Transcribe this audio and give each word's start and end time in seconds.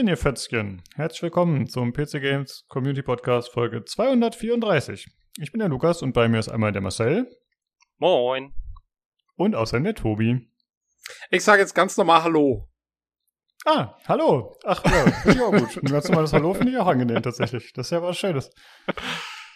Hallöchen, 0.00 0.08
ihr 0.08 0.16
Fötzchen. 0.16 0.82
Herzlich 0.94 1.20
willkommen 1.24 1.68
zum 1.68 1.92
PC 1.92 2.22
Games 2.22 2.64
Community 2.68 3.02
Podcast 3.02 3.52
Folge 3.52 3.84
234. 3.84 5.06
Ich 5.38 5.52
bin 5.52 5.58
der 5.58 5.68
Lukas 5.68 6.00
und 6.00 6.14
bei 6.14 6.26
mir 6.26 6.38
ist 6.38 6.48
einmal 6.48 6.72
der 6.72 6.80
Marcel. 6.80 7.30
Moin. 7.98 8.54
Und 9.36 9.54
außerdem 9.54 9.84
der 9.84 9.94
Tobi. 9.94 10.48
Ich 11.28 11.44
sage 11.44 11.60
jetzt 11.60 11.74
ganz 11.74 11.98
normal 11.98 12.22
Hallo. 12.22 12.70
Ah, 13.66 13.94
hallo. 14.08 14.56
Ach 14.64 14.82
ja, 14.86 15.44
auch 15.44 15.52
gut. 15.52 15.76
Ein 15.76 15.92
ganz 15.92 16.08
normales 16.08 16.32
Hallo 16.32 16.54
finde 16.54 16.72
ich 16.72 16.78
auch 16.78 16.86
angenehm 16.86 17.22
tatsächlich. 17.22 17.70
Das 17.74 17.88
ist 17.88 17.90
ja 17.90 18.02
was 18.02 18.16
Schönes. 18.16 18.50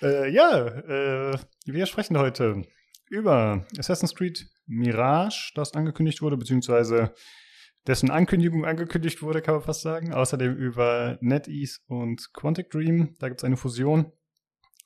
Äh, 0.03 0.29
ja, 0.31 0.67
äh, 0.67 1.39
wir 1.65 1.87
sprechen 1.87 2.19
heute 2.19 2.67
über 3.09 3.65
Assassin's 3.79 4.15
Creed 4.15 4.47
Mirage, 4.67 5.53
das 5.55 5.73
angekündigt 5.73 6.21
wurde, 6.21 6.37
beziehungsweise 6.37 7.15
dessen 7.87 8.11
Ankündigung 8.11 8.65
angekündigt 8.65 9.23
wurde, 9.23 9.43
kann 9.43 9.55
man 9.55 9.63
fast 9.63 9.83
sagen. 9.83 10.13
Außerdem 10.13 10.55
über 10.57 11.19
NetEase 11.21 11.81
und 11.87 12.33
Quantic 12.33 12.71
Dream. 12.71 13.17
Da 13.19 13.29
gibt 13.29 13.41
es 13.41 13.45
eine 13.45 13.57
Fusion. 13.57 14.13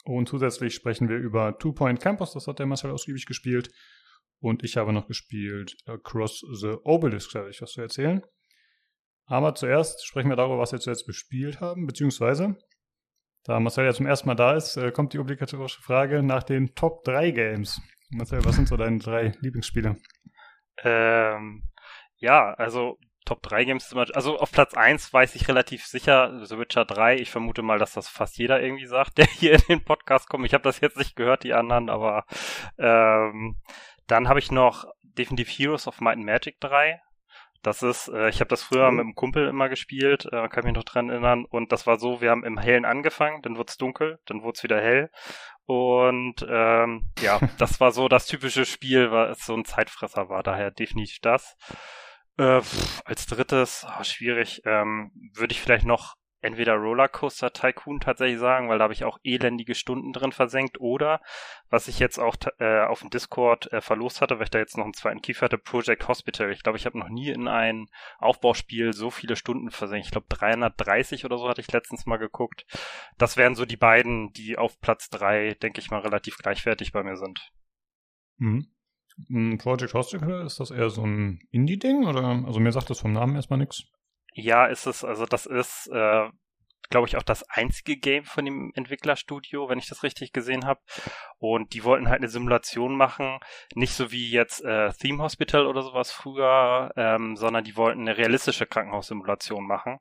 Und 0.04 0.28
zusätzlich 0.28 0.74
sprechen 0.74 1.08
wir 1.08 1.16
über 1.16 1.58
Two 1.58 1.72
Point 1.72 2.00
Campus. 2.00 2.32
Das 2.32 2.46
hat 2.46 2.58
der 2.58 2.66
Marcel 2.66 2.90
ausgiebig 2.90 3.26
gespielt. 3.26 3.70
Und 4.40 4.62
ich 4.64 4.76
habe 4.76 4.92
noch 4.92 5.06
gespielt 5.06 5.76
Across 5.86 6.44
the 6.60 6.76
Obelisk. 6.84 7.34
Habe 7.34 7.50
ich 7.50 7.60
was 7.60 7.72
zu 7.72 7.80
erzählen. 7.80 8.22
Aber 9.28 9.54
zuerst 9.54 10.06
sprechen 10.06 10.30
wir 10.30 10.36
darüber, 10.36 10.58
was 10.58 10.72
wir 10.72 10.80
zuletzt 10.80 11.06
bespielt 11.06 11.60
haben, 11.60 11.86
beziehungsweise, 11.86 12.56
da 13.44 13.60
Marcel 13.60 13.84
ja 13.84 13.92
zum 13.92 14.06
ersten 14.06 14.26
Mal 14.26 14.34
da 14.34 14.56
ist, 14.56 14.78
äh, 14.78 14.90
kommt 14.90 15.12
die 15.12 15.18
obligatorische 15.18 15.82
Frage 15.82 16.22
nach 16.22 16.42
den 16.42 16.74
Top 16.74 17.04
3 17.04 17.30
Games. 17.32 17.78
Marcel, 18.10 18.42
was 18.46 18.56
sind 18.56 18.68
so 18.68 18.78
deine 18.78 18.98
drei 18.98 19.32
Lieblingsspiele? 19.40 19.96
Ähm, 20.82 21.68
ja, 22.18 22.52
also 22.54 22.98
Top 23.24 23.42
3 23.42 23.64
Games 23.64 23.92
immer, 23.92 24.06
also 24.14 24.38
auf 24.38 24.50
Platz 24.52 24.72
1 24.74 25.12
weiß 25.12 25.34
ich 25.34 25.48
relativ 25.48 25.84
sicher, 25.84 26.46
The 26.46 26.58
Witcher 26.58 26.86
3. 26.86 27.16
Ich 27.16 27.30
vermute 27.30 27.60
mal, 27.60 27.78
dass 27.78 27.92
das 27.92 28.08
fast 28.08 28.38
jeder 28.38 28.62
irgendwie 28.62 28.86
sagt, 28.86 29.18
der 29.18 29.26
hier 29.26 29.54
in 29.54 29.62
den 29.68 29.84
Podcast 29.84 30.28
kommt. 30.28 30.46
Ich 30.46 30.54
habe 30.54 30.64
das 30.64 30.80
jetzt 30.80 30.96
nicht 30.96 31.14
gehört, 31.14 31.44
die 31.44 31.52
anderen, 31.52 31.90
aber 31.90 32.24
ähm, 32.78 33.56
dann 34.06 34.28
habe 34.28 34.38
ich 34.38 34.50
noch 34.50 34.86
definitiv 35.02 35.50
Heroes 35.50 35.86
of 35.86 36.00
Might 36.00 36.16
and 36.16 36.24
Magic 36.24 36.58
3. 36.60 37.00
Das 37.62 37.82
ist, 37.82 38.08
äh, 38.08 38.28
ich 38.28 38.40
habe 38.40 38.48
das 38.48 38.62
früher 38.62 38.90
mit 38.90 39.00
einem 39.00 39.14
Kumpel 39.14 39.48
immer 39.48 39.68
gespielt, 39.68 40.26
äh, 40.32 40.48
kann 40.48 40.64
mich 40.64 40.74
noch 40.74 40.84
dran 40.84 41.10
erinnern. 41.10 41.44
Und 41.44 41.70
das 41.72 41.86
war 41.86 41.98
so, 41.98 42.20
wir 42.20 42.30
haben 42.30 42.44
im 42.44 42.56
Hellen 42.56 42.84
angefangen, 42.84 43.42
dann 43.42 43.56
wurde 43.56 43.70
es 43.70 43.76
dunkel, 43.76 44.20
dann 44.26 44.42
wurde 44.42 44.56
es 44.56 44.62
wieder 44.62 44.80
hell. 44.80 45.10
Und 45.66 46.46
ähm, 46.48 47.10
ja, 47.20 47.40
das 47.58 47.78
war 47.80 47.90
so 47.90 48.08
das 48.08 48.26
typische 48.26 48.64
Spiel, 48.64 49.10
weil 49.10 49.32
es 49.32 49.44
so 49.44 49.54
ein 49.54 49.66
Zeitfresser 49.66 50.30
war, 50.30 50.42
daher 50.42 50.70
definitiv 50.70 51.18
das. 51.20 51.56
Äh, 52.38 52.62
als 53.04 53.26
drittes, 53.26 53.86
oh, 53.98 54.04
schwierig, 54.04 54.62
ähm, 54.64 55.10
würde 55.34 55.52
ich 55.52 55.60
vielleicht 55.60 55.84
noch 55.84 56.16
entweder 56.40 56.74
Rollercoaster 56.74 57.52
Tycoon 57.52 57.98
tatsächlich 57.98 58.38
sagen, 58.38 58.68
weil 58.68 58.78
da 58.78 58.84
habe 58.84 58.92
ich 58.92 59.04
auch 59.04 59.18
elendige 59.24 59.74
Stunden 59.74 60.12
drin 60.12 60.30
versenkt, 60.30 60.80
oder 60.80 61.20
was 61.68 61.88
ich 61.88 61.98
jetzt 61.98 62.18
auch 62.18 62.36
äh, 62.60 62.82
auf 62.82 63.00
dem 63.00 63.10
Discord 63.10 63.72
äh, 63.72 63.80
verlost 63.80 64.20
hatte, 64.20 64.36
weil 64.36 64.44
ich 64.44 64.50
da 64.50 64.60
jetzt 64.60 64.76
noch 64.76 64.84
einen 64.84 64.94
zweiten 64.94 65.20
Kiefer 65.20 65.46
hatte, 65.46 65.58
Project 65.58 66.06
Hospital. 66.06 66.52
Ich 66.52 66.62
glaube, 66.62 66.78
ich 66.78 66.86
habe 66.86 66.96
noch 66.96 67.08
nie 67.08 67.30
in 67.30 67.48
ein 67.48 67.86
Aufbauspiel 68.18 68.92
so 68.92 69.10
viele 69.10 69.34
Stunden 69.34 69.70
versenkt. 69.72 70.06
Ich 70.06 70.12
glaube, 70.12 70.28
330 70.28 71.24
oder 71.24 71.38
so 71.38 71.48
hatte 71.48 71.60
ich 71.60 71.72
letztens 71.72 72.06
mal 72.06 72.18
geguckt. 72.18 72.66
Das 73.16 73.36
wären 73.36 73.56
so 73.56 73.64
die 73.64 73.76
beiden, 73.76 74.32
die 74.32 74.56
auf 74.56 74.80
Platz 74.80 75.10
drei, 75.10 75.54
denke 75.54 75.80
ich 75.80 75.90
mal, 75.90 76.00
relativ 76.00 76.36
gleichwertig 76.36 76.92
bei 76.92 77.02
mir 77.02 77.16
sind. 77.16 77.50
Mhm. 78.36 78.68
Project 79.58 79.94
Hospital, 79.94 80.46
ist 80.46 80.60
das 80.60 80.70
eher 80.70 80.90
so 80.90 81.04
ein 81.04 81.40
Indie-Ding? 81.50 82.06
Oder 82.06 82.44
also 82.46 82.60
mir 82.60 82.72
sagt 82.72 82.90
das 82.90 83.00
vom 83.00 83.12
Namen 83.12 83.36
erstmal 83.36 83.58
nichts. 83.58 83.84
Ja, 84.34 84.66
ist 84.66 84.86
es, 84.86 85.04
also 85.04 85.26
das 85.26 85.46
ist, 85.46 85.88
äh, 85.92 86.28
glaube 86.90 87.08
ich, 87.08 87.16
auch 87.16 87.22
das 87.22 87.42
einzige 87.50 87.96
Game 87.96 88.24
von 88.24 88.44
dem 88.44 88.70
Entwicklerstudio, 88.74 89.68
wenn 89.68 89.78
ich 89.78 89.88
das 89.88 90.02
richtig 90.02 90.32
gesehen 90.32 90.64
habe. 90.64 90.80
Und 91.38 91.74
die 91.74 91.84
wollten 91.84 92.08
halt 92.08 92.20
eine 92.20 92.28
Simulation 92.28 92.96
machen, 92.96 93.38
nicht 93.74 93.94
so 93.94 94.12
wie 94.12 94.30
jetzt 94.30 94.64
äh, 94.64 94.92
Theme 94.92 95.22
Hospital 95.22 95.66
oder 95.66 95.82
sowas 95.82 96.12
früher, 96.12 96.92
ähm, 96.96 97.36
sondern 97.36 97.64
die 97.64 97.76
wollten 97.76 98.02
eine 98.02 98.16
realistische 98.16 98.66
Krankenhaussimulation 98.66 99.66
machen. 99.66 99.98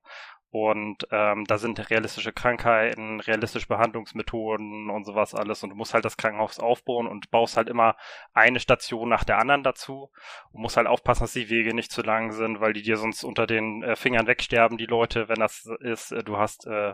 Und 0.50 1.06
ähm, 1.12 1.44
da 1.46 1.58
sind 1.58 1.90
realistische 1.90 2.32
Krankheiten, 2.32 3.20
realistische 3.20 3.68
Behandlungsmethoden 3.68 4.90
und 4.90 5.06
sowas 5.06 5.36
alles. 5.36 5.62
Und 5.64 5.72
du 5.72 5.76
musst 5.76 5.94
halt 5.94 6.06
das 6.06 6.16
Krankenhaus 6.16 6.60
aufbauen 6.60 7.08
und 7.08 7.30
baust 7.32 7.58
halt 7.58 7.68
immer 7.68 7.98
eine 8.34 8.62
Station 8.62 9.10
nach 9.10 9.26
der 9.26 9.40
anderen 9.40 9.64
dazu. 9.64 10.10
Und 10.52 10.62
musst 10.62 10.78
halt 10.78 10.88
aufpassen, 10.88 11.24
dass 11.24 11.34
die 11.34 11.50
Wege 11.50 11.74
nicht 11.74 11.92
zu 11.92 12.02
lang 12.02 12.32
sind, 12.32 12.62
weil 12.62 12.72
die 12.72 12.82
dir 12.82 12.96
sonst 12.98 13.26
unter 13.26 13.46
den 13.46 13.84
äh, 13.84 13.96
Fingern 13.98 14.28
wegsterben, 14.28 14.78
die 14.78 14.86
Leute, 14.86 15.28
wenn 15.28 15.40
das 15.40 15.68
ist. 15.82 16.14
Äh, 16.14 16.24
du 16.24 16.38
hast 16.38 16.66
äh, 16.66 16.94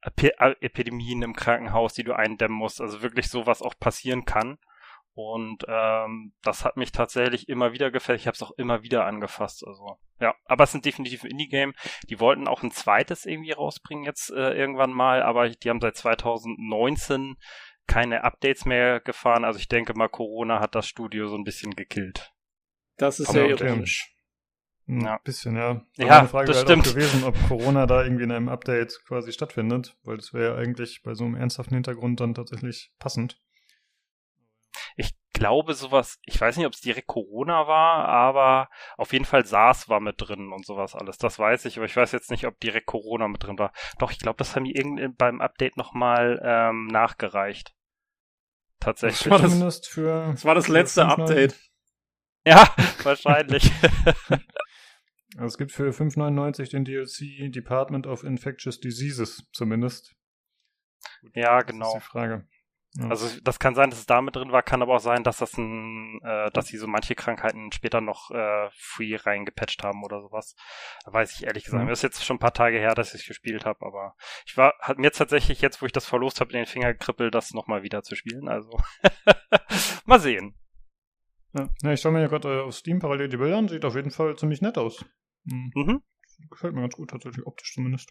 Epidemien 0.00 1.22
im 1.22 1.34
Krankenhaus, 1.34 1.92
die 1.92 2.04
du 2.04 2.14
eindämmen 2.14 2.56
musst. 2.56 2.80
Also 2.80 3.02
wirklich 3.02 3.28
so, 3.28 3.46
was 3.46 3.60
auch 3.60 3.74
passieren 3.78 4.24
kann. 4.24 4.58
Und 5.18 5.64
ähm, 5.66 6.32
das 6.42 6.64
hat 6.64 6.76
mich 6.76 6.92
tatsächlich 6.92 7.48
immer 7.48 7.72
wieder 7.72 7.90
gefällt. 7.90 8.20
Ich 8.20 8.28
habe 8.28 8.36
es 8.36 8.42
auch 8.44 8.52
immer 8.52 8.84
wieder 8.84 9.04
angefasst. 9.04 9.64
Also 9.66 9.98
ja, 10.20 10.32
aber 10.44 10.62
es 10.62 10.70
sind 10.70 10.84
definitiv 10.84 11.24
ein 11.24 11.30
Indie-Game. 11.32 11.74
Die 12.08 12.20
wollten 12.20 12.46
auch 12.46 12.62
ein 12.62 12.70
zweites 12.70 13.26
irgendwie 13.26 13.50
rausbringen 13.50 14.04
jetzt 14.04 14.30
äh, 14.30 14.52
irgendwann 14.52 14.92
mal, 14.92 15.24
aber 15.24 15.48
die 15.48 15.70
haben 15.70 15.80
seit 15.80 15.96
2019 15.96 17.34
keine 17.88 18.22
Updates 18.22 18.64
mehr 18.64 19.00
gefahren. 19.00 19.44
Also 19.44 19.58
ich 19.58 19.66
denke 19.66 19.92
mal, 19.94 20.08
Corona 20.08 20.60
hat 20.60 20.76
das 20.76 20.86
Studio 20.86 21.26
so 21.26 21.34
ein 21.34 21.42
bisschen 21.42 21.74
gekillt. 21.74 22.32
Das 22.96 23.18
ist 23.18 23.30
aber 23.30 23.38
sehr 23.38 23.48
ironisch. 23.48 24.14
Ein 24.86 25.00
ja. 25.00 25.18
bisschen, 25.24 25.56
ja. 25.56 25.84
Aber 25.98 26.06
ja, 26.06 26.26
Frage 26.26 26.46
das 26.46 26.58
halt 26.58 26.68
stimmt. 26.68 26.86
Auch 26.86 26.94
gewesen, 26.94 27.24
ob 27.24 27.34
Corona 27.48 27.86
da 27.86 28.04
irgendwie 28.04 28.22
in 28.22 28.30
einem 28.30 28.48
Update 28.48 29.00
quasi 29.08 29.32
stattfindet, 29.32 29.96
weil 30.04 30.16
das 30.16 30.32
wäre 30.32 30.54
ja 30.54 30.62
eigentlich 30.62 31.02
bei 31.02 31.14
so 31.14 31.24
einem 31.24 31.34
ernsthaften 31.34 31.74
Hintergrund 31.74 32.20
dann 32.20 32.34
tatsächlich 32.34 32.92
passend. 33.00 33.40
Ich 35.38 35.40
glaube 35.40 35.74
sowas, 35.74 36.18
ich 36.24 36.40
weiß 36.40 36.56
nicht, 36.56 36.66
ob 36.66 36.72
es 36.72 36.80
direkt 36.80 37.06
Corona 37.06 37.68
war, 37.68 38.06
aber 38.08 38.68
auf 38.96 39.12
jeden 39.12 39.24
Fall 39.24 39.46
SARS 39.46 39.88
war 39.88 40.00
mit 40.00 40.16
drin 40.18 40.52
und 40.52 40.66
sowas 40.66 40.96
alles. 40.96 41.16
Das 41.16 41.38
weiß 41.38 41.64
ich, 41.66 41.76
aber 41.76 41.86
ich 41.86 41.94
weiß 41.94 42.10
jetzt 42.10 42.32
nicht, 42.32 42.44
ob 42.44 42.58
direkt 42.58 42.86
Corona 42.86 43.28
mit 43.28 43.44
drin 43.44 43.56
war. 43.56 43.72
Doch, 44.00 44.10
ich 44.10 44.18
glaube, 44.18 44.38
das 44.38 44.56
haben 44.56 44.64
die 44.64 44.74
irgendwie 44.74 45.06
beim 45.06 45.40
Update 45.40 45.76
nochmal 45.76 46.40
ähm, 46.42 46.88
nachgereicht. 46.88 47.72
Tatsächlich. 48.80 49.30
Das 49.30 49.30
war 49.30 49.48
zumindest 49.48 49.86
für. 49.86 50.26
Das 50.32 50.44
war 50.44 50.56
das 50.56 50.66
letzte 50.66 51.06
Update. 51.06 51.54
Ja, 52.44 52.74
wahrscheinlich. 53.04 53.70
also 55.36 55.46
es 55.46 55.56
gibt 55.56 55.70
für 55.70 55.90
5,99 55.90 56.70
den 56.70 56.84
DLC 56.84 57.52
Department 57.52 58.08
of 58.08 58.24
Infectious 58.24 58.80
Diseases 58.80 59.48
zumindest. 59.52 60.16
Gut, 61.20 61.36
ja, 61.36 61.62
genau. 61.62 61.94
Das 61.94 62.02
ist 62.02 62.06
die 62.06 62.10
Frage. 62.10 62.48
Ja. 62.98 63.10
Also 63.10 63.28
das 63.44 63.60
kann 63.60 63.76
sein, 63.76 63.90
dass 63.90 64.00
es 64.00 64.06
da 64.06 64.20
mit 64.20 64.34
drin 64.34 64.50
war, 64.50 64.62
kann 64.62 64.82
aber 64.82 64.96
auch 64.96 65.00
sein, 65.00 65.22
dass 65.22 65.38
das 65.38 65.56
ein, 65.56 66.20
äh, 66.24 66.50
dass 66.50 66.66
sie 66.66 66.78
so 66.78 66.88
manche 66.88 67.14
Krankheiten 67.14 67.70
später 67.70 68.00
noch 68.00 68.32
äh, 68.32 68.68
free 68.72 69.14
reingepatcht 69.14 69.84
haben 69.84 70.02
oder 70.02 70.20
sowas. 70.20 70.56
Da 71.04 71.12
weiß 71.12 71.32
ich 71.32 71.46
ehrlich 71.46 71.64
gesagt. 71.64 71.84
Mhm. 71.84 71.88
Das 71.88 72.00
ist 72.00 72.02
jetzt 72.02 72.24
schon 72.24 72.36
ein 72.36 72.40
paar 72.40 72.54
Tage 72.54 72.78
her, 72.78 72.94
dass 72.94 73.14
ich 73.14 73.26
gespielt 73.26 73.64
habe, 73.64 73.86
aber 73.86 74.16
ich 74.46 74.56
war, 74.56 74.74
hat 74.80 74.98
mir 74.98 75.12
tatsächlich 75.12 75.60
jetzt, 75.60 75.80
wo 75.80 75.86
ich 75.86 75.92
das 75.92 76.06
verlost 76.06 76.40
habe, 76.40 76.50
in 76.50 76.58
den 76.58 76.66
Finger 76.66 76.92
gekribbelt, 76.92 77.34
das 77.34 77.54
nochmal 77.54 77.84
wieder 77.84 78.02
zu 78.02 78.16
spielen. 78.16 78.48
Also 78.48 78.76
mal 80.04 80.18
sehen. 80.18 80.56
Ja. 81.54 81.68
ja 81.82 81.92
ich 81.92 82.00
schaue 82.00 82.12
mir 82.12 82.22
ja 82.22 82.26
gerade 82.28 82.64
auf 82.64 82.74
Steam 82.74 82.98
parallel 82.98 83.28
die 83.28 83.36
Bilder 83.36 83.58
an, 83.58 83.68
sieht 83.68 83.84
auf 83.84 83.94
jeden 83.94 84.10
Fall 84.10 84.36
ziemlich 84.36 84.60
nett 84.60 84.76
aus. 84.76 85.04
Mhm. 85.44 85.70
Mhm. 85.74 86.02
Gefällt 86.50 86.74
mir 86.74 86.80
ganz 86.80 86.96
gut, 86.96 87.10
tatsächlich 87.10 87.46
optisch 87.46 87.74
zumindest. 87.74 88.10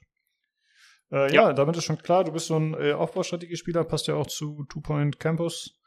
Äh, 1.12 1.34
ja. 1.34 1.48
ja. 1.48 1.54
damit 1.54 1.78
ist 1.78 1.86
schon 1.86 1.98
klar, 1.98 2.24
du 2.24 2.32
bist 2.32 2.48
so 2.48 2.58
ein 2.58 2.74
äh, 2.74 2.94
Aufbaustrategiespieler, 2.94 3.84
passt 3.84 4.08
ja 4.08 4.16
auch 4.16 4.28
zu 4.28 4.66
Two 4.70 4.82
Point 4.82 5.20
Campus. 5.20 5.80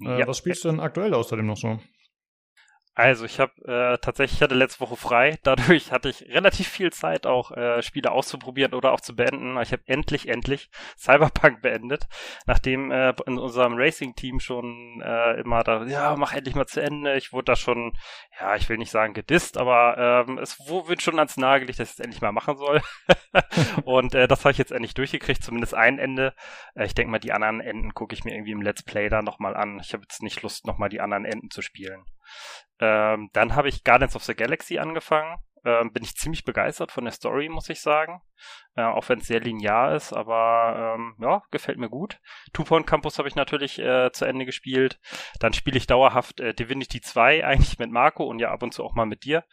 Äh, 0.00 0.20
ja. 0.20 0.26
Was 0.26 0.38
spielst 0.38 0.64
du 0.64 0.68
denn 0.68 0.80
aktuell 0.80 1.14
außerdem 1.14 1.46
noch 1.46 1.56
so? 1.56 1.78
Also 2.98 3.26
ich 3.26 3.40
habe 3.40 3.52
äh, 3.66 3.98
tatsächlich, 3.98 4.38
ich 4.38 4.42
hatte 4.42 4.54
letzte 4.54 4.80
Woche 4.80 4.96
frei, 4.96 5.38
dadurch 5.42 5.92
hatte 5.92 6.08
ich 6.08 6.22
relativ 6.30 6.66
viel 6.66 6.90
Zeit 6.90 7.26
auch 7.26 7.50
äh, 7.52 7.82
Spiele 7.82 8.10
auszuprobieren 8.10 8.72
oder 8.72 8.92
auch 8.92 9.02
zu 9.02 9.14
beenden. 9.14 9.60
Ich 9.60 9.72
habe 9.72 9.82
endlich, 9.84 10.28
endlich 10.28 10.70
Cyberpunk 10.96 11.60
beendet, 11.60 12.08
nachdem 12.46 12.90
äh, 12.90 13.12
in 13.26 13.36
unserem 13.36 13.74
Racing-Team 13.76 14.40
schon 14.40 15.02
äh, 15.04 15.38
immer 15.40 15.62
da, 15.62 15.84
ja, 15.84 16.16
mach 16.16 16.32
endlich 16.32 16.54
mal 16.54 16.66
zu 16.66 16.80
Ende. 16.80 17.18
Ich 17.18 17.34
wurde 17.34 17.44
da 17.44 17.56
schon, 17.56 17.92
ja, 18.40 18.56
ich 18.56 18.66
will 18.70 18.78
nicht 18.78 18.90
sagen 18.90 19.12
gedisst, 19.12 19.58
aber 19.58 20.24
ähm, 20.26 20.38
es 20.38 20.58
wird 20.58 21.02
schon 21.02 21.18
ans 21.18 21.36
nahegelegt, 21.36 21.78
dass 21.78 21.90
ich 21.90 21.98
es 21.98 22.00
endlich 22.00 22.22
mal 22.22 22.32
machen 22.32 22.56
soll. 22.56 22.80
Und 23.84 24.14
äh, 24.14 24.26
das 24.26 24.40
habe 24.40 24.52
ich 24.52 24.58
jetzt 24.58 24.72
endlich 24.72 24.94
durchgekriegt, 24.94 25.44
zumindest 25.44 25.74
ein 25.74 25.98
Ende. 25.98 26.32
Äh, 26.74 26.86
ich 26.86 26.94
denke 26.94 27.10
mal, 27.10 27.18
die 27.18 27.32
anderen 27.32 27.60
Enden 27.60 27.92
gucke 27.92 28.14
ich 28.14 28.24
mir 28.24 28.32
irgendwie 28.32 28.52
im 28.52 28.62
Let's 28.62 28.82
Play 28.82 29.10
da 29.10 29.20
nochmal 29.20 29.54
an. 29.54 29.80
Ich 29.80 29.92
habe 29.92 30.04
jetzt 30.04 30.22
nicht 30.22 30.40
Lust, 30.40 30.66
nochmal 30.66 30.88
die 30.88 31.02
anderen 31.02 31.26
Enden 31.26 31.50
zu 31.50 31.60
spielen. 31.60 32.06
Ähm, 32.80 33.30
dann 33.32 33.54
habe 33.54 33.68
ich 33.68 33.84
Guardians 33.84 34.16
of 34.16 34.24
the 34.24 34.34
Galaxy 34.34 34.78
angefangen. 34.78 35.36
Ähm, 35.64 35.92
bin 35.92 36.04
ich 36.04 36.14
ziemlich 36.14 36.44
begeistert 36.44 36.92
von 36.92 37.04
der 37.04 37.12
Story, 37.12 37.48
muss 37.48 37.68
ich 37.68 37.80
sagen. 37.80 38.22
Äh, 38.76 38.82
auch 38.82 39.08
wenn 39.08 39.18
es 39.18 39.26
sehr 39.26 39.40
linear 39.40 39.96
ist, 39.96 40.12
aber 40.12 40.94
ähm, 40.96 41.16
ja, 41.18 41.42
gefällt 41.50 41.78
mir 41.78 41.88
gut. 41.88 42.20
Two 42.52 42.62
Point 42.62 42.86
Campus 42.86 43.18
habe 43.18 43.26
ich 43.26 43.34
natürlich 43.34 43.80
äh, 43.80 44.12
zu 44.12 44.26
Ende 44.26 44.44
gespielt. 44.44 45.00
Dann 45.40 45.54
spiele 45.54 45.76
ich 45.76 45.88
dauerhaft 45.88 46.38
äh, 46.38 46.54
Divinity 46.54 47.00
2 47.00 47.44
eigentlich 47.46 47.78
mit 47.78 47.90
Marco 47.90 48.24
und 48.24 48.38
ja 48.38 48.50
ab 48.52 48.62
und 48.62 48.74
zu 48.74 48.84
auch 48.84 48.94
mal 48.94 49.06
mit 49.06 49.24
dir. 49.24 49.44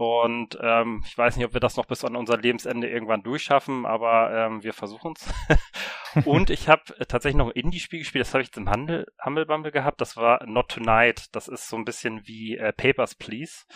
Und 0.00 0.58
ähm, 0.62 1.02
ich 1.06 1.18
weiß 1.18 1.36
nicht, 1.36 1.44
ob 1.44 1.52
wir 1.52 1.60
das 1.60 1.76
noch 1.76 1.84
bis 1.84 2.06
an 2.06 2.16
unser 2.16 2.38
Lebensende 2.38 2.88
irgendwann 2.88 3.22
durchschaffen, 3.22 3.84
aber 3.84 4.32
ähm, 4.32 4.62
wir 4.62 4.72
versuchen 4.72 5.12
es. 5.14 6.24
und 6.24 6.48
ich 6.48 6.70
habe 6.70 6.84
tatsächlich 7.06 7.36
noch 7.36 7.48
ein 7.48 7.62
Indie-Spiel 7.62 7.98
gespielt, 7.98 8.24
das 8.24 8.32
habe 8.32 8.40
ich 8.40 8.48
jetzt 8.48 8.56
im 8.56 8.70
Handel, 8.70 9.06
Humble 9.22 9.44
Bumble 9.44 9.70
gehabt, 9.70 10.00
das 10.00 10.16
war 10.16 10.46
Not 10.46 10.70
Tonight. 10.70 11.26
Das 11.32 11.48
ist 11.48 11.68
so 11.68 11.76
ein 11.76 11.84
bisschen 11.84 12.26
wie 12.26 12.56
äh, 12.56 12.72
Papers, 12.72 13.14
Please. 13.14 13.66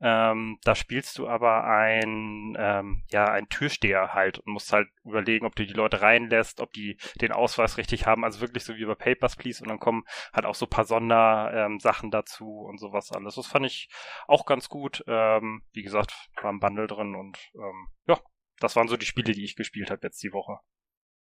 Ähm, 0.00 0.58
da 0.64 0.74
spielst 0.74 1.18
du 1.18 1.28
aber 1.28 1.64
ein, 1.64 2.56
ähm, 2.58 3.04
ja, 3.10 3.26
ein 3.30 3.48
Türsteher 3.48 4.12
halt 4.12 4.38
und 4.38 4.52
musst 4.52 4.72
halt 4.72 4.88
überlegen, 5.04 5.46
ob 5.46 5.54
du 5.56 5.66
die 5.66 5.72
Leute 5.72 6.02
reinlässt, 6.02 6.60
ob 6.60 6.72
die 6.72 6.98
den 7.20 7.32
Ausweis 7.32 7.78
richtig 7.78 8.06
haben. 8.06 8.24
Also 8.24 8.40
wirklich 8.40 8.64
so 8.64 8.76
wie 8.76 8.84
bei 8.84 8.94
Papers, 8.94 9.36
Please. 9.36 9.62
Und 9.62 9.68
dann 9.68 9.78
kommen 9.78 10.04
halt 10.32 10.46
auch 10.46 10.54
so 10.54 10.66
paar 10.66 10.84
Sondersachen 10.84 12.06
ähm, 12.06 12.10
dazu 12.10 12.60
und 12.60 12.78
sowas 12.78 13.12
alles. 13.12 13.36
Das 13.36 13.46
fand 13.46 13.66
ich 13.66 13.88
auch 14.26 14.46
ganz 14.46 14.68
gut. 14.68 15.04
Ähm, 15.06 15.62
wie 15.72 15.82
gesagt, 15.82 16.14
war 16.42 16.52
ein 16.52 16.60
Bundle 16.60 16.86
drin 16.86 17.14
und 17.14 17.38
ähm, 17.54 17.88
ja, 18.06 18.18
das 18.60 18.76
waren 18.76 18.88
so 18.88 18.96
die 18.96 19.06
Spiele, 19.06 19.32
die 19.32 19.44
ich 19.44 19.56
gespielt 19.56 19.90
habe 19.90 20.00
jetzt 20.02 20.22
die 20.22 20.32
Woche. 20.32 20.58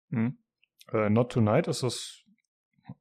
Mhm. 0.10 0.40
Äh, 0.92 1.10
Not 1.10 1.32
Tonight, 1.32 1.68
ist 1.68 1.84
das 1.84 2.24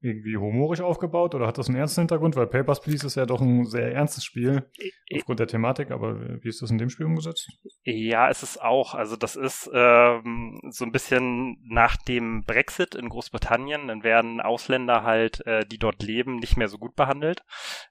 irgendwie 0.00 0.36
humorisch 0.36 0.80
aufgebaut 0.80 1.34
oder 1.34 1.46
hat 1.46 1.58
das 1.58 1.68
einen 1.68 1.78
ernsten 1.78 2.02
Hintergrund? 2.02 2.36
Weil 2.36 2.46
Papers, 2.46 2.80
Please 2.80 3.06
ist 3.06 3.16
ja 3.16 3.26
doch 3.26 3.40
ein 3.40 3.64
sehr 3.66 3.92
ernstes 3.92 4.24
Spiel 4.24 4.68
aufgrund 5.14 5.40
der 5.40 5.46
Thematik, 5.46 5.90
aber 5.90 6.42
wie 6.42 6.48
ist 6.48 6.62
das 6.62 6.70
in 6.70 6.78
dem 6.78 6.90
Spiel 6.90 7.06
umgesetzt? 7.06 7.48
Ja, 7.84 8.28
es 8.28 8.42
ist 8.42 8.60
auch. 8.60 8.94
Also 8.94 9.16
das 9.16 9.36
ist 9.36 9.70
ähm, 9.72 10.60
so 10.70 10.84
ein 10.84 10.92
bisschen 10.92 11.58
nach 11.68 11.96
dem 11.96 12.44
Brexit 12.44 12.94
in 12.94 13.08
Großbritannien, 13.08 13.88
dann 13.88 14.02
werden 14.02 14.40
Ausländer 14.40 15.02
halt, 15.02 15.44
äh, 15.46 15.64
die 15.66 15.78
dort 15.78 16.02
leben, 16.02 16.36
nicht 16.36 16.56
mehr 16.56 16.68
so 16.68 16.78
gut 16.78 16.94
behandelt. 16.94 17.42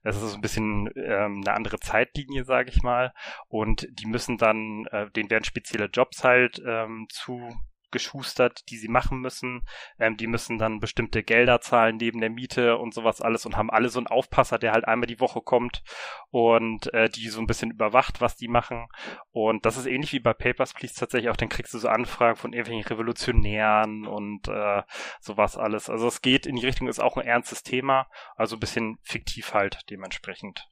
Das 0.03 0.15
ist 0.15 0.31
so 0.31 0.35
ein 0.35 0.41
bisschen 0.41 0.89
ähm, 0.95 1.41
eine 1.45 1.55
andere 1.55 1.79
Zeitlinie, 1.79 2.43
sage 2.43 2.69
ich 2.69 2.81
mal. 2.83 3.13
Und 3.47 3.87
die 3.91 4.07
müssen 4.07 4.37
dann, 4.37 4.85
äh, 4.91 5.09
denen 5.11 5.29
werden 5.29 5.43
spezielle 5.43 5.85
Jobs 5.85 6.23
halt 6.23 6.61
ähm, 6.65 7.07
zu 7.09 7.49
geschustert, 7.91 8.69
die 8.69 8.77
sie 8.77 8.87
machen 8.87 9.19
müssen. 9.19 9.65
Ähm, 9.99 10.17
die 10.17 10.27
müssen 10.27 10.57
dann 10.57 10.79
bestimmte 10.79 11.23
Gelder 11.23 11.61
zahlen 11.61 11.97
neben 11.97 12.19
der 12.19 12.29
Miete 12.29 12.77
und 12.77 12.93
sowas 12.93 13.21
alles 13.21 13.45
und 13.45 13.57
haben 13.57 13.69
alle 13.69 13.89
so 13.89 13.99
einen 13.99 14.07
Aufpasser, 14.07 14.59
der 14.59 14.71
halt 14.71 14.85
einmal 14.85 15.07
die 15.07 15.19
Woche 15.19 15.41
kommt 15.41 15.83
und 16.29 16.93
äh, 16.93 17.09
die 17.09 17.29
so 17.29 17.39
ein 17.39 17.47
bisschen 17.47 17.71
überwacht, 17.71 18.21
was 18.21 18.35
die 18.35 18.47
machen. 18.47 18.87
Und 19.31 19.65
das 19.65 19.77
ist 19.77 19.85
ähnlich 19.85 20.13
wie 20.13 20.19
bei 20.19 20.33
Papers, 20.33 20.73
Please 20.73 20.95
tatsächlich 20.95 21.29
auch, 21.29 21.37
dann 21.37 21.49
kriegst 21.49 21.73
du 21.73 21.79
so 21.79 21.87
Anfragen 21.87 22.35
von 22.35 22.53
irgendwelchen 22.53 22.87
Revolutionären 22.87 24.05
und 24.05 24.47
äh, 24.47 24.83
sowas 25.19 25.57
alles. 25.57 25.89
Also 25.89 26.07
es 26.07 26.21
geht 26.21 26.45
in 26.45 26.55
die 26.55 26.65
Richtung, 26.65 26.87
ist 26.87 26.99
auch 26.99 27.17
ein 27.17 27.25
ernstes 27.25 27.63
Thema, 27.63 28.07
also 28.35 28.55
ein 28.55 28.59
bisschen 28.59 28.97
fiktiv 29.03 29.53
halt 29.53 29.81
dementsprechend. 29.89 30.67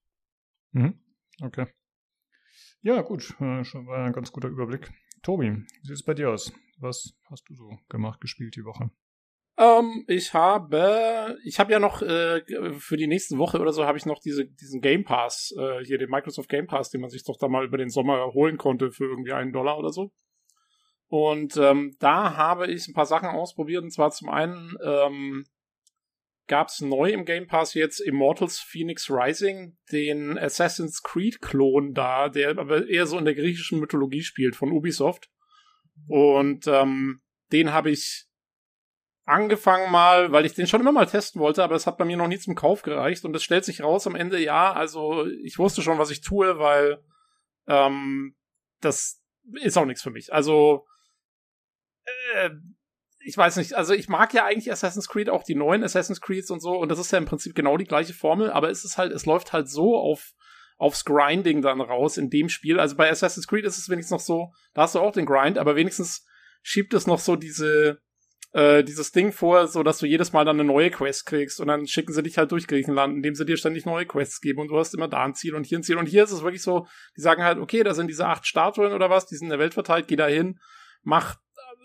Mhm. 0.72 1.00
Okay. 1.42 1.68
Ja, 2.82 3.02
gut, 3.02 3.36
äh, 3.42 3.64
schon 3.64 3.88
war 3.88 4.06
ein 4.06 4.14
ganz 4.14 4.32
guter 4.32 4.48
Überblick. 4.48 4.92
Tobi, 5.24 5.52
wie 5.52 5.88
sieht 5.88 5.96
es 5.96 6.04
bei 6.04 6.14
dir 6.14 6.30
aus? 6.30 6.54
Was 6.78 7.16
hast 7.30 7.50
du 7.50 7.56
so 7.56 7.78
gemacht, 7.90 8.22
gespielt 8.22 8.56
die 8.56 8.66
Woche? 8.66 8.92
Ähm, 9.58 10.06
ich 10.08 10.34
habe, 10.34 11.38
ich 11.44 11.60
habe 11.60 11.72
ja 11.72 11.80
noch 11.80 12.04
äh, 12.04 12.44
für 12.78 12.98
die 12.98 13.08
nächste 13.08 13.40
Woche 13.40 13.60
oder 13.60 13.74
so 13.74 13.86
habe 13.86 13.98
ich 13.98 14.06
noch 14.06 14.20
diese, 14.20 14.46
diesen 14.46 14.82
Game 14.82 15.04
Pass, 15.04 15.54
äh, 15.58 15.84
hier 15.84 15.98
den 15.98 16.12
Microsoft 16.12 16.50
Game 16.50 16.68
Pass, 16.68 16.92
den 16.92 17.02
man 17.02 17.10
sich 17.10 17.24
doch 17.24 17.38
da 17.38 17.48
mal 17.48 17.66
über 17.66 17.78
den 17.78 17.90
Sommer 17.90 18.34
holen 18.34 18.58
konnte 18.58 18.92
für 18.92 19.06
irgendwie 19.06 19.34
einen 19.34 19.54
Dollar 19.54 19.80
oder 19.80 19.92
so. 19.92 20.12
Und 21.10 21.58
ähm, 21.58 21.96
da 22.00 22.36
habe 22.36 22.68
ich 22.68 22.88
ein 22.88 22.94
paar 22.94 23.06
Sachen 23.06 23.30
ausprobiert. 23.30 23.84
Und 23.84 23.92
zwar 23.92 24.12
zum 24.12 24.30
einen 24.30 24.78
ähm, 24.84 25.46
gab 26.48 26.68
es 26.68 26.82
neu 26.82 27.12
im 27.12 27.26
Game 27.26 27.48
Pass 27.48 27.74
jetzt 27.74 28.00
Immortals 28.00 28.60
Phoenix 28.60 29.10
Rising, 29.10 29.78
den 29.92 30.38
Assassin's 30.38 31.02
Creed-Klon 31.02 31.94
da, 31.94 32.30
der 32.30 32.58
aber 32.58 32.88
eher 32.88 33.08
so 33.08 33.18
in 33.18 33.26
der 33.26 33.36
griechischen 33.36 33.80
Mythologie 33.80 34.22
spielt 34.22 34.56
von 34.56 34.72
Ubisoft. 34.72 35.30
Und 36.08 36.68
ähm, 36.68 37.22
den 37.52 37.74
habe 37.74 37.92
ich 37.92 38.26
angefangen 39.26 39.92
mal, 39.92 40.32
weil 40.32 40.46
ich 40.46 40.54
den 40.54 40.68
schon 40.68 40.82
immer 40.82 40.94
mal 40.94 41.06
testen 41.06 41.42
wollte, 41.42 41.64
aber 41.64 41.76
es 41.76 41.86
hat 41.86 41.98
bei 41.98 42.06
mir 42.06 42.16
noch 42.16 42.30
nie 42.30 42.40
zum 42.40 42.56
Kauf 42.56 42.82
gereicht. 42.82 43.26
Und 43.26 43.36
es 43.36 43.44
stellt 43.44 43.66
sich 43.66 43.84
raus 43.84 44.08
am 44.08 44.16
Ende, 44.16 44.40
ja, 44.40 44.72
also 44.72 45.26
ich 45.26 45.60
wusste 45.60 45.82
schon, 45.82 45.98
was 45.98 46.12
ich 46.12 46.22
tue, 46.22 46.60
weil 46.60 47.04
ähm, 47.68 48.36
das 48.80 49.22
ist 49.62 49.78
auch 49.78 49.86
nichts 49.86 50.02
für 50.02 50.12
mich. 50.12 50.34
Also 50.34 50.86
äh, 52.36 52.52
ich 53.20 53.38
weiß 53.38 53.58
nicht, 53.58 53.74
also 53.74 53.94
ich 53.94 54.08
mag 54.08 54.34
ja 54.34 54.46
eigentlich 54.46 54.72
Assassin's 54.72 55.10
Creed, 55.10 55.30
auch 55.30 55.44
die 55.44 55.56
neuen 55.56 55.84
Assassin's 55.84 56.22
Creeds 56.22 56.50
und 56.50 56.62
so, 56.62 56.78
und 56.78 56.90
das 56.90 57.00
ist 57.00 57.12
ja 57.12 57.18
im 57.18 57.26
Prinzip 57.26 57.56
genau 57.56 57.76
die 57.76 57.86
gleiche 57.86 58.14
Formel, 58.14 58.50
aber 58.50 58.70
es 58.70 58.86
ist 58.86 58.98
halt, 58.98 59.12
es 59.12 59.26
läuft 59.26 59.52
halt 59.52 59.70
so 59.70 59.98
auf 59.98 60.34
aufs 60.78 61.06
Grinding 61.06 61.62
dann 61.62 61.82
raus 61.82 62.18
in 62.18 62.30
dem 62.30 62.50
Spiel. 62.50 62.80
Also 62.80 62.96
bei 62.96 63.10
Assassin's 63.10 63.48
Creed 63.48 63.66
ist 63.66 63.78
es 63.78 63.90
wenigstens 63.90 64.12
noch 64.12 64.20
so, 64.20 64.52
da 64.74 64.84
hast 64.84 64.96
du 64.96 65.00
auch 65.00 65.12
den 65.12 65.26
Grind, 65.26 65.58
aber 65.58 65.76
wenigstens 65.76 66.26
schiebt 66.62 66.94
es 66.94 67.08
noch 67.08 67.20
so 67.20 67.36
diese, 67.36 68.00
äh, 68.54 68.84
dieses 68.84 69.12
Ding 69.12 69.32
vor, 69.32 69.68
so 69.68 69.82
dass 69.82 69.98
du 69.98 70.06
jedes 70.06 70.34
Mal 70.34 70.46
dann 70.46 70.60
eine 70.60 70.68
neue 70.68 70.92
Quest 70.92 71.26
kriegst 71.26 71.60
und 71.60 71.68
dann 71.68 71.88
schicken 71.88 72.14
sie 72.14 72.22
dich 72.22 72.38
halt 72.38 72.52
durch 72.52 72.68
Griechenland, 72.68 73.16
indem 73.16 73.34
sie 73.34 73.46
dir 73.46 73.58
ständig 73.58 73.86
neue 73.86 74.06
Quests 74.06 74.40
geben 74.40 74.60
und 74.60 74.68
du 74.68 74.78
hast 74.78 74.94
immer 74.94 75.08
da 75.08 75.24
ein 75.24 75.34
Ziel 75.34 75.56
und 75.56 75.66
hier 75.66 75.80
ein 75.80 75.84
Ziel. 75.84 75.98
Und 75.98 76.08
hier 76.08 76.24
ist 76.24 76.32
es 76.32 76.44
wirklich 76.44 76.62
so, 76.62 76.88
die 77.16 77.22
sagen 77.22 77.44
halt, 77.44 77.58
okay, 77.58 77.84
da 77.84 77.94
sind 77.94 78.08
diese 78.08 78.28
acht 78.28 78.46
Statuen 78.46 78.94
oder 78.94 79.10
was, 79.10 79.26
die 79.26 79.36
sind 79.36 79.48
in 79.48 79.52
der 79.52 79.60
Welt 79.60 79.74
verteilt, 79.74 80.08
geh 80.08 80.16
da 80.16 80.28
hin, 80.28 80.60
mach 81.02 81.38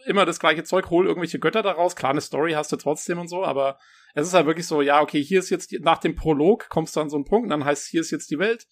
immer 0.05 0.27
das 0.27 0.41
gleiche 0.41 0.65
Zeug, 0.65 0.91
hol 0.91 1.07
irgendwelche 1.07 1.39
Götter 1.39 1.63
daraus. 1.63 1.97
Klar, 1.97 2.11
eine 2.11 2.21
Story 2.21 2.53
hast 2.53 2.73
du 2.73 2.77
trotzdem 2.77 3.19
und 3.19 3.29
so, 3.29 3.45
aber 3.45 3.79
es 4.15 4.27
ist 4.27 4.35
halt 4.35 4.47
wirklich 4.47 4.67
so, 4.67 4.83
ja, 4.83 5.01
okay, 5.01 5.23
hier 5.23 5.39
ist 5.39 5.51
jetzt, 5.51 5.71
die, 5.71 5.79
nach 5.79 5.99
dem 5.99 6.15
Prolog 6.15 6.69
kommst 6.69 6.97
du 6.97 7.01
an 7.01 7.09
so 7.09 7.17
einen 7.17 7.25
Punkt 7.25 7.45
und 7.45 7.51
dann 7.51 7.65
heißt, 7.65 7.89
hier 7.89 8.01
ist 8.01 8.11
jetzt 8.11 8.31
die 8.31 8.39
Welt 8.39 8.67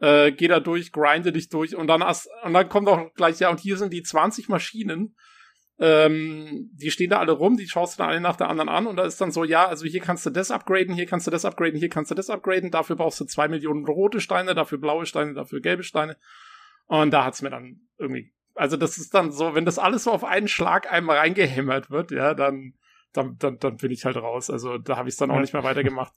äh, 0.00 0.32
geh 0.32 0.48
da 0.48 0.60
durch, 0.60 0.92
grinde 0.92 1.32
dich 1.32 1.48
durch 1.48 1.76
und 1.76 1.86
dann 1.86 2.02
hast, 2.02 2.28
und 2.44 2.54
dann 2.54 2.68
kommt 2.68 2.88
auch 2.88 3.12
gleich, 3.14 3.38
ja, 3.38 3.50
und 3.50 3.60
hier 3.60 3.76
sind 3.76 3.92
die 3.92 4.02
20 4.02 4.48
Maschinen, 4.48 5.14
ähm, 5.78 6.70
die 6.72 6.90
stehen 6.90 7.10
da 7.10 7.18
alle 7.20 7.32
rum, 7.32 7.56
die 7.56 7.68
schaust 7.68 7.94
du 7.94 8.02
dann 8.02 8.10
alle 8.10 8.20
nach 8.20 8.36
der 8.36 8.48
anderen 8.48 8.68
an 8.68 8.86
und 8.86 8.96
da 8.96 9.04
ist 9.04 9.20
dann 9.20 9.32
so, 9.32 9.44
ja, 9.44 9.66
also 9.66 9.86
hier 9.86 10.00
kannst 10.00 10.26
du 10.26 10.30
das 10.30 10.50
upgraden, 10.50 10.94
hier 10.94 11.06
kannst 11.06 11.26
du 11.26 11.30
das 11.30 11.44
upgraden, 11.44 11.78
hier 11.78 11.88
kannst 11.88 12.10
du 12.10 12.14
das 12.14 12.28
upgraden, 12.28 12.70
dafür 12.70 12.96
brauchst 12.96 13.20
du 13.20 13.24
zwei 13.24 13.48
Millionen 13.48 13.86
rote 13.86 14.20
Steine, 14.20 14.54
dafür 14.54 14.78
blaue 14.78 15.06
Steine, 15.06 15.34
dafür 15.34 15.60
gelbe 15.60 15.82
Steine. 15.82 16.16
Und 16.86 17.12
da 17.12 17.24
hat's 17.24 17.40
mir 17.40 17.50
dann 17.50 17.80
irgendwie, 17.98 18.32
also 18.54 18.76
das 18.76 18.98
ist 18.98 19.14
dann 19.14 19.32
so, 19.32 19.54
wenn 19.54 19.64
das 19.64 19.78
alles 19.78 20.04
so 20.04 20.10
auf 20.10 20.24
einen 20.24 20.48
Schlag 20.48 20.90
einmal 20.90 21.18
reingehämmert 21.18 21.90
wird, 21.90 22.10
ja, 22.10 22.34
dann, 22.34 22.74
dann, 23.12 23.36
dann, 23.38 23.58
dann 23.58 23.76
bin 23.76 23.90
ich 23.90 24.04
halt 24.04 24.16
raus. 24.16 24.50
Also 24.50 24.76
da 24.76 24.96
habe 24.96 25.08
ich 25.08 25.16
dann 25.16 25.30
auch 25.30 25.40
nicht 25.40 25.52
mehr 25.52 25.64
weitergemacht. 25.64 26.12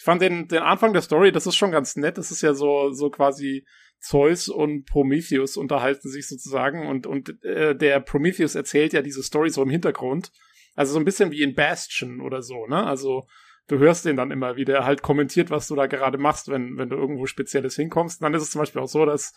Ich 0.00 0.04
fand 0.04 0.22
den, 0.22 0.48
den 0.48 0.62
Anfang 0.62 0.94
der 0.94 1.02
Story, 1.02 1.30
das 1.30 1.46
ist 1.46 1.56
schon 1.56 1.72
ganz 1.72 1.94
nett. 1.94 2.16
Das 2.16 2.30
ist 2.30 2.40
ja 2.40 2.54
so, 2.54 2.90
so 2.90 3.10
quasi 3.10 3.66
Zeus 3.98 4.48
und 4.48 4.86
Prometheus 4.86 5.58
unterhalten 5.58 6.08
sich 6.08 6.26
sozusagen 6.26 6.86
und, 6.88 7.06
und 7.06 7.44
äh, 7.44 7.76
der 7.76 8.00
Prometheus 8.00 8.54
erzählt 8.54 8.94
ja 8.94 9.02
diese 9.02 9.22
Story 9.22 9.50
so 9.50 9.62
im 9.62 9.68
Hintergrund. 9.68 10.32
Also 10.74 10.94
so 10.94 10.98
ein 10.98 11.04
bisschen 11.04 11.32
wie 11.32 11.42
in 11.42 11.54
Bastion 11.54 12.22
oder 12.22 12.40
so, 12.40 12.66
ne? 12.66 12.82
Also 12.82 13.26
du 13.68 13.76
hörst 13.76 14.06
den 14.06 14.16
dann 14.16 14.30
immer, 14.30 14.56
wie 14.56 14.64
der 14.64 14.86
halt 14.86 15.02
kommentiert, 15.02 15.50
was 15.50 15.68
du 15.68 15.74
da 15.74 15.84
gerade 15.86 16.16
machst, 16.16 16.48
wenn, 16.48 16.78
wenn 16.78 16.88
du 16.88 16.96
irgendwo 16.96 17.26
Spezielles 17.26 17.76
hinkommst. 17.76 18.22
Und 18.22 18.24
dann 18.24 18.32
ist 18.32 18.44
es 18.44 18.52
zum 18.52 18.60
Beispiel 18.60 18.80
auch 18.80 18.88
so, 18.88 19.04
dass, 19.04 19.34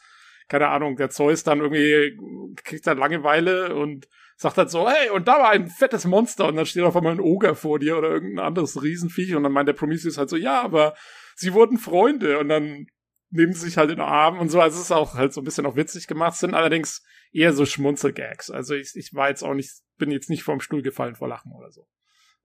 keine 0.48 0.70
Ahnung, 0.70 0.96
der 0.96 1.10
Zeus 1.10 1.44
dann 1.44 1.60
irgendwie 1.60 2.18
kriegt 2.64 2.86
dann 2.88 2.98
Langeweile 2.98 3.76
und 3.76 4.08
sagt 4.36 4.58
halt 4.58 4.70
so, 4.70 4.90
hey, 4.90 5.10
und 5.10 5.28
da 5.28 5.34
war 5.34 5.50
ein 5.50 5.68
fettes 5.68 6.06
Monster 6.06 6.48
und 6.48 6.56
dann 6.56 6.66
steht 6.66 6.84
auf 6.84 6.96
einmal 6.96 7.14
ein 7.14 7.20
Oger 7.20 7.56
vor 7.56 7.80
dir 7.80 7.98
oder 7.98 8.10
irgendein 8.10 8.46
anderes 8.46 8.82
Riesenviech 8.82 9.36
und 9.36 9.44
dann 9.44 9.52
meint 9.52 9.68
der 9.68 9.74
Prometheus 9.74 10.18
halt 10.18 10.30
so, 10.30 10.36
ja, 10.36 10.62
aber 10.62 10.96
sie 11.36 11.54
wurden 11.54 11.78
Freunde 11.78 12.40
und 12.40 12.50
dann 12.50 12.88
nehmen 13.30 13.54
sie 13.54 13.66
sich 13.66 13.78
halt 13.78 13.90
in 13.90 13.98
den 13.98 14.06
Arm 14.06 14.40
und 14.40 14.50
so. 14.50 14.60
Also 14.60 14.78
es 14.78 14.86
ist 14.86 14.92
auch 14.92 15.16
halt 15.16 15.34
so 15.34 15.42
ein 15.42 15.44
bisschen 15.44 15.66
auch 15.66 15.76
witzig 15.76 16.08
gemacht, 16.08 16.36
sind 16.36 16.54
allerdings 16.54 17.04
eher 17.32 17.54
so 17.54 17.66
Schmunzelgags. 17.66 18.52
Also 18.52 18.76
ich, 18.76 18.92
ich 18.96 19.14
war 19.14 19.30
jetzt 19.30 19.44
auch 19.44 19.56
nicht, 19.56 19.72
bin 19.98 20.12
jetzt 20.12 20.30
nicht 20.30 20.44
vom 20.44 20.62
Stuhl 20.62 20.82
gefallen 20.82 21.16
vor 21.16 21.28
Lachen 21.28 21.52
oder 21.52 21.72
so. 21.72 21.88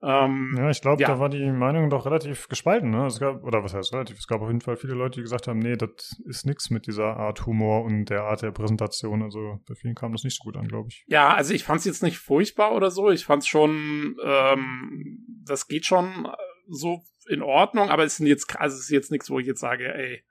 Ähm, 0.01 0.55
ja, 0.57 0.69
ich 0.69 0.81
glaube, 0.81 1.01
ja. 1.01 1.09
da 1.09 1.19
war 1.19 1.27
die 1.27 1.51
Meinung 1.51 1.89
doch 1.89 2.05
relativ 2.05 2.47
gespalten. 2.47 2.89
Ne? 2.89 3.05
Es 3.07 3.19
gab, 3.19 3.43
oder 3.43 3.63
was 3.63 3.73
heißt 3.73 3.93
relativ? 3.93 4.17
Es 4.17 4.27
gab 4.27 4.41
auf 4.41 4.47
jeden 4.47 4.61
Fall 4.61 4.77
viele 4.77 4.93
Leute, 4.93 5.15
die 5.15 5.23
gesagt 5.23 5.47
haben, 5.47 5.59
nee, 5.59 5.75
das 5.75 6.21
ist 6.25 6.45
nix 6.45 6.69
mit 6.69 6.87
dieser 6.87 7.17
Art 7.17 7.45
Humor 7.45 7.83
und 7.83 8.05
der 8.05 8.23
Art 8.23 8.41
der 8.41 8.51
Präsentation. 8.51 9.23
Also 9.23 9.59
bei 9.67 9.75
vielen 9.75 9.95
kam 9.95 10.13
das 10.13 10.23
nicht 10.23 10.37
so 10.37 10.43
gut 10.43 10.55
an, 10.55 10.67
glaube 10.67 10.87
ich. 10.89 11.03
Ja, 11.07 11.33
also 11.33 11.53
ich 11.53 11.65
fand 11.65 11.79
es 11.79 11.85
jetzt 11.85 12.03
nicht 12.03 12.17
furchtbar 12.17 12.73
oder 12.73 12.91
so. 12.91 13.09
Ich 13.09 13.25
fand 13.25 13.43
es 13.43 13.49
schon, 13.49 14.15
ähm, 14.23 15.25
das 15.45 15.67
geht 15.67 15.85
schon 15.85 16.27
so 16.69 17.01
in 17.27 17.41
Ordnung, 17.41 17.89
aber 17.89 18.05
es 18.05 18.19
ist 18.19 18.27
jetzt, 18.27 18.59
also 18.59 18.75
es 18.75 18.83
ist 18.83 18.89
jetzt 18.89 19.11
nichts, 19.11 19.29
wo 19.29 19.39
ich 19.39 19.47
jetzt 19.47 19.59
sage, 19.59 19.93
ey, 19.93 20.23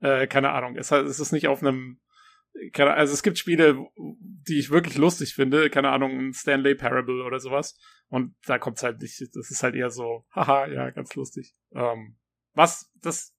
äh, 0.00 0.26
keine 0.26 0.50
Ahnung, 0.50 0.76
es, 0.76 0.90
es 0.90 1.20
ist 1.20 1.32
nicht 1.32 1.48
auf 1.48 1.62
einem 1.62 1.98
keine, 2.72 2.94
also 2.94 3.12
es 3.12 3.22
gibt 3.22 3.38
Spiele, 3.38 3.86
die 3.96 4.58
ich 4.58 4.70
wirklich 4.70 4.96
lustig 4.96 5.34
finde, 5.34 5.70
keine 5.70 5.90
Ahnung, 5.90 6.18
ein 6.18 6.32
Stanley 6.32 6.74
Parable 6.74 7.24
oder 7.24 7.40
sowas. 7.40 7.78
Und 8.08 8.34
da 8.46 8.58
kommt's 8.58 8.82
halt 8.82 9.00
nicht, 9.00 9.20
das 9.34 9.50
ist 9.50 9.62
halt 9.62 9.74
eher 9.74 9.90
so, 9.90 10.24
haha, 10.34 10.66
ja, 10.66 10.90
ganz 10.90 11.14
lustig. 11.14 11.54
Ähm, 11.72 12.16
was, 12.54 12.90
das 13.00 13.34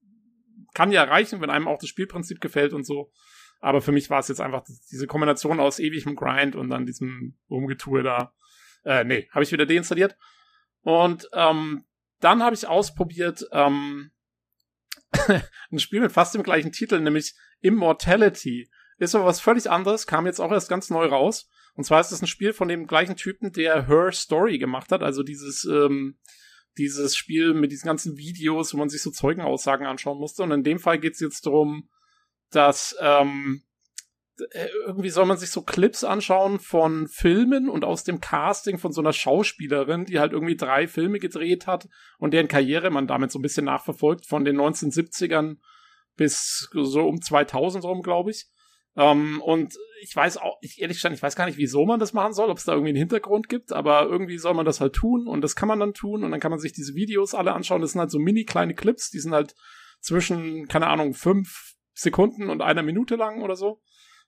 kann 0.74 0.91
ja 0.91 1.03
reichen, 1.03 1.41
wenn 1.41 1.50
einem 1.50 1.67
auch 1.67 1.77
das 1.77 1.89
Spielprinzip 1.89 2.41
gefällt 2.41 2.74
und 2.74 2.86
so. 2.86 3.12
Aber 3.60 3.82
für 3.82 3.91
mich 3.91 4.10
war 4.10 4.20
es 4.20 4.27
jetzt 4.27 4.41
einfach 4.41 4.63
diese 4.91 5.08
Kombination 5.08 5.60
aus 5.60 5.79
ewigem 5.79 6.15
Grind 6.15 6.55
und 6.55 6.70
dann 6.70 6.86
diesem 6.86 7.38
Rumgetue 7.50 8.03
da. 8.03 8.34
Äh, 8.84 9.05
nee, 9.05 9.29
habe 9.32 9.43
ich 9.43 9.51
wieder 9.51 9.65
deinstalliert. 9.65 10.17
Und 10.82 11.29
ähm, 11.34 11.86
dann 12.20 12.43
habe 12.43 12.55
ich 12.55 12.67
ausprobiert, 12.67 13.46
ähm, 13.51 14.12
ein 15.72 15.79
Spiel 15.79 16.01
mit 16.01 16.12
fast 16.12 16.36
dem 16.36 16.43
gleichen 16.43 16.72
Titel, 16.72 17.00
nämlich 17.00 17.36
Immortality. 17.62 18.70
Ist 19.03 19.15
aber 19.15 19.25
was 19.25 19.41
völlig 19.41 19.69
anderes, 19.69 20.07
kam 20.07 20.25
jetzt 20.25 20.39
auch 20.39 20.51
erst 20.51 20.69
ganz 20.69 20.89
neu 20.89 21.05
raus. 21.05 21.50
Und 21.75 21.83
zwar 21.83 22.00
ist 22.00 22.12
es 22.12 22.22
ein 22.22 22.27
Spiel 22.27 22.53
von 22.53 22.67
dem 22.67 22.88
gleichen 22.88 23.15
Typen, 23.15 23.51
der 23.51 23.88
Her 23.88 24.12
Story 24.12 24.57
gemacht 24.57 24.91
hat, 24.91 25.01
also 25.01 25.24
dieses, 25.24 25.65
ähm, 25.65 26.17
dieses 26.77 27.15
Spiel 27.15 27.53
mit 27.53 27.72
diesen 27.72 27.88
ganzen 27.88 28.17
Videos, 28.17 28.74
wo 28.74 28.77
man 28.77 28.89
sich 28.89 29.01
so 29.01 29.12
Zeugenaussagen 29.12 29.86
anschauen 29.86 30.19
musste. 30.19 30.43
Und 30.43 30.51
in 30.51 30.63
dem 30.63 30.79
Fall 30.79 31.00
geht 31.00 31.13
es 31.13 31.19
jetzt 31.19 31.45
darum, 31.45 31.89
dass 32.51 32.95
ähm, 33.00 33.63
äh, 34.51 34.67
irgendwie 34.86 35.10
soll 35.10 35.25
man 35.25 35.38
sich 35.38 35.51
so 35.51 35.62
Clips 35.62 36.03
anschauen 36.03 36.60
von 36.60 37.07
Filmen 37.07 37.69
und 37.69 37.86
aus 37.86 38.03
dem 38.03 38.19
Casting 38.19 38.77
von 38.77 38.91
so 38.91 39.01
einer 39.01 39.13
Schauspielerin, 39.13 40.05
die 40.05 40.19
halt 40.19 40.33
irgendwie 40.33 40.55
drei 40.55 40.88
Filme 40.88 41.19
gedreht 41.19 41.67
hat 41.67 41.88
und 42.17 42.33
deren 42.33 42.48
Karriere 42.48 42.89
man 42.89 43.07
damit 43.07 43.31
so 43.31 43.39
ein 43.39 43.43
bisschen 43.43 43.65
nachverfolgt, 43.65 44.25
von 44.25 44.45
den 44.45 44.57
1970ern 44.57 45.57
bis 46.15 46.69
so 46.72 47.07
um 47.07 47.22
2000 47.22 47.83
rum, 47.83 48.01
glaube 48.01 48.31
ich. 48.31 48.48
Ähm, 48.95 49.41
und 49.41 49.75
ich 50.01 50.15
weiß 50.15 50.38
auch, 50.38 50.57
ich 50.62 50.81
ehrlich 50.81 50.97
gesagt, 50.97 51.15
ich 51.15 51.21
weiß 51.21 51.35
gar 51.35 51.45
nicht, 51.45 51.57
wieso 51.57 51.85
man 51.85 52.00
das 52.00 52.13
machen 52.13 52.33
soll, 52.33 52.50
ob 52.50 52.57
es 52.57 52.65
da 52.65 52.73
irgendwie 52.73 52.89
einen 52.89 52.97
Hintergrund 52.97 53.50
gibt, 53.50 53.71
aber 53.71 54.03
irgendwie 54.03 54.38
soll 54.38 54.53
man 54.53 54.65
das 54.65 54.81
halt 54.81 54.93
tun 54.93 55.27
und 55.27 55.41
das 55.41 55.55
kann 55.55 55.67
man 55.67 55.79
dann 55.79 55.93
tun 55.93 56.23
und 56.23 56.31
dann 56.31 56.39
kann 56.39 56.51
man 56.51 56.59
sich 56.59 56.73
diese 56.73 56.93
Videos 56.93 57.33
alle 57.33 57.53
anschauen. 57.53 57.81
Das 57.81 57.93
sind 57.93 58.01
halt 58.01 58.12
so 58.12 58.19
mini 58.19 58.45
kleine 58.45 58.75
Clips, 58.75 59.09
die 59.09 59.19
sind 59.19 59.33
halt 59.33 59.55
zwischen, 60.00 60.67
keine 60.67 60.88
Ahnung, 60.88 61.13
fünf 61.13 61.75
Sekunden 61.93 62.50
und 62.50 62.62
einer 62.62 62.83
Minute 62.83 63.15
lang 63.15 63.41
oder 63.41 63.55
so. 63.55 63.81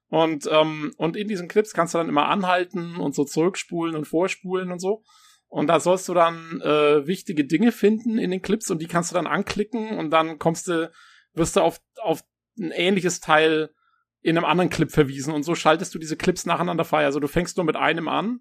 Und, 0.07 0.47
ähm, 0.51 0.93
und 0.97 1.17
in 1.17 1.27
diesen 1.27 1.47
Clips 1.47 1.73
kannst 1.73 1.93
du 1.93 1.97
dann 1.97 2.09
immer 2.09 2.29
anhalten 2.29 2.95
und 2.95 3.15
so 3.15 3.25
zurückspulen 3.25 3.95
und 3.95 4.05
vorspulen 4.05 4.71
und 4.71 4.79
so. 4.79 5.03
Und 5.47 5.67
da 5.67 5.79
sollst 5.79 6.07
du 6.09 6.13
dann 6.13 6.61
äh, 6.61 7.07
wichtige 7.07 7.45
Dinge 7.45 7.71
finden 7.71 8.17
in 8.17 8.31
den 8.31 8.41
Clips 8.41 8.69
und 8.71 8.81
die 8.81 8.87
kannst 8.87 9.11
du 9.11 9.15
dann 9.15 9.27
anklicken 9.27 9.97
und 9.97 10.11
dann 10.11 10.37
kommst 10.37 10.67
du, 10.67 10.91
wirst 11.33 11.55
du 11.55 11.61
auf, 11.61 11.79
auf 12.01 12.23
ein 12.57 12.71
ähnliches 12.71 13.19
Teil 13.19 13.71
in 14.25 14.37
einem 14.37 14.45
anderen 14.45 14.71
Clip 14.71 14.91
verwiesen 14.91 15.31
und 15.31 15.43
so 15.43 15.53
schaltest 15.53 15.93
du 15.93 15.99
diese 15.99 16.17
Clips 16.17 16.47
nacheinander 16.47 16.83
frei. 16.83 17.05
Also 17.05 17.19
du 17.19 17.27
fängst 17.27 17.57
nur 17.57 17.65
mit 17.65 17.75
einem 17.75 18.07
an 18.07 18.39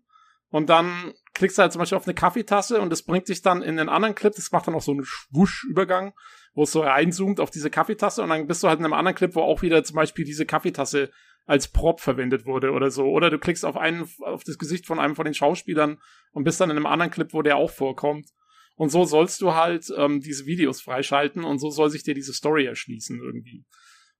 und 0.49 0.71
dann 0.71 1.13
klickst 1.35 1.59
du 1.59 1.63
halt 1.63 1.73
zum 1.73 1.81
Beispiel 1.81 1.99
auf 1.99 2.07
eine 2.07 2.15
Kaffeetasse 2.15 2.81
und 2.81 2.89
das 2.89 3.03
bringt 3.03 3.29
dich 3.29 3.43
dann 3.43 3.61
in 3.61 3.77
den 3.77 3.91
anderen 3.91 4.15
Clip, 4.15 4.35
das 4.35 4.51
macht 4.51 4.67
dann 4.67 4.75
auch 4.75 4.81
so 4.81 4.93
einen 4.93 5.05
Schwusch-Übergang, 5.05 6.15
wo 6.55 6.63
es 6.63 6.73
so 6.73 6.81
reinzoomt 6.81 7.39
auf 7.39 7.51
diese 7.51 7.69
Kaffeetasse 7.69 8.23
und 8.23 8.31
dann 8.31 8.47
bist 8.47 8.63
du 8.63 8.69
halt 8.69 8.79
in 8.79 8.87
einem 8.87 8.95
anderen 8.95 9.15
Clip, 9.15 9.35
wo 9.35 9.43
auch 9.43 9.61
wieder 9.61 9.85
zum 9.85 9.97
Beispiel 9.97 10.25
diese 10.25 10.47
Kaffeetasse 10.47 11.11
als 11.45 11.69
Prop 11.69 12.01
verwendet 12.01 12.47
wurde 12.47 12.71
oder 12.71 12.91
so. 12.91 13.05
Oder 13.05 13.29
du 13.29 13.39
klickst 13.39 13.67
auf 13.67 13.77
einen, 13.77 14.09
auf 14.21 14.43
das 14.43 14.57
Gesicht 14.57 14.87
von 14.87 14.99
einem 14.99 15.17
von 15.17 15.27
den 15.27 15.35
Schauspielern 15.35 15.99
und 16.33 16.45
bist 16.45 16.63
dann 16.63 16.71
in 16.71 16.79
einem 16.79 16.87
anderen 16.87 17.11
Clip, 17.11 17.31
wo 17.35 17.43
der 17.43 17.59
auch 17.59 17.71
vorkommt. 17.71 18.31
Und 18.77 18.89
so 18.89 19.05
sollst 19.05 19.43
du 19.43 19.53
halt 19.53 19.93
ähm, 19.99 20.23
diese 20.23 20.47
Videos 20.47 20.81
freischalten 20.81 21.45
und 21.45 21.59
so 21.59 21.69
soll 21.69 21.91
sich 21.91 22.05
dir 22.05 22.15
diese 22.15 22.33
Story 22.33 22.65
erschließen 22.65 23.21
irgendwie. 23.21 23.67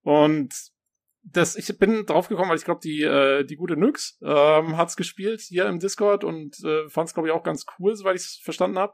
Und 0.03 0.53
das, 1.25 1.57
ich 1.57 1.79
bin 1.79 2.05
draufgekommen, 2.07 2.51
weil 2.51 2.59
ich 2.59 2.65
glaube, 2.65 2.81
die, 2.83 3.03
äh, 3.03 3.45
die 3.45 3.57
gute 3.57 3.77
Nyx 3.77 4.19
ähm, 4.23 4.77
hat's 4.77 4.97
gespielt 4.97 5.41
hier 5.41 5.67
im 5.67 5.79
Discord 5.79 6.23
und 6.23 6.63
äh, 6.65 6.89
fand 6.89 7.09
es, 7.09 7.15
glaube 7.15 7.29
ich, 7.29 7.35
auch 7.35 7.43
ganz 7.43 7.65
cool, 7.79 7.97
soweit 7.97 8.17
ich 8.17 8.23
es 8.23 8.41
verstanden 8.43 8.79
habe. 8.79 8.93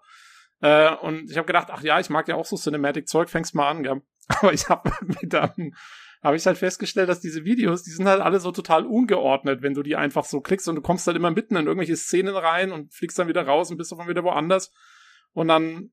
Äh, 0.60 0.94
und 0.96 1.30
ich 1.30 1.36
habe 1.36 1.46
gedacht, 1.46 1.68
ach 1.70 1.82
ja, 1.82 1.98
ich 1.98 2.10
mag 2.10 2.28
ja 2.28 2.36
auch 2.36 2.44
so 2.44 2.56
Cinematic-Zeug, 2.56 3.28
fängst 3.28 3.54
mal 3.54 3.68
an, 3.68 3.82
gell? 3.82 4.02
Aber 4.28 4.52
ich 4.52 4.68
habe 4.68 4.90
mir 5.00 5.28
dann 5.28 5.74
habe 6.22 6.36
ich 6.36 6.46
halt 6.46 6.58
festgestellt, 6.58 7.08
dass 7.08 7.20
diese 7.20 7.44
Videos, 7.44 7.82
die 7.82 7.90
sind 7.90 8.06
halt 8.06 8.20
alle 8.20 8.40
so 8.40 8.52
total 8.52 8.84
ungeordnet, 8.84 9.62
wenn 9.62 9.74
du 9.74 9.82
die 9.82 9.96
einfach 9.96 10.26
so 10.26 10.40
klickst 10.40 10.68
und 10.68 10.76
du 10.76 10.82
kommst 10.82 11.06
halt 11.06 11.16
immer 11.16 11.30
mitten 11.30 11.56
in 11.56 11.66
irgendwelche 11.66 11.96
Szenen 11.96 12.36
rein 12.36 12.72
und 12.72 12.92
fliegst 12.92 13.18
dann 13.18 13.28
wieder 13.28 13.46
raus 13.46 13.70
und 13.70 13.78
bist 13.78 13.90
dann 13.90 14.06
wieder 14.06 14.22
woanders. 14.22 14.70
Und 15.32 15.48
dann 15.48 15.92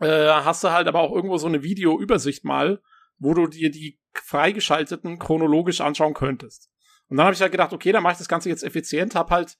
äh, 0.00 0.06
hast 0.06 0.64
du 0.64 0.70
halt 0.70 0.88
aber 0.88 1.00
auch 1.00 1.14
irgendwo 1.14 1.36
so 1.36 1.48
eine 1.48 1.62
Videoübersicht 1.62 2.44
mal, 2.44 2.80
wo 3.18 3.34
du 3.34 3.46
dir 3.46 3.70
die 3.70 4.00
freigeschalteten 4.14 5.18
chronologisch 5.18 5.80
anschauen 5.80 6.14
könntest. 6.14 6.70
Und 7.08 7.16
dann 7.16 7.26
habe 7.26 7.34
ich 7.34 7.40
halt 7.42 7.52
gedacht, 7.52 7.72
okay, 7.72 7.92
dann 7.92 8.02
mache 8.02 8.12
ich 8.12 8.18
das 8.18 8.28
Ganze 8.28 8.48
jetzt 8.48 8.64
effizient, 8.64 9.14
hab 9.14 9.30
halt 9.30 9.56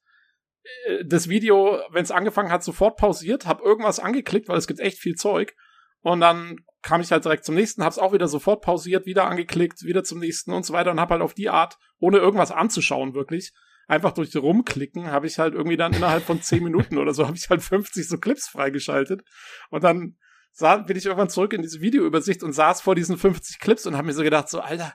äh, 0.87 1.05
das 1.05 1.29
Video, 1.29 1.81
wenn 1.91 2.03
es 2.03 2.11
angefangen 2.11 2.51
hat, 2.51 2.65
sofort 2.65 2.97
pausiert, 2.97 3.47
hab 3.47 3.61
irgendwas 3.61 4.01
angeklickt, 4.01 4.49
weil 4.49 4.59
es 4.59 4.67
gibt 4.67 4.81
echt 4.81 4.99
viel 4.99 5.15
Zeug. 5.15 5.55
Und 6.01 6.21
dann 6.21 6.57
kam 6.83 7.01
ich 7.01 7.13
halt 7.13 7.25
direkt 7.25 7.45
zum 7.45 7.55
nächsten, 7.55 7.85
hab's 7.85 7.99
auch 7.99 8.13
wieder 8.13 8.27
sofort 8.27 8.63
pausiert, 8.63 9.07
wieder 9.07 9.27
angeklickt, 9.27 9.85
wieder 9.85 10.03
zum 10.03 10.19
nächsten 10.19 10.53
und 10.53 10.67
so 10.67 10.73
weiter 10.73 10.91
und 10.91 11.01
hab 11.01 11.11
halt 11.11 11.23
auf 11.23 11.35
die 11.35 11.49
Art, 11.49 11.79
ohne 11.99 12.19
irgendwas 12.19 12.51
anzuschauen, 12.51 13.15
wirklich, 13.15 13.53
einfach 13.87 14.13
durch 14.13 14.35
rumklicken, 14.35 15.11
habe 15.11 15.27
ich 15.27 15.39
halt 15.39 15.55
irgendwie 15.55 15.77
dann 15.77 15.93
innerhalb 15.93 16.25
von 16.25 16.43
zehn 16.43 16.65
Minuten 16.65 16.99
oder 16.99 17.15
so, 17.15 17.27
habe 17.27 17.37
ich 17.37 17.49
halt 17.49 17.63
50 17.63 18.09
so 18.09 18.19
Clips 18.19 18.49
freigeschaltet. 18.49 19.23
Und 19.71 19.85
dann 19.85 20.17
sah, 20.53 20.77
bin 20.77 20.97
ich 20.97 21.07
irgendwann 21.07 21.31
zurück 21.31 21.53
in 21.53 21.63
diese 21.63 21.81
Videoübersicht 21.81 22.43
und 22.43 22.53
saß 22.53 22.81
vor 22.81 22.95
diesen 22.95 23.17
50 23.17 23.59
Clips 23.59 23.87
und 23.87 23.97
habe 23.97 24.07
mir 24.07 24.13
so 24.13 24.23
gedacht, 24.23 24.49
so, 24.49 24.61
Alter, 24.61 24.95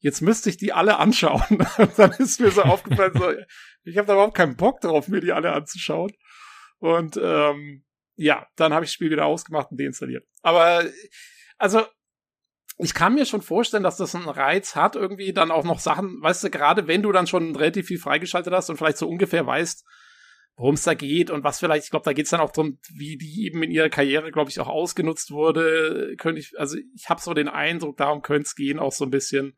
jetzt 0.00 0.20
müsste 0.20 0.50
ich 0.50 0.56
die 0.56 0.72
alle 0.72 0.98
anschauen. 0.98 1.42
und 1.78 1.98
dann 1.98 2.12
ist 2.12 2.40
mir 2.40 2.50
so 2.50 2.62
aufgefallen, 2.62 3.12
so, 3.14 3.32
ich 3.84 3.96
habe 3.96 4.06
da 4.06 4.14
überhaupt 4.14 4.36
keinen 4.36 4.56
Bock 4.56 4.80
drauf, 4.80 5.08
mir 5.08 5.20
die 5.20 5.32
alle 5.32 5.52
anzuschauen. 5.52 6.12
Und 6.78 7.18
ähm, 7.22 7.84
ja, 8.16 8.46
dann 8.56 8.72
habe 8.72 8.84
ich 8.84 8.90
das 8.90 8.94
Spiel 8.94 9.10
wieder 9.10 9.26
ausgemacht 9.26 9.70
und 9.70 9.80
deinstalliert. 9.80 10.26
Aber 10.42 10.84
also 11.56 11.84
ich 12.78 12.94
kann 12.94 13.14
mir 13.14 13.26
schon 13.26 13.42
vorstellen, 13.42 13.82
dass 13.82 13.96
das 13.96 14.14
einen 14.14 14.28
Reiz 14.28 14.76
hat, 14.76 14.94
irgendwie 14.94 15.32
dann 15.32 15.50
auch 15.50 15.64
noch 15.64 15.80
Sachen, 15.80 16.22
weißt 16.22 16.44
du, 16.44 16.50
gerade 16.50 16.86
wenn 16.86 17.02
du 17.02 17.10
dann 17.10 17.26
schon 17.26 17.56
relativ 17.56 17.88
viel 17.88 17.98
freigeschaltet 17.98 18.52
hast 18.52 18.70
und 18.70 18.76
vielleicht 18.76 18.98
so 18.98 19.08
ungefähr 19.08 19.46
weißt, 19.46 19.84
worum 20.58 20.74
es 20.74 20.82
da 20.82 20.94
geht 20.94 21.30
und 21.30 21.44
was 21.44 21.60
vielleicht, 21.60 21.84
ich 21.84 21.90
glaube, 21.90 22.04
da 22.04 22.12
geht's 22.12 22.30
dann 22.30 22.40
auch 22.40 22.50
drum, 22.50 22.80
wie 22.92 23.16
die 23.16 23.46
eben 23.46 23.62
in 23.62 23.70
ihrer 23.70 23.88
Karriere, 23.88 24.32
glaube 24.32 24.50
ich, 24.50 24.58
auch 24.58 24.66
ausgenutzt 24.66 25.30
wurde, 25.30 26.16
könnte 26.18 26.40
ich, 26.40 26.58
also 26.58 26.76
ich 26.96 27.08
habe 27.08 27.20
so 27.20 27.32
den 27.32 27.48
Eindruck, 27.48 27.96
darum 27.96 28.22
könnte 28.22 28.42
es 28.42 28.56
gehen, 28.56 28.80
auch 28.80 28.90
so 28.90 29.04
ein 29.04 29.10
bisschen. 29.10 29.56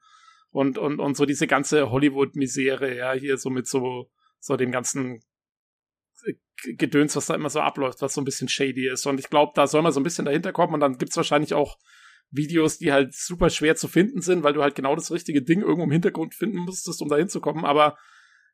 Und, 0.50 0.76
und, 0.76 1.00
und 1.00 1.16
so 1.16 1.24
diese 1.24 1.46
ganze 1.46 1.90
Hollywood-Misere, 1.90 2.94
ja, 2.94 3.14
hier 3.14 3.38
so 3.38 3.48
mit 3.48 3.66
so, 3.66 4.10
so 4.40 4.56
dem 4.58 4.72
ganzen 4.72 5.20
äh, 6.24 6.34
Gedöns, 6.74 7.16
was 7.16 7.26
da 7.26 7.34
immer 7.34 7.48
so 7.48 7.60
abläuft, 7.60 8.02
was 8.02 8.12
so 8.12 8.20
ein 8.20 8.26
bisschen 8.26 8.48
shady 8.48 8.86
ist. 8.86 9.06
Und 9.06 9.18
ich 9.20 9.30
glaube, 9.30 9.52
da 9.54 9.66
soll 9.66 9.80
man 9.80 9.92
so 9.92 10.00
ein 10.00 10.04
bisschen 10.04 10.26
dahinter 10.26 10.52
kommen 10.52 10.74
und 10.74 10.80
dann 10.80 10.98
gibt's 10.98 11.16
wahrscheinlich 11.16 11.54
auch 11.54 11.78
Videos, 12.30 12.76
die 12.76 12.92
halt 12.92 13.14
super 13.14 13.48
schwer 13.48 13.74
zu 13.74 13.88
finden 13.88 14.20
sind, 14.20 14.42
weil 14.42 14.52
du 14.52 14.62
halt 14.62 14.74
genau 14.74 14.94
das 14.96 15.10
richtige 15.10 15.40
Ding 15.40 15.62
irgendwo 15.62 15.84
im 15.84 15.92
Hintergrund 15.92 16.34
finden 16.34 16.58
musstest, 16.58 17.00
um 17.00 17.08
da 17.08 17.16
hinzukommen. 17.16 17.64
Aber 17.64 17.96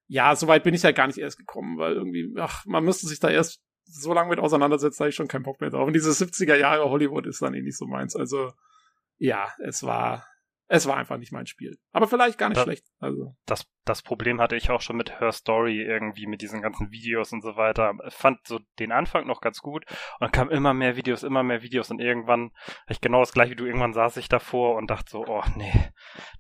ja, 0.09 0.37
soweit 0.37 0.65
bin 0.65 0.75
ich 0.75 0.85
halt 0.85 0.97
gar 0.97 1.07
nicht 1.07 1.19
erst 1.19 1.39
gekommen, 1.39 1.79
weil 1.79 1.95
irgendwie, 1.95 2.33
ach, 2.39 2.65
man 2.67 2.85
müsste 2.85 3.07
sich 3.07 3.19
da 3.19 3.29
erst 3.29 3.61
so 3.85 4.13
lange 4.13 4.31
mit 4.31 4.39
auseinandersetzen, 4.39 4.99
da 4.99 5.05
habe 5.05 5.11
ich 5.11 5.17
schon 5.17 5.29
keinen 5.29 5.45
Bock 5.45 5.61
mehr 5.61 5.71
drauf. 5.71 5.87
Und 5.87 5.93
diese 5.93 6.11
70er 6.11 6.57
Jahre 6.57 6.91
Hollywood 6.91 7.27
ist 7.27 7.43
dann 7.43 7.55
eh 7.55 7.63
nicht 7.63 7.77
so 7.77 7.87
meins. 7.87 8.17
Also, 8.17 8.53
ja, 9.19 9.53
es 9.59 9.83
war, 9.83 10.27
es 10.69 10.87
war 10.87 10.97
einfach 10.97 11.17
nicht 11.17 11.33
mein 11.33 11.47
Spiel. 11.47 11.79
Aber 11.93 12.09
vielleicht 12.09 12.39
gar 12.39 12.49
nicht 12.49 12.57
das, 12.57 12.65
schlecht. 12.65 12.87
Also. 12.99 13.37
Das, 13.47 13.67
das 13.85 14.03
Problem 14.03 14.41
hatte 14.41 14.57
ich 14.57 14.71
auch 14.71 14.81
schon 14.81 14.97
mit 14.97 15.21
Her 15.21 15.33
Story 15.33 15.81
irgendwie, 15.81 16.27
mit 16.27 16.43
diesen 16.43 16.61
ganzen 16.61 16.91
Videos 16.91 17.33
und 17.33 17.43
so 17.43 17.57
weiter. 17.57 17.95
Fand 18.09 18.47
so 18.47 18.59
den 18.79 18.91
Anfang 18.91 19.27
noch 19.27 19.41
ganz 19.41 19.61
gut 19.61 19.85
und 19.89 20.21
dann 20.21 20.33
kamen 20.33 20.51
immer 20.51 20.75
mehr 20.75 20.97
Videos, 20.97 21.23
immer 21.23 21.43
mehr 21.43 21.63
Videos 21.63 21.91
und 21.91 22.01
irgendwann, 22.01 22.51
ich 22.89 23.01
genau 23.01 23.21
das 23.21 23.33
gleiche 23.33 23.53
wie 23.53 23.57
du, 23.57 23.65
irgendwann 23.65 23.93
saß 23.93 24.17
ich 24.17 24.29
davor 24.29 24.75
und 24.75 24.91
dachte 24.91 25.11
so, 25.11 25.25
oh 25.27 25.45
nee, 25.55 25.73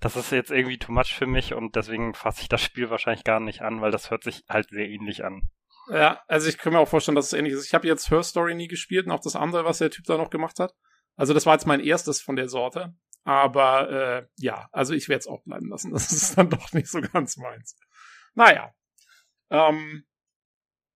das 0.00 0.16
ist 0.16 0.32
jetzt 0.32 0.50
irgendwie 0.50 0.78
too 0.78 0.92
much 0.92 1.14
für 1.14 1.26
mich 1.26 1.54
und 1.54 1.76
deswegen 1.76 2.14
fasse 2.14 2.42
ich 2.42 2.48
das 2.48 2.62
Spiel 2.62 2.90
wahrscheinlich 2.90 3.24
gar 3.24 3.40
nicht 3.40 3.62
an, 3.62 3.80
weil 3.80 3.92
das 3.92 4.10
hört 4.10 4.24
sich 4.24 4.44
halt 4.48 4.70
sehr 4.70 4.88
ähnlich 4.88 5.24
an. 5.24 5.42
Ja, 5.88 6.20
also 6.26 6.48
ich 6.48 6.58
kann 6.58 6.72
mir 6.72 6.80
auch 6.80 6.88
vorstellen, 6.88 7.14
dass 7.14 7.26
es 7.26 7.32
ähnlich 7.32 7.54
ist. 7.54 7.64
Ich 7.64 7.74
habe 7.74 7.86
jetzt 7.86 8.10
Her 8.10 8.24
Story 8.24 8.54
nie 8.54 8.66
gespielt 8.66 9.06
und 9.06 9.12
auch 9.12 9.20
das 9.20 9.36
andere, 9.36 9.64
was 9.64 9.78
der 9.78 9.90
Typ 9.90 10.04
da 10.06 10.16
noch 10.16 10.30
gemacht 10.30 10.58
hat. 10.58 10.74
Also 11.14 11.32
das 11.32 11.46
war 11.46 11.54
jetzt 11.54 11.66
mein 11.66 11.80
erstes 11.80 12.20
von 12.20 12.36
der 12.36 12.48
Sorte. 12.48 12.94
Aber 13.26 13.90
äh, 13.90 14.26
ja, 14.36 14.68
also 14.70 14.94
ich 14.94 15.08
werde 15.08 15.18
es 15.18 15.26
auch 15.26 15.42
bleiben 15.42 15.68
lassen. 15.68 15.92
Das 15.92 16.12
ist 16.12 16.38
dann 16.38 16.48
doch 16.48 16.72
nicht 16.72 16.88
so 16.88 17.00
ganz 17.00 17.36
meins. 17.36 17.76
Naja. 18.34 18.72
Ähm, 19.50 20.04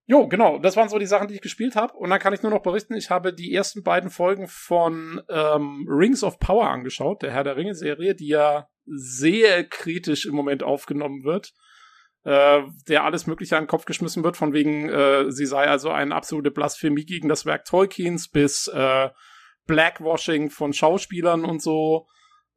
jo, 0.05 0.29
genau, 0.29 0.57
das 0.57 0.77
waren 0.77 0.87
so 0.87 0.97
die 0.97 1.07
Sachen, 1.07 1.27
die 1.27 1.35
ich 1.35 1.41
gespielt 1.41 1.75
habe. 1.75 1.93
Und 1.93 2.09
dann 2.09 2.19
kann 2.19 2.33
ich 2.33 2.41
nur 2.41 2.51
noch 2.51 2.61
berichten, 2.61 2.95
ich 2.95 3.09
habe 3.09 3.33
die 3.33 3.53
ersten 3.53 3.83
beiden 3.83 4.09
Folgen 4.09 4.47
von 4.47 5.21
ähm, 5.27 5.85
Rings 5.89 6.23
of 6.23 6.39
Power 6.39 6.69
angeschaut, 6.69 7.21
der 7.21 7.31
Herr 7.31 7.43
der 7.43 7.57
Ringe-Serie, 7.57 8.15
die 8.15 8.29
ja 8.29 8.69
sehr 8.85 9.65
kritisch 9.65 10.25
im 10.25 10.33
Moment 10.33 10.63
aufgenommen 10.63 11.25
wird. 11.25 11.51
Äh, 12.23 12.61
der 12.87 13.03
alles 13.03 13.27
Mögliche 13.27 13.57
an 13.57 13.63
den 13.63 13.69
Kopf 13.69 13.83
geschmissen 13.83 14.23
wird, 14.23 14.37
von 14.37 14.53
wegen, 14.53 14.87
äh, 14.87 15.29
sie 15.33 15.45
sei 15.45 15.67
also 15.67 15.89
eine 15.89 16.15
absolute 16.15 16.51
Blasphemie 16.51 17.03
gegen 17.03 17.27
das 17.27 17.45
Werk 17.45 17.65
Tolkiens 17.65 18.29
bis 18.29 18.69
äh, 18.69 19.09
Blackwashing 19.67 20.49
von 20.49 20.71
Schauspielern 20.71 21.43
und 21.43 21.61
so 21.61 22.07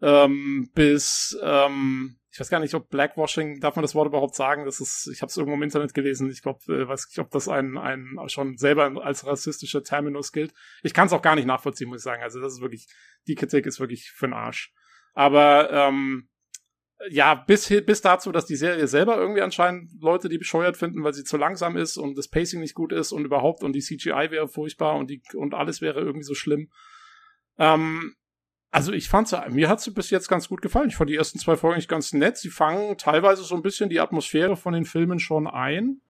ähm, 0.02 0.70
bis 0.74 1.38
ähm, 1.42 2.18
ich 2.34 2.40
weiß 2.40 2.50
gar 2.50 2.58
nicht, 2.58 2.74
ob 2.74 2.90
Blackwashing, 2.90 3.60
darf 3.60 3.76
man 3.76 3.84
das 3.84 3.94
Wort 3.94 4.08
überhaupt 4.08 4.34
sagen? 4.34 4.64
Das 4.64 4.80
ist, 4.80 5.08
ich 5.12 5.22
habe 5.22 5.30
es 5.30 5.36
irgendwo 5.36 5.54
im 5.54 5.62
Internet 5.62 5.94
gelesen. 5.94 6.28
Ich 6.30 6.42
glaube, 6.42 6.60
äh, 6.66 6.88
weiß 6.88 7.06
nicht, 7.06 7.20
ob 7.20 7.30
das 7.30 7.48
ein, 7.48 7.78
ein 7.78 8.18
schon 8.26 8.56
selber 8.56 9.04
als 9.04 9.24
rassistischer 9.24 9.84
Terminus 9.84 10.32
gilt. 10.32 10.52
Ich 10.82 10.94
kann 10.94 11.06
es 11.06 11.12
auch 11.12 11.22
gar 11.22 11.36
nicht 11.36 11.46
nachvollziehen, 11.46 11.88
muss 11.88 11.98
ich 11.98 12.02
sagen. 12.02 12.24
Also 12.24 12.40
das 12.40 12.54
ist 12.54 12.60
wirklich, 12.60 12.88
die 13.28 13.36
Kritik 13.36 13.66
ist 13.66 13.78
wirklich 13.78 14.10
für 14.10 14.26
den 14.26 14.32
Arsch. 14.32 14.74
Aber 15.12 15.70
ähm, 15.70 16.28
ja, 17.08 17.36
bis, 17.36 17.68
bis 17.86 18.00
dazu, 18.00 18.32
dass 18.32 18.46
die 18.46 18.56
Serie 18.56 18.88
selber 18.88 19.16
irgendwie 19.16 19.42
anscheinend 19.42 19.92
Leute, 20.00 20.28
die 20.28 20.38
bescheuert 20.38 20.76
finden, 20.76 21.04
weil 21.04 21.14
sie 21.14 21.22
zu 21.22 21.36
langsam 21.36 21.76
ist 21.76 21.96
und 21.96 22.18
das 22.18 22.26
Pacing 22.26 22.58
nicht 22.58 22.74
gut 22.74 22.92
ist 22.92 23.12
und 23.12 23.24
überhaupt 23.24 23.62
und 23.62 23.74
die 23.74 23.80
CGI 23.80 24.30
wäre 24.30 24.48
furchtbar 24.48 24.96
und 24.96 25.08
die 25.08 25.22
und 25.34 25.54
alles 25.54 25.80
wäre 25.80 26.00
irgendwie 26.00 26.24
so 26.24 26.34
schlimm. 26.34 26.68
Ähm, 27.58 28.16
also 28.74 28.92
ich 28.92 29.08
fand's, 29.08 29.32
mir 29.50 29.68
hat's 29.68 29.88
bis 29.94 30.10
jetzt 30.10 30.26
ganz 30.26 30.48
gut 30.48 30.60
gefallen. 30.60 30.88
Ich 30.88 30.96
fand 30.96 31.08
die 31.08 31.14
ersten 31.14 31.38
zwei 31.38 31.56
Folgen 31.56 31.76
nicht 31.76 31.88
ganz 31.88 32.12
nett. 32.12 32.36
Sie 32.36 32.50
fangen 32.50 32.98
teilweise 32.98 33.44
so 33.44 33.54
ein 33.54 33.62
bisschen 33.62 33.88
die 33.88 34.00
Atmosphäre 34.00 34.56
von 34.56 34.72
den 34.72 34.84
Filmen 34.84 35.20
schon 35.20 35.46
ein. 35.46 36.00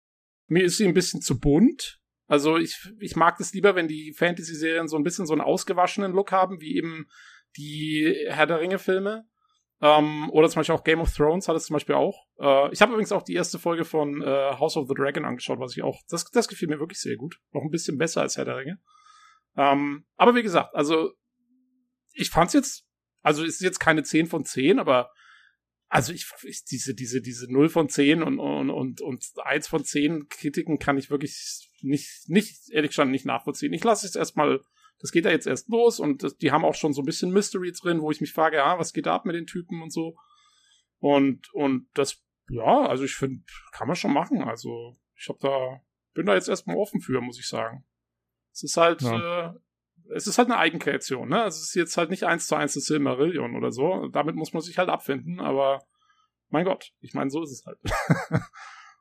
Mir 0.47 0.65
ist 0.65 0.79
sie 0.79 0.87
ein 0.87 0.95
bisschen 0.95 1.21
zu 1.21 1.39
bunt. 1.39 2.01
Also 2.27 2.57
ich, 2.57 2.91
ich 3.01 3.17
mag 3.17 3.39
es 3.39 3.53
lieber, 3.53 3.75
wenn 3.75 3.87
die 3.87 4.15
Fantasy-Serien 4.15 4.89
so 4.89 4.97
ein 4.97 5.03
bisschen 5.03 5.27
so 5.27 5.35
einen 5.35 5.43
ausgewaschenen 5.43 6.13
Look 6.13 6.33
haben, 6.33 6.63
wie 6.63 6.79
eben 6.79 7.07
die 7.59 8.17
Herr 8.29 8.47
der 8.47 8.61
Ringe-Filme. 8.61 9.27
Ähm, 9.83 10.31
oder 10.31 10.49
zum 10.49 10.61
Beispiel 10.61 10.75
auch 10.75 10.85
Game 10.85 11.03
of 11.03 11.15
Thrones 11.15 11.49
hat 11.49 11.57
es 11.57 11.67
zum 11.67 11.75
Beispiel 11.75 11.97
auch. 11.97 12.25
Äh, 12.39 12.73
ich 12.73 12.81
habe 12.81 12.93
übrigens 12.93 13.13
auch 13.13 13.25
die 13.25 13.35
erste 13.35 13.59
Folge 13.59 13.85
von 13.85 14.23
äh, 14.23 14.53
House 14.59 14.79
of 14.79 14.89
the 14.89 14.95
Dragon 14.95 15.27
angeschaut, 15.27 15.61
was 15.61 15.77
ich 15.77 15.83
auch, 15.83 16.01
das, 16.09 16.25
das 16.31 16.49
gefiel 16.49 16.69
mir 16.69 16.81
wirklich 16.81 16.99
sehr 16.99 17.17
gut. 17.17 17.43
Noch 17.53 17.61
ein 17.61 17.71
bisschen 17.71 17.99
besser 17.99 18.23
als 18.23 18.39
Herr 18.39 18.47
der 18.47 18.57
Ringe. 18.57 18.81
Ähm, 19.55 20.07
aber 20.17 20.35
wie 20.35 20.43
gesagt, 20.43 20.75
also 20.75 21.13
ich 22.15 22.31
fand's 22.31 22.55
jetzt, 22.55 22.87
also 23.23 23.45
ist 23.45 23.61
jetzt 23.61 23.81
keine 23.81 24.03
10 24.03 24.27
von 24.27 24.45
10, 24.45 24.79
aber 24.79 25.11
also 25.89 26.13
ich, 26.13 26.27
ich 26.43 26.65
diese, 26.65 26.95
diese, 26.95 27.21
diese 27.21 27.53
0 27.53 27.69
von 27.69 27.89
10 27.89 28.23
und, 28.23 28.39
und, 28.39 28.71
und, 28.71 29.01
und 29.01 29.25
1 29.43 29.69
von 29.69 29.85
10 29.85 30.29
Kritiken 30.29 30.79
kann 30.79 30.97
ich 30.99 31.11
wirklich 31.11 31.71
nicht, 31.83 32.29
nicht, 32.29 32.71
ehrlich 32.71 32.91
gesagt, 32.91 33.11
nicht 33.11 33.27
nachvollziehen. 33.27 33.73
Ich 33.73 33.85
lasse 33.85 34.07
es 34.07 34.17
erstmal, 34.17 34.61
das 34.99 35.13
geht 35.13 35.25
ja 35.25 35.31
jetzt 35.31 35.47
erst 35.47 35.69
los 35.69 36.01
und 36.01 36.23
das, 36.23 36.37
die 36.37 36.51
haben 36.51 36.65
auch 36.65 36.75
schon 36.75 36.95
so 36.95 37.03
ein 37.03 37.05
bisschen 37.05 37.33
Mystery 37.33 37.73
drin, 37.73 38.01
wo 38.01 38.11
ich 38.11 38.21
mich 38.21 38.33
frage, 38.33 38.57
ja, 38.57 38.79
was 38.79 38.93
geht 38.93 39.07
da 39.07 39.15
ab 39.15 39.27
mit 39.27 39.37
den 39.37 39.47
Typen 39.47 39.83
und 39.83 39.93
so. 39.93 40.17
Und, 40.99 41.53
und 41.53 41.87
das, 41.95 42.23
ja, 42.49 42.87
also 42.87 43.05
ich 43.05 43.15
finde, 43.15 43.45
kann 43.73 43.87
man 43.87 43.97
schon 43.97 44.13
machen. 44.13 44.43
Also 44.43 44.97
ich 45.17 45.29
hab 45.29 45.39
da, 45.41 45.81
bin 46.15 46.27
da 46.27 46.35
jetzt 46.35 46.49
erstmal 46.49 46.77
offen 46.77 47.01
für, 47.01 47.21
muss 47.21 47.39
ich 47.39 47.47
sagen. 47.47 47.85
Es 48.53 48.63
ist 48.63 48.77
halt, 48.77 49.03
ja. 49.03 49.51
äh, 49.51 49.55
es 50.15 50.27
ist 50.27 50.39
halt 50.39 50.51
eine 50.51 50.59
Eigenkreation, 50.59 51.29
ne? 51.29 51.45
Es 51.45 51.61
ist 51.61 51.75
jetzt 51.75 51.97
halt 51.97 52.11
nicht 52.11 52.25
eins 52.25 52.47
zu 52.47 52.55
eins 52.57 52.75
das 52.75 52.85
Silmarillion 52.85 53.57
oder 53.57 53.71
so. 53.71 54.09
Damit 54.09 54.37
muss 54.37 54.53
man 54.53 54.63
sich 54.63 54.79
halt 54.79 54.89
abfinden, 54.89 55.41
aber 55.41 55.83
mein 56.51 56.65
Gott, 56.65 56.91
ich 57.01 57.15
meine, 57.15 57.31
so 57.31 57.43
ist 57.43 57.53
es 57.53 57.65
halt. 57.67 57.79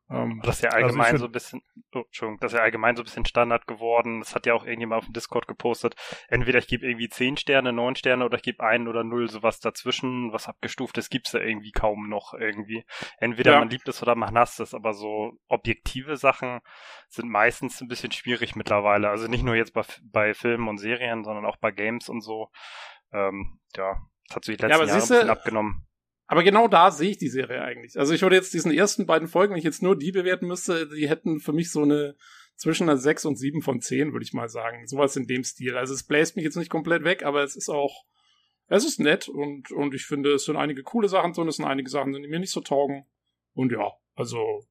Ähm, 0.10 0.42
das 0.44 0.58
ist 0.58 0.64
ja 0.64 0.70
also 0.72 0.86
allgemein 0.86 1.14
also 1.14 1.18
so 1.18 1.26
ein 1.26 1.32
bisschen, 1.32 1.62
oh, 1.94 2.00
Entschuldigung, 2.00 2.40
das 2.40 2.52
ist 2.52 2.58
ja 2.58 2.64
allgemein 2.64 2.96
so 2.96 3.02
ein 3.02 3.06
bisschen 3.06 3.26
Standard 3.26 3.68
geworden. 3.68 4.20
Das 4.20 4.36
hat 4.36 4.46
ja 4.46 4.54
auch 4.54 4.66
irgendjemand 4.66 5.00
auf 5.00 5.06
dem 5.06 5.14
Discord 5.14 5.48
gepostet. 5.48 5.96
Entweder 6.28 6.60
ich 6.60 6.68
gebe 6.68 6.86
irgendwie 6.86 7.10
10 7.10 7.38
Sterne, 7.38 7.72
9 7.72 7.96
Sterne 7.96 8.26
oder 8.26 8.38
ich 8.38 8.44
gebe 8.44 8.64
1 8.64 8.88
oder 8.88 9.04
0, 9.04 9.30
sowas 9.30 9.60
dazwischen. 9.60 10.34
Was 10.34 10.48
abgestuftes 10.48 11.10
gibt's 11.10 11.32
da 11.32 11.40
irgendwie 11.40 11.72
kaum 11.72 12.10
noch 12.10 12.34
irgendwie. 12.34 12.86
Entweder 13.18 13.54
ja. 13.54 13.60
man 13.60 13.70
liebt 13.70 13.88
es 13.88 14.02
oder 14.02 14.16
man 14.16 14.38
hasst 14.38 14.60
es, 14.60 14.74
aber 14.74 14.94
so 14.94 15.38
objektive 15.48 16.18
Sachen 16.18 16.60
sind 17.08 17.30
meistens 17.30 17.80
ein 17.82 17.88
bisschen 17.88 18.12
schwierig 18.12 18.56
mittlerweile. 18.56 19.10
Also 19.10 19.28
nicht 19.28 19.44
nur 19.44 19.56
jetzt 19.56 19.74
bei, 19.74 19.84
bei 20.04 20.34
Filmen 20.34 20.68
und 20.68 20.80
Serien, 20.80 21.24
sondern 21.24 21.46
auch 21.46 21.58
bei 21.58 21.72
Games 21.72 22.10
und 22.10 22.22
so. 22.22 22.50
Ähm, 23.14 23.60
ja, 23.76 23.96
das 24.28 24.36
hat 24.36 24.46
sich 24.46 24.58
die 24.58 24.64
letzten 24.64 24.82
ja, 24.82 24.86
Jahre 24.86 24.92
ein 24.92 25.00
bisschen 25.00 25.30
abgenommen. 25.30 25.88
Aber 26.34 26.44
genau 26.44 26.68
da 26.68 26.90
sehe 26.90 27.12
ich 27.12 27.20
die 27.20 27.30
Serie 27.30 27.62
eigentlich. 27.62 28.00
Also 28.00 28.12
ich 28.12 28.24
würde 28.24 28.36
jetzt 28.36 28.56
diesen 28.56 28.72
ersten 28.72 29.06
beiden 29.06 29.28
Folgen, 29.28 29.54
wenn 29.54 29.60
ich 29.60 29.64
jetzt 29.64 29.84
nur 29.84 29.96
die 29.96 30.12
bewerten 30.12 30.48
müsste, 30.48 30.90
die 30.90 31.08
hätten 31.08 31.40
für 31.40 31.54
mich 31.54 31.70
so 31.70 31.84
eine 31.84 32.16
zwischen 32.56 32.90
einer 32.90 32.98
6 32.98 33.26
und 33.26 33.36
7 33.36 33.62
von 33.62 33.82
10, 33.82 34.14
würde 34.14 34.24
ich 34.24 34.34
mal 34.34 34.50
sagen. 34.50 34.88
Sowas 34.88 35.16
in 35.16 35.28
dem 35.28 35.44
Stil. 35.44 35.78
Also 35.78 35.94
es 35.94 36.02
bläst 36.02 36.36
mich 36.36 36.44
jetzt 36.44 36.56
nicht 36.56 36.72
komplett 36.72 37.04
weg, 37.04 37.22
aber 37.22 37.44
es 37.44 37.56
ist 37.56 37.70
auch, 37.70 38.08
es 38.66 38.84
ist 38.84 39.00
nett 39.00 39.30
und, 39.30 39.70
und 39.70 39.94
ich 39.94 40.08
finde, 40.08 40.34
es 40.34 40.46
sind 40.46 40.58
einige 40.58 40.82
coole 40.82 41.08
Sachen 41.08 41.34
drin, 41.34 41.48
es 41.48 41.58
sind 41.58 41.66
einige 41.66 41.92
Sachen, 41.92 42.14
die 42.14 42.28
mir 42.28 42.40
nicht 42.40 42.50
so 42.50 42.62
taugen. 42.62 43.06
Und 43.54 43.72
ja, 43.72 43.92
also 44.16 44.66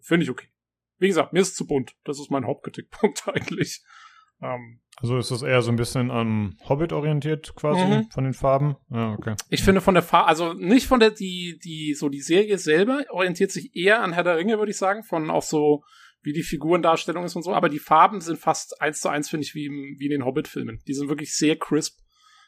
finde 0.00 0.24
ich 0.24 0.30
okay. 0.30 0.48
Wie 0.96 1.08
gesagt, 1.08 1.34
mir 1.34 1.40
ist 1.40 1.48
es 1.48 1.56
zu 1.56 1.66
bunt. 1.66 1.94
Das 2.04 2.18
ist 2.18 2.30
mein 2.30 2.46
Hauptkritikpunkt 2.46 3.28
eigentlich. 3.28 3.84
Ähm, 4.42 4.80
also 4.96 5.16
ist 5.16 5.30
es 5.30 5.42
eher 5.42 5.62
so 5.62 5.70
ein 5.70 5.76
bisschen 5.76 6.10
an 6.10 6.56
Hobbit 6.68 6.92
orientiert 6.92 7.54
quasi 7.56 7.82
mhm. 7.84 8.10
von 8.10 8.24
den 8.24 8.34
Farben? 8.34 8.76
Ja, 8.90 9.12
okay. 9.14 9.34
Ich 9.48 9.62
finde 9.62 9.80
von 9.80 9.94
der 9.94 10.02
Farbe, 10.02 10.28
also 10.28 10.52
nicht 10.52 10.86
von 10.86 11.00
der, 11.00 11.10
die, 11.10 11.58
die, 11.62 11.94
so 11.94 12.08
die 12.10 12.20
Serie 12.20 12.58
selber 12.58 13.04
orientiert 13.08 13.50
sich 13.50 13.74
eher 13.74 14.02
an 14.02 14.12
Herr 14.12 14.24
der 14.24 14.36
Ringe, 14.36 14.58
würde 14.58 14.72
ich 14.72 14.76
sagen, 14.76 15.02
von 15.02 15.30
auch 15.30 15.42
so, 15.42 15.84
wie 16.22 16.34
die 16.34 16.42
Figurendarstellung 16.42 17.24
ist 17.24 17.34
und 17.34 17.42
so, 17.42 17.54
aber 17.54 17.70
die 17.70 17.78
Farben 17.78 18.20
sind 18.20 18.38
fast 18.38 18.82
eins 18.82 19.00
zu 19.00 19.08
eins, 19.08 19.30
finde 19.30 19.44
ich, 19.44 19.54
wie, 19.54 19.66
im, 19.66 19.96
wie 19.98 20.04
in 20.04 20.10
den 20.10 20.24
Hobbit-Filmen. 20.24 20.80
Die 20.86 20.94
sind 20.94 21.08
wirklich 21.08 21.34
sehr 21.34 21.56
crisp. 21.56 21.98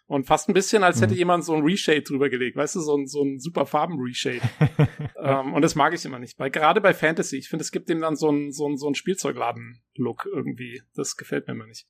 Und 0.07 0.27
fast 0.27 0.49
ein 0.49 0.53
bisschen, 0.53 0.83
als 0.83 1.01
hätte 1.01 1.15
mhm. 1.15 1.19
jemand 1.19 1.45
so 1.45 1.55
ein 1.55 1.63
Reshade 1.63 2.03
drüber 2.03 2.29
gelegt, 2.29 2.57
weißt 2.57 2.77
du, 2.77 2.81
so 2.81 2.97
ein, 2.97 3.07
so 3.07 3.23
ein 3.23 3.39
super 3.39 3.65
Farben-Reshade. 3.67 4.43
ähm, 5.17 5.55
und 5.55 5.63
das 5.63 5.75
mag 5.75 5.95
ich 5.95 6.05
immer 6.05 6.19
nicht. 6.19 6.39
Weil 6.39 6.51
gerade 6.51 6.81
bei 6.81 6.93
Fantasy, 6.93 7.39
ich 7.39 7.49
finde, 7.49 7.63
es 7.63 7.73
gibt 7.73 7.89
dem 7.89 8.01
dann 8.01 8.17
so 8.17 8.31
ein, 8.31 8.53
so 8.53 8.69
ein, 8.69 8.77
so 8.77 8.89
ein 8.89 8.95
Spielzeugladen-Look 8.95 10.27
irgendwie. 10.27 10.83
Das 10.95 11.17
gefällt 11.17 11.47
mir 11.47 11.55
immer 11.55 11.67
nicht. 11.67 11.87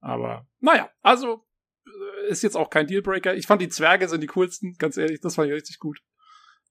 Aber 0.00 0.48
naja, 0.60 0.90
also 1.00 1.46
äh, 1.86 2.28
ist 2.28 2.42
jetzt 2.42 2.56
auch 2.56 2.70
kein 2.70 2.86
Dealbreaker. 2.86 3.34
Ich 3.34 3.46
fand 3.46 3.62
die 3.62 3.68
Zwerge 3.68 4.08
sind 4.08 4.22
die 4.22 4.28
coolsten, 4.28 4.74
ganz 4.78 4.96
ehrlich, 4.96 5.20
das 5.20 5.36
fand 5.36 5.48
ich 5.48 5.54
richtig 5.54 5.78
gut, 5.78 6.00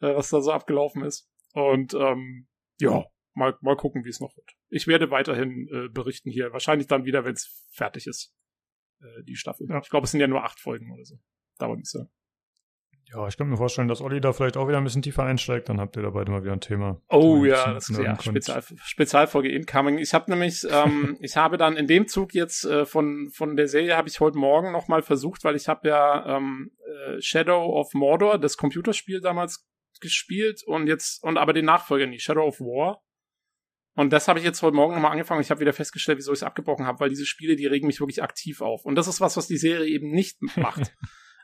äh, 0.02 0.14
was 0.14 0.30
da 0.30 0.42
so 0.42 0.52
abgelaufen 0.52 1.04
ist. 1.04 1.30
Und 1.54 1.94
ähm, 1.94 2.48
ja, 2.80 3.06
mal, 3.34 3.58
mal 3.62 3.76
gucken, 3.76 4.06
wie 4.06 4.10
es 4.10 4.20
noch 4.20 4.36
wird. 4.36 4.52
Ich 4.70 4.88
werde 4.88 5.12
weiterhin 5.12 5.68
äh, 5.72 5.90
berichten 5.90 6.30
hier, 6.30 6.52
wahrscheinlich 6.54 6.88
dann 6.88 7.06
wieder, 7.06 7.26
wenn 7.26 7.34
es 7.34 7.68
fertig 7.72 8.08
ist, 8.08 8.34
äh, 9.04 9.24
die 9.24 9.36
Staffel. 9.36 9.68
Ja. 9.70 9.80
Ich 9.84 9.90
glaube, 9.90 10.06
es 10.06 10.12
sind 10.12 10.22
ja 10.22 10.28
nur 10.28 10.44
acht 10.44 10.60
Folgen 10.60 10.92
oder 10.94 11.06
so. 11.06 11.20
Dauert 11.58 11.78
nicht 11.78 11.90
so. 11.90 12.08
Ja, 13.14 13.28
ich 13.28 13.38
kann 13.38 13.48
mir 13.48 13.58
vorstellen, 13.58 13.88
dass 13.88 14.02
Olli 14.02 14.22
da 14.22 14.34
vielleicht 14.34 14.58
auch 14.58 14.68
wieder 14.68 14.78
ein 14.78 14.84
bisschen 14.84 15.02
tiefer 15.02 15.24
einsteigt, 15.24 15.70
dann 15.70 15.80
habt 15.80 15.96
ihr 15.98 16.02
da 16.02 16.10
beide 16.10 16.32
mal 16.32 16.42
wieder 16.42 16.54
ein 16.54 16.62
Thema. 16.62 17.00
Oh 17.10 17.46
ja, 17.46 17.74
das 17.74 17.90
ist 17.90 18.00
ja 18.00 18.20
Spezial, 18.20 18.64
Spezialfolge 18.84 19.50
incoming. 19.50 20.00
Ich 20.00 20.14
habe 20.14 20.32
nämlich, 20.32 20.66
ähm, 20.70 21.18
ich 21.22 21.38
habe 21.38 21.58
dann 21.58 21.78
in 21.78 21.86
dem 21.86 22.08
Zug 22.08 22.34
jetzt 22.34 22.66
äh, 22.66 22.86
von 22.86 23.30
von 23.32 23.56
der 23.56 23.68
Serie 23.68 23.98
habe 23.98 24.08
ich 24.08 24.20
heute 24.20 24.38
Morgen 24.38 24.72
noch 24.72 24.88
mal 24.88 25.04
versucht, 25.04 25.44
weil 25.44 25.56
ich 25.56 25.68
habe 25.68 25.90
ja 25.90 26.38
ähm, 26.38 26.72
äh, 26.86 27.22
Shadow 27.22 27.78
of 27.78 27.94
Mordor, 27.94 28.40
das 28.40 28.58
Computerspiel 28.58 29.22
damals 29.22 29.68
gespielt 30.00 30.64
und 30.66 30.88
jetzt 30.88 31.24
und 31.24 31.38
aber 31.38 31.54
den 31.54 31.66
Nachfolger 31.66 32.08
nicht, 32.08 32.24
Shadow 32.24 32.48
of 32.48 32.60
War. 32.62 33.04
Und 33.96 34.12
das 34.12 34.28
habe 34.28 34.40
ich 34.40 34.46
jetzt 34.46 34.62
heute 34.62 34.76
Morgen 34.76 34.96
nochmal 34.96 35.12
angefangen. 35.12 35.42
Ich 35.42 35.52
habe 35.52 35.62
wieder 35.62 35.74
festgestellt, 35.74 36.18
wieso 36.18 36.32
ich 36.32 36.40
es 36.40 36.44
abgebrochen 36.44 36.86
habe, 36.86 37.00
weil 37.00 37.10
diese 37.10 37.26
Spiele, 37.26 37.56
die 37.56 37.68
regen 37.68 37.88
mich 37.88 38.00
wirklich 38.00 38.24
aktiv 38.24 38.62
auf. 38.62 38.86
Und 38.86 38.96
das 38.96 39.08
ist 39.08 39.22
was, 39.22 39.38
was 39.38 39.48
die 39.48 39.58
Serie 39.58 39.88
eben 39.88 40.10
nicht 40.10 40.42
macht. 40.58 40.96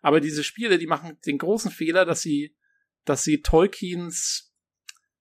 Aber 0.02 0.20
diese 0.20 0.44
Spiele, 0.44 0.78
die 0.78 0.88
machen 0.88 1.20
den 1.26 1.38
großen 1.38 1.72
Fehler, 1.72 2.06
dass 2.06 2.22
sie, 2.22 2.56
dass 3.06 3.24
sie 3.24 3.42
Tolkiens, 3.42 4.54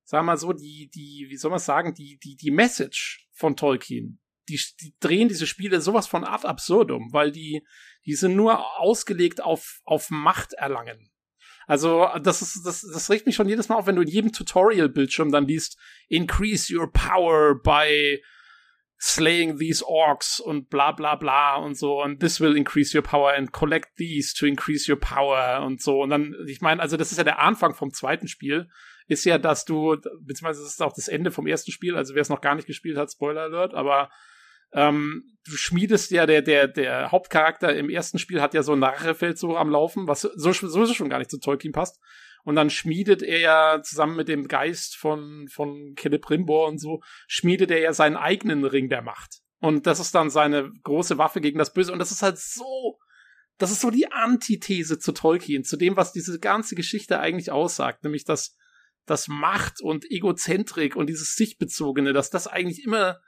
sag 0.04 0.24
mal 0.24 0.38
so, 0.38 0.52
die, 0.52 0.88
die, 0.94 1.26
wie 1.28 1.36
soll 1.36 1.50
man 1.50 1.60
sagen, 1.60 1.94
die, 1.94 2.18
die, 2.18 2.36
die 2.36 2.50
Message 2.50 3.28
von 3.32 3.56
Tolkien, 3.56 4.20
die, 4.48 4.60
die 4.80 4.94
drehen 5.00 5.28
diese 5.28 5.46
Spiele 5.46 5.82
sowas 5.82 6.06
von 6.06 6.24
ad 6.24 6.46
absurdum, 6.46 7.12
weil 7.12 7.30
die, 7.30 7.62
die 8.06 8.14
sind 8.14 8.36
nur 8.36 8.80
ausgelegt 8.80 9.42
auf, 9.42 9.80
auf 9.84 10.08
Macht 10.08 10.54
erlangen. 10.54 11.10
Also, 11.68 12.08
das 12.22 12.40
ist, 12.40 12.64
das, 12.64 12.80
das 12.80 13.10
regt 13.10 13.26
mich 13.26 13.36
schon 13.36 13.48
jedes 13.48 13.68
Mal 13.68 13.76
auf, 13.76 13.86
wenn 13.86 13.96
du 13.96 14.02
in 14.02 14.08
jedem 14.08 14.32
Tutorial-Bildschirm 14.32 15.30
dann 15.30 15.46
liest, 15.46 15.78
increase 16.08 16.74
your 16.74 16.90
power 16.90 17.54
by 17.62 18.22
slaying 18.98 19.58
these 19.58 19.84
orcs 19.86 20.40
und 20.40 20.70
bla 20.70 20.92
bla 20.92 21.14
bla 21.14 21.56
und 21.56 21.76
so. 21.76 22.02
Und 22.02 22.20
this 22.20 22.40
will 22.40 22.56
increase 22.56 22.96
your 22.96 23.02
power 23.02 23.34
and 23.34 23.52
collect 23.52 23.96
these 23.96 24.34
to 24.34 24.46
increase 24.46 24.90
your 24.90 24.98
power 24.98 25.62
und 25.62 25.82
so. 25.82 26.00
Und 26.02 26.08
dann, 26.08 26.34
ich 26.46 26.62
meine, 26.62 26.80
also 26.80 26.96
das 26.96 27.12
ist 27.12 27.18
ja 27.18 27.24
der 27.24 27.38
Anfang 27.38 27.74
vom 27.74 27.92
zweiten 27.92 28.28
Spiel, 28.28 28.70
ist 29.06 29.26
ja, 29.26 29.36
dass 29.36 29.66
du, 29.66 29.96
beziehungsweise 30.22 30.62
das 30.62 30.72
ist 30.72 30.82
auch 30.82 30.94
das 30.94 31.08
Ende 31.08 31.30
vom 31.30 31.46
ersten 31.46 31.70
Spiel, 31.70 31.96
also 31.96 32.14
wer 32.14 32.22
es 32.22 32.30
noch 32.30 32.40
gar 32.40 32.54
nicht 32.54 32.66
gespielt 32.66 32.96
hat, 32.96 33.12
Spoiler 33.12 33.42
Alert, 33.42 33.74
aber 33.74 34.10
ähm, 34.72 35.24
du 35.46 35.56
schmiedest 35.56 36.10
ja, 36.10 36.26
der, 36.26 36.42
der, 36.42 36.68
der 36.68 37.10
Hauptcharakter 37.10 37.74
im 37.74 37.90
ersten 37.90 38.18
Spiel 38.18 38.40
hat 38.40 38.54
ja 38.54 38.62
so 38.62 38.72
ein 38.72 38.82
Rachefeldzug 38.82 39.56
am 39.56 39.70
Laufen, 39.70 40.06
was 40.06 40.22
so, 40.22 40.52
sowieso 40.52 40.94
schon 40.94 41.08
gar 41.08 41.18
nicht 41.18 41.30
zu 41.30 41.38
Tolkien 41.38 41.72
passt. 41.72 41.98
Und 42.44 42.56
dann 42.56 42.70
schmiedet 42.70 43.22
er 43.22 43.40
ja 43.40 43.82
zusammen 43.82 44.16
mit 44.16 44.28
dem 44.28 44.48
Geist 44.48 44.96
von, 44.96 45.48
von 45.48 45.94
Celebrimbor 45.98 46.68
und 46.68 46.78
so, 46.78 47.00
schmiedet 47.26 47.70
er 47.70 47.80
ja 47.80 47.92
seinen 47.92 48.16
eigenen 48.16 48.64
Ring 48.64 48.88
der 48.88 49.02
Macht. 49.02 49.40
Und 49.60 49.86
das 49.86 50.00
ist 50.00 50.14
dann 50.14 50.30
seine 50.30 50.70
große 50.84 51.18
Waffe 51.18 51.40
gegen 51.40 51.58
das 51.58 51.72
Böse. 51.72 51.92
Und 51.92 51.98
das 51.98 52.12
ist 52.12 52.22
halt 52.22 52.38
so, 52.38 52.98
das 53.58 53.72
ist 53.72 53.80
so 53.80 53.90
die 53.90 54.10
Antithese 54.12 54.98
zu 54.98 55.12
Tolkien, 55.12 55.64
zu 55.64 55.76
dem, 55.76 55.96
was 55.96 56.12
diese 56.12 56.38
ganze 56.38 56.74
Geschichte 56.74 57.18
eigentlich 57.18 57.50
aussagt, 57.50 58.04
nämlich 58.04 58.24
dass, 58.24 58.56
dass 59.04 59.26
Macht 59.26 59.80
und 59.80 60.08
Egozentrik 60.10 60.94
und 60.94 61.08
dieses 61.08 61.34
Sichtbezogene, 61.34 62.12
dass 62.12 62.30
das 62.30 62.46
eigentlich 62.46 62.84
immer 62.84 63.18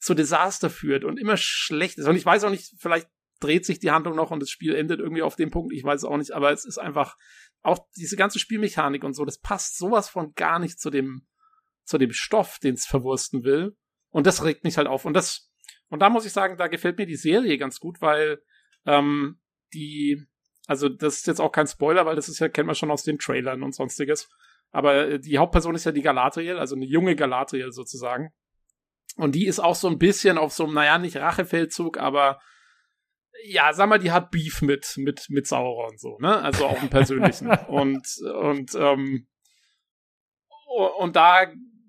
zu 0.00 0.14
Desaster 0.14 0.70
führt 0.70 1.04
und 1.04 1.18
immer 1.18 1.36
schlecht 1.36 1.98
ist. 1.98 2.08
Und 2.08 2.16
ich 2.16 2.26
weiß 2.26 2.44
auch 2.44 2.50
nicht, 2.50 2.74
vielleicht 2.78 3.08
dreht 3.38 3.64
sich 3.64 3.78
die 3.78 3.90
Handlung 3.90 4.16
noch 4.16 4.30
und 4.30 4.40
das 4.40 4.50
Spiel 4.50 4.74
endet 4.74 5.00
irgendwie 5.00 5.22
auf 5.22 5.36
dem 5.36 5.50
Punkt, 5.50 5.72
ich 5.72 5.84
weiß 5.84 6.04
auch 6.04 6.16
nicht, 6.16 6.32
aber 6.32 6.52
es 6.52 6.64
ist 6.64 6.78
einfach, 6.78 7.16
auch 7.62 7.86
diese 7.96 8.16
ganze 8.16 8.38
Spielmechanik 8.38 9.04
und 9.04 9.14
so, 9.14 9.24
das 9.24 9.38
passt 9.38 9.76
sowas 9.76 10.08
von 10.08 10.34
gar 10.34 10.58
nicht 10.58 10.80
zu 10.80 10.90
dem, 10.90 11.26
zu 11.84 11.98
dem 11.98 12.12
Stoff, 12.12 12.58
den 12.58 12.74
es 12.74 12.86
verwursten 12.86 13.44
will. 13.44 13.76
Und 14.10 14.26
das 14.26 14.44
regt 14.44 14.64
mich 14.64 14.76
halt 14.76 14.88
auf. 14.88 15.04
Und 15.04 15.14
das, 15.14 15.50
und 15.88 16.00
da 16.00 16.10
muss 16.10 16.24
ich 16.24 16.32
sagen, 16.32 16.56
da 16.56 16.68
gefällt 16.68 16.98
mir 16.98 17.06
die 17.06 17.16
Serie 17.16 17.58
ganz 17.58 17.78
gut, 17.78 18.00
weil 18.00 18.42
ähm, 18.86 19.40
die, 19.74 20.26
also 20.66 20.88
das 20.88 21.16
ist 21.16 21.26
jetzt 21.26 21.40
auch 21.40 21.52
kein 21.52 21.66
Spoiler, 21.66 22.06
weil 22.06 22.16
das 22.16 22.28
ist 22.28 22.38
ja, 22.38 22.48
kennt 22.48 22.66
man 22.66 22.74
schon 22.74 22.90
aus 22.90 23.02
den 23.02 23.18
Trailern 23.18 23.62
und 23.62 23.74
sonstiges. 23.74 24.28
Aber 24.70 25.08
äh, 25.08 25.20
die 25.20 25.38
Hauptperson 25.38 25.74
ist 25.74 25.84
ja 25.84 25.92
die 25.92 26.02
Galadriel, 26.02 26.58
also 26.58 26.74
eine 26.76 26.86
junge 26.86 27.16
Galadriel 27.16 27.72
sozusagen. 27.72 28.32
Und 29.16 29.34
die 29.34 29.46
ist 29.46 29.60
auch 29.60 29.74
so 29.74 29.88
ein 29.88 29.98
bisschen 29.98 30.38
auf 30.38 30.52
so 30.52 30.64
einem, 30.64 30.74
naja, 30.74 30.98
nicht 30.98 31.16
Rachefeldzug, 31.16 31.98
aber 31.98 32.40
ja, 33.44 33.72
sag 33.72 33.88
mal, 33.88 33.98
die 33.98 34.12
hat 34.12 34.30
Beef 34.30 34.62
mit, 34.62 34.94
mit, 34.96 35.26
mit 35.28 35.46
Sauron 35.46 35.96
so, 35.96 36.18
ne? 36.18 36.40
Also 36.42 36.66
auch 36.66 36.82
im 36.82 36.90
Persönlichen. 36.90 37.48
und, 37.68 38.06
und, 38.42 38.74
ähm, 38.74 39.26
und 40.98 41.16
da 41.16 41.46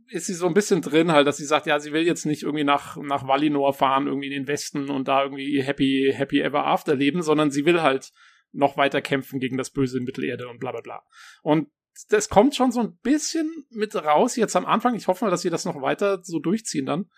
ist 0.08 0.26
sie 0.26 0.34
so 0.34 0.48
ein 0.48 0.54
bisschen 0.54 0.82
drin 0.82 1.12
halt, 1.12 1.28
dass 1.28 1.38
sie 1.38 1.46
sagt, 1.46 1.68
ja, 1.68 1.80
sie 1.80 1.94
will 1.94 2.06
jetzt 2.06 2.26
nicht 2.26 2.44
irgendwie 2.44 2.64
nach, 2.64 2.98
nach 2.98 3.28
Valinor 3.28 3.74
fahren, 3.74 4.08
irgendwie 4.08 4.28
in 4.28 4.34
den 4.34 4.48
Westen 4.48 4.90
und 4.90 5.08
da 5.08 5.24
irgendwie 5.24 5.62
happy, 5.62 6.12
happy 6.14 6.42
ever 6.42 6.66
after 6.66 6.96
leben, 6.96 7.22
sondern 7.22 7.52
sie 7.52 7.66
will 7.66 7.82
halt 7.82 8.12
noch 8.52 8.76
weiter 8.76 9.02
kämpfen 9.02 9.40
gegen 9.40 9.58
das 9.58 9.70
Böse 9.70 9.98
in 9.98 10.04
Mittelerde 10.04 10.50
und 10.50 10.60
bla, 10.60 10.72
bla, 10.72 10.82
bla. 10.82 11.04
Und 11.42 11.70
das 12.10 12.30
kommt 12.30 12.56
schon 12.56 12.72
so 12.72 12.80
ein 12.82 12.98
bisschen 12.98 13.66
mit 13.70 13.96
raus 13.96 14.36
jetzt 14.36 14.56
am 14.56 14.66
Anfang. 14.66 14.96
Ich 14.96 15.08
hoffe 15.08 15.26
mal, 15.26 15.32
dass 15.32 15.42
sie 15.42 15.50
das 15.50 15.66
noch 15.66 15.82
weiter 15.82 16.20
so 16.24 16.40
durchziehen 16.40 16.86
dann. 16.86 17.10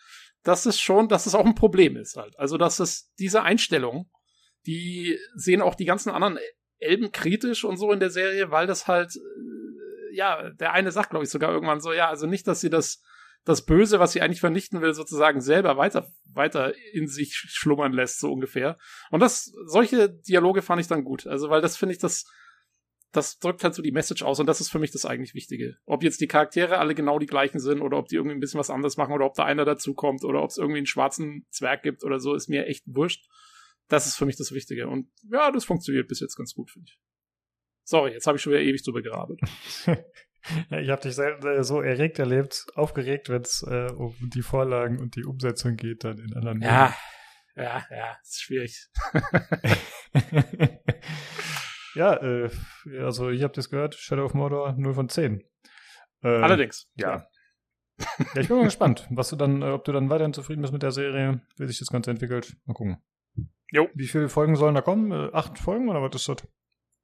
Dass 0.43 0.65
es 0.65 0.79
schon, 0.79 1.07
dass 1.07 1.25
es 1.25 1.35
auch 1.35 1.45
ein 1.45 1.55
Problem 1.55 1.95
ist 1.95 2.17
halt. 2.17 2.37
Also, 2.37 2.57
dass 2.57 2.79
es 2.79 3.13
diese 3.17 3.43
Einstellung, 3.43 4.09
die 4.65 5.17
sehen 5.35 5.61
auch 5.61 5.75
die 5.75 5.85
ganzen 5.85 6.09
anderen 6.09 6.37
Elben 6.79 7.11
kritisch 7.11 7.63
und 7.63 7.77
so 7.77 7.91
in 7.91 7.99
der 7.99 8.09
Serie, 8.09 8.51
weil 8.51 8.67
das 8.67 8.87
halt, 8.87 9.15
äh, 9.15 10.15
ja, 10.15 10.49
der 10.51 10.73
eine 10.73 10.91
sagt, 10.91 11.11
glaube 11.11 11.23
ich, 11.23 11.31
sogar 11.31 11.51
irgendwann 11.53 11.79
so, 11.79 11.93
ja, 11.93 12.09
also 12.09 12.27
nicht, 12.27 12.47
dass 12.47 12.59
sie 12.59 12.69
das, 12.69 13.01
das 13.45 13.65
Böse, 13.65 13.99
was 13.99 14.11
sie 14.11 14.21
eigentlich 14.21 14.41
vernichten 14.41 14.81
will, 14.81 14.93
sozusagen 14.93 15.39
selber 15.39 15.77
weiter, 15.77 16.11
weiter 16.33 16.73
in 16.93 17.07
sich 17.07 17.35
schlummern 17.35 17.93
lässt, 17.93 18.19
so 18.19 18.31
ungefähr. 18.31 18.77
Und 19.11 19.21
das, 19.21 19.53
solche 19.65 20.09
Dialoge 20.09 20.61
fand 20.61 20.81
ich 20.81 20.87
dann 20.87 21.03
gut. 21.03 21.25
Also, 21.25 21.49
weil 21.49 21.61
das 21.61 21.77
finde 21.77 21.93
ich, 21.93 21.99
das, 21.99 22.25
das 23.13 23.37
drückt 23.37 23.63
halt 23.63 23.75
so 23.75 23.81
die 23.81 23.91
Message 23.91 24.23
aus 24.23 24.39
und 24.39 24.47
das 24.47 24.59
ist 24.59 24.69
für 24.69 24.79
mich 24.79 24.91
das 24.91 25.05
eigentlich 25.05 25.35
Wichtige. 25.35 25.77
Ob 25.85 26.03
jetzt 26.03 26.19
die 26.19 26.27
Charaktere 26.27 26.79
alle 26.79 26.95
genau 26.95 27.19
die 27.19 27.27
gleichen 27.27 27.59
sind 27.59 27.81
oder 27.81 27.97
ob 27.97 28.07
die 28.07 28.15
irgendwie 28.15 28.35
ein 28.35 28.39
bisschen 28.39 28.59
was 28.59 28.71
anderes 28.71 28.97
machen 28.97 29.13
oder 29.13 29.25
ob 29.25 29.35
da 29.35 29.45
einer 29.45 29.65
dazukommt 29.65 30.23
oder 30.23 30.41
ob 30.41 30.49
es 30.49 30.57
irgendwie 30.57 30.79
einen 30.79 30.87
schwarzen 30.87 31.45
Zwerg 31.51 31.83
gibt 31.83 32.03
oder 32.03 32.19
so, 32.19 32.33
ist 32.33 32.49
mir 32.49 32.65
echt 32.65 32.83
wurscht. 32.87 33.25
Das 33.87 34.07
ist 34.07 34.15
für 34.15 34.25
mich 34.25 34.35
das 34.35 34.51
Wichtige. 34.51 34.87
Und 34.87 35.09
ja, 35.31 35.51
das 35.51 35.63
funktioniert 35.63 36.07
bis 36.07 36.19
jetzt 36.21 36.35
ganz 36.35 36.53
gut, 36.53 36.71
finde 36.71 36.89
ich. 36.89 36.99
Sorry, 37.83 38.13
jetzt 38.13 38.25
habe 38.25 38.37
ich 38.37 38.41
schon 38.41 38.53
wieder 38.53 38.63
ewig 38.63 38.83
drüber 38.83 39.01
gerabelt. 39.01 39.39
ich 39.85 40.89
habe 40.89 41.01
dich 41.01 41.13
selten 41.13 41.45
äh, 41.45 41.63
so 41.63 41.81
erregt 41.81 42.17
erlebt, 42.17 42.65
aufgeregt, 42.73 43.29
wenn 43.29 43.43
es 43.43 43.63
äh, 43.69 43.91
um 43.93 44.15
die 44.33 44.41
Vorlagen 44.41 44.99
und 44.99 45.15
die 45.15 45.25
Umsetzung 45.25 45.75
geht 45.75 46.03
dann 46.03 46.17
in 46.17 46.33
anderen 46.33 46.61
Ja, 46.61 46.95
ja, 47.55 47.85
ja, 47.91 48.17
ist 48.23 48.41
schwierig. 48.41 48.89
ja, 51.95 52.15
äh, 52.21 52.49
also 52.99 53.29
ich 53.29 53.43
habe 53.43 53.53
das 53.53 53.69
gehört, 53.69 53.95
Shadow 53.95 54.25
of 54.25 54.33
Mordor 54.33 54.73
0 54.73 54.93
von 54.93 55.09
10. 55.09 55.43
Äh, 56.23 56.27
Allerdings. 56.27 56.89
Ja. 56.95 57.27
ja, 57.99 58.41
ich 58.41 58.47
bin 58.47 58.57
mal 58.57 58.63
gespannt, 58.63 59.07
was 59.11 59.29
du 59.29 59.35
dann, 59.35 59.61
äh, 59.61 59.71
ob 59.71 59.83
du 59.83 59.91
dann 59.91 60.09
weiterhin 60.09 60.33
zufrieden 60.33 60.61
bist 60.61 60.73
mit 60.73 60.83
der 60.83 60.91
Serie, 60.91 61.41
wie 61.57 61.67
sich 61.67 61.79
das 61.79 61.89
Ganze 61.89 62.11
entwickelt. 62.11 62.55
Mal 62.65 62.73
gucken. 62.73 63.03
Jo. 63.71 63.89
Wie 63.93 64.07
viele 64.07 64.29
Folgen 64.29 64.55
sollen 64.55 64.75
da 64.75 64.81
kommen? 64.81 65.11
Äh, 65.11 65.31
acht 65.33 65.57
Folgen 65.57 65.89
oder 65.89 66.01
was 66.01 66.15
ist 66.15 66.29
das? 66.29 66.47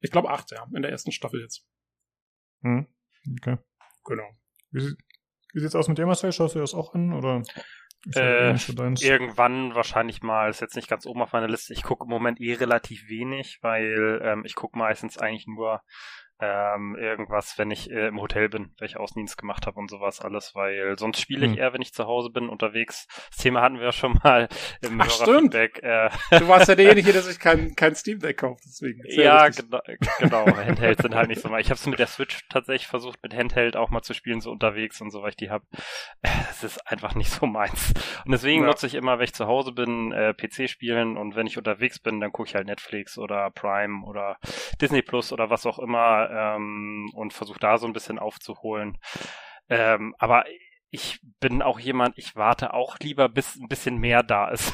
Ich 0.02 0.12
glaube 0.12 0.30
acht, 0.30 0.52
ja, 0.52 0.66
in 0.74 0.82
der 0.82 0.92
ersten 0.92 1.12
Staffel 1.12 1.42
jetzt. 1.42 1.66
Hm. 2.62 2.88
Okay. 3.38 3.58
Genau. 4.06 4.30
Wie, 4.72 4.96
wie 5.54 5.60
sieht's 5.60 5.76
aus 5.76 5.88
mit 5.88 5.98
dir, 5.98 6.06
Marcel? 6.06 6.32
Schaust 6.32 6.56
du 6.56 6.60
das 6.60 6.74
auch 6.74 6.94
an? 6.94 7.14
Oder 7.14 7.44
äh, 8.16 8.56
irgendwann 9.02 9.76
wahrscheinlich 9.76 10.22
mal, 10.22 10.50
ist 10.50 10.62
jetzt 10.62 10.76
nicht 10.76 10.88
ganz 10.88 11.06
oben 11.06 11.22
auf 11.22 11.34
meiner 11.34 11.48
Liste. 11.48 11.74
Ich 11.74 11.84
gucke 11.84 12.06
im 12.06 12.10
Moment 12.10 12.40
eh 12.40 12.54
relativ 12.54 13.10
wenig, 13.10 13.60
weil 13.62 14.22
ähm, 14.24 14.44
ich 14.46 14.56
gucke 14.56 14.78
meistens 14.78 15.18
eigentlich 15.18 15.48
nur 15.48 15.82
ähm, 16.42 16.96
irgendwas, 16.96 17.58
wenn 17.58 17.70
ich 17.70 17.92
äh, 17.92 18.08
im 18.08 18.22
Hotel 18.22 18.48
bin, 18.48 18.72
wenn 18.78 18.86
ich 18.86 18.98
Außendienst 18.98 19.38
gemacht 19.38 19.68
habe 19.68 19.78
und 19.78 19.90
sowas 19.90 20.22
alles, 20.22 20.56
weil 20.56 20.98
sonst 20.98 21.20
spiele 21.20 21.46
ich 21.46 21.54
hm. 21.54 21.58
eher, 21.60 21.74
wenn 21.74 21.82
ich 21.82 21.94
zu 21.94 22.06
Hause 22.06 22.30
bin, 22.30 22.48
unterwegs. 22.48 23.08
Das 23.30 23.40
Thema 23.40 23.62
hatten 23.62 23.78
wir 23.78 23.86
ja 23.86 23.92
schon 23.92 24.18
mal 24.24 24.48
im 24.82 25.02
Ach, 25.02 25.08
Hörerfeedback. 25.08 25.84
Äh. 25.84 26.10
Du 26.40 26.48
warst 26.48 26.70
ja 26.70 26.76
derjenige, 26.76 27.12
der 27.12 27.24
sich 27.24 27.40
kein, 27.40 27.76
kein 27.76 27.94
Steam 27.96 28.20
Deck 28.20 28.38
kauft, 28.38 28.64
deswegen. 28.66 29.02
Ja, 29.06 29.50
genau, 29.50 29.82
genau. 30.20 30.46
Handhelds 30.46 31.02
sind 31.02 31.14
halt 31.14 31.28
nicht 31.28 31.42
so 31.42 31.50
mal. 31.50 31.60
Ich 31.60 31.68
habe 31.68 31.76
es 31.76 31.86
mit 31.86 32.00
der 32.00 32.08
Switch 32.08 32.48
tatsächlich 32.48 32.88
versucht, 32.88 33.22
mit 33.22 33.36
Handheld 33.36 33.76
auch 33.76 33.90
mal 33.90 34.02
zu 34.02 34.14
spielen, 34.14 34.40
so 34.40 34.52
unterwegs 34.52 35.02
und 35.02 35.12
so, 35.12 35.22
weil 35.22 35.32
ich 35.32 35.38
die 35.38 35.50
habe. 35.50 35.66
Das 36.22 36.64
ist 36.64 36.88
einfach 36.88 37.16
nicht 37.16 37.30
so 37.30 37.46
meins. 37.46 37.94
Und 38.26 38.32
deswegen 38.32 38.62
ja. 38.62 38.68
nutze 38.68 38.88
ich 38.88 38.96
immer, 38.96 39.18
wenn 39.18 39.26
ich 39.26 39.34
zu 39.34 39.48
Hause 39.48 39.72
bin, 39.72 40.12
äh, 40.12 40.34
PC 40.34 40.70
spielen 40.70 41.18
und 41.18 41.36
wenn 41.36 41.48
ich 41.48 41.58
unterwegs 41.58 42.00
bin, 42.00 42.20
dann 42.20 42.32
gucke 42.32 42.50
ich 42.50 42.56
halt 42.56 42.68
Netflix 42.68 43.18
oder 43.18 43.50
Prime 43.52 44.06
oder 44.06 44.38
Disney 44.82 45.02
Plus 45.02 45.32
oder 45.32 45.50
was 45.50 45.66
auch 45.66 45.80
immer 45.80 46.29
ähm, 46.30 47.12
und 47.14 47.34
versuche 47.34 47.60
da 47.60 47.78
so 47.78 47.88
ein 47.88 47.94
bisschen 47.94 48.20
aufzuholen. 48.20 48.98
Ähm, 49.70 50.16
aber 50.18 50.46
ich 50.92 51.20
bin 51.40 51.62
auch 51.62 51.80
jemand, 51.80 52.18
ich 52.18 52.36
warte 52.36 52.74
auch 52.74 52.98
lieber, 53.00 53.30
bis 53.30 53.56
ein 53.56 53.68
bisschen 53.68 53.98
mehr 53.98 54.24
da 54.24 54.50
ist. 54.50 54.74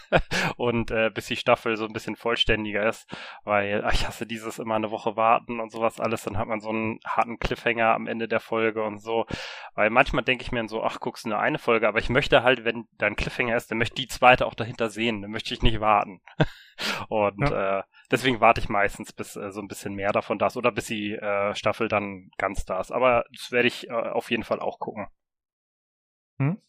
Und 0.56 0.92
äh, 0.92 1.10
bis 1.10 1.26
die 1.26 1.36
Staffel 1.36 1.76
so 1.76 1.86
ein 1.86 1.92
bisschen 1.92 2.14
vollständiger 2.14 2.88
ist, 2.88 3.10
weil 3.44 3.82
ach, 3.84 3.92
ich 3.92 4.06
hasse 4.06 4.26
dieses 4.26 4.60
immer 4.60 4.76
eine 4.76 4.90
Woche 4.90 5.16
warten 5.16 5.60
und 5.60 5.72
sowas 5.72 5.98
alles, 6.00 6.22
dann 6.22 6.38
hat 6.38 6.46
man 6.46 6.60
so 6.60 6.68
einen 6.70 7.00
harten 7.04 7.38
Cliffhanger 7.38 7.94
am 7.94 8.06
Ende 8.06 8.28
der 8.28 8.40
Folge 8.40 8.84
und 8.84 8.98
so, 8.98 9.26
weil 9.74 9.90
manchmal 9.90 10.24
denke 10.24 10.42
ich 10.42 10.52
mir 10.52 10.66
so, 10.68 10.82
ach, 10.82 11.00
guckst 11.00 11.24
du 11.24 11.30
nur 11.30 11.40
eine 11.40 11.58
Folge, 11.58 11.88
aber 11.88 11.98
ich 11.98 12.08
möchte 12.08 12.42
halt, 12.42 12.64
wenn 12.64 12.86
da 12.98 13.06
ein 13.06 13.16
Cliffhanger 13.16 13.56
ist, 13.56 13.70
dann 13.70 13.78
möchte 13.78 14.00
ich 14.00 14.08
die 14.08 14.14
zweite 14.14 14.46
auch 14.46 14.54
dahinter 14.54 14.88
sehen, 14.88 15.22
dann 15.22 15.30
möchte 15.32 15.52
ich 15.52 15.62
nicht 15.62 15.80
warten. 15.80 16.20
Und 17.08 17.50
ja. 17.50 17.80
äh, 17.80 17.82
deswegen 18.10 18.40
warte 18.40 18.60
ich 18.60 18.68
meistens, 18.68 19.12
bis 19.12 19.36
äh, 19.36 19.50
so 19.50 19.60
ein 19.60 19.68
bisschen 19.68 19.94
mehr 19.94 20.12
davon 20.12 20.38
da 20.38 20.46
ist 20.46 20.56
oder 20.56 20.70
bis 20.70 20.86
die 20.86 21.14
äh, 21.14 21.54
Staffel 21.54 21.88
dann 21.88 22.30
ganz 22.38 22.64
da 22.64 22.80
ist, 22.80 22.92
aber 22.92 23.24
das 23.32 23.50
werde 23.50 23.68
ich 23.68 23.88
äh, 23.88 23.92
auf 23.92 24.30
jeden 24.30 24.44
Fall 24.44 24.60
auch 24.60 24.78
gucken. 24.78 25.08
Hm? 26.38 26.60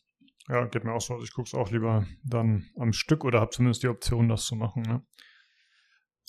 Ja, 0.48 0.66
geht 0.66 0.84
mir 0.84 0.94
auch 0.94 1.02
so. 1.02 1.14
Also 1.14 1.26
ich 1.26 1.34
gucke 1.34 1.48
es 1.48 1.54
auch 1.54 1.72
lieber 1.72 2.06
dann 2.24 2.70
am 2.78 2.94
Stück 2.94 3.26
oder 3.26 3.42
habe 3.42 3.52
zumindest 3.52 3.84
die 3.84 3.90
Option, 3.90 4.30
das 4.30 4.46
zu 4.46 4.56
machen. 4.56 4.84
Ne? 4.84 5.06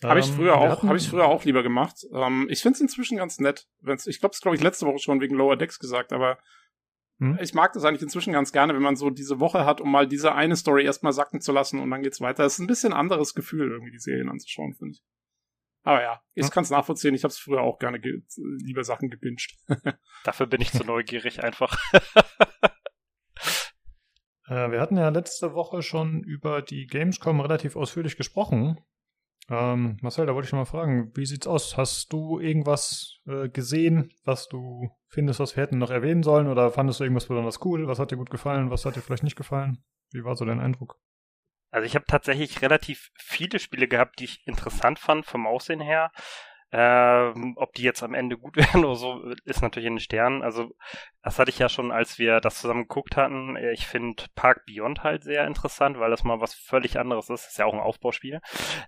Habe 0.03 0.20
ich 0.20 0.29
ähm, 0.29 0.35
früher 0.35 0.57
auch, 0.57 0.83
habe 0.83 0.96
ich 0.96 1.09
früher 1.09 1.27
auch 1.27 1.44
lieber 1.44 1.62
gemacht. 1.62 2.07
Ähm, 2.12 2.46
ich 2.51 2.62
finde 2.62 2.77
es 2.77 2.81
inzwischen 2.81 3.16
ganz 3.16 3.38
nett. 3.38 3.68
Wenn's, 3.81 4.07
ich 4.07 4.20
glaube, 4.20 4.35
es 4.35 4.40
glaube 4.40 4.57
ich 4.57 4.62
letzte 4.62 4.87
Woche 4.87 4.98
schon 4.98 5.20
wegen 5.20 5.35
Lower 5.35 5.57
Decks 5.57 5.79
gesagt, 5.79 6.12
aber 6.12 6.38
hm? 7.18 7.38
ich 7.40 7.53
mag 7.53 7.72
das 7.72 7.85
eigentlich 7.85 8.03
inzwischen 8.03 8.33
ganz 8.33 8.53
gerne, 8.53 8.74
wenn 8.74 8.83
man 8.83 8.94
so 8.94 9.11
diese 9.11 9.40
Woche 9.40 9.64
hat, 9.64 9.81
um 9.81 9.90
mal 9.90 10.07
diese 10.07 10.35
eine 10.35 10.57
Story 10.57 10.85
erstmal 10.85 11.12
sacken 11.12 11.40
zu 11.40 11.51
lassen 11.51 11.81
und 11.81 11.90
dann 11.90 12.03
geht's 12.03 12.20
weiter. 12.20 12.44
Das 12.44 12.55
ist 12.55 12.59
ein 12.61 12.68
bisschen 12.68 12.92
anderes 12.92 13.35
Gefühl, 13.35 13.70
irgendwie 13.70 13.90
die 13.90 13.98
Serien 13.98 14.29
anzuschauen, 14.29 14.74
finde 14.74 14.92
ich. 14.92 15.03
Aber 15.83 16.03
ja, 16.03 16.20
ich 16.35 16.44
hm? 16.44 16.51
kann 16.51 16.62
es 16.62 16.70
nachvollziehen. 16.70 17.14
Ich 17.14 17.24
habe 17.24 17.33
es 17.33 17.38
früher 17.38 17.62
auch 17.62 17.79
gerne 17.79 17.98
lieber 17.98 18.85
Sachen 18.85 19.11
gebinged. 19.11 19.57
Dafür 20.24 20.46
bin 20.46 20.61
ich 20.61 20.70
zu 20.70 20.85
neugierig 20.85 21.42
einfach. 21.42 21.77
Äh, 24.49 24.71
wir 24.71 24.81
hatten 24.81 24.97
ja 24.97 25.09
letzte 25.11 25.55
Woche 25.55 25.83
schon 25.83 26.23
über 26.23 26.63
die 26.63 26.87
Gamescom 26.87 27.41
relativ 27.41 27.77
ausführlich 27.77 28.17
gesprochen. 28.17 28.81
Ähm, 29.51 29.97
Marcel, 30.03 30.27
da 30.27 30.35
wollte 30.35 30.47
ich 30.47 30.53
mal 30.53 30.65
fragen, 30.67 31.11
wie 31.15 31.25
sieht's 31.25 31.47
aus? 31.47 31.77
Hast 31.77 32.13
du 32.13 32.39
irgendwas 32.39 33.21
äh, 33.27 33.49
gesehen, 33.49 34.13
was 34.25 34.49
du 34.49 34.91
findest, 35.09 35.41
was 35.41 35.57
wir 35.57 35.63
hätten 35.63 35.79
noch 35.79 35.91
erwähnen 35.91 36.23
sollen? 36.23 36.49
Oder 36.49 36.71
fandest 36.71 37.01
du 37.01 37.05
irgendwas 37.05 37.27
besonders 37.27 37.65
cool? 37.65 37.87
Was 37.87 37.99
hat 37.99 38.11
dir 38.11 38.17
gut 38.17 38.31
gefallen? 38.31 38.71
Was 38.71 38.85
hat 38.85 38.97
dir 38.97 39.01
vielleicht 39.01 39.23
nicht 39.23 39.37
gefallen? 39.37 39.83
Wie 40.13 40.25
war 40.25 40.37
so 40.37 40.45
dein 40.45 40.61
Eindruck? 40.61 40.99
Also 41.71 41.87
ich 41.87 41.95
habe 41.95 42.07
tatsächlich 42.07 42.63
relativ 42.63 43.11
viele 43.19 43.59
Spiele 43.59 43.89
gehabt, 43.89 44.21
die 44.21 44.25
ich 44.25 44.47
interessant 44.47 44.99
fand 44.99 45.27
vom 45.27 45.47
Aussehen 45.47 45.81
her. 45.81 46.11
Ähm, 46.71 47.55
ob 47.57 47.73
die 47.73 47.83
jetzt 47.83 48.03
am 48.03 48.15
Ende 48.15 48.37
gut 48.37 48.57
werden 48.57 48.85
oder 48.85 48.97
so, 48.97 49.23
ist 49.45 49.63
natürlich 49.63 49.87
in 49.87 49.95
den 49.95 50.01
Sternen. 50.01 50.43
Also, 50.43 50.75
das 51.23 51.39
hatte 51.39 51.51
ich 51.51 51.59
ja 51.59 51.69
schon, 51.69 51.91
als 51.93 52.19
wir 52.19 52.41
das 52.41 52.61
zusammen 52.61 52.83
geguckt 52.83 53.17
hatten. 53.17 53.57
Ich 53.73 53.87
finde 53.87 54.25
Park 54.35 54.67
Beyond 54.67 55.03
halt 55.03 55.25
sehr 55.25 55.47
interessant, 55.47 55.99
weil 55.99 56.11
das 56.11 56.25
mal 56.25 56.41
was 56.41 56.55
völlig 56.55 56.99
anderes 56.99 57.31
ist. 57.31 57.47
Ist 57.47 57.59
ja 57.59 57.65
auch 57.65 57.75
ein 57.75 57.81
Aufbauspiel. 57.81 58.41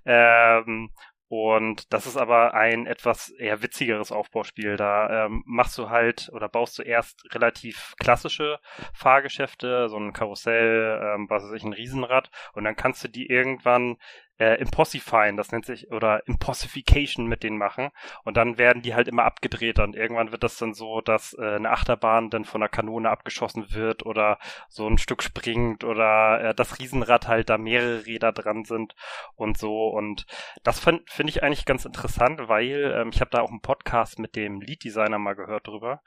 Ähm, 0.05 0.90
und 1.33 1.93
das 1.93 2.09
ist 2.09 2.16
aber 2.16 2.55
ein 2.55 2.87
etwas 2.87 3.31
eher 3.31 3.62
witzigeres 3.62 4.11
Aufbauspiel. 4.11 4.77
Da 4.77 5.27
ähm, 5.27 5.45
machst 5.47 5.79
du 5.79 5.88
halt 5.88 6.29
oder 6.33 6.49
baust 6.49 6.77
du 6.77 6.83
erst 6.83 7.25
relativ 7.33 7.95
klassische 8.01 8.59
Fahrgeschäfte, 8.93 9.88
so 9.88 9.97
ein 9.97 10.12
Karussell, 10.12 11.01
ähm, 11.01 11.31
was 11.31 11.45
weiß 11.45 11.53
ich, 11.53 11.62
ein 11.62 11.73
Riesenrad, 11.73 12.33
und 12.55 12.64
dann 12.64 12.75
kannst 12.75 13.05
du 13.05 13.09
die 13.09 13.27
irgendwann 13.27 13.97
äh, 14.40 14.55
Impossifying, 14.55 15.37
das 15.37 15.53
nennt 15.53 15.66
sich, 15.66 15.90
oder 15.90 16.26
Impossification 16.26 17.26
mit 17.26 17.42
denen 17.42 17.59
machen. 17.59 17.90
Und 18.24 18.38
dann 18.38 18.57
werden 18.57 18.81
die 18.81 18.94
halt 18.94 19.07
immer 19.07 19.24
abgedreht 19.24 19.79
und 19.79 19.94
irgendwann 19.94 20.33
wird 20.33 20.42
das 20.42 20.57
dann 20.57 20.72
so, 20.72 21.03
dass 21.03 21.35
äh, 21.35 21.57
eine 21.57 21.70
Achterbahn 21.70 22.31
dann 22.31 22.46
von 22.46 22.62
einer 22.62 22.70
Kanone 22.70 23.11
abgeschossen 23.11 23.74
wird 23.74 24.07
oder 24.07 24.38
so 24.68 24.87
ein 24.88 24.96
Stück 24.96 25.22
springt 25.22 25.85
oder 25.85 26.40
äh, 26.40 26.55
das 26.55 26.79
Riesenrad 26.79 27.29
halt 27.29 27.50
da 27.50 27.59
mehrere 27.59 28.07
Räder 28.07 28.33
dran 28.33 28.64
sind 28.64 28.94
und 29.37 29.59
so. 29.59 29.88
Und 29.88 30.24
das 30.62 30.81
finde 30.81 31.05
ich 31.26 31.42
eigentlich 31.42 31.66
ganz 31.66 31.85
interessant, 31.85 32.48
weil 32.48 32.94
ähm, 32.96 33.11
ich 33.12 33.20
habe 33.20 33.31
da 33.31 33.42
auch 33.42 33.50
einen 33.50 33.61
Podcast 33.61 34.18
mit 34.18 34.37
dem 34.37 34.62
Lead-Designer 34.62 35.18
mal 35.18 35.35
gehört 35.35 35.66
drüber. 35.66 36.00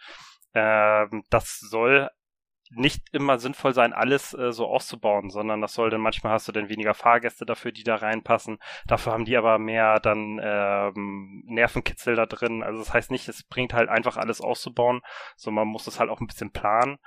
Ähm, 0.56 1.24
das 1.30 1.60
soll 1.60 2.10
nicht 2.76 3.04
immer 3.12 3.40
sinnvoll 3.40 3.74
sein, 3.74 3.94
alles 3.94 4.34
äh, 4.34 4.52
so 4.52 4.68
auszubauen, 4.68 5.30
sondern 5.30 5.62
das 5.62 5.74
soll 5.74 5.90
dann 5.90 6.02
manchmal 6.02 6.34
hast 6.34 6.48
du 6.48 6.52
dann 6.52 6.70
weniger 6.70 6.94
Fahrgäste 6.94 7.46
dafür, 7.46 7.72
die 7.72 7.84
da 7.84 7.96
reinpassen. 7.96 8.60
Dafür 8.88 9.14
haben 9.14 9.26
die 9.26 9.38
aber 9.38 9.60
mehr 9.60 10.00
dann 10.00 10.40
ähm, 10.42 11.44
Nervenkitzel 11.48 12.16
da 12.16 12.26
drin. 12.26 12.64
Also 12.64 12.80
das 12.80 12.94
heißt 12.94 13.12
nicht, 13.12 13.28
es 13.28 13.44
bringt 13.44 13.74
halt 13.74 13.90
einfach 13.90 14.18
alles 14.18 14.42
auszubauen, 14.42 15.02
so 15.36 15.52
man 15.52 15.68
muss 15.68 15.88
es 15.88 16.00
halt 16.00 16.10
auch 16.10 16.22
ein 16.22 16.28
bisschen 16.28 16.52
planen. 16.52 16.98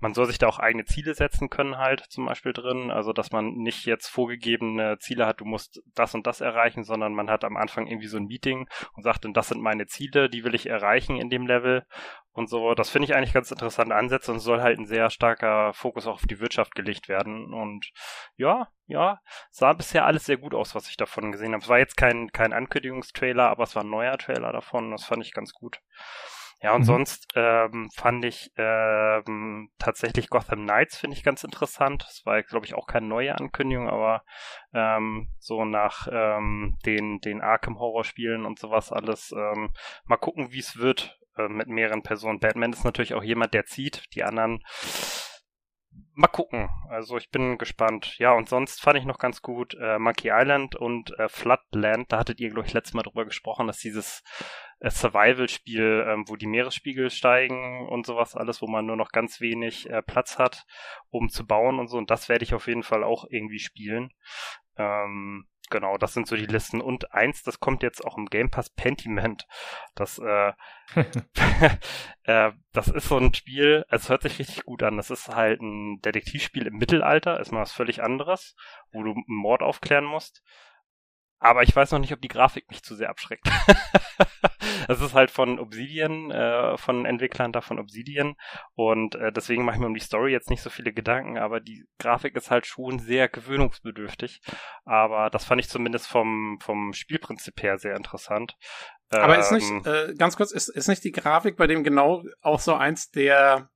Man 0.00 0.12
soll 0.12 0.26
sich 0.26 0.38
da 0.38 0.48
auch 0.48 0.58
eigene 0.58 0.84
Ziele 0.84 1.14
setzen 1.14 1.48
können 1.48 1.78
halt 1.78 2.00
zum 2.10 2.26
Beispiel 2.26 2.52
drin, 2.52 2.90
also 2.90 3.12
dass 3.12 3.32
man 3.32 3.54
nicht 3.54 3.86
jetzt 3.86 4.08
vorgegebene 4.08 4.98
Ziele 4.98 5.24
hat, 5.26 5.40
du 5.40 5.44
musst 5.44 5.82
das 5.94 6.14
und 6.14 6.26
das 6.26 6.40
erreichen, 6.40 6.84
sondern 6.84 7.14
man 7.14 7.30
hat 7.30 7.44
am 7.44 7.56
Anfang 7.56 7.86
irgendwie 7.86 8.08
so 8.08 8.18
ein 8.18 8.26
Meeting 8.26 8.68
und 8.94 9.02
sagt 9.02 9.24
dann, 9.24 9.32
das 9.32 9.48
sind 9.48 9.62
meine 9.62 9.86
Ziele, 9.86 10.28
die 10.28 10.44
will 10.44 10.54
ich 10.54 10.66
erreichen 10.66 11.16
in 11.16 11.30
dem 11.30 11.46
Level 11.46 11.86
und 12.34 12.48
so. 12.48 12.74
Das 12.74 12.90
finde 12.90 13.06
ich 13.06 13.14
eigentlich 13.14 13.32
ganz 13.32 13.50
interessante 13.50 13.94
Ansätze 13.94 14.32
und 14.32 14.40
soll 14.40 14.60
halt 14.60 14.78
ein 14.78 14.86
sehr 14.86 15.08
starker 15.08 15.72
Fokus 15.72 16.06
auch 16.06 16.14
auf 16.14 16.26
die 16.26 16.40
Wirtschaft 16.40 16.74
gelegt 16.74 17.08
werden. 17.08 17.54
Und 17.54 17.92
ja, 18.36 18.68
ja, 18.86 19.20
sah 19.50 19.72
bisher 19.72 20.04
alles 20.04 20.24
sehr 20.24 20.36
gut 20.36 20.54
aus, 20.54 20.74
was 20.74 20.88
ich 20.88 20.96
davon 20.96 21.32
gesehen 21.32 21.52
habe. 21.52 21.62
Es 21.62 21.68
war 21.68 21.78
jetzt 21.78 21.96
kein, 21.96 22.30
kein 22.32 22.52
Ankündigungstrailer, 22.52 23.48
aber 23.48 23.62
es 23.62 23.76
war 23.76 23.84
ein 23.84 23.90
neuer 23.90 24.18
Trailer 24.18 24.52
davon. 24.52 24.90
Das 24.90 25.04
fand 25.04 25.24
ich 25.24 25.32
ganz 25.32 25.52
gut. 25.52 25.80
Ja, 26.60 26.74
und 26.74 26.80
mhm. 26.80 26.86
sonst 26.86 27.28
ähm, 27.34 27.90
fand 27.94 28.24
ich 28.24 28.50
ähm, 28.56 29.70
tatsächlich 29.78 30.30
Gotham 30.30 30.62
Knights 30.62 30.96
finde 30.96 31.16
ich 31.16 31.22
ganz 31.22 31.44
interessant. 31.44 32.04
Das 32.08 32.22
war, 32.24 32.42
glaube 32.42 32.64
ich, 32.66 32.74
auch 32.74 32.86
keine 32.86 33.06
neue 33.06 33.34
Ankündigung, 33.34 33.88
aber 33.88 34.24
ähm, 34.72 35.28
so 35.38 35.64
nach 35.64 36.08
ähm, 36.10 36.78
den, 36.86 37.20
den 37.20 37.42
Arkham 37.42 37.78
Horror 37.78 38.04
Spielen 38.04 38.46
und 38.46 38.58
sowas 38.58 38.92
alles. 38.92 39.30
Ähm, 39.32 39.72
mal 40.06 40.16
gucken, 40.16 40.52
wie 40.52 40.60
es 40.60 40.78
wird 40.78 41.18
äh, 41.36 41.48
mit 41.48 41.68
mehreren 41.68 42.02
Personen. 42.02 42.40
Batman 42.40 42.72
ist 42.72 42.84
natürlich 42.84 43.14
auch 43.14 43.22
jemand, 43.22 43.54
der 43.54 43.66
zieht. 43.66 44.04
Die 44.14 44.24
anderen 44.24 44.60
mal 46.14 46.28
gucken. 46.28 46.68
Also 46.88 47.16
ich 47.16 47.30
bin 47.30 47.58
gespannt. 47.58 48.18
Ja, 48.18 48.32
und 48.32 48.48
sonst 48.48 48.80
fand 48.80 48.98
ich 48.98 49.04
noch 49.04 49.18
ganz 49.18 49.42
gut 49.42 49.74
äh, 49.80 49.98
Monkey 49.98 50.30
Island 50.32 50.76
und 50.76 51.16
äh, 51.18 51.28
Floodland. 51.28 52.10
Da 52.12 52.18
hattet 52.18 52.40
ihr, 52.40 52.50
glaube 52.50 52.66
ich, 52.66 52.72
letztes 52.72 52.94
Mal 52.94 53.02
drüber 53.02 53.24
gesprochen, 53.24 53.66
dass 53.66 53.78
dieses 53.78 54.22
äh, 54.80 54.90
Survival-Spiel, 54.90 56.06
ähm, 56.08 56.24
wo 56.28 56.36
die 56.36 56.46
Meeresspiegel 56.46 57.10
steigen 57.10 57.88
und 57.88 58.06
sowas 58.06 58.34
alles, 58.36 58.62
wo 58.62 58.66
man 58.66 58.86
nur 58.86 58.96
noch 58.96 59.10
ganz 59.10 59.40
wenig 59.40 59.90
äh, 59.90 60.02
Platz 60.02 60.38
hat, 60.38 60.64
um 61.10 61.28
zu 61.28 61.46
bauen 61.46 61.78
und 61.78 61.88
so. 61.88 61.98
Und 61.98 62.10
das 62.10 62.28
werde 62.28 62.44
ich 62.44 62.54
auf 62.54 62.66
jeden 62.66 62.82
Fall 62.84 63.04
auch 63.04 63.24
irgendwie 63.28 63.60
spielen. 63.60 64.10
Ähm, 64.76 65.46
Genau, 65.70 65.96
das 65.96 66.12
sind 66.12 66.28
so 66.28 66.36
die 66.36 66.46
Listen. 66.46 66.80
Und 66.80 67.12
eins, 67.12 67.42
das 67.42 67.58
kommt 67.58 67.82
jetzt 67.82 68.04
auch 68.04 68.18
im 68.18 68.26
Game 68.26 68.50
Pass, 68.50 68.70
Pentiment. 68.70 69.46
Das, 69.94 70.18
äh, 70.18 70.52
äh, 72.24 72.52
das 72.72 72.88
ist 72.88 73.08
so 73.08 73.16
ein 73.18 73.32
Spiel, 73.34 73.84
es 73.88 74.08
hört 74.08 74.22
sich 74.22 74.38
richtig 74.38 74.64
gut 74.64 74.82
an. 74.82 74.96
Das 74.96 75.10
ist 75.10 75.28
halt 75.28 75.60
ein 75.60 76.00
Detektivspiel 76.00 76.66
im 76.66 76.76
Mittelalter, 76.76 77.40
ist 77.40 77.52
mal 77.52 77.62
was 77.62 77.72
völlig 77.72 78.02
anderes, 78.02 78.54
wo 78.92 79.02
du 79.02 79.12
einen 79.12 79.24
Mord 79.26 79.62
aufklären 79.62 80.04
musst. 80.04 80.42
Aber 81.44 81.62
ich 81.62 81.76
weiß 81.76 81.90
noch 81.90 81.98
nicht, 81.98 82.14
ob 82.14 82.22
die 82.22 82.28
Grafik 82.28 82.70
mich 82.70 82.82
zu 82.82 82.94
sehr 82.94 83.10
abschreckt. 83.10 83.46
Es 84.88 85.00
ist 85.00 85.14
halt 85.14 85.30
von 85.30 85.58
Obsidian, 85.58 86.30
äh, 86.30 86.76
von 86.76 87.06
Entwicklern 87.06 87.52
da 87.52 87.60
von 87.62 87.78
Obsidian. 87.78 88.34
Und 88.74 89.14
äh, 89.14 89.32
deswegen 89.32 89.64
mache 89.64 89.76
ich 89.76 89.80
mir 89.80 89.86
um 89.86 89.94
die 89.94 90.00
Story 90.00 90.32
jetzt 90.32 90.50
nicht 90.50 90.62
so 90.62 90.68
viele 90.68 90.92
Gedanken, 90.92 91.38
aber 91.38 91.60
die 91.60 91.86
Grafik 91.98 92.34
ist 92.36 92.50
halt 92.50 92.66
schon 92.66 92.98
sehr 92.98 93.28
gewöhnungsbedürftig. 93.28 94.40
Aber 94.84 95.30
das 95.30 95.44
fand 95.44 95.60
ich 95.60 95.68
zumindest 95.68 96.06
vom, 96.06 96.58
vom 96.62 96.92
Spielprinzip 96.92 97.62
her 97.62 97.78
sehr 97.78 97.96
interessant. 97.96 98.56
Aber 99.10 99.34
ähm, 99.34 99.40
ist 99.40 99.52
nicht, 99.52 99.70
ähm, 99.70 99.82
äh, 99.84 100.14
ganz 100.14 100.36
kurz, 100.36 100.50
ist, 100.50 100.68
ist 100.68 100.88
nicht 100.88 101.04
die 101.04 101.12
Grafik 101.12 101.56
bei 101.56 101.66
dem 101.66 101.84
genau 101.84 102.22
auch 102.42 102.60
so 102.60 102.74
eins 102.74 103.10
der 103.10 103.70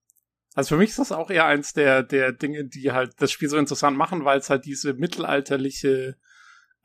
also 0.54 0.74
für 0.74 0.78
mich 0.78 0.90
ist 0.90 0.98
das 0.98 1.12
auch 1.12 1.30
eher 1.30 1.44
eins 1.44 1.72
der, 1.72 2.02
der 2.02 2.32
Dinge, 2.32 2.64
die 2.64 2.90
halt 2.92 3.12
das 3.18 3.30
Spiel 3.30 3.48
so 3.48 3.58
interessant 3.58 3.96
machen, 3.96 4.24
weil 4.24 4.38
es 4.38 4.50
halt 4.50 4.64
diese 4.64 4.94
mittelalterliche 4.94 6.16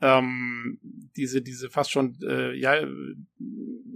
ähm, 0.04 0.78
diese, 1.16 1.40
diese 1.40 1.70
fast 1.70 1.90
schon, 1.90 2.18
äh, 2.22 2.52
ja, 2.52 2.74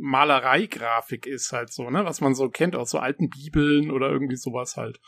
Malerei-Grafik 0.01 1.27
ist 1.27 1.53
halt 1.53 1.71
so, 1.71 1.91
ne, 1.91 2.07
was 2.07 2.23
man 2.23 2.35
so 2.35 2.49
kennt 2.49 2.75
aus 2.75 2.91
so 2.91 2.99
alten 2.99 3.29
Bibeln 3.29 3.91
oder 3.91 4.09
irgendwie 4.09 4.37
sowas 4.37 4.79
halt. 4.79 5.01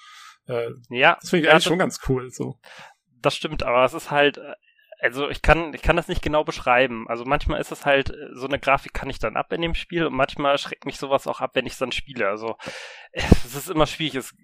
Äh, 0.46 0.72
ja. 0.90 1.16
Das 1.20 1.30
finde 1.30 1.40
ich 1.40 1.46
ja, 1.46 1.52
eigentlich 1.52 1.64
schon 1.64 1.78
ganz 1.78 2.00
cool, 2.08 2.30
so. 2.30 2.58
Das 3.22 3.34
stimmt, 3.34 3.62
aber 3.62 3.82
es 3.84 3.94
ist 3.94 4.10
halt, 4.10 4.36
äh, 4.38 4.52
also 5.00 5.30
ich 5.30 5.40
kann, 5.40 5.72
ich 5.72 5.80
kann 5.80 5.96
das 5.96 6.08
nicht 6.08 6.20
genau 6.20 6.44
beschreiben. 6.44 7.08
Also 7.08 7.24
manchmal 7.24 7.60
ist 7.60 7.72
es 7.72 7.86
halt, 7.86 8.10
äh, 8.10 8.34
so 8.34 8.46
eine 8.46 8.58
Grafik 8.58 8.92
kann 8.92 9.08
ich 9.08 9.18
dann 9.18 9.38
ab 9.38 9.50
in 9.54 9.62
dem 9.62 9.74
Spiel 9.74 10.04
und 10.04 10.12
manchmal 10.12 10.58
schreckt 10.58 10.84
mich 10.84 10.98
sowas 10.98 11.26
auch 11.26 11.40
ab, 11.40 11.52
wenn 11.54 11.64
ich 11.64 11.72
es 11.72 11.78
dann 11.78 11.92
spiele. 11.92 12.28
Also 12.28 12.56
es 13.12 13.54
ist 13.54 13.70
immer 13.70 13.86
schwierig, 13.86 14.16
es 14.16 14.34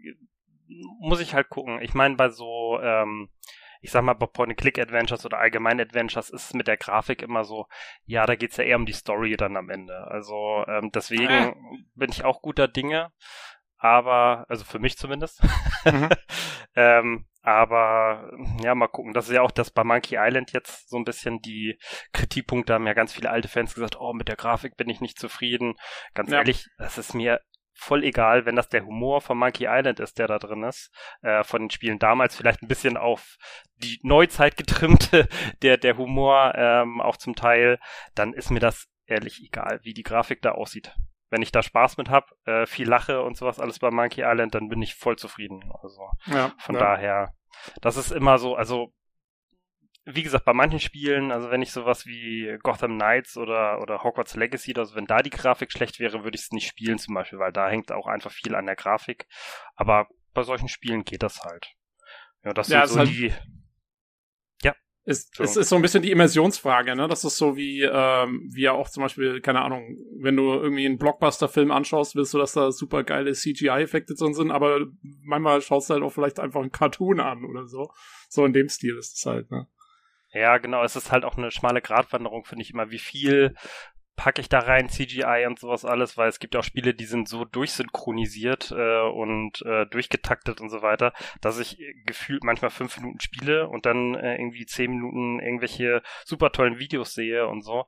muss 1.01 1.21
ich 1.21 1.35
halt 1.35 1.51
gucken. 1.51 1.83
Ich 1.83 1.92
meine, 1.92 2.16
bei 2.16 2.31
so, 2.31 2.81
ähm, 2.81 3.29
ich 3.81 3.91
sag 3.91 4.03
mal, 4.03 4.15
bei 4.15 4.27
Point-and-Click-Adventures 4.27 5.25
oder 5.25 5.39
allgemein 5.39 5.81
Adventures 5.81 6.31
ist 6.31 6.47
es 6.47 6.55
mit 6.55 6.67
der 6.67 6.77
Grafik 6.77 7.23
immer 7.23 7.45
so, 7.45 7.67
ja, 8.05 8.27
da 8.27 8.37
geht's 8.37 8.57
ja 8.57 8.65
eher 8.65 8.77
um 8.77 8.87
die 8.87 8.93
Story 8.93 9.37
dann 9.37 9.57
am 9.57 9.71
Ende. 9.71 10.07
Also 10.09 10.65
ähm, 10.69 10.91
deswegen 10.93 11.33
ah. 11.33 11.55
bin 11.95 12.11
ich 12.11 12.25
auch 12.25 12.43
guter 12.43 12.69
Dinge, 12.69 13.12
aber, 13.79 14.47
also 14.49 14.65
für 14.65 14.79
mich 14.79 14.97
zumindest. 14.97 15.43
Mhm. 15.85 16.09
ähm, 16.75 17.27
aber 17.43 18.29
ja, 18.61 18.75
mal 18.75 18.89
gucken. 18.89 19.12
Das 19.12 19.29
ist 19.29 19.35
ja 19.35 19.43
auch 19.43 19.53
das 19.53 19.71
bei 19.71 19.85
Monkey 19.85 20.17
Island 20.19 20.53
jetzt 20.53 20.89
so 20.89 20.97
ein 20.97 21.05
bisschen 21.05 21.41
die 21.41 21.79
Kritikpunkte 22.12 22.75
haben 22.75 22.89
ja 22.89 22.93
ganz 22.93 23.12
viele 23.12 23.31
alte 23.31 23.47
Fans 23.47 23.73
gesagt, 23.73 24.01
oh, 24.01 24.12
mit 24.12 24.27
der 24.27 24.35
Grafik 24.35 24.77
bin 24.77 24.89
ich 24.89 25.01
nicht 25.01 25.17
zufrieden. 25.17 25.75
Ganz 26.12 26.31
ja. 26.31 26.39
ehrlich, 26.39 26.67
das 26.79 26.99
ist 26.99 27.15
mir 27.15 27.41
voll 27.77 28.05
egal, 28.05 28.47
wenn 28.47 28.57
das 28.57 28.69
der 28.69 28.85
Humor 28.85 29.21
von 29.21 29.39
Monkey 29.39 29.67
Island 29.69 30.01
ist, 30.01 30.19
der 30.19 30.27
da 30.27 30.39
drin 30.39 30.62
ist, 30.65 30.91
äh, 31.23 31.45
von 31.45 31.62
den 31.62 31.71
Spielen 31.71 31.99
damals 31.99 32.35
vielleicht 32.35 32.62
ein 32.62 32.69
bisschen 32.69 32.97
auf 32.97 33.37
die 33.77 34.01
Neuzeit 34.03 34.57
getrimmte, 34.57 35.29
der, 35.62 35.77
der 35.77 35.97
Humor 35.97 36.55
ähm, 36.57 37.01
auch 37.01 37.17
zum 37.17 37.37
Teil, 37.37 37.79
dann 38.15 38.33
ist 38.33 38.51
mir 38.51 38.61
das 38.61 38.89
ehrlich 39.07 39.43
egal, 39.45 39.81
wie 39.83 39.95
die 39.95 40.03
Grafik 40.03 40.43
da 40.43 40.53
aussieht. 40.53 40.95
Wenn 41.29 41.43
ich 41.43 41.53
da 41.53 41.62
Spaß 41.62 41.97
mit 41.97 42.09
hab, 42.09 42.31
äh, 42.47 42.67
viel 42.67 42.89
lache 42.89 43.23
und 43.23 43.37
sowas 43.37 43.61
alles 43.61 43.79
bei 43.79 43.91
Monkey 43.91 44.23
Island, 44.25 44.55
dann 44.55 44.69
bin 44.69 44.81
ich 44.81 44.95
voll 44.95 45.17
zufrieden. 45.17 45.71
Also 45.83 46.09
ja, 46.27 46.53
von 46.59 46.77
ja. 46.77 46.81
daher, 46.81 47.35
das 47.81 47.97
ist 47.97 48.11
immer 48.11 48.39
so, 48.39 48.55
also 48.55 48.93
wie 50.09 50.23
gesagt, 50.23 50.45
bei 50.45 50.53
manchen 50.53 50.79
Spielen, 50.79 51.33
also 51.33 51.51
wenn 51.51 51.62
ich 51.62 51.73
sowas 51.73 52.07
wie 52.07 52.57
Gotham 52.62 52.95
Knights 52.95 53.37
oder, 53.37 53.83
oder 53.83 54.05
Hogwarts 54.05 54.37
Legacy, 54.37 54.73
also 54.77 54.95
wenn 54.95 55.07
da 55.07 55.21
die 55.21 55.31
Grafik 55.31 55.73
schlecht 55.73 55.99
wäre, 55.99 56.23
würde 56.23 56.37
ich 56.37 56.42
es 56.42 56.53
nicht 56.53 56.69
spielen 56.69 56.99
zum 56.99 57.14
Beispiel, 57.14 57.40
weil 57.40 57.53
da 57.53 57.69
hängt 57.69 57.90
auch 57.90 58.07
einfach 58.07 58.31
viel 58.31 58.55
an 58.55 58.66
der 58.66 58.77
Grafik. 58.77 59.27
Aber 59.75 60.07
bei 60.33 60.45
solchen 60.45 60.69
Spielen 60.69 61.05
geht 61.05 61.25
das 61.25 61.40
halt. 61.42 61.75
Ja, 62.45 62.55
das 62.55 62.69
ja, 62.69 62.87
sind 62.87 62.95
so 62.95 62.99
halt 63.01 63.09
die. 63.11 63.33
Ja. 64.62 64.77
Es, 65.05 65.29
es 65.40 65.57
ist 65.57 65.71
so 65.71 65.75
ein 65.75 65.83
bisschen 65.83 66.03
die 66.03 66.12
Immersionsfrage, 66.12 66.95
ne? 66.95 67.09
Das 67.09 67.25
ist 67.25 67.37
so 67.37 67.57
wie, 67.57 67.83
ähm, 67.83 68.49
wie 68.55 68.62
ja 68.62 68.73
auch 68.73 68.88
zum 68.88 69.03
Beispiel, 69.03 69.40
keine 69.40 69.62
Ahnung, 69.62 69.97
wenn 70.21 70.37
du 70.37 70.53
irgendwie 70.53 70.87
einen 70.87 70.99
Blockbuster-Film 70.99 71.73
anschaust, 71.73 72.14
willst 72.14 72.33
du, 72.33 72.38
dass 72.38 72.53
da 72.53 72.71
super 72.71 73.03
geile 73.03 73.33
CGI-Effekte 73.33 74.14
drin 74.14 74.35
sind, 74.35 74.53
aber 74.53 74.87
manchmal 75.25 75.61
schaust 75.62 75.90
du 75.90 75.95
halt 75.95 76.05
auch 76.05 76.12
vielleicht 76.12 76.38
einfach 76.38 76.61
einen 76.61 76.71
Cartoon 76.71 77.19
an 77.19 77.45
oder 77.45 77.66
so. 77.66 77.90
So 78.29 78.45
in 78.45 78.53
dem 78.53 78.69
Stil 78.69 78.97
ist 78.97 79.16
es 79.16 79.27
halt, 79.27 79.51
ne? 79.51 79.66
Ja, 80.37 80.59
genau. 80.59 80.85
Es 80.85 80.96
ist 80.96 81.12
halt 81.12 81.25
auch 81.25 81.38
eine 81.38 81.51
schmale 81.51 81.81
Gratwanderung, 81.81 82.44
finde 82.44 82.62
ich 82.62 82.70
immer. 82.70 82.90
Wie 82.90 82.99
viel 82.99 83.55
packe 84.16 84.40
ich 84.40 84.49
da 84.49 84.61
rein, 84.61 84.88
CGI 84.88 85.44
und 85.46 85.59
sowas 85.59 85.85
alles, 85.85 86.16
weil 86.16 86.29
es 86.29 86.38
gibt 86.38 86.57
auch 86.57 86.64
Spiele, 86.64 86.94
die 86.94 87.05
sind 87.05 87.29
so 87.29 87.44
durchsynchronisiert 87.44 88.70
äh, 88.70 89.01
und 89.03 89.62
äh, 89.62 89.87
durchgetaktet 89.87 90.61
und 90.61 90.70
so 90.70 90.81
weiter, 90.83 91.12
dass 91.42 91.59
ich 91.59 91.79
gefühlt 92.07 92.42
manchmal 92.42 92.70
fünf 92.70 92.96
Minuten 92.99 93.20
spiele 93.20 93.68
und 93.68 93.87
dann 93.87 94.14
äh, 94.14 94.37
irgendwie 94.37 94.66
zehn 94.66 94.90
Minuten 94.90 95.40
irgendwelche 95.40 96.03
super 96.25 96.51
tollen 96.51 96.79
Videos 96.79 97.14
sehe 97.14 97.46
und 97.46 97.62
so. 97.62 97.87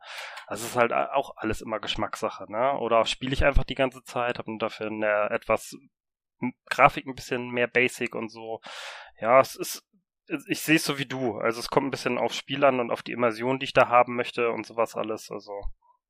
Das 0.49 0.63
ist 0.63 0.77
halt 0.77 0.93
auch 0.93 1.37
alles 1.37 1.63
immer 1.63 1.81
Geschmackssache, 1.81 2.51
ne? 2.51 2.79
Oder 2.79 3.05
spiele 3.07 3.33
ich 3.33 3.45
einfach 3.45 3.65
die 3.65 3.75
ganze 3.75 4.03
Zeit, 4.05 4.39
habe 4.39 4.57
dafür 4.59 4.89
eine 4.89 5.31
etwas 5.31 5.77
Grafik 6.71 7.07
ein 7.07 7.15
bisschen 7.15 7.51
mehr 7.51 7.67
Basic 7.67 8.15
und 8.15 8.29
so. 8.29 8.61
Ja, 9.21 9.41
es 9.41 9.57
ist 9.57 9.88
ich 10.49 10.61
sehe 10.61 10.77
es 10.77 10.85
so 10.85 10.99
wie 10.99 11.07
du. 11.07 11.39
Also 11.39 11.61
es 11.61 11.69
kommt 11.69 11.87
ein 11.87 11.91
bisschen 11.91 12.19
aufs 12.19 12.37
Spiel 12.37 12.65
an 12.65 12.81
und 12.81 12.91
auf 12.91 13.03
die 13.03 13.13
Immersion, 13.13 13.59
die 13.59 13.65
ich 13.65 13.73
da 13.73 13.89
haben 13.89 14.17
möchte 14.17 14.51
und 14.51 14.67
sowas 14.67 14.97
alles. 14.97 15.31
Also 15.31 15.53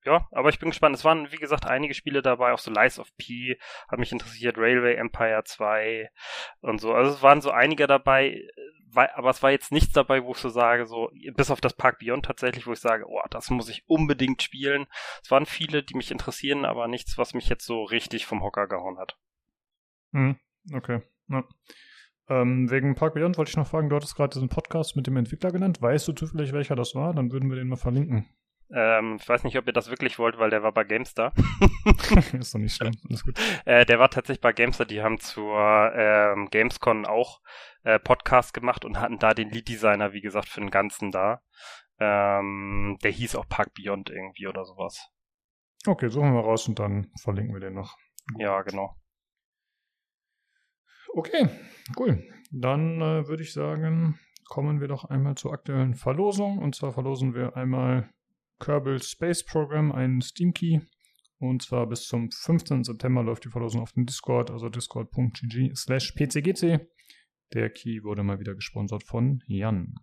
ja, 0.04 0.28
aber 0.32 0.48
ich 0.48 0.58
bin 0.58 0.70
gespannt. 0.70 0.94
Es 0.96 1.04
waren, 1.04 1.32
wie 1.32 1.36
gesagt, 1.36 1.66
einige 1.66 1.94
Spiele 1.94 2.22
dabei, 2.22 2.52
auch 2.52 2.58
so 2.58 2.70
Lies 2.70 2.98
of 2.98 3.14
P 3.16 3.58
hat 3.88 3.98
mich 3.98 4.12
interessiert, 4.12 4.56
Railway 4.56 4.94
Empire 4.94 5.42
2 5.44 6.10
und 6.60 6.80
so. 6.80 6.92
Also 6.94 7.12
es 7.12 7.22
waren 7.22 7.40
so 7.40 7.50
einige 7.50 7.86
dabei, 7.86 8.42
aber 8.94 9.30
es 9.30 9.42
war 9.42 9.50
jetzt 9.50 9.72
nichts 9.72 9.92
dabei, 9.92 10.24
wo 10.24 10.32
ich 10.32 10.38
so 10.38 10.48
sage, 10.48 10.86
so, 10.86 11.10
bis 11.34 11.50
auf 11.50 11.60
das 11.60 11.74
Park 11.74 11.98
Beyond 11.98 12.24
tatsächlich, 12.24 12.66
wo 12.66 12.72
ich 12.72 12.80
sage, 12.80 13.04
oh, 13.06 13.20
das 13.30 13.50
muss 13.50 13.68
ich 13.68 13.88
unbedingt 13.88 14.42
spielen. 14.42 14.86
Es 15.22 15.30
waren 15.30 15.46
viele, 15.46 15.82
die 15.82 15.94
mich 15.94 16.10
interessieren, 16.10 16.64
aber 16.64 16.88
nichts, 16.88 17.18
was 17.18 17.34
mich 17.34 17.48
jetzt 17.48 17.66
so 17.66 17.82
richtig 17.82 18.26
vom 18.26 18.42
Hocker 18.42 18.66
gehauen 18.66 18.98
hat. 18.98 19.18
Hm, 20.12 20.38
okay. 20.72 21.02
Ja. 21.28 21.44
Ähm, 22.28 22.70
wegen 22.70 22.94
Park 22.94 23.14
Beyond 23.14 23.38
wollte 23.38 23.50
ich 23.50 23.56
noch 23.56 23.66
fragen, 23.66 23.88
du 23.88 23.96
hattest 23.96 24.14
gerade 24.14 24.34
diesen 24.34 24.48
Podcast 24.48 24.96
mit 24.96 25.06
dem 25.06 25.16
Entwickler 25.16 25.50
genannt. 25.50 25.80
Weißt 25.80 26.06
du 26.08 26.12
zufällig, 26.12 26.52
welcher 26.52 26.76
das 26.76 26.94
war? 26.94 27.14
Dann 27.14 27.32
würden 27.32 27.48
wir 27.48 27.56
den 27.56 27.68
mal 27.68 27.76
verlinken. 27.76 28.26
Ähm, 28.70 29.16
ich 29.18 29.26
weiß 29.26 29.44
nicht, 29.44 29.56
ob 29.56 29.66
ihr 29.66 29.72
das 29.72 29.88
wirklich 29.88 30.18
wollt, 30.18 30.38
weil 30.38 30.50
der 30.50 30.62
war 30.62 30.72
bei 30.72 30.84
GameStar. 30.84 31.32
ist 32.38 32.54
doch 32.54 32.58
nicht 32.58 32.74
schlimm, 32.74 32.94
alles 33.08 33.24
gut. 33.24 33.38
Äh, 33.64 33.86
der 33.86 33.98
war 33.98 34.10
tatsächlich 34.10 34.42
bei 34.42 34.52
GameStar, 34.52 34.86
die 34.86 35.02
haben 35.02 35.18
zur 35.18 35.92
ähm, 35.94 36.48
Gamescon 36.50 37.06
auch 37.06 37.40
äh, 37.82 37.98
Podcast 37.98 38.52
gemacht 38.52 38.84
und 38.84 39.00
hatten 39.00 39.18
da 39.18 39.32
den 39.32 39.48
Lead-Designer, 39.48 40.12
wie 40.12 40.20
gesagt, 40.20 40.48
für 40.48 40.60
den 40.60 40.70
Ganzen 40.70 41.10
da. 41.10 41.40
Ähm, 41.98 42.98
der 43.02 43.10
hieß 43.10 43.36
auch 43.36 43.48
Park 43.48 43.72
Beyond 43.74 44.10
irgendwie 44.10 44.46
oder 44.46 44.64
sowas. 44.64 45.08
Okay, 45.86 46.08
suchen 46.08 46.34
wir 46.34 46.40
raus 46.40 46.68
und 46.68 46.78
dann 46.78 47.10
verlinken 47.20 47.54
wir 47.54 47.60
den 47.60 47.74
noch. 47.74 47.96
Gut. 48.32 48.42
Ja, 48.42 48.60
genau. 48.62 48.94
Okay, 51.14 51.48
cool. 51.98 52.22
Dann 52.50 53.00
äh, 53.00 53.28
würde 53.28 53.42
ich 53.42 53.52
sagen, 53.52 54.18
kommen 54.46 54.80
wir 54.80 54.88
doch 54.88 55.04
einmal 55.04 55.36
zur 55.36 55.52
aktuellen 55.52 55.94
Verlosung. 55.94 56.58
Und 56.58 56.74
zwar 56.74 56.92
verlosen 56.92 57.34
wir 57.34 57.56
einmal 57.56 58.10
Kerbal 58.58 59.02
Space 59.02 59.44
Program, 59.44 59.92
einen 59.92 60.20
Steam 60.20 60.52
Key. 60.52 60.80
Und 61.38 61.62
zwar 61.62 61.86
bis 61.86 62.06
zum 62.06 62.30
15. 62.30 62.84
September 62.84 63.22
läuft 63.22 63.44
die 63.44 63.50
Verlosung 63.50 63.82
auf 63.82 63.92
dem 63.92 64.06
Discord, 64.06 64.50
also 64.50 64.68
discord.gg 64.68 65.76
slash 65.76 66.12
pcgc. 66.12 66.80
Der 67.52 67.70
Key 67.70 68.02
wurde 68.02 68.22
mal 68.22 68.40
wieder 68.40 68.54
gesponsert 68.54 69.04
von 69.04 69.42
Jan. 69.46 69.94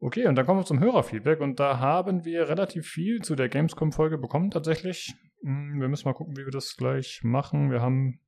Okay, 0.00 0.26
und 0.26 0.34
dann 0.34 0.44
kommen 0.44 0.60
wir 0.60 0.66
zum 0.66 0.80
Hörerfeedback 0.80 1.40
und 1.40 1.58
da 1.60 1.78
haben 1.78 2.24
wir 2.24 2.48
relativ 2.48 2.86
viel 2.86 3.22
zu 3.22 3.36
der 3.36 3.48
Gamescom-Folge 3.48 4.18
bekommen 4.18 4.50
tatsächlich. 4.50 5.14
Hm, 5.42 5.80
wir 5.80 5.88
müssen 5.88 6.06
mal 6.06 6.12
gucken, 6.12 6.36
wie 6.36 6.44
wir 6.44 6.52
das 6.52 6.76
gleich 6.76 7.20
machen. 7.22 7.70
Wir 7.70 7.80
haben, 7.80 8.20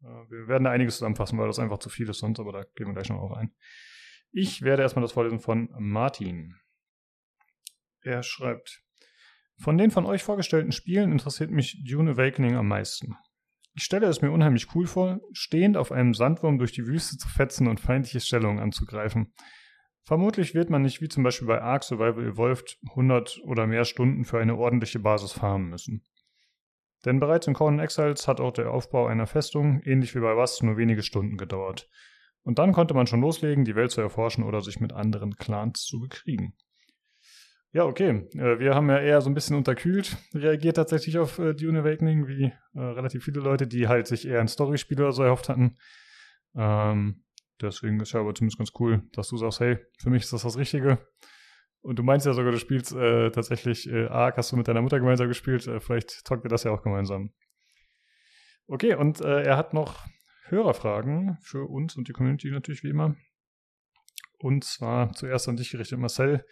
wir 0.00 0.48
werden 0.48 0.64
da 0.64 0.70
einiges 0.70 0.96
zusammenfassen, 0.96 1.38
weil 1.38 1.46
das 1.46 1.58
einfach 1.58 1.78
zu 1.78 1.88
viel 1.88 2.08
ist 2.08 2.18
sonst, 2.18 2.40
aber 2.40 2.52
da 2.52 2.64
gehen 2.74 2.86
wir 2.86 2.94
gleich 2.94 3.08
noch 3.08 3.20
auf 3.20 3.32
ein. 3.32 3.52
Ich 4.30 4.62
werde 4.62 4.82
erstmal 4.82 5.02
das 5.02 5.12
vorlesen 5.12 5.40
von 5.40 5.68
Martin. 5.78 6.54
Er 8.02 8.22
schreibt, 8.22 8.82
von 9.56 9.76
den 9.76 9.90
von 9.90 10.06
euch 10.06 10.22
vorgestellten 10.22 10.72
Spielen 10.72 11.10
interessiert 11.10 11.50
mich 11.50 11.82
Dune 11.84 12.12
Awakening 12.12 12.54
am 12.54 12.68
meisten. 12.68 13.16
Ich 13.74 13.84
stelle 13.84 14.06
es 14.06 14.22
mir 14.22 14.30
unheimlich 14.30 14.74
cool 14.74 14.86
vor, 14.86 15.20
stehend 15.32 15.76
auf 15.76 15.92
einem 15.92 16.14
Sandwurm 16.14 16.58
durch 16.58 16.72
die 16.72 16.86
Wüste 16.86 17.16
zu 17.16 17.28
fetzen 17.28 17.66
und 17.66 17.80
feindliche 17.80 18.20
Stellungen 18.20 18.60
anzugreifen. 18.60 19.32
Vermutlich 20.04 20.54
wird 20.54 20.70
man 20.70 20.82
nicht 20.82 21.00
wie 21.00 21.08
zum 21.08 21.22
Beispiel 21.22 21.48
bei 21.48 21.60
Ark 21.60 21.84
Survival 21.84 22.24
Evolved 22.24 22.78
100 22.90 23.40
oder 23.44 23.66
mehr 23.66 23.84
Stunden 23.84 24.24
für 24.24 24.40
eine 24.40 24.56
ordentliche 24.56 25.00
Basis 25.00 25.32
farmen 25.32 25.68
müssen. 25.68 26.04
Denn 27.04 27.20
bereits 27.20 27.46
in 27.46 27.54
Conan 27.54 27.80
Exiles 27.80 28.26
hat 28.26 28.40
auch 28.40 28.52
der 28.52 28.70
Aufbau 28.70 29.06
einer 29.06 29.26
Festung, 29.26 29.80
ähnlich 29.84 30.14
wie 30.14 30.20
bei 30.20 30.36
Was, 30.36 30.62
nur 30.62 30.76
wenige 30.76 31.02
Stunden 31.02 31.36
gedauert. 31.36 31.88
Und 32.42 32.58
dann 32.58 32.72
konnte 32.72 32.94
man 32.94 33.06
schon 33.06 33.20
loslegen, 33.20 33.64
die 33.64 33.76
Welt 33.76 33.90
zu 33.90 34.00
erforschen 34.00 34.42
oder 34.42 34.60
sich 34.60 34.80
mit 34.80 34.92
anderen 34.92 35.36
Clans 35.36 35.84
zu 35.84 36.00
bekriegen. 36.00 36.54
Ja, 37.72 37.84
okay. 37.84 38.26
Äh, 38.34 38.58
wir 38.58 38.74
haben 38.74 38.88
ja 38.88 38.98
eher 38.98 39.20
so 39.20 39.28
ein 39.28 39.34
bisschen 39.34 39.56
unterkühlt 39.56 40.16
reagiert 40.34 40.76
tatsächlich 40.76 41.18
auf 41.18 41.38
äh, 41.38 41.54
Dune 41.54 41.80
Awakening, 41.80 42.26
wie 42.26 42.44
äh, 42.74 42.80
relativ 42.80 43.24
viele 43.24 43.40
Leute, 43.40 43.66
die 43.66 43.88
halt 43.88 44.06
sich 44.06 44.26
eher 44.26 44.40
ein 44.40 44.48
Storyspiel 44.48 45.00
oder 45.00 45.12
so 45.12 45.22
erhofft 45.22 45.48
hatten. 45.48 45.76
Ähm, 46.56 47.24
deswegen 47.60 48.00
ist 48.00 48.12
ja 48.12 48.20
aber 48.20 48.34
zumindest 48.34 48.58
ganz 48.58 48.72
cool, 48.80 49.02
dass 49.12 49.28
du 49.28 49.36
sagst, 49.36 49.60
hey, 49.60 49.78
für 49.98 50.10
mich 50.10 50.22
ist 50.22 50.32
das 50.32 50.42
das 50.42 50.56
Richtige. 50.56 50.98
Und 51.80 51.98
du 51.98 52.02
meinst 52.02 52.26
ja 52.26 52.34
sogar, 52.34 52.52
du 52.52 52.58
spielst 52.58 52.92
äh, 52.92 53.30
tatsächlich 53.30 53.88
äh, 53.88 54.06
Ark, 54.06 54.36
hast 54.36 54.52
du 54.52 54.56
mit 54.56 54.68
deiner 54.68 54.82
Mutter 54.82 54.98
gemeinsam 54.98 55.28
gespielt. 55.28 55.66
Äh, 55.66 55.80
vielleicht 55.80 56.24
talkt 56.24 56.44
ihr 56.44 56.50
das 56.50 56.64
ja 56.64 56.70
auch 56.70 56.82
gemeinsam. 56.82 57.32
Okay, 58.66 58.94
und 58.94 59.20
äh, 59.20 59.42
er 59.42 59.56
hat 59.56 59.72
noch 59.72 60.06
Hörerfragen 60.48 61.38
für 61.40 61.64
uns 61.64 61.96
und 61.96 62.08
die 62.08 62.12
Community 62.12 62.50
natürlich 62.50 62.82
wie 62.82 62.90
immer. 62.90 63.16
Und 64.38 64.64
zwar 64.64 65.12
zuerst 65.12 65.48
an 65.48 65.56
dich 65.56 65.70
gerichtet, 65.70 65.98
Marcel. 65.98 66.44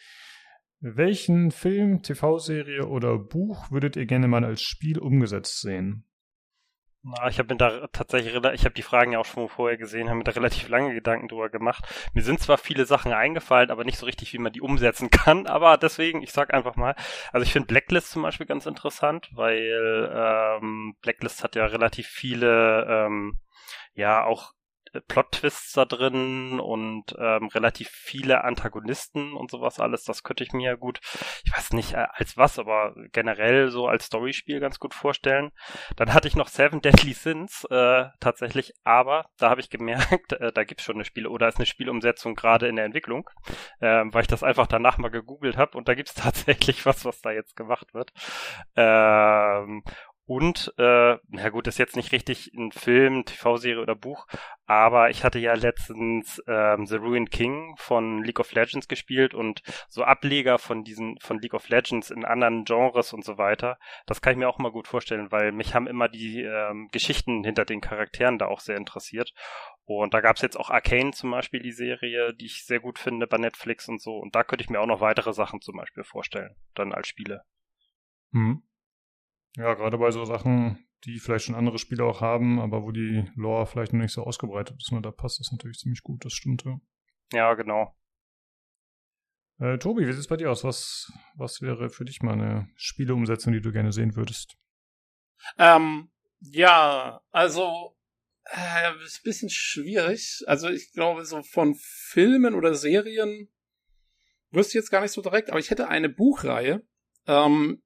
Welchen 0.81 1.51
Film, 1.51 2.03
TV-Serie 2.03 2.87
oder 2.87 3.19
Buch 3.19 3.71
würdet 3.71 3.97
ihr 3.97 4.07
gerne 4.07 4.29
mal 4.29 4.45
als 4.45 4.63
Spiel 4.63 4.99
umgesetzt 4.99 5.61
sehen? 5.61 6.05
Na, 7.09 7.29
ich 7.29 7.39
habe 7.39 7.55
mir 7.55 7.59
da 7.59 7.87
tatsächlich, 7.93 8.35
ich 8.35 8.65
habe 8.65 8.75
die 8.75 8.83
Fragen 8.83 9.13
ja 9.13 9.21
auch 9.21 9.25
schon 9.25 9.49
vorher 9.49 9.77
gesehen, 9.77 10.09
habe 10.09 10.19
mir 10.19 10.25
da 10.25 10.33
relativ 10.33 10.69
lange 10.69 10.93
Gedanken 10.93 11.29
drüber 11.29 11.49
gemacht. 11.49 11.85
Mir 12.15 12.23
sind 12.23 12.41
zwar 12.41 12.59
viele 12.59 12.85
Sachen 12.85 13.13
eingefallen, 13.13 13.71
aber 13.71 13.85
nicht 13.85 13.99
so 13.99 14.07
richtig, 14.07 14.33
wie 14.33 14.39
man 14.39 14.53
die 14.53 14.61
umsetzen 14.61 15.09
kann. 15.11 15.47
Aber 15.47 15.77
deswegen, 15.77 16.21
ich 16.23 16.33
sag 16.33 16.53
einfach 16.53 16.75
mal, 16.75 16.97
also 17.33 17.45
ich 17.45 17.53
finde 17.53 17.69
Blacklist 17.69 18.11
zum 18.11 18.23
Beispiel 18.23 18.47
ganz 18.47 18.67
interessant, 18.67 19.31
weil 19.35 20.11
ähm, 20.13 20.97
Blacklist 21.01 21.45
hat 21.45 21.55
ja 21.55 21.67
relativ 21.67 22.09
viele, 22.09 22.85
ähm, 22.89 23.39
ja 23.95 24.25
auch 24.25 24.56
Plot-Twists 25.09 25.73
da 25.73 25.85
drin 25.85 26.61
und 26.61 27.15
ähm, 27.19 27.49
relativ 27.49 27.89
viele 27.89 28.45
Antagonisten 28.45 29.35
und 29.35 29.51
sowas 29.51 29.81
alles. 29.81 30.05
Das 30.05 30.23
könnte 30.23 30.45
ich 30.45 30.53
mir 30.53 30.77
gut, 30.77 31.01
ich 31.45 31.53
weiß 31.57 31.73
nicht 31.73 31.95
äh, 31.95 32.07
als 32.13 32.37
was, 32.37 32.59
aber 32.59 32.95
generell 33.13 33.71
so 33.71 33.87
als 33.87 34.07
Storyspiel 34.07 34.61
ganz 34.61 34.79
gut 34.79 34.95
vorstellen. 34.95 35.51
Dann 35.97 36.13
hatte 36.13 36.29
ich 36.29 36.37
noch 36.37 36.49
Seven 36.49 36.81
Deadly 36.81 37.13
Sins 37.13 37.65
äh, 37.71 38.05
tatsächlich, 38.21 38.73
aber 38.85 39.27
da 39.39 39.51
habe 39.51 39.61
ich 39.61 39.71
gemerkt, 39.71 40.33
äh, 40.33 40.53
da 40.53 40.65
gibt's 40.65 40.85
schon 40.85 40.97
eine 40.97 41.05
Spiel 41.05 41.27
oder 41.27 41.49
ist 41.49 41.59
eine 41.59 41.67
Spielumsetzung 41.67 42.35
gerade 42.35 42.69
in 42.69 42.77
der 42.77 42.85
Entwicklung, 42.85 43.29
äh, 43.81 44.05
weil 44.07 44.23
ich 44.23 44.29
das 44.29 44.43
einfach 44.43 44.67
danach 44.67 44.99
mal 44.99 45.11
gegoogelt 45.11 45.57
habe 45.57 45.77
und 45.77 45.89
da 45.89 45.95
gibt's 45.95 46.15
tatsächlich 46.15 46.87
was, 46.87 47.05
was 47.05 47.21
da 47.21 47.31
jetzt 47.31 47.57
gemacht 47.57 47.95
wird. 47.95 48.13
Ähm, 48.77 49.83
und, 50.27 50.75
äh, 50.77 51.17
na 51.29 51.49
gut, 51.51 51.69
ist 51.69 51.79
jetzt 51.79 51.95
nicht 51.95 52.11
richtig 52.11 52.53
ein 52.53 52.73
Film, 52.73 53.25
TV-Serie 53.25 53.81
oder 53.81 53.95
Buch, 53.95 54.27
aber 54.67 55.09
ich 55.11 55.23
hatte 55.23 55.39
ja 55.39 55.55
letztens 55.55 56.43
ähm, 56.49 56.85
The 56.85 56.97
Ruined 56.97 57.31
King 57.31 57.77
von 57.79 58.25
League 58.25 58.41
of 58.41 58.51
Legends 58.51 58.89
gespielt 58.89 59.35
und 59.35 59.63
so 59.89 60.03
Ableger 60.03 60.59
von 60.59 60.83
diesen, 60.83 61.17
von 61.21 61.39
League 61.39 61.55
of 61.55 61.69
Legends 61.69 62.11
in 62.11 62.25
anderen 62.25 62.65
Genres 62.65 63.13
und 63.13 63.25
so 63.25 63.39
weiter. 63.39 63.79
Das 64.07 64.21
kann 64.21 64.33
ich 64.33 64.39
mir 64.39 64.49
auch 64.49 64.59
mal 64.59 64.73
gut 64.73 64.89
vorstellen, 64.89 65.31
weil 65.31 65.53
mich 65.53 65.77
haben 65.77 65.87
immer 65.87 66.09
die 66.09 66.43
ähm, 66.43 66.89
Geschichten 66.91 67.45
hinter 67.45 67.65
den 67.65 67.81
Charakteren 67.81 68.39
da 68.39 68.47
auch 68.47 68.61
sehr 68.61 68.77
interessiert. 68.77 69.33
Und 69.85 70.13
da 70.13 70.21
gab's 70.21 70.43
jetzt 70.43 70.59
auch 70.59 70.71
Arcane 70.71 71.13
zum 71.13 71.31
Beispiel, 71.31 71.63
die 71.63 71.71
Serie, 71.71 72.35
die 72.35 72.47
ich 72.47 72.67
sehr 72.67 72.81
gut 72.81 72.99
finde 72.99 73.29
bei 73.29 73.39
Netflix 73.39 73.89
und 73.89 74.03
so. 74.03 74.17
Und 74.17 74.35
da 74.35 74.43
könnte 74.43 74.65
ich 74.65 74.71
mir 74.71 74.81
auch 74.81 74.87
noch 74.87 75.01
weitere 75.01 75.33
Sachen 75.33 75.61
zum 75.61 75.77
Beispiel 75.77 76.03
vorstellen, 76.03 76.57
dann 76.75 76.93
als 76.93 77.07
Spiele. 77.07 77.45
Hm. 78.33 78.66
Ja, 79.57 79.75
gerade 79.75 79.97
bei 79.99 80.11
so 80.11 80.25
Sachen, 80.25 80.87
die 81.05 81.19
vielleicht 81.19 81.47
schon 81.47 81.55
andere 81.55 81.79
Spiele 81.79 82.05
auch 82.05 82.21
haben, 82.21 82.61
aber 82.61 82.83
wo 82.83 82.91
die 82.91 83.25
Lore 83.35 83.67
vielleicht 83.67 83.93
noch 83.93 84.01
nicht 84.01 84.13
so 84.13 84.23
ausgebreitet 84.23 84.77
ist, 84.79 84.93
ne, 84.93 85.01
da 85.01 85.11
passt 85.11 85.41
das 85.41 85.51
natürlich 85.51 85.79
ziemlich 85.79 86.03
gut, 86.03 86.25
das 86.25 86.33
stimmt, 86.33 86.65
ja. 86.65 86.79
Ja, 87.33 87.55
genau. 87.55 87.97
Äh, 89.59 89.79
Tobi, 89.79 90.07
wie 90.07 90.13
sieht 90.13 90.21
es 90.21 90.29
bei 90.29 90.37
dir 90.37 90.51
aus? 90.51 90.65
Was, 90.65 91.11
was 91.35 91.63
wäre 91.63 91.89
für 91.89 92.05
dich 92.05 92.21
mal 92.23 92.35
eine 92.35 92.69
Spieleumsetzung, 92.77 93.55
die 93.55 93.63
du 93.63 93.73
gerne 93.73 93.93
sehen 93.93 94.15
würdest? 94.15 94.57
Ähm, 95.59 96.11
ja, 96.41 97.23
also 97.31 97.97
äh, 98.45 99.05
ist 99.05 99.21
ein 99.21 99.25
bisschen 99.25 99.49
schwierig. 99.51 100.43
Also 100.47 100.69
ich 100.69 100.93
glaube, 100.93 101.25
so 101.25 101.43
von 101.43 101.75
Filmen 101.81 102.55
oder 102.55 102.75
Serien 102.75 103.51
wüsste 104.51 104.73
ich 104.73 104.83
jetzt 104.83 104.91
gar 104.91 105.01
nicht 105.01 105.13
so 105.13 105.23
direkt, 105.23 105.51
aber 105.51 105.59
ich 105.59 105.71
hätte 105.71 105.89
eine 105.89 106.11
Buchreihe, 106.11 106.87
ähm, 107.27 107.83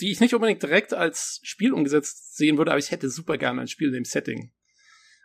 die 0.00 0.10
ich 0.10 0.20
nicht 0.20 0.34
unbedingt 0.34 0.62
direkt 0.62 0.92
als 0.94 1.40
Spiel 1.42 1.72
umgesetzt 1.72 2.36
sehen 2.36 2.58
würde, 2.58 2.70
aber 2.70 2.78
ich 2.78 2.90
hätte 2.90 3.08
super 3.08 3.38
gerne 3.38 3.62
ein 3.62 3.68
Spiel 3.68 3.88
in 3.88 3.94
dem 3.94 4.04
Setting. 4.04 4.52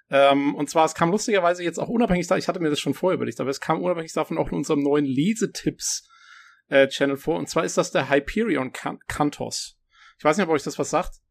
Ähm, 0.09 0.55
und 0.55 0.69
zwar, 0.69 0.85
es 0.85 0.93
kam 0.93 1.11
lustigerweise 1.11 1.63
jetzt 1.63 1.79
auch 1.79 1.89
unabhängig 1.89 2.27
da, 2.27 2.37
ich 2.37 2.47
hatte 2.47 2.59
mir 2.59 2.69
das 2.69 2.79
schon 2.79 2.93
vorher 2.93 3.15
überlegt, 3.15 3.39
aber 3.39 3.49
es 3.49 3.61
kam 3.61 3.81
unabhängig 3.81 4.13
davon 4.13 4.37
auch 4.37 4.49
in 4.49 4.57
unserem 4.57 4.83
neuen 4.83 5.05
Lesetipps 5.05 6.09
äh, 6.67 6.87
Channel 6.87 7.17
vor. 7.17 7.37
Und 7.37 7.49
zwar 7.49 7.63
ist 7.63 7.77
das 7.77 7.91
der 7.91 8.09
Hyperion 8.09 8.71
Cantos. 8.71 9.77
Ich 10.17 10.23
weiß 10.23 10.37
nicht, 10.37 10.47
ob 10.47 10.53
euch 10.53 10.63
das 10.63 10.79
was 10.79 10.89
sagt. 10.89 11.21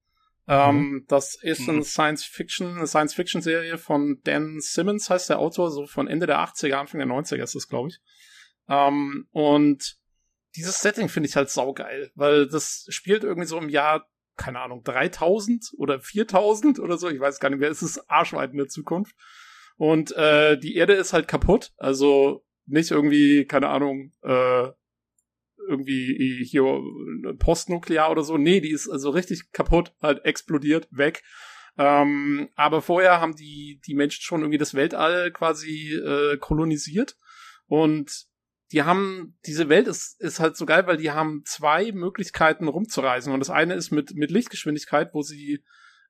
Ähm, 0.49 0.77
mhm. 0.77 1.05
Das 1.09 1.37
ist 1.41 1.69
ein 1.69 1.83
Science 1.83 2.25
Fiction, 2.25 2.77
eine 2.77 2.87
Science 2.87 3.15
Fiction 3.15 3.43
Serie 3.43 3.79
von 3.79 4.21
Dan 4.25 4.61
Simmons 4.61 5.09
heißt 5.09 5.31
der 5.31 5.39
Autor, 5.39 5.71
so 5.71 5.87
von 5.87 6.09
Ende 6.09 6.27
der 6.27 6.39
80er, 6.39 6.75
Anfang 6.75 6.99
der 6.99 7.09
90er 7.09 7.43
ist 7.43 7.55
das, 7.55 7.69
glaube 7.69 7.91
ich. 7.91 8.01
Ähm, 8.69 9.29
und 9.31 10.00
dieses 10.57 10.81
Setting 10.81 11.09
finde 11.09 11.29
ich 11.29 11.37
halt 11.37 11.51
saugeil, 11.51 12.11
weil 12.15 12.49
das 12.49 12.87
spielt 12.89 13.25
irgendwie 13.25 13.47
so 13.47 13.59
im 13.59 13.69
Jahr, 13.69 14.09
keine 14.37 14.61
Ahnung, 14.61 14.83
3000 14.83 15.73
oder 15.77 16.01
4000 16.01 16.79
oder 16.79 16.99
so, 16.99 17.09
ich 17.09 17.21
weiß 17.21 17.41
gar 17.41 17.51
nicht 17.51 17.61
mehr, 17.61 17.71
es 17.71 17.83
ist 17.83 18.11
arschweit 18.11 18.53
in 18.53 18.59
der 18.59 18.69
Zukunft. 18.69 19.15
Und 19.77 20.13
äh, 20.17 20.59
die 20.59 20.75
Erde 20.77 20.95
ist 20.95 21.13
halt 21.13 21.29
kaputt, 21.29 21.73
also 21.77 22.45
nicht 22.67 22.91
irgendwie, 22.91 23.47
keine 23.47 23.69
Ahnung, 23.69 24.13
äh, 24.23 24.69
irgendwie 25.69 26.45
hier 26.45 26.65
postnuklear 27.39 28.11
oder 28.11 28.23
so. 28.23 28.37
Nee, 28.37 28.61
die 28.61 28.73
ist 28.73 28.89
also 28.89 29.11
richtig 29.11 29.53
kaputt, 29.53 29.95
halt 30.03 30.25
explodiert, 30.25 30.89
weg. 30.91 31.23
Ähm, 31.79 32.51
aber 32.57 32.83
vorher 32.83 33.21
haben 33.21 33.37
die, 33.37 33.81
die 33.87 33.95
Menschen 33.95 34.23
schon 34.23 34.41
irgendwie 34.41 34.59
das 34.59 34.75
Weltall 34.75 35.31
quasi 35.31 35.95
äh, 35.95 36.37
kolonisiert. 36.39 37.17
Und 37.67 38.27
die 38.73 38.83
haben, 38.83 39.37
diese 39.47 39.69
Welt 39.69 39.89
ist, 39.89 40.21
ist 40.21 40.41
halt 40.41 40.57
so 40.57 40.67
geil, 40.67 40.87
weil 40.87 40.97
die 40.97 41.11
haben 41.11 41.43
zwei 41.45 41.93
Möglichkeiten 41.93 42.69
rumzureisen. 42.69 43.33
Und 43.33 43.41
das 43.41 43.51
eine 43.51 43.75
ist 43.75 43.91
mit, 43.91 44.15
mit 44.15 44.31
Lichtgeschwindigkeit, 44.31 45.11
wo 45.13 45.23
sie 45.23 45.65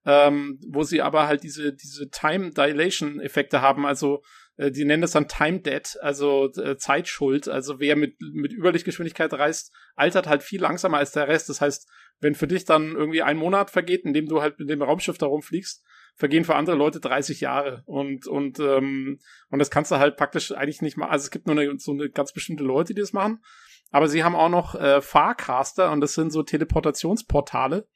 ähm, 0.06 0.58
wo 0.66 0.82
sie 0.82 1.02
aber 1.02 1.26
halt 1.26 1.42
diese, 1.42 1.74
diese 1.74 2.08
Time 2.08 2.52
Dilation 2.52 3.20
Effekte 3.20 3.60
haben, 3.60 3.84
also 3.84 4.22
äh, 4.56 4.70
die 4.70 4.84
nennen 4.84 5.02
das 5.02 5.12
dann 5.12 5.28
Time 5.28 5.60
Debt, 5.60 5.98
also 6.00 6.50
äh, 6.52 6.76
Zeitschuld. 6.76 7.48
Also 7.48 7.80
wer 7.80 7.96
mit, 7.96 8.16
mit 8.20 8.52
Überlichtgeschwindigkeit 8.52 9.32
reist, 9.34 9.72
altert 9.96 10.26
halt 10.26 10.42
viel 10.42 10.60
langsamer 10.60 10.98
als 10.98 11.12
der 11.12 11.28
Rest. 11.28 11.48
Das 11.48 11.60
heißt, 11.60 11.88
wenn 12.20 12.34
für 12.34 12.46
dich 12.46 12.64
dann 12.64 12.94
irgendwie 12.94 13.22
ein 13.22 13.36
Monat 13.36 13.70
vergeht, 13.70 14.04
in 14.04 14.14
dem 14.14 14.26
du 14.26 14.40
halt 14.40 14.58
mit 14.58 14.70
dem 14.70 14.82
Raumschiff 14.82 15.18
da 15.18 15.26
rumfliegst, 15.26 15.84
vergehen 16.16 16.44
für 16.44 16.54
andere 16.54 16.76
Leute 16.76 17.00
30 17.00 17.40
Jahre. 17.40 17.82
Und, 17.86 18.26
und, 18.26 18.58
ähm, 18.60 19.18
und 19.50 19.58
das 19.58 19.70
kannst 19.70 19.90
du 19.90 19.96
halt 19.96 20.16
praktisch 20.16 20.52
eigentlich 20.52 20.82
nicht 20.82 20.96
machen. 20.96 21.10
Also 21.10 21.24
es 21.24 21.30
gibt 21.30 21.46
nur 21.46 21.58
eine, 21.58 21.78
so 21.78 21.92
eine 21.92 22.10
ganz 22.10 22.32
bestimmte 22.32 22.64
Leute, 22.64 22.94
die 22.94 23.00
das 23.00 23.12
machen. 23.12 23.42
Aber 23.90 24.08
sie 24.08 24.22
haben 24.22 24.36
auch 24.36 24.48
noch 24.48 24.74
äh, 24.74 25.00
Farcaster 25.00 25.90
und 25.90 26.00
das 26.00 26.14
sind 26.14 26.32
so 26.32 26.42
Teleportationsportale, 26.42 27.88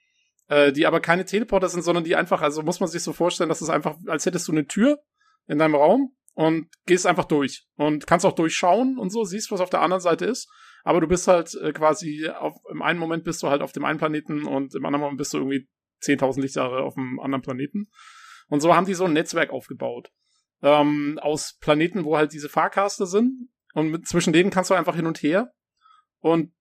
äh, 0.49 0.73
die 0.73 0.87
aber 0.87 1.01
keine 1.01 1.25
Teleporter 1.25 1.69
sind, 1.69 1.83
sondern 1.83 2.05
die 2.05 2.17
einfach, 2.17 2.43
also 2.43 2.62
muss 2.62 2.81
man 2.81 2.89
sich 2.89 3.03
so 3.03 3.12
vorstellen, 3.12 3.49
dass 3.49 3.61
es 3.61 3.71
einfach, 3.71 3.97
als 4.07 4.27
hättest 4.27 4.49
du 4.49 4.53
eine 4.53 4.67
Tür 4.67 4.99
in 5.47 5.59
deinem 5.59 5.77
Raum 5.77 6.17
und 6.35 6.69
gehst 6.87 7.07
einfach 7.07 7.27
durch 7.27 7.67
und 7.77 8.07
kannst 8.07 8.27
auch 8.27 8.33
durchschauen 8.33 8.99
und 8.99 9.11
so, 9.11 9.25
siehst, 9.25 9.53
was 9.53 9.61
auf 9.61 9.71
der 9.71 9.83
anderen 9.83 10.01
Seite 10.01 10.25
ist. 10.25 10.51
Aber 10.83 11.01
du 11.01 11.07
bist 11.07 11.29
halt 11.29 11.55
äh, 11.55 11.73
quasi 11.73 12.29
auf, 12.29 12.55
im 12.71 12.83
einen 12.83 12.99
Moment 12.99 13.25
bist 13.25 13.43
du 13.43 13.49
halt 13.49 13.62
auf 13.62 13.73
dem 13.73 13.85
einen 13.85 13.99
Planeten 13.99 14.45
und 14.45 14.75
im 14.75 14.85
anderen 14.85 15.01
Moment 15.03 15.19
bist 15.19 15.33
du 15.33 15.39
irgendwie 15.39 15.69
10.000 16.05 16.41
Lichtjahre 16.41 16.83
auf 16.83 16.97
einem 16.97 17.21
anderen 17.21 17.43
Planeten. 17.43 17.87
Und 18.49 18.61
so 18.61 18.75
haben 18.75 18.87
die 18.87 18.95
so 18.95 19.05
ein 19.05 19.13
Netzwerk 19.13 19.51
aufgebaut. 19.51 20.11
Ähm, 20.63 21.19
aus 21.21 21.59
Planeten, 21.61 22.05
wo 22.05 22.17
halt 22.17 22.33
diese 22.33 22.49
Fahrcaster 22.49 23.07
sind. 23.07 23.49
Und 23.75 23.91
mit, 23.91 24.07
zwischen 24.07 24.33
denen 24.33 24.51
kannst 24.51 24.71
du 24.71 24.75
einfach 24.75 24.97
hin 24.97 25.07
und 25.07 25.23
her. 25.23 25.53
Und 26.21 26.53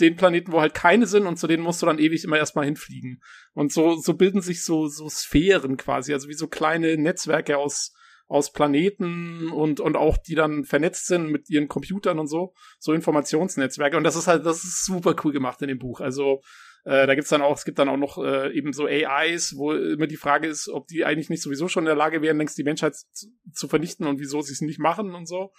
den 0.00 0.16
Planeten, 0.16 0.52
wo 0.52 0.60
halt 0.60 0.74
keine 0.74 1.06
sind 1.06 1.26
und 1.26 1.38
zu 1.38 1.46
denen 1.46 1.62
musst 1.62 1.80
du 1.80 1.86
dann 1.86 1.98
ewig 1.98 2.24
immer 2.24 2.36
erstmal 2.36 2.66
hinfliegen. 2.66 3.22
Und 3.54 3.72
so, 3.72 3.96
so 3.96 4.14
bilden 4.14 4.42
sich 4.42 4.62
so, 4.62 4.86
so 4.88 5.08
Sphären 5.08 5.76
quasi, 5.76 6.12
also 6.12 6.28
wie 6.28 6.34
so 6.34 6.48
kleine 6.48 6.98
Netzwerke 6.98 7.56
aus, 7.56 7.94
aus 8.28 8.52
Planeten 8.52 9.50
und, 9.50 9.80
und 9.80 9.96
auch 9.96 10.18
die 10.18 10.34
dann 10.34 10.64
vernetzt 10.64 11.06
sind 11.06 11.30
mit 11.30 11.48
ihren 11.48 11.68
Computern 11.68 12.18
und 12.18 12.26
so, 12.26 12.52
so 12.78 12.92
Informationsnetzwerke. 12.92 13.96
Und 13.96 14.04
das 14.04 14.16
ist 14.16 14.26
halt, 14.26 14.44
das 14.44 14.64
ist 14.64 14.84
super 14.84 15.14
cool 15.24 15.32
gemacht 15.32 15.62
in 15.62 15.68
dem 15.68 15.78
Buch. 15.78 16.00
Also, 16.00 16.40
äh, 16.86 17.06
da 17.06 17.16
gibt's 17.16 17.30
dann 17.30 17.42
auch, 17.42 17.56
es 17.56 17.64
gibt 17.64 17.80
dann 17.80 17.88
auch 17.88 17.96
noch 17.96 18.16
äh, 18.16 18.56
eben 18.56 18.72
so 18.72 18.86
AIs, 18.86 19.56
wo 19.56 19.72
immer 19.72 20.06
die 20.06 20.16
Frage 20.16 20.46
ist, 20.46 20.68
ob 20.68 20.86
die 20.86 21.04
eigentlich 21.04 21.30
nicht 21.30 21.42
sowieso 21.42 21.66
schon 21.66 21.82
in 21.82 21.88
der 21.88 21.96
Lage 21.96 22.22
wären, 22.22 22.38
längst 22.38 22.56
die 22.56 22.62
Menschheit 22.62 22.94
zu, 22.94 23.26
zu 23.52 23.66
vernichten 23.66 24.06
und 24.06 24.20
wieso 24.20 24.40
sie 24.40 24.52
es 24.52 24.60
nicht 24.60 24.78
machen 24.78 25.14
und 25.16 25.26
so. 25.26 25.52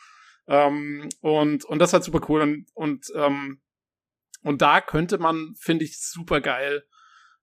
Ähm, 0.47 1.09
und, 1.19 1.65
und 1.65 1.79
das 1.79 1.91
halt 1.91 2.05
super 2.05 2.21
cool. 2.29 2.41
Und, 2.41 2.67
und, 2.73 3.07
ähm, 3.13 3.59
und 4.41 4.61
da 4.61 4.79
könnte 4.79 5.17
man, 5.17 5.53
finde 5.59 5.83
ich, 5.83 5.99
super 5.99 6.39
geil 6.39 6.85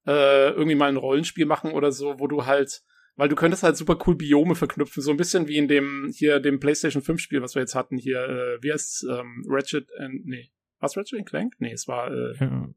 äh, 0.06 0.50
irgendwie 0.50 0.76
mal 0.76 0.88
ein 0.88 0.96
Rollenspiel 0.96 1.44
machen 1.44 1.72
oder 1.72 1.92
so, 1.92 2.18
wo 2.18 2.26
du 2.26 2.46
halt 2.46 2.82
weil 3.16 3.28
du 3.28 3.36
könntest 3.36 3.62
halt 3.62 3.76
super 3.76 3.96
cool 4.06 4.16
Biome 4.16 4.56
verknüpfen, 4.56 5.00
so 5.00 5.12
ein 5.12 5.16
bisschen 5.16 5.46
wie 5.46 5.56
in 5.56 5.68
dem 5.68 6.10
hier 6.12 6.40
dem 6.40 6.58
PlayStation 6.58 7.00
5 7.00 7.20
Spiel, 7.20 7.42
was 7.42 7.54
wir 7.54 7.60
jetzt 7.60 7.76
hatten 7.76 7.96
hier, 7.96 8.18
äh, 8.24 8.62
wie 8.62 8.72
heißt 8.72 9.06
ähm, 9.08 9.44
Ratchet 9.46 9.88
and 9.98 10.26
nee, 10.26 10.50
was 10.80 10.96
Ratchet 10.96 11.20
and 11.20 11.28
Clank? 11.28 11.54
Nee, 11.58 11.72
es 11.72 11.86
war 11.86 12.10
äh, 12.10 12.34
ja. 12.40 12.68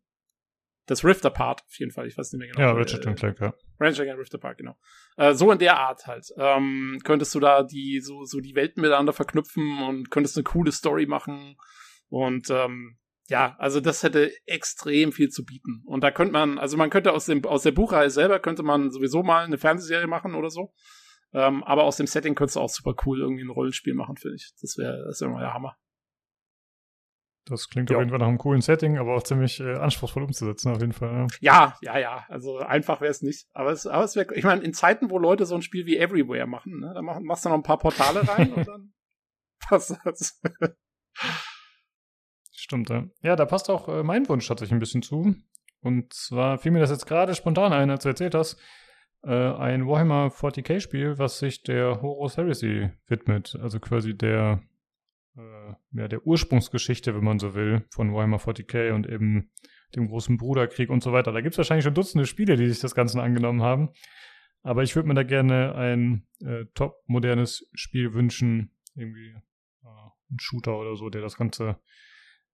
Das 0.88 1.04
Rift 1.04 1.26
Apart 1.26 1.62
auf 1.62 1.80
jeden 1.80 1.92
Fall, 1.92 2.08
ich 2.08 2.18
weiß 2.18 2.32
nicht 2.32 2.40
mehr 2.40 2.50
genau. 2.50 2.60
Ja, 2.60 2.72
Ratchet 2.72 3.06
äh, 3.06 3.10
and 3.10 3.20
Clank, 3.20 3.40
ja. 3.40 3.54
Ratchet 3.80 4.10
and 4.10 4.20
Rift 4.20 4.34
Apart, 4.34 4.58
genau. 4.58 4.76
Äh, 5.18 5.34
so 5.34 5.52
in 5.52 5.60
der 5.60 5.78
Art 5.78 6.08
halt. 6.08 6.26
Ähm, 6.38 7.00
könntest 7.04 7.36
du 7.36 7.40
da 7.40 7.64
die 7.64 8.00
so 8.02 8.24
so 8.26 8.40
die 8.40 8.56
Welten 8.56 8.82
miteinander 8.82 9.14
verknüpfen 9.14 9.84
und 9.84 10.10
könntest 10.10 10.38
eine 10.38 10.44
coole 10.44 10.72
Story 10.72 11.06
machen 11.06 11.56
und 12.10 12.50
ähm, 12.50 12.98
ja, 13.30 13.56
also 13.60 13.82
das 13.82 14.04
hätte 14.04 14.32
extrem 14.46 15.12
viel 15.12 15.30
zu 15.30 15.44
bieten. 15.44 15.84
Und 15.86 16.02
da 16.02 16.12
könnte 16.12 16.32
man, 16.32 16.58
also 16.58 16.78
man 16.78 16.90
könnte 16.90 17.12
aus 17.12 17.26
dem 17.26 17.44
aus 17.46 17.64
der 17.64 17.72
Buchreihe 17.74 18.10
selber 18.10 18.40
könnte 18.40 18.64
man 18.64 18.90
sowieso 18.90 19.22
mal 19.22 19.44
eine 19.44 19.58
Fernsehserie 19.58 20.08
machen 20.08 20.34
oder 20.34 20.50
so. 20.50 20.74
Ähm, 21.34 21.64
aber 21.66 21.84
aus 21.84 21.98
dem 21.98 22.08
Setting 22.08 22.36
könntest 22.36 22.56
du 22.56 22.62
auch 22.62 22.70
super 22.70 22.96
cool 23.06 23.20
irgendwie 23.20 23.44
ein 23.44 23.50
Rollenspiel 23.50 23.94
machen, 23.94 24.16
finde 24.16 24.36
ich. 24.36 24.54
Das 24.62 24.78
wäre 24.78 25.04
das 25.06 25.20
wäre 25.20 25.30
mal 25.30 25.42
der 25.42 25.54
Hammer. 25.54 25.76
Das 27.50 27.70
klingt 27.70 27.90
ja. 27.90 27.98
auf 27.98 28.02
jeden 28.02 28.10
Fall 28.10 28.20
nach 28.20 28.28
einem 28.28 28.38
coolen 28.38 28.62
Setting, 28.62 28.98
aber 28.98 29.16
auch 29.16 29.24
ziemlich 29.24 29.60
äh, 29.60 29.76
anspruchsvoll 29.76 30.24
umzusetzen, 30.24 30.72
auf 30.72 30.80
jeden 30.80 30.94
Fall. 30.94 31.28
Ja, 31.40 31.76
ja, 31.82 31.94
ja. 31.94 32.00
ja. 32.00 32.26
Also 32.30 32.58
einfach 32.58 33.02
wäre 33.02 33.12
es 33.12 33.22
nicht. 33.22 33.48
Aber 33.54 33.72
es, 33.72 33.88
aber 33.88 34.04
es 34.04 34.16
wäre, 34.16 34.34
ich 34.36 34.44
meine, 34.44 34.62
in 34.62 34.74
Zeiten, 34.74 35.10
wo 35.10 35.18
Leute 35.18 35.46
so 35.46 35.56
ein 35.56 35.62
Spiel 35.62 35.86
wie 35.86 35.98
Everywhere 35.98 36.48
machen, 36.48 36.80
ne, 36.80 36.92
da 36.94 37.02
mach, 37.02 37.20
machst 37.20 37.46
du 37.46 37.50
noch 37.50 37.56
ein 37.56 37.64
paar 37.64 37.80
Portale 37.80 38.28
rein 38.28 38.54
und 38.54 38.68
dann 38.68 38.94
passt 39.60 39.98
das. 40.04 40.42
Stimmt, 42.52 42.90
ja. 42.90 43.06
Ja, 43.22 43.36
da 43.36 43.46
passt 43.46 43.70
auch 43.70 43.88
äh, 43.88 44.04
mein 44.04 44.28
Wunsch 44.28 44.48
tatsächlich 44.48 44.74
ein 44.74 44.80
bisschen 44.80 45.02
zu. 45.02 45.36
Und 45.82 46.14
zwar 46.14 46.58
fiel 46.58 46.72
mir 46.72 46.80
das 46.80 46.90
jetzt 46.90 47.06
gerade 47.06 47.36
spontan 47.36 47.72
ein, 47.72 47.90
als 47.90 48.04
du 48.04 48.10
erzählt 48.10 48.36
hast, 48.36 48.60
äh, 49.24 49.32
ein 49.32 49.88
Warhammer 49.88 50.28
40k-Spiel, 50.28 51.18
was 51.18 51.40
sich 51.40 51.64
der 51.64 52.02
Horus 52.02 52.38
Heresy 52.38 52.90
widmet. 53.08 53.58
Also 53.62 53.80
quasi 53.80 54.18
der, 54.18 54.62
ja, 55.92 56.08
der 56.08 56.26
Ursprungsgeschichte, 56.26 57.16
wenn 57.16 57.24
man 57.24 57.40
so 57.40 57.54
will, 57.54 57.86
von 57.92 58.14
Warhammer 58.14 58.38
40k 58.38 58.92
und 58.94 59.08
eben 59.08 59.52
dem 59.96 60.08
großen 60.08 60.38
Bruderkrieg 60.38 60.90
und 60.90 61.02
so 61.02 61.14
weiter. 61.14 61.32
Da 61.32 61.42
gibt 61.42 61.54
es 61.54 61.58
wahrscheinlich 61.58 61.84
schon 61.84 61.94
Dutzende 61.94 62.26
Spiele, 62.26 62.58
die 62.58 62.68
sich 62.68 62.80
das 62.80 62.96
Ganze 62.96 63.22
angenommen 63.22 63.62
haben. 63.62 63.90
Aber 64.64 64.84
ich 64.84 64.96
würde 64.96 65.08
mir 65.08 65.16
da 65.16 65.24
gerne 65.24 65.76
ein 65.76 66.28
äh, 66.42 66.66
top 66.74 67.04
modernes 67.06 67.70
Spiel 67.74 68.14
wünschen. 68.14 68.72
Irgendwie 68.96 69.30
äh, 69.30 70.10
ein 70.32 70.40
Shooter 70.40 70.78
oder 70.78 70.96
so, 70.96 71.10
der 71.10 71.22
das 71.22 71.38
Ganze 71.38 71.78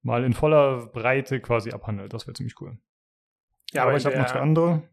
mal 0.01 0.23
in 0.23 0.34
voller 0.34 0.88
Breite 0.88 1.39
quasi 1.39 1.71
abhandelt. 1.71 2.13
Das 2.13 2.27
wäre 2.27 2.34
ziemlich 2.34 2.59
cool. 2.61 2.77
Ja, 3.71 3.84
aber, 3.84 3.91
aber 3.91 3.97
ich 3.97 4.05
habe 4.05 4.17
noch 4.17 4.27
zwei 4.27 4.41
andere. 4.41 4.84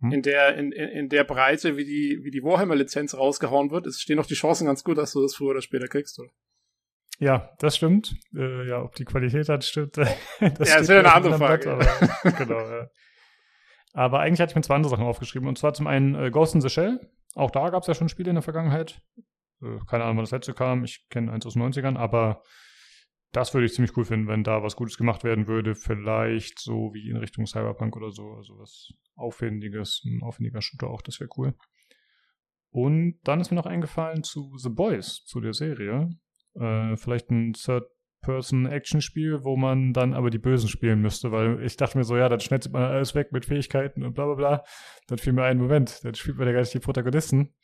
Hm? 0.00 0.12
In 0.12 0.22
der, 0.22 0.56
in, 0.56 0.72
in 0.72 1.08
der 1.10 1.24
Breite, 1.24 1.76
wie 1.76 1.84
die, 1.84 2.20
wie 2.22 2.30
die 2.30 2.42
Warhammer-Lizenz 2.42 3.14
rausgehauen 3.14 3.70
wird, 3.70 3.86
es 3.86 4.00
stehen 4.00 4.16
noch 4.16 4.26
die 4.26 4.34
Chancen 4.34 4.66
ganz 4.66 4.84
gut, 4.84 4.96
dass 4.96 5.12
du 5.12 5.20
das 5.20 5.34
früher 5.34 5.50
oder 5.50 5.62
später 5.62 5.88
kriegst, 5.88 6.18
oder? 6.18 6.30
Ja, 7.20 7.50
das 7.58 7.76
stimmt. 7.76 8.16
Äh, 8.34 8.66
ja, 8.66 8.82
ob 8.82 8.94
die 8.94 9.04
Qualität 9.04 9.48
hat, 9.50 9.62
stimmt. 9.62 9.96
das 9.98 10.08
ja, 10.40 10.54
das 10.78 10.88
wäre 10.88 11.00
eine 11.00 11.14
andere 11.14 11.36
Frage. 11.36 11.76
Blatt, 11.76 12.02
aber, 12.24 12.30
genau, 12.38 12.60
ja. 12.60 12.90
Aber 13.92 14.20
eigentlich 14.20 14.40
hatte 14.40 14.52
ich 14.52 14.56
mir 14.56 14.62
zwei 14.62 14.76
andere 14.76 14.90
Sachen 14.90 15.04
aufgeschrieben. 15.04 15.46
Und 15.46 15.58
zwar 15.58 15.74
zum 15.74 15.86
einen 15.86 16.14
äh, 16.14 16.30
Ghost 16.30 16.54
in 16.54 16.62
the 16.62 16.70
Shell. 16.70 16.98
Auch 17.34 17.50
da 17.50 17.68
gab 17.68 17.82
es 17.82 17.88
ja 17.88 17.94
schon 17.94 18.08
Spiele 18.08 18.30
in 18.30 18.36
der 18.36 18.42
Vergangenheit. 18.42 19.02
Äh, 19.62 19.78
keine 19.86 20.04
Ahnung, 20.04 20.16
wann 20.16 20.24
das 20.24 20.30
letzte 20.30 20.54
kam. 20.54 20.82
Ich 20.82 21.08
kenne 21.10 21.30
eins 21.30 21.44
aus 21.44 21.54
den 21.54 21.62
90ern, 21.62 21.96
aber 21.96 22.42
das 23.32 23.52
würde 23.52 23.66
ich 23.66 23.74
ziemlich 23.74 23.94
cool 23.98 24.04
finden, 24.04 24.26
wenn 24.26 24.42
da 24.42 24.62
was 24.62 24.74
Gutes 24.74 24.96
gemacht 24.96 25.22
werden 25.22 25.46
würde. 25.46 25.74
Vielleicht 25.74 26.58
so 26.58 26.94
wie 26.94 27.10
in 27.10 27.16
Richtung 27.16 27.46
Cyberpunk 27.46 27.96
oder 27.96 28.12
so. 28.12 28.32
Also 28.32 28.58
was 28.58 28.94
Aufwendiges, 29.14 30.02
ein 30.06 30.22
aufwendiger 30.22 30.62
Shooter 30.62 30.88
auch, 30.88 31.02
das 31.02 31.20
wäre 31.20 31.30
cool. 31.36 31.54
Und 32.70 33.18
dann 33.24 33.40
ist 33.40 33.50
mir 33.50 33.56
noch 33.56 33.66
eingefallen 33.66 34.22
zu 34.22 34.56
The 34.56 34.70
Boys, 34.70 35.22
zu 35.26 35.40
der 35.40 35.52
Serie. 35.52 36.08
Äh, 36.54 36.96
vielleicht 36.96 37.30
ein 37.30 37.52
Third-Person-Action-Spiel, 37.52 39.44
wo 39.44 39.56
man 39.56 39.92
dann 39.92 40.14
aber 40.14 40.30
die 40.30 40.38
Bösen 40.38 40.68
spielen 40.68 41.00
müsste, 41.00 41.32
weil 41.32 41.62
ich 41.62 41.76
dachte 41.76 41.98
mir 41.98 42.04
so, 42.04 42.16
ja, 42.16 42.28
dann 42.28 42.40
schnetzt 42.40 42.72
man 42.72 42.82
alles 42.82 43.14
weg 43.14 43.32
mit 43.32 43.46
Fähigkeiten 43.46 44.02
und 44.02 44.14
bla 44.14 44.26
bla 44.26 44.34
bla. 44.34 44.64
Dann 45.06 45.18
fiel 45.18 45.32
mir 45.32 45.44
ein 45.44 45.58
Moment, 45.58 46.04
dann 46.04 46.14
spielt 46.14 46.38
man 46.38 46.46
ja 46.46 46.52
gar 46.52 46.60
nicht 46.60 46.74
die 46.74 46.80
Protagonisten. 46.80 47.54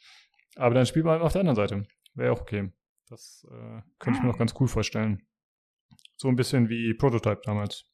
Aber 0.56 0.74
dann 0.74 0.86
spielt 0.86 1.04
man 1.04 1.20
auf 1.20 1.32
der 1.32 1.40
anderen 1.40 1.56
Seite. 1.56 1.86
Wäre 2.14 2.32
auch 2.32 2.40
okay. 2.40 2.72
Das 3.08 3.46
äh, 3.50 3.82
könnte 3.98 4.18
ich 4.18 4.22
mir 4.22 4.30
noch 4.30 4.38
ganz 4.38 4.54
cool 4.58 4.68
vorstellen. 4.68 5.22
So 6.16 6.28
ein 6.28 6.36
bisschen 6.36 6.68
wie 6.68 6.94
Prototype 6.94 7.42
damals. 7.44 7.84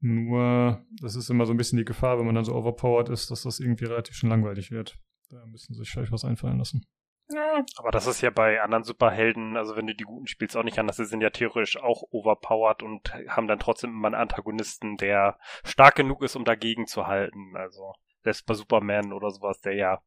Nur, 0.00 0.84
das 1.00 1.16
ist 1.16 1.30
immer 1.30 1.46
so 1.46 1.52
ein 1.52 1.56
bisschen 1.56 1.78
die 1.78 1.84
Gefahr, 1.84 2.18
wenn 2.18 2.26
man 2.26 2.34
dann 2.34 2.44
so 2.44 2.54
overpowered 2.54 3.08
ist, 3.08 3.30
dass 3.30 3.42
das 3.42 3.60
irgendwie 3.60 3.86
relativ 3.86 4.14
schon 4.14 4.28
langweilig 4.28 4.70
wird. 4.70 4.98
Da 5.30 5.44
müssen 5.46 5.74
sie 5.74 5.80
sich 5.80 5.90
vielleicht 5.90 6.12
was 6.12 6.24
einfallen 6.24 6.58
lassen. 6.58 6.86
Ja, 7.28 7.64
aber 7.76 7.90
das 7.90 8.06
ist 8.06 8.20
ja 8.20 8.30
bei 8.30 8.62
anderen 8.62 8.84
Superhelden, 8.84 9.56
also 9.56 9.74
wenn 9.74 9.88
du 9.88 9.94
die 9.94 10.04
Guten 10.04 10.28
spielst, 10.28 10.56
auch 10.56 10.62
nicht 10.62 10.78
anders. 10.78 10.96
Sie 10.96 11.04
sind 11.04 11.22
ja 11.22 11.30
theoretisch 11.30 11.76
auch 11.76 12.04
overpowered 12.10 12.84
und 12.84 13.12
haben 13.28 13.48
dann 13.48 13.58
trotzdem 13.58 13.90
immer 13.90 14.08
einen 14.08 14.14
Antagonisten, 14.14 14.96
der 14.96 15.38
stark 15.64 15.96
genug 15.96 16.22
ist, 16.22 16.36
um 16.36 16.44
dagegen 16.44 16.86
zu 16.86 17.08
halten. 17.08 17.56
Also 17.56 17.94
selbst 18.22 18.46
bei 18.46 18.54
Superman 18.54 19.12
oder 19.12 19.30
sowas, 19.30 19.60
der 19.60 19.74
ja 19.74 20.02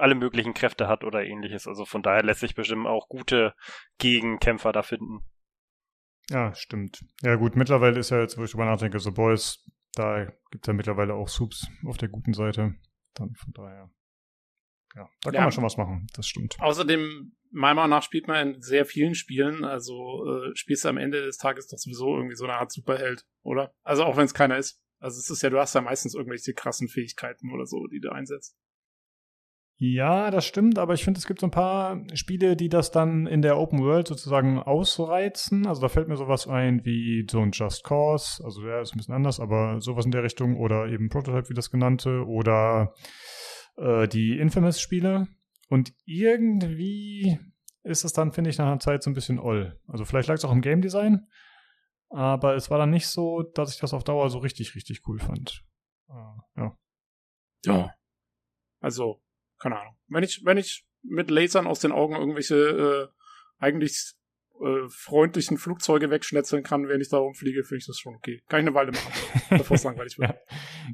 alle 0.00 0.14
möglichen 0.14 0.54
Kräfte 0.54 0.88
hat 0.88 1.04
oder 1.04 1.24
ähnliches. 1.24 1.66
Also 1.68 1.84
von 1.84 2.02
daher 2.02 2.22
lässt 2.22 2.40
sich 2.40 2.54
bestimmt 2.54 2.86
auch 2.86 3.08
gute 3.08 3.54
Gegenkämpfer 3.98 4.72
da 4.72 4.82
finden. 4.82 5.24
Ja, 6.30 6.54
stimmt. 6.54 7.04
Ja 7.22 7.36
gut, 7.36 7.56
mittlerweile 7.56 7.98
ist 7.98 8.10
ja 8.10 8.20
jetzt, 8.20 8.38
wo 8.38 8.44
ich 8.44 8.50
drüber 8.50 8.64
nachdenke, 8.64 8.98
so 8.98 9.12
Boys, 9.12 9.64
da 9.94 10.24
gibt 10.50 10.64
es 10.64 10.66
ja 10.66 10.72
mittlerweile 10.72 11.14
auch 11.14 11.28
Subs 11.28 11.68
auf 11.86 11.96
der 11.96 12.08
guten 12.08 12.32
Seite. 12.32 12.74
Dann 13.14 13.34
von 13.34 13.52
daher. 13.52 13.90
Ja, 14.94 15.08
da 15.22 15.30
kann 15.30 15.34
ja. 15.34 15.40
man 15.42 15.52
schon 15.52 15.64
was 15.64 15.76
machen, 15.76 16.06
das 16.14 16.26
stimmt. 16.26 16.56
Außerdem, 16.58 17.36
meiner 17.50 17.74
Meinung 17.74 17.90
nach 17.90 18.02
spielt 18.02 18.26
man 18.26 18.54
in 18.54 18.62
sehr 18.62 18.84
vielen 18.84 19.14
Spielen, 19.14 19.64
also 19.64 20.24
äh, 20.26 20.50
spielst 20.54 20.84
du 20.84 20.88
am 20.88 20.96
Ende 20.96 21.22
des 21.22 21.36
Tages 21.36 21.68
doch 21.68 21.78
sowieso 21.78 22.16
irgendwie 22.16 22.36
so 22.36 22.44
eine 22.44 22.54
Art 22.54 22.72
Superheld, 22.72 23.24
oder? 23.42 23.72
Also 23.82 24.04
auch 24.04 24.16
wenn 24.16 24.24
es 24.24 24.34
keiner 24.34 24.56
ist. 24.56 24.80
Also 25.00 25.18
es 25.18 25.30
ist 25.30 25.42
ja, 25.42 25.50
du 25.50 25.58
hast 25.58 25.74
ja 25.74 25.80
meistens 25.80 26.14
irgendwelche 26.14 26.54
krassen 26.54 26.88
Fähigkeiten 26.88 27.52
oder 27.52 27.66
so, 27.66 27.86
die 27.86 28.00
du 28.00 28.10
einsetzt. 28.10 28.56
Ja, 29.80 30.32
das 30.32 30.44
stimmt, 30.44 30.76
aber 30.76 30.94
ich 30.94 31.04
finde, 31.04 31.18
es 31.18 31.26
gibt 31.28 31.38
so 31.38 31.46
ein 31.46 31.52
paar 31.52 32.02
Spiele, 32.14 32.56
die 32.56 32.68
das 32.68 32.90
dann 32.90 33.28
in 33.28 33.42
der 33.42 33.58
Open 33.58 33.78
World 33.78 34.08
sozusagen 34.08 34.58
ausreizen. 34.58 35.68
Also 35.68 35.80
da 35.80 35.88
fällt 35.88 36.08
mir 36.08 36.16
sowas 36.16 36.48
ein 36.48 36.84
wie 36.84 37.24
so 37.30 37.40
ein 37.40 37.52
Just 37.52 37.84
Cause, 37.84 38.42
also 38.42 38.60
der 38.60 38.80
ist 38.80 38.92
ein 38.92 38.98
bisschen 38.98 39.14
anders, 39.14 39.38
aber 39.38 39.80
sowas 39.80 40.04
in 40.04 40.10
der 40.10 40.24
Richtung 40.24 40.56
oder 40.56 40.88
eben 40.88 41.08
Prototype 41.10 41.48
wie 41.48 41.54
das 41.54 41.70
genannte 41.70 42.26
oder 42.26 42.92
äh, 43.78 44.08
die 44.08 44.38
Infamous-Spiele. 44.38 45.28
Und 45.68 45.92
irgendwie 46.04 47.38
ist 47.82 48.04
es 48.04 48.12
dann, 48.12 48.32
finde 48.32 48.50
ich, 48.50 48.58
nach 48.58 48.66
einer 48.66 48.80
Zeit 48.80 49.02
so 49.02 49.10
ein 49.10 49.14
bisschen 49.14 49.38
oll. 49.38 49.80
Also 49.86 50.04
vielleicht 50.04 50.28
lag 50.28 50.34
es 50.36 50.44
auch 50.44 50.52
im 50.52 50.60
Game 50.60 50.82
Design, 50.82 51.26
aber 52.10 52.54
es 52.54 52.70
war 52.70 52.78
dann 52.78 52.90
nicht 52.90 53.06
so, 53.06 53.42
dass 53.42 53.74
ich 53.74 53.80
das 53.80 53.94
auf 53.94 54.04
Dauer 54.04 54.30
so 54.30 54.38
richtig, 54.38 54.74
richtig 54.74 55.06
cool 55.06 55.18
fand. 55.18 55.64
Äh, 56.08 56.60
ja. 56.60 56.78
Ja. 57.64 57.94
Also, 58.80 59.22
keine 59.58 59.78
Ahnung. 59.80 59.96
Wenn 60.06 60.22
ich, 60.22 60.42
wenn 60.44 60.58
ich 60.58 60.86
mit 61.02 61.30
Lasern 61.30 61.66
aus 61.66 61.80
den 61.80 61.92
Augen 61.92 62.14
irgendwelche 62.14 62.56
äh, 62.56 63.08
eigentlich 63.58 64.14
äh, 64.60 64.88
freundlichen 64.88 65.58
Flugzeuge 65.58 66.10
wegschnetzeln 66.10 66.62
kann, 66.62 66.88
während 66.88 67.02
ich 67.02 67.08
da 67.08 67.18
rumfliege, 67.18 67.62
finde 67.64 67.78
ich 67.78 67.86
das 67.86 67.98
schon 67.98 68.14
okay. 68.14 68.40
Kann 68.48 68.60
ich 68.60 68.66
eine 68.66 68.74
Weile 68.74 68.92
machen, 68.92 69.12
bevor 69.50 69.76
es 69.76 69.84
langweilig 69.84 70.18
wird. 70.18 70.30
ja, 70.30 70.36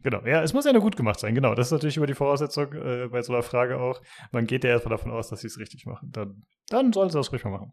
genau. 0.03 0.27
Ja, 0.27 0.43
es 0.43 0.53
muss 0.53 0.65
ja 0.65 0.73
nur 0.73 0.83
gut 0.83 0.97
gemacht 0.97 1.21
sein, 1.21 1.35
genau. 1.35 1.55
Das 1.55 1.69
ist 1.69 1.73
natürlich 1.73 1.97
über 1.97 2.07
die 2.07 2.15
Voraussetzung 2.15 2.73
äh, 2.73 3.09
bei 3.11 3.23
so 3.23 3.33
einer 3.33 3.43
Frage 3.43 3.79
auch. 3.79 4.01
Man 4.33 4.47
geht 4.47 4.65
ja 4.65 4.71
erstmal 4.71 4.97
davon 4.97 5.13
aus, 5.13 5.29
dass 5.29 5.41
sie 5.41 5.47
es 5.47 5.59
richtig 5.59 5.87
machen. 5.87 6.11
Dann, 6.13 6.45
dann 6.69 6.93
sollen 6.93 7.11
sie 7.11 7.19
das 7.19 7.33
ruhig 7.33 7.45
mal 7.45 7.51
machen. 7.51 7.73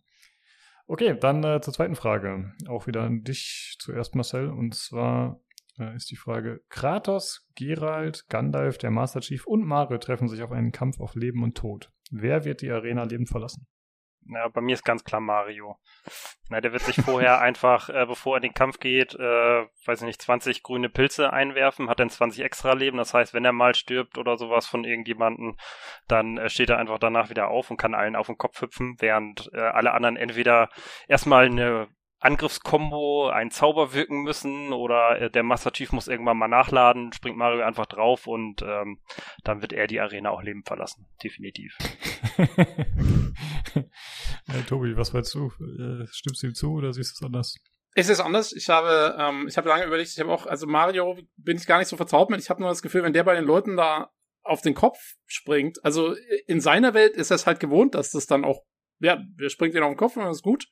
Okay, 0.88 1.16
dann 1.20 1.44
äh, 1.44 1.62
zur 1.62 1.74
zweiten 1.74 1.96
Frage. 1.96 2.54
Auch 2.68 2.88
wieder 2.88 3.04
an 3.04 3.24
dich 3.24 3.78
zuerst, 3.80 4.16
Marcel. 4.16 4.50
Und 4.50 4.76
zwar 4.76 5.40
äh, 5.80 5.96
ist 5.96 6.12
die 6.12 6.16
Frage: 6.16 6.62
Kratos, 6.70 7.48
Geralt, 7.56 8.26
Gandalf, 8.30 8.78
der 8.78 8.92
Master 8.92 9.22
Chief 9.22 9.46
und 9.46 9.66
Mario 9.66 9.98
treffen 9.98 10.28
sich 10.28 10.42
auf 10.42 10.52
einen 10.52 10.72
Kampf 10.72 11.00
auf 11.00 11.16
Leben 11.16 11.44
und 11.44 11.56
Tod. 11.56 11.92
Wer 12.12 12.44
wird 12.44 12.62
die 12.62 12.72
Arena 12.72 13.04
lebend 13.04 13.30
verlassen? 13.30 13.68
Ja, 14.28 14.48
bei 14.48 14.62
mir 14.62 14.74
ist 14.74 14.86
ganz 14.86 15.04
klar 15.04 15.22
Mario. 15.22 15.78
Na, 16.50 16.62
der 16.62 16.72
wird 16.72 16.84
sich 16.84 16.96
vorher 16.96 17.42
einfach, 17.42 17.90
äh, 17.90 18.06
bevor 18.06 18.36
er 18.36 18.38
in 18.38 18.50
den 18.50 18.54
Kampf 18.54 18.80
geht, 18.80 19.16
äh, 19.16 19.66
weiß 19.86 20.02
ich 20.02 20.06
nicht, 20.06 20.22
20 20.22 20.64
grüne 20.64 20.90
Pilze 20.90 21.34
einwerfen, 21.34 21.90
hat 21.90 22.00
dann 22.00 22.10
20 22.10 22.44
extra 22.44 22.74
Leben. 22.74 22.98
Das 22.98 23.14
heißt, 23.14 23.34
wenn 23.34 23.46
er 23.46 23.52
mal 23.52 23.76
stirbt 23.76 24.18
oder 24.18 24.38
sowas 24.38 24.68
von 24.68 24.84
irgendjemanden, 24.84 25.58
dann 26.08 26.38
äh, 26.38 26.50
steht 26.50 26.70
er 26.70 26.78
einfach 26.78 27.00
danach 27.00 27.30
wieder 27.30 27.50
auf 27.50 27.72
und 27.72 27.78
kann 27.78 27.96
allen 27.96 28.16
auf 28.16 28.28
den 28.28 28.38
Kopf 28.38 28.62
hüpfen, 28.62 28.96
während 29.00 29.50
äh, 29.54 29.60
alle 29.60 29.94
anderen 29.94 30.18
entweder 30.18 30.70
erstmal 31.08 31.46
eine 31.46 31.88
Angriffskombo 32.22 33.30
einen 33.30 33.50
Zauber 33.50 33.94
wirken 33.94 34.22
müssen 34.22 34.74
oder 34.74 35.20
äh, 35.20 35.32
der 35.32 35.42
Master 35.42 35.72
Chief 35.72 35.92
muss 35.92 36.08
irgendwann 36.08 36.38
mal 36.38 36.48
nachladen, 36.48 37.12
springt 37.14 37.36
Mario 37.36 37.64
einfach 37.64 37.88
drauf 37.88 38.28
und 38.28 38.62
ähm, 38.62 39.00
dann 39.44 39.62
wird 39.62 39.74
er 39.74 39.88
die 39.88 40.00
Arena 40.00 40.30
auch 40.30 40.44
lebend 40.44 40.68
verlassen. 40.68 41.08
Definitiv. 41.24 41.76
hey, 44.48 44.64
Tobi, 44.68 44.96
was 44.96 45.14
meinst 45.14 45.34
du? 45.34 45.48
Äh, 45.48 46.06
stimmst 46.12 46.44
du 46.44 46.48
ihm 46.48 46.54
zu 46.54 46.74
oder 46.74 46.94
siehst 46.94 47.20
du 47.20 47.26
es 47.26 47.28
anders? 47.28 47.56
Es 47.94 48.08
ist 48.08 48.20
anders. 48.20 48.54
Ich 48.54 48.70
habe, 48.70 49.18
ähm, 49.20 49.48
ich 49.48 49.58
habe 49.58 49.68
lange 49.68 49.86
überlegt, 49.86 50.12
ich 50.12 50.20
habe 50.20 50.32
auch, 50.32 50.46
also 50.46 50.68
Mario 50.68 51.18
bin 51.38 51.58
ich 51.58 51.66
gar 51.66 51.80
nicht 51.80 51.88
so 51.88 51.98
vertraut 51.98 52.30
mit. 52.30 52.40
Ich 52.40 52.52
habe 52.52 52.62
nur 52.62 52.70
das 52.70 52.84
Gefühl, 52.84 53.02
wenn 53.02 53.14
der 53.14 53.24
bei 53.24 53.34
den 53.34 53.46
Leuten 53.46 53.76
da 53.76 54.12
auf 54.44 54.62
den 54.62 54.76
Kopf 54.76 54.98
springt, 55.26 55.84
also 55.84 56.16
in 56.46 56.62
seiner 56.62 56.94
Welt 56.94 57.16
ist 57.16 57.32
es 57.32 57.48
halt 57.48 57.60
gewohnt, 57.60 57.96
dass 57.96 58.12
das 58.12 58.28
dann 58.28 58.46
auch, 58.46 58.62
ja, 59.00 59.18
der 59.40 59.50
springt 59.50 59.74
ihn 59.74 59.84
auf 59.84 59.92
den 59.92 59.98
Kopf 59.98 60.18
und 60.18 60.24
das 60.24 60.38
ist 60.38 60.44
gut. 60.44 60.68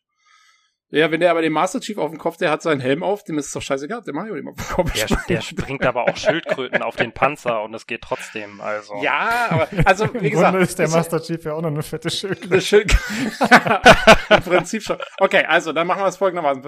Ja, 0.92 1.12
wenn 1.12 1.20
der 1.20 1.30
aber 1.30 1.44
den 1.44 1.54
Master 1.54 1.80
Chief 1.80 2.00
auf 2.00 2.10
dem 2.10 2.18
Kopf, 2.18 2.38
der 2.38 2.50
hat 2.50 2.64
seinen 2.64 2.80
Helm 2.80 3.04
auf, 3.04 3.24
dem 3.24 3.38
ist 3.38 3.48
es 3.48 3.52
doch 3.52 3.62
scheißegal, 3.62 4.02
der 4.02 4.14
Mario 4.14 4.34
dem 4.34 4.48
auf 4.48 4.56
den 4.56 4.66
Kopf. 4.66 4.92
Der, 4.94 5.18
der 5.30 5.42
springt 5.42 5.86
aber 5.86 6.06
auch 6.06 6.18
Schildkröten 6.18 6.82
auf 6.82 6.96
den 6.96 7.12
Panzer 7.12 7.62
und 7.62 7.76
es 7.76 7.86
geht 7.86 8.02
trotzdem, 8.02 8.60
also. 8.60 8.96
Ja, 9.04 9.48
aber, 9.50 9.68
also, 9.86 10.12
wie 10.20 10.32
gesagt. 10.32 10.56
Im 10.56 10.62
ist 10.62 10.80
der 10.80 10.90
Master 10.90 11.22
Chief 11.22 11.44
ja 11.44 11.54
auch 11.54 11.62
noch 11.62 11.70
eine 11.70 11.84
fette 11.84 12.10
Schildkröte. 12.10 12.54
Eine 12.54 12.62
Schildkröte. 12.62 13.82
Im 14.30 14.42
Prinzip 14.42 14.82
schon. 14.82 14.98
Okay, 15.20 15.46
also, 15.48 15.74
dann 15.74 15.86
machen 15.86 16.02
wir 16.02 16.08
es 16.08 16.18
folgendermaßen. 16.18 16.64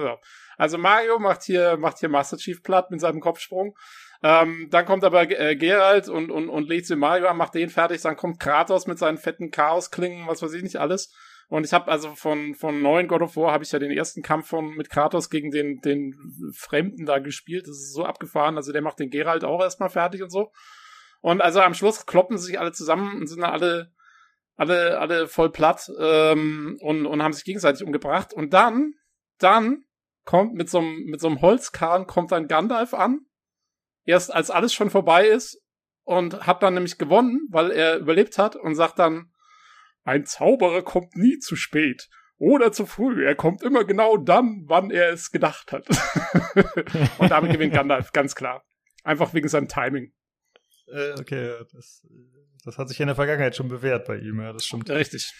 Also, 0.56 0.78
Mario 0.78 1.18
macht 1.18 1.42
hier, 1.42 1.76
macht 1.76 1.98
hier 1.98 2.08
Master 2.08 2.36
Chief 2.36 2.62
platt 2.62 2.92
mit 2.92 3.00
seinem 3.00 3.18
Kopfsprung. 3.18 3.76
Ähm, 4.22 4.68
dann 4.70 4.86
kommt 4.86 5.02
aber 5.02 5.28
äh, 5.28 5.56
Geralt 5.56 6.08
und, 6.08 6.30
und, 6.30 6.48
und 6.48 6.68
legt 6.68 6.86
sie 6.86 6.94
Mario 6.94 7.26
an, 7.26 7.36
macht 7.36 7.56
den 7.56 7.70
fertig. 7.70 8.00
Dann 8.02 8.16
kommt 8.16 8.38
Kratos 8.38 8.86
mit 8.86 9.00
seinen 9.00 9.18
fetten 9.18 9.50
Chaosklingen, 9.50 10.28
was 10.28 10.42
weiß 10.42 10.52
ich 10.52 10.62
nicht 10.62 10.76
alles. 10.76 11.12
Und 11.52 11.66
ich 11.66 11.74
habe 11.74 11.92
also 11.92 12.14
von 12.14 12.54
von 12.54 12.80
neuen 12.80 13.08
God 13.08 13.20
of 13.20 13.36
War 13.36 13.52
habe 13.52 13.62
ich 13.62 13.70
ja 13.72 13.78
den 13.78 13.90
ersten 13.90 14.22
Kampf 14.22 14.48
von 14.48 14.74
mit 14.74 14.88
Kratos 14.88 15.28
gegen 15.28 15.50
den 15.50 15.82
den 15.82 16.14
Fremden 16.56 17.04
da 17.04 17.18
gespielt. 17.18 17.68
Das 17.68 17.76
ist 17.76 17.92
so 17.92 18.06
abgefahren. 18.06 18.56
Also 18.56 18.72
der 18.72 18.80
macht 18.80 18.98
den 19.00 19.10
Geralt 19.10 19.44
auch 19.44 19.60
erstmal 19.60 19.90
fertig 19.90 20.22
und 20.22 20.30
so. 20.30 20.50
Und 21.20 21.42
also 21.42 21.60
am 21.60 21.74
Schluss 21.74 22.06
kloppen 22.06 22.38
sie 22.38 22.46
sich 22.46 22.58
alle 22.58 22.72
zusammen 22.72 23.20
und 23.20 23.26
sind 23.26 23.44
alle 23.44 23.92
alle 24.56 24.98
alle 24.98 25.28
voll 25.28 25.52
platt 25.52 25.92
ähm, 26.00 26.78
und 26.80 27.04
und 27.04 27.22
haben 27.22 27.34
sich 27.34 27.44
gegenseitig 27.44 27.84
umgebracht. 27.84 28.32
Und 28.32 28.54
dann 28.54 28.94
dann 29.36 29.84
kommt 30.24 30.54
mit 30.54 30.70
so 30.70 30.78
einem 30.78 31.04
mit 31.04 31.20
so 31.20 31.26
einem 31.26 31.42
Holzkarren 31.42 32.06
kommt 32.06 32.32
dann 32.32 32.48
Gandalf 32.48 32.94
an. 32.94 33.26
Erst 34.06 34.32
als 34.32 34.50
alles 34.50 34.72
schon 34.72 34.88
vorbei 34.88 35.26
ist 35.26 35.62
und 36.04 36.46
hat 36.46 36.62
dann 36.62 36.72
nämlich 36.72 36.96
gewonnen, 36.96 37.46
weil 37.50 37.72
er 37.72 37.98
überlebt 37.98 38.38
hat 38.38 38.56
und 38.56 38.74
sagt 38.74 38.98
dann 38.98 39.31
ein 40.04 40.24
Zauberer 40.24 40.82
kommt 40.82 41.16
nie 41.16 41.38
zu 41.38 41.56
spät 41.56 42.08
oder 42.38 42.72
zu 42.72 42.86
früh. 42.86 43.24
Er 43.24 43.34
kommt 43.34 43.62
immer 43.62 43.84
genau 43.84 44.16
dann, 44.16 44.64
wann 44.66 44.90
er 44.90 45.10
es 45.12 45.30
gedacht 45.30 45.72
hat. 45.72 45.86
und 47.18 47.30
damit 47.30 47.52
gewinnt 47.52 47.74
Gandalf, 47.74 48.12
ganz 48.12 48.34
klar. 48.34 48.64
Einfach 49.04 49.32
wegen 49.34 49.48
seinem 49.48 49.68
Timing. 49.68 50.12
Äh, 50.88 51.12
okay, 51.20 51.54
das, 51.72 52.06
das 52.64 52.78
hat 52.78 52.88
sich 52.88 53.00
in 53.00 53.06
der 53.06 53.16
Vergangenheit 53.16 53.56
schon 53.56 53.68
bewährt 53.68 54.06
bei 54.06 54.16
ihm, 54.16 54.40
ja, 54.40 54.52
das 54.52 54.66
stimmt. 54.66 54.90
Richtig. 54.90 55.32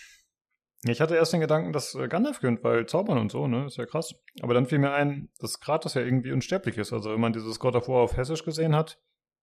Ich 0.84 1.00
hatte 1.00 1.14
erst 1.14 1.32
den 1.32 1.40
Gedanken, 1.40 1.72
dass 1.72 1.94
äh, 1.94 2.08
Gandalf 2.08 2.40
gönnt, 2.40 2.64
weil 2.64 2.86
Zaubern 2.86 3.18
und 3.18 3.30
so, 3.30 3.46
ne, 3.46 3.66
ist 3.66 3.76
ja 3.76 3.86
krass. 3.86 4.14
Aber 4.40 4.54
dann 4.54 4.66
fiel 4.66 4.78
mir 4.78 4.92
ein, 4.92 5.28
dass 5.38 5.60
Kratos 5.60 5.94
ja 5.94 6.02
irgendwie 6.02 6.32
unsterblich 6.32 6.76
ist. 6.76 6.92
Also 6.92 7.12
wenn 7.12 7.20
man 7.20 7.32
dieses 7.32 7.60
God 7.60 7.76
of 7.76 7.88
War 7.88 8.02
auf 8.02 8.16
Hessisch 8.16 8.44
gesehen 8.44 8.74
hat, 8.74 9.00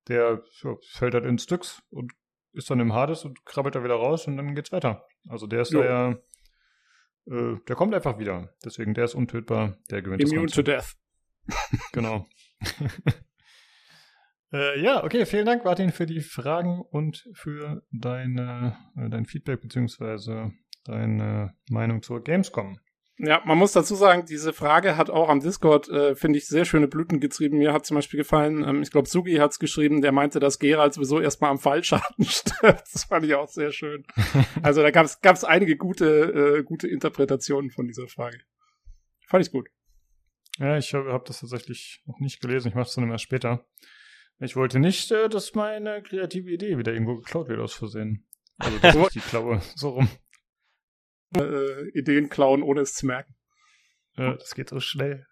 der 0.07 0.43
fällt 0.91 1.13
halt 1.13 1.25
in 1.25 1.37
Stücks 1.37 1.81
und 1.91 2.11
ist 2.53 2.69
dann 2.69 2.79
im 2.79 2.93
Hades 2.93 3.25
und 3.25 3.45
krabbelt 3.45 3.75
da 3.75 3.83
wieder 3.83 3.95
raus 3.95 4.27
und 4.27 4.37
dann 4.37 4.55
geht's 4.55 4.71
weiter. 4.71 5.05
Also 5.27 5.47
der 5.47 5.61
ist 5.61 5.71
jo. 5.71 5.81
da 5.81 5.85
ja, 5.85 6.11
äh, 7.29 7.57
der 7.67 7.75
kommt 7.75 7.93
einfach 7.93 8.17
wieder. 8.19 8.53
Deswegen, 8.63 8.93
der 8.93 9.05
ist 9.05 9.15
untötbar, 9.15 9.77
der 9.89 10.01
gewinnt 10.01 10.23
Immune 10.23 10.47
to 10.47 10.61
death. 10.61 10.95
genau. 11.93 12.27
äh, 14.53 14.81
ja, 14.81 15.03
okay, 15.03 15.25
vielen 15.25 15.45
Dank, 15.45 15.63
Martin, 15.65 15.91
für 15.91 16.05
die 16.05 16.21
Fragen 16.21 16.81
und 16.81 17.27
für 17.33 17.83
deine, 17.91 18.77
äh, 18.95 19.09
dein 19.09 19.25
Feedback 19.25 19.61
beziehungsweise 19.61 20.51
deine 20.85 21.55
Meinung 21.69 22.01
zur 22.01 22.23
Gamescom. 22.23 22.79
Ja, 23.21 23.41
man 23.43 23.57
muss 23.57 23.73
dazu 23.73 23.95
sagen, 23.95 24.25
diese 24.25 24.53
Frage 24.53 24.95
hat 24.95 25.09
auch 25.09 25.27
am 25.27 25.41
Discord, 25.41 25.89
äh, 25.89 26.15
finde 26.15 26.39
ich, 26.39 26.47
sehr 26.47 26.63
schöne 26.63 26.87
Blüten 26.87 27.19
getrieben. 27.19 27.57
Mir 27.57 27.73
hat 27.73 27.85
zum 27.85 27.95
Beispiel 27.95 28.17
gefallen, 28.17 28.63
ähm, 28.63 28.81
ich 28.81 28.91
glaube, 28.91 29.09
Sugi 29.09 29.35
hat 29.35 29.51
es 29.51 29.59
geschrieben, 29.59 30.01
der 30.01 30.13
meinte, 30.13 30.39
dass 30.39 30.57
Gerald 30.57 30.93
sowieso 30.93 31.19
erstmal 31.19 31.51
am 31.51 31.59
Fallschaden 31.59 32.25
stirbt. 32.25 32.83
Das 32.93 33.03
fand 33.03 33.25
ich 33.25 33.35
auch 33.35 33.49
sehr 33.49 33.73
schön. 33.73 34.05
Also 34.63 34.81
da 34.81 34.91
gab 34.91 35.05
es 35.05 35.43
einige 35.43 35.75
gute, 35.75 36.59
äh, 36.59 36.63
gute 36.63 36.87
Interpretationen 36.87 37.71
von 37.71 37.87
dieser 37.87 38.07
Frage. 38.07 38.39
Fand 39.27 39.45
ich 39.45 39.51
gut. 39.51 39.67
Ja, 40.57 40.77
ich 40.77 40.93
habe 40.93 41.11
hab 41.11 41.25
das 41.25 41.41
tatsächlich 41.41 42.01
noch 42.05 42.19
nicht 42.19 42.41
gelesen. 42.41 42.69
Ich 42.69 42.75
mache 42.75 42.87
es 42.87 42.95
dann 42.95 43.03
immer 43.03 43.17
später. 43.17 43.65
Ich 44.39 44.55
wollte 44.55 44.79
nicht, 44.79 45.11
äh, 45.11 45.27
dass 45.27 45.55
meine 45.55 46.01
kreative 46.03 46.49
Idee 46.49 46.77
wieder 46.77 46.93
irgendwo 46.93 47.15
geklaut 47.15 47.49
wird 47.49 47.59
aus 47.59 47.73
Versehen. 47.73 48.25
Also, 48.57 48.79
dass 48.79 48.95
ich 49.07 49.09
die 49.09 49.19
klaue. 49.19 49.61
So 49.75 49.89
rum 49.89 50.09
äh, 51.35 51.89
Ideen 51.89 52.29
klauen, 52.29 52.63
ohne 52.63 52.81
es 52.81 52.93
zu 52.93 53.05
merken. 53.05 53.35
Ja, 54.17 54.33
das 54.33 54.53
geht 54.53 54.69
so 54.69 54.79
schnell. 54.81 55.25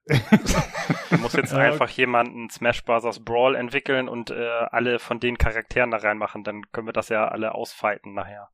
Du 1.10 1.18
musst 1.18 1.36
jetzt 1.36 1.54
einfach 1.54 1.90
jemanden 1.90 2.50
Smash 2.50 2.86
Bros. 2.86 3.24
Brawl 3.24 3.56
entwickeln 3.56 4.08
und 4.08 4.30
äh, 4.30 4.48
alle 4.72 5.00
von 5.00 5.20
den 5.20 5.38
Charakteren 5.38 5.92
da 5.92 5.98
reinmachen, 5.98 6.44
dann 6.44 6.62
können 6.72 6.88
wir 6.88 6.94
das 6.94 7.10
ja 7.10 7.28
alle 7.28 7.54
ausfighten 7.54 8.14
nachher. 8.14 8.50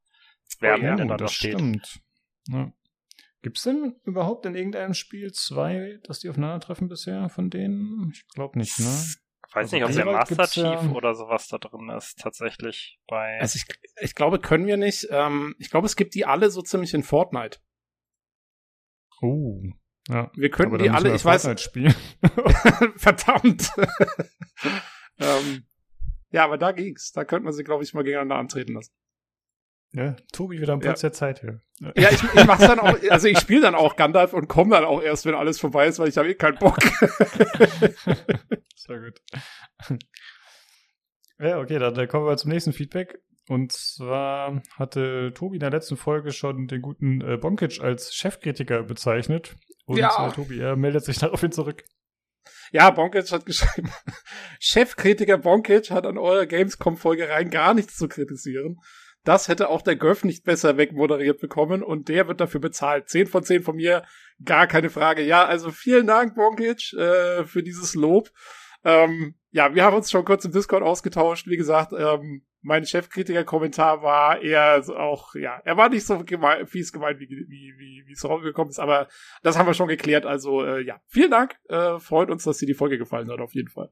Wer 0.60 0.76
oh, 0.76 0.78
ja, 0.78 0.96
denn 0.96 1.08
da 1.08 1.18
das 1.18 1.34
steht. 1.34 1.54
Stimmt. 1.54 2.00
Ja. 2.48 2.72
Gibt 3.44 3.58
es 3.58 3.64
denn 3.64 3.96
überhaupt 4.06 4.46
in 4.46 4.56
irgendeinem 4.56 4.94
Spiel 4.94 5.32
zwei, 5.34 6.00
dass 6.04 6.20
die 6.20 6.30
aufeinandertreffen 6.30 6.88
bisher 6.88 7.30
von 7.30 7.50
denen? 7.50 8.12
Ich 8.14 8.26
glaube 8.30 8.58
nicht, 8.58 8.80
ne? 8.80 9.06
Ich 9.54 9.56
weiß 9.56 9.72
also 9.72 9.76
nicht, 9.76 9.86
ob 9.86 10.06
der 10.06 10.14
Master 10.14 10.48
Chief 10.48 10.64
ja, 10.64 10.92
oder 10.94 11.14
sowas 11.14 11.48
da 11.48 11.60
drin 11.60 11.88
ist, 11.90 12.18
tatsächlich 12.18 12.98
bei. 13.06 13.38
Also 13.40 13.58
ich, 13.58 13.66
ich 14.02 14.16
glaube, 14.16 14.40
können 14.40 14.66
wir 14.66 14.78
nicht. 14.78 15.08
Ähm, 15.12 15.54
ich 15.60 15.70
glaube, 15.70 15.86
es 15.86 15.96
gibt 15.96 16.16
die 16.16 16.26
alle 16.26 16.50
so 16.50 16.64
ziemlich 16.64 16.96
in 16.96 17.04
Fortnite. 17.04 17.60
Oh. 19.22 19.62
Ja. 20.10 20.32
Wir 20.36 20.50
könnten 20.50 20.80
die 20.80 20.90
alle, 20.90 21.14
ich 21.14 21.22
Fortnite 21.22 21.50
weiß. 21.50 21.62
Spielen. 21.62 21.94
Verdammt. 22.96 23.72
ähm, 25.20 25.68
ja, 26.32 26.46
aber 26.46 26.58
da 26.58 26.72
ging's. 26.72 27.12
Da 27.12 27.24
könnte 27.24 27.44
man 27.44 27.54
sie, 27.54 27.64
glaube 27.64 27.84
ich, 27.84 27.94
mal 27.94 28.04
gegeneinander 28.04 28.38
antreten 28.38 28.74
lassen. 28.74 28.92
Ja, 29.96 30.16
Tobi 30.32 30.60
wieder 30.60 30.74
am 30.74 30.80
Platz 30.80 31.04
ja. 31.04 31.10
der 31.10 31.14
Zeit 31.14 31.42
hier. 31.42 31.62
Ja, 31.96 32.10
ich, 32.10 32.24
ich 32.24 32.46
mach's 32.46 32.66
dann 32.66 32.80
auch, 32.80 32.98
also 33.10 33.28
ich 33.28 33.38
spiele 33.38 33.62
dann 33.62 33.76
auch 33.76 33.96
Gandalf 33.96 34.34
und 34.34 34.48
komme 34.48 34.72
dann 34.72 34.86
auch 34.86 35.02
erst, 35.02 35.26
wenn 35.26 35.36
alles 35.36 35.60
vorbei 35.60 35.86
ist, 35.86 36.00
weil 36.00 36.10
ich 36.10 36.18
habe 36.18 36.30
eh 36.30 36.34
keinen 36.34 36.58
Bock. 36.58 36.80
Sehr 38.76 39.00
gut. 39.00 39.22
Ja, 41.40 41.60
okay, 41.60 41.78
dann, 41.78 41.94
dann 41.94 42.08
kommen 42.08 42.26
wir 42.26 42.38
zum 42.38 42.52
nächsten 42.52 42.74
Feedback. 42.74 43.20
Und 43.50 43.72
zwar 43.74 44.62
hatte 44.78 45.32
Tobi 45.36 45.58
in 45.58 45.60
der 45.60 45.70
letzten 45.70 45.98
Folge 45.98 46.32
schon 46.32 46.68
den 46.68 46.82
guten 46.82 47.22
äh, 47.22 47.38
Bonkic 47.38 47.82
als 47.82 48.16
Chefkritiker 48.16 48.84
bezeichnet. 48.84 49.56
Und 49.86 49.98
ja. 49.98 50.28
äh, 50.28 50.32
Tobi, 50.32 50.60
er 50.60 50.76
meldet 50.76 51.04
sich 51.04 51.18
daraufhin 51.20 51.52
zurück. 51.52 51.84
Ja, 52.72 52.90
Bonkic 52.90 53.32
hat 53.32 53.46
geschrieben, 53.46 53.92
Chefkritiker 54.60 55.38
Bonkic 55.38 55.92
hat 55.92 56.06
an 56.06 56.18
eurer 56.18 56.46
Gamescom-Folge 56.46 57.30
rein 57.30 57.50
gar 57.50 57.74
nichts 57.74 57.98
zu 57.98 58.08
kritisieren. 58.08 58.80
Das 59.24 59.48
hätte 59.48 59.70
auch 59.70 59.82
der 59.82 59.96
Göff 59.96 60.24
nicht 60.24 60.44
besser 60.44 60.78
wegmoderiert 60.78 61.40
bekommen 61.40 61.82
und 61.82 62.10
der 62.10 62.28
wird 62.28 62.42
dafür 62.42 62.60
bezahlt. 62.60 63.10
Zehn 63.10 63.28
von 63.28 63.44
zehn 63.44 63.64
von 63.64 63.76
mir, 63.76 64.04
gar 64.44 64.68
keine 64.68 64.90
Frage. 64.90 65.22
Ja, 65.24 65.46
also 65.46 65.72
vielen 65.72 66.08
Dank, 66.08 66.36
Bonkic, 66.36 66.94
äh, 66.94 67.46
für 67.46 67.64
dieses 67.64 67.96
Lob. 67.96 68.30
Ähm, 68.84 69.36
ja, 69.52 69.74
wir 69.74 69.86
haben 69.86 69.96
uns 69.96 70.12
schon 70.12 70.26
kurz 70.26 70.44
im 70.46 70.52
Discord 70.52 70.84
ausgetauscht. 70.84 71.48
Wie 71.48 71.58
gesagt, 71.58 71.94
ähm, 71.98 72.44
mein 72.62 72.86
Chefkritiker-Kommentar 72.86 74.02
war 74.02 74.42
eher 74.42 74.82
auch, 74.98 75.36
ja, 75.36 75.62
er 75.64 75.78
war 75.78 75.90
nicht 75.90 76.06
so 76.06 76.24
gemein, 76.24 76.66
fies 76.66 76.92
gemeint, 76.92 77.20
wie, 77.20 77.30
wie, 77.30 77.74
wie, 77.78 78.04
wie 78.08 78.12
es 78.14 78.28
rausgekommen 78.28 78.72
ist, 78.72 78.80
aber 78.80 79.08
das 79.42 79.58
haben 79.58 79.68
wir 79.68 79.74
schon 79.74 79.90
geklärt. 79.90 80.26
Also, 80.26 80.66
äh, 80.66 80.82
ja, 80.82 81.00
vielen 81.08 81.32
Dank. 81.32 81.56
Äh, 81.70 82.00
freut 82.00 82.30
uns, 82.30 82.44
dass 82.44 82.58
dir 82.58 82.66
die 82.66 82.74
Folge 82.74 82.98
gefallen 82.98 83.30
hat, 83.30 83.40
auf 83.40 83.54
jeden 83.54 83.70
Fall. 83.70 83.90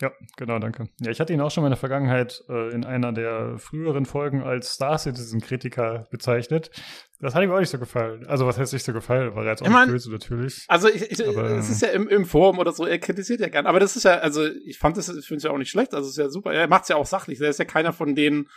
Ja, 0.00 0.12
genau, 0.36 0.58
danke. 0.58 0.88
Ja, 1.00 1.10
ich 1.10 1.20
hatte 1.20 1.32
ihn 1.32 1.40
auch 1.40 1.50
schon 1.50 1.62
mal 1.62 1.68
in 1.68 1.72
der 1.72 1.78
Vergangenheit 1.78 2.44
äh, 2.50 2.70
in 2.72 2.84
einer 2.84 3.12
der 3.12 3.58
früheren 3.58 4.04
Folgen 4.04 4.42
als 4.42 4.74
Star 4.74 4.98
Citizen-Kritiker 4.98 6.06
bezeichnet. 6.10 6.70
Das 7.18 7.34
hat 7.34 7.42
ihm 7.42 7.50
auch 7.50 7.60
nicht 7.60 7.70
so 7.70 7.78
gefallen. 7.78 8.26
Also, 8.26 8.46
was 8.46 8.58
heißt 8.58 8.74
nicht 8.74 8.84
so 8.84 8.92
gefallen? 8.92 9.34
War 9.34 9.44
er 9.44 9.52
jetzt 9.52 9.62
auch 9.62 9.66
ich 9.66 9.72
mein, 9.72 9.88
böse, 9.88 10.12
natürlich. 10.12 10.66
Also, 10.68 10.88
ich, 10.88 11.10
ich, 11.10 11.26
aber, 11.26 11.50
es 11.52 11.70
ist 11.70 11.80
ja 11.80 11.88
im, 11.88 12.08
im 12.08 12.26
Forum 12.26 12.58
oder 12.58 12.72
so, 12.72 12.84
er 12.84 12.98
kritisiert 12.98 13.40
ja 13.40 13.48
gern. 13.48 13.66
Aber 13.66 13.80
das 13.80 13.96
ist 13.96 14.04
ja, 14.04 14.18
also, 14.18 14.44
ich 14.44 14.78
fand 14.78 14.98
das, 14.98 15.08
ich 15.08 15.26
finde 15.26 15.38
es 15.38 15.42
ja 15.44 15.50
auch 15.50 15.58
nicht 15.58 15.70
schlecht. 15.70 15.94
Also, 15.94 16.08
es 16.08 16.12
ist 16.12 16.18
ja 16.18 16.28
super. 16.28 16.52
Er 16.52 16.68
macht 16.68 16.82
es 16.82 16.88
ja 16.88 16.96
auch 16.96 17.06
sachlich. 17.06 17.40
Er 17.40 17.48
ist 17.48 17.58
ja 17.58 17.64
keiner 17.64 17.94
von 17.94 18.14
den 18.14 18.48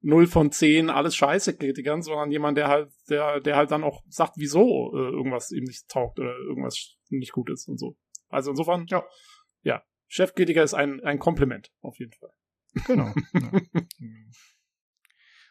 0 0.00 0.26
von 0.26 0.50
10 0.50 0.88
alles 0.88 1.14
scheiße 1.14 1.56
Kritikern, 1.56 2.00
sondern 2.00 2.30
jemand, 2.30 2.56
der 2.56 2.68
halt, 2.68 2.90
der, 3.10 3.40
der 3.40 3.56
halt 3.56 3.70
dann 3.70 3.84
auch 3.84 4.02
sagt, 4.08 4.34
wieso 4.36 4.92
äh, 4.94 5.10
irgendwas 5.10 5.50
ihm 5.50 5.64
nicht 5.64 5.88
taugt 5.88 6.18
oder 6.18 6.36
irgendwas 6.38 6.96
nicht 7.10 7.32
gut 7.32 7.50
ist 7.50 7.68
und 7.68 7.78
so. 7.78 7.96
Also 8.28 8.50
insofern, 8.50 8.86
ja, 8.88 9.04
ja, 9.62 9.82
Chefkritiker 10.16 10.62
ist 10.62 10.72
ein, 10.72 11.04
ein 11.04 11.18
Kompliment, 11.18 11.70
auf 11.82 11.98
jeden 11.98 12.12
Fall. 12.12 12.30
Genau. 12.86 13.12
ja. 13.34 13.50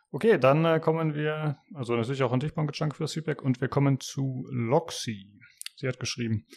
Okay, 0.10 0.40
dann 0.40 0.66
äh, 0.66 0.80
kommen 0.80 1.14
wir, 1.14 1.60
also 1.76 1.96
natürlich 1.96 2.24
auch 2.24 2.32
an 2.32 2.40
dich, 2.40 2.56
Banketschank, 2.56 2.96
für 2.96 3.04
das 3.04 3.14
Feedback 3.14 3.44
und 3.44 3.62
wir 3.62 3.68
kommen 3.68 4.00
zu 4.00 4.48
Loxy. 4.50 5.40
Sie 5.76 5.88
hat 5.88 6.00
geschrieben, 6.00 6.48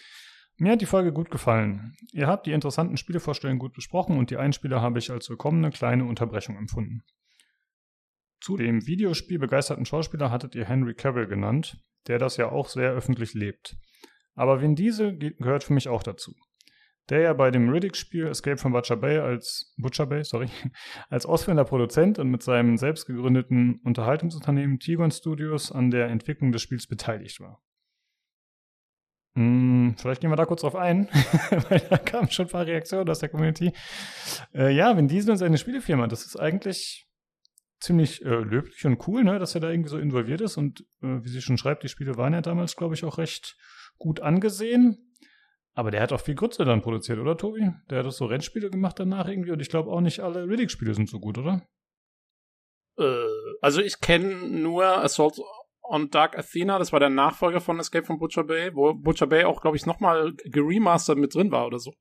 mir 0.57 0.73
hat 0.73 0.81
die 0.81 0.87
Folge 0.87 1.13
gut 1.13 1.31
gefallen. 1.31 1.97
Ihr 2.13 2.29
habt 2.29 2.47
die 2.47 2.53
interessanten 2.53 2.97
Spielevorstellungen 2.97 3.59
gut 3.59 3.75
besprochen 3.75 4.17
und 4.17 4.31
die 4.31 4.39
Einspieler 4.39 4.81
habe 4.81 4.99
ich 5.01 5.11
als 5.11 5.29
willkommene 5.29 5.71
kleine 5.71 6.07
Unterbrechung 6.07 6.57
empfunden. 6.57 7.03
Zu 8.41 8.57
dem 8.57 8.87
Videospiel 8.87 9.39
begeisterten 9.39 9.85
Schauspieler 9.85 10.31
hattet 10.31 10.55
ihr 10.55 10.65
Henry 10.65 10.95
Cavill 10.95 11.27
genannt, 11.27 11.77
der 12.07 12.19
das 12.19 12.39
ja 12.39 12.49
auch 12.51 12.69
sehr 12.69 12.93
öffentlich 12.93 13.35
lebt. 13.35 13.77
Aber 14.35 14.63
Vin 14.63 14.77
Diesel 14.77 15.19
gehört 15.19 15.65
für 15.65 15.75
mich 15.75 15.89
auch 15.89 16.03
dazu 16.03 16.35
der 17.11 17.21
ja 17.21 17.33
bei 17.33 17.51
dem 17.51 17.69
Riddick-Spiel 17.71 18.27
Escape 18.27 18.59
from 18.59 18.73
Butcher 18.73 18.97
Bay 18.97 19.19
als 19.19 19.75
Butcher 19.79 20.07
Bay, 20.07 20.25
sorry, 20.25 20.49
als 21.09 21.27
ausführender 21.27 21.65
Produzent 21.65 22.19
und 22.19 22.29
mit 22.31 22.43
seinem 22.43 22.77
selbst 22.77 23.07
gegründeten 23.07 23.81
Unterhaltungsunternehmen 23.85 24.79
Tigon 24.79 25.11
Studios 25.11 25.73
an 25.73 25.91
der 25.91 26.09
Entwicklung 26.09 26.53
des 26.53 26.63
Spiels 26.63 26.87
beteiligt 26.87 27.41
war. 27.41 27.63
Hm, 29.35 29.95
vielleicht 29.97 30.21
gehen 30.21 30.31
wir 30.31 30.37
da 30.37 30.47
kurz 30.47 30.63
drauf 30.63 30.75
ein, 30.75 31.09
weil 31.69 31.81
da 31.91 31.97
kamen 31.97 32.31
schon 32.31 32.47
ein 32.47 32.51
paar 32.51 32.67
Reaktionen 32.67 33.09
aus 33.09 33.21
der 33.21 33.29
Community. 33.29 33.73
Äh, 34.53 34.75
ja, 34.75 34.97
wenn 34.97 35.09
Diesel 35.09 35.31
und 35.31 35.37
seine 35.37 35.59
Spielefirma, 35.59 36.09
das 36.09 36.27
ist 36.27 36.37
eigentlich 36.37 37.09
ziemlich 37.81 38.25
äh, 38.25 38.29
löblich 38.29 38.85
und 38.85 39.07
cool, 39.07 39.23
ne, 39.23 39.39
dass 39.39 39.55
er 39.55 39.61
da 39.61 39.71
irgendwie 39.71 39.91
so 39.91 39.99
involviert 39.99 40.41
ist 40.41 40.57
und 40.57 40.81
äh, 41.03 41.23
wie 41.23 41.29
sie 41.29 41.41
schon 41.41 41.59
schreibt, 41.59 41.85
die 41.85 41.89
Spiele 41.89 42.17
waren 42.17 42.33
ja 42.33 42.41
damals, 42.41 42.75
glaube 42.75 42.95
ich, 42.95 43.05
auch 43.05 43.19
recht 43.19 43.57
gut 43.99 44.21
angesehen. 44.21 45.15
Aber 45.79 45.93
der 45.93 46.01
hat 46.01 46.13
auch 46.13 46.21
viel 46.21 46.35
Grütze 46.35 46.65
dann 46.65 46.83
produziert, 46.83 47.21
oder 47.21 47.37
Tobi? 47.37 47.71
Der 47.89 48.01
hat 48.01 48.07
doch 48.07 48.11
so 48.11 48.25
Rennspiele 48.25 48.69
gemacht 48.69 48.99
danach 48.99 49.29
irgendwie 49.29 49.53
und 49.53 49.61
ich 49.61 49.69
glaube 49.69 49.93
auch 49.93 50.01
nicht 50.01 50.19
alle 50.19 50.49
Riddick-Spiele 50.49 50.93
sind 50.93 51.09
so 51.09 51.21
gut, 51.21 51.39
oder? 51.39 51.63
Äh, 52.99 53.05
also 53.61 53.81
ich 53.81 54.01
kenne 54.01 54.49
nur 54.49 54.85
Assault 54.85 55.41
on 55.85 56.11
Dark 56.11 56.37
Athena, 56.37 56.81
das 56.81 56.93
war 56.93 56.99
der 56.99 57.11
Nachfolger 57.11 57.61
von 57.61 57.79
Escape 57.79 58.05
from 58.05 58.19
Butcher 58.19 58.43
Bay, 58.43 58.75
wo 58.75 58.93
Butcher 58.93 59.29
Bay 59.29 59.45
auch, 59.45 59.61
glaube 59.61 59.77
ich, 59.77 59.87
nochmal 59.87 60.33
geremastert 60.47 61.17
mit 61.17 61.33
drin 61.33 61.53
war 61.53 61.69
oder 61.69 61.79
so. 61.79 61.93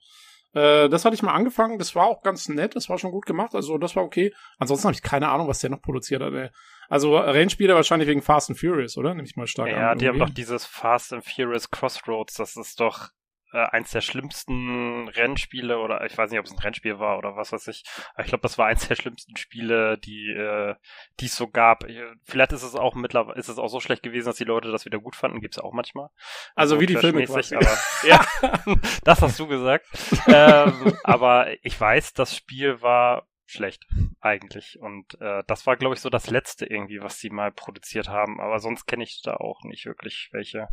Äh, 0.53 0.89
das 0.89 1.05
hatte 1.05 1.13
ich 1.13 1.21
mal 1.21 1.35
angefangen, 1.35 1.77
das 1.77 1.93
war 1.93 2.07
auch 2.07 2.23
ganz 2.23 2.49
nett, 2.49 2.75
das 2.75 2.89
war 2.89 2.97
schon 2.97 3.11
gut 3.11 3.27
gemacht, 3.27 3.53
also 3.53 3.77
das 3.77 3.95
war 3.95 4.03
okay. 4.03 4.33
Ansonsten 4.57 4.87
habe 4.87 4.95
ich 4.95 5.03
keine 5.03 5.29
Ahnung, 5.29 5.47
was 5.47 5.59
der 5.59 5.69
noch 5.69 5.83
produziert 5.83 6.23
hat. 6.23 6.33
Ey. 6.33 6.49
Also 6.89 7.15
Rennspiele 7.15 7.75
wahrscheinlich 7.75 8.09
wegen 8.09 8.23
Fast 8.23 8.49
and 8.49 8.57
Furious, 8.59 8.97
oder? 8.97 9.13
Nehme 9.13 9.27
ich 9.27 9.35
mal 9.35 9.45
stark 9.45 9.69
ja, 9.69 9.75
an. 9.75 9.81
Ja, 9.81 9.95
die 9.95 10.07
haben 10.07 10.17
doch 10.17 10.31
dieses 10.31 10.65
Fast 10.65 11.13
and 11.13 11.23
Furious 11.23 11.69
Crossroads, 11.69 12.33
das 12.33 12.57
ist 12.57 12.79
doch 12.79 13.09
äh, 13.53 13.65
eins 13.69 13.91
der 13.91 14.01
schlimmsten 14.01 15.07
Rennspiele 15.09 15.79
oder 15.79 16.05
ich 16.05 16.17
weiß 16.17 16.29
nicht, 16.29 16.39
ob 16.39 16.45
es 16.45 16.51
ein 16.51 16.59
Rennspiel 16.59 16.99
war 16.99 17.17
oder 17.17 17.35
was 17.35 17.51
weiß 17.51 17.67
ich. 17.67 17.83
Aber 18.13 18.23
ich 18.23 18.29
glaube, 18.29 18.41
das 18.41 18.57
war 18.57 18.67
eins 18.67 18.87
der 18.87 18.95
schlimmsten 18.95 19.37
Spiele, 19.37 19.97
die 19.97 20.29
äh, 20.31 20.75
die 21.19 21.25
es 21.25 21.35
so 21.35 21.47
gab. 21.47 21.85
Vielleicht 22.23 22.51
ist 22.51 22.63
es 22.63 22.75
auch 22.75 22.95
mittlerweile 22.95 23.37
ist 23.37 23.49
es 23.49 23.57
auch 23.57 23.69
so 23.69 23.79
schlecht 23.79 24.03
gewesen, 24.03 24.27
dass 24.27 24.37
die 24.37 24.43
Leute 24.43 24.71
das 24.71 24.85
wieder 24.85 24.99
gut 24.99 25.15
fanden. 25.15 25.41
Gibt's 25.41 25.59
auch 25.59 25.73
manchmal. 25.73 26.09
Also, 26.55 26.75
also 26.75 26.81
wie 26.81 26.85
die 26.87 26.97
Filme 26.97 27.23
quasi. 27.25 27.55
Aber 27.55 27.77
ja, 28.03 28.25
das 29.03 29.21
hast 29.21 29.39
du 29.39 29.47
gesagt. 29.47 29.85
ähm, 30.27 30.97
aber 31.03 31.47
ich 31.63 31.79
weiß, 31.79 32.13
das 32.13 32.35
Spiel 32.35 32.81
war 32.81 33.27
schlecht 33.47 33.87
eigentlich 34.19 34.77
und 34.79 35.19
äh, 35.21 35.41
das 35.47 35.65
war 35.65 35.77
glaube 35.77 35.95
ich 35.95 36.01
so 36.01 36.09
das 36.09 36.29
letzte 36.29 36.65
irgendwie, 36.65 37.01
was 37.01 37.19
sie 37.19 37.29
mal 37.29 37.51
produziert 37.51 38.09
haben. 38.09 38.41
Aber 38.41 38.59
sonst 38.59 38.85
kenne 38.85 39.03
ich 39.03 39.21
da 39.23 39.35
auch 39.35 39.63
nicht 39.63 39.85
wirklich 39.85 40.29
welche. 40.31 40.67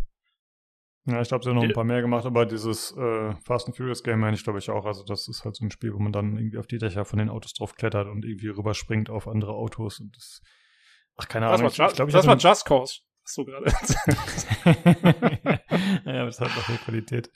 Ja, 1.07 1.21
ich 1.21 1.29
glaube, 1.29 1.45
sie 1.45 1.51
haben 1.51 1.57
noch 1.57 1.65
ein 1.65 1.73
paar 1.73 1.85
mehr 1.85 2.01
gemacht, 2.01 2.25
aber 2.25 2.47
dieses 2.47 2.97
äh, 2.97 3.35
Fast 3.45 3.67
and 3.67 3.77
Furious 3.77 4.03
Game 4.03 4.21
meine 4.21 4.37
ich, 4.37 4.45
glaube 4.45 4.59
ich, 4.59 4.71
auch. 4.71 4.87
Also 4.87 5.05
das 5.05 5.29
ist 5.29 5.45
halt 5.45 5.55
so 5.55 5.65
ein 5.65 5.71
Spiel, 5.71 5.93
wo 5.93 5.99
man 5.99 6.13
dann 6.13 6.39
irgendwie 6.39 6.57
auf 6.57 6.67
die 6.67 6.79
Dächer 6.79 7.05
von 7.05 7.19
den 7.19 7.29
Autos 7.29 7.53
drauf 7.53 7.75
klettert 7.75 8.09
und 8.09 8.25
irgendwie 8.25 8.49
rüberspringt 8.49 9.11
auf 9.11 9.29
andere 9.29 9.53
Autos 9.53 10.01
und 10.01 10.17
das. 10.17 10.41
Ach, 11.17 11.29
keine 11.29 11.49
Ahnung. 11.49 11.65
Das 11.65 11.79
war, 11.79 11.91
ich, 11.91 11.97
glaub, 11.97 12.09
ich 12.09 12.15
das 12.15 12.27
war 12.27 12.39
Just 12.39 12.65
Cause. 12.65 13.01
So 13.27 13.45
gerade. 13.45 13.67
ja, 16.05 16.27
das 16.27 16.41
hat 16.41 16.55
noch 16.55 16.69
hohe 16.69 16.77
Qualität. 16.77 17.31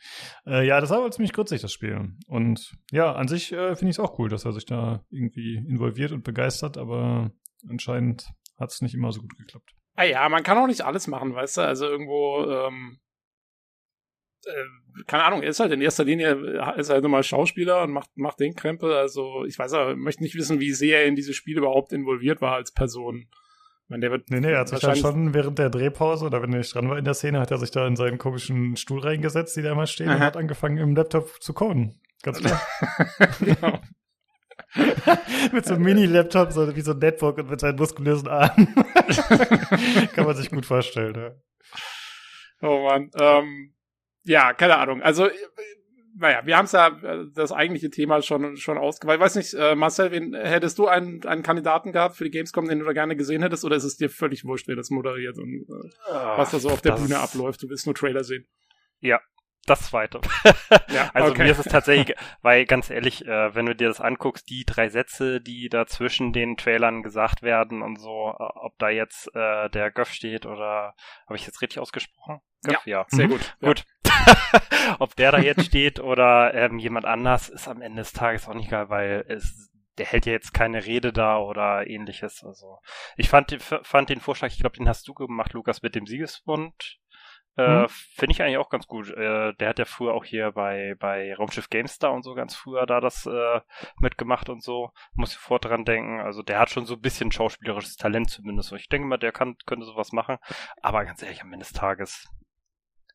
Äh, 0.46 0.66
ja, 0.66 0.80
das 0.80 0.90
war 0.90 0.98
aber 0.98 1.10
ziemlich 1.10 1.32
grützig, 1.32 1.62
das 1.62 1.72
Spiel. 1.72 2.12
Und 2.26 2.74
ja, 2.90 3.12
an 3.14 3.26
sich 3.26 3.52
äh, 3.52 3.74
finde 3.74 3.90
ich 3.90 3.96
es 3.96 4.00
auch 4.00 4.18
cool, 4.18 4.28
dass 4.28 4.44
er 4.44 4.52
sich 4.52 4.66
da 4.66 5.02
irgendwie 5.08 5.56
involviert 5.56 6.12
und 6.12 6.24
begeistert, 6.24 6.76
aber 6.76 7.30
anscheinend 7.68 8.28
hat 8.58 8.70
es 8.70 8.82
nicht 8.82 8.94
immer 8.94 9.12
so 9.12 9.22
gut 9.22 9.36
geklappt. 9.38 9.74
Ah 9.94 10.04
ja, 10.04 10.28
man 10.28 10.42
kann 10.42 10.58
auch 10.58 10.66
nicht 10.66 10.82
alles 10.82 11.06
machen, 11.06 11.34
weißt 11.34 11.56
du? 11.56 11.60
Also 11.62 11.86
irgendwo, 11.86 12.44
ähm, 12.44 12.98
äh, 12.98 13.07
keine 15.06 15.24
Ahnung, 15.24 15.42
er 15.42 15.50
ist 15.50 15.60
halt 15.60 15.72
in 15.72 15.80
erster 15.80 16.04
Linie, 16.04 16.34
ist 16.76 16.90
halt 16.90 17.02
nochmal 17.02 17.22
Schauspieler 17.22 17.82
und 17.82 17.92
macht, 17.92 18.10
macht 18.16 18.40
den 18.40 18.54
Krempel. 18.54 18.92
Also 18.92 19.44
ich 19.46 19.58
weiß 19.58 19.72
aber, 19.74 19.96
möchte 19.96 20.22
nicht 20.22 20.34
wissen, 20.34 20.60
wie 20.60 20.72
sehr 20.72 21.00
er 21.00 21.06
in 21.06 21.16
dieses 21.16 21.36
Spiel 21.36 21.58
überhaupt 21.58 21.92
involviert 21.92 22.40
war 22.40 22.54
als 22.54 22.72
Person. 22.72 23.28
Ich 23.84 23.90
meine, 23.90 24.02
der 24.02 24.10
wird 24.10 24.30
nee, 24.30 24.40
nee, 24.40 24.52
er 24.52 24.60
hat 24.60 24.68
sich 24.68 24.82
halt 24.82 24.98
schon 24.98 25.32
während 25.32 25.58
der 25.58 25.70
Drehpause 25.70 26.26
oder 26.26 26.42
wenn 26.42 26.52
er 26.52 26.58
nicht 26.58 26.74
dran 26.74 26.90
war 26.90 26.98
in 26.98 27.04
der 27.04 27.14
Szene, 27.14 27.40
hat 27.40 27.50
er 27.50 27.58
sich 27.58 27.70
da 27.70 27.86
in 27.86 27.96
seinen 27.96 28.18
komischen 28.18 28.76
Stuhl 28.76 29.00
reingesetzt, 29.00 29.56
die 29.56 29.62
da 29.62 29.72
immer 29.72 29.86
stehen, 29.86 30.08
Aha. 30.08 30.16
und 30.16 30.22
hat 30.22 30.36
angefangen 30.36 30.76
im 30.76 30.94
Laptop 30.94 31.42
zu 31.42 31.54
coden. 31.54 31.98
Ganz 32.22 32.40
klar. 32.40 32.60
genau. 33.40 33.80
mit 35.52 35.64
so 35.64 35.74
einem 35.74 35.84
Mini-Laptop, 35.84 36.52
so 36.52 36.74
wie 36.76 36.80
so 36.80 36.92
ein 36.92 36.98
Netbook 36.98 37.38
und 37.38 37.50
mit 37.50 37.60
seinen 37.60 37.76
muskulösen 37.76 38.28
Armen. 38.28 38.74
Kann 40.14 40.26
man 40.26 40.36
sich 40.36 40.50
gut 40.50 40.66
vorstellen, 40.66 41.14
ja. 41.14 41.30
Oh 42.60 42.84
Mann. 42.84 43.10
Ähm, 43.18 43.74
ja, 44.28 44.52
keine 44.52 44.76
Ahnung. 44.76 45.02
Also, 45.02 45.26
äh, 45.26 45.32
naja, 46.16 46.44
wir 46.44 46.56
haben 46.56 46.64
es 46.66 46.72
ja 46.72 46.88
äh, 46.88 47.26
das 47.34 47.52
eigentliche 47.52 47.90
Thema 47.90 48.20
schon 48.22 48.56
schon 48.56 48.76
ausgeweitet. 48.76 49.20
Ich 49.20 49.24
weiß 49.24 49.34
nicht, 49.36 49.54
äh, 49.54 49.74
Marcel, 49.74 50.10
wen, 50.10 50.34
hättest 50.34 50.78
du 50.78 50.86
einen, 50.86 51.24
einen 51.24 51.42
Kandidaten 51.42 51.92
gehabt 51.92 52.16
für 52.16 52.24
die 52.24 52.30
Gamescom, 52.30 52.68
den 52.68 52.80
du 52.80 52.84
da 52.84 52.92
gerne 52.92 53.16
gesehen 53.16 53.42
hättest, 53.42 53.64
oder 53.64 53.76
ist 53.76 53.84
es 53.84 53.96
dir 53.96 54.10
völlig 54.10 54.44
wurscht, 54.44 54.68
wer 54.68 54.76
das 54.76 54.90
moderiert 54.90 55.38
und 55.38 55.66
äh, 55.68 56.12
was 56.12 56.50
da 56.50 56.58
so 56.58 56.70
auf 56.70 56.82
der 56.82 56.92
Bühne 56.92 57.18
abläuft? 57.18 57.62
Du 57.62 57.68
willst 57.68 57.86
nur 57.86 57.94
Trailer 57.94 58.24
sehen. 58.24 58.46
Ja, 59.00 59.20
das 59.66 59.82
zweite. 59.82 60.20
ja, 60.88 61.10
also 61.12 61.32
okay. 61.32 61.42
mir 61.42 61.50
ist 61.52 61.58
es 61.58 61.70
tatsächlich, 61.70 62.16
weil 62.42 62.64
ganz 62.64 62.90
ehrlich, 62.90 63.26
äh, 63.26 63.54
wenn 63.54 63.66
du 63.66 63.74
dir 63.74 63.88
das 63.88 64.00
anguckst, 64.00 64.48
die 64.48 64.64
drei 64.64 64.88
Sätze, 64.88 65.40
die 65.40 65.68
da 65.68 65.86
zwischen 65.86 66.32
den 66.32 66.56
Trailern 66.56 67.02
gesagt 67.02 67.42
werden 67.42 67.82
und 67.82 68.00
so, 68.00 68.34
äh, 68.38 68.42
ob 68.42 68.78
da 68.78 68.88
jetzt 68.88 69.34
äh, 69.34 69.68
der 69.70 69.90
Göff 69.90 70.12
steht 70.12 70.46
oder 70.46 70.94
habe 71.26 71.36
ich 71.36 71.46
jetzt 71.46 71.60
richtig 71.62 71.80
ausgesprochen? 71.80 72.40
Göff, 72.62 72.86
ja, 72.86 73.00
ja. 73.00 73.06
sehr 73.08 73.26
mhm. 73.26 73.32
gut. 73.32 73.56
Gut. 73.60 73.84
ob 74.98 75.14
der 75.16 75.32
da 75.32 75.38
jetzt 75.38 75.66
steht 75.66 76.00
oder 76.00 76.54
ähm, 76.54 76.78
jemand 76.78 77.04
anders, 77.04 77.48
ist 77.48 77.68
am 77.68 77.82
Ende 77.82 78.02
des 78.02 78.12
Tages 78.12 78.48
auch 78.48 78.54
nicht 78.54 78.68
egal, 78.68 78.88
weil 78.88 79.24
es 79.28 79.70
der 79.98 80.06
hält 80.06 80.26
ja 80.26 80.32
jetzt 80.32 80.54
keine 80.54 80.86
Rede 80.86 81.12
da 81.12 81.38
oder 81.38 81.86
ähnliches. 81.86 82.44
Also 82.44 82.78
ich 83.16 83.28
fand, 83.28 83.60
fand 83.60 84.08
den 84.08 84.20
Vorschlag, 84.20 84.52
ich 84.52 84.60
glaube, 84.60 84.76
den 84.76 84.88
hast 84.88 85.08
du 85.08 85.14
gemacht, 85.14 85.52
Lukas, 85.52 85.82
mit 85.82 85.96
dem 85.96 86.06
Siegesbund 86.06 86.98
äh, 87.58 87.82
mhm. 87.82 87.86
Finde 87.88 88.32
ich 88.32 88.42
eigentlich 88.42 88.56
auch 88.58 88.70
ganz 88.70 88.86
gut. 88.86 89.10
Äh, 89.10 89.52
der 89.54 89.68
hat 89.68 89.80
ja 89.80 89.84
früher 89.84 90.14
auch 90.14 90.24
hier 90.24 90.52
bei, 90.52 90.94
bei 90.98 91.34
Raumschiff 91.34 91.68
GameStar 91.68 92.12
und 92.12 92.22
so 92.22 92.34
ganz 92.34 92.54
früher 92.54 92.86
da 92.86 93.00
das 93.00 93.26
äh, 93.26 93.60
mitgemacht 93.98 94.48
und 94.48 94.62
so. 94.62 94.92
Muss 95.14 95.30
ich 95.30 95.38
sofort 95.38 95.64
dran 95.64 95.84
denken. 95.84 96.20
Also 96.20 96.42
der 96.42 96.60
hat 96.60 96.70
schon 96.70 96.86
so 96.86 96.94
ein 96.94 97.00
bisschen 97.00 97.32
schauspielerisches 97.32 97.96
Talent 97.96 98.30
zumindest. 98.30 98.72
Ich 98.72 98.88
denke 98.88 99.08
mal, 99.08 99.16
der 99.16 99.32
kann, 99.32 99.56
könnte 99.66 99.86
sowas 99.86 100.12
machen. 100.12 100.36
Aber 100.82 101.04
ganz 101.04 101.20
ehrlich, 101.20 101.42
am 101.42 101.52
Ende 101.52 101.64
des 101.64 101.72
Tages 101.72 102.28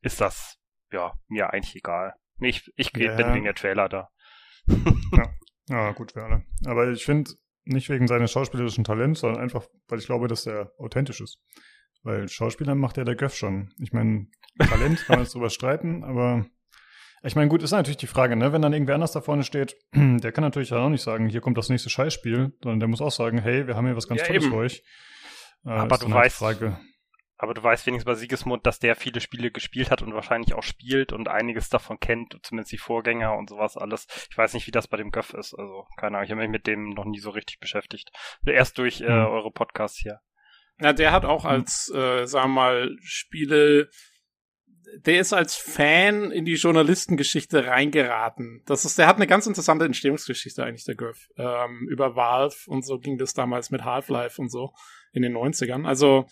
ist 0.02 0.20
das, 0.20 0.60
ja, 0.92 1.14
mir 1.30 1.54
eigentlich 1.54 1.78
egal. 1.78 2.14
Ich, 2.40 2.70
ich 2.76 2.92
ja. 2.98 3.16
bin 3.16 3.34
wegen 3.34 3.46
der 3.46 3.56
Trailer 3.56 3.88
da. 3.88 4.10
ja. 4.68 5.34
ja, 5.70 5.92
gut 5.94 6.12
für 6.12 6.24
alle. 6.24 6.44
Aber 6.66 6.90
ich 6.90 7.06
finde, 7.06 7.32
nicht 7.64 7.90
wegen 7.90 8.08
seines 8.08 8.32
schauspielerischen 8.32 8.84
Talents, 8.84 9.22
sondern 9.22 9.42
einfach, 9.42 9.66
weil 9.88 10.00
ich 10.00 10.06
glaube, 10.06 10.28
dass 10.28 10.46
er 10.46 10.74
authentisch 10.78 11.22
ist. 11.22 11.40
Weil 12.04 12.28
Schauspieler 12.28 12.76
macht 12.76 12.98
ja 12.98 13.06
der 13.06 13.16
Göff 13.16 13.36
schon. 13.36 13.74
Ich 13.80 13.94
meine, 13.94 14.28
Talent 14.60 15.06
kann 15.06 15.16
man 15.16 15.24
jetzt 15.24 15.34
drüber 15.34 15.50
streiten, 15.50 16.04
aber 16.04 16.46
ich 17.26 17.38
meine, 17.38 17.48
gut, 17.48 17.64
ist 17.64 17.72
natürlich 17.72 17.98
die 17.98 18.08
Frage, 18.08 18.36
ne? 18.36 18.52
Wenn 18.52 18.62
dann 18.62 18.74
irgendwer 18.74 18.96
anders 18.96 19.14
da 19.14 19.22
vorne 19.22 19.44
steht, 19.44 19.78
der 19.94 20.32
kann 20.34 20.44
natürlich 20.44 20.74
auch 20.74 20.90
nicht 20.90 21.02
sagen, 21.02 21.30
hier 21.30 21.40
kommt 21.40 21.58
das 21.58 21.70
nächste 21.70 21.90
Scheißspiel, 21.90 22.54
sondern 22.62 22.80
der 22.82 22.90
muss 22.90 23.02
auch 23.02 23.12
sagen, 23.12 23.38
hey, 23.38 23.66
wir 23.66 23.76
haben 23.76 23.86
hier 23.86 23.96
was 23.96 24.10
ganz 24.10 24.22
ja, 24.22 24.28
Tolles 24.28 24.44
eben. 24.44 24.52
für 24.52 24.58
euch. 24.58 24.84
Äh, 25.66 25.70
aber 25.70 25.98
du 25.98 26.08
halt 26.08 26.26
weißt, 26.26 26.38
Frage. 26.38 26.78
aber 27.38 27.54
du 27.54 27.64
weißt 27.64 27.88
wenigstens 27.88 28.12
bei 28.12 28.16
Siegesmund, 28.16 28.68
dass 28.68 28.80
der 28.80 28.98
viele 28.98 29.22
Spiele 29.22 29.52
gespielt 29.52 29.90
hat 29.90 30.02
und 30.02 30.14
wahrscheinlich 30.14 30.54
auch 30.54 30.64
spielt 30.64 31.14
und 31.14 31.30
einiges 31.30 31.70
davon 31.70 32.02
kennt, 32.02 32.38
zumindest 32.44 32.74
die 32.74 32.78
Vorgänger 32.78 33.38
und 33.38 33.50
sowas 33.50 33.78
alles. 33.78 34.06
Ich 34.30 34.38
weiß 34.38 34.54
nicht, 34.54 34.68
wie 34.68 34.72
das 34.72 34.90
bei 34.90 34.98
dem 34.98 35.12
Göff 35.12 35.34
ist, 35.34 35.54
also 35.58 35.88
keine 35.96 36.18
Ahnung, 36.18 36.26
ich 36.26 36.32
habe 36.32 36.42
mich 36.42 36.50
mit 36.50 36.68
dem 36.68 36.90
noch 36.90 37.06
nie 37.06 37.20
so 37.20 37.30
richtig 37.30 37.62
beschäftigt. 37.62 38.12
Erst 38.46 38.78
durch 38.78 39.00
äh, 39.00 39.08
hm. 39.08 39.28
eure 39.28 39.52
Podcasts 39.52 39.98
hier. 39.98 40.20
Ja, 40.84 40.94
der 40.94 41.12
hat 41.14 41.26
auch 41.26 41.46
als, 41.46 41.90
äh, 41.96 42.26
sagen 42.26 42.50
wir 42.50 42.56
mal, 42.56 42.98
Spiele 43.02 43.90
der 44.98 45.20
ist 45.20 45.34
als 45.34 45.56
Fan 45.56 46.32
in 46.32 46.46
die 46.46 46.54
Journalistengeschichte 46.54 47.66
reingeraten. 47.66 48.62
Das 48.66 48.86
ist, 48.86 48.98
der 48.98 49.08
hat 49.08 49.16
eine 49.16 49.28
ganz 49.28 49.48
interessante 49.48 49.86
Entstehungsgeschichte 49.86 50.64
eigentlich, 50.64 50.86
der 50.86 50.96
Griff. 50.96 51.30
Ähm, 51.38 51.88
über 51.90 52.16
Valve 52.16 52.56
und 52.68 52.86
so 52.86 53.00
ging 53.00 53.18
das 53.18 53.34
damals 53.34 53.72
mit 53.72 53.84
Half-Life 53.84 54.40
und 54.42 54.50
so 54.50 54.72
in 55.12 55.24
den 55.24 55.36
90ern. 55.36 55.88
Also, 55.88 56.26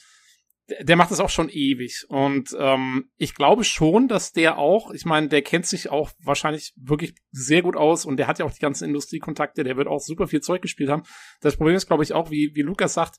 der 0.79 0.95
macht 0.95 1.11
das 1.11 1.19
auch 1.19 1.29
schon 1.29 1.49
ewig. 1.49 2.05
Und 2.07 2.55
ähm, 2.57 3.09
ich 3.17 3.35
glaube 3.35 3.63
schon, 3.63 4.07
dass 4.07 4.31
der 4.31 4.57
auch, 4.57 4.91
ich 4.91 5.05
meine, 5.05 5.27
der 5.27 5.41
kennt 5.41 5.65
sich 5.65 5.89
auch 5.89 6.11
wahrscheinlich 6.23 6.73
wirklich 6.77 7.15
sehr 7.31 7.61
gut 7.61 7.75
aus 7.75 8.05
und 8.05 8.17
der 8.17 8.27
hat 8.27 8.39
ja 8.39 8.45
auch 8.45 8.53
die 8.53 8.61
ganzen 8.61 8.85
Industriekontakte, 8.85 9.63
der 9.63 9.75
wird 9.75 9.87
auch 9.87 9.99
super 9.99 10.27
viel 10.27 10.41
Zeug 10.41 10.61
gespielt 10.61 10.89
haben. 10.89 11.03
Das 11.41 11.57
Problem 11.57 11.75
ist, 11.75 11.87
glaube 11.87 12.03
ich, 12.03 12.13
auch, 12.13 12.31
wie, 12.31 12.51
wie 12.53 12.61
Lukas 12.61 12.93
sagt, 12.93 13.17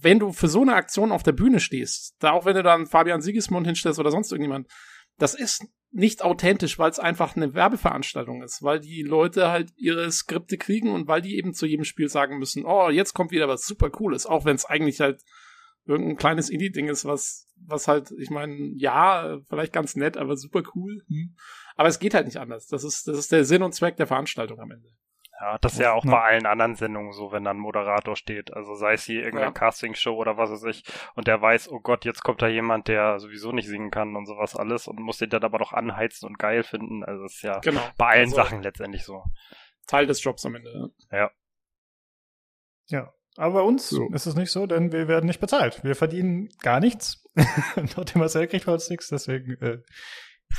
wenn 0.00 0.18
du 0.18 0.32
für 0.32 0.48
so 0.48 0.62
eine 0.62 0.74
Aktion 0.74 1.12
auf 1.12 1.22
der 1.22 1.32
Bühne 1.32 1.60
stehst, 1.60 2.16
da 2.18 2.32
auch 2.32 2.44
wenn 2.44 2.56
du 2.56 2.62
dann 2.62 2.86
Fabian 2.86 3.22
Siegesmund 3.22 3.66
hinstellst 3.66 4.00
oder 4.00 4.10
sonst 4.10 4.32
irgendjemand, 4.32 4.68
das 5.18 5.34
ist 5.34 5.64
nicht 5.90 6.22
authentisch, 6.22 6.78
weil 6.78 6.90
es 6.90 6.98
einfach 6.98 7.36
eine 7.36 7.54
Werbeveranstaltung 7.54 8.42
ist, 8.42 8.62
weil 8.62 8.80
die 8.80 9.02
Leute 9.02 9.50
halt 9.50 9.70
ihre 9.76 10.10
Skripte 10.10 10.58
kriegen 10.58 10.90
und 10.90 11.06
weil 11.06 11.22
die 11.22 11.36
eben 11.36 11.54
zu 11.54 11.66
jedem 11.66 11.84
Spiel 11.84 12.08
sagen 12.08 12.38
müssen, 12.38 12.64
oh, 12.64 12.90
jetzt 12.90 13.14
kommt 13.14 13.30
wieder 13.30 13.46
was 13.46 13.64
super 13.64 13.90
cooles, 13.90 14.26
auch 14.26 14.44
wenn 14.44 14.56
es 14.56 14.64
eigentlich 14.64 15.00
halt 15.00 15.22
irgendein 15.86 16.16
kleines 16.16 16.50
Indie-Ding 16.50 16.88
ist, 16.88 17.04
was, 17.04 17.46
was 17.66 17.86
halt, 17.88 18.10
ich 18.18 18.30
meine, 18.30 18.72
ja, 18.74 19.38
vielleicht 19.48 19.72
ganz 19.72 19.96
nett, 19.96 20.16
aber 20.16 20.36
super 20.36 20.62
cool. 20.74 21.02
Hm. 21.08 21.36
Aber 21.76 21.88
es 21.88 21.98
geht 21.98 22.14
halt 22.14 22.26
nicht 22.26 22.38
anders. 22.38 22.66
Das 22.66 22.84
ist, 22.84 23.06
das 23.06 23.18
ist 23.18 23.32
der 23.32 23.44
Sinn 23.44 23.62
und 23.62 23.74
Zweck 23.74 23.96
der 23.96 24.06
Veranstaltung 24.06 24.60
am 24.60 24.70
Ende. 24.70 24.88
Ja, 25.40 25.58
das 25.58 25.72
ist 25.74 25.80
ja 25.80 25.92
auch 25.92 26.04
bei 26.04 26.20
allen 26.20 26.46
anderen 26.46 26.76
Sendungen 26.76 27.12
so, 27.12 27.32
wenn 27.32 27.42
dann 27.42 27.56
ein 27.56 27.60
Moderator 27.60 28.14
steht. 28.14 28.54
Also 28.54 28.74
sei 28.74 28.92
es 28.92 29.04
hier 29.04 29.20
irgendeine 29.20 29.46
ja. 29.46 29.52
Castingshow 29.52 30.14
oder 30.14 30.36
was 30.36 30.50
weiß 30.50 30.64
ich. 30.64 30.84
Und 31.16 31.26
der 31.26 31.42
weiß, 31.42 31.70
oh 31.70 31.80
Gott, 31.80 32.04
jetzt 32.04 32.22
kommt 32.22 32.40
da 32.40 32.46
jemand, 32.46 32.86
der 32.86 33.18
sowieso 33.18 33.50
nicht 33.50 33.66
singen 33.66 33.90
kann 33.90 34.14
und 34.14 34.26
sowas 34.26 34.54
alles 34.54 34.86
und 34.86 35.00
muss 35.00 35.18
den 35.18 35.30
dann 35.30 35.42
aber 35.42 35.58
doch 35.58 35.72
anheizen 35.72 36.26
und 36.26 36.38
geil 36.38 36.62
finden. 36.62 37.02
Also 37.02 37.24
das 37.24 37.34
ist 37.34 37.42
ja 37.42 37.58
genau. 37.58 37.82
bei 37.98 38.10
allen 38.10 38.24
also, 38.26 38.36
Sachen 38.36 38.62
letztendlich 38.62 39.04
so. 39.04 39.24
Teil 39.88 40.06
des 40.06 40.22
Jobs 40.22 40.46
am 40.46 40.54
Ende. 40.54 40.92
Ja. 41.10 41.30
Ja. 42.86 43.12
Aber 43.36 43.54
bei 43.54 43.62
uns 43.62 43.88
so. 43.88 44.08
ist 44.12 44.26
es 44.26 44.36
nicht 44.36 44.52
so, 44.52 44.66
denn 44.66 44.92
wir 44.92 45.08
werden 45.08 45.26
nicht 45.26 45.40
bezahlt. 45.40 45.82
Wir 45.82 45.96
verdienen 45.96 46.48
gar 46.60 46.78
nichts. 46.78 47.28
Noch 47.96 48.14
Marcel 48.14 48.46
kriegt 48.46 48.66
bei 48.66 48.72
uns 48.72 48.88
nichts, 48.88 49.08
deswegen 49.08 49.60
äh, 49.60 49.78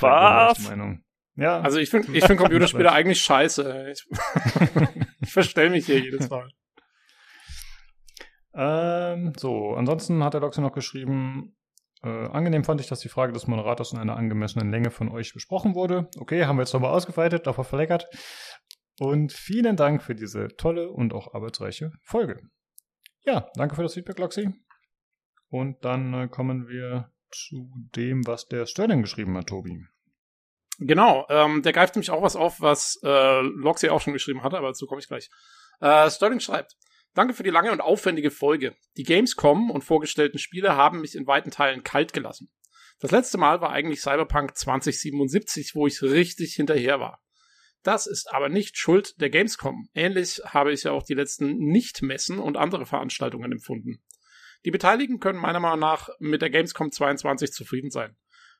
was? 0.01 0.59
Meinung. 0.67 1.04
Ja. 1.35 1.59
Also 1.59 1.79
ich 1.79 1.89
finde 1.89 2.17
ich 2.17 2.25
find 2.25 2.39
Computerspiele 2.39 2.91
eigentlich 2.93 3.21
scheiße. 3.21 3.91
Ich, 3.91 4.07
ich 5.21 5.31
verstell 5.31 5.69
mich 5.69 5.85
hier 5.85 5.99
jedes 5.99 6.29
Mal. 6.29 6.49
Ähm, 8.53 9.33
so, 9.37 9.73
ansonsten 9.73 10.23
hat 10.23 10.33
der 10.33 10.41
Doxy 10.41 10.61
noch 10.61 10.71
geschrieben, 10.71 11.57
äh, 12.03 12.27
angenehm 12.27 12.63
fand 12.63 12.79
ich, 12.79 12.87
dass 12.87 12.99
die 12.99 13.09
Frage 13.09 13.33
des 13.33 13.47
Moderators 13.47 13.91
in 13.91 13.99
einer 13.99 14.15
angemessenen 14.15 14.71
Länge 14.71 14.91
von 14.91 15.09
euch 15.09 15.33
besprochen 15.33 15.75
wurde. 15.75 16.07
Okay, 16.17 16.45
haben 16.45 16.57
wir 16.57 16.61
jetzt 16.61 16.73
nochmal 16.73 16.91
ausgeweitet, 16.91 17.47
davor 17.47 17.65
verleckert. 17.65 18.07
Und 18.99 19.33
vielen 19.33 19.75
Dank 19.75 20.01
für 20.01 20.15
diese 20.15 20.47
tolle 20.55 20.89
und 20.89 21.13
auch 21.13 21.33
arbeitsreiche 21.33 21.91
Folge. 22.01 22.41
Ja, 23.25 23.49
danke 23.55 23.75
für 23.75 23.83
das 23.83 23.95
Feedback, 23.95 24.19
Loxy. 24.19 24.49
Und 25.49 25.83
dann 25.83 26.13
äh, 26.13 26.27
kommen 26.27 26.67
wir 26.69 27.11
zu 27.31 27.71
dem, 27.95 28.25
was 28.25 28.47
der 28.47 28.67
Sterling 28.67 29.01
geschrieben 29.01 29.35
hat, 29.35 29.47
Tobi. 29.47 29.85
Genau, 30.79 31.25
ähm, 31.29 31.61
der 31.61 31.73
greift 31.73 31.95
nämlich 31.95 32.11
auch 32.11 32.21
was 32.21 32.35
auf, 32.35 32.59
was 32.59 32.99
äh, 33.03 33.41
Loxy 33.41 33.89
auch 33.89 34.01
schon 34.01 34.13
geschrieben 34.13 34.43
hatte, 34.43 34.57
aber 34.57 34.67
dazu 34.67 34.85
komme 34.87 34.99
ich 34.99 35.07
gleich. 35.07 35.29
Äh, 35.79 36.09
Sterling 36.09 36.39
schreibt, 36.39 36.75
Danke 37.15 37.33
für 37.33 37.43
die 37.43 37.49
lange 37.49 37.71
und 37.71 37.79
aufwendige 37.79 38.29
Folge. 38.29 38.75
Die 38.97 39.03
Gamescom 39.03 39.71
und 39.71 39.85
vorgestellten 39.85 40.37
Spiele 40.37 40.75
haben 40.75 40.99
mich 40.99 41.15
in 41.15 41.25
weiten 41.25 41.49
Teilen 41.49 41.81
kalt 41.81 42.11
gelassen. 42.11 42.51
Das 42.99 43.11
letzte 43.11 43.37
Mal 43.37 43.61
war 43.61 43.71
eigentlich 43.71 44.01
Cyberpunk 44.01 44.57
2077, 44.57 45.75
wo 45.75 45.87
ich 45.87 46.01
richtig 46.01 46.55
hinterher 46.55 46.99
war. 46.99 47.21
Das 47.83 48.05
ist 48.05 48.33
aber 48.33 48.49
nicht 48.49 48.77
Schuld 48.77 49.21
der 49.21 49.29
Gamescom. 49.29 49.87
Ähnlich 49.93 50.41
habe 50.43 50.73
ich 50.73 50.83
ja 50.83 50.91
auch 50.91 51.03
die 51.03 51.13
letzten 51.13 51.57
Nicht-Messen 51.57 52.37
und 52.37 52.57
andere 52.57 52.85
Veranstaltungen 52.85 53.51
empfunden. 53.53 54.03
Die 54.65 54.71
Beteiligten 54.71 55.19
können 55.21 55.39
meiner 55.39 55.61
Meinung 55.61 55.79
nach 55.79 56.09
mit 56.19 56.41
der 56.41 56.49
Gamescom 56.49 56.91
22 56.91 57.51
zufrieden 57.53 57.91
sein. 57.91 58.17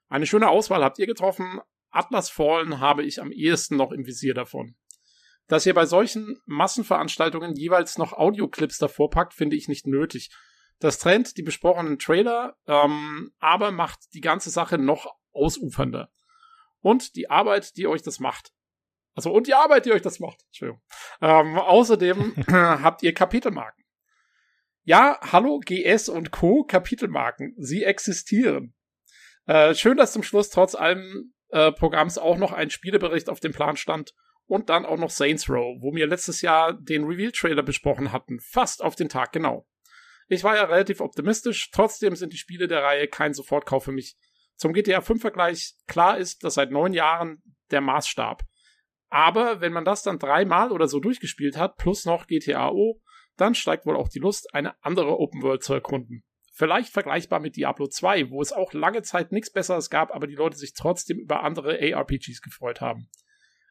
Eine 0.07 0.28
schöne 0.28 0.47
Auswahl 0.47 0.84
habt 0.84 0.99
ihr 0.99 1.07
getroffen, 1.07 1.59
Atlas 1.95 2.29
Fallen 2.29 2.79
habe 2.79 3.03
ich 3.03 3.21
am 3.21 3.31
ehesten 3.31 3.77
noch 3.77 3.91
im 3.91 4.05
Visier 4.05 4.33
davon. 4.33 4.75
Dass 5.47 5.65
ihr 5.65 5.73
bei 5.73 5.85
solchen 5.85 6.39
Massenveranstaltungen 6.45 7.55
jeweils 7.55 7.97
noch 7.97 8.13
Audioclips 8.13 8.77
davor 8.79 9.09
packt, 9.09 9.33
finde 9.33 9.55
ich 9.55 9.67
nicht 9.67 9.87
nötig. 9.87 10.31
Das 10.79 10.99
trennt 10.99 11.37
die 11.37 11.43
besprochenen 11.43 11.99
Trailer, 11.99 12.57
ähm, 12.67 13.31
aber 13.39 13.71
macht 13.71 14.13
die 14.13 14.21
ganze 14.21 14.49
Sache 14.49 14.77
noch 14.77 15.15
ausufernder. 15.31 16.11
Und 16.81 17.15
die 17.15 17.29
Arbeit, 17.29 17.77
die 17.77 17.87
euch 17.87 18.01
das 18.01 18.19
macht. 18.19 18.51
Also, 19.13 19.31
und 19.31 19.47
die 19.47 19.53
Arbeit, 19.53 19.85
die 19.85 19.93
euch 19.93 20.01
das 20.01 20.19
macht. 20.19 20.43
Entschuldigung. 20.47 20.81
Ähm, 21.21 21.57
außerdem 21.57 22.35
habt 22.47 23.03
ihr 23.03 23.13
Kapitelmarken. 23.13 23.85
Ja, 24.83 25.19
hallo 25.21 25.61
GS 25.63 26.09
und 26.09 26.31
Co. 26.31 26.63
Kapitelmarken. 26.63 27.55
Sie 27.57 27.83
existieren. 27.83 28.75
Äh, 29.45 29.73
schön, 29.75 29.97
dass 29.97 30.11
zum 30.11 30.23
Schluss 30.23 30.49
trotz 30.49 30.75
allem 30.75 31.33
äh, 31.55 31.71
Programms 31.71 32.17
auch 32.17 32.37
noch 32.37 32.51
ein 32.51 32.69
Spielebericht 32.69 33.29
auf 33.29 33.39
dem 33.39 33.53
Plan 33.53 33.77
stand 33.77 34.13
und 34.45 34.69
dann 34.69 34.85
auch 34.85 34.97
noch 34.97 35.09
Saints 35.09 35.49
Row, 35.49 35.77
wo 35.81 35.95
wir 35.95 36.05
letztes 36.05 36.41
Jahr 36.41 36.73
den 36.73 37.05
Reveal-Trailer 37.05 37.63
besprochen 37.63 38.11
hatten, 38.11 38.41
fast 38.41 38.83
auf 38.83 38.97
den 38.97 39.07
Tag 39.07 39.31
genau. 39.31 39.65
Ich 40.27 40.43
war 40.43 40.57
ja 40.57 40.65
relativ 40.65 40.99
optimistisch, 40.99 41.71
trotzdem 41.71 42.17
sind 42.17 42.33
die 42.33 42.37
Spiele 42.37 42.67
der 42.67 42.83
Reihe 42.83 43.07
kein 43.07 43.33
Sofortkauf 43.33 43.85
für 43.85 43.93
mich. 43.93 44.17
Zum 44.57 44.73
GTA 44.73 44.99
5 44.99 45.21
Vergleich, 45.21 45.75
klar 45.87 46.17
ist, 46.17 46.43
dass 46.43 46.55
seit 46.55 46.71
neun 46.71 46.91
Jahren 46.91 47.41
der 47.71 47.79
Maßstab. 47.79 48.43
Aber 49.09 49.61
wenn 49.61 49.71
man 49.71 49.85
das 49.85 50.03
dann 50.03 50.19
dreimal 50.19 50.73
oder 50.73 50.89
so 50.89 50.99
durchgespielt 50.99 51.55
hat, 51.55 51.77
plus 51.77 52.03
noch 52.03 52.27
GTAO, 52.27 53.01
dann 53.37 53.55
steigt 53.55 53.85
wohl 53.85 53.95
auch 53.95 54.09
die 54.09 54.19
Lust, 54.19 54.53
eine 54.53 54.75
andere 54.83 55.19
Open 55.19 55.41
World 55.41 55.63
zu 55.63 55.73
erkunden. 55.73 56.25
Vielleicht 56.57 56.93
vergleichbar 56.93 57.41
mit 57.41 57.57
Diablo 57.57 57.87
2, 57.87 58.29
wo 58.29 58.41
es 58.41 58.53
auch 58.53 58.71
lange 58.71 59.01
Zeit 59.01 59.33
nichts 59.33 59.51
Besseres 59.51 59.89
gab, 59.89 60.15
aber 60.15 60.25
die 60.25 60.35
Leute 60.35 60.55
sich 60.55 60.73
trotzdem 60.73 61.19
über 61.19 61.43
andere 61.43 61.77
ARPGs 61.93 62.41
gefreut 62.41 62.79
haben. 62.79 63.09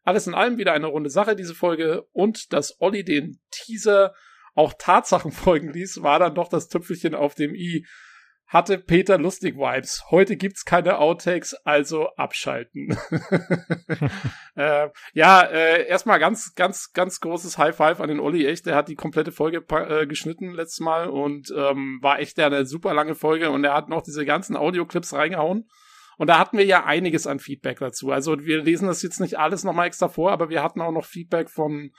Alles 0.03 0.27
in 0.27 0.35
allem 0.35 0.59
wieder 0.59 0.75
eine 0.75 0.89
runde 0.89 1.09
Sache, 1.09 1.35
diese 1.35 1.55
Folge. 1.55 2.07
Und 2.13 2.53
dass 2.53 2.79
Olli 2.83 3.03
den 3.03 3.41
Teaser 3.51 4.15
auch 4.55 4.75
Tatsachen 4.79 5.33
folgen 5.33 5.73
ließ, 5.73 6.03
war 6.03 6.19
dann 6.19 6.35
doch 6.35 6.49
das 6.49 6.69
Tüpfelchen 6.69 7.15
auf 7.15 7.35
dem 7.35 7.55
i 7.55 7.87
hatte 8.47 8.79
Peter 8.79 9.19
lustig 9.19 9.57
Vibes. 9.57 10.05
Heute 10.11 10.37
gibt's 10.37 10.65
keine 10.65 10.99
Outtakes, 10.99 11.55
also 11.65 12.09
abschalten. 12.17 12.97
äh, 14.55 14.89
ja, 15.13 15.43
äh, 15.43 15.87
erstmal 15.87 16.19
ganz, 16.19 16.55
ganz, 16.55 16.93
ganz 16.93 17.21
großes 17.21 17.59
High 17.59 17.75
Five 17.75 18.01
an 18.01 18.09
den 18.09 18.21
Olli. 18.21 18.47
Echt, 18.47 18.67
der 18.67 18.77
hat 18.77 18.89
die 18.89 18.95
komplette 18.95 19.33
Folge 19.33 19.65
äh, 19.71 20.07
geschnitten 20.07 20.53
letztes 20.53 20.81
Mal 20.81 21.09
und 21.09 21.53
ähm, 21.57 21.99
war 22.03 22.19
echt 22.19 22.39
eine 22.39 22.67
super 22.67 22.95
lange 22.95 23.15
Folge 23.15 23.51
und 23.51 23.65
er 23.65 23.75
hat 23.75 23.89
noch 23.89 24.03
diese 24.03 24.25
ganzen 24.25 24.57
Audioclips 24.57 25.13
reingehauen. 25.15 25.69
Und 26.17 26.29
da 26.29 26.39
hatten 26.39 26.59
wir 26.59 26.65
ja 26.65 26.85
einiges 26.85 27.27
an 27.27 27.41
Feedback 27.41 27.81
dazu. 27.81 28.11
Also 28.11 28.39
wir 28.45 28.63
lesen 28.63 28.87
das 28.87 29.03
jetzt 29.03 29.21
nicht 29.21 29.39
alles 29.39 29.65
nochmal 29.65 29.89
extra 29.89 30.09
vor, 30.09 30.31
aber 30.31 30.49
wir 30.49 30.63
hatten 30.63 30.81
auch 30.81 30.93
noch 30.93 31.05
Feedback 31.05 31.51
von 31.51 31.91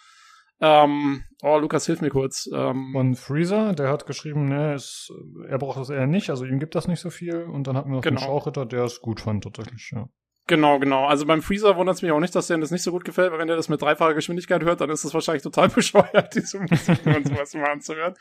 ähm, 0.61 1.23
oh, 1.41 1.57
Lukas, 1.57 1.85
hilf 1.85 2.01
mir 2.01 2.09
kurz. 2.09 2.49
Ähm, 2.53 2.91
Von 2.93 3.15
Freezer, 3.15 3.73
der 3.73 3.89
hat 3.89 4.05
geschrieben, 4.05 4.45
ne, 4.45 4.73
es, 4.73 5.11
er 5.49 5.57
braucht 5.57 5.79
das 5.79 5.89
eher 5.89 6.07
nicht, 6.07 6.29
also 6.29 6.45
ihm 6.45 6.59
gibt 6.59 6.75
das 6.75 6.87
nicht 6.87 7.01
so 7.01 7.09
viel. 7.09 7.43
Und 7.43 7.67
dann 7.67 7.75
hatten 7.77 7.89
wir 7.89 7.97
noch 7.97 8.03
genau. 8.03 8.19
den 8.19 8.25
Schauchritter, 8.25 8.65
der 8.65 8.83
es 8.83 9.01
gut 9.01 9.21
fand, 9.21 9.43
tatsächlich, 9.43 9.91
ja. 9.93 10.07
Genau, 10.47 10.77
genau. 10.79 11.07
Also 11.07 11.25
beim 11.25 11.41
Freezer 11.41 11.75
wundert 11.75 11.95
es 11.95 12.01
mich 12.03 12.11
auch 12.11 12.19
nicht, 12.19 12.35
dass 12.35 12.47
dem 12.47 12.61
das 12.61 12.69
nicht 12.69 12.83
so 12.83 12.91
gut 12.91 13.03
gefällt, 13.03 13.31
weil 13.31 13.39
wenn 13.39 13.49
er 13.49 13.55
das 13.55 13.67
mit 13.67 13.81
dreifacher 13.81 14.13
Geschwindigkeit 14.13 14.63
hört, 14.63 14.79
dann 14.79 14.91
ist 14.91 15.03
es 15.03 15.13
wahrscheinlich 15.13 15.43
total 15.43 15.69
bescheuert, 15.75 16.35
diese 16.35 16.59
Musik 16.59 17.05
und 17.05 17.27
sowas 17.27 17.53
mal 17.55 17.71
anzuhören. 17.71 18.13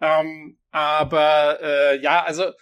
Ähm, 0.00 0.58
aber 0.70 1.58
äh, 1.60 2.00
ja, 2.00 2.22
also 2.22 2.52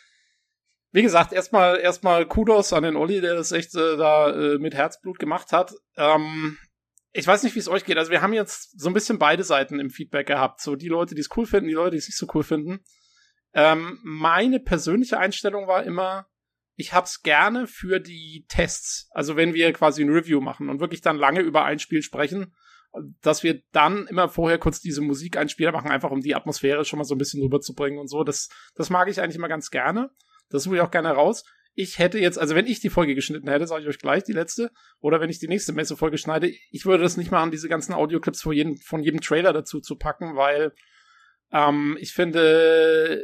wie 0.92 1.02
gesagt, 1.02 1.32
erstmal 1.32 1.78
erstmal 1.78 2.26
Kudos 2.26 2.72
an 2.72 2.82
den 2.82 2.96
Olli, 2.96 3.20
der 3.20 3.34
das 3.34 3.52
echt 3.52 3.74
äh, 3.74 3.96
da 3.96 4.30
äh, 4.30 4.58
mit 4.58 4.74
Herzblut 4.74 5.18
gemacht 5.18 5.52
hat. 5.52 5.74
Ähm, 5.96 6.56
ich 7.16 7.26
weiß 7.26 7.42
nicht, 7.42 7.54
wie 7.54 7.60
es 7.60 7.68
euch 7.68 7.84
geht. 7.84 7.96
Also 7.96 8.10
wir 8.10 8.20
haben 8.20 8.34
jetzt 8.34 8.78
so 8.78 8.88
ein 8.88 8.94
bisschen 8.94 9.18
beide 9.18 9.42
Seiten 9.42 9.80
im 9.80 9.90
Feedback 9.90 10.26
gehabt. 10.26 10.60
So 10.60 10.76
die 10.76 10.88
Leute, 10.88 11.14
die 11.14 11.22
es 11.22 11.34
cool 11.36 11.46
finden, 11.46 11.68
die 11.68 11.74
Leute, 11.74 11.92
die 11.92 11.98
es 11.98 12.08
nicht 12.08 12.18
so 12.18 12.26
cool 12.34 12.42
finden. 12.42 12.80
Ähm, 13.54 13.98
meine 14.02 14.60
persönliche 14.60 15.18
Einstellung 15.18 15.66
war 15.66 15.84
immer, 15.84 16.26
ich 16.74 16.92
hab's 16.92 17.22
gerne 17.22 17.66
für 17.66 18.00
die 18.00 18.44
Tests. 18.48 19.08
Also 19.12 19.34
wenn 19.34 19.54
wir 19.54 19.72
quasi 19.72 20.02
ein 20.02 20.10
Review 20.10 20.42
machen 20.42 20.68
und 20.68 20.80
wirklich 20.80 21.00
dann 21.00 21.16
lange 21.16 21.40
über 21.40 21.64
ein 21.64 21.78
Spiel 21.78 22.02
sprechen, 22.02 22.54
dass 23.22 23.42
wir 23.42 23.62
dann 23.72 24.06
immer 24.08 24.28
vorher 24.28 24.58
kurz 24.58 24.80
diese 24.80 25.00
Musik 25.00 25.38
einspieler 25.38 25.72
machen, 25.72 25.90
einfach 25.90 26.10
um 26.10 26.20
die 26.20 26.34
Atmosphäre 26.34 26.84
schon 26.84 26.98
mal 26.98 27.04
so 27.04 27.14
ein 27.14 27.18
bisschen 27.18 27.42
rüberzubringen 27.42 27.98
und 27.98 28.08
so. 28.08 28.24
Das, 28.24 28.50
das 28.74 28.90
mag 28.90 29.08
ich 29.08 29.22
eigentlich 29.22 29.36
immer 29.36 29.48
ganz 29.48 29.70
gerne. 29.70 30.10
Das 30.50 30.64
suche 30.64 30.76
ich 30.76 30.82
auch 30.82 30.90
gerne 30.90 31.10
raus. 31.10 31.44
Ich 31.78 31.98
hätte 31.98 32.18
jetzt, 32.18 32.38
also 32.38 32.54
wenn 32.54 32.66
ich 32.66 32.80
die 32.80 32.88
Folge 32.88 33.14
geschnitten 33.14 33.48
hätte, 33.48 33.66
sage 33.66 33.82
ich 33.82 33.88
euch 33.88 33.98
gleich, 33.98 34.24
die 34.24 34.32
letzte, 34.32 34.70
oder 34.98 35.20
wenn 35.20 35.28
ich 35.28 35.38
die 35.38 35.46
nächste 35.46 35.74
Messefolge 35.74 36.16
schneide, 36.16 36.48
ich 36.48 36.86
würde 36.86 37.02
das 37.02 37.18
nicht 37.18 37.30
machen, 37.30 37.50
diese 37.50 37.68
ganzen 37.68 37.92
Audioclips 37.92 38.40
von 38.40 38.52
jedem, 38.52 38.76
von 38.78 39.02
jedem 39.02 39.20
Trailer 39.20 39.52
dazu 39.52 39.80
zu 39.80 39.96
packen, 39.96 40.36
weil 40.36 40.72
ähm, 41.52 41.98
ich 42.00 42.14
finde, 42.14 43.22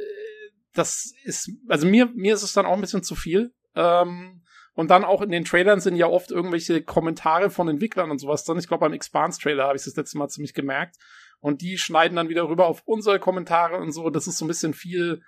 das 0.74 1.12
ist, 1.24 1.50
also 1.66 1.86
mir, 1.86 2.10
mir 2.14 2.34
ist 2.34 2.42
es 2.42 2.52
dann 2.52 2.66
auch 2.66 2.74
ein 2.74 2.80
bisschen 2.82 3.02
zu 3.02 3.14
viel. 3.14 3.54
Ähm, 3.74 4.42
und 4.74 4.90
dann 4.90 5.04
auch 5.04 5.22
in 5.22 5.30
den 5.30 5.44
Trailern 5.44 5.80
sind 5.80 5.96
ja 5.96 6.06
oft 6.06 6.30
irgendwelche 6.30 6.82
Kommentare 6.82 7.50
von 7.50 7.68
Entwicklern 7.68 8.10
und 8.10 8.18
sowas 8.18 8.44
drin. 8.44 8.58
Ich 8.58 8.68
glaube, 8.68 8.82
beim 8.82 8.94
Expanse-Trailer 8.94 9.64
habe 9.64 9.76
ich 9.76 9.84
das 9.84 9.96
letzte 9.96 10.18
Mal 10.18 10.28
ziemlich 10.28 10.54
gemerkt. 10.54 10.96
Und 11.40 11.60
die 11.60 11.76
schneiden 11.76 12.16
dann 12.16 12.28
wieder 12.28 12.48
rüber 12.48 12.66
auf 12.66 12.82
unsere 12.84 13.18
Kommentare 13.18 13.78
und 13.78 13.92
so. 13.92 14.08
Das 14.10 14.26
ist 14.26 14.38
so 14.38 14.44
ein 14.44 14.48
bisschen 14.48 14.72
viel 14.72 15.22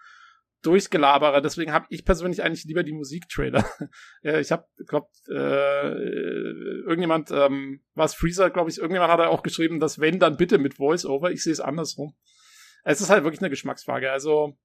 durchgelaberer. 0.64 1.40
Deswegen 1.40 1.72
habe 1.72 1.86
ich 1.90 2.04
persönlich 2.04 2.42
eigentlich 2.42 2.64
lieber 2.64 2.82
die 2.82 2.92
Musiktrailer. 2.92 3.64
ich 4.22 4.50
habe, 4.52 4.66
glaube, 4.86 5.08
äh, 5.28 5.90
irgendjemand, 6.82 7.30
ähm, 7.30 7.82
was 7.94 8.14
Freezer, 8.14 8.50
glaube 8.50 8.70
ich, 8.70 8.78
irgendjemand 8.78 9.12
hat 9.12 9.20
er 9.20 9.30
auch 9.30 9.42
geschrieben, 9.42 9.80
dass 9.80 10.00
wenn, 10.00 10.18
dann 10.18 10.36
bitte 10.36 10.58
mit 10.58 10.74
Voice-Over. 10.74 11.30
Ich 11.30 11.42
sehe 11.42 11.52
es 11.52 11.60
andersrum. 11.60 12.14
Es 12.84 13.00
ist 13.00 13.10
halt 13.10 13.24
wirklich 13.24 13.40
eine 13.40 13.50
Geschmacksfrage. 13.50 14.10
Also 14.10 14.56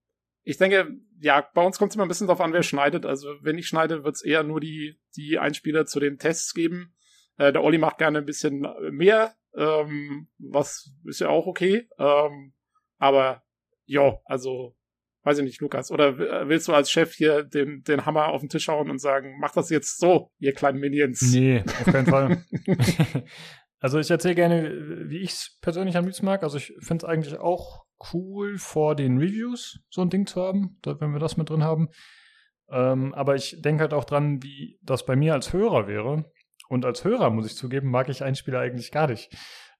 ich 0.44 0.58
denke, 0.58 0.98
ja, 1.20 1.48
bei 1.54 1.64
uns 1.64 1.78
kommt 1.78 1.92
es 1.92 1.96
immer 1.96 2.06
ein 2.06 2.10
bisschen 2.10 2.28
darauf 2.28 2.42
an, 2.42 2.54
wer 2.54 2.64
schneidet. 2.64 3.06
Also 3.06 3.36
wenn 3.42 3.58
ich 3.58 3.68
schneide, 3.68 4.04
wird 4.04 4.16
es 4.16 4.24
eher 4.24 4.44
nur 4.44 4.60
die, 4.60 5.00
die 5.16 5.38
Einspieler 5.38 5.86
zu 5.86 6.00
den 6.00 6.18
Tests 6.18 6.54
geben. 6.54 6.96
Äh, 7.38 7.54
der 7.54 7.64
Olli 7.64 7.78
macht 7.78 7.98
gerne 7.98 8.20
ein 8.20 8.26
bisschen 8.26 8.66
mehr, 8.92 9.36
ähm, 9.56 10.30
was 10.38 10.92
ist 11.06 11.20
ja 11.22 11.30
auch 11.30 11.48
okay. 11.48 11.88
Ähm, 11.98 12.54
aber 12.98 13.44
ja, 13.86 14.20
also 14.26 14.76
weiß 15.24 15.40
ich 15.40 15.44
nicht, 15.44 15.62
Lukas. 15.62 15.92
Oder 15.92 16.18
willst 16.48 16.68
du 16.68 16.74
als 16.74 16.92
Chef 16.92 17.14
hier 17.14 17.44
den, 17.44 17.84
den 17.84 18.06
Hammer 18.06 18.30
auf 18.30 18.42
den 18.42 18.50
Tisch 18.50 18.68
hauen 18.68 18.90
und 18.90 19.00
sagen, 19.00 19.38
mach 19.40 19.52
das 19.52 19.70
jetzt 19.70 20.00
so, 20.00 20.32
ihr 20.40 20.54
kleinen 20.54 20.80
Minions? 20.80 21.22
Nee, 21.22 21.64
auf 21.66 21.86
keinen 21.86 22.08
Fall. 22.08 22.44
also 23.80 24.00
ich 24.00 24.10
erzähle 24.10 24.36
gerne, 24.36 25.10
wie 25.10 25.20
ich 25.20 25.32
es 25.32 25.58
persönlich 25.62 25.98
am 25.98 26.06
liebsten 26.06 26.26
mag. 26.26 26.44
Also 26.44 26.58
ich 26.58 26.74
finde 26.80 27.06
es 27.06 27.10
eigentlich 27.10 27.38
auch 27.38 27.86
cool, 28.14 28.58
vor 28.58 28.96
den 28.96 29.18
Reviews 29.18 29.80
so 29.90 30.02
ein 30.02 30.10
Ding 30.10 30.26
zu 30.26 30.42
haben, 30.42 30.80
wenn 30.84 31.12
wir 31.12 31.20
das 31.20 31.38
mit 31.38 31.50
drin 31.50 31.64
haben. 31.64 31.90
Ähm, 32.72 33.14
aber 33.14 33.36
ich 33.36 33.62
denke 33.62 33.82
halt 33.82 33.94
auch 33.94 34.06
dran, 34.06 34.42
wie 34.44 34.80
das 34.84 35.06
bei 35.06 35.16
mir 35.16 35.34
als 35.34 35.54
Hörer 35.54 35.88
wäre. 35.88 36.26
Und 36.70 36.86
als 36.86 37.04
Hörer, 37.04 37.32
muss 37.32 37.48
ich 37.48 37.56
zugeben, 37.56 37.90
mag 37.90 38.10
ich 38.10 38.24
Einspieler 38.24 38.60
eigentlich 38.60 38.92
gar 38.92 39.08
nicht. 39.08 39.36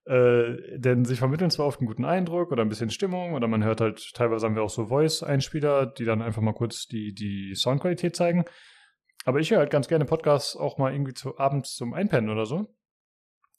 Äh, 0.10 0.80
denn 0.80 1.06
sie 1.06 1.16
vermitteln 1.16 1.52
zwar 1.52 1.68
oft 1.68 1.80
einen 1.80 1.88
guten 1.88 2.04
Eindruck 2.04 2.52
oder 2.52 2.64
ein 2.64 2.70
bisschen 2.70 2.90
Stimmung 2.90 3.34
oder 3.34 3.48
man 3.48 3.64
hört 3.64 3.80
halt, 3.80 4.12
teilweise 4.16 4.48
haben 4.48 4.56
wir 4.56 4.64
auch 4.64 4.70
so 4.72 4.88
Voice-Einspieler, 4.88 5.86
die 5.86 6.04
dann 6.04 6.24
einfach 6.24 6.42
mal 6.42 6.56
kurz 6.56 6.88
die, 6.88 7.14
die 7.14 7.54
Soundqualität 7.54 8.16
zeigen. 8.16 8.44
Aber 9.26 9.40
ich 9.40 9.52
höre 9.52 9.60
halt 9.60 9.70
ganz 9.70 9.88
gerne 9.88 10.06
Podcasts 10.06 10.56
auch 10.56 10.80
mal 10.80 10.94
irgendwie 10.94 11.14
zu, 11.14 11.38
abends 11.38 11.76
zum 11.76 11.94
Einpennen 11.94 12.32
oder 12.32 12.48
so. 12.48 12.74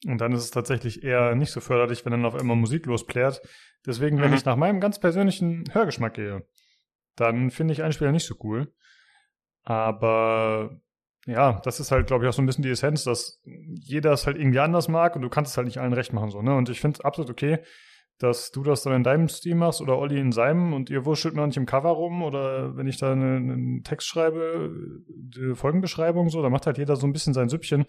Und 0.05 0.21
dann 0.21 0.33
ist 0.33 0.43
es 0.43 0.51
tatsächlich 0.51 1.05
eher 1.05 1.37
nicht 1.37 1.53
so 1.53 1.61
förderlich, 1.61 2.05
wenn 2.05 2.11
dann 2.11 2.25
auf 2.25 2.35
einmal 2.35 2.57
Musik 2.57 2.87
losplärt. 2.87 3.41
Deswegen, 3.87 4.21
wenn 4.21 4.31
mhm. 4.31 4.37
ich 4.37 4.45
nach 4.45 4.57
meinem 4.57 4.81
ganz 4.81 4.99
persönlichen 4.99 5.63
Hörgeschmack 5.71 6.15
gehe, 6.15 6.49
dann 7.15 7.53
finde 7.53 7.75
ich 7.75 7.85
Einspieler 7.85 8.11
nicht 8.11 8.27
so 8.27 8.35
cool. 8.43 8.75
Aber 9.63 10.81
ja, 11.31 11.61
das 11.65 11.81
ist 11.81 11.91
halt, 11.91 12.07
glaube 12.07 12.25
ich, 12.25 12.29
auch 12.29 12.33
so 12.33 12.43
ein 12.43 12.47
bisschen 12.47 12.63
die 12.63 12.71
Essenz, 12.71 13.05
dass 13.05 13.41
jeder 13.45 14.13
es 14.13 14.27
halt 14.27 14.37
irgendwie 14.37 14.59
anders 14.61 14.89
mag 14.89 15.17
und 15.17 15.23
du 15.23 15.29
kannst 15.29 15.53
es 15.53 15.57
halt 15.57 15.67
nicht 15.67 15.79
allen 15.79 15.93
recht 15.93 16.13
machen. 16.13 16.31
So, 16.31 16.43
ne? 16.43 16.55
Und 16.55 16.69
ich 16.69 16.81
finde 16.81 16.99
es 16.99 17.05
absolut 17.05 17.31
okay, 17.31 17.59
dass 18.19 18.51
du 18.51 18.63
das 18.63 18.83
dann 18.83 18.93
in 18.93 19.03
deinem 19.03 19.29
Stil 19.29 19.55
machst 19.55 19.81
oder 19.81 19.99
Olli 19.99 20.21
in 20.21 20.31
seinem 20.33 20.75
und 20.75 20.91
ihr 20.91 21.07
wurschtelt 21.07 21.39
auch 21.39 21.47
nicht 21.47 21.57
im 21.57 21.65
Cover 21.65 21.91
rum 21.91 22.23
oder 22.23 22.77
wenn 22.77 22.87
ich 22.87 22.99
da 22.99 23.13
einen, 23.13 23.51
einen 23.51 23.83
Text 23.83 24.09
schreibe, 24.09 24.71
die 25.09 25.55
Folgenbeschreibung 25.55 26.29
so, 26.29 26.43
da 26.43 26.51
macht 26.51 26.67
halt 26.67 26.77
jeder 26.77 26.97
so 26.97 27.07
ein 27.07 27.15
bisschen 27.15 27.33
sein 27.33 27.49
Süppchen. 27.49 27.87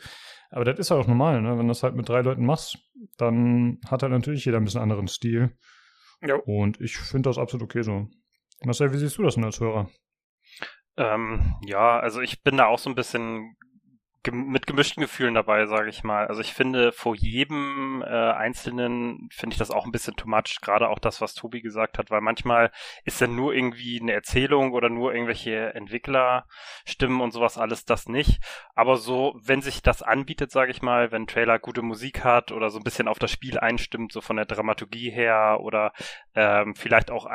Aber 0.49 0.63
das 0.63 0.79
ist 0.79 0.91
halt 0.91 1.03
auch 1.03 1.07
normal, 1.07 1.41
ne? 1.41 1.57
Wenn 1.57 1.67
du 1.67 1.71
das 1.71 1.83
halt 1.83 1.95
mit 1.95 2.07
drei 2.07 2.21
Leuten 2.21 2.45
machst, 2.45 2.77
dann 3.17 3.79
hat 3.89 4.03
halt 4.03 4.11
natürlich 4.13 4.45
jeder 4.45 4.57
ein 4.57 4.63
bisschen 4.63 4.81
anderen 4.81 5.07
Stil. 5.07 5.51
Ja. 6.25 6.35
Und 6.35 6.79
ich 6.79 6.97
finde 6.97 7.29
das 7.29 7.37
absolut 7.37 7.63
okay 7.63 7.81
so. 7.81 8.07
Marcel, 8.63 8.93
wie 8.93 8.97
siehst 8.97 9.17
du 9.17 9.23
das 9.23 9.35
denn 9.35 9.43
als 9.43 9.59
Hörer? 9.59 9.89
Ähm, 10.97 11.55
ja, 11.65 11.99
also 11.99 12.21
ich 12.21 12.43
bin 12.43 12.57
da 12.57 12.65
auch 12.65 12.79
so 12.79 12.89
ein 12.89 12.95
bisschen 12.95 13.55
mit 14.29 14.67
gemischten 14.67 15.01
Gefühlen 15.01 15.33
dabei, 15.33 15.65
sage 15.65 15.89
ich 15.89 16.03
mal. 16.03 16.27
Also 16.27 16.41
ich 16.41 16.53
finde, 16.53 16.91
vor 16.91 17.15
jedem 17.15 18.03
äh, 18.03 18.31
Einzelnen 18.31 19.29
finde 19.31 19.55
ich 19.55 19.57
das 19.57 19.71
auch 19.71 19.85
ein 19.85 19.91
bisschen 19.91 20.15
too 20.15 20.29
much, 20.29 20.59
gerade 20.61 20.89
auch 20.89 20.99
das, 20.99 21.21
was 21.21 21.33
Tobi 21.33 21.61
gesagt 21.61 21.97
hat, 21.97 22.11
weil 22.11 22.21
manchmal 22.21 22.71
ist 23.03 23.19
dann 23.19 23.35
nur 23.35 23.53
irgendwie 23.53 23.99
eine 23.99 24.13
Erzählung 24.13 24.73
oder 24.73 24.89
nur 24.89 25.13
irgendwelche 25.13 25.73
Entwicklerstimmen 25.73 27.19
und 27.19 27.31
sowas 27.31 27.57
alles 27.57 27.85
das 27.85 28.07
nicht. 28.07 28.39
Aber 28.75 28.97
so, 28.97 29.33
wenn 29.41 29.61
sich 29.61 29.81
das 29.81 30.03
anbietet, 30.03 30.51
sage 30.51 30.69
ich 30.69 30.83
mal, 30.83 31.11
wenn 31.11 31.25
Trailer 31.25 31.57
gute 31.57 31.81
Musik 31.81 32.23
hat 32.23 32.51
oder 32.51 32.69
so 32.69 32.77
ein 32.77 32.83
bisschen 32.83 33.07
auf 33.07 33.17
das 33.17 33.31
Spiel 33.31 33.57
einstimmt, 33.57 34.11
so 34.11 34.21
von 34.21 34.35
der 34.35 34.45
Dramaturgie 34.45 35.09
her 35.09 35.59
oder 35.61 35.93
ähm, 36.35 36.75
vielleicht 36.75 37.09
auch 37.09 37.25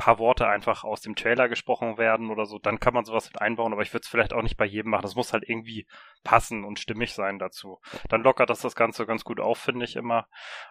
paar 0.00 0.18
Worte 0.18 0.48
einfach 0.48 0.82
aus 0.82 1.02
dem 1.02 1.14
Trailer 1.14 1.48
gesprochen 1.50 1.98
werden 1.98 2.30
oder 2.30 2.46
so, 2.46 2.58
dann 2.58 2.80
kann 2.80 2.94
man 2.94 3.04
sowas 3.04 3.26
mit 3.26 3.40
einbauen, 3.40 3.74
aber 3.74 3.82
ich 3.82 3.92
würde 3.92 4.02
es 4.02 4.08
vielleicht 4.08 4.32
auch 4.32 4.42
nicht 4.42 4.56
bei 4.56 4.64
jedem 4.64 4.90
machen. 4.90 5.02
Das 5.02 5.14
muss 5.14 5.34
halt 5.34 5.46
irgendwie 5.46 5.86
passen 6.24 6.64
und 6.64 6.78
stimmig 6.78 7.12
sein 7.12 7.38
dazu. 7.38 7.80
Dann 8.08 8.22
lockert 8.22 8.48
das 8.48 8.60
das 8.60 8.74
Ganze 8.74 9.04
ganz 9.04 9.24
gut 9.24 9.40
auf, 9.40 9.58
finde 9.58 9.84
ich 9.84 9.96
immer. 9.96 10.26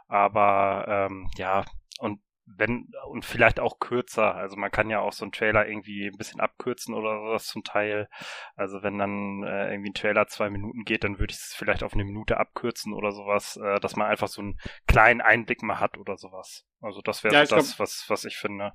Aber 0.07 0.85
ähm, 0.87 1.29
ja, 1.37 1.63
und 1.99 2.21
wenn, 2.57 2.91
und 3.07 3.25
vielleicht 3.25 3.59
auch 3.59 3.77
kürzer. 3.77 4.33
Also 4.33 4.55
man 4.55 4.71
kann 4.71 4.89
ja 4.89 4.99
auch 4.99 5.13
so 5.13 5.23
einen 5.23 5.31
Trailer 5.31 5.67
irgendwie 5.67 6.07
ein 6.07 6.17
bisschen 6.17 6.39
abkürzen 6.39 6.95
oder 6.95 7.19
sowas 7.19 7.45
zum 7.45 7.63
Teil. 7.63 8.09
Also 8.55 8.81
wenn 8.81 8.97
dann 8.97 9.43
äh, 9.43 9.71
irgendwie 9.71 9.91
ein 9.91 9.93
Trailer 9.93 10.25
zwei 10.27 10.49
Minuten 10.49 10.83
geht, 10.83 11.03
dann 11.03 11.19
würde 11.19 11.31
ich 11.31 11.37
es 11.37 11.53
vielleicht 11.55 11.83
auf 11.83 11.93
eine 11.93 12.03
Minute 12.03 12.37
abkürzen 12.37 12.93
oder 12.93 13.11
sowas, 13.11 13.57
äh, 13.57 13.79
dass 13.79 13.95
man 13.95 14.07
einfach 14.07 14.27
so 14.27 14.41
einen 14.41 14.59
kleinen 14.87 15.21
Einblick 15.21 15.61
mal 15.61 15.79
hat 15.79 15.99
oder 15.99 16.17
sowas. 16.17 16.65
Also 16.81 17.01
das 17.01 17.23
wäre 17.23 17.35
ja, 17.35 17.45
so 17.45 17.55
das, 17.55 17.75
glaub, 17.75 17.79
was, 17.79 18.05
was 18.07 18.25
ich 18.25 18.37
finde. 18.37 18.73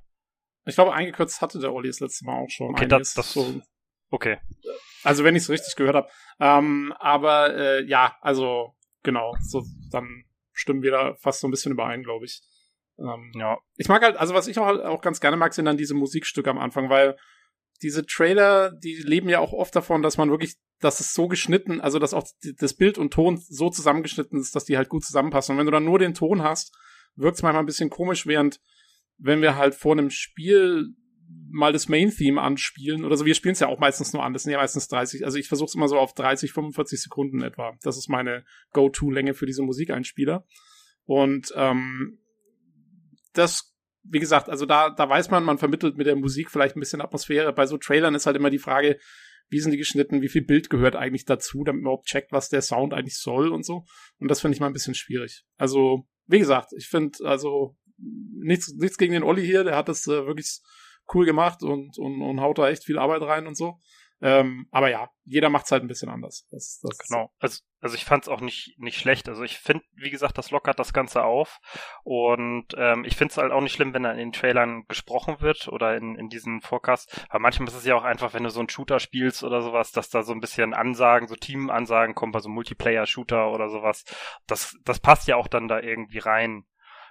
Ich 0.65 0.75
glaube, 0.75 0.93
eingekürzt 0.93 1.41
hatte 1.41 1.59
der 1.59 1.73
Olli 1.73 1.87
das 1.87 1.99
letzte 1.99 2.25
Mal 2.25 2.43
auch 2.43 2.49
schon. 2.49 2.69
Okay, 2.69 2.87
das, 2.87 3.13
das 3.13 3.33
so. 3.33 3.61
Okay. 4.09 4.37
Also 5.03 5.23
wenn 5.23 5.35
ich 5.35 5.43
es 5.43 5.49
richtig 5.49 5.75
gehört 5.75 5.95
habe. 5.95 6.09
Ähm, 6.39 6.93
aber 6.99 7.55
äh, 7.55 7.85
ja, 7.85 8.15
also 8.21 8.75
genau, 9.03 9.35
so 9.41 9.63
dann 9.91 10.25
stimmen 10.51 10.81
wir 10.81 10.91
da 10.91 11.15
fast 11.15 11.41
so 11.41 11.47
ein 11.47 11.51
bisschen 11.51 11.71
überein, 11.71 12.03
glaube 12.03 12.25
ich. 12.25 12.41
Ähm, 12.97 13.31
ja. 13.35 13.57
Ich 13.75 13.87
mag 13.87 14.01
halt, 14.01 14.17
also 14.17 14.33
was 14.33 14.47
ich 14.47 14.57
auch, 14.57 14.67
auch 14.67 15.01
ganz 15.01 15.19
gerne 15.19 15.37
mag, 15.37 15.53
sind 15.53 15.65
dann 15.65 15.77
diese 15.77 15.93
Musikstücke 15.93 16.49
am 16.49 16.57
Anfang, 16.57 16.89
weil 16.89 17.17
diese 17.81 18.05
Trailer, 18.05 18.71
die 18.71 18.95
leben 18.95 19.29
ja 19.29 19.39
auch 19.39 19.53
oft 19.53 19.75
davon, 19.75 20.01
dass 20.01 20.17
man 20.17 20.29
wirklich, 20.29 20.55
dass 20.79 21.01
es 21.01 21.13
so 21.13 21.27
geschnitten, 21.27 21.81
also 21.81 21.99
dass 21.99 22.13
auch 22.13 22.25
das 22.57 22.73
Bild 22.73 22.97
und 22.97 23.11
Ton 23.11 23.37
so 23.37 23.69
zusammengeschnitten 23.69 24.39
ist, 24.39 24.55
dass 24.55 24.65
die 24.65 24.77
halt 24.77 24.89
gut 24.89 25.03
zusammenpassen. 25.03 25.53
Und 25.53 25.59
wenn 25.59 25.65
du 25.65 25.71
dann 25.71 25.85
nur 25.85 25.99
den 25.99 26.13
Ton 26.13 26.41
hast, 26.41 26.73
wirkt 27.15 27.37
es 27.37 27.43
manchmal 27.43 27.63
ein 27.63 27.67
bisschen 27.67 27.89
komisch, 27.89 28.25
während 28.25 28.61
wenn 29.17 29.41
wir 29.41 29.55
halt 29.55 29.75
vor 29.75 29.93
einem 29.93 30.09
Spiel 30.09 30.95
mal 31.49 31.73
das 31.73 31.87
Main-Theme 31.87 32.41
anspielen 32.41 33.05
oder 33.05 33.17
so. 33.17 33.25
Wir 33.25 33.35
spielen 33.35 33.53
es 33.53 33.59
ja 33.59 33.67
auch 33.67 33.79
meistens 33.79 34.13
nur 34.13 34.23
an. 34.23 34.33
Das 34.33 34.43
sind 34.43 34.51
ja 34.51 34.57
meistens 34.57 34.87
30. 34.87 35.25
Also 35.25 35.37
ich 35.37 35.47
versuche 35.47 35.67
es 35.67 35.75
immer 35.75 35.87
so 35.87 35.97
auf 35.97 36.13
30, 36.13 36.51
45 36.51 37.01
Sekunden 37.01 37.41
etwa. 37.41 37.77
Das 37.81 37.97
ist 37.97 38.09
meine 38.09 38.43
Go-To-Länge 38.71 39.33
für 39.33 39.45
diese 39.45 39.63
Musikeinspieler. 39.63 40.45
Und 41.05 41.53
ähm, 41.55 42.19
das, 43.33 43.75
wie 44.03 44.19
gesagt, 44.19 44.49
also 44.49 44.65
da, 44.65 44.89
da 44.89 45.07
weiß 45.07 45.31
man, 45.31 45.43
man 45.43 45.57
vermittelt 45.57 45.97
mit 45.97 46.07
der 46.07 46.15
Musik 46.15 46.51
vielleicht 46.51 46.75
ein 46.75 46.79
bisschen 46.79 47.01
Atmosphäre. 47.01 47.53
Bei 47.53 47.65
so 47.65 47.77
Trailern 47.77 48.15
ist 48.15 48.25
halt 48.25 48.37
immer 48.37 48.49
die 48.49 48.59
Frage, 48.59 48.99
wie 49.49 49.59
sind 49.59 49.71
die 49.71 49.77
geschnitten, 49.77 50.21
wie 50.21 50.29
viel 50.29 50.43
Bild 50.43 50.69
gehört 50.69 50.95
eigentlich 50.95 51.25
dazu, 51.25 51.63
damit 51.63 51.83
man 51.83 51.91
überhaupt 51.91 52.07
checkt, 52.07 52.31
was 52.31 52.49
der 52.49 52.61
Sound 52.61 52.93
eigentlich 52.93 53.17
soll 53.17 53.49
und 53.49 53.65
so. 53.65 53.85
Und 54.19 54.29
das 54.29 54.41
finde 54.41 54.55
ich 54.55 54.61
mal 54.61 54.67
ein 54.67 54.73
bisschen 54.73 54.95
schwierig. 54.95 55.43
Also, 55.57 56.07
wie 56.25 56.39
gesagt, 56.39 56.71
ich 56.75 56.87
finde, 56.87 57.19
also 57.23 57.75
nichts, 57.97 58.73
nichts 58.75 58.97
gegen 58.97 59.13
den 59.13 59.23
Olli 59.23 59.45
hier, 59.45 59.63
der 59.63 59.75
hat 59.75 59.89
das 59.89 60.07
äh, 60.07 60.25
wirklich 60.25 60.61
cool 61.13 61.25
gemacht 61.25 61.63
und, 61.63 61.97
und, 61.97 62.21
und 62.21 62.41
haut 62.41 62.57
da 62.57 62.69
echt 62.69 62.83
viel 62.83 62.97
Arbeit 62.97 63.21
rein 63.21 63.47
und 63.47 63.55
so. 63.55 63.79
Ähm, 64.21 64.67
aber 64.71 64.89
ja, 64.89 65.09
jeder 65.25 65.49
macht's 65.49 65.71
halt 65.71 65.83
ein 65.83 65.87
bisschen 65.87 66.09
anders. 66.09 66.47
Das, 66.49 66.79
das 66.81 66.97
genau. 66.97 67.31
Also, 67.37 67.61
also 67.81 67.95
ich 67.95 68.05
fand 68.05 68.23
es 68.23 68.29
auch 68.29 68.39
nicht, 68.39 68.73
nicht 68.79 68.97
schlecht. 68.97 69.27
Also 69.27 69.43
ich 69.43 69.57
finde, 69.57 69.83
wie 69.93 70.09
gesagt, 70.09 70.37
das 70.37 70.51
lockert 70.51 70.79
das 70.79 70.93
Ganze 70.93 71.23
auf. 71.23 71.59
Und 72.03 72.67
ähm, 72.77 73.03
ich 73.05 73.17
finde 73.17 73.33
es 73.33 73.37
halt 73.37 73.51
auch 73.51 73.61
nicht 73.61 73.73
schlimm, 73.73 73.93
wenn 73.93 74.03
da 74.03 74.11
in 74.11 74.17
den 74.17 74.31
Trailern 74.31 74.85
gesprochen 74.87 75.41
wird 75.41 75.67
oder 75.67 75.97
in, 75.97 76.15
in 76.15 76.29
diesen 76.29 76.61
Forecast. 76.61 77.25
Aber 77.29 77.39
manchmal 77.39 77.67
ist 77.67 77.75
es 77.75 77.85
ja 77.85 77.95
auch 77.95 78.03
einfach, 78.03 78.33
wenn 78.33 78.43
du 78.43 78.49
so 78.49 78.59
einen 78.61 78.69
Shooter 78.69 78.99
spielst 78.99 79.43
oder 79.43 79.61
sowas, 79.61 79.91
dass 79.91 80.09
da 80.09 80.23
so 80.23 80.31
ein 80.31 80.41
bisschen 80.41 80.73
Ansagen, 80.73 81.27
so 81.27 81.35
Team-Ansagen 81.35 82.15
kommen 82.15 82.31
bei 82.31 82.39
so 82.39 82.49
Multiplayer-Shooter 82.49 83.51
oder 83.51 83.69
sowas. 83.69 84.05
Das, 84.47 84.77
das 84.85 84.99
passt 84.99 85.27
ja 85.27 85.35
auch 85.35 85.47
dann 85.47 85.67
da 85.67 85.81
irgendwie 85.81 86.19
rein 86.19 86.65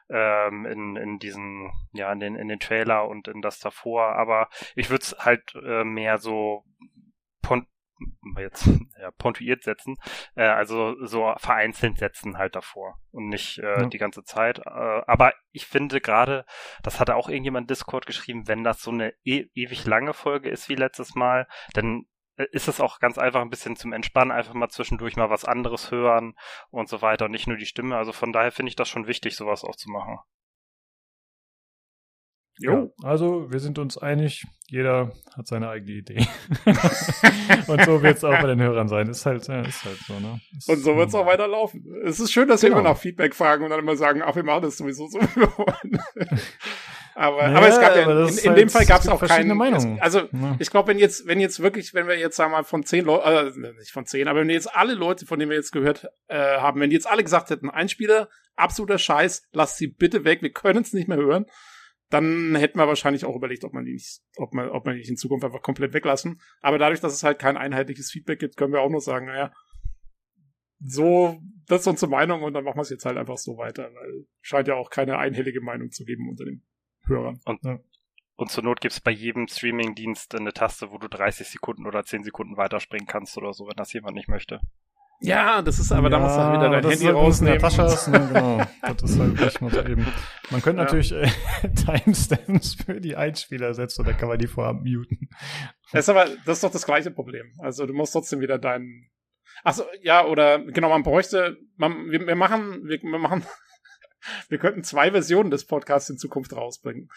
ähm, 0.09 0.67
in, 0.67 0.97
in 0.97 1.19
diesen, 1.19 1.73
ja, 1.93 2.13
in 2.13 2.21
den, 2.21 2.37
in 2.37 2.49
den 2.49 2.61
Trailer 2.61 3.09
und 3.09 3.29
in 3.29 3.43
das 3.43 3.59
davor. 3.59 4.17
Aber 4.17 4.49
ich 4.75 4.91
würde 4.91 5.03
es 5.03 5.17
halt 5.19 5.55
äh, 5.55 5.85
mehr 5.85 6.19
so 6.19 6.65
jetzt 8.39 8.67
ja, 9.01 9.11
pontuiert 9.13 9.63
setzen, 9.63 9.97
äh, 10.35 10.45
also 10.45 10.95
so 11.05 11.33
vereinzelt 11.39 11.99
setzen 11.99 12.39
halt 12.39 12.55
davor 12.55 12.99
und 13.13 13.29
nicht 13.29 13.59
äh, 13.59 13.83
ja. 13.83 13.87
die 13.87 13.99
ganze 13.99 14.25
Zeit. 14.25 14.59
Äh, 14.59 15.03
aber 15.07 15.33
ich 15.53 15.67
finde 15.67 16.01
gerade, 16.01 16.45
das 16.83 17.01
hatte 17.01 17.17
auch 17.17 17.29
irgendjemand 17.29 17.71
Discord 17.71 18.07
geschrieben, 18.07 18.49
wenn 18.49 18.65
das 18.65 18.83
so 18.83 18.91
eine 18.91 19.15
e 19.25 19.47
ewig 19.55 19.85
lange 19.85 20.15
Folge 20.15 20.51
ist 20.51 20.69
wie 20.69 20.75
letztes 20.75 21.15
Mal, 21.15 21.47
dann 21.73 22.07
ist 22.37 22.69
es 22.69 22.81
auch 22.81 22.99
ganz 22.99 23.19
einfach 23.19 23.41
ein 23.41 23.51
bisschen 23.51 23.77
zum 23.77 23.93
Entspannen, 23.93 24.33
einfach 24.33 24.55
mal 24.55 24.69
zwischendurch 24.69 25.17
mal 25.17 25.31
was 25.31 25.45
anderes 25.45 25.91
hören 25.91 26.35
und 26.71 26.89
so 26.89 27.03
weiter 27.03 27.27
und 27.27 27.31
nicht 27.31 27.47
nur 27.47 27.57
die 27.57 27.67
Stimme. 27.67 27.97
Also 27.97 28.13
von 28.13 28.33
daher 28.33 28.53
finde 28.53 28.71
ich 28.71 28.77
das 28.77 28.89
schon 28.89 29.07
wichtig, 29.07 29.37
sowas 29.37 29.65
auch 29.65 29.77
zu 29.77 29.91
machen. 29.91 30.19
Jo. 32.59 32.93
Ja, 33.03 33.09
also 33.09 33.51
wir 33.51 33.59
sind 33.59 33.81
uns 33.81 33.99
einig, 33.99 34.45
jeder 34.69 35.13
hat 35.37 35.49
seine 35.49 35.69
eigene 35.69 35.93
Idee. 35.93 36.27
und 37.67 37.85
so 37.85 38.01
wird 38.01 38.19
es 38.19 38.25
auch 38.25 38.41
bei 38.41 38.47
den 38.47 38.63
Hörern 38.63 38.87
sein. 38.87 39.09
Ist 39.09 39.27
halt, 39.27 39.47
ja, 39.49 39.63
ist 39.63 39.85
halt 39.85 39.99
so, 39.99 40.21
ne? 40.21 40.41
Ist, 40.57 40.69
und 40.69 40.79
so 40.79 40.97
wird 40.97 41.09
es 41.09 41.15
auch 41.17 41.27
weiterlaufen. 41.27 41.85
Es 42.05 42.21
ist 42.21 42.33
schön, 42.33 42.47
dass 42.47 42.61
genau. 42.61 42.77
wir 42.77 42.81
immer 42.81 42.91
nach 42.91 42.99
Feedback 42.99 43.35
fragen 43.35 43.65
und 43.65 43.71
dann 43.71 43.81
immer 43.81 43.97
sagen, 43.97 44.23
ach, 44.25 44.37
wir 44.37 44.45
machen 44.45 44.63
das 44.63 44.77
sowieso 44.77 45.09
so, 45.09 45.21
wie 45.21 45.37
wir 45.37 45.59
wollen. 45.59 46.01
Aber, 47.15 47.49
ja, 47.49 47.57
aber 47.57 47.69
es 47.69 47.81
gab 47.81 47.97
ja, 47.97 48.03
in, 48.03 48.29
in 48.29 48.49
halt, 48.49 48.59
dem 48.59 48.69
Fall 48.69 48.87
gab 48.87 49.01
es 49.01 49.09
auch 49.09 49.23
keine 49.23 49.55
Meinungen. 49.55 50.01
Also 50.01 50.21
ja. 50.33 50.57
ich 50.59 50.71
glaube, 50.71 50.89
wenn 50.89 50.99
jetzt, 50.99 51.27
wenn 51.27 51.41
jetzt 51.41 51.61
wirklich, 51.61 51.95
wenn 51.95 52.07
wir 52.07 52.19
jetzt 52.19 52.37
sagen 52.37 52.53
wir 52.53 52.59
mal 52.59 52.65
von 52.65 52.85
zehn 52.85 53.05
Leuten, 53.05 53.65
äh, 53.65 53.73
nicht 53.73 53.93
von 53.93 54.07
zehn, 54.07 54.29
aber 54.29 54.41
wenn 54.41 54.51
jetzt 54.51 54.75
alle 54.75 54.95
Leute, 54.95 55.27
von 55.27 55.39
denen 55.39 55.51
wir 55.51 55.57
jetzt 55.57 55.73
gehört 55.73 56.09
äh, 56.29 56.37
haben, 56.59 56.81
wenn 56.81 56.91
die 56.91 56.97
jetzt 56.97 57.09
alle 57.09 57.23
gesagt 57.23 57.51
hätten, 57.51 57.71
ein 57.71 57.89
Spieler, 57.89 58.29
absoluter 58.57 58.99
Scheiß, 58.99 59.49
lasst 59.53 59.79
sie 59.79 59.89
bitte 59.89 60.25
weg, 60.25 60.43
wir 60.43 60.53
können 60.53 60.83
es 60.83 60.93
nicht 60.93 61.09
mehr 61.09 61.19
hören 61.19 61.47
dann 62.11 62.55
hätten 62.55 62.79
wir 62.79 62.87
wahrscheinlich 62.87 63.25
auch 63.25 63.35
überlegt, 63.35 63.65
ob 63.65 63.73
man 63.73 63.85
die 63.85 63.95
nicht, 63.95 64.21
ob 64.37 64.55
man, 64.55 64.69
ob 64.69 64.85
man 64.85 64.95
die 64.95 65.01
nicht 65.01 65.11
in 65.11 65.17
Zukunft 65.17 65.45
einfach 65.45 65.63
komplett 65.63 65.95
weglassen. 65.95 66.41
Aber 66.61 66.79
dadurch, 66.79 67.01
dass 67.01 67.13
es 67.13 67.25
halt 67.25 67.41
kein 67.41 67.57
einheitliches 67.57 68.11
Feedback 68.11 68.39
gibt, 68.39 68.57
können 68.57 68.73
wir 68.73 68.83
auch 68.83 68.91
nur 68.91 69.01
sagen, 69.01 69.27
naja, 69.27 69.53
so, 70.79 71.41
das 71.67 71.81
ist 71.81 71.87
unsere 71.87 72.11
Meinung 72.11 72.43
und 72.43 72.53
dann 72.53 72.63
machen 72.63 72.77
wir 72.77 72.83
es 72.83 72.91
jetzt 72.91 73.05
halt 73.07 73.17
einfach 73.17 73.39
so 73.39 73.57
weiter, 73.57 73.91
weil 73.95 74.27
scheint 74.43 74.69
ja 74.69 74.75
auch 74.75 74.91
keine 74.91 75.19
einhellige 75.19 75.61
Meinung 75.61 75.91
zu 75.91 76.05
geben 76.05 76.29
unter 76.29 76.45
den 76.45 76.63
Hörern. 77.07 77.41
Und, 77.45 77.65
ja. 77.65 77.79
und 78.37 78.51
zur 78.51 78.65
Not 78.65 78.81
gibt 78.81 78.93
es 78.93 79.01
bei 79.01 79.11
jedem 79.11 79.49
Streaming-Dienst 79.49 80.35
eine 80.35 80.53
Taste, 80.53 80.91
wo 80.91 80.99
du 80.99 81.09
30 81.09 81.49
Sekunden 81.49 81.87
oder 81.87 82.05
10 82.05 82.25
Sekunden 82.25 82.57
weiterspringen 82.57 83.07
kannst 83.07 83.37
oder 83.37 83.53
so, 83.53 83.67
wenn 83.67 83.77
das 83.77 83.93
jemand 83.93 84.17
nicht 84.17 84.29
möchte. 84.29 84.61
Ja, 85.21 85.63
das 85.63 85.79
ist 85.79 85.93
aber, 85.93 86.11
ja, 86.11 86.11
da 86.11 86.19
musst 86.19 86.37
du 86.37 86.41
halt 86.41 86.59
wieder 86.59 86.71
dein 86.71 86.91
Handy 86.91 87.05
halt 87.05 87.15
rausnehmen. 87.15 87.55
In 87.55 87.61
der 87.61 87.71
Tasche 87.71 87.83
hast, 87.83 88.09
ne? 88.09 88.29
genau. 88.33 88.59
Das 88.83 89.11
ist 89.11 89.19
halt 89.19 89.41
nicht 89.41 89.61
mal 89.61 89.71
so 89.71 89.81
eben. 89.81 90.07
Man 90.51 90.61
könnte 90.61 90.83
ja. 90.83 90.85
natürlich 90.85 91.13
äh, 91.13 91.29
Timestamps 91.75 92.75
für 92.75 93.01
die 93.01 93.17
Einspieler 93.17 93.75
setzen 93.75 94.03
oder 94.03 94.15
kann 94.15 94.29
man 94.29 94.39
die 94.39 94.47
vorab 94.47 94.83
muten. 94.85 95.29
Das 95.93 96.05
ist 96.05 96.09
aber, 96.09 96.27
das 96.45 96.59
ist 96.59 96.65
doch 96.65 96.73
das 96.73 96.85
gleiche 96.85 97.11
Problem. 97.11 97.53
Also 97.59 97.87
du 97.87 97.95
musst 97.95 98.13
trotzdem 98.13 98.41
wieder 98.41 98.59
deinen, 98.59 99.11
achso, 99.63 99.85
ja, 100.03 100.27
oder, 100.27 100.59
genau, 100.59 100.91
man 100.91 101.03
bräuchte, 101.03 101.57
man, 101.77 102.11
wir, 102.11 102.27
wir 102.27 102.37
machen, 102.37 102.83
wir, 102.85 103.01
wir 103.01 103.19
machen, 103.19 103.45
wir 104.49 104.59
könnten 104.59 104.83
zwei 104.83 105.11
Versionen 105.11 105.51
des 105.51 105.67
Podcasts 105.67 106.11
in 106.11 106.19
Zukunft 106.19 106.55
rausbringen. 106.55 107.09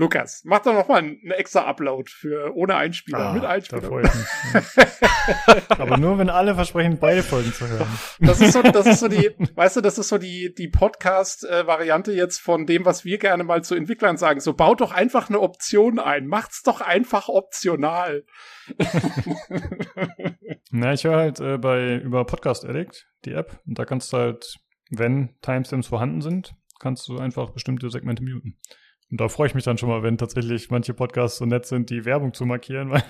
Lukas, 0.00 0.42
mach 0.44 0.60
doch 0.60 0.72
noch 0.72 0.88
mal 0.88 0.98
einen 0.98 1.30
extra 1.30 1.66
Upload 1.66 2.10
für 2.10 2.56
ohne 2.56 2.74
Einspieler, 2.76 3.18
ah, 3.18 3.32
mit 3.34 3.44
Einspieler. 3.44 3.82
Aber 5.68 5.98
nur, 5.98 6.16
wenn 6.16 6.30
alle 6.30 6.54
versprechen, 6.54 6.96
beide 6.98 7.22
Folgen 7.22 7.52
zu 7.52 7.68
hören. 7.68 7.86
Das 8.18 8.40
ist 8.40 8.52
so, 8.52 8.62
das 8.62 8.86
ist 8.86 9.00
so 9.00 9.08
die, 9.08 9.30
weißt 9.54 9.76
du, 9.76 9.80
das 9.82 9.98
ist 9.98 10.08
so 10.08 10.16
die, 10.16 10.54
die 10.54 10.68
Podcast-Variante 10.68 12.12
jetzt 12.12 12.40
von 12.40 12.64
dem, 12.64 12.86
was 12.86 13.04
wir 13.04 13.18
gerne 13.18 13.44
mal 13.44 13.62
zu 13.62 13.74
Entwicklern 13.74 14.16
sagen. 14.16 14.40
So, 14.40 14.54
baut 14.54 14.80
doch 14.80 14.92
einfach 14.92 15.28
eine 15.28 15.40
Option 15.40 15.98
ein. 15.98 16.26
Macht's 16.26 16.62
doch 16.62 16.80
einfach 16.80 17.28
optional. 17.28 18.24
Na, 20.70 20.94
ich 20.94 21.04
höre 21.04 21.16
halt 21.16 21.40
äh, 21.40 21.58
bei, 21.58 21.96
über 21.96 22.24
Podcast 22.24 22.64
Addict, 22.64 23.06
die 23.26 23.32
App, 23.32 23.60
und 23.66 23.78
da 23.78 23.84
kannst 23.84 24.14
du 24.14 24.16
halt, 24.16 24.56
wenn 24.90 25.34
Timestamps 25.40 25.86
vorhanden 25.86 26.20
sind, 26.20 26.54
kannst 26.78 27.08
du 27.08 27.18
einfach 27.18 27.50
bestimmte 27.50 27.90
Segmente 27.90 28.22
muten. 28.22 28.58
Und 29.10 29.20
da 29.20 29.28
freue 29.28 29.48
ich 29.48 29.54
mich 29.54 29.64
dann 29.64 29.78
schon 29.78 29.88
mal, 29.88 30.02
wenn 30.02 30.18
tatsächlich 30.18 30.70
manche 30.70 30.94
Podcasts 30.94 31.38
so 31.38 31.46
nett 31.46 31.66
sind, 31.66 31.90
die 31.90 32.04
Werbung 32.04 32.32
zu 32.32 32.46
markieren, 32.46 32.90
weil 32.90 33.02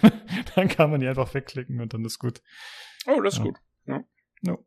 dann 0.54 0.68
kann 0.68 0.90
man 0.90 1.00
die 1.00 1.08
einfach 1.08 1.32
wegklicken 1.34 1.80
und 1.80 1.92
dann 1.92 2.04
ist 2.04 2.18
gut. 2.18 2.40
Oh, 3.06 3.20
das 3.20 3.34
ist 3.34 3.38
ja. 3.38 3.44
gut. 3.44 3.58
Ja. 3.86 4.04
ja. 4.42 4.58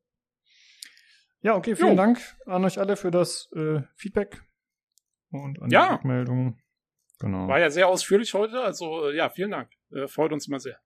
Ja, 1.42 1.56
okay, 1.56 1.76
vielen 1.76 1.90
jo. 1.90 1.96
Dank 1.96 2.20
an 2.46 2.64
euch 2.64 2.80
alle 2.80 2.96
für 2.96 3.12
das 3.12 3.52
äh, 3.54 3.82
Feedback 3.96 4.42
und 5.30 5.62
an 5.62 5.70
ja. 5.70 5.88
die 5.88 5.94
Rückmeldung. 5.96 6.58
Genau. 7.20 7.48
War 7.48 7.60
ja 7.60 7.70
sehr 7.70 7.88
ausführlich 7.88 8.34
heute, 8.34 8.62
also 8.62 9.10
äh, 9.10 9.16
ja, 9.16 9.30
vielen 9.30 9.52
Dank. 9.52 9.70
Äh, 9.92 10.08
freut 10.08 10.32
uns 10.32 10.48
immer 10.48 10.60
sehr. 10.60 10.80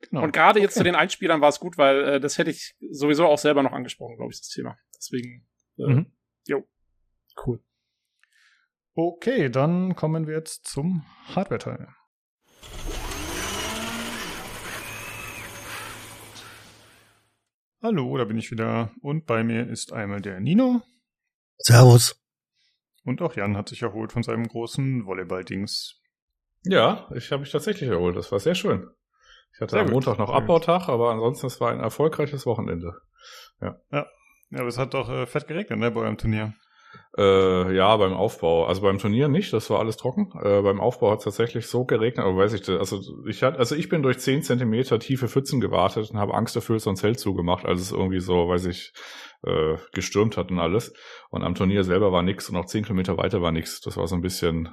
Genau. 0.00 0.22
Und 0.22 0.32
gerade 0.32 0.58
okay. 0.58 0.66
jetzt 0.66 0.76
zu 0.76 0.84
den 0.84 0.94
Einspielern 0.94 1.40
war 1.40 1.48
es 1.48 1.58
gut, 1.58 1.76
weil 1.76 2.04
äh, 2.04 2.20
das 2.20 2.38
hätte 2.38 2.50
ich 2.50 2.76
sowieso 2.90 3.26
auch 3.26 3.38
selber 3.38 3.62
noch 3.62 3.72
angesprochen, 3.72 4.16
glaube 4.16 4.32
ich, 4.32 4.38
das 4.38 4.48
Thema. 4.48 4.76
Deswegen, 4.96 5.46
äh, 5.76 5.86
mhm. 5.86 6.12
jo, 6.46 6.64
cool. 7.46 7.60
Okay, 8.94 9.48
dann 9.48 9.94
kommen 9.94 10.26
wir 10.26 10.34
jetzt 10.34 10.66
zum 10.66 11.04
Hardware-Teil. 11.34 11.88
Hallo, 17.80 18.16
da 18.18 18.24
bin 18.24 18.38
ich 18.38 18.50
wieder. 18.50 18.90
Und 19.02 19.26
bei 19.26 19.44
mir 19.44 19.68
ist 19.68 19.92
einmal 19.92 20.20
der 20.20 20.40
Nino. 20.40 20.82
Servus. 21.58 22.20
Und 23.04 23.22
auch 23.22 23.36
Jan 23.36 23.56
hat 23.56 23.68
sich 23.68 23.82
erholt 23.82 24.12
von 24.12 24.24
seinem 24.24 24.48
großen 24.48 25.06
Volleyball-Dings. 25.06 26.00
Ja, 26.64 27.08
ich 27.14 27.30
habe 27.30 27.42
mich 27.42 27.52
tatsächlich 27.52 27.88
erholt. 27.88 28.16
Das 28.16 28.32
war 28.32 28.40
sehr 28.40 28.56
schön. 28.56 28.90
Ich 29.54 29.60
hatte 29.60 29.72
sehr 29.72 29.82
am 29.82 29.90
Montag 29.90 30.18
noch 30.18 30.30
Abbautag, 30.30 30.88
aber 30.88 31.10
ansonsten 31.10 31.46
es 31.46 31.60
war 31.60 31.70
ein 31.70 31.80
erfolgreiches 31.80 32.46
Wochenende. 32.46 32.94
Ja. 33.60 33.80
Ja, 33.90 34.06
ja 34.50 34.58
aber 34.60 34.68
es 34.68 34.78
hat 34.78 34.94
doch 34.94 35.08
äh, 35.10 35.26
fett 35.26 35.48
geregnet, 35.48 35.78
ne, 35.78 35.90
bei 35.90 36.00
eurem 36.00 36.16
Turnier. 36.16 36.54
Äh, 37.16 37.74
ja, 37.74 37.96
beim 37.96 38.12
Aufbau. 38.12 38.66
Also 38.66 38.82
beim 38.82 38.98
Turnier 38.98 39.28
nicht, 39.28 39.52
das 39.52 39.70
war 39.70 39.80
alles 39.80 39.96
trocken. 39.96 40.30
Äh, 40.40 40.62
beim 40.62 40.80
Aufbau 40.80 41.10
hat 41.10 41.18
es 41.18 41.24
tatsächlich 41.24 41.66
so 41.66 41.84
geregnet, 41.84 42.24
aber 42.24 42.36
weiß 42.36 42.52
ich, 42.52 42.68
also 42.68 43.00
ich 43.26 43.42
hatte, 43.42 43.58
also 43.58 43.74
ich 43.74 43.88
bin 43.88 44.02
durch 44.02 44.18
10 44.18 44.42
Zentimeter 44.42 44.98
tiefe 44.98 45.28
Pfützen 45.28 45.60
gewartet 45.60 46.10
und 46.10 46.18
habe 46.18 46.34
Angst 46.34 46.54
dafür 46.54 46.78
so 46.78 46.90
ein 46.90 46.96
Zelt 46.96 47.18
zugemacht, 47.18 47.64
als 47.66 47.80
es 47.80 47.92
irgendwie 47.92 48.20
so, 48.20 48.48
weiß 48.48 48.66
ich, 48.66 48.92
äh, 49.42 49.76
gestürmt 49.92 50.36
hat 50.36 50.50
und 50.50 50.60
alles. 50.60 50.92
Und 51.30 51.42
am 51.42 51.54
Turnier 51.54 51.82
selber 51.82 52.12
war 52.12 52.22
nix 52.22 52.48
und 52.50 52.56
auch 52.56 52.66
10 52.66 52.84
Kilometer 52.84 53.16
weiter 53.16 53.42
war 53.42 53.52
nix. 53.52 53.80
Das 53.80 53.96
war 53.96 54.06
so 54.06 54.14
ein 54.14 54.22
bisschen 54.22 54.72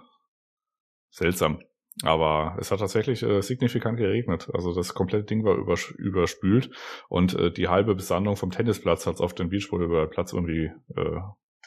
seltsam. 1.09 1.61
Aber 2.03 2.57
es 2.59 2.71
hat 2.71 2.79
tatsächlich 2.79 3.23
äh, 3.23 3.41
signifikant 3.41 3.97
geregnet. 3.97 4.49
Also 4.53 4.73
das 4.73 4.93
komplette 4.93 5.23
Ding 5.23 5.45
war 5.45 5.55
übers 5.55 5.91
überspült 5.91 6.69
und 7.07 7.33
äh, 7.35 7.51
die 7.51 7.69
halbe 7.69 7.95
Besandung 7.95 8.35
vom 8.35 8.51
Tennisplatz 8.51 9.05
hat 9.05 9.15
es 9.15 9.21
auf 9.21 9.33
dem 9.33 9.49
Beachvolleyballplatz 9.49 10.33
irgendwie 10.33 10.71
äh, 10.95 11.19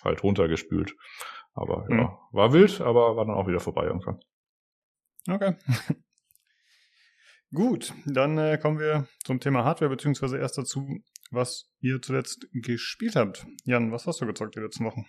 halt 0.05 0.23
runtergespült. 0.23 0.95
Aber 1.55 1.87
ja, 1.91 1.97
mhm. 1.97 2.09
war 2.33 2.53
wild, 2.53 2.81
aber 2.81 3.17
war 3.17 3.25
dann 3.25 3.35
auch 3.35 3.49
wieder 3.49 3.61
vorbei 3.61 3.85
irgendwann. 3.85 4.21
Okay. 5.29 5.57
Gut, 7.55 7.95
dann 8.05 8.37
äh, 8.37 8.59
kommen 8.61 8.79
wir 8.79 9.09
zum 9.25 9.41
Thema 9.41 9.65
Hardware, 9.65 9.91
beziehungsweise 9.91 10.37
erst 10.37 10.59
dazu, 10.59 10.87
was 11.31 11.71
ihr 11.81 12.03
zuletzt 12.03 12.47
gespielt 12.53 13.17
habt. 13.17 13.47
Jan, 13.65 13.91
was 13.91 14.07
hast 14.07 14.21
du 14.21 14.27
gezockt 14.27 14.57
die 14.57 14.61
letzten 14.61 14.85
Wochen? 14.85 15.07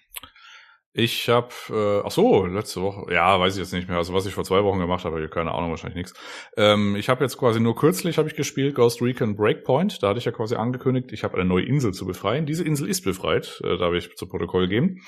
Ich 0.91 1.29
habe, 1.29 1.49
äh, 1.69 2.01
ach 2.03 2.09
so, 2.09 2.47
letzte 2.47 2.81
Woche, 2.81 3.13
ja, 3.13 3.39
weiß 3.39 3.53
ich 3.53 3.59
jetzt 3.59 3.73
nicht 3.73 3.87
mehr. 3.87 3.97
Also 3.97 4.15
was 4.15 4.25
ich 4.25 4.33
vor 4.33 4.43
zwei 4.43 4.63
Wochen 4.63 4.79
gemacht 4.79 5.05
habe, 5.05 5.29
keine 5.29 5.51
Ahnung, 5.51 5.69
wahrscheinlich 5.69 5.97
nichts. 5.97 6.13
Ähm, 6.57 6.95
ich 6.95 7.09
habe 7.09 7.23
jetzt 7.23 7.37
quasi 7.37 7.59
nur 7.59 7.75
kürzlich 7.75 8.17
habe 8.17 8.27
ich 8.27 8.35
gespielt 8.35 8.73
Ghost 8.73 8.99
Recon 8.99 9.35
Breakpoint. 9.35 10.01
Da 10.01 10.09
hatte 10.09 10.17
ich 10.17 10.25
ja 10.25 10.31
quasi 10.31 10.55
angekündigt, 10.55 11.11
ich 11.11 11.23
habe 11.23 11.35
eine 11.35 11.45
neue 11.45 11.63
Insel 11.63 11.93
zu 11.93 12.07
befreien. 12.07 12.47
Diese 12.47 12.63
Insel 12.63 12.89
ist 12.89 13.03
befreit, 13.03 13.61
äh, 13.63 13.77
darf 13.77 13.93
ich 13.93 14.15
zu 14.15 14.27
Protokoll 14.27 14.67
geben. 14.67 15.01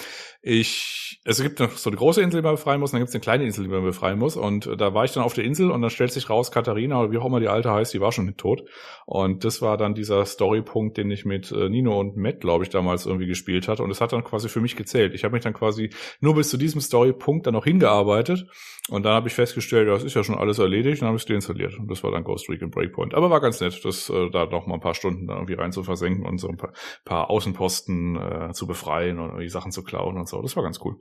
Ich, 0.44 1.20
es 1.26 1.42
gibt 1.42 1.60
noch 1.60 1.72
so 1.72 1.90
eine 1.90 1.98
große 1.98 2.22
Insel, 2.22 2.42
die 2.42 2.46
man 2.46 2.56
befreien 2.56 2.80
muss, 2.80 2.92
und 2.92 2.98
dann 2.98 3.02
gibt 3.02 3.10
es 3.10 3.16
eine 3.16 3.22
kleine 3.22 3.46
Insel, 3.46 3.64
die 3.64 3.72
man 3.72 3.84
befreien 3.84 4.20
muss. 4.20 4.38
Und 4.38 4.68
äh, 4.68 4.78
da 4.78 4.94
war 4.94 5.06
ich 5.06 5.14
dann 5.14 5.24
auf 5.24 5.34
der 5.34 5.46
Insel 5.46 5.72
und 5.72 5.82
dann 5.82 5.90
stellt 5.90 6.12
sich 6.12 6.30
raus, 6.30 6.52
Katharina 6.52 7.00
oder 7.02 7.12
wie 7.12 7.18
auch 7.18 7.26
immer 7.26 7.40
die 7.40 7.48
alte 7.48 7.72
heißt, 7.72 7.92
die 7.92 8.02
war 8.02 8.12
schon 8.12 8.38
tot. 8.38 8.62
Und 9.08 9.46
das 9.46 9.64
war 9.64 9.78
dann 9.78 9.96
dieser 9.96 10.26
Storypunkt, 10.26 10.98
den 10.98 11.10
ich 11.10 11.26
mit 11.26 11.52
äh, 11.52 11.70
Nino 11.70 12.00
und 12.00 12.18
Matt, 12.18 12.40
glaube 12.40 12.64
ich, 12.64 12.70
damals 12.70 13.08
irgendwie 13.08 13.26
gespielt 13.26 13.68
hatte. 13.68 13.82
Und 13.82 13.90
es 13.90 14.00
hat 14.00 14.14
dann 14.14 14.24
quasi 14.24 14.48
für 14.48 14.62
mich 14.62 14.76
gezählt. 14.76 15.16
Ich 15.16 15.24
habe 15.24 15.34
mich 15.34 15.44
dann 15.44 15.54
quasi 15.54 15.71
quasi 15.72 15.90
nur 16.20 16.36
bis 16.36 16.50
zu 16.50 16.58
diesem 16.58 16.82
Storypunkt 16.82 17.48
dann 17.48 17.54
noch 17.54 17.64
hingearbeitet. 17.64 18.46
Und 18.90 19.04
dann 19.04 19.14
habe 19.14 19.28
ich 19.28 19.34
festgestellt, 19.34 19.88
das 19.88 20.04
ist 20.04 20.16
ja 20.16 20.24
schon 20.24 20.38
alles 20.38 20.60
erledigt 20.60 21.02
und 21.02 21.08
habe 21.08 21.16
ich 21.16 21.24
es 21.24 21.28
deinstalliert. 21.28 21.78
Und 21.78 21.90
das 21.90 22.04
war 22.04 22.12
dann 22.12 22.24
Ghost 22.24 22.50
Recon 22.50 22.72
Breakpoint. 22.72 23.14
Aber 23.14 23.30
war 23.30 23.40
ganz 23.40 23.62
nett, 23.62 23.84
das 23.86 24.10
äh, 24.10 24.30
da 24.32 24.46
noch 24.46 24.68
mal 24.68 24.76
ein 24.76 24.82
paar 24.82 24.96
Stunden 24.96 25.28
da 25.28 25.36
irgendwie 25.36 25.54
rein 25.54 25.72
zu 25.72 25.84
versenken 25.84 26.26
und 26.26 26.40
so 26.40 26.50
ein 26.50 26.58
paar, 26.58 26.74
paar 27.06 27.30
Außenposten 27.30 28.16
äh, 28.18 28.54
zu 28.54 28.68
befreien 28.68 29.20
und 29.20 29.40
die 29.40 29.50
Sachen 29.50 29.72
zu 29.72 29.84
klauen 29.84 30.18
und 30.18 30.28
so. 30.28 30.42
Das 30.42 30.56
war 30.56 30.64
ganz 30.64 30.80
cool. 30.84 30.96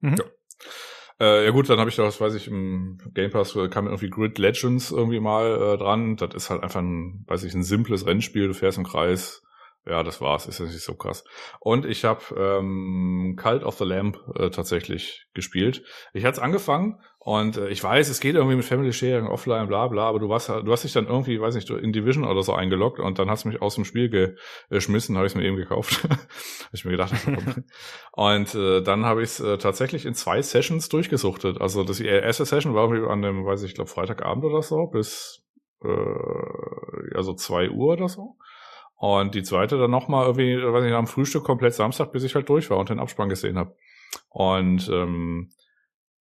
Mhm. 0.00 0.16
Ja. 0.18 0.24
Äh, 1.18 1.46
ja 1.46 1.50
gut, 1.50 1.70
dann 1.70 1.78
habe 1.78 1.88
ich 1.88 1.96
da, 1.96 2.02
was 2.02 2.20
weiß 2.20 2.34
ich, 2.34 2.48
im 2.48 2.98
Game 3.14 3.30
Pass 3.30 3.56
äh, 3.56 3.68
kam 3.68 3.86
irgendwie 3.86 4.10
Grid 4.10 4.38
Legends 4.38 4.90
irgendwie 4.90 5.20
mal 5.20 5.74
äh, 5.74 5.78
dran. 5.78 6.16
Das 6.16 6.34
ist 6.34 6.50
halt 6.50 6.62
einfach 6.62 6.80
ein, 6.80 7.24
weiß 7.26 7.44
ich, 7.44 7.54
ein 7.54 7.62
simples 7.62 8.04
Rennspiel. 8.04 8.48
Du 8.48 8.54
fährst 8.54 8.76
im 8.76 8.84
Kreis, 8.84 9.42
ja, 9.86 10.02
das 10.02 10.20
war's, 10.20 10.46
ist 10.46 10.58
ja 10.58 10.66
nicht 10.66 10.80
so 10.80 10.94
krass. 10.94 11.24
Und 11.60 11.86
ich 11.86 12.04
habe 12.04 12.22
ähm, 12.36 13.36
Cult 13.40 13.62
of 13.62 13.76
the 13.78 13.84
Lamp 13.84 14.18
äh, 14.34 14.50
tatsächlich 14.50 15.28
gespielt. 15.32 15.84
Ich 16.12 16.24
hatte 16.24 16.38
es 16.38 16.42
angefangen 16.42 17.00
und 17.20 17.56
äh, 17.56 17.68
ich 17.68 17.82
weiß, 17.82 18.08
es 18.08 18.18
geht 18.18 18.34
irgendwie 18.34 18.56
mit 18.56 18.64
Family 18.64 18.92
Sharing, 18.92 19.28
Offline, 19.28 19.68
bla 19.68 19.86
bla, 19.86 20.08
aber 20.08 20.18
du 20.18 20.28
warst 20.28 20.48
du 20.48 20.72
hast 20.72 20.82
dich 20.82 20.92
dann 20.92 21.06
irgendwie, 21.06 21.40
weiß 21.40 21.54
nicht, 21.54 21.70
in 21.70 21.92
Division 21.92 22.24
oder 22.24 22.42
so 22.42 22.52
eingeloggt 22.52 22.98
und 22.98 23.20
dann 23.20 23.30
hast 23.30 23.44
du 23.44 23.48
mich 23.48 23.62
aus 23.62 23.76
dem 23.76 23.84
Spiel 23.84 24.36
geschmissen, 24.70 25.16
habe 25.16 25.26
ich 25.26 25.32
es 25.32 25.36
mir 25.36 25.44
eben 25.44 25.56
gekauft. 25.56 26.02
hab 26.10 26.18
ich 26.72 26.84
mir 26.84 26.92
gedacht. 26.92 27.14
und 28.12 28.54
äh, 28.56 28.82
dann 28.82 29.04
habe 29.04 29.22
ich 29.22 29.30
es 29.30 29.40
äh, 29.40 29.56
tatsächlich 29.58 30.04
in 30.04 30.14
zwei 30.14 30.42
Sessions 30.42 30.88
durchgesuchtet. 30.88 31.60
Also 31.60 31.84
das 31.84 32.00
erste 32.00 32.44
Session 32.44 32.74
war 32.74 32.90
an 33.08 33.22
dem, 33.22 33.46
weiß 33.46 33.62
ich, 33.62 33.70
ich 33.70 33.74
glaube 33.76 33.90
Freitagabend 33.90 34.44
oder 34.44 34.62
so, 34.62 34.86
bis 34.88 35.44
äh, 35.84 37.14
also 37.14 37.34
zwei 37.34 37.70
Uhr 37.70 37.92
oder 37.92 38.08
so. 38.08 38.36
Und 38.96 39.34
die 39.34 39.42
zweite 39.42 39.78
dann 39.78 39.90
nochmal 39.90 40.24
irgendwie, 40.24 40.56
weiß 40.56 40.82
nicht, 40.82 40.94
am 40.94 41.06
Frühstück 41.06 41.44
komplett 41.44 41.74
Samstag, 41.74 42.12
bis 42.12 42.24
ich 42.24 42.34
halt 42.34 42.48
durch 42.48 42.70
war 42.70 42.78
und 42.78 42.88
den 42.88 42.98
Abspann 42.98 43.28
gesehen 43.28 43.58
habe. 43.58 43.76
Und 44.30 44.88
ähm, 44.90 45.50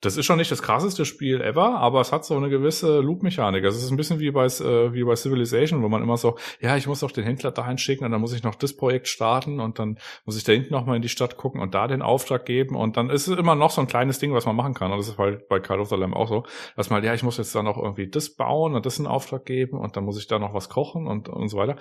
das 0.06 0.18
ist 0.18 0.26
schon 0.26 0.38
nicht 0.38 0.52
das 0.52 0.62
krasseste 0.62 1.04
Spiel 1.04 1.42
ever, 1.42 1.78
aber 1.78 2.00
es 2.00 2.12
hat 2.12 2.26
so 2.26 2.36
eine 2.36 2.50
gewisse 2.50 3.00
Loop-Mechanik. 3.00 3.64
Also 3.64 3.78
es 3.78 3.86
ist 3.86 3.92
ein 3.92 3.98
bisschen 3.98 4.20
wie 4.20 4.30
bei, 4.32 4.46
äh, 4.46 4.94
wie 4.94 5.04
bei 5.04 5.16
Civilization, 5.16 5.82
wo 5.82 5.90
man 5.90 6.04
immer 6.04 6.18
so, 6.18 6.38
ja, 6.62 6.78
ich 6.78 6.86
muss 6.86 7.00
doch 7.00 7.12
den 7.12 7.24
Händler 7.24 7.52
dahin 7.52 7.78
schicken 7.78 8.06
und 8.06 8.12
dann 8.12 8.22
muss 8.22 8.34
ich 8.34 8.44
noch 8.44 8.56
das 8.56 8.76
Projekt 8.76 9.08
starten 9.08 9.60
und 9.60 9.80
dann 9.80 9.98
muss 10.26 10.38
ich 10.38 10.44
da 10.44 10.54
hinten 10.54 10.74
nochmal 10.74 10.98
in 10.98 11.02
die 11.02 11.10
Stadt 11.10 11.38
gucken 11.38 11.60
und 11.60 11.74
da 11.74 11.88
den 11.88 12.02
Auftrag 12.04 12.46
geben 12.46 12.76
und 12.76 12.98
dann 12.98 13.10
ist 13.10 13.28
es 13.28 13.38
immer 13.38 13.56
noch 13.56 13.72
so 13.72 13.82
ein 13.82 13.88
kleines 13.88 14.20
Ding, 14.20 14.34
was 14.34 14.46
man 14.46 14.56
machen 14.56 14.76
kann. 14.76 14.92
Und 14.92 15.00
das 15.00 15.08
ist 15.08 15.18
halt 15.18 15.50
bei 15.50 15.60
Call 15.60 15.80
of 15.80 15.90
the 15.90 15.96
Lamb 15.96 16.16
auch 16.16 16.28
so, 16.28 16.44
dass 16.76 16.90
man, 16.90 17.04
ja, 17.04 17.14
ich 17.14 17.24
muss 17.24 17.38
jetzt 17.38 17.56
da 17.56 17.64
noch 17.64 17.78
irgendwie 17.78 18.08
das 18.08 18.30
bauen 18.30 18.76
und 18.76 18.86
das 18.86 19.00
in 19.00 19.08
Auftrag 19.08 19.46
geben 19.46 19.80
und 19.80 19.98
dann 19.98 20.06
muss 20.06 20.20
ich 20.20 20.28
da 20.28 20.38
noch 20.38 20.54
was 20.54 20.70
kochen 20.70 21.08
und, 21.08 21.30
und 21.30 21.50
so 21.50 21.58
weiter. 21.58 21.78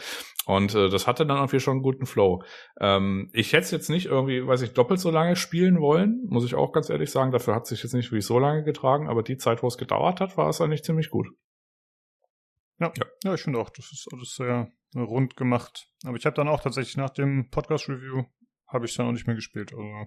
Und 0.47 0.75
äh, 0.75 0.89
das 0.89 1.07
hatte 1.07 1.27
dann 1.27 1.39
irgendwie 1.39 1.61
schon 1.61 1.75
einen 1.75 1.83
guten 1.83 2.07
Flow. 2.07 2.43
Ähm, 2.81 3.31
ich 3.33 3.53
hätte 3.53 3.75
jetzt 3.75 3.91
nicht 3.91 4.07
irgendwie, 4.07 4.47
weiß 4.47 4.63
ich, 4.63 4.73
doppelt 4.73 5.01
so 5.01 5.11
lange 5.11 5.37
spielen 5.37 5.81
wollen, 5.81 6.23
muss 6.27 6.45
ich 6.45 6.55
auch 6.55 6.73
ganz 6.73 6.91
ehrlich 6.91 7.11
sagen. 7.11 7.33
Dafür 7.33 7.55
hat 7.55 7.67
sich 7.67 7.83
jetzt 7.83 7.95
nicht 7.95 8.13
wirklich 8.15 8.27
so 8.27 8.39
lange 8.39 8.63
getragen, 8.63 9.09
aber 9.09 9.23
die 9.23 9.37
Zeit, 9.37 9.63
wo 9.63 9.67
es 9.67 9.77
gedauert 9.77 10.21
hat, 10.21 10.37
war 10.37 10.49
es 10.49 10.61
eigentlich 10.61 10.85
ziemlich 10.85 11.11
gut. 11.11 11.27
Ja, 12.79 12.93
ja. 12.97 13.07
ja 13.25 13.35
ich 13.35 13.43
finde 13.43 13.59
auch, 13.59 13.71
das 13.71 13.93
ist 13.93 14.09
alles 14.13 14.35
sehr 14.35 14.71
rund 14.95 15.37
gemacht. 15.37 15.89
Aber 16.05 16.17
ich 16.17 16.25
habe 16.25 16.37
dann 16.37 16.49
auch 16.49 16.63
tatsächlich 16.63 16.97
nach 16.97 17.11
dem 17.11 17.51
Podcast-Review 17.51 18.25
habe 18.69 18.87
ich 18.87 18.95
dann 18.95 19.09
auch 19.09 19.13
nicht 19.13 19.27
mehr 19.27 19.37
gespielt. 19.37 19.73
Also 19.73 20.07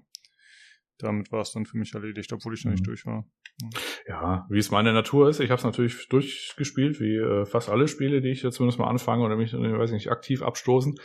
damit 0.97 1.31
war 1.31 1.41
es 1.41 1.51
dann 1.51 1.65
für 1.65 1.77
mich 1.77 1.93
erledigt, 1.93 2.31
obwohl 2.33 2.53
ich 2.53 2.65
noch 2.65 2.71
nicht 2.71 2.81
mhm. 2.81 2.85
durch 2.85 3.05
war. 3.05 3.25
Ja, 4.07 4.45
wie 4.49 4.59
es 4.59 4.69
meine 4.69 4.93
Natur 4.93 5.29
ist. 5.29 5.39
Ich 5.39 5.49
habe 5.49 5.57
es 5.57 5.63
natürlich 5.63 6.07
durchgespielt, 6.09 6.99
wie 6.99 7.15
äh, 7.15 7.45
fast 7.45 7.69
alle 7.69 7.87
Spiele, 7.87 8.21
die 8.21 8.29
ich 8.29 8.43
jetzt 8.43 8.55
zumindest 8.55 8.79
mal 8.79 8.87
anfange 8.87 9.23
oder 9.23 9.35
mich, 9.35 9.53
weiß 9.53 9.91
nicht, 9.91 10.11
aktiv 10.11 10.43
abstoßen. 10.43 10.95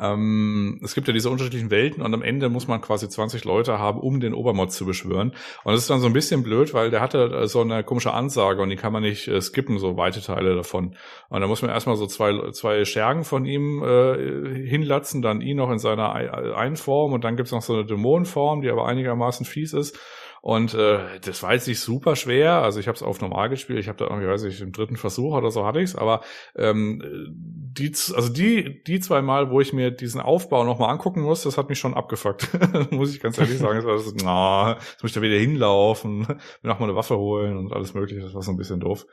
Ähm, 0.00 0.80
es 0.82 0.94
gibt 0.94 1.08
ja 1.08 1.12
diese 1.12 1.28
unterschiedlichen 1.28 1.70
Welten 1.70 2.02
und 2.02 2.14
am 2.14 2.22
Ende 2.22 2.48
muss 2.48 2.68
man 2.68 2.80
quasi 2.80 3.08
20 3.08 3.44
Leute 3.44 3.78
haben, 3.78 3.98
um 3.98 4.20
den 4.20 4.32
Obermod 4.32 4.70
zu 4.70 4.86
beschwören. 4.86 5.32
Und 5.64 5.72
das 5.72 5.82
ist 5.82 5.90
dann 5.90 6.00
so 6.00 6.06
ein 6.06 6.12
bisschen 6.12 6.42
blöd, 6.44 6.72
weil 6.72 6.90
der 6.90 7.00
hatte 7.00 7.24
äh, 7.24 7.46
so 7.48 7.60
eine 7.60 7.82
komische 7.82 8.14
Ansage 8.14 8.62
und 8.62 8.70
die 8.70 8.76
kann 8.76 8.92
man 8.92 9.02
nicht 9.02 9.26
äh, 9.26 9.40
skippen, 9.40 9.78
so 9.78 9.96
weite 9.96 10.22
Teile 10.22 10.54
davon. 10.54 10.94
Und 11.28 11.40
da 11.40 11.46
muss 11.48 11.62
man 11.62 11.70
erstmal 11.70 11.96
so 11.96 12.06
zwei, 12.06 12.52
zwei 12.52 12.84
Schergen 12.84 13.24
von 13.24 13.44
ihm 13.44 13.82
äh, 13.82 14.66
hinlatzen, 14.66 15.20
dann 15.20 15.40
ihn 15.40 15.56
noch 15.56 15.70
in 15.70 15.78
seiner 15.78 16.12
Einform 16.12 17.12
und 17.12 17.24
dann 17.24 17.36
gibt's 17.36 17.52
noch 17.52 17.62
so 17.62 17.74
eine 17.74 17.84
Dämonenform, 17.84 18.62
die 18.62 18.70
aber 18.70 18.86
einigermaßen 18.86 19.37
fies 19.44 19.72
ist. 19.72 19.98
Und 20.40 20.72
äh, 20.74 21.18
das 21.20 21.42
war 21.42 21.52
jetzt 21.52 21.66
nicht 21.66 21.80
super 21.80 22.14
schwer. 22.14 22.62
Also 22.62 22.78
ich 22.78 22.86
habe 22.86 22.96
es 22.96 23.02
auf 23.02 23.20
normal 23.20 23.48
gespielt. 23.48 23.80
Ich 23.80 23.88
habe 23.88 23.98
da 23.98 24.04
irgendwie, 24.06 24.28
weiß 24.28 24.44
ich, 24.44 24.60
im 24.60 24.72
dritten 24.72 24.96
Versuch 24.96 25.34
oder 25.34 25.50
so 25.50 25.66
hatte 25.66 25.80
ich's. 25.80 25.96
Aber 25.96 26.22
ähm, 26.56 27.02
die, 27.30 27.88
also 27.88 28.28
die, 28.28 28.82
die 28.84 29.00
zwei 29.00 29.20
Mal, 29.20 29.50
wo 29.50 29.60
ich 29.60 29.72
mir 29.72 29.90
diesen 29.90 30.20
Aufbau 30.20 30.64
nochmal 30.64 30.90
angucken 30.90 31.22
muss, 31.22 31.42
das 31.42 31.58
hat 31.58 31.68
mich 31.68 31.78
schon 31.78 31.94
abgefuckt. 31.94 32.48
muss 32.92 33.14
ich 33.14 33.20
ganz 33.20 33.36
ehrlich 33.38 33.58
sagen. 33.58 33.76
Das 33.76 33.86
war 33.86 33.98
so, 33.98 34.12
na, 34.22 34.72
jetzt 34.78 35.02
muss 35.02 35.10
ich 35.10 35.14
da 35.14 35.22
wieder 35.22 35.38
hinlaufen, 35.38 36.20
mir 36.28 36.38
nochmal 36.62 36.88
eine 36.88 36.96
Waffe 36.96 37.16
holen 37.16 37.56
und 37.56 37.72
alles 37.72 37.94
mögliche. 37.94 38.22
Das 38.22 38.34
war 38.34 38.42
so 38.42 38.52
ein 38.52 38.56
bisschen 38.56 38.80
doof. 38.80 39.06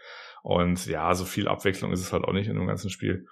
Und 0.44 0.86
ja, 0.86 1.14
so 1.16 1.26
viel 1.26 1.48
Abwechslung 1.48 1.92
ist 1.92 2.02
es 2.02 2.14
halt 2.14 2.24
auch 2.24 2.34
nicht 2.34 2.48
in 2.48 2.56
dem 2.56 2.68
ganzen 2.68 2.92
Spiel. 2.92 3.26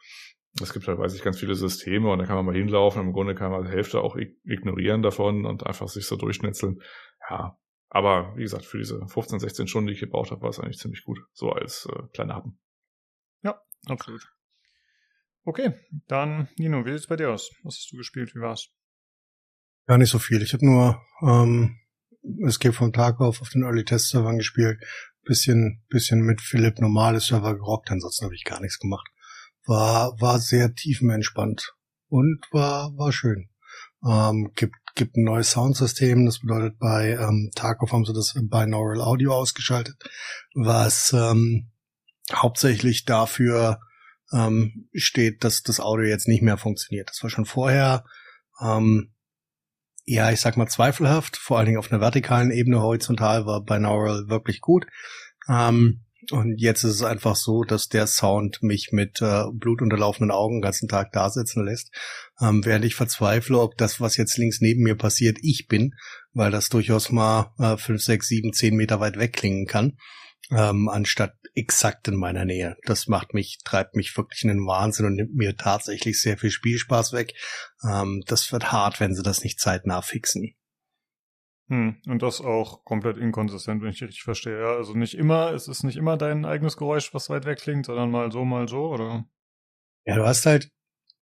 Es 0.62 0.72
gibt 0.72 0.88
halt, 0.88 0.99
weiß 0.99 1.16
ich, 1.16 1.24
ganz 1.24 1.39
viele 1.39 1.56
Systeme 1.56 2.12
und 2.12 2.20
da 2.20 2.26
kann 2.26 2.36
man 2.36 2.45
mal 2.45 2.56
hinlaufen. 2.56 3.01
Im 3.01 3.14
Grunde 3.14 3.34
kann 3.34 3.51
man 3.51 3.64
die 3.66 3.72
Hälfte 3.72 4.01
auch 4.01 4.16
ignorieren 4.16 5.01
davon 5.01 5.45
und 5.45 5.66
einfach 5.66 5.88
sich 5.88 6.06
so 6.06 6.16
durchschnitzeln. 6.16 6.80
Ja, 7.30 7.58
aber 7.89 8.36
wie 8.36 8.43
gesagt, 8.43 8.66
für 8.66 8.78
diese 8.78 9.08
15, 9.08 9.39
16 9.39 9.68
Stunden, 9.68 9.88
die 9.88 9.93
ich 9.93 9.99
gebraucht 9.99 10.32
habe, 10.32 10.41
war 10.41 10.49
es 10.49 10.60
eigentlich 10.60 10.78
ziemlich 10.78 11.04
gut. 11.04 11.20
So 11.34 11.51
als 11.51 11.88
äh, 11.91 12.04
kleiner 12.14 12.36
Happen. 12.36 12.60
Ja, 13.41 13.60
absolut. 13.88 14.28
Okay, 15.43 15.74
dann 16.08 16.47
Nino, 16.58 16.86
wie 16.86 16.91
sieht's 16.91 17.08
bei 17.08 17.18
dir 17.18 17.32
aus? 17.32 17.51
Was 17.64 17.76
hast 17.76 17.91
du 17.91 17.97
gespielt? 17.97 18.34
Wie 18.34 18.39
war's? 18.39 18.70
Gar 19.88 19.97
nicht 19.97 20.10
so 20.10 20.20
viel. 20.20 20.41
Ich 20.41 20.54
habe 20.54 20.66
nur 20.66 21.01
ähm, 21.22 21.78
Escape 22.47 22.74
vom 22.74 22.93
Tag 22.93 23.20
auf 23.20 23.41
auf 23.41 23.49
den 23.49 23.64
Early 23.64 23.84
Test 23.84 24.10
Servern 24.10 24.38
gespielt. 24.38 24.82
Bisschen, 25.24 25.84
bisschen 25.89 26.22
mit 26.22 26.41
Philipp 26.41 26.80
normale 26.80 27.20
Server 27.20 27.56
gerockt. 27.56 27.91
Ansonsten 27.91 28.26
habe 28.26 28.36
ich 28.36 28.43
gar 28.43 28.62
nichts 28.62 28.80
gemacht. 28.80 29.08
War, 29.66 30.20
war 30.20 30.39
sehr 30.39 30.74
tiefenentspannt 30.74 31.74
und 32.09 32.41
war, 32.51 32.91
war 32.97 33.11
schön. 33.11 33.49
Ähm, 34.05 34.51
gibt 34.55 34.76
gibt 34.95 35.18
ein 35.18 35.24
neues 35.24 35.51
Soundsystem. 35.51 36.26
Das 36.26 36.39
bedeutet, 36.39 36.78
bei 36.80 37.11
ähm, 37.11 37.51
Tarkov 37.55 37.91
haben 37.91 38.05
sie 38.05 38.14
das 38.14 38.34
Binaural 38.36 39.01
Audio 39.01 39.34
ausgeschaltet, 39.34 39.95
was 40.53 41.14
ähm, 41.14 41.72
hauptsächlich 42.32 43.05
dafür 43.05 43.80
ähm, 44.32 44.89
steht, 44.93 45.43
dass 45.43 45.64
das 45.64 45.80
Audio 45.80 46.05
jetzt 46.05 46.28
nicht 46.28 46.41
mehr 46.41 46.57
funktioniert. 46.57 47.09
Das 47.09 47.22
war 47.24 47.30
schon 47.30 47.45
vorher, 47.45 48.05
ähm, 48.61 49.14
ja, 50.05 50.32
ich 50.32 50.41
sag 50.41 50.57
mal 50.57 50.68
zweifelhaft, 50.68 51.38
vor 51.38 51.57
allen 51.57 51.68
Dingen 51.68 51.80
auf 51.80 51.91
einer 51.91 52.01
vertikalen 52.01 52.51
Ebene, 52.51 52.82
horizontal 52.82 53.45
war 53.45 53.64
Binaural 53.64 54.28
wirklich 54.28 54.59
gut. 54.61 54.86
Ähm, 55.49 56.05
und 56.32 56.57
jetzt 56.57 56.84
ist 56.84 56.95
es 56.95 57.03
einfach 57.03 57.36
so, 57.36 57.63
dass 57.63 57.89
der 57.89 58.07
Sound 58.07 58.61
mich 58.61 58.89
mit 58.91 59.21
äh, 59.21 59.43
blutunterlaufenden 59.51 60.32
Augen 60.32 60.57
den 60.57 60.61
ganzen 60.61 60.88
Tag 60.88 61.11
da 61.11 61.30
sitzen 61.30 61.65
lässt, 61.65 61.91
ähm, 62.41 62.65
während 62.65 62.86
ich 62.86 62.95
verzweifle, 62.95 63.59
ob 63.59 63.78
das, 63.78 63.99
was 63.99 64.17
jetzt 64.17 64.38
links 64.38 64.61
neben 64.61 64.84
mir 64.84 64.95
passiert, 64.95 65.38
ich 65.41 65.67
bin, 65.67 65.95
weil 66.34 66.51
das 66.51 66.69
durchaus 66.69 67.11
mal 67.11 67.53
äh, 67.59 67.78
fünf, 67.78 68.01
sechs, 68.01 68.28
sieben, 68.28 68.53
zehn 68.53 68.76
Meter 68.76 68.99
weit 68.99 69.17
weg 69.17 69.34
klingen 69.34 69.65
kann, 69.65 69.97
ähm, 70.51 70.89
anstatt 70.89 71.34
exakt 71.55 72.07
in 72.07 72.15
meiner 72.15 72.45
Nähe. 72.45 72.78
Das 72.86 73.07
macht 73.07 73.34
mich, 73.34 73.59
treibt 73.63 73.95
mich 73.95 74.15
wirklich 74.17 74.43
in 74.43 74.49
den 74.49 74.65
Wahnsinn 74.65 75.05
und 75.05 75.15
nimmt 75.15 75.36
mir 75.36 75.55
tatsächlich 75.55 76.21
sehr 76.21 76.38
viel 76.38 76.51
Spielspaß 76.51 77.13
weg. 77.13 77.34
Ähm, 77.84 78.24
das 78.28 78.51
wird 78.51 78.71
hart, 78.71 78.99
wenn 78.99 79.15
sie 79.15 79.24
das 79.24 79.43
nicht 79.43 79.59
zeitnah 79.59 80.01
fixen. 80.01 80.55
Hm, 81.70 81.95
und 82.07 82.22
das 82.22 82.41
auch 82.41 82.84
komplett 82.84 83.18
inkonsistent, 83.18 83.82
wenn 83.82 83.89
ich 83.89 84.03
richtig 84.03 84.24
verstehe. 84.24 84.59
Ja, 84.59 84.76
also 84.76 84.93
nicht 84.93 85.16
immer, 85.16 85.53
es 85.53 85.68
ist 85.68 85.84
nicht 85.84 85.95
immer 85.95 86.18
dein 86.18 86.45
eigenes 86.45 86.78
Geräusch, 86.78 87.14
was 87.14 87.30
weit 87.30 87.45
weg 87.45 87.59
klingt, 87.59 87.86
sondern 87.86 88.11
mal 88.11 88.32
so, 88.32 88.43
mal 88.43 88.68
so, 88.68 88.91
oder? 88.91 89.26
Ja, 90.05 90.18
du 90.18 90.26
hast 90.26 90.45
halt, 90.45 90.70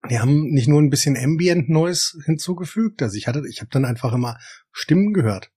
die 0.10 0.20
haben 0.20 0.50
nicht 0.50 0.68
nur 0.68 0.82
ein 0.82 0.90
bisschen 0.90 1.16
Ambient 1.16 1.70
Noise 1.70 2.20
hinzugefügt. 2.26 3.04
Also 3.04 3.18
ich 3.18 3.28
hatte, 3.28 3.44
ich 3.48 3.62
habe 3.62 3.70
dann 3.72 3.86
einfach 3.86 4.14
immer 4.14 4.38
Stimmen 4.72 5.14
gehört. 5.14 5.52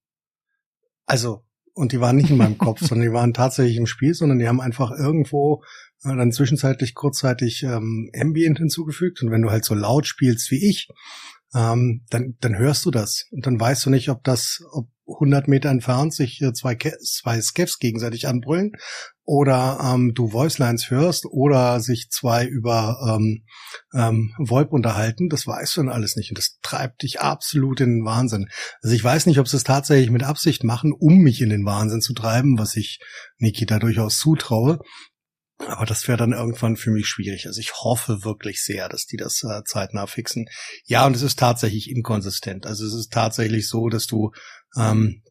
Also, 1.07 1.45
und 1.73 1.93
die 1.93 2.01
waren 2.01 2.17
nicht 2.17 2.31
in 2.31 2.37
meinem 2.37 2.59
Kopf, 2.59 2.81
sondern 2.83 3.09
die 3.09 3.15
waren 3.15 3.33
tatsächlich 3.33 3.79
im 3.79 3.87
Spiel, 3.87 4.13
sondern 4.13 4.39
die 4.39 4.49
haben 4.49 4.61
einfach 4.61 4.91
irgendwo 4.91 5.65
äh, 6.05 6.15
dann 6.15 6.31
zwischenzeitlich 6.31 6.95
kurzzeitig 6.95 7.63
ähm, 7.63 8.11
Ambient 8.15 8.59
hinzugefügt. 8.59 9.23
Und 9.23 9.31
wenn 9.31 9.43
du 9.43 9.51
halt 9.51 9.65
so 9.65 9.75
laut 9.75 10.07
spielst 10.07 10.51
wie 10.51 10.69
ich, 10.69 10.89
ähm, 11.55 12.05
dann, 12.11 12.37
dann 12.41 12.57
hörst 12.57 12.85
du 12.85 12.91
das 12.91 13.27
und 13.31 13.47
dann 13.47 13.59
weißt 13.59 13.87
du 13.87 13.91
nicht, 13.91 14.11
ob 14.11 14.25
das, 14.25 14.61
ob 14.73 14.89
100 15.07 15.49
Meter 15.49 15.69
entfernt 15.69 16.15
sich 16.15 16.43
zwei, 16.55 16.77
zwei 16.77 17.41
Skeffs 17.41 17.79
gegenseitig 17.79 18.27
anbrüllen 18.27 18.73
oder 19.25 19.79
ähm, 19.83 20.13
du 20.15 20.33
Voicelines 20.33 20.91
hörst 20.91 21.27
oder 21.27 21.81
sich 21.81 22.09
zwei 22.11 22.47
über 22.47 22.99
ähm, 23.09 23.45
ähm, 23.95 24.33
VoIP 24.39 24.73
unterhalten, 24.73 25.29
das 25.29 25.47
weißt 25.47 25.77
du 25.77 25.83
dann 25.83 25.93
alles 25.93 26.17
nicht 26.17 26.31
und 26.31 26.39
das 26.39 26.59
treibt 26.63 27.03
dich 27.03 27.21
absolut 27.21 27.81
in 27.81 27.99
den 27.99 28.05
Wahnsinn. 28.05 28.49
Also 28.83 28.95
ich 28.95 29.05
weiß 29.05 29.27
nicht, 29.27 29.39
ob 29.39 29.49
sie 29.49 29.57
es 29.57 29.65
tatsächlich 29.65 30.11
mit 30.11 30.23
Absicht 30.23 30.65
machen, 30.65 30.93
um 30.93 31.19
mich 31.19 31.41
in 31.41 31.51
den 31.51 31.65
Wahnsinn 31.65 32.01
zu 32.01 32.15
treiben, 32.15 32.59
was 32.59 32.77
ich 32.77 33.01
Nikita 33.39 33.79
durchaus 33.79 34.19
zutraue. 34.19 34.79
Aber 35.67 35.87
das 35.87 36.07
wäre 36.09 36.19
dann 36.19 36.33
irgendwann 36.33 36.77
für 36.77 36.91
mich 36.91 37.07
schwierig. 37.07 37.47
Also 37.47 37.61
ich 37.61 37.75
hoffe 37.75 38.25
wirklich 38.25 38.63
sehr, 38.63 38.89
dass 38.89 39.07
die 39.07 39.17
das 39.17 39.43
äh, 39.43 39.63
zeitnah 39.65 40.07
fixen. 40.07 40.47
Ja, 40.85 41.07
und 41.07 41.17
es 41.17 41.23
ist 41.23 41.39
tatsächlich 41.39 41.91
inkonsistent. 41.91 42.67
Also 42.67 42.87
es 42.87 42.95
ist 42.95 43.13
tatsächlich 43.13 43.69
so, 43.69 43.89
dass 43.89 44.07
du 44.07 44.33
ähm, 44.77 45.23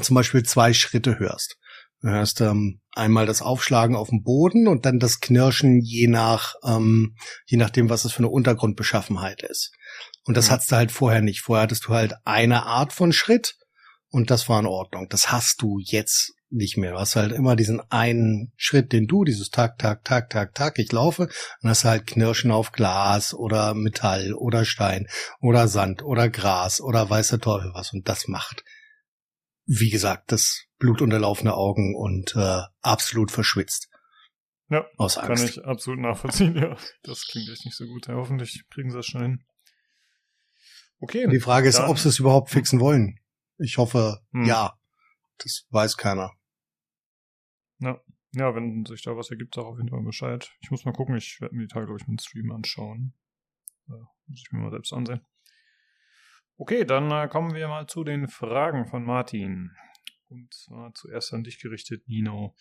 zum 0.00 0.14
Beispiel 0.14 0.42
zwei 0.42 0.72
Schritte 0.72 1.18
hörst. 1.18 1.56
Du 2.00 2.08
hörst 2.08 2.40
ähm, 2.40 2.80
einmal 2.92 3.26
das 3.26 3.42
Aufschlagen 3.42 3.96
auf 3.96 4.10
dem 4.10 4.22
Boden 4.22 4.68
und 4.68 4.86
dann 4.86 5.00
das 5.00 5.20
Knirschen 5.20 5.80
je 5.80 6.06
nach 6.06 6.54
ähm, 6.64 7.16
je 7.46 7.56
nachdem, 7.56 7.90
was 7.90 8.04
es 8.04 8.12
für 8.12 8.18
eine 8.18 8.28
Untergrundbeschaffenheit 8.28 9.42
ist. 9.42 9.72
Und 10.24 10.36
das 10.36 10.48
mhm. 10.48 10.52
hattest 10.52 10.72
du 10.72 10.76
halt 10.76 10.92
vorher 10.92 11.22
nicht. 11.22 11.40
Vorher 11.40 11.64
hattest 11.64 11.86
du 11.86 11.94
halt 11.94 12.14
eine 12.24 12.66
Art 12.66 12.92
von 12.92 13.12
Schritt 13.12 13.56
und 14.10 14.30
das 14.30 14.48
war 14.48 14.60
in 14.60 14.66
Ordnung. 14.66 15.08
Das 15.08 15.32
hast 15.32 15.60
du 15.62 15.78
jetzt 15.80 16.34
nicht 16.50 16.76
mehr. 16.76 16.92
Du 16.92 16.98
hast 16.98 17.16
halt 17.16 17.32
immer 17.32 17.56
diesen 17.56 17.80
einen 17.90 18.52
Schritt, 18.56 18.92
den 18.92 19.06
du, 19.06 19.24
dieses 19.24 19.50
Tag, 19.50 19.78
Tag, 19.78 20.04
Tag, 20.04 20.30
Tag, 20.30 20.54
Tag, 20.54 20.78
ich 20.78 20.90
laufe, 20.92 21.28
und 21.60 21.68
hast 21.68 21.84
halt 21.84 22.06
Knirschen 22.06 22.50
auf 22.50 22.72
Glas 22.72 23.34
oder 23.34 23.74
Metall 23.74 24.32
oder 24.34 24.64
Stein 24.64 25.06
oder 25.40 25.68
Sand 25.68 26.02
oder 26.02 26.28
Gras 26.28 26.80
oder 26.80 27.08
weißer 27.08 27.38
Teufel 27.38 27.72
was. 27.74 27.92
Und 27.92 28.08
das 28.08 28.28
macht, 28.28 28.64
wie 29.66 29.90
gesagt, 29.90 30.32
das 30.32 30.64
blutunterlaufene 30.78 31.54
Augen 31.54 31.94
und 31.94 32.34
äh, 32.36 32.62
absolut 32.80 33.30
verschwitzt. 33.30 33.88
Ja, 34.70 34.86
aus 34.96 35.16
Angst. 35.16 35.42
kann 35.42 35.50
ich 35.50 35.64
absolut 35.64 36.00
nachvollziehen. 36.00 36.56
Ja, 36.56 36.76
das 37.02 37.26
klingt 37.26 37.48
echt 37.48 37.64
nicht 37.64 37.76
so 37.76 37.86
gut. 37.86 38.06
Ja, 38.06 38.14
hoffentlich 38.14 38.64
kriegen 38.70 38.90
sie 38.90 38.96
das 38.96 39.06
schnell 39.06 39.22
hin. 39.22 39.44
Okay. 41.00 41.26
Die 41.30 41.40
Frage 41.40 41.68
ist, 41.68 41.80
ob 41.80 41.98
sie 41.98 42.08
es 42.08 42.18
überhaupt 42.18 42.50
fixen 42.50 42.80
wollen. 42.80 43.18
Ich 43.58 43.78
hoffe, 43.78 44.20
hm. 44.32 44.44
ja. 44.44 44.74
Das 45.38 45.66
weiß 45.70 45.96
keiner. 45.96 46.32
Ja. 47.80 48.00
ja, 48.32 48.54
wenn 48.54 48.84
sich 48.84 49.02
da 49.02 49.16
was 49.16 49.30
ergibt, 49.30 49.54
sag 49.54 49.64
auf 49.64 49.78
jeden 49.78 49.90
Fall 49.90 50.02
Bescheid. 50.02 50.50
Ich 50.60 50.70
muss 50.70 50.84
mal 50.84 50.92
gucken, 50.92 51.16
ich 51.16 51.40
werde 51.40 51.54
mir 51.54 51.62
die 51.62 51.72
Tage, 51.72 51.86
glaube 51.86 52.00
ich, 52.00 52.08
mit 52.08 52.20
Stream 52.22 52.50
anschauen. 52.50 53.14
Ja, 53.88 53.96
muss 54.26 54.42
ich 54.44 54.52
mir 54.52 54.60
mal 54.60 54.70
selbst 54.70 54.92
ansehen. 54.92 55.20
Okay, 56.56 56.84
dann 56.84 57.10
äh, 57.10 57.28
kommen 57.28 57.54
wir 57.54 57.68
mal 57.68 57.86
zu 57.86 58.02
den 58.02 58.28
Fragen 58.28 58.86
von 58.86 59.04
Martin. 59.04 59.70
Und 60.28 60.52
zwar 60.52 60.92
zuerst 60.94 61.32
an 61.32 61.44
dich 61.44 61.60
gerichtet, 61.60 62.08
Nino. 62.08 62.56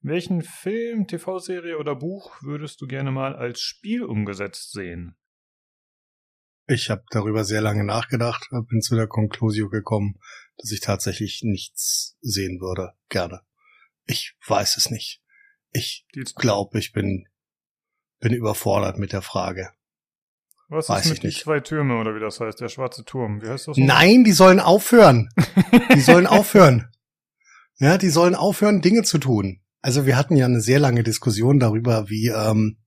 Welchen 0.00 0.42
Film, 0.42 1.06
TV-Serie 1.08 1.78
oder 1.78 1.96
Buch 1.96 2.42
würdest 2.42 2.80
du 2.80 2.86
gerne 2.86 3.10
mal 3.10 3.34
als 3.34 3.60
Spiel 3.60 4.04
umgesetzt 4.04 4.72
sehen? 4.72 5.16
Ich 6.66 6.90
habe 6.90 7.02
darüber 7.10 7.44
sehr 7.44 7.62
lange 7.62 7.82
nachgedacht, 7.82 8.48
bin 8.68 8.82
zu 8.82 8.94
der 8.94 9.08
Conclusio 9.08 9.70
gekommen, 9.70 10.20
dass 10.58 10.70
ich 10.70 10.80
tatsächlich 10.80 11.40
nichts 11.42 12.18
sehen 12.20 12.60
würde. 12.60 12.92
Gerne. 13.08 13.40
Ich 14.08 14.34
weiß 14.46 14.78
es 14.78 14.90
nicht. 14.90 15.20
Ich 15.70 16.06
glaube, 16.34 16.78
ich 16.78 16.92
bin, 16.92 17.28
bin 18.20 18.32
überfordert 18.32 18.98
mit 18.98 19.12
der 19.12 19.22
Frage. 19.22 19.70
Was 20.68 20.88
weiß 20.88 21.06
ist 21.06 21.22
mit 21.22 21.34
die 21.34 21.40
zwei 21.40 21.60
Türme 21.60 21.98
oder 21.98 22.14
wie 22.14 22.20
das 22.20 22.40
heißt? 22.40 22.60
Der 22.60 22.68
schwarze 22.68 23.04
Turm. 23.04 23.42
Wie 23.42 23.48
heißt 23.48 23.68
das? 23.68 23.76
Nein, 23.76 24.24
die 24.24 24.32
sollen 24.32 24.60
aufhören. 24.60 25.28
die 25.94 26.00
sollen 26.00 26.26
aufhören. 26.26 26.90
Ja, 27.76 27.96
die 27.98 28.10
sollen 28.10 28.34
aufhören, 28.34 28.80
Dinge 28.80 29.02
zu 29.02 29.18
tun. 29.18 29.60
Also 29.80 30.06
wir 30.06 30.16
hatten 30.16 30.36
ja 30.36 30.46
eine 30.46 30.60
sehr 30.60 30.80
lange 30.80 31.02
Diskussion 31.02 31.60
darüber, 31.60 32.08
wie 32.08 32.28
ähm, 32.28 32.78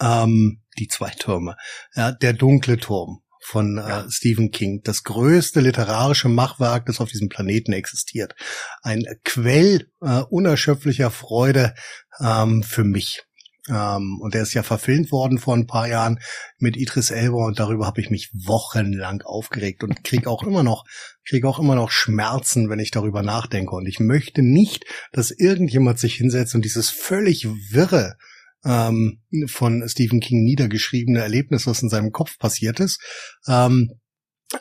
ähm, 0.00 0.62
die 0.78 0.88
zwei 0.88 1.10
Türme. 1.10 1.56
Ja, 1.94 2.12
der 2.12 2.32
dunkle 2.32 2.78
Turm 2.78 3.23
von 3.44 3.76
äh, 3.76 4.10
Stephen 4.10 4.50
King, 4.50 4.80
das 4.84 5.04
größte 5.04 5.60
literarische 5.60 6.30
Machwerk, 6.30 6.86
das 6.86 7.00
auf 7.00 7.10
diesem 7.10 7.28
Planeten 7.28 7.74
existiert. 7.74 8.34
Ein 8.82 9.04
Quell 9.22 9.90
äh, 10.00 10.20
unerschöpflicher 10.30 11.10
Freude 11.10 11.74
ähm, 12.20 12.62
für 12.62 12.84
mich. 12.84 13.22
Ähm, 13.68 14.18
und 14.22 14.32
der 14.32 14.42
ist 14.42 14.54
ja 14.54 14.62
verfilmt 14.62 15.12
worden 15.12 15.38
vor 15.38 15.54
ein 15.54 15.66
paar 15.66 15.86
Jahren 15.86 16.20
mit 16.58 16.78
Idris 16.78 17.10
Elba 17.10 17.44
und 17.44 17.58
darüber 17.58 17.86
habe 17.86 18.00
ich 18.00 18.08
mich 18.08 18.30
wochenlang 18.32 19.20
aufgeregt 19.22 19.84
und 19.84 20.02
krieg 20.04 20.26
auch 20.26 20.42
immer 20.42 20.62
noch, 20.62 20.84
krieg 21.28 21.44
auch 21.44 21.58
immer 21.58 21.74
noch 21.74 21.90
Schmerzen, 21.90 22.70
wenn 22.70 22.78
ich 22.78 22.92
darüber 22.92 23.22
nachdenke. 23.22 23.74
Und 23.74 23.86
ich 23.86 24.00
möchte 24.00 24.40
nicht, 24.40 24.86
dass 25.12 25.30
irgendjemand 25.30 25.98
sich 25.98 26.14
hinsetzt 26.14 26.54
und 26.54 26.64
dieses 26.64 26.88
völlig 26.88 27.46
wirre 27.70 28.16
ähm, 28.64 29.22
von 29.46 29.86
Stephen 29.88 30.20
King 30.20 30.42
niedergeschriebene 30.42 31.20
Erlebnis, 31.20 31.66
was 31.66 31.82
in 31.82 31.88
seinem 31.88 32.12
Kopf 32.12 32.38
passiert 32.38 32.80
ist. 32.80 33.00
Ähm, 33.46 34.00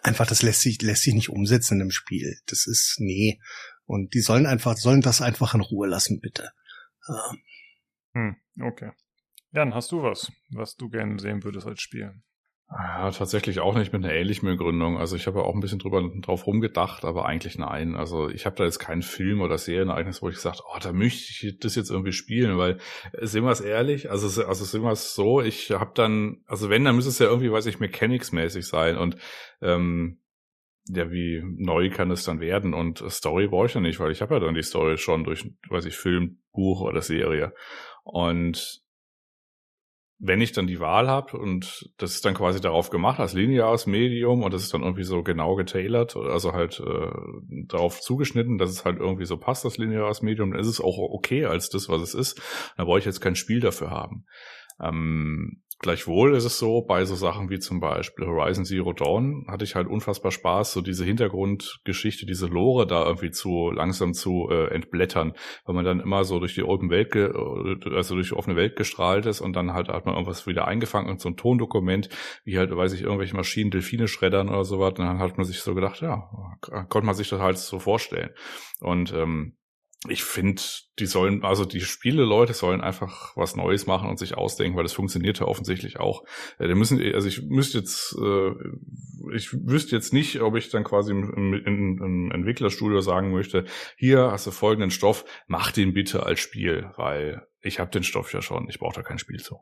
einfach, 0.02 0.28
das 0.28 0.42
lässt 0.42 0.62
sich, 0.62 0.82
lässt 0.82 1.04
sich 1.04 1.14
nicht 1.14 1.30
umsetzen 1.30 1.82
im 1.82 1.92
Spiel. 1.92 2.38
Das 2.48 2.68
ist, 2.68 2.98
nee. 3.00 3.40
Und 3.86 4.14
die 4.14 4.22
sollen 4.22 4.46
einfach, 4.46 4.78
sollen 4.78 5.02
das 5.02 5.22
einfach 5.22 5.54
in 5.54 5.62
Ruhe 5.62 5.88
lassen, 5.88 6.20
bitte. 6.20 6.52
Ähm. 7.08 7.42
Hm, 8.16 8.36
okay. 8.62 8.92
Jan, 9.52 9.74
hast 9.74 9.92
du 9.92 10.02
was, 10.02 10.32
was 10.50 10.76
du 10.76 10.90
gerne 10.90 11.20
sehen 11.20 11.44
würdest 11.44 11.68
als 11.68 11.82
Spiel? 11.82 12.14
Ja, 12.70 13.12
tatsächlich 13.12 13.60
auch 13.60 13.76
nicht 13.76 13.94
mit 13.94 14.04
einer 14.04 14.14
ähnlichen 14.14 14.48
Begründung. 14.48 14.98
Also 14.98 15.16
ich 15.16 15.28
habe 15.28 15.40
ja 15.40 15.46
auch 15.46 15.54
ein 15.54 15.60
bisschen 15.60 15.78
drüber 15.78 16.02
drauf 16.22 16.48
rumgedacht, 16.48 17.06
aber 17.06 17.26
eigentlich 17.26 17.58
nein. 17.60 17.96
Also 17.96 18.30
ich 18.30 18.48
habe 18.48 18.56
da 18.56 18.64
jetzt 18.64 18.80
keinen 18.80 19.04
Film 19.04 19.42
oder 19.42 19.60
Serienereignis, 19.60 20.24
wo 20.24 20.30
ich 20.30 20.36
gesagt, 20.36 20.62
oh, 20.66 20.80
da 20.82 20.92
möchte 20.92 21.46
ich 21.48 21.60
das 21.60 21.76
jetzt 21.76 21.92
irgendwie 21.92 22.14
spielen, 22.14 22.58
weil 22.58 22.80
äh, 23.12 23.28
sind 23.28 23.44
wir 23.44 23.52
es 23.52 23.62
ehrlich, 23.62 24.10
also 24.10 24.44
also 24.44 24.66
sind 24.66 24.82
wir 24.82 24.92
es 24.92 25.14
so, 25.14 25.42
ich 25.42 25.70
habe 25.72 25.92
dann, 25.94 26.42
also 26.48 26.70
wenn, 26.70 26.84
dann 26.84 26.96
müsste 26.96 27.10
es 27.12 27.20
ja 27.20 27.28
irgendwie, 27.28 27.52
weiß 27.52 27.68
ich, 27.68 27.80
Mechanics-mäßig 27.80 28.66
sein 28.66 28.98
und 28.98 29.18
ähm, 29.62 30.20
ja, 30.88 31.12
wie 31.12 31.42
neu 31.44 31.90
kann 31.92 32.12
es 32.12 32.24
dann 32.26 32.40
werden? 32.42 32.74
Und 32.74 33.04
Story 33.10 33.48
brauche 33.48 33.68
ich 33.68 33.74
ja 33.74 33.82
nicht, 33.82 34.00
weil 34.00 34.12
ich 34.12 34.22
habe 34.22 34.34
ja 34.36 34.40
dann 34.40 34.56
die 34.56 34.64
Story 34.64 34.98
schon 34.98 35.24
durch, 35.24 35.50
weiß 35.70 35.86
ich, 35.86 35.96
Film, 35.96 36.40
Buch 36.52 36.82
oder 36.82 37.02
Serie. 37.02 37.54
Und 38.04 38.83
wenn 40.26 40.40
ich 40.40 40.54
dann 40.54 40.68
die 40.68 40.80
Wahl 40.80 41.10
habe 41.10 41.38
und 41.38 41.92
das 41.98 42.16
ist 42.16 42.24
dann 42.24 42.34
quasi 42.34 42.62
darauf 42.62 42.90
gemacht 42.90 43.20
als 43.20 43.34
lineares 43.34 43.88
Medium 43.88 44.42
und 44.42 44.54
das 44.54 44.64
ist 44.64 44.74
dann 44.74 44.82
irgendwie 44.82 45.04
so 45.04 45.22
genau 45.22 45.56
getailert, 45.56 46.16
also 46.16 46.54
halt 46.54 46.80
äh, 46.80 47.12
darauf 47.68 48.00
zugeschnitten, 48.00 48.58
dass 48.58 48.70
es 48.70 48.86
halt 48.86 49.00
irgendwie 49.00 49.26
so 49.26 49.36
passt, 49.36 49.66
das 49.66 49.78
lineares 49.78 50.22
Medium, 50.22 50.52
dann 50.52 50.62
ist 50.62 50.68
es 50.68 50.80
auch 50.80 50.98
okay 50.98 51.44
als 51.44 51.68
das, 51.68 51.90
was 51.90 52.02
es 52.02 52.14
ist. 52.14 52.42
Da 52.78 52.86
brauche 52.86 53.00
ich 53.00 53.06
jetzt 53.06 53.20
kein 53.20 53.36
Spiel 53.36 53.60
dafür 53.60 53.92
haben. 53.92 54.26
Ähm, 54.82 55.62
Gleichwohl 55.84 56.34
ist 56.34 56.46
es 56.46 56.60
so, 56.60 56.82
bei 56.82 57.04
so 57.04 57.14
Sachen 57.14 57.50
wie 57.50 57.60
zum 57.60 57.82
Beispiel 57.82 58.26
Horizon 58.26 58.64
Zero 58.64 58.94
Dawn 58.94 59.46
hatte 59.50 59.66
ich 59.66 59.76
halt 59.76 59.90
unfassbar 59.90 60.32
Spaß, 60.32 60.72
so 60.72 60.80
diese 60.80 61.04
Hintergrundgeschichte, 61.04 62.26
diese 62.26 62.48
Lore 62.48 62.88
da 62.88 63.06
irgendwie 63.06 63.32
zu 63.32 63.70
langsam 63.70 64.14
zu 64.14 64.48
äh, 64.50 64.74
entblättern, 64.74 65.34
weil 65.66 65.76
man 65.76 65.84
dann 65.84 66.00
immer 66.00 66.24
so 66.24 66.40
durch 66.40 66.56
die 66.56 66.64
Open 66.64 66.90
Welt, 66.90 67.14
also 67.14 68.16
durch 68.16 68.30
die 68.30 68.34
offene 68.34 68.56
Welt 68.56 68.78
gestrahlt 68.78 69.26
ist 69.26 69.42
und 69.42 69.58
dann 69.58 69.74
halt 69.74 69.90
hat 69.90 70.06
man 70.06 70.16
irgendwas 70.16 70.48
wieder 70.48 70.70
eingefangen 70.70 71.10
und 71.12 71.20
so 71.20 71.28
ein 71.28 71.36
Tondokument, 71.36 72.08
wie 72.46 72.58
halt, 72.58 72.74
weiß 72.74 72.94
ich, 72.94 73.02
irgendwelche 73.02 73.36
Maschinen 73.36 73.70
Delfine 73.70 74.08
schreddern 74.08 74.48
oder 74.48 74.64
sowas, 74.64 74.94
und 74.98 75.06
dann 75.06 75.20
hat 75.20 75.36
man 75.36 75.46
sich 75.46 75.60
so 75.60 75.76
gedacht, 75.76 76.00
ja, 76.00 76.30
konnte 76.88 77.06
man 77.06 77.14
sich 77.14 77.28
das 77.28 77.42
halt 77.42 77.58
so 77.58 77.80
vorstellen. 77.80 78.30
Und 78.80 79.12
ähm, 79.12 79.58
ich 80.10 80.24
finde, 80.24 80.62
die 81.00 81.06
sollen, 81.06 81.44
also 81.44 81.66
die 81.66 81.82
Spiele-Leute 81.82 82.54
sollen 82.54 82.82
einfach 82.82 83.36
was 83.38 83.56
Neues 83.56 83.88
machen 83.88 84.10
und 84.10 84.20
sich 84.20 84.36
ausdenken, 84.36 84.76
weil 84.76 84.84
das 84.84 84.94
funktioniert 84.94 85.40
ja 85.40 85.46
offensichtlich 85.46 86.00
auch. 86.00 86.24
Äh, 86.60 86.68
die 86.68 86.76
müssen, 86.76 87.02
also 87.14 87.28
ich 87.28 87.42
müsste 87.44 87.80
jetzt, 87.80 88.16
äh, 88.22 88.52
ich 89.34 89.54
wüsste 89.54 89.96
jetzt 89.96 90.14
nicht, 90.14 90.42
ob 90.42 90.56
ich 90.56 90.70
dann 90.70 90.84
quasi 90.84 91.12
im, 91.12 91.54
im, 91.54 92.02
im 92.04 92.32
Entwicklerstudio 92.32 93.00
sagen 93.00 93.32
möchte, 93.32 93.66
hier 93.98 94.32
hast 94.32 94.46
du 94.46 94.52
folgenden 94.52 94.92
Stoff, 94.92 95.26
mach 95.48 95.72
den 95.72 95.94
bitte 95.94 96.26
als 96.26 96.40
Spiel, 96.40 96.92
weil 96.98 97.48
ich 97.62 97.80
habe 97.80 97.92
den 97.92 98.04
Stoff 98.04 98.34
ja 98.34 98.42
schon, 98.42 98.68
ich 98.70 98.80
brauche 98.80 98.96
da 98.96 99.04
kein 99.04 99.20
Spiel 99.20 99.40
zu. 99.40 99.60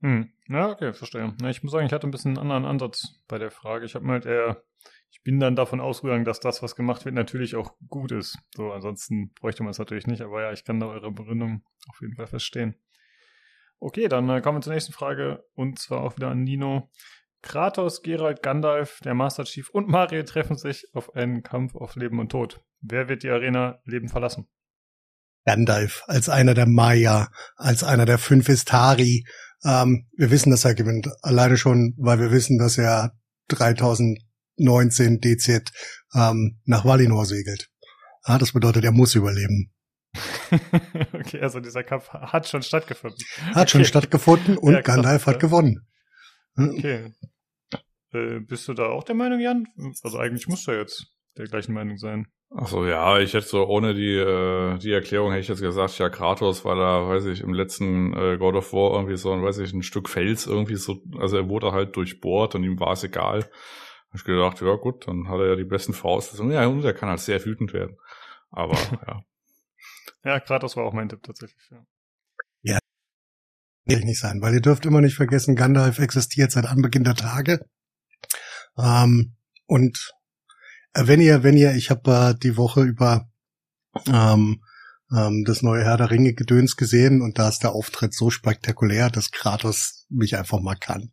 Hm. 0.00 0.32
Ja, 0.48 0.70
okay, 0.70 0.92
verstehe. 0.92 1.34
Na, 1.40 1.50
ich 1.50 1.62
muss 1.62 1.72
sagen, 1.72 1.86
ich 1.86 1.92
hatte 1.92 2.06
ein 2.06 2.10
bisschen 2.10 2.38
einen 2.38 2.50
anderen 2.50 2.64
Ansatz 2.64 3.20
bei 3.26 3.38
der 3.38 3.50
Frage. 3.50 3.84
Ich 3.84 3.94
habe 3.94 4.06
mir 4.06 4.12
halt 4.12 4.26
eher 4.26 4.62
ich 5.10 5.22
bin 5.22 5.40
dann 5.40 5.56
davon 5.56 5.80
ausgegangen, 5.80 6.24
dass 6.24 6.40
das, 6.40 6.62
was 6.62 6.76
gemacht 6.76 7.04
wird, 7.04 7.14
natürlich 7.14 7.56
auch 7.56 7.74
gut 7.88 8.12
ist. 8.12 8.38
So, 8.54 8.72
ansonsten 8.72 9.32
bräuchte 9.34 9.62
man 9.62 9.70
es 9.70 9.78
natürlich 9.78 10.06
nicht, 10.06 10.22
aber 10.22 10.42
ja, 10.42 10.52
ich 10.52 10.64
kann 10.64 10.80
da 10.80 10.86
eure 10.86 11.10
Begründung 11.10 11.62
auf 11.88 12.00
jeden 12.00 12.14
Fall 12.14 12.26
verstehen. 12.26 12.76
Okay, 13.80 14.08
dann 14.08 14.28
äh, 14.28 14.40
kommen 14.40 14.58
wir 14.58 14.62
zur 14.62 14.72
nächsten 14.72 14.92
Frage 14.92 15.44
und 15.54 15.78
zwar 15.78 16.02
auch 16.02 16.16
wieder 16.16 16.28
an 16.28 16.42
Nino. 16.42 16.90
Kratos, 17.42 18.02
Geralt, 18.02 18.42
Gandalf, 18.42 19.00
der 19.04 19.14
Master 19.14 19.44
Chief 19.44 19.70
und 19.70 19.88
Mario 19.88 20.24
treffen 20.24 20.56
sich 20.56 20.88
auf 20.92 21.14
einen 21.14 21.42
Kampf 21.44 21.76
auf 21.76 21.94
Leben 21.94 22.18
und 22.18 22.30
Tod. 22.30 22.60
Wer 22.80 23.08
wird 23.08 23.22
die 23.22 23.30
Arena 23.30 23.80
Leben 23.84 24.08
verlassen? 24.08 24.48
Gandalf 25.46 26.02
als 26.06 26.28
einer 26.28 26.54
der 26.54 26.66
Maya, 26.66 27.30
als 27.56 27.84
einer 27.84 28.04
der 28.04 28.18
fünf 28.18 28.48
Istari. 28.48 29.24
Ähm, 29.64 30.06
wir 30.16 30.30
wissen, 30.30 30.50
dass 30.50 30.64
er 30.64 30.74
gewinnt. 30.74 31.08
Alleine 31.22 31.56
schon, 31.56 31.94
weil 31.98 32.20
wir 32.20 32.30
wissen, 32.30 32.58
dass 32.58 32.78
er 32.78 33.12
3000 33.48 34.20
19 34.58 35.20
DZ 35.20 35.72
ähm, 36.14 36.60
nach 36.64 36.84
Valinor 36.84 37.24
segelt. 37.26 37.70
Ja, 38.26 38.38
das 38.38 38.52
bedeutet, 38.52 38.84
er 38.84 38.92
muss 38.92 39.14
überleben. 39.14 39.72
okay, 41.12 41.40
also 41.40 41.60
dieser 41.60 41.84
Kampf 41.84 42.08
hat 42.08 42.48
schon 42.48 42.62
stattgefunden. 42.62 43.18
Hat 43.40 43.56
okay. 43.56 43.68
schon 43.68 43.84
stattgefunden 43.84 44.58
und 44.58 44.72
ja, 44.72 44.80
Gandalf 44.80 45.26
hat 45.26 45.40
gewonnen. 45.40 45.86
Hm? 46.56 46.70
Okay. 46.70 47.12
Äh, 48.12 48.40
bist 48.40 48.66
du 48.68 48.74
da 48.74 48.86
auch 48.86 49.04
der 49.04 49.14
Meinung, 49.14 49.40
Jan? 49.40 49.68
Also 50.02 50.18
eigentlich 50.18 50.48
muss 50.48 50.66
er 50.66 50.78
jetzt 50.78 51.06
der 51.36 51.46
gleichen 51.46 51.72
Meinung 51.72 51.98
sein. 51.98 52.26
Ach 52.50 52.66
so, 52.66 52.86
ja, 52.86 53.18
ich 53.18 53.34
hätte 53.34 53.46
so 53.46 53.66
ohne 53.66 53.92
die 53.92 54.14
äh, 54.16 54.78
die 54.78 54.92
Erklärung 54.92 55.32
hätte 55.32 55.42
ich 55.42 55.48
jetzt 55.48 55.60
gesagt, 55.60 55.98
ja 55.98 56.08
Kratos, 56.08 56.64
weil 56.64 56.78
er, 56.78 57.08
weiß 57.08 57.26
ich, 57.26 57.42
im 57.42 57.52
letzten 57.52 58.14
äh, 58.14 58.38
God 58.38 58.54
of 58.54 58.72
War 58.72 58.94
irgendwie 58.94 59.16
so 59.18 59.32
ein, 59.32 59.42
weiß 59.42 59.58
ich, 59.58 59.72
ein 59.74 59.82
Stück 59.82 60.08
Fels 60.08 60.46
irgendwie 60.46 60.76
so, 60.76 61.02
also 61.18 61.36
er 61.36 61.48
wurde 61.48 61.72
halt 61.72 61.94
durchbohrt 61.94 62.54
und 62.54 62.64
ihm 62.64 62.80
war 62.80 62.92
es 62.92 63.04
egal. 63.04 63.42
Hab 63.42 64.14
ich 64.14 64.24
gedacht, 64.24 64.62
ja 64.62 64.74
gut, 64.76 65.06
dann 65.06 65.28
hat 65.28 65.40
er 65.40 65.48
ja 65.48 65.56
die 65.56 65.64
besten 65.64 65.92
Voraussetzungen. 65.92 66.52
Ja, 66.52 66.66
und 66.66 66.82
er 66.82 66.94
kann 66.94 67.10
halt 67.10 67.20
sehr 67.20 67.44
wütend 67.44 67.74
werden. 67.74 67.98
Aber 68.50 68.74
ja. 69.06 69.20
Ja, 70.24 70.40
Kratos 70.40 70.76
war 70.76 70.84
auch 70.84 70.94
mein 70.94 71.10
Tipp 71.10 71.22
tatsächlich. 71.22 71.70
Ja. 71.70 72.78
Will 73.88 74.00
nicht 74.00 74.20
sein, 74.20 74.42
weil 74.42 74.52
ihr 74.52 74.60
dürft 74.60 74.84
immer 74.84 75.00
nicht 75.00 75.16
vergessen, 75.16 75.56
Gandalf 75.56 75.98
existiert 75.98 76.52
seit 76.52 76.66
Anbeginn 76.66 77.04
der 77.04 77.14
Tage. 77.14 77.64
Ähm, 78.76 79.36
und 79.66 80.12
wenn 81.06 81.20
ihr, 81.20 81.42
wenn 81.42 81.56
ihr, 81.56 81.74
ich 81.74 81.90
habe 81.90 82.10
äh, 82.10 82.38
die 82.38 82.56
Woche 82.56 82.82
über 82.82 83.28
ähm, 84.06 84.62
ähm, 85.14 85.44
das 85.46 85.62
neue 85.62 85.84
Herr 85.84 85.96
der 85.96 86.10
Ringe 86.10 86.34
Gedöns 86.34 86.76
gesehen 86.76 87.22
und 87.22 87.38
da 87.38 87.48
ist 87.48 87.60
der 87.60 87.72
Auftritt 87.72 88.14
so 88.14 88.30
spektakulär, 88.30 89.10
dass 89.10 89.30
Kratos 89.30 90.06
mich 90.10 90.36
einfach 90.36 90.60
mal 90.60 90.76
kann. 90.76 91.12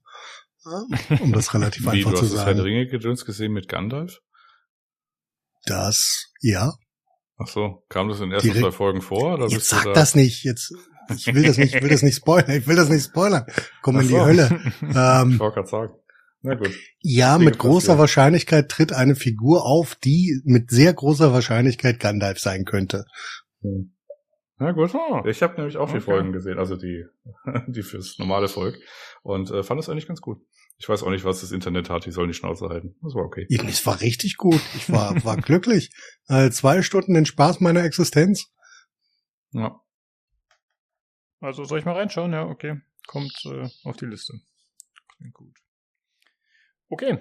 Um 1.22 1.32
das 1.32 1.53
relativ 1.53 1.84
Wie, 1.91 1.98
einfach 1.99 2.12
du 2.12 2.18
zu 2.18 2.24
hast 2.24 2.32
das 2.34 2.40
Herr 2.40 2.45
der 2.48 2.56
sagen. 2.57 2.68
Ringe 2.68 2.88
Gedöns 2.88 3.26
gesehen 3.26 3.53
mit 3.53 3.68
Gandalf? 3.70 4.20
Das, 5.66 6.32
ja. 6.41 6.74
Ach 7.38 7.48
so, 7.48 7.84
kam 7.90 8.07
das 8.10 8.18
in 8.20 8.26
den 8.30 8.34
ersten 8.34 8.48
Direkt- 8.49 8.64
zwei 8.66 8.72
Folgen 8.72 9.02
vor? 9.02 9.34
Oder 9.36 9.48
Jetzt 9.48 9.72
du 9.72 9.76
sag 9.76 9.84
da? 9.86 9.94
das 9.94 10.16
nicht. 10.16 10.44
Jetzt, 10.44 10.74
ich 11.16 11.28
will 11.34 11.44
das 11.44 11.57
nicht, 11.57 11.76
ich 11.76 11.82
will 11.82 11.90
das 11.90 12.02
nicht 12.02 12.16
spoilern. 12.18 12.52
Ich 12.52 12.68
will 12.68 12.76
das 12.76 12.90
nicht 12.90 13.06
spoilern. 13.06 13.45
Komm 13.82 13.98
Ach 13.98 14.02
in 14.02 14.07
die 14.07 14.14
so. 14.14 14.26
Hölle. 14.26 14.62
Ich 14.82 14.82
Ähm, 14.95 15.40
wollte 15.40 15.56
gerade 15.56 15.68
sagen. 15.68 15.94
Na 16.45 16.53
gut. 16.53 16.69
ja, 16.99 17.34
Dinge 17.38 17.49
mit 17.49 17.57
großer 17.57 17.73
passieren. 17.80 17.97
Wahrscheinlichkeit 17.99 18.69
tritt 18.69 18.93
eine 18.93 19.15
Figur 19.15 19.65
auf, 19.65 19.95
die 19.95 20.41
mit 20.45 20.69
sehr 20.69 20.93
großer 20.93 21.34
Wahrscheinlichkeit 21.34 21.99
Gandalf 21.99 22.39
sein 22.39 22.65
könnte. 22.65 23.05
Hm. 23.61 23.91
Na 24.57 24.72
gut. 24.72 24.93
Oh. 24.93 25.23
Ich 25.26 25.41
habe 25.41 25.55
nämlich 25.55 25.76
auch 25.76 25.88
die 25.89 25.95
Okay. 25.95 26.01
Folgen 26.05 26.31
gesehen, 26.31 26.59
also 26.59 26.76
die, 26.77 27.03
die 27.67 27.81
fürs 27.81 28.19
normale 28.19 28.47
Volk. 28.47 28.77
Und 29.23 29.49
äh, 29.49 29.63
fand 29.63 29.80
es 29.80 29.89
eigentlich 29.89 30.07
ganz 30.07 30.22
gut. 30.22 30.38
Ich 30.77 30.88
weiß 30.88 31.01
auch 31.03 31.09
nicht, 31.09 31.26
was 31.26 31.41
das 31.41 31.51
Internet 31.51 31.89
hat, 31.89 32.05
die 32.05 32.11
sollen 32.11 32.27
die 32.27 32.34
Schnauze 32.35 32.69
halten. 32.69 32.95
Das 33.01 33.15
war 33.15 33.23
okay. 33.23 33.47
Ja, 33.49 33.63
Es 33.63 33.85
war 33.88 33.99
richtig 34.01 34.38
gut. 34.38 34.61
Ich 34.76 34.89
war, 34.91 35.23
war 35.26 35.38
glücklich. 35.38 35.89
Äh, 36.27 36.51
zwei 36.51 36.84
Stunden 36.84 37.15
den 37.15 37.26
Spaß 37.26 37.59
meiner 37.59 37.84
Existenz. 37.84 38.45
Ja. 39.51 39.81
Also 41.39 41.63
soll 41.63 41.80
ich 41.80 41.85
mal 41.85 41.95
reinschauen? 41.95 42.31
Ja, 42.34 42.45
okay. 42.45 42.81
Kommt 43.07 43.34
äh, 43.45 43.67
auf 43.84 43.97
die 43.97 44.05
Liste. 44.05 44.34
Klingt 45.17 45.34
gut. 45.34 45.53
Okay, 46.90 47.18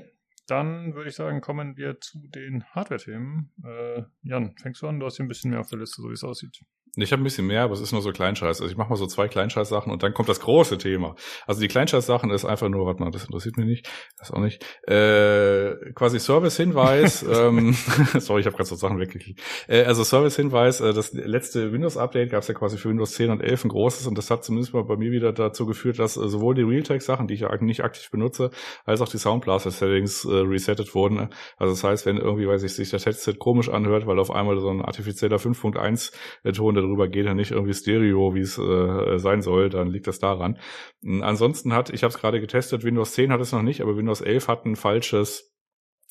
dann 0.47 0.95
würde 0.95 1.09
ich 1.09 1.17
sagen, 1.17 1.41
kommen 1.41 1.77
wir 1.77 2.01
zu 2.01 2.19
den 2.29 2.65
Hardware-Themen. 2.65 3.51
Äh, 3.65 4.03
Jan, 4.23 4.55
fängst 4.59 4.83
du 4.83 4.89
an? 4.89 5.01
Du 5.01 5.07
hast 5.07 5.17
hier 5.17 5.25
ein 5.25 5.29
bisschen 5.29 5.51
mehr 5.51 5.61
auf 5.61 5.71
der 5.71 5.79
Liste, 5.79 6.03
so 6.03 6.09
wie 6.11 6.15
es 6.15 6.25
aussieht. 6.25 6.61
Ich 6.97 7.13
habe 7.13 7.23
ein 7.23 7.25
bisschen 7.25 7.47
mehr, 7.47 7.63
aber 7.63 7.75
es 7.75 7.81
ist 7.81 7.93
nur 7.93 8.03
so 8.03 8.13
Kleinscheiß. 8.13 8.61
Also 8.61 8.71
ich 8.71 8.77
mache 8.77 8.91
mal 8.91 8.97
so 8.97 9.07
zwei 9.07 9.27
Kleinscheiß-Sachen 9.27 9.93
und 9.93 10.03
dann 10.03 10.15
kommt 10.15 10.29
das 10.29 10.41
große 10.41 10.79
Thema. 10.79 11.17
Also 11.47 11.61
die 11.61 11.69
Kleinscheiß-Sachen 11.69 12.31
ist 12.31 12.45
einfach 12.45 12.69
nur, 12.69 12.87
warte 12.87 13.03
mal, 13.03 13.11
das 13.11 13.25
interessiert 13.25 13.57
mich 13.57 13.67
nicht, 13.67 13.89
das 14.19 14.31
auch 14.31 14.41
nicht. 14.41 14.65
Äh, 14.87 15.93
quasi 15.95 16.21
Service-Hinweis. 16.21 17.23
ähm, 17.31 17.77
sorry, 18.19 18.41
ich 18.41 18.47
habe 18.47 18.57
gerade 18.57 18.69
so 18.69 18.77
Sachen 18.77 18.99
weggeklickt. 18.99 19.41
Äh, 19.69 19.85
also 19.85 20.05
Service-Hinweis, 20.05 20.81
äh, 20.81 20.93
das 20.93 21.13
letzte 21.13 21.73
Windows-Update 21.73 22.31
gab 22.31 22.43
es 22.43 22.49
ja 22.49 22.55
quasi 22.55 22.79
für 22.79 22.91
Windows 22.91 23.13
10 23.13 23.31
und 23.31 23.41
11 23.41 23.65
ein 23.65 23.69
großes 23.69 24.07
und 24.07 24.19
das 24.19 24.31
hat 24.31 24.45
zumindest 24.45 24.75
mal 24.75 24.85
bei 24.85 24.97
mir 24.97 25.11
wieder 25.11 25.33
dazu 25.33 25.67
geführt, 25.67 25.99
dass 25.99 26.17
äh, 26.17 26.29
sowohl 26.29 26.55
die 26.55 26.63
Realtek-Sachen, 26.63 27.29
die 27.29 27.35
ich 27.35 27.41
ja 27.41 27.57
nicht 27.61 27.83
aktiv 27.83 28.11
benutze, 28.11 28.51
als 28.85 29.01
auch 29.01 29.09
die 29.09 29.19
Soundblaster-Settings 29.19 30.25
äh, 30.25 30.29
resettet 30.29 30.95
wurden. 30.95 31.31
Also 31.57 31.75
das 31.75 31.85
heißt, 31.85 32.07
wenn 32.07 32.19
irgendwie, 32.19 32.47
weiß 32.47 32.63
ich, 32.63 32.75
sich 32.75 32.91
das 32.91 33.07
Headset 33.07 33.35
komisch 33.39 33.69
anhört, 33.69 34.07
weil 34.07 34.19
auf 34.19 34.31
einmal 34.31 34.59
so 34.61 34.69
ein 34.69 34.83
artifizieller 34.83 35.37
5.1 35.37 36.13
Ton 36.53 36.75
darüber 36.85 37.09
geht, 37.09 37.27
dann 37.27 37.37
nicht 37.37 37.51
irgendwie 37.51 37.75
Stereo, 37.75 38.35
wie 38.35 38.41
es 38.41 38.59
äh, 38.59 39.19
sein 39.19 39.43
soll, 39.43 39.71
dann 39.71 39.89
liegt 39.89 40.07
das 40.07 40.19
daran. 40.19 40.59
Mm, 41.03 41.23
Ansonsten 41.23 41.73
hat, 41.73 41.91
ich 41.91 42.03
habe 42.03 42.13
es 42.13 42.19
gerade 42.19 42.41
getestet, 42.41 42.85
Windows 42.85 43.13
10 43.13 43.33
hat 43.33 43.41
es 43.41 43.53
noch 43.53 43.63
nicht, 43.63 43.81
aber 43.81 43.97
Windows 43.97 44.21
11 44.21 44.49
hat 44.49 44.65
ein 44.67 44.77
falsches, 44.77 45.55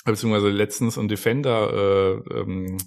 beziehungsweise 0.05 0.49
letztens 0.49 0.97
ein 0.97 1.07
Defender 1.07 1.73
äh, 1.73 2.39
ähm, 2.39 2.77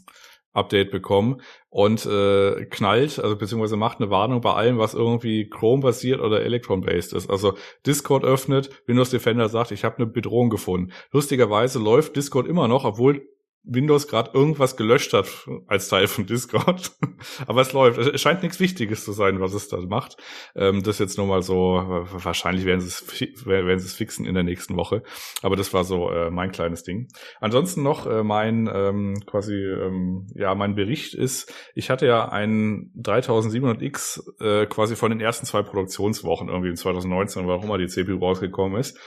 Update 0.57 0.91
bekommen 0.91 1.43
und 1.69 2.07
äh, 2.07 2.65
knallt, 2.67 3.19
also 3.19 3.37
beziehungsweise 3.37 3.77
macht 3.77 4.01
eine 4.01 4.11
Warnung 4.11 4.41
bei 4.41 4.55
allem, 4.55 4.79
was 4.79 4.95
irgendwie 4.95 5.49
Chrome-basiert 5.49 6.21
oder 6.21 6.43
Electron-based 6.43 7.13
ist. 7.13 7.31
Also 7.31 7.55
Discord 7.87 8.25
öffnet, 8.25 8.71
Windows 8.87 9.11
Defender 9.11 9.49
sagt, 9.49 9.71
ich 9.71 9.85
habe 9.85 9.99
eine 9.99 10.07
Bedrohung 10.07 10.49
gefunden. 10.49 10.93
Lustigerweise 11.13 11.79
läuft 11.79 12.17
Discord 12.17 12.49
immer 12.49 12.69
noch, 12.69 12.85
obwohl 12.85 13.29
Windows 13.67 14.07
gerade 14.07 14.31
irgendwas 14.33 14.77
gelöscht 14.77 15.13
hat 15.13 15.27
als 15.67 15.89
Teil 15.89 16.07
von 16.07 16.27
Discord. 16.27 16.93
Aber 17.47 17.61
es 17.61 17.73
läuft. 17.73 17.99
Es 17.99 18.21
scheint 18.21 18.43
nichts 18.43 18.61
Wichtiges 18.61 19.05
zu 19.05 19.13
sein, 19.13 19.41
was 19.41 19.53
es 19.55 19.69
da 19.69 19.79
macht. 19.79 20.17
Ähm, 20.55 20.83
das 20.83 20.99
jetzt 20.99 21.19
nur 21.19 21.27
mal 21.27 21.43
so, 21.43 21.57
wahrscheinlich 21.57 22.65
werden 22.65 22.81
sie 22.81 22.89
es, 22.89 23.47
werden 23.47 23.79
sie 23.79 23.87
es 23.87 23.95
fixen 23.95 24.25
in 24.25 24.35
der 24.35 24.45
nächsten 24.45 24.77
Woche. 24.77 25.03
Aber 25.43 25.57
das 25.57 25.75
war 25.75 25.85
so 25.85 26.11
äh, 26.11 26.31
mein 26.31 26.53
kleines 26.53 26.85
Ding. 26.85 27.09
Ansonsten 27.41 27.83
noch 27.83 28.07
äh, 28.07 28.23
mein 28.23 28.71
ähm, 28.73 29.15
quasi, 29.27 29.55
ähm, 29.55 30.29
ja, 30.35 30.55
mein 30.55 30.75
Bericht 30.75 31.15
ist, 31.15 31.53
ich 31.75 31.91
hatte 31.91 32.07
ja 32.07 32.29
einen 32.29 32.93
3700X 32.97 34.41
äh, 34.41 34.67
quasi 34.67 34.97
von 34.97 35.11
den 35.11 35.21
ersten 35.21 35.47
zwei 35.47 35.63
Produktionswochen 35.63 36.49
irgendwie 36.49 36.71
in 36.71 36.77
2019, 36.77 37.47
warum 37.49 37.65
immer 37.65 37.79
die 37.79 37.89
CPU 37.89 38.19
rausgekommen 38.19 38.79
ist. 38.79 38.99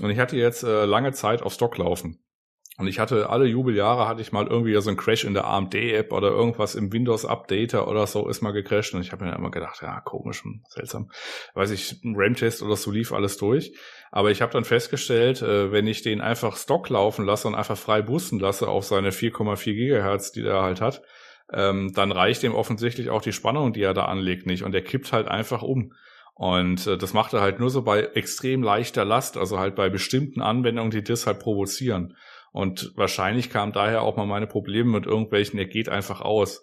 Und 0.00 0.10
ich 0.10 0.18
hatte 0.18 0.36
jetzt 0.36 0.62
äh, 0.62 0.84
lange 0.84 1.12
Zeit 1.12 1.42
auf 1.42 1.52
Stock 1.52 1.78
laufen. 1.78 2.18
Und 2.78 2.88
ich 2.88 2.98
hatte 2.98 3.30
alle 3.30 3.46
Jubeljahre 3.46 4.06
hatte 4.06 4.20
ich 4.20 4.32
mal 4.32 4.46
irgendwie 4.46 4.78
so 4.80 4.90
einen 4.90 4.98
Crash 4.98 5.24
in 5.24 5.32
der 5.32 5.46
AMD-App 5.46 6.12
oder 6.12 6.28
irgendwas 6.28 6.74
im 6.74 6.92
Windows-Updater 6.92 7.88
oder 7.88 8.06
so 8.06 8.28
ist 8.28 8.42
mal 8.42 8.52
gecrashed. 8.52 8.94
Und 8.94 9.00
ich 9.00 9.12
habe 9.12 9.24
mir 9.24 9.30
dann 9.30 9.40
immer 9.40 9.50
gedacht, 9.50 9.80
ja, 9.80 10.00
komisch 10.00 10.44
und 10.44 10.62
seltsam. 10.68 11.10
Weiß 11.54 11.70
ich, 11.70 12.00
RAM-Test 12.04 12.62
oder 12.62 12.76
so 12.76 12.90
lief 12.90 13.12
alles 13.12 13.38
durch. 13.38 13.72
Aber 14.10 14.30
ich 14.30 14.42
habe 14.42 14.52
dann 14.52 14.64
festgestellt, 14.64 15.40
äh, 15.40 15.72
wenn 15.72 15.86
ich 15.86 16.02
den 16.02 16.20
einfach 16.20 16.56
Stock 16.56 16.90
laufen 16.90 17.24
lasse 17.24 17.48
und 17.48 17.54
einfach 17.54 17.78
frei 17.78 18.02
boosten 18.02 18.38
lasse 18.38 18.68
auf 18.68 18.84
seine 18.84 19.10
4,4 19.10 19.72
Gigahertz, 19.72 20.32
die 20.32 20.42
der 20.42 20.60
halt 20.60 20.82
hat, 20.82 21.02
ähm, 21.52 21.92
dann 21.94 22.12
reicht 22.12 22.42
dem 22.42 22.54
offensichtlich 22.54 23.08
auch 23.08 23.22
die 23.22 23.32
Spannung, 23.32 23.72
die 23.72 23.82
er 23.82 23.94
da 23.94 24.04
anlegt, 24.04 24.46
nicht. 24.46 24.64
Und 24.64 24.72
der 24.72 24.82
kippt 24.82 25.12
halt 25.12 25.28
einfach 25.28 25.62
um. 25.62 25.94
Und 26.34 26.86
äh, 26.86 26.98
das 26.98 27.14
macht 27.14 27.32
er 27.32 27.40
halt 27.40 27.60
nur 27.60 27.70
so 27.70 27.80
bei 27.80 28.02
extrem 28.02 28.62
leichter 28.62 29.06
Last, 29.06 29.38
also 29.38 29.58
halt 29.58 29.74
bei 29.74 29.88
bestimmten 29.88 30.42
Anwendungen, 30.42 30.90
die 30.90 31.02
das 31.02 31.26
halt 31.26 31.38
provozieren. 31.38 32.14
Und 32.52 32.92
wahrscheinlich 32.96 33.50
kam 33.50 33.72
daher 33.72 34.02
auch 34.02 34.16
mal 34.16 34.26
meine 34.26 34.46
Probleme 34.46 34.90
mit 34.90 35.06
irgendwelchen, 35.06 35.58
er 35.58 35.66
geht 35.66 35.88
einfach 35.88 36.20
aus. 36.20 36.62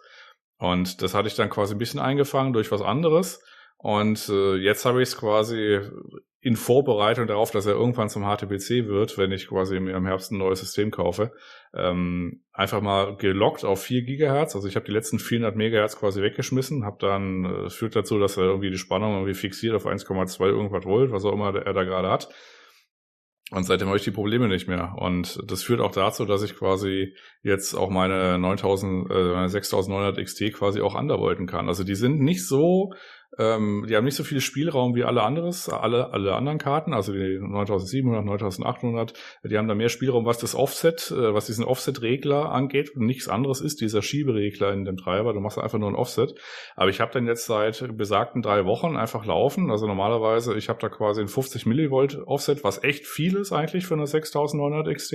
Und 0.57 1.01
das 1.01 1.13
hatte 1.13 1.27
ich 1.27 1.35
dann 1.35 1.49
quasi 1.49 1.75
ein 1.75 1.79
bisschen 1.79 1.99
eingefangen 1.99 2.53
durch 2.53 2.71
was 2.71 2.81
anderes. 2.81 3.43
Und 3.77 4.29
äh, 4.29 4.55
jetzt 4.55 4.85
habe 4.85 5.01
ich 5.01 5.09
es 5.09 5.17
quasi 5.17 5.81
in 6.43 6.57
Vorbereitung 6.57 7.25
darauf, 7.25 7.51
dass 7.51 7.65
er 7.65 7.73
irgendwann 7.73 8.09
zum 8.09 8.23
HTPC 8.23 8.87
wird, 8.87 9.17
wenn 9.17 9.31
ich 9.31 9.47
quasi 9.47 9.77
im, 9.77 10.05
Herbst 10.05 10.31
ein 10.31 10.37
neues 10.37 10.59
System 10.59 10.91
kaufe, 10.91 11.31
ähm, 11.73 12.43
einfach 12.51 12.81
mal 12.81 13.15
gelockt 13.15 13.63
auf 13.63 13.81
4 13.81 14.03
Gigahertz. 14.03 14.53
Also 14.53 14.67
ich 14.67 14.75
habe 14.75 14.85
die 14.85 14.91
letzten 14.91 15.19
400 15.19 15.55
Megahertz 15.55 15.97
quasi 15.97 16.21
weggeschmissen, 16.21 16.83
habe 16.83 16.97
dann, 16.99 17.45
äh, 17.45 17.69
führt 17.69 17.95
dazu, 17.95 18.19
dass 18.19 18.35
er 18.35 18.43
irgendwie 18.43 18.71
die 18.71 18.77
Spannung 18.77 19.13
irgendwie 19.13 19.33
fixiert 19.33 19.73
auf 19.73 19.87
1,2 19.87 20.47
irgendwas 20.47 20.83
Volt, 20.83 21.11
was 21.11 21.23
auch 21.23 21.31
immer 21.31 21.55
er 21.55 21.73
da 21.73 21.83
gerade 21.83 22.09
hat. 22.09 22.27
Und 23.53 23.65
seitdem 23.65 23.87
habe 23.87 23.97
ich 23.97 24.03
die 24.03 24.11
Probleme 24.11 24.47
nicht 24.47 24.67
mehr. 24.67 24.95
Und 24.97 25.39
das 25.45 25.61
führt 25.61 25.79
auch 25.79 25.91
dazu, 25.91 26.25
dass 26.25 26.41
ich 26.41 26.55
quasi 26.55 27.15
jetzt 27.43 27.75
auch 27.75 27.91
meine 27.91 28.39
9000, 28.39 29.11
äh, 29.11 29.13
meine 29.13 29.47
6900 29.47 30.17
XT 30.17 30.53
quasi 30.53 30.81
auch 30.81 30.95
undervolten 30.95 31.45
kann. 31.45 31.67
Also 31.67 31.83
die 31.83 31.93
sind 31.93 32.19
nicht 32.19 32.47
so, 32.47 32.93
ähm, 33.39 33.85
die 33.89 33.95
haben 33.95 34.05
nicht 34.05 34.15
so 34.15 34.23
viel 34.23 34.41
Spielraum 34.41 34.95
wie 34.95 35.03
alle 35.03 35.23
anderes, 35.23 35.69
alle, 35.69 36.11
alle 36.11 36.35
anderen 36.35 36.57
Karten, 36.57 36.93
also 36.93 37.13
die 37.13 37.39
9700, 37.39 38.25
9800, 38.25 39.13
die 39.43 39.57
haben 39.57 39.67
da 39.67 39.75
mehr 39.75 39.89
Spielraum, 39.89 40.25
was 40.25 40.37
das 40.37 40.55
Offset, 40.55 41.11
äh, 41.11 41.33
was 41.33 41.47
diesen 41.47 41.65
Offset-Regler 41.65 42.51
angeht 42.51 42.95
und 42.95 43.05
nichts 43.05 43.27
anderes 43.27 43.61
ist, 43.61 43.81
dieser 43.81 44.01
Schieberegler 44.01 44.71
in 44.73 44.85
dem 44.85 44.97
Treiber. 44.97 45.33
Du 45.33 45.39
machst 45.39 45.57
einfach 45.57 45.79
nur 45.79 45.89
ein 45.89 45.95
Offset. 45.95 46.35
Aber 46.75 46.89
ich 46.89 47.01
habe 47.01 47.11
dann 47.11 47.27
jetzt 47.27 47.45
seit 47.45 47.97
besagten 47.97 48.41
drei 48.41 48.65
Wochen 48.65 48.95
einfach 48.95 49.25
laufen. 49.25 49.71
Also 49.71 49.87
normalerweise, 49.87 50.55
ich 50.55 50.69
habe 50.69 50.79
da 50.79 50.89
quasi 50.89 51.21
ein 51.21 51.27
50 51.27 51.65
Millivolt 51.65 52.19
Offset, 52.25 52.63
was 52.63 52.83
echt 52.83 53.05
viel 53.05 53.35
ist 53.35 53.51
eigentlich 53.51 53.85
für 53.85 53.95
eine 53.95 54.07
6900 54.07 54.95
XT. 54.95 55.13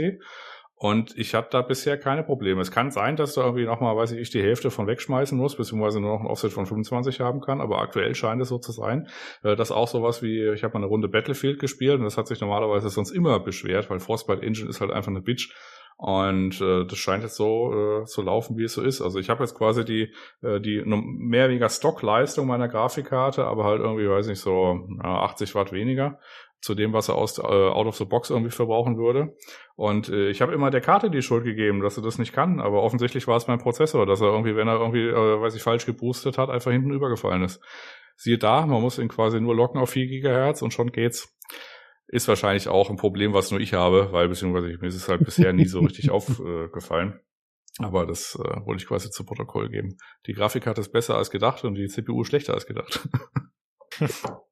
Und 0.81 1.19
ich 1.19 1.35
hatte 1.35 1.49
da 1.51 1.63
bisher 1.63 1.99
keine 1.99 2.23
Probleme. 2.23 2.61
Es 2.61 2.71
kann 2.71 2.93
sein, 2.93 3.17
dass 3.17 3.35
da 3.35 3.43
irgendwie 3.43 3.65
nochmal, 3.65 3.97
weiß 3.97 4.13
ich, 4.13 4.31
die 4.31 4.43
Hälfte 4.43 4.71
von 4.71 4.87
wegschmeißen 4.87 5.37
muss, 5.37 5.57
beziehungsweise 5.57 6.01
nur 6.01 6.13
noch 6.13 6.21
ein 6.21 6.29
Offset 6.29 6.53
von 6.53 6.67
25 6.67 7.19
haben 7.19 7.41
kann. 7.41 7.61
Aber 7.61 7.81
aktuell 7.81 8.15
scheint 8.15 8.41
es 8.41 8.49
so 8.49 8.59
zu 8.59 8.71
sein, 8.71 9.09
äh, 9.43 9.57
dass 9.57 9.73
auch 9.73 9.89
sowas 9.89 10.23
wie, 10.23 10.49
ich 10.51 10.63
habe 10.63 10.75
mal 10.75 10.85
eine 10.85 10.87
Runde 10.87 11.09
Battlefield 11.09 11.59
gespielt 11.59 11.99
und 11.99 12.05
das 12.05 12.17
hat 12.17 12.29
sich 12.29 12.41
normalerweise 12.41 12.91
sonst 12.91 13.11
immer 13.11 13.41
beschwert, 13.41 13.91
weil 13.91 13.99
Frostbite 13.99 14.43
Engine 14.43 14.69
ist 14.69 14.81
halt 14.81 14.93
einfach 14.93 15.11
eine 15.11 15.21
Bitch. 15.21 15.53
Und 15.97 16.61
äh, 16.61 16.87
das 16.87 16.97
scheint 16.97 17.25
jetzt 17.25 17.35
so 17.35 17.73
äh, 17.73 18.05
zu 18.05 18.23
laufen, 18.23 18.57
wie 18.57 18.63
es 18.63 18.75
so 18.75 18.83
ist. 18.83 19.03
Also 19.03 19.19
ich 19.19 19.31
habe 19.31 19.43
jetzt 19.43 19.57
quasi 19.57 19.85
die, 19.85 20.15
äh, 20.43 20.61
die 20.61 20.81
mehr 20.85 21.47
oder 21.47 21.49
weniger 21.51 21.69
Stockleistung 21.69 22.47
meiner 22.47 22.69
Grafikkarte, 22.69 23.45
aber 23.45 23.65
halt 23.65 23.81
irgendwie, 23.81 24.09
weiß 24.09 24.29
nicht, 24.29 24.39
so 24.39 24.87
äh, 25.03 25.05
80 25.05 25.57
Watt 25.57 25.73
weniger 25.73 26.21
zu 26.61 26.75
dem, 26.75 26.93
was 26.93 27.09
er 27.09 27.15
aus 27.15 27.39
äh, 27.39 27.43
out 27.43 27.87
of 27.87 27.97
the 27.97 28.05
box 28.05 28.31
irgendwie 28.31 28.51
verbrauchen 28.51 28.97
würde. 28.97 29.37
Und 29.77 30.09
äh, 30.09 30.29
ich 30.29 30.43
habe 30.43 30.53
immer 30.53 30.71
der 30.71 30.81
Karte 30.81 31.11
die 31.11 31.23
Schuld 31.23 31.45
gegeben, 31.45 31.81
dass 31.81 31.97
er 31.97 32.03
das 32.03 32.19
nicht 32.19 32.33
kann, 32.33 32.61
aber 32.61 32.83
offensichtlich 32.83 33.27
war 33.29 33.37
es 33.37 33.47
mein 33.47 33.59
Prozessor, 33.59 34.07
dass 34.07 34.21
er 34.21 34.29
irgendwie, 34.29 34.57
wenn 34.57 34.69
er 34.69 34.81
irgendwie, 34.81 35.07
äh, 35.07 35.41
weiß 35.41 35.55
ich, 35.55 35.63
falsch 35.63 35.87
geboostet 35.87 36.39
hat, 36.39 36.51
einfach 36.51 36.73
hinten 36.73 36.91
übergefallen 36.91 37.43
ist. 37.43 37.61
Siehe 38.17 38.39
da, 38.39 38.67
man 38.67 38.83
muss 38.83 38.99
ihn 38.99 39.09
quasi 39.09 39.41
nur 39.41 39.55
locken 39.55 39.81
auf 39.81 39.91
4 39.91 40.07
Gigahertz 40.07 40.63
und 40.63 40.73
schon 40.73 40.91
geht's. 40.91 41.37
Ist 42.09 42.27
wahrscheinlich 42.27 42.69
auch 42.69 42.91
ein 42.91 42.97
Problem, 42.97 43.35
was 43.35 43.51
nur 43.51 43.61
ich 43.61 43.75
habe, 43.75 44.13
weil 44.13 44.29
beziehungsweise 44.29 44.67
mir 44.67 44.89
ist 44.89 44.97
es 44.97 45.09
halt 45.09 45.25
bisher 45.25 45.53
nie 45.53 45.67
so 45.67 45.81
richtig 45.81 46.11
aufgefallen. 46.11 47.21
Aber 47.79 48.07
das 48.07 48.35
äh, 48.35 48.67
wollte 48.67 48.83
ich 48.83 48.89
quasi 48.89 49.11
zu 49.11 49.25
Protokoll 49.25 49.69
geben. 49.69 49.97
Die 50.27 50.33
Grafikkarte 50.33 50.81
ist 50.81 50.91
besser 50.91 51.17
als 51.17 51.31
gedacht 51.31 51.65
und 51.65 51.75
die 51.77 51.87
CPU 51.87 52.25
schlechter 52.25 52.55
als 52.55 52.67
gedacht. 52.67 53.09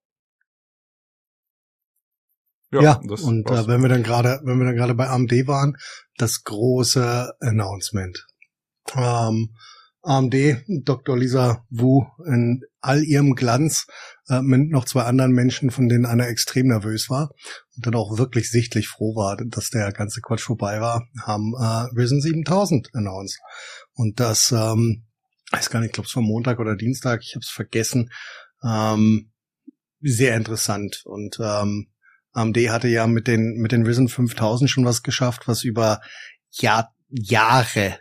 Ja, 2.83 3.01
ja 3.03 3.17
und 3.23 3.51
äh, 3.51 3.67
wenn 3.67 3.83
wir 3.83 3.89
dann 3.89 4.03
gerade, 4.03 4.41
wenn 4.45 4.59
wir 4.59 4.67
dann 4.67 4.77
gerade 4.77 4.95
bei 4.95 5.09
AMD 5.09 5.33
waren, 5.47 5.77
das 6.17 6.45
große 6.45 7.33
Announcement. 7.41 8.27
Ähm, 8.95 9.51
AMD, 10.03 10.35
Dr. 10.85 11.19
Lisa 11.19 11.65
Wu 11.69 12.05
in 12.27 12.63
all 12.81 13.03
ihrem 13.03 13.35
Glanz 13.35 13.87
äh, 14.29 14.41
mit 14.41 14.71
noch 14.71 14.85
zwei 14.85 15.03
anderen 15.03 15.33
Menschen, 15.33 15.73
von 15.73 15.89
denen 15.89 16.07
einer 16.07 16.29
extrem 16.29 16.69
nervös 16.69 17.11
war 17.11 17.31
und 17.75 17.87
dann 17.87 17.97
auch 17.97 18.17
wirklich 18.17 18.49
sichtlich 18.49 18.87
froh 18.87 19.17
war, 19.17 19.37
dass 19.37 19.71
der 19.71 19.91
ganze 19.93 20.21
Quatsch 20.21 20.45
vorbei 20.45 20.81
war, 20.81 21.03
haben 21.25 21.55
äh, 21.59 22.01
Risen 22.01 22.21
7000 22.21 22.91
announced. 22.95 23.41
Und 23.95 24.21
das, 24.21 24.53
ähm, 24.53 25.07
weiß 25.51 25.71
gar 25.71 25.81
nicht, 25.81 25.89
ich 25.89 25.95
glaube 25.95 26.07
es 26.09 26.15
war 26.15 26.23
Montag 26.23 26.61
oder 26.61 26.77
Dienstag, 26.77 27.23
ich 27.23 27.35
habe 27.35 27.43
es 27.43 27.51
vergessen, 27.51 28.11
ähm, 28.63 29.33
sehr 30.01 30.37
interessant 30.37 31.03
und 31.05 31.39
ähm, 31.41 31.89
AMD 32.37 32.57
hatte 32.69 32.89
ja 32.89 33.07
mit 33.07 33.27
den, 33.27 33.57
mit 33.57 33.73
den 33.73 33.87
Risen 33.87 34.09
5000 34.09 34.69
schon 34.69 34.85
was 34.85 35.03
geschafft, 35.03 35.49
was 35.49 35.65
über 35.65 36.01
Jahr, 36.51 36.95
Jahre 37.09 37.99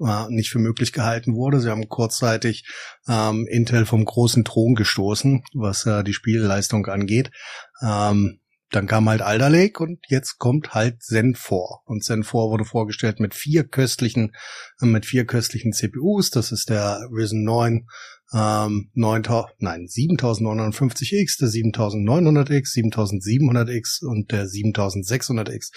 äh, 0.00 0.28
nicht 0.28 0.50
für 0.50 0.58
möglich 0.58 0.92
gehalten 0.92 1.34
wurde. 1.34 1.60
Sie 1.60 1.70
haben 1.70 1.88
kurzzeitig 1.88 2.66
ähm, 3.08 3.46
Intel 3.48 3.86
vom 3.86 4.04
großen 4.04 4.44
Thron 4.44 4.74
gestoßen, 4.74 5.42
was 5.54 5.86
äh, 5.86 6.04
die 6.04 6.12
Spielleistung 6.12 6.86
angeht. 6.86 7.30
Ähm, 7.82 8.40
dann 8.70 8.86
kam 8.86 9.08
halt 9.08 9.22
Alder 9.22 9.48
Lake 9.48 9.82
und 9.82 10.00
jetzt 10.08 10.36
kommt 10.38 10.74
halt 10.74 11.02
Zen 11.02 11.34
4. 11.34 11.58
Und 11.86 12.04
Zen 12.04 12.22
4 12.22 12.32
wurde 12.50 12.66
vorgestellt 12.66 13.18
mit 13.18 13.34
vier 13.34 13.64
köstlichen, 13.64 14.34
mit 14.80 15.06
vier 15.06 15.24
köstlichen 15.24 15.72
CPUs. 15.72 16.30
Das 16.30 16.52
ist 16.52 16.68
der 16.68 17.00
Risen 17.10 17.44
9 17.44 17.86
ähm, 18.32 18.90
9000, 18.94 19.54
nein, 19.60 19.86
7950X, 19.86 21.38
der 21.38 21.48
7900X, 21.48 22.74
7700X 22.76 24.04
und 24.04 24.30
der 24.32 24.46
7600X. 24.46 25.70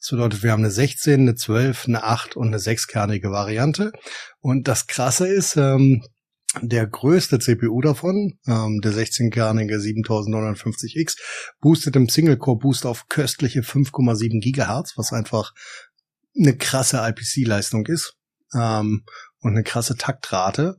Das 0.00 0.10
bedeutet, 0.10 0.42
wir 0.42 0.52
haben 0.52 0.62
eine 0.62 0.70
16, 0.70 1.20
eine 1.20 1.34
12, 1.34 1.86
eine 1.86 2.04
8 2.04 2.36
und 2.36 2.48
eine 2.48 2.58
sechskernige 2.58 3.30
Variante. 3.30 3.92
Und 4.40 4.68
das 4.68 4.86
Krasse 4.86 5.28
ist, 5.28 5.56
ähm, 5.56 6.02
der 6.62 6.86
größte 6.86 7.38
CPU 7.38 7.80
davon, 7.82 8.38
ähm, 8.46 8.80
der 8.80 8.92
16-kernige 8.92 9.76
7950X, 9.76 11.16
boostet 11.60 11.94
im 11.96 12.08
Single-Core-Boost 12.08 12.86
auf 12.86 13.06
köstliche 13.08 13.60
5,7 13.60 14.40
Gigahertz, 14.40 14.94
was 14.96 15.12
einfach 15.12 15.52
eine 16.38 16.56
krasse 16.56 16.98
IPC-Leistung 16.98 17.86
ist 17.86 18.14
ähm, 18.54 19.04
und 19.40 19.52
eine 19.52 19.62
krasse 19.62 19.96
Taktrate. 19.96 20.76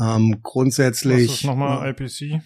Ähm, 0.00 0.40
grundsätzlich. 0.42 1.28
Was 1.28 1.36
ist 1.36 1.44
nochmal 1.44 1.86
äh, 1.86 1.90
IPC? 1.90 2.42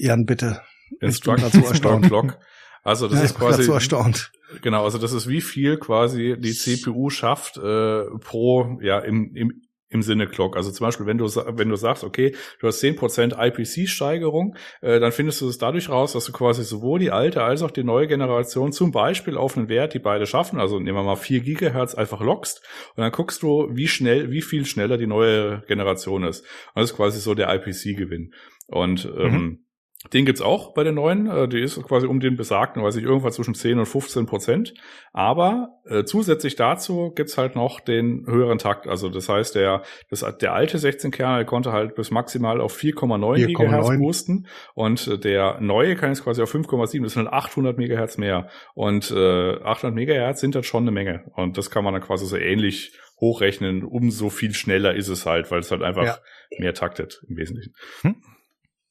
Jan, 0.00 0.26
bitte. 0.26 0.62
Instruction 1.00 2.02
Clock. 2.02 2.38
Also 2.84 3.06
das 3.06 3.18
ja, 3.18 3.24
ist 3.24 3.34
quasi 3.36 3.62
so 3.62 3.74
erstaunt. 3.74 4.32
Genau, 4.60 4.84
also 4.84 4.98
das 4.98 5.12
ist 5.12 5.28
wie 5.28 5.40
viel 5.40 5.78
quasi 5.78 6.36
die 6.38 6.52
CPU 6.52 7.10
schafft 7.10 7.56
äh, 7.56 8.04
pro 8.20 8.78
ja 8.82 8.98
im, 8.98 9.34
im 9.34 9.62
im 9.92 10.02
Sinne 10.02 10.26
Clock. 10.26 10.56
Also 10.56 10.70
zum 10.70 10.86
Beispiel, 10.86 11.06
wenn 11.06 11.18
du, 11.18 11.26
wenn 11.26 11.68
du 11.68 11.76
sagst, 11.76 12.04
okay, 12.04 12.34
du 12.60 12.66
hast 12.66 12.82
10% 12.82 13.34
IPC-Steigerung, 13.38 14.56
äh, 14.80 15.00
dann 15.00 15.12
findest 15.12 15.40
du 15.40 15.48
es 15.48 15.58
dadurch 15.58 15.88
raus, 15.88 16.12
dass 16.12 16.24
du 16.24 16.32
quasi 16.32 16.64
sowohl 16.64 16.98
die 16.98 17.10
alte 17.10 17.42
als 17.42 17.62
auch 17.62 17.70
die 17.70 17.84
neue 17.84 18.06
Generation 18.06 18.72
zum 18.72 18.92
Beispiel 18.92 19.36
auf 19.36 19.56
einen 19.56 19.68
Wert, 19.68 19.94
die 19.94 19.98
beide 19.98 20.26
schaffen, 20.26 20.58
also 20.58 20.78
nehmen 20.78 20.96
wir 20.96 21.02
mal 21.02 21.16
4 21.16 21.40
Gigahertz 21.40 21.94
einfach 21.94 22.20
lockst 22.20 22.62
und 22.96 23.02
dann 23.02 23.12
guckst 23.12 23.42
du, 23.42 23.68
wie 23.70 23.88
schnell, 23.88 24.30
wie 24.30 24.42
viel 24.42 24.64
schneller 24.64 24.96
die 24.96 25.06
neue 25.06 25.62
Generation 25.68 26.24
ist. 26.24 26.40
Und 26.74 26.82
das 26.82 26.90
ist 26.90 26.96
quasi 26.96 27.20
so 27.20 27.34
der 27.34 27.52
IPC-Gewinn. 27.54 28.32
Und 28.66 29.10
ähm, 29.16 29.32
mhm. 29.32 29.64
Den 30.12 30.24
gibt's 30.24 30.42
auch 30.42 30.74
bei 30.74 30.82
den 30.82 30.96
neuen. 30.96 31.26
Äh, 31.26 31.48
die 31.48 31.60
ist 31.60 31.80
quasi 31.84 32.06
um 32.06 32.18
den 32.18 32.36
besagten, 32.36 32.82
weiß 32.82 32.96
ich, 32.96 33.04
irgendwas 33.04 33.36
zwischen 33.36 33.54
10 33.54 33.78
und 33.78 33.86
15 33.86 34.26
Prozent. 34.26 34.74
Aber 35.12 35.80
äh, 35.84 36.04
zusätzlich 36.04 36.56
dazu 36.56 37.12
gibt's 37.14 37.38
halt 37.38 37.54
noch 37.54 37.78
den 37.78 38.26
höheren 38.26 38.58
Takt. 38.58 38.88
Also 38.88 39.08
das 39.08 39.28
heißt, 39.28 39.54
der, 39.54 39.82
das, 40.10 40.24
der 40.40 40.54
alte 40.54 40.78
16-Kernel 40.78 41.44
konnte 41.44 41.72
halt 41.72 41.94
bis 41.94 42.10
maximal 42.10 42.60
auf 42.60 42.76
4,9 42.76 43.46
Gigahertz 43.46 43.96
boosten. 43.98 44.48
Und 44.74 45.06
äh, 45.06 45.18
der 45.18 45.60
neue 45.60 45.94
kann 45.94 46.10
jetzt 46.10 46.24
quasi 46.24 46.42
auf 46.42 46.52
5,7. 46.52 47.02
Das 47.02 47.12
sind 47.12 47.30
halt 47.30 47.32
800 47.32 47.78
Megahertz 47.78 48.18
mehr. 48.18 48.48
Und 48.74 49.10
äh, 49.12 49.60
800 49.62 49.94
Megahertz 49.94 50.40
sind 50.40 50.56
halt 50.56 50.66
schon 50.66 50.82
eine 50.82 50.90
Menge. 50.90 51.30
Und 51.36 51.56
das 51.58 51.70
kann 51.70 51.84
man 51.84 51.94
dann 51.94 52.02
quasi 52.02 52.26
so 52.26 52.36
ähnlich 52.36 52.98
hochrechnen. 53.20 53.84
Umso 53.84 54.30
viel 54.30 54.52
schneller 54.52 54.96
ist 54.96 55.08
es 55.08 55.26
halt, 55.26 55.50
weil 55.52 55.60
es 55.60 55.70
halt 55.70 55.82
einfach 55.82 56.04
ja. 56.04 56.18
mehr 56.58 56.74
taktet 56.74 57.22
im 57.28 57.36
Wesentlichen. 57.36 57.72
Hm? 58.00 58.16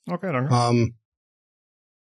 Okay, 0.07 0.31
danke. 0.31 0.53
Um, 0.53 0.77
ähm, 0.77 0.97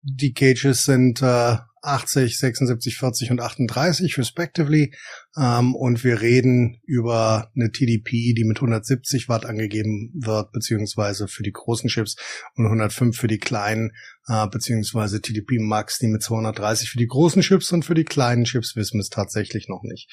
die 0.06 0.32
Cages 0.32 0.84
sind 0.84 1.20
äh, 1.20 1.56
80, 1.82 2.38
76, 2.38 2.96
40 2.96 3.30
und 3.30 3.40
38 3.40 4.18
respectively. 4.18 4.94
Ähm, 5.36 5.74
und 5.74 6.04
wir 6.04 6.20
reden 6.20 6.80
über 6.84 7.50
eine 7.54 7.70
TDP, 7.70 8.34
die 8.34 8.44
mit 8.44 8.58
170 8.58 9.28
Watt 9.28 9.46
angegeben 9.46 10.12
wird, 10.14 10.52
beziehungsweise 10.52 11.28
für 11.28 11.42
die 11.42 11.52
großen 11.52 11.88
Chips 11.88 12.16
und 12.56 12.66
105 12.66 13.16
für 13.16 13.28
die 13.28 13.38
kleinen, 13.38 13.92
äh, 14.26 14.46
beziehungsweise 14.48 15.20
TDP 15.20 15.58
Max, 15.58 15.98
die 15.98 16.08
mit 16.08 16.22
230 16.22 16.90
für 16.90 16.98
die 16.98 17.06
großen 17.06 17.42
Chips 17.42 17.72
und 17.72 17.84
für 17.84 17.94
die 17.94 18.04
kleinen 18.04 18.44
Chips 18.44 18.76
wissen 18.76 18.98
wir 18.98 19.02
es 19.02 19.10
tatsächlich 19.10 19.68
noch 19.68 19.82
nicht. 19.82 20.10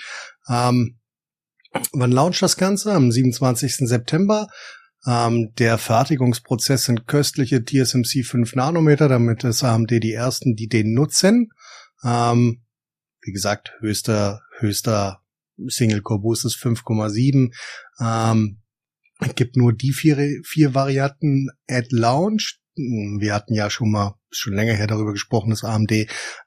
Ähm, 0.49 0.99
wann 1.91 2.11
launcht 2.11 2.41
das 2.41 2.57
Ganze? 2.57 2.93
Am 2.93 3.11
27. 3.11 3.87
September. 3.87 4.47
Ähm, 5.05 5.53
der 5.57 5.77
Fertigungsprozess 5.77 6.85
sind 6.85 7.07
köstliche 7.07 7.63
TSMC 7.63 8.25
5 8.25 8.55
Nanometer, 8.55 9.09
damit 9.09 9.43
ist 9.43 9.63
AMD 9.63 9.91
die 9.91 10.13
ersten, 10.13 10.55
die 10.55 10.67
den 10.67 10.93
nutzen. 10.93 11.51
Ähm, 12.03 12.63
wie 13.21 13.31
gesagt, 13.31 13.73
höchster, 13.79 14.41
höchster 14.59 15.21
Single 15.67 16.01
Core 16.01 16.21
Boost 16.21 16.45
ist 16.45 16.55
5,7. 16.55 17.53
Ähm, 17.99 18.61
gibt 19.35 19.55
nur 19.55 19.73
die 19.73 19.93
vier, 19.93 20.41
vier 20.43 20.73
Varianten 20.73 21.49
at 21.69 21.91
Launch. 21.91 22.59
Wir 22.75 23.33
hatten 23.33 23.53
ja 23.53 23.69
schon 23.69 23.91
mal 23.91 24.15
schon 24.35 24.53
länger 24.53 24.73
her 24.73 24.87
darüber 24.87 25.11
gesprochen, 25.11 25.49
dass 25.49 25.63
AMD 25.63 25.91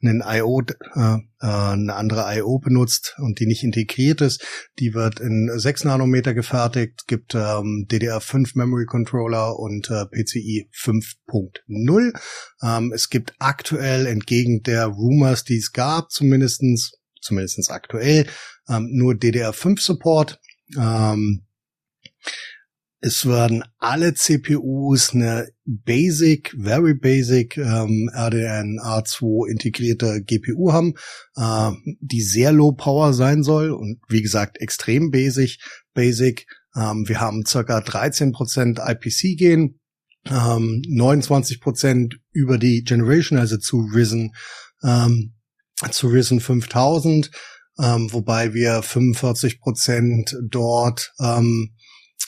einen 0.02 0.22
IO, 0.26 0.62
äh, 0.94 1.00
äh, 1.00 1.46
eine 1.46 1.94
andere 1.94 2.24
IO 2.36 2.58
benutzt 2.58 3.14
und 3.18 3.40
die 3.40 3.46
nicht 3.46 3.62
integriert 3.62 4.20
ist. 4.20 4.44
Die 4.78 4.94
wird 4.94 5.20
in 5.20 5.50
6 5.54 5.84
Nanometer 5.84 6.34
gefertigt, 6.34 7.06
gibt 7.06 7.34
ähm, 7.34 7.86
DDR5 7.90 8.52
Memory 8.54 8.86
Controller 8.86 9.58
und 9.58 9.90
äh, 9.90 10.06
PCI 10.06 10.68
5.0. 10.74 12.12
Ähm, 12.62 12.92
es 12.92 13.08
gibt 13.10 13.34
aktuell 13.38 14.06
entgegen 14.06 14.62
der 14.62 14.86
Rumors, 14.86 15.44
die 15.44 15.56
es 15.56 15.72
gab, 15.72 16.10
zumindestens 16.10 16.92
zumindestens 17.26 17.70
aktuell, 17.70 18.26
ähm, 18.68 18.88
nur 18.92 19.14
DDR5 19.14 19.80
Support. 19.80 20.40
Ähm, 20.78 21.46
es 23.00 23.26
werden 23.26 23.62
alle 23.78 24.14
CPUs 24.14 25.12
eine 25.12 25.48
Basic, 25.64 26.54
very 26.58 26.94
Basic 26.94 27.56
ähm, 27.58 28.10
RDNA2 28.14 29.48
integrierte 29.48 30.22
GPU 30.22 30.72
haben, 30.72 30.94
äh, 31.36 31.70
die 32.00 32.22
sehr 32.22 32.52
Low 32.52 32.72
Power 32.72 33.12
sein 33.12 33.42
soll 33.42 33.70
und 33.70 34.00
wie 34.08 34.22
gesagt 34.22 34.58
extrem 34.60 35.10
basic. 35.10 35.58
Basic. 35.92 36.46
Ähm, 36.74 37.04
wir 37.06 37.20
haben 37.20 37.44
circa 37.46 37.78
13% 37.78 38.78
IPC 38.78 39.36
gehen, 39.36 39.80
ähm, 40.26 40.82
29% 40.88 42.14
über 42.32 42.58
die 42.58 42.82
Generation, 42.82 43.38
also 43.38 43.58
zu 43.58 43.80
Risen, 43.94 44.32
ähm, 44.82 45.34
zu 45.90 46.08
Risen 46.08 46.40
5000, 46.40 47.30
ähm, 47.78 48.12
wobei 48.12 48.54
wir 48.54 48.82
45% 48.82 50.34
dort 50.42 51.12
ähm, 51.20 51.75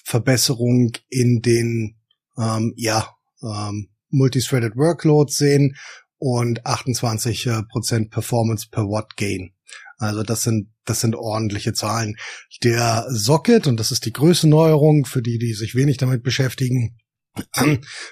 Verbesserung 0.09 0.93
in 1.11 1.43
den 1.43 1.97
ähm, 2.39 2.73
ja, 2.77 3.15
ähm, 3.43 3.91
Multithreaded 4.09 4.75
Workloads 4.75 5.37
sehen 5.37 5.77
und 6.17 6.65
28 6.65 7.47
äh, 7.47 7.63
Prozent 7.71 8.11
Performance 8.11 8.69
per 8.71 8.85
Watt 8.85 9.19
Gain. 9.19 9.53
Also 9.99 10.23
das 10.23 10.45
sind, 10.45 10.73
das 10.87 11.03
sind 11.03 11.15
ordentliche 11.15 11.75
Zahlen. 11.75 12.17
Der 12.63 13.05
Socket, 13.11 13.67
und 13.67 13.79
das 13.79 13.91
ist 13.91 14.07
die 14.07 14.13
größte 14.15 14.49
Neuerung 14.49 15.05
für 15.05 15.21
die, 15.21 15.39
die 15.39 15.53
sich 15.53 15.75
wenig 15.75 15.99
damit 15.99 16.23
beschäftigen, 16.23 16.97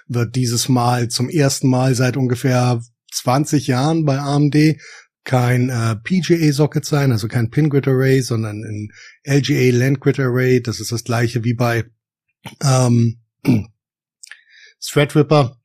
wird 0.07 0.37
dieses 0.37 0.69
Mal 0.69 1.09
zum 1.09 1.31
ersten 1.31 1.69
Mal 1.69 1.95
seit 1.95 2.19
ungefähr 2.19 2.83
20 3.11 3.69
Jahren 3.69 4.05
bei 4.05 4.19
AMD 4.19 4.77
kein 5.27 5.69
äh, 5.69 5.97
PGA-Socket 5.97 6.87
sein, 6.87 7.13
also 7.13 7.29
kein 7.29 7.51
Pin-Grid 7.51 7.89
Array, 7.89 8.23
sondern 8.23 8.63
ein 8.65 8.93
LGA 9.25 9.77
Land-Grid 9.77 10.21
Array. 10.21 10.63
Das 10.63 10.81
ist 10.81 10.93
das 10.93 11.05
gleiche 11.05 11.45
wie 11.45 11.55
bei 11.55 11.85
ähm, 12.63 13.19
Threadripper 14.81 15.57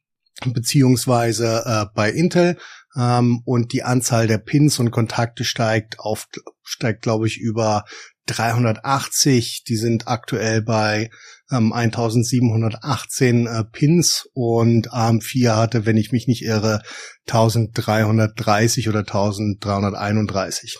beziehungsweise 0.47 1.63
äh, 1.65 1.85
bei 1.93 2.09
Intel 2.09 2.57
ähm, 2.97 3.43
und 3.45 3.71
die 3.73 3.83
Anzahl 3.83 4.25
der 4.25 4.39
Pins 4.39 4.79
und 4.79 4.89
Kontakte 4.89 5.45
steigt 5.45 5.99
auf 5.99 6.27
steigt 6.63 7.03
glaube 7.03 7.27
ich 7.27 7.37
über 7.37 7.85
380. 8.25 9.63
Die 9.67 9.75
sind 9.75 10.07
aktuell 10.07 10.63
bei 10.63 11.11
ähm, 11.51 11.73
1718 11.73 13.47
äh, 13.47 13.63
Pins 13.65 14.27
und 14.33 14.91
ARM4 14.91 15.55
hatte, 15.55 15.85
wenn 15.85 15.97
ich 15.97 16.11
mich 16.11 16.27
nicht 16.27 16.43
irre, 16.43 16.81
1330 17.27 18.89
oder 18.89 18.99
1331. 18.99 20.79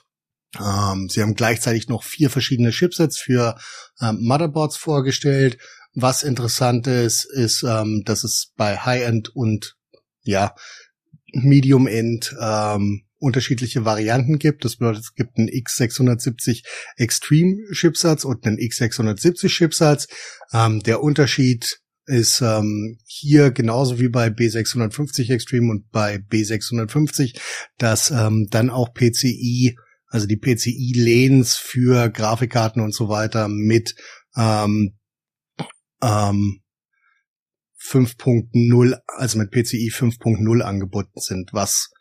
Ähm, 0.60 1.08
sie 1.10 1.22
haben 1.22 1.36
gleichzeitig 1.36 1.88
noch 1.88 2.04
vier 2.04 2.30
verschiedene 2.30 2.72
Chipsets 2.72 3.18
für 3.20 3.58
ähm, 4.02 4.20
Motherboards 4.22 4.78
vorgestellt. 4.78 5.58
Was 5.94 6.24
interessant 6.24 6.88
ist, 6.88 7.26
ist, 7.26 7.64
ähm, 7.64 8.04
dass 8.06 8.24
es 8.24 8.52
bei 8.56 8.78
High-End 8.78 9.30
und 9.36 9.76
ja 10.24 10.56
Medium-End 11.34 12.36
ähm, 12.40 13.04
unterschiedliche 13.22 13.86
Varianten 13.86 14.40
gibt. 14.40 14.66
Das 14.66 14.78
bedeutet, 14.78 15.04
es 15.04 15.14
gibt 15.14 15.38
einen 15.38 15.50
X670 15.50 16.64
Extreme 16.98 17.58
Chipsatz 17.72 18.26
und 18.26 18.46
einen 18.46 18.58
X670 18.58 19.48
Chipsatz. 19.48 20.08
Ähm, 20.54 20.82
der 20.82 21.02
Unterschied 21.02 21.80
ist 22.06 22.42
ähm, 22.42 22.98
hier 23.06 23.52
genauso 23.52 24.00
wie 24.00 24.10
bei 24.10 24.28
B650 24.28 25.32
Extreme 25.32 25.72
und 25.72 25.92
bei 25.92 26.16
B650, 26.16 27.40
dass 27.78 28.12
ähm, 28.12 28.48
dann 28.50 28.70
auch 28.70 28.94
PCI, 28.94 29.78
also 30.08 30.28
die 30.28 30.38
PCI-Lanes 30.38 31.56
für 31.56 32.10
Grafikkarten 32.10 32.82
und 32.82 32.94
so 32.94 33.08
weiter 33.08 33.48
mit 33.48 33.96
ähm, 34.36 34.98
ähm, 36.02 36.62
5.0, 37.82 38.98
also 39.08 39.38
mit 39.40 39.52
PCI 39.52 39.92
5.0 39.92 40.62
angeboten 40.62 41.20
sind, 41.20 41.52
was 41.54 41.92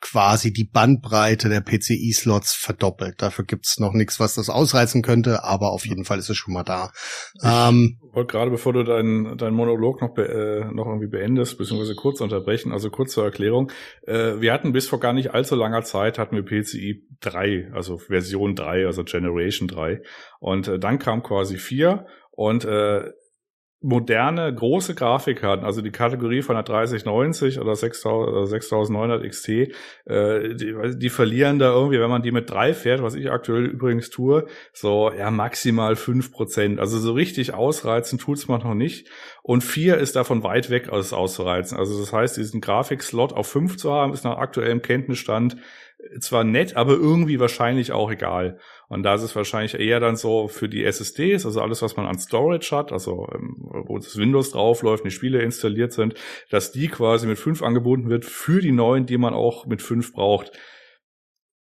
quasi 0.00 0.52
die 0.52 0.64
Bandbreite 0.64 1.48
der 1.48 1.60
PCI-Slots 1.60 2.54
verdoppelt. 2.54 3.20
Dafür 3.20 3.44
gibt's 3.44 3.78
noch 3.78 3.92
nichts, 3.92 4.20
was 4.20 4.34
das 4.34 4.48
ausreizen 4.48 5.02
könnte, 5.02 5.44
aber 5.44 5.72
auf 5.72 5.86
jeden 5.86 6.04
Fall 6.04 6.18
ist 6.18 6.30
es 6.30 6.36
schon 6.36 6.54
mal 6.54 6.62
da. 6.62 6.90
Ich 7.34 7.42
ähm, 7.44 7.98
wollte 8.12 8.32
gerade, 8.32 8.50
bevor 8.50 8.72
du 8.72 8.84
deinen 8.84 9.36
dein 9.36 9.54
Monolog 9.54 10.00
noch, 10.00 10.16
äh, 10.16 10.64
noch 10.72 10.86
irgendwie 10.86 11.08
beendest, 11.08 11.58
beziehungsweise 11.58 11.94
kurz 11.94 12.20
unterbrechen, 12.20 12.72
also 12.72 12.90
kurz 12.90 13.12
zur 13.12 13.24
Erklärung. 13.24 13.72
Äh, 14.06 14.40
wir 14.40 14.52
hatten 14.52 14.72
bis 14.72 14.86
vor 14.86 15.00
gar 15.00 15.12
nicht 15.12 15.34
allzu 15.34 15.56
langer 15.56 15.82
Zeit, 15.82 16.18
hatten 16.18 16.36
wir 16.36 16.44
PCI 16.44 17.04
3, 17.20 17.70
also 17.72 17.98
Version 17.98 18.54
3, 18.54 18.86
also 18.86 19.02
Generation 19.04 19.68
3. 19.68 20.00
Und 20.38 20.68
äh, 20.68 20.78
dann 20.78 20.98
kam 20.98 21.22
quasi 21.22 21.56
4 21.56 22.06
und 22.30 22.64
äh, 22.64 23.10
moderne, 23.80 24.52
große 24.52 24.96
Grafikkarten, 24.96 25.64
also 25.64 25.82
die 25.82 25.92
Kategorie 25.92 26.42
von 26.42 26.56
der 26.56 26.64
3090 26.64 27.60
oder 27.60 27.76
6900 27.76 29.22
XT, 29.22 29.48
äh, 29.48 30.54
die, 30.54 30.74
die 30.96 31.08
verlieren 31.10 31.60
da 31.60 31.72
irgendwie, 31.72 32.00
wenn 32.00 32.10
man 32.10 32.22
die 32.22 32.32
mit 32.32 32.50
drei 32.50 32.74
fährt, 32.74 33.02
was 33.02 33.14
ich 33.14 33.30
aktuell 33.30 33.66
übrigens 33.66 34.10
tue, 34.10 34.46
so 34.72 35.12
ja 35.12 35.30
maximal 35.30 35.94
fünf 35.94 36.32
Prozent. 36.32 36.80
Also 36.80 36.98
so 36.98 37.12
richtig 37.12 37.54
ausreizen 37.54 38.18
tut's 38.18 38.48
man 38.48 38.62
noch 38.62 38.74
nicht. 38.74 39.08
Und 39.42 39.62
vier 39.62 39.98
ist 39.98 40.16
davon 40.16 40.42
weit 40.42 40.70
weg, 40.70 40.92
als 40.92 41.12
auszureizen. 41.12 41.78
Also 41.78 42.00
das 42.00 42.12
heißt, 42.12 42.36
diesen 42.36 42.60
Grafikslot 42.60 43.32
auf 43.32 43.46
fünf 43.46 43.76
zu 43.76 43.92
haben, 43.92 44.12
ist 44.12 44.24
nach 44.24 44.38
aktuellem 44.38 44.82
Kenntnisstand 44.82 45.56
zwar 46.20 46.44
nett, 46.44 46.76
aber 46.76 46.92
irgendwie 46.92 47.40
wahrscheinlich 47.40 47.92
auch 47.92 48.10
egal. 48.10 48.58
Und 48.88 49.02
da 49.02 49.14
ist 49.14 49.22
es 49.22 49.36
wahrscheinlich 49.36 49.78
eher 49.78 50.00
dann 50.00 50.16
so 50.16 50.48
für 50.48 50.68
die 50.68 50.84
SSDs, 50.84 51.44
also 51.44 51.60
alles, 51.60 51.82
was 51.82 51.96
man 51.96 52.06
an 52.06 52.18
Storage 52.18 52.74
hat, 52.74 52.92
also 52.92 53.28
ähm, 53.34 53.56
wo 53.86 53.98
das 53.98 54.16
Windows 54.16 54.52
draufläuft, 54.52 55.04
die 55.04 55.10
Spiele 55.10 55.42
installiert 55.42 55.92
sind, 55.92 56.14
dass 56.50 56.72
die 56.72 56.88
quasi 56.88 57.26
mit 57.26 57.38
5 57.38 57.62
angeboten 57.62 58.08
wird 58.08 58.24
für 58.24 58.60
die 58.60 58.72
neuen, 58.72 59.06
die 59.06 59.18
man 59.18 59.34
auch 59.34 59.66
mit 59.66 59.82
5 59.82 60.12
braucht. 60.12 60.52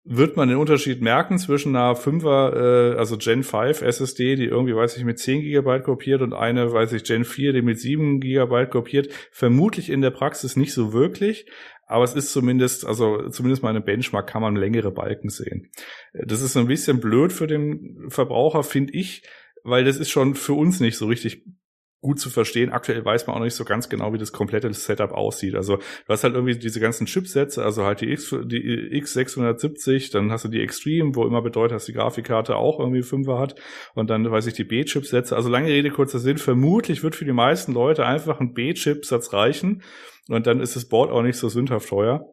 Wird 0.04 0.36
man 0.36 0.48
den 0.48 0.58
Unterschied 0.58 1.00
merken 1.00 1.38
zwischen 1.38 1.76
einer 1.76 1.94
5er, 1.94 2.94
äh, 2.94 2.98
also 2.98 3.16
Gen 3.16 3.44
5 3.44 3.82
SSD, 3.82 4.34
die 4.34 4.46
irgendwie, 4.46 4.74
weiß 4.74 4.96
ich, 4.96 5.04
mit 5.04 5.20
10 5.20 5.42
GB 5.42 5.80
kopiert 5.80 6.22
und 6.22 6.32
eine, 6.32 6.72
weiß 6.72 6.92
ich, 6.94 7.04
Gen 7.04 7.24
4, 7.24 7.52
die 7.52 7.62
mit 7.62 7.78
7 7.78 8.18
GB 8.18 8.66
kopiert? 8.66 9.12
Vermutlich 9.30 9.90
in 9.90 10.00
der 10.00 10.10
Praxis 10.10 10.56
nicht 10.56 10.72
so 10.72 10.92
wirklich, 10.92 11.46
aber 11.86 12.02
es 12.02 12.14
ist 12.14 12.32
zumindest, 12.32 12.84
also 12.84 13.28
zumindest 13.28 13.62
mal 13.62 13.68
eine 13.68 13.80
Benchmark 13.80 14.26
kann 14.26 14.42
man 14.42 14.56
längere 14.56 14.90
Balken 14.90 15.28
sehen. 15.28 15.70
Das 16.12 16.42
ist 16.42 16.56
ein 16.56 16.66
bisschen 16.66 17.00
blöd 17.00 17.32
für 17.32 17.46
den 17.46 18.06
Verbraucher, 18.08 18.64
finde 18.64 18.94
ich, 18.94 19.22
weil 19.62 19.84
das 19.84 19.98
ist 19.98 20.10
schon 20.10 20.34
für 20.34 20.54
uns 20.54 20.80
nicht 20.80 20.96
so 20.96 21.06
richtig 21.06 21.44
gut 22.02 22.18
zu 22.18 22.28
verstehen. 22.30 22.70
Aktuell 22.70 23.04
weiß 23.04 23.26
man 23.26 23.36
auch 23.36 23.40
nicht 23.40 23.54
so 23.54 23.64
ganz 23.64 23.88
genau, 23.88 24.12
wie 24.12 24.18
das 24.18 24.32
komplette 24.32 24.70
Setup 24.74 25.12
aussieht. 25.12 25.54
Also 25.54 25.76
du 25.76 26.08
hast 26.08 26.24
halt 26.24 26.34
irgendwie 26.34 26.58
diese 26.58 26.80
ganzen 26.80 27.06
Chipsätze, 27.06 27.64
also 27.64 27.84
halt 27.84 28.00
die, 28.00 28.10
X, 28.10 28.36
die 28.44 29.00
X670, 29.00 30.12
dann 30.12 30.30
hast 30.30 30.44
du 30.44 30.48
die 30.48 30.60
Extreme, 30.60 31.14
wo 31.14 31.24
immer 31.24 31.40
bedeutet, 31.40 31.76
dass 31.76 31.86
die 31.86 31.92
Grafikkarte 31.92 32.56
auch 32.56 32.80
irgendwie 32.80 33.02
Fünfer 33.02 33.38
hat 33.38 33.54
und 33.94 34.10
dann 34.10 34.28
weiß 34.28 34.46
ich 34.48 34.54
die 34.54 34.64
B-Chipsätze. 34.64 35.36
Also 35.36 35.48
lange 35.48 35.68
Rede, 35.68 35.90
kurzer 35.90 36.18
Sinn. 36.18 36.38
Vermutlich 36.38 37.02
wird 37.02 37.14
für 37.14 37.24
die 37.24 37.32
meisten 37.32 37.72
Leute 37.72 38.04
einfach 38.04 38.40
ein 38.40 38.52
B-Chipsatz 38.52 39.32
reichen 39.32 39.82
und 40.28 40.46
dann 40.46 40.60
ist 40.60 40.74
das 40.74 40.86
Board 40.86 41.10
auch 41.10 41.22
nicht 41.22 41.38
so 41.38 41.48
sündhaft 41.48 41.88
teuer. 41.88 42.26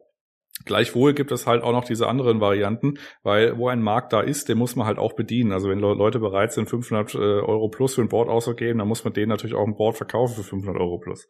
Gleichwohl 0.64 1.14
gibt 1.14 1.32
es 1.32 1.46
halt 1.46 1.62
auch 1.62 1.72
noch 1.72 1.84
diese 1.84 2.06
anderen 2.06 2.40
Varianten, 2.40 2.94
weil 3.22 3.56
wo 3.56 3.68
ein 3.68 3.82
Markt 3.82 4.12
da 4.12 4.20
ist, 4.20 4.48
den 4.48 4.58
muss 4.58 4.76
man 4.76 4.86
halt 4.86 4.98
auch 4.98 5.14
bedienen. 5.14 5.52
Also 5.52 5.68
wenn 5.68 5.78
Leute 5.78 6.18
bereit 6.18 6.52
sind, 6.52 6.68
500 6.68 7.14
äh, 7.14 7.18
Euro 7.18 7.68
plus 7.68 7.94
für 7.94 8.02
ein 8.02 8.08
Board 8.08 8.28
auszugeben, 8.28 8.78
dann 8.78 8.88
muss 8.88 9.04
man 9.04 9.12
denen 9.12 9.28
natürlich 9.28 9.54
auch 9.54 9.66
ein 9.66 9.76
Board 9.76 9.96
verkaufen 9.96 10.36
für 10.36 10.44
500 10.44 10.80
Euro 10.80 10.98
plus. 10.98 11.26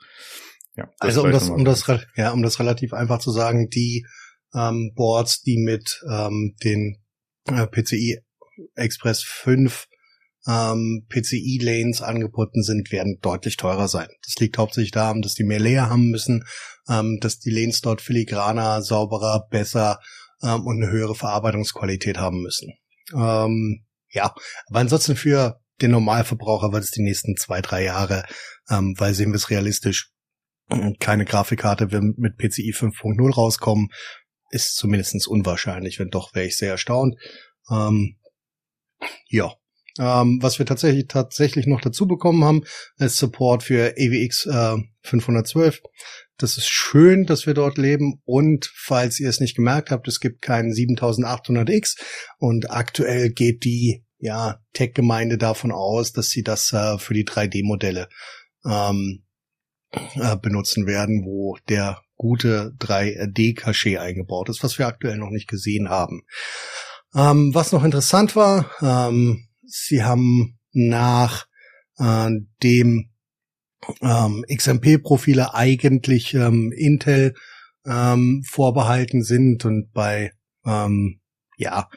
Ja, 0.77 0.89
also 0.99 1.23
um 1.25 1.33
das, 1.33 1.49
um 1.49 1.65
das, 1.65 1.87
ja, 2.17 2.33
um 2.33 2.43
das 2.43 2.59
relativ 2.59 2.93
einfach 2.93 3.19
zu 3.19 3.31
sagen, 3.31 3.69
die 3.69 4.07
ähm, 4.55 4.93
Boards, 4.95 5.43
die 5.43 5.59
mit 5.59 6.01
ähm, 6.11 6.55
den 6.65 6.99
äh, 7.47 7.67
PCI 7.67 8.21
Express 8.75 9.23
5 9.23 9.87
ähm, 10.47 11.07
PCI-Lanes 11.09 12.03
angeboten 12.03 12.63
sind, 12.63 12.93
werden 12.93 13.19
deutlich 13.21 13.57
teurer 13.57 13.89
sein. 13.89 14.09
Das 14.25 14.37
liegt 14.37 14.59
hauptsächlich 14.59 14.93
daran, 14.93 15.23
dass 15.23 15.35
die 15.35 15.45
mehr 15.45 15.61
Layer 15.61 15.91
haben 15.91 16.11
müssen, 16.11 16.45
ähm, 16.91 17.19
dass 17.21 17.39
die 17.39 17.51
Lanes 17.51 17.81
dort 17.81 18.01
filigraner, 18.01 18.83
sauberer, 18.83 19.47
besser 19.49 20.01
ähm, 20.43 20.67
und 20.67 20.83
eine 20.83 20.91
höhere 20.91 21.15
Verarbeitungsqualität 21.15 22.19
haben 22.19 22.43
müssen. 22.43 22.73
Ähm, 23.15 23.87
ja, 24.11 24.35
aber 24.69 24.81
ansonsten 24.81 25.17
für 25.17 25.61
den 25.81 25.93
Normalverbraucher 25.93 26.73
wird 26.73 26.85
es 26.85 26.91
die 26.91 27.03
nächsten 27.03 27.37
zwei, 27.37 27.61
drei 27.63 27.85
Jahre, 27.85 28.25
ähm, 28.69 28.95
weil 28.99 29.15
sehen 29.15 29.31
wir 29.31 29.37
es 29.37 29.51
realistisch, 29.51 30.13
keine 31.01 31.25
Grafikkarte 31.25 31.93
wird 31.93 32.19
mit 32.19 32.37
PCI 32.37 32.73
5.0 32.73 33.35
rauskommen, 33.35 33.89
ist 34.51 34.77
zumindest 34.77 35.27
unwahrscheinlich. 35.29 35.99
Wenn 35.99 36.11
doch, 36.11 36.35
wäre 36.35 36.47
ich 36.47 36.57
sehr 36.57 36.73
erstaunt. 36.73 37.15
Ähm, 37.71 38.19
ja, 39.29 39.53
ähm, 39.99 40.39
was 40.41 40.59
wir 40.59 40.67
tatsächlich 40.67 41.07
tatsächlich 41.09 41.67
noch 41.67 41.81
dazu 41.81 42.07
bekommen 42.07 42.45
haben, 42.45 42.63
ist 42.99 43.17
Support 43.17 43.63
für 43.63 43.95
AVX 43.99 44.47
äh, 44.47 44.77
512. 45.03 45.81
Das 46.39 46.57
ist 46.57 46.69
schön, 46.69 47.27
dass 47.27 47.47
wir 47.47 47.55
dort 47.55 47.77
leben. 47.77 48.21
Und 48.25 48.71
falls 48.75 49.21
ihr 49.21 49.29
es 49.29 49.41
nicht 49.41 49.57
gemerkt 49.57 49.91
habt, 49.91 50.09
es 50.09 50.21
gibt 50.21 50.43
keinen 50.43 50.73
7800X. 50.73 51.99
Und 52.39 52.71
aktuell 52.71 53.31
geht 53.31 53.65
die 53.65 54.05
ja, 54.19 54.61
Tech-Gemeinde 54.73 55.39
davon 55.39 55.73
aus, 55.73 56.13
dass 56.13 56.29
sie 56.29 56.43
das 56.43 56.73
äh, 56.73 56.99
für 56.99 57.15
die 57.15 57.27
3D-Modelle 57.27 58.09
ähm, 58.65 59.25
äh, 59.93 60.37
benutzen 60.37 60.87
werden, 60.87 61.25
wo 61.25 61.57
der 61.69 62.03
gute 62.17 62.75
3D-Cache 62.79 64.01
eingebaut 64.01 64.49
ist, 64.51 64.63
was 64.63 64.79
wir 64.79 64.87
aktuell 64.87 65.17
noch 65.17 65.31
nicht 65.31 65.49
gesehen 65.49 65.89
haben. 65.89 66.23
Ähm, 67.15 67.55
was 67.55 67.73
noch 67.73 67.83
interessant 67.83 68.37
war, 68.37 68.71
ähm, 68.83 69.49
sie 69.71 70.03
haben 70.03 70.59
nach 70.73 71.47
äh, 71.99 72.31
dem 72.63 73.11
ähm, 74.03 74.45
XMP-Profile 74.49 75.55
eigentlich 75.55 76.35
ähm, 76.35 76.73
Intel 76.73 77.35
ähm, 77.87 78.43
vorbehalten 78.49 79.23
sind 79.23 79.65
und 79.65 79.93
bei 79.93 80.33
ähm, 80.67 81.21
ja 81.57 81.89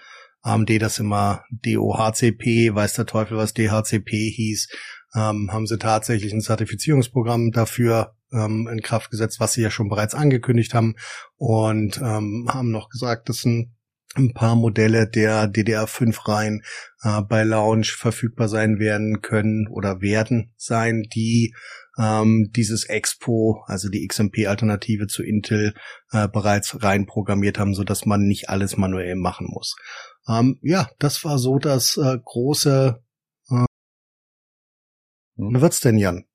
AMD 0.42 0.82
das 0.82 1.00
immer 1.00 1.44
DOHCP, 1.52 2.76
weiß 2.76 2.94
der 2.94 3.06
Teufel 3.06 3.38
was 3.38 3.54
DHCP 3.54 4.12
hieß, 4.12 4.68
ähm, 5.16 5.50
haben 5.52 5.68
sie 5.68 5.78
tatsächlich 5.78 6.34
ein 6.34 6.42
Zertifizierungsprogramm 6.42 7.52
dafür 7.52 8.16
ähm, 8.34 8.68
in 8.68 8.82
Kraft 8.82 9.10
gesetzt, 9.10 9.40
was 9.40 9.54
sie 9.54 9.62
ja 9.62 9.72
schon 9.72 9.88
bereits 9.88 10.16
angekündigt 10.16 10.74
haben 10.74 10.96
und 11.36 11.98
ähm, 11.98 12.50
haben 12.50 12.72
noch 12.72 12.90
gesagt, 12.90 13.30
dass 13.30 13.46
ein 13.46 13.76
ein 14.16 14.34
paar 14.34 14.56
Modelle 14.56 15.08
der 15.08 15.52
DDR5-Reihen 15.52 16.64
äh, 17.02 17.22
bei 17.22 17.44
Launch 17.44 17.94
verfügbar 17.94 18.48
sein 18.48 18.80
werden 18.80 19.22
können 19.22 19.68
oder 19.68 20.02
werden 20.02 20.54
sein, 20.58 21.04
die 21.14 21.54
ähm, 21.98 22.52
dieses 22.56 22.86
Expo, 22.86 23.64
also 23.68 23.90
die 23.90 24.06
XMP-Alternative 24.08 25.08
zu 25.08 25.24
Intel, 25.24 25.74
äh, 26.12 26.28
bereits 26.28 26.84
rein 26.84 27.06
programmiert 27.06 27.60
haben, 27.60 27.74
so 27.74 27.84
dass 27.84 28.06
man 28.06 28.22
nicht 28.22 28.50
alles 28.50 28.78
manuell 28.78 29.16
machen 29.16 29.48
muss. 29.50 29.76
Ähm, 30.28 30.60
ja, 30.62 30.90
das 31.00 31.24
war 31.24 31.38
so 31.38 31.60
das 31.60 31.98
äh, 31.98 32.18
große. 32.24 33.04
Äh, 33.50 33.66
hm. 35.38 35.62
wird's 35.62 35.82
denn, 35.82 35.98
Jan? 35.98 36.26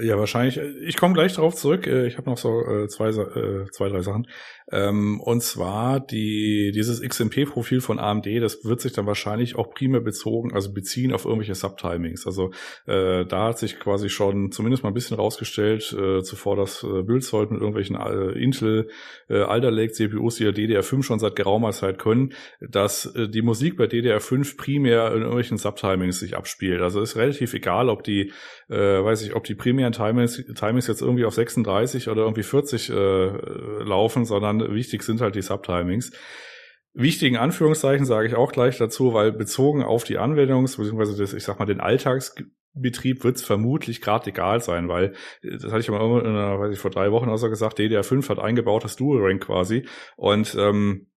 Ja, 0.00 0.18
wahrscheinlich. 0.18 0.58
Ich 0.86 0.96
komme 0.96 1.12
gleich 1.12 1.34
darauf 1.34 1.54
zurück. 1.54 1.86
Äh, 1.86 2.06
ich 2.06 2.16
habe 2.16 2.30
noch 2.30 2.38
so 2.38 2.62
äh, 2.62 2.88
zwei, 2.88 3.08
äh, 3.08 3.70
zwei, 3.70 3.90
drei 3.90 4.00
Sachen. 4.00 4.26
Ähm, 4.70 5.20
und 5.20 5.42
zwar 5.42 6.00
die, 6.00 6.72
dieses 6.74 7.02
XMP-Profil 7.02 7.82
von 7.82 7.98
AMD, 7.98 8.26
das 8.40 8.64
wird 8.64 8.80
sich 8.80 8.94
dann 8.94 9.06
wahrscheinlich 9.06 9.56
auch 9.56 9.74
primär 9.74 10.00
bezogen, 10.00 10.54
also 10.54 10.72
beziehen 10.72 11.12
auf 11.12 11.26
irgendwelche 11.26 11.54
Subtimings. 11.54 12.26
Also 12.26 12.52
äh, 12.86 13.26
da 13.26 13.48
hat 13.48 13.58
sich 13.58 13.78
quasi 13.78 14.08
schon 14.08 14.50
zumindest 14.50 14.82
mal 14.82 14.90
ein 14.90 14.94
bisschen 14.94 15.18
rausgestellt, 15.18 15.92
äh, 15.92 16.22
zuvor 16.22 16.56
das 16.56 16.82
äh, 16.82 17.02
Bildzeug 17.02 17.50
mit 17.50 17.60
irgendwelchen 17.60 17.96
äh, 17.96 18.38
Intel 18.42 18.88
äh, 19.28 19.42
Alder 19.42 19.70
Lake 19.70 19.92
CPUs, 19.92 20.36
die 20.36 20.44
ja 20.44 20.50
DDR5 20.50 21.02
schon 21.02 21.18
seit 21.18 21.36
geraumer 21.36 21.72
Zeit 21.72 21.98
können, 21.98 22.32
dass 22.60 23.04
äh, 23.14 23.28
die 23.28 23.42
Musik 23.42 23.76
bei 23.76 23.84
DDR5 23.84 24.56
primär 24.56 25.08
in 25.08 25.18
irgendwelchen 25.18 25.58
Subtimings 25.58 26.18
sich 26.18 26.34
abspielt. 26.34 26.80
Also 26.80 27.02
ist 27.02 27.16
relativ 27.16 27.52
egal, 27.52 27.90
ob 27.90 28.04
die, 28.04 28.32
äh, 28.70 29.04
weiß 29.04 29.20
ich, 29.22 29.34
ob 29.34 29.44
die 29.44 29.54
primären 29.82 29.92
Timings, 29.92 30.42
Timings 30.54 30.86
jetzt 30.86 31.02
irgendwie 31.02 31.24
auf 31.24 31.34
36 31.34 32.08
oder 32.08 32.22
irgendwie 32.22 32.42
40 32.42 32.90
äh, 32.90 32.94
laufen, 33.82 34.24
sondern 34.24 34.74
wichtig 34.74 35.02
sind 35.02 35.20
halt 35.20 35.34
die 35.34 35.42
Subtimings. 35.42 36.12
Wichtigen 36.94 37.36
Anführungszeichen 37.36 38.04
sage 38.04 38.28
ich 38.28 38.34
auch 38.34 38.52
gleich 38.52 38.76
dazu, 38.78 39.14
weil 39.14 39.32
bezogen 39.32 39.82
auf 39.82 40.04
die 40.04 40.18
Anwendungs- 40.18 40.76
bzw. 40.76 41.18
das, 41.18 41.32
ich 41.32 41.42
sag 41.42 41.58
mal, 41.58 41.64
den 41.64 41.80
Alltagsbetrieb 41.80 43.24
wird 43.24 43.36
es 43.36 43.42
vermutlich 43.42 44.02
gerade 44.02 44.30
egal 44.30 44.60
sein, 44.60 44.88
weil 44.88 45.14
das 45.42 45.72
hatte 45.72 45.80
ich 45.80 45.88
mal 45.88 46.00
irgendwann, 46.00 46.60
weiß 46.60 46.74
ich, 46.74 46.78
vor 46.78 46.90
drei 46.90 47.10
Wochen 47.10 47.30
also 47.30 47.48
gesagt, 47.48 47.78
DDR5 47.78 48.28
hat 48.28 48.38
eingebautes 48.38 48.96
Dual 48.96 49.22
Rank 49.22 49.46
quasi 49.46 49.86
und 50.16 50.54
ähm, 50.58 51.08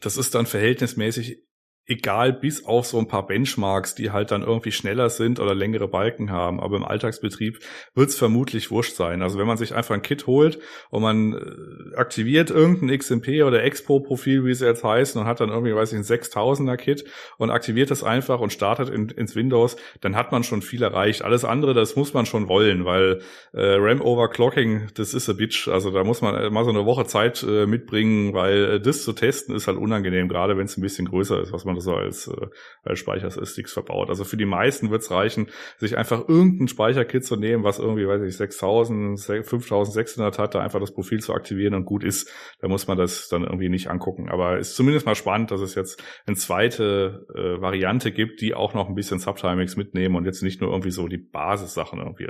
das 0.00 0.16
ist 0.16 0.34
dann 0.34 0.46
verhältnismäßig 0.46 1.44
egal 1.90 2.32
bis 2.32 2.64
auf 2.64 2.86
so 2.86 2.98
ein 2.98 3.08
paar 3.08 3.26
Benchmarks, 3.26 3.96
die 3.96 4.12
halt 4.12 4.30
dann 4.30 4.42
irgendwie 4.42 4.70
schneller 4.70 5.10
sind 5.10 5.40
oder 5.40 5.56
längere 5.56 5.88
Balken 5.88 6.30
haben. 6.30 6.60
Aber 6.60 6.76
im 6.76 6.84
Alltagsbetrieb 6.84 7.58
wird 7.94 8.08
es 8.10 8.16
vermutlich 8.16 8.70
wurscht 8.70 8.94
sein. 8.94 9.22
Also 9.22 9.38
wenn 9.38 9.46
man 9.46 9.56
sich 9.56 9.74
einfach 9.74 9.96
ein 9.96 10.02
Kit 10.02 10.28
holt 10.28 10.60
und 10.90 11.02
man 11.02 11.32
äh, 11.32 11.96
aktiviert 11.96 12.50
irgendein 12.50 12.96
XMP 12.96 13.42
oder 13.42 13.64
Expo-Profil, 13.64 14.44
wie 14.44 14.52
es 14.52 14.60
jetzt 14.60 14.84
heißt, 14.84 15.16
und 15.16 15.24
hat 15.24 15.40
dann 15.40 15.48
irgendwie, 15.48 15.74
weiß 15.74 15.92
ich, 15.92 15.98
ein 15.98 16.04
6000er 16.04 16.76
Kit 16.76 17.04
und 17.38 17.50
aktiviert 17.50 17.90
das 17.90 18.04
einfach 18.04 18.38
und 18.38 18.52
startet 18.52 18.88
in, 18.88 19.08
ins 19.08 19.34
Windows, 19.34 19.76
dann 20.00 20.14
hat 20.14 20.30
man 20.30 20.44
schon 20.44 20.62
viel 20.62 20.84
erreicht. 20.84 21.22
Alles 21.22 21.44
andere, 21.44 21.74
das 21.74 21.96
muss 21.96 22.14
man 22.14 22.24
schon 22.24 22.46
wollen, 22.46 22.84
weil 22.84 23.20
äh, 23.52 23.74
RAM-Overclocking, 23.78 24.90
das 24.94 25.12
ist 25.12 25.28
a 25.28 25.32
bitch. 25.32 25.66
Also 25.66 25.90
da 25.90 26.04
muss 26.04 26.22
man 26.22 26.52
mal 26.52 26.64
so 26.64 26.70
eine 26.70 26.86
Woche 26.86 27.06
Zeit 27.06 27.42
äh, 27.42 27.66
mitbringen, 27.66 28.32
weil 28.32 28.74
äh, 28.74 28.80
das 28.80 29.02
zu 29.02 29.12
testen 29.12 29.56
ist 29.56 29.66
halt 29.66 29.76
unangenehm, 29.76 30.28
gerade 30.28 30.56
wenn 30.56 30.66
es 30.66 30.76
ein 30.76 30.82
bisschen 30.82 31.08
größer 31.08 31.40
ist, 31.40 31.52
was 31.52 31.64
man 31.64 31.79
so 31.80 31.94
als, 31.94 32.28
äh, 32.28 32.46
als 32.82 32.98
Speichersticks 32.98 33.72
verbaut. 33.72 34.08
Also 34.08 34.24
für 34.24 34.36
die 34.36 34.46
meisten 34.46 34.90
wird 34.90 35.02
es 35.02 35.10
reichen, 35.10 35.48
sich 35.78 35.96
einfach 35.96 36.28
irgendein 36.28 36.68
Speicherkit 36.68 37.24
zu 37.24 37.36
nehmen, 37.36 37.64
was 37.64 37.78
irgendwie, 37.78 38.06
weiß 38.06 38.22
ich, 38.22 38.36
6000, 38.36 39.20
5600 39.20 40.38
hat, 40.38 40.54
da 40.54 40.60
einfach 40.60 40.80
das 40.80 40.94
Profil 40.94 41.20
zu 41.20 41.34
aktivieren 41.34 41.74
und 41.74 41.84
gut 41.84 42.04
ist. 42.04 42.30
Da 42.60 42.68
muss 42.68 42.86
man 42.86 42.98
das 42.98 43.28
dann 43.28 43.42
irgendwie 43.42 43.68
nicht 43.68 43.88
angucken. 43.88 44.28
Aber 44.28 44.58
ist 44.58 44.76
zumindest 44.76 45.06
mal 45.06 45.14
spannend, 45.14 45.50
dass 45.50 45.60
es 45.60 45.74
jetzt 45.74 46.02
eine 46.26 46.36
zweite 46.36 47.26
äh, 47.34 47.60
Variante 47.60 48.12
gibt, 48.12 48.40
die 48.40 48.54
auch 48.54 48.74
noch 48.74 48.88
ein 48.88 48.94
bisschen 48.94 49.18
Subtimings 49.18 49.76
mitnehmen 49.76 50.16
und 50.16 50.24
jetzt 50.24 50.42
nicht 50.42 50.60
nur 50.60 50.70
irgendwie 50.70 50.90
so 50.90 51.08
die 51.08 51.18
Basissachen 51.18 51.98
irgendwie 51.98 52.28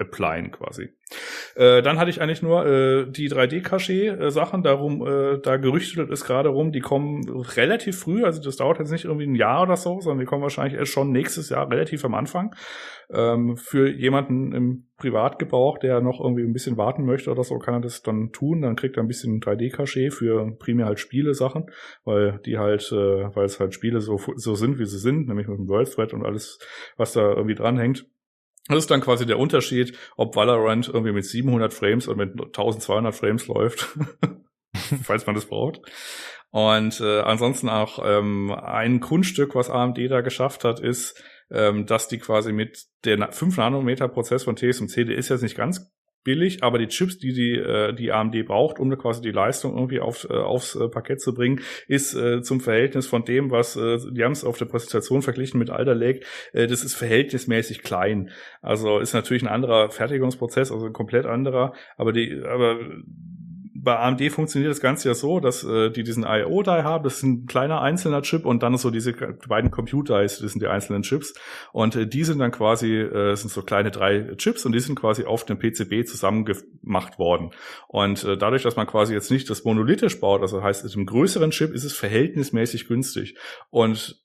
applyen 0.00 0.50
quasi. 0.50 0.90
Äh, 1.56 1.82
dann 1.82 1.98
hatte 1.98 2.10
ich 2.10 2.20
eigentlich 2.20 2.42
nur 2.42 2.66
äh, 2.66 3.10
die 3.10 3.28
3D-Cache-Sachen, 3.28 4.62
darum, 4.62 5.06
äh, 5.06 5.38
da 5.40 5.56
gerüchtet 5.56 6.10
ist 6.10 6.24
gerade 6.24 6.48
rum, 6.50 6.72
die 6.72 6.80
kommen 6.80 7.28
relativ 7.28 7.98
früh, 7.98 8.24
also 8.24 8.40
das 8.40 8.56
dauert 8.56 8.78
jetzt 8.78 8.92
nicht 8.92 9.04
irgendwie 9.04 9.26
ein 9.26 9.34
Jahr 9.34 9.62
oder 9.62 9.76
so, 9.76 10.00
sondern 10.00 10.20
die 10.20 10.26
kommen 10.26 10.42
wahrscheinlich 10.42 10.78
erst 10.78 10.92
schon 10.92 11.10
nächstes 11.10 11.50
Jahr 11.50 11.70
relativ 11.70 12.04
am 12.04 12.14
Anfang. 12.14 12.54
Ähm, 13.12 13.56
für 13.56 13.90
jemanden 13.90 14.52
im 14.52 14.86
Privatgebrauch, 14.96 15.78
der 15.78 16.00
noch 16.00 16.20
irgendwie 16.20 16.44
ein 16.44 16.52
bisschen 16.52 16.76
warten 16.76 17.04
möchte 17.04 17.30
oder 17.30 17.42
so, 17.42 17.58
kann 17.58 17.74
er 17.74 17.80
das 17.80 18.02
dann 18.02 18.30
tun. 18.30 18.62
Dann 18.62 18.76
kriegt 18.76 18.96
er 18.96 19.02
ein 19.02 19.08
bisschen 19.08 19.40
3D-Cache 19.40 20.12
für 20.12 20.56
primär 20.58 20.86
halt 20.86 21.00
Spiele-Sachen, 21.00 21.70
weil 22.04 22.38
die 22.46 22.58
halt, 22.58 22.92
äh, 22.92 23.34
weil 23.34 23.46
es 23.46 23.58
halt 23.58 23.74
Spiele 23.74 24.00
so, 24.00 24.20
so 24.36 24.54
sind, 24.54 24.78
wie 24.78 24.86
sie 24.86 24.98
sind, 24.98 25.26
nämlich 25.26 25.48
mit 25.48 25.58
dem 25.58 25.68
World 25.68 25.90
Thread 25.92 26.12
und 26.12 26.24
alles, 26.24 26.60
was 26.96 27.12
da 27.12 27.32
irgendwie 27.32 27.56
dranhängt. 27.56 28.06
Das 28.68 28.78
ist 28.78 28.90
dann 28.90 29.00
quasi 29.00 29.26
der 29.26 29.38
Unterschied, 29.38 29.96
ob 30.16 30.36
Valorant 30.36 30.88
irgendwie 30.88 31.12
mit 31.12 31.24
700 31.24 31.72
Frames 31.72 32.08
oder 32.08 32.18
mit 32.18 32.40
1200 32.40 33.14
Frames 33.14 33.46
läuft, 33.48 33.96
falls 35.02 35.26
man 35.26 35.34
das 35.34 35.46
braucht. 35.46 35.80
Und 36.50 37.00
äh, 37.00 37.20
ansonsten 37.20 37.68
auch 37.68 38.00
ähm, 38.04 38.52
ein 38.52 39.00
Kunststück, 39.00 39.54
was 39.54 39.70
AMD 39.70 39.98
da 40.08 40.20
geschafft 40.20 40.64
hat, 40.64 40.80
ist, 40.80 41.22
ähm, 41.50 41.86
dass 41.86 42.08
die 42.08 42.18
quasi 42.18 42.52
mit 42.52 42.86
der 43.04 43.32
5 43.32 43.56
Nanometer 43.56 44.08
Prozess 44.08 44.44
von 44.44 44.56
TSMC, 44.56 45.06
der 45.06 45.16
ist 45.16 45.28
jetzt 45.28 45.42
nicht 45.42 45.56
ganz 45.56 45.92
billig, 46.24 46.62
aber 46.62 46.78
die 46.78 46.88
Chips, 46.88 47.18
die 47.18 47.32
die, 47.32 47.56
äh, 47.56 47.94
die 47.94 48.12
AMD 48.12 48.46
braucht, 48.46 48.78
um 48.78 48.96
quasi 48.98 49.22
die 49.22 49.30
Leistung 49.30 49.74
irgendwie 49.74 50.00
auf, 50.00 50.26
äh, 50.28 50.34
aufs 50.34 50.74
äh, 50.74 50.88
Parkett 50.88 51.20
zu 51.20 51.34
bringen, 51.34 51.60
ist 51.88 52.14
äh, 52.14 52.42
zum 52.42 52.60
Verhältnis 52.60 53.06
von 53.06 53.24
dem, 53.24 53.50
was 53.50 53.76
äh, 53.76 53.98
die 54.12 54.24
haben 54.24 54.32
es 54.32 54.44
auf 54.44 54.58
der 54.58 54.66
Präsentation 54.66 55.22
verglichen 55.22 55.58
mit 55.58 55.70
Alder 55.70 55.94
Lake, 55.94 56.20
äh, 56.52 56.66
das 56.66 56.82
ist 56.84 56.94
verhältnismäßig 56.94 57.82
klein. 57.82 58.30
Also 58.60 58.98
ist 58.98 59.14
natürlich 59.14 59.42
ein 59.42 59.48
anderer 59.48 59.90
Fertigungsprozess, 59.90 60.70
also 60.72 60.86
ein 60.86 60.92
komplett 60.92 61.26
anderer, 61.26 61.74
aber 61.96 62.12
die, 62.12 62.42
aber 62.44 62.78
bei 63.82 63.98
AMD 63.98 64.30
funktioniert 64.30 64.70
das 64.70 64.80
Ganze 64.80 65.08
ja 65.08 65.14
so, 65.14 65.40
dass 65.40 65.64
äh, 65.64 65.90
die 65.90 66.02
diesen 66.02 66.24
IO-Die 66.24 66.70
haben, 66.70 67.04
das 67.04 67.18
ist 67.18 67.22
ein 67.22 67.46
kleiner 67.46 67.80
einzelner 67.80 68.22
Chip 68.22 68.44
und 68.44 68.62
dann 68.62 68.76
so 68.76 68.90
diese 68.90 69.12
beiden 69.12 69.70
Compute-Dies, 69.70 70.40
das 70.40 70.52
sind 70.52 70.62
die 70.62 70.66
einzelnen 70.66 71.02
Chips. 71.02 71.34
Und 71.72 71.96
äh, 71.96 72.06
die 72.06 72.24
sind 72.24 72.38
dann 72.38 72.50
quasi, 72.50 72.96
äh, 72.96 73.34
sind 73.36 73.50
so 73.50 73.62
kleine 73.62 73.90
drei 73.90 74.34
Chips 74.36 74.66
und 74.66 74.72
die 74.72 74.80
sind 74.80 74.96
quasi 74.96 75.24
auf 75.24 75.44
dem 75.44 75.58
PCB 75.58 76.06
zusammengemacht 76.06 77.18
worden. 77.18 77.50
Und 77.88 78.24
äh, 78.24 78.36
dadurch, 78.36 78.62
dass 78.62 78.76
man 78.76 78.86
quasi 78.86 79.14
jetzt 79.14 79.30
nicht 79.30 79.48
das 79.48 79.64
monolithisch 79.64 80.20
baut, 80.20 80.42
also 80.42 80.62
heißt, 80.62 80.84
mit 80.84 80.94
einem 80.94 81.06
größeren 81.06 81.50
Chip 81.50 81.72
ist 81.72 81.84
es 81.84 81.94
verhältnismäßig 81.94 82.86
günstig. 82.86 83.36
Und 83.70 84.20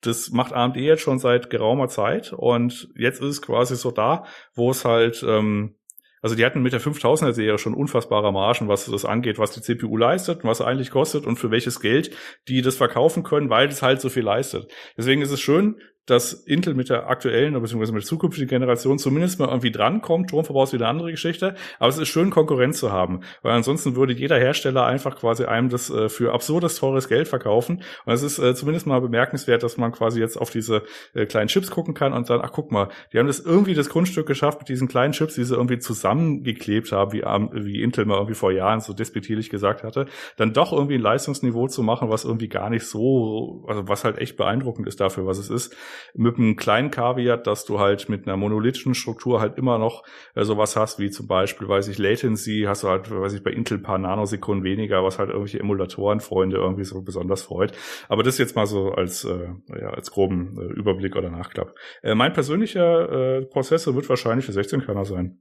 das 0.00 0.30
macht 0.30 0.52
AMD 0.52 0.76
jetzt 0.76 1.02
schon 1.02 1.18
seit 1.18 1.50
geraumer 1.50 1.88
Zeit 1.88 2.32
und 2.32 2.88
jetzt 2.94 3.20
ist 3.20 3.28
es 3.28 3.42
quasi 3.42 3.74
so 3.74 3.90
da, 3.90 4.24
wo 4.54 4.70
es 4.70 4.84
halt 4.84 5.24
ähm, 5.26 5.77
also 6.22 6.34
die 6.34 6.44
hatten 6.44 6.62
mit 6.62 6.72
der 6.72 6.80
5000er 6.80 7.32
Serie 7.32 7.58
schon 7.58 7.74
unfassbare 7.74 8.32
Margen, 8.32 8.68
was 8.68 8.86
das 8.86 9.04
angeht, 9.04 9.38
was 9.38 9.52
die 9.52 9.60
CPU 9.60 9.96
leistet 9.96 10.42
und 10.42 10.50
was 10.50 10.60
eigentlich 10.60 10.90
kostet 10.90 11.26
und 11.26 11.36
für 11.36 11.50
welches 11.50 11.80
Geld 11.80 12.14
die 12.48 12.62
das 12.62 12.76
verkaufen 12.76 13.22
können, 13.22 13.50
weil 13.50 13.68
es 13.68 13.82
halt 13.82 14.00
so 14.00 14.08
viel 14.08 14.24
leistet. 14.24 14.70
Deswegen 14.96 15.22
ist 15.22 15.30
es 15.30 15.40
schön, 15.40 15.76
dass 16.08 16.32
Intel 16.32 16.74
mit 16.74 16.88
der 16.88 17.08
aktuellen 17.08 17.52
bzw. 17.60 17.92
mit 17.92 18.02
der 18.02 18.08
zukünftigen 18.08 18.48
Generation 18.48 18.98
zumindest 18.98 19.38
mal 19.38 19.48
irgendwie 19.48 19.70
drankommt. 19.70 20.30
Stromverbrauch 20.30 20.64
ist 20.64 20.72
wieder 20.72 20.86
eine 20.86 20.98
andere 20.98 21.10
Geschichte. 21.10 21.54
Aber 21.78 21.88
es 21.88 21.98
ist 21.98 22.08
schön, 22.08 22.30
Konkurrenz 22.30 22.78
zu 22.78 22.92
haben. 22.92 23.20
Weil 23.42 23.52
ansonsten 23.52 23.94
würde 23.94 24.14
jeder 24.14 24.38
Hersteller 24.38 24.86
einfach 24.86 25.16
quasi 25.16 25.44
einem 25.44 25.68
das 25.68 25.90
äh, 25.90 26.08
für 26.08 26.32
absurdes 26.32 26.76
teures 26.76 27.08
Geld 27.08 27.28
verkaufen. 27.28 27.82
Und 28.06 28.12
es 28.12 28.22
ist 28.22 28.38
äh, 28.38 28.54
zumindest 28.54 28.86
mal 28.86 29.00
bemerkenswert, 29.00 29.62
dass 29.62 29.76
man 29.76 29.92
quasi 29.92 30.20
jetzt 30.20 30.38
auf 30.38 30.50
diese 30.50 30.82
äh, 31.14 31.26
kleinen 31.26 31.48
Chips 31.48 31.70
gucken 31.70 31.92
kann 31.92 32.12
und 32.14 32.30
dann, 32.30 32.40
ach 32.40 32.52
guck 32.52 32.72
mal, 32.72 32.88
die 33.12 33.18
haben 33.18 33.26
das 33.26 33.40
irgendwie 33.40 33.74
das 33.74 33.90
Grundstück 33.90 34.26
geschafft 34.26 34.60
mit 34.60 34.68
diesen 34.68 34.88
kleinen 34.88 35.12
Chips, 35.12 35.34
die 35.34 35.44
sie 35.44 35.54
irgendwie 35.54 35.78
zusammengeklebt 35.78 36.90
haben, 36.90 37.12
wie, 37.12 37.22
wie 37.22 37.82
Intel 37.82 38.06
mal 38.06 38.16
irgendwie 38.16 38.34
vor 38.34 38.52
Jahren 38.52 38.80
so 38.80 38.94
despektierlich 38.94 39.50
gesagt 39.50 39.82
hatte, 39.82 40.06
dann 40.36 40.54
doch 40.54 40.72
irgendwie 40.72 40.94
ein 40.94 41.02
Leistungsniveau 41.02 41.68
zu 41.68 41.82
machen, 41.82 42.08
was 42.08 42.24
irgendwie 42.24 42.48
gar 42.48 42.70
nicht 42.70 42.86
so, 42.86 43.64
also 43.68 43.88
was 43.88 44.04
halt 44.04 44.18
echt 44.18 44.36
beeindruckend 44.36 44.86
ist 44.86 45.00
dafür, 45.00 45.26
was 45.26 45.38
es 45.38 45.50
ist 45.50 45.76
mit 46.14 46.36
einem 46.36 46.56
kleinen 46.56 46.90
Kaviat, 46.90 47.46
dass 47.46 47.64
du 47.64 47.78
halt 47.78 48.08
mit 48.08 48.26
einer 48.26 48.36
monolithischen 48.36 48.94
Struktur 48.94 49.40
halt 49.40 49.58
immer 49.58 49.78
noch 49.78 50.04
äh, 50.34 50.44
sowas 50.44 50.76
hast, 50.76 50.98
wie 50.98 51.10
zum 51.10 51.26
Beispiel, 51.26 51.68
weiß 51.68 51.88
ich, 51.88 51.98
Latency, 51.98 52.64
hast 52.66 52.82
du 52.82 52.88
halt, 52.88 53.10
weiß 53.10 53.32
ich, 53.34 53.42
bei 53.42 53.50
Intel 53.50 53.78
paar 53.78 53.98
Nanosekunden 53.98 54.64
weniger, 54.64 55.02
was 55.04 55.18
halt 55.18 55.30
irgendwelche 55.30 55.60
Emulatorenfreunde 55.60 56.56
irgendwie 56.56 56.84
so 56.84 57.02
besonders 57.02 57.42
freut. 57.42 57.72
Aber 58.08 58.22
das 58.22 58.38
jetzt 58.38 58.56
mal 58.56 58.66
so 58.66 58.92
als, 58.92 59.24
äh, 59.24 59.48
ja, 59.68 59.90
als 59.90 60.10
groben 60.10 60.56
äh, 60.58 60.72
Überblick 60.72 61.16
oder 61.16 61.30
Nachklapp. 61.30 61.74
Äh, 62.02 62.14
mein 62.14 62.32
persönlicher 62.32 63.38
äh, 63.38 63.46
Prozessor 63.46 63.94
wird 63.94 64.08
wahrscheinlich 64.08 64.46
für 64.46 64.52
16 64.52 64.82
Körner 64.82 65.04
sein. 65.04 65.40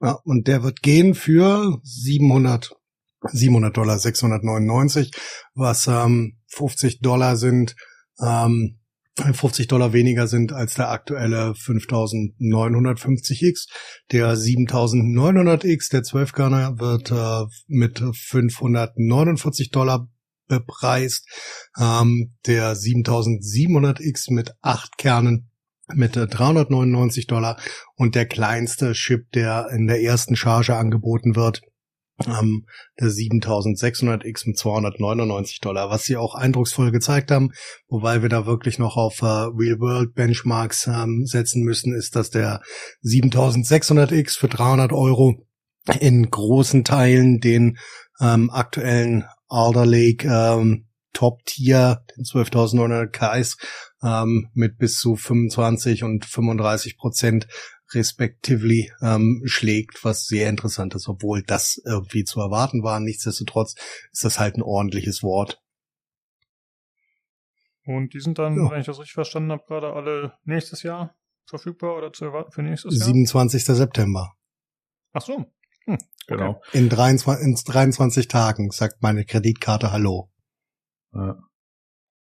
Ja, 0.00 0.18
und 0.24 0.48
der 0.48 0.62
wird 0.62 0.82
gehen 0.82 1.14
für 1.14 1.78
700 1.82 2.74
700 3.32 3.76
Dollar 3.76 3.98
699, 3.98 5.10
was 5.54 5.86
ähm, 5.86 6.38
50 6.48 7.00
Dollar 7.00 7.36
sind. 7.36 7.74
Ähm, 8.20 8.80
50 9.16 9.68
Dollar 9.68 9.92
weniger 9.92 10.26
sind 10.26 10.52
als 10.52 10.74
der 10.74 10.90
aktuelle 10.90 11.52
5950X. 11.52 13.68
Der 14.10 14.34
7900X, 14.34 15.90
der 15.90 16.02
12-Kerner, 16.02 16.80
wird 16.80 17.12
äh, 17.12 17.44
mit 17.68 18.00
549 18.00 19.70
Dollar 19.70 20.08
bepreist. 20.48 21.28
Ähm, 21.78 22.34
der 22.46 22.74
7700X 22.74 24.32
mit 24.32 24.54
8 24.62 24.98
Kernen 24.98 25.50
mit 25.92 26.16
399 26.16 27.26
Dollar 27.26 27.58
und 27.96 28.14
der 28.14 28.26
kleinste 28.26 28.92
Chip, 28.92 29.30
der 29.32 29.68
in 29.70 29.86
der 29.86 30.02
ersten 30.02 30.34
Charge 30.34 30.74
angeboten 30.74 31.36
wird, 31.36 31.60
ähm, 32.26 32.66
der 33.00 33.08
7600X 33.08 34.46
mit 34.46 34.58
299 34.58 35.60
Dollar, 35.60 35.90
was 35.90 36.04
sie 36.04 36.16
auch 36.16 36.34
eindrucksvoll 36.34 36.90
gezeigt 36.92 37.30
haben, 37.30 37.50
wobei 37.88 38.22
wir 38.22 38.28
da 38.28 38.46
wirklich 38.46 38.78
noch 38.78 38.96
auf 38.96 39.20
äh, 39.22 39.26
Real-World-Benchmarks 39.26 40.86
ähm, 40.86 41.26
setzen 41.26 41.62
müssen, 41.62 41.94
ist, 41.94 42.16
dass 42.16 42.30
der 42.30 42.60
7600X 43.04 44.38
für 44.38 44.48
300 44.48 44.92
Euro 44.92 45.46
in 46.00 46.30
großen 46.30 46.84
Teilen 46.84 47.40
den 47.40 47.78
ähm, 48.20 48.50
aktuellen 48.50 49.24
Alder 49.48 49.86
Lake 49.86 50.26
ähm, 50.26 50.86
Top-Tier, 51.12 52.04
den 52.16 52.24
12.900 52.24 53.06
Ks, 53.08 53.56
ähm, 54.02 54.48
mit 54.54 54.78
bis 54.78 54.98
zu 54.98 55.16
25 55.16 56.04
und 56.04 56.24
35 56.24 56.96
Prozent 56.96 57.46
respectively 57.92 58.90
ähm, 59.02 59.42
schlägt, 59.44 60.04
was 60.04 60.26
sehr 60.26 60.48
interessant 60.48 60.94
ist, 60.94 61.08
obwohl 61.08 61.42
das 61.42 61.80
irgendwie 61.84 62.24
zu 62.24 62.40
erwarten 62.40 62.82
war. 62.82 63.00
Nichtsdestotrotz 63.00 63.74
ist 64.12 64.24
das 64.24 64.38
halt 64.38 64.56
ein 64.56 64.62
ordentliches 64.62 65.22
Wort. 65.22 65.62
Und 67.86 68.14
die 68.14 68.20
sind 68.20 68.38
dann, 68.38 68.56
ja. 68.56 68.70
wenn 68.70 68.80
ich 68.80 68.86
das 68.86 68.98
richtig 68.98 69.14
verstanden 69.14 69.52
habe, 69.52 69.64
gerade 69.66 69.92
alle 69.92 70.32
nächstes 70.44 70.82
Jahr 70.82 71.14
verfügbar 71.46 71.96
oder 71.96 72.12
zu 72.12 72.24
erwarten 72.24 72.52
für 72.52 72.62
nächstes 72.62 72.96
Jahr? 72.96 73.06
27. 73.06 73.64
September. 73.64 74.34
Ach 75.12 75.20
so. 75.20 75.44
Hm, 75.84 75.98
genau. 76.26 76.62
In 76.72 76.88
23, 76.88 77.46
in 77.46 77.54
23 77.54 78.28
Tagen 78.28 78.70
sagt 78.70 79.02
meine 79.02 79.24
Kreditkarte 79.24 79.92
Hallo. 79.92 80.30
Ja. 81.12 81.38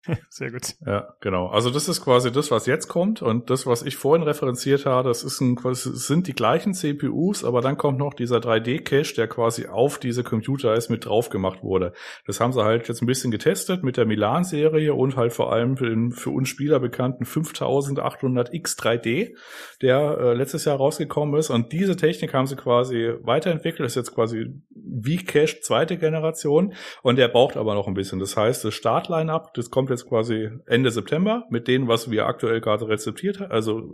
Sehr 0.30 0.52
gut. 0.52 0.76
Ja, 0.86 1.16
genau. 1.22 1.48
Also 1.48 1.70
das 1.70 1.88
ist 1.88 2.04
quasi 2.04 2.32
das, 2.32 2.52
was 2.52 2.66
jetzt 2.66 2.88
kommt 2.88 3.22
und 3.22 3.50
das, 3.50 3.66
was 3.66 3.84
ich 3.84 3.96
vorhin 3.96 4.24
referenziert 4.24 4.86
habe, 4.86 5.08
das 5.08 5.24
ist 5.24 5.40
ein, 5.40 5.58
sind 5.74 6.28
die 6.28 6.34
gleichen 6.34 6.74
CPUs, 6.74 7.46
aber 7.46 7.62
dann 7.62 7.78
kommt 7.78 8.00
noch 8.00 8.14
dieser 8.14 8.38
3D-Cache, 8.38 9.16
der 9.16 9.28
quasi 9.28 9.68
auf 9.68 10.00
diese 10.00 10.24
Computer 10.24 10.74
ist 10.74 10.90
mit 10.90 11.06
drauf 11.06 11.30
gemacht 11.30 11.64
wurde. 11.64 11.94
Das 12.26 12.42
haben 12.42 12.52
sie 12.52 12.64
halt 12.64 12.88
jetzt 12.90 13.02
ein 13.02 13.06
bisschen 13.06 13.32
getestet 13.32 13.84
mit 13.84 13.96
der 13.96 14.06
Milan-Serie 14.06 14.94
und 14.94 15.16
halt 15.16 15.32
vor 15.32 15.54
allem 15.54 15.78
für, 15.78 15.90
den, 15.90 16.12
für 16.12 16.32
uns 16.32 16.50
Spieler 16.50 16.80
bekannten 16.80 17.24
5800X 17.24 18.78
3D, 18.78 19.36
der 19.82 20.18
äh, 20.20 20.34
letztes 20.34 20.66
Jahr 20.66 20.78
rausgekommen 20.78 21.40
ist 21.40 21.50
und 21.50 21.72
diese 21.72 21.96
Technik 21.96 22.34
haben 22.34 22.48
sie 22.48 22.58
quasi 22.58 23.14
weiterentwickelt. 23.22 23.86
Das 23.86 23.94
ist 23.94 24.08
jetzt 24.08 24.14
quasi 24.14 24.48
wie 24.70 25.18
Cache 25.18 25.62
zweite 25.62 25.98
Generation 25.98 26.74
und 27.04 27.16
der 27.18 27.30
braucht 27.30 27.56
aber 27.56 27.74
noch 27.74 27.88
ein 27.88 27.94
bisschen. 27.94 28.20
Das 28.20 28.36
heißt, 28.36 28.66
das 28.66 28.74
Startline-up, 28.74 29.54
das 29.54 29.70
kommt 29.70 29.93
jetzt 29.94 30.08
quasi 30.08 30.50
Ende 30.66 30.92
September 30.92 31.46
mit 31.50 31.68
dem, 31.68 31.88
was 31.88 32.12
wir 32.12 32.26
aktuell 32.26 32.62
gerade 32.62 32.88
rezeptiert, 32.88 33.42
also 33.42 33.94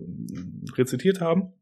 rezitiert 0.78 1.22
haben. 1.22 1.54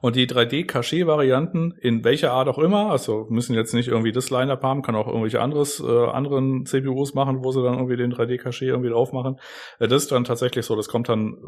Und 0.00 0.16
die 0.16 0.26
3D-Caché-Varianten, 0.26 1.72
in 1.80 2.04
welcher 2.04 2.32
Art 2.32 2.48
auch 2.48 2.58
immer, 2.58 2.90
also 2.90 3.26
müssen 3.30 3.54
jetzt 3.54 3.72
nicht 3.72 3.88
irgendwie 3.88 4.12
das 4.12 4.30
Line-Up 4.30 4.62
haben, 4.62 4.82
kann 4.82 4.94
auch 4.94 5.06
irgendwelche 5.06 5.40
anderes, 5.40 5.80
äh, 5.80 6.06
anderen 6.06 6.66
CPUs 6.66 7.14
machen, 7.14 7.42
wo 7.42 7.50
sie 7.50 7.62
dann 7.62 7.74
irgendwie 7.74 7.96
den 7.96 8.12
3D-Caché 8.12 8.66
irgendwie 8.66 8.90
drauf 8.90 9.12
machen. 9.12 9.38
Äh, 9.78 9.88
das 9.88 10.02
ist 10.02 10.12
dann 10.12 10.24
tatsächlich 10.24 10.66
so, 10.66 10.76
das 10.76 10.88
kommt 10.88 11.08
dann 11.08 11.38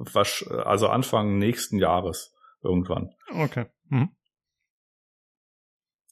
also 0.64 0.88
Anfang 0.88 1.38
nächsten 1.38 1.78
Jahres 1.78 2.34
irgendwann. 2.62 3.10
Okay. 3.34 3.66
Mhm. 3.88 4.10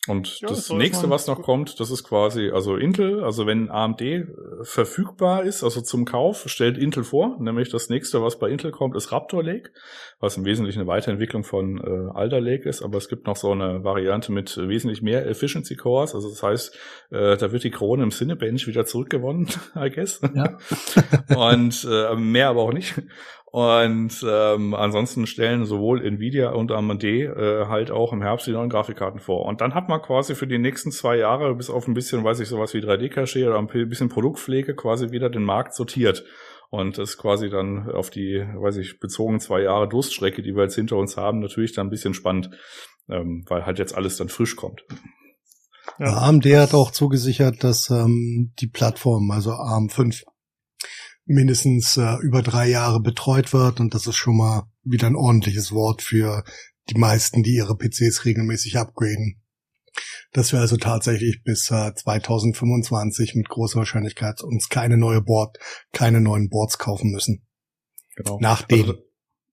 Und 0.06 0.40
ja, 0.40 0.48
das 0.48 0.70
nächste, 0.70 1.08
was 1.08 1.26
noch 1.26 1.40
kommt, 1.40 1.80
das 1.80 1.90
ist 1.90 2.04
quasi, 2.04 2.50
also 2.50 2.76
Intel, 2.76 3.24
also 3.24 3.46
wenn 3.46 3.70
AMD 3.70 4.02
äh, 4.02 4.26
verfügbar 4.62 5.44
ist, 5.44 5.64
also 5.64 5.80
zum 5.80 6.04
Kauf, 6.04 6.44
stellt 6.46 6.76
Intel 6.76 7.04
vor, 7.04 7.38
nämlich 7.40 7.70
das 7.70 7.88
nächste, 7.88 8.22
was 8.22 8.38
bei 8.38 8.50
Intel 8.50 8.70
kommt, 8.70 8.96
ist 8.96 9.12
Raptor 9.12 9.42
Lake, 9.42 9.70
was 10.20 10.36
im 10.36 10.44
Wesentlichen 10.44 10.80
eine 10.80 10.88
Weiterentwicklung 10.88 11.42
von 11.42 11.78
äh, 11.78 12.10
Alder 12.14 12.40
Lake 12.40 12.68
ist, 12.68 12.82
aber 12.82 12.98
es 12.98 13.08
gibt 13.08 13.26
noch 13.26 13.36
so 13.36 13.52
eine 13.52 13.82
Variante 13.82 14.30
mit 14.30 14.56
wesentlich 14.56 15.00
mehr 15.00 15.26
Efficiency 15.26 15.76
Cores, 15.76 16.14
also 16.14 16.28
das 16.28 16.42
heißt, 16.42 16.78
äh, 17.10 17.36
da 17.38 17.52
wird 17.52 17.64
die 17.64 17.70
Krone 17.70 18.02
im 18.02 18.10
Cinebench 18.10 18.66
wieder 18.66 18.84
zurückgewonnen, 18.84 19.48
I 19.76 19.90
guess. 19.90 20.20
Ja. 20.34 20.58
Und 21.50 21.86
äh, 21.90 22.14
mehr 22.14 22.48
aber 22.48 22.62
auch 22.62 22.72
nicht. 22.72 22.94
Und 23.54 24.26
ähm, 24.28 24.74
ansonsten 24.74 25.28
stellen 25.28 25.64
sowohl 25.64 26.04
Nvidia 26.04 26.50
und 26.50 26.72
AMD 26.72 27.04
äh, 27.04 27.66
halt 27.68 27.92
auch 27.92 28.12
im 28.12 28.20
Herbst 28.20 28.48
die 28.48 28.50
neuen 28.50 28.68
Grafikkarten 28.68 29.20
vor. 29.20 29.46
Und 29.46 29.60
dann 29.60 29.74
hat 29.74 29.88
man 29.88 30.02
quasi 30.02 30.34
für 30.34 30.48
die 30.48 30.58
nächsten 30.58 30.90
zwei 30.90 31.18
Jahre, 31.18 31.54
bis 31.54 31.70
auf 31.70 31.86
ein 31.86 31.94
bisschen, 31.94 32.24
weiß 32.24 32.40
ich, 32.40 32.48
sowas 32.48 32.74
wie 32.74 32.80
3D-Cache 32.80 33.46
oder 33.46 33.56
ein 33.60 33.68
bisschen 33.88 34.08
Produktpflege, 34.08 34.74
quasi 34.74 35.12
wieder 35.12 35.30
den 35.30 35.44
Markt 35.44 35.76
sortiert. 35.76 36.24
Und 36.70 36.98
das 36.98 37.10
ist 37.10 37.18
quasi 37.18 37.48
dann 37.48 37.88
auf 37.92 38.10
die, 38.10 38.44
weiß 38.56 38.78
ich, 38.78 38.98
bezogen 38.98 39.38
zwei 39.38 39.62
Jahre 39.62 39.88
Durststrecke, 39.88 40.42
die 40.42 40.56
wir 40.56 40.64
jetzt 40.64 40.74
hinter 40.74 40.96
uns 40.96 41.16
haben, 41.16 41.38
natürlich 41.38 41.74
dann 41.74 41.86
ein 41.86 41.90
bisschen 41.90 42.12
spannend, 42.12 42.50
ähm, 43.08 43.44
weil 43.46 43.64
halt 43.64 43.78
jetzt 43.78 43.96
alles 43.96 44.16
dann 44.16 44.30
frisch 44.30 44.56
kommt. 44.56 44.84
Ja. 46.00 46.16
AMD 46.22 46.44
hat 46.46 46.74
auch 46.74 46.90
zugesichert, 46.90 47.62
dass 47.62 47.88
ähm, 47.90 48.52
die 48.58 48.66
Plattform, 48.66 49.30
also 49.30 49.52
ARM5, 49.52 50.24
mindestens 51.26 51.96
äh, 51.96 52.16
über 52.22 52.42
drei 52.42 52.68
Jahre 52.68 53.00
betreut 53.00 53.52
wird 53.52 53.80
und 53.80 53.94
das 53.94 54.06
ist 54.06 54.16
schon 54.16 54.36
mal 54.36 54.64
wieder 54.82 55.06
ein 55.06 55.16
ordentliches 55.16 55.72
Wort 55.72 56.02
für 56.02 56.44
die 56.90 56.98
meisten, 56.98 57.42
die 57.42 57.54
ihre 57.54 57.76
PCs 57.76 58.24
regelmäßig 58.24 58.76
upgraden. 58.76 59.40
Dass 60.32 60.52
wir 60.52 60.60
also 60.60 60.76
tatsächlich 60.76 61.42
bis 61.44 61.70
äh, 61.70 61.94
2025 61.94 63.36
mit 63.36 63.48
großer 63.48 63.78
Wahrscheinlichkeit 63.78 64.42
uns 64.42 64.68
keine 64.68 64.96
neue 64.96 65.22
Board, 65.22 65.56
keine 65.92 66.20
neuen 66.20 66.50
Boards 66.50 66.78
kaufen 66.78 67.10
müssen. 67.10 67.46
Genau. 68.16 68.38
Nachdem. 68.40 68.80
Also, 68.80 68.94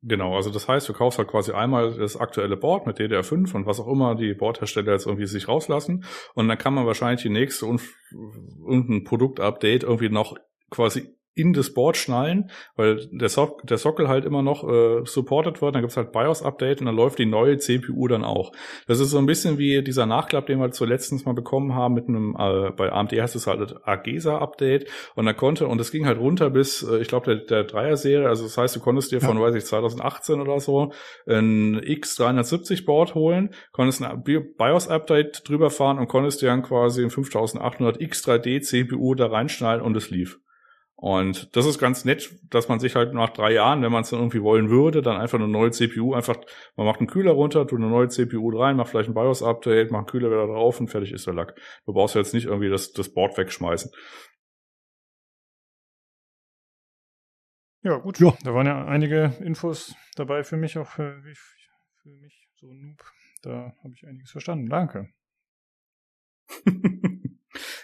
genau, 0.01 0.35
also 0.35 0.49
das 0.49 0.67
heißt, 0.67 0.89
du 0.89 0.93
kaufst 0.93 1.19
halt 1.19 1.29
quasi 1.29 1.51
einmal 1.51 1.95
das 1.97 2.17
aktuelle 2.17 2.57
Board 2.57 2.87
mit 2.87 2.99
DDR5 2.99 3.53
und 3.53 3.65
was 3.65 3.79
auch 3.79 3.87
immer 3.87 4.15
die 4.15 4.33
Boardhersteller 4.33 4.93
jetzt 4.93 5.05
irgendwie 5.05 5.27
sich 5.27 5.47
rauslassen 5.47 6.03
und 6.33 6.47
dann 6.47 6.57
kann 6.57 6.73
man 6.73 6.85
wahrscheinlich 6.85 7.21
die 7.21 7.29
nächste 7.29 7.67
und, 7.67 7.81
und 8.63 8.89
ein 8.89 9.03
Produktupdate 9.03 9.83
irgendwie 9.83 10.09
noch 10.09 10.35
quasi 10.69 11.15
in 11.33 11.53
das 11.53 11.73
Board 11.73 11.95
schnallen, 11.95 12.51
weil 12.75 13.07
der, 13.11 13.29
so 13.29 13.57
der 13.63 13.77
Sockel 13.77 14.09
halt 14.09 14.25
immer 14.25 14.41
noch 14.41 14.67
äh, 14.67 15.05
supported 15.05 15.61
wird, 15.61 15.75
dann 15.75 15.81
gibt's 15.81 15.95
halt 15.95 16.11
BIOS-Update 16.11 16.81
und 16.81 16.87
dann 16.87 16.95
läuft 16.95 17.19
die 17.19 17.25
neue 17.25 17.57
CPU 17.57 18.07
dann 18.07 18.25
auch. 18.25 18.51
Das 18.87 18.99
ist 18.99 19.11
so 19.11 19.17
ein 19.17 19.25
bisschen 19.25 19.57
wie 19.57 19.81
dieser 19.81 20.05
Nachklapp, 20.05 20.45
den 20.45 20.59
wir 20.59 20.71
zuletzt 20.71 21.11
mal 21.25 21.33
bekommen 21.33 21.73
haben 21.73 21.93
mit 21.93 22.09
einem, 22.09 22.35
äh, 22.37 22.71
bei 22.71 22.91
AMD 22.91 23.13
heißt 23.13 23.35
es 23.35 23.47
halt 23.47 23.75
AGESA-Update 23.83 24.89
und 25.15 25.25
dann 25.25 25.37
konnte, 25.37 25.67
und 25.67 25.77
das 25.77 25.91
ging 25.91 26.05
halt 26.05 26.19
runter 26.19 26.49
bis, 26.49 26.83
äh, 26.83 26.97
ich 26.97 27.07
glaube, 27.07 27.35
der, 27.35 27.45
der 27.45 27.63
Dreier-Serie, 27.63 28.27
also 28.27 28.43
das 28.43 28.57
heißt, 28.57 28.75
du 28.75 28.81
konntest 28.81 29.11
dir 29.11 29.21
von, 29.21 29.37
ja. 29.37 29.43
weiß 29.43 29.55
ich, 29.55 29.65
2018 29.65 30.41
oder 30.41 30.59
so 30.59 30.91
ein 31.27 31.79
X370-Board 31.79 33.15
holen, 33.15 33.53
konntest 33.71 34.03
ein 34.03 34.23
BIOS-Update 34.23 35.47
drüber 35.47 35.69
fahren 35.69 35.97
und 35.97 36.07
konntest 36.07 36.41
dir 36.41 36.47
dann 36.47 36.61
quasi 36.61 37.03
ein 37.03 37.09
5800 37.09 38.01
X3D 38.01 38.61
CPU 38.61 39.15
da 39.15 39.27
reinschnallen 39.27 39.81
und 39.81 39.95
es 39.95 40.09
lief. 40.09 40.39
Und 41.01 41.55
das 41.55 41.65
ist 41.65 41.79
ganz 41.79 42.05
nett, 42.05 42.31
dass 42.51 42.67
man 42.67 42.79
sich 42.79 42.95
halt 42.95 43.15
nach 43.15 43.31
drei 43.31 43.53
Jahren, 43.53 43.81
wenn 43.81 43.91
man 43.91 44.03
es 44.03 44.11
dann 44.11 44.19
irgendwie 44.19 44.43
wollen 44.43 44.69
würde, 44.69 45.01
dann 45.01 45.17
einfach 45.17 45.39
eine 45.39 45.47
neue 45.47 45.71
CPU, 45.71 46.13
einfach, 46.13 46.37
man 46.75 46.85
macht 46.85 46.99
einen 46.99 47.09
Kühler 47.09 47.31
runter, 47.31 47.65
tut 47.65 47.79
eine 47.79 47.89
neue 47.89 48.07
CPU 48.07 48.55
rein, 48.55 48.75
macht 48.75 48.89
vielleicht 48.89 49.09
ein 49.09 49.15
BIOS-Update, 49.15 49.89
macht 49.89 50.01
einen 50.01 50.05
Kühler 50.05 50.29
wieder 50.29 50.45
drauf 50.45 50.79
und 50.79 50.89
fertig 50.89 51.11
ist 51.11 51.25
der 51.25 51.33
Lack. 51.33 51.59
Du 51.87 51.93
brauchst 51.93 52.13
jetzt 52.13 52.35
nicht 52.35 52.45
irgendwie 52.45 52.69
das, 52.69 52.91
das 52.91 53.11
Board 53.11 53.35
wegschmeißen. 53.35 53.89
Ja, 57.81 57.97
gut. 57.97 58.19
Ja. 58.19 58.37
Da 58.43 58.53
waren 58.53 58.67
ja 58.67 58.85
einige 58.85 59.33
Infos 59.39 59.95
dabei 60.15 60.43
für 60.43 60.55
mich, 60.55 60.77
auch 60.77 60.87
für, 60.87 61.19
für 62.03 62.09
mich, 62.09 62.47
so 62.57 62.67
Noob. 62.71 63.03
Da 63.41 63.73
habe 63.83 63.93
ich 63.95 64.05
einiges 64.05 64.29
verstanden. 64.29 64.69
Danke. 64.69 65.09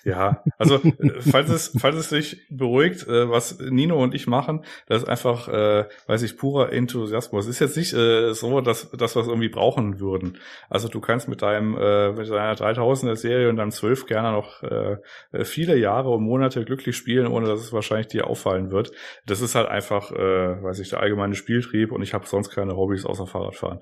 Ja, 0.03 0.44
also 0.57 0.76
äh, 0.76 1.22
falls 1.30 1.49
es, 1.49 1.73
falls 1.77 1.95
es 1.95 2.10
sich 2.10 2.48
beruhigt, 2.49 3.07
äh, 3.07 3.30
was 3.30 3.60
Nino 3.60 4.02
und 4.02 4.14
ich 4.14 4.27
machen, 4.27 4.64
das 4.88 5.03
ist 5.03 5.10
einfach, 5.10 5.48
äh, 5.49 5.85
weiß 6.07 6.23
ich, 6.23 6.38
purer 6.38 6.72
Enthusiasmus. 6.72 7.48
Ist 7.48 7.60
jetzt 7.60 7.77
nicht 7.77 7.94
äh, 7.94 8.34
so, 8.34 8.61
dass, 8.61 8.91
dass 8.91 9.15
wir 9.15 9.22
es 9.22 9.27
irgendwie 9.27 9.49
brauchen 9.49 9.99
würden. 9.99 10.38
Also 10.69 10.88
du 10.88 11.02
kannst 11.02 11.27
mit 11.27 11.41
deinem, 11.41 11.77
äh, 11.77 12.11
mit 12.11 12.30
deiner 12.30 12.56
3000er 12.56 13.15
Serie 13.15 13.49
und 13.49 13.57
deinem 13.57 13.72
12 13.72 14.06
gerne 14.06 14.31
noch 14.31 14.64
äh, 14.64 14.98
viele 15.44 15.77
Jahre 15.77 16.10
und 16.10 16.23
Monate 16.23 16.64
glücklich 16.64 16.95
spielen, 16.95 17.27
ohne 17.27 17.48
dass 17.48 17.60
es 17.60 17.73
wahrscheinlich 17.73 18.07
dir 18.07 18.27
auffallen 18.27 18.72
wird. 18.72 18.91
Das 19.26 19.41
ist 19.41 19.56
halt 19.56 19.68
einfach, 19.68 20.11
äh, 20.11 20.64
weiß 20.64 20.80
ich, 20.80 20.89
der 20.89 21.02
allgemeine 21.02 21.35
Spieltrieb 21.35 21.91
und 21.91 22.02
ich 22.02 22.14
habe 22.14 22.26
sonst 22.26 22.49
keine 22.49 22.76
Hobbys 22.76 23.06
außer 23.06 23.27
Fahrradfahren. 23.27 23.81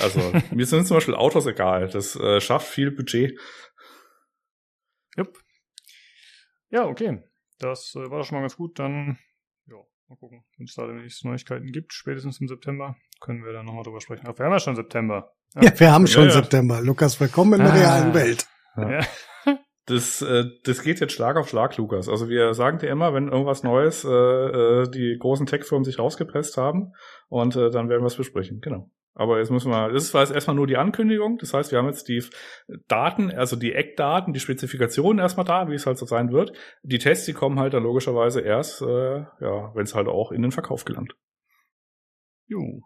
Also 0.00 0.20
mir 0.54 0.66
sind 0.66 0.86
zum 0.86 0.96
Beispiel 0.96 1.14
Autos 1.14 1.46
egal. 1.46 1.88
Das 1.88 2.16
äh, 2.16 2.40
schafft 2.40 2.68
viel 2.68 2.90
Budget. 2.90 3.38
Jupp. 5.16 5.38
Ja, 6.70 6.86
okay. 6.86 7.22
Das 7.58 7.94
äh, 7.94 8.10
war 8.10 8.24
schon 8.24 8.36
mal 8.36 8.42
ganz 8.42 8.56
gut. 8.56 8.78
Dann, 8.78 9.18
ja, 9.66 9.76
Mal 10.08 10.16
gucken, 10.16 10.44
wenn 10.58 10.66
es 10.66 10.74
da 10.74 10.86
nächste 10.86 11.28
Neuigkeiten 11.28 11.72
gibt, 11.72 11.94
spätestens 11.94 12.38
im 12.40 12.48
September, 12.48 12.96
können 13.20 13.42
wir 13.42 13.52
dann 13.52 13.64
nochmal 13.64 13.84
drüber 13.84 14.02
sprechen. 14.02 14.26
Ach, 14.28 14.38
wir 14.38 14.44
haben 14.44 14.52
ja 14.52 14.58
schon 14.58 14.76
September. 14.76 15.32
Ja, 15.54 15.62
ja 15.62 15.80
wir 15.80 15.92
haben 15.92 16.06
schon 16.06 16.24
ja, 16.24 16.30
September. 16.30 16.82
Lukas, 16.82 17.18
willkommen 17.20 17.54
in 17.54 17.60
der 17.60 17.72
ah. 17.72 17.76
realen 17.76 18.14
Welt. 18.14 18.46
Ja. 18.76 19.00
Das, 19.86 20.22
äh, 20.22 20.44
das 20.64 20.82
geht 20.82 21.00
jetzt 21.00 21.12
Schlag 21.12 21.36
auf 21.36 21.48
Schlag, 21.48 21.76
Lukas. 21.76 22.08
Also 22.08 22.30
wir 22.30 22.54
sagen 22.54 22.78
dir 22.78 22.88
immer, 22.88 23.12
wenn 23.12 23.28
irgendwas 23.28 23.62
Neues 23.62 24.02
äh, 24.04 24.08
äh, 24.08 24.90
die 24.90 25.18
großen 25.20 25.44
Tech-Firmen 25.44 25.84
sich 25.84 25.98
rausgepresst 25.98 26.56
haben 26.56 26.94
und 27.28 27.54
äh, 27.54 27.70
dann 27.70 27.90
werden 27.90 28.00
wir 28.00 28.06
es 28.06 28.16
besprechen. 28.16 28.60
Genau. 28.62 28.90
Aber 29.16 29.38
jetzt 29.38 29.50
müssen 29.50 29.70
wir, 29.70 29.92
das 29.92 30.12
war 30.12 30.22
jetzt 30.22 30.32
erstmal 30.32 30.56
nur 30.56 30.66
die 30.66 30.76
Ankündigung. 30.76 31.38
Das 31.38 31.54
heißt, 31.54 31.70
wir 31.70 31.78
haben 31.78 31.86
jetzt 31.86 32.08
die 32.08 32.22
Daten, 32.88 33.30
also 33.30 33.54
die 33.54 33.72
Eckdaten, 33.72 34.32
die 34.32 34.40
Spezifikationen 34.40 35.20
erstmal 35.20 35.46
da, 35.46 35.68
wie 35.68 35.74
es 35.74 35.86
halt 35.86 35.98
so 35.98 36.06
sein 36.06 36.32
wird. 36.32 36.52
Die 36.82 36.98
Tests, 36.98 37.24
die 37.24 37.32
kommen 37.32 37.60
halt 37.60 37.74
dann 37.74 37.84
logischerweise 37.84 38.40
erst, 38.40 38.82
äh, 38.82 39.20
ja, 39.20 39.74
wenn 39.74 39.84
es 39.84 39.94
halt 39.94 40.08
auch 40.08 40.32
in 40.32 40.42
den 40.42 40.50
Verkauf 40.50 40.84
gelangt. 40.84 41.14
Jo. 42.46 42.82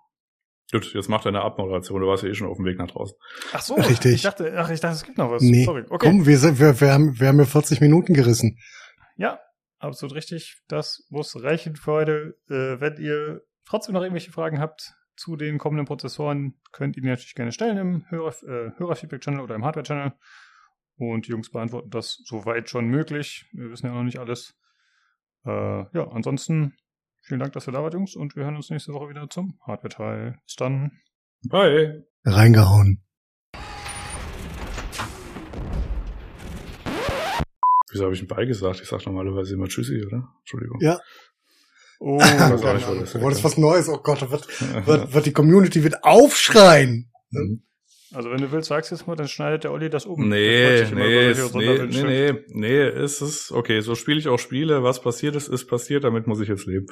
Gut, 0.71 0.93
jetzt 0.93 1.09
macht 1.09 1.25
er 1.25 1.31
eine 1.31 1.41
Abmoderation, 1.41 2.03
du 2.03 2.07
warst 2.07 2.25
ja 2.25 2.29
eh 2.29 2.35
schon 2.35 2.49
auf 2.49 2.59
dem 2.59 2.67
Weg 2.67 2.79
nach 2.79 2.89
draußen. 2.89 3.17
Ach 3.55 3.63
so, 3.63 3.75
Richtig. 3.77 4.17
Ich 4.17 4.23
dachte, 4.23 4.53
ach, 4.55 4.69
ich 4.69 4.81
dachte, 4.81 4.97
es 4.97 5.05
gibt 5.05 5.17
noch 5.17 5.31
was. 5.31 5.43
Nee. 5.43 5.65
Sorry. 5.65 5.85
Okay. 5.89 6.07
Komm, 6.07 6.27
wir, 6.27 6.37
sind, 6.37 6.61
wir, 6.61 6.79
wir, 6.79 6.93
haben, 6.93 7.19
wir 7.19 7.29
haben 7.29 7.39
ja 7.39 7.47
40 7.47 7.81
Minuten 7.81 8.13
gerissen. 8.13 8.59
Ja, 9.17 9.41
absolut 9.79 10.15
richtig. 10.15 10.63
Das 10.69 11.07
muss 11.09 11.43
reichen 11.43 11.75
für 11.75 11.93
heute. 11.93 12.37
Äh, 12.51 12.81
wenn 12.83 12.99
ihr 12.99 13.41
trotzdem 13.65 13.95
noch 13.95 14.03
irgendwelche 14.03 14.31
Fragen 14.31 14.61
habt, 14.61 14.93
zu 15.19 15.37
den 15.37 15.59
kommenden 15.59 15.87
Prozessoren 15.87 16.55
könnt 16.73 16.97
ihr 16.97 17.03
die 17.03 17.09
natürlich 17.09 17.35
gerne 17.35 17.53
stellen 17.53 17.77
im 17.77 18.11
Hörer, 18.11 18.35
äh, 18.45 18.71
Hörerfeedback-Channel 18.79 19.41
oder 19.41 19.55
im 19.55 19.65
Hardware-Channel. 19.65 20.13
Und 20.97 21.27
die 21.27 21.31
Jungs 21.31 21.51
beantworten 21.51 21.91
das 21.91 22.21
soweit 22.25 22.71
schon 22.71 22.87
möglich. 22.87 23.47
Wir 23.53 23.71
wissen 23.71 23.87
ja 23.87 23.93
noch 23.93 24.03
nicht 24.03 24.19
alles. 24.19 24.57
Äh, 25.45 25.51
ja, 25.51 26.09
ansonsten 26.11 26.77
vielen 27.21 27.41
Dank, 27.41 27.53
dass 27.53 27.69
ihr 27.69 27.73
da 27.73 27.83
wart, 27.83 27.95
Jungs. 27.95 28.17
Und 28.17 28.37
wir 28.37 28.45
hören 28.45 28.57
uns 28.57 28.71
nächste 28.71 28.93
Woche 28.93 29.09
wieder 29.09 29.29
zum 29.29 29.59
Hardware-Teil. 29.67 30.39
Bis 30.45 30.55
dann. 30.57 30.93
Bye. 31.49 32.07
Reingehauen. 32.25 33.05
Wieso 37.91 38.05
habe 38.05 38.15
ich 38.15 38.23
ein 38.23 38.29
Bye 38.29 38.47
gesagt? 38.47 38.81
Ich 38.81 38.89
sage 38.89 39.05
normalerweise 39.07 39.55
immer 39.55 39.67
Tschüssi, 39.67 40.05
oder? 40.05 40.29
Entschuldigung. 40.41 40.79
Ja. 40.81 40.99
Oh, 42.01 42.19
das 42.21 42.63
war 42.63 42.75
das. 42.75 43.13
Du 43.13 43.21
wolltest 43.21 43.45
was 43.45 43.57
Neues. 43.57 43.89
Oh 43.89 43.99
Gott, 43.99 44.31
wird, 44.31 44.47
wird, 44.87 45.15
wird 45.15 45.27
die 45.27 45.33
Community 45.33 45.83
wird 45.83 46.05
aufschreien. 46.05 47.11
Mhm. 47.31 47.63
Also 48.15 48.31
wenn 48.31 48.41
du 48.41 48.51
willst, 48.53 48.69
sagst 48.69 48.91
du 48.91 48.95
es 48.95 49.07
mal, 49.07 49.17
dann 49.17 49.29
schneidet 49.29 49.65
der 49.65 49.73
Olli 49.73 49.91
das 49.91 50.07
um. 50.07 50.29
Nee, 50.29 50.83
nee, 50.95 51.31
ist, 51.31 51.55
nee, 51.55 51.79
nee, 51.85 52.03
nee, 52.03 52.45
nee, 52.49 52.89
ist 52.89 53.21
es, 53.21 53.53
okay, 53.53 53.81
so 53.81 53.95
spiele 53.95 54.19
ich 54.19 54.29
auch 54.29 54.39
Spiele. 54.39 54.83
Was 54.83 55.03
passiert 55.03 55.37
ist, 55.37 55.49
ist 55.49 55.67
passiert, 55.67 56.05
damit 56.05 56.27
muss 56.27 56.41
ich 56.41 56.49
jetzt 56.49 56.67
leben. 56.67 56.87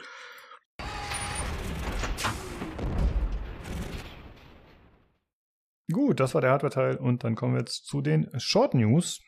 Gut, 5.91 6.21
das 6.21 6.35
war 6.35 6.43
der 6.43 6.51
Hardware-Teil 6.51 6.97
und 6.97 7.25
dann 7.25 7.35
kommen 7.35 7.55
wir 7.55 7.61
jetzt 7.61 7.87
zu 7.87 8.03
den 8.03 8.29
Short 8.39 8.75
News. 8.75 9.23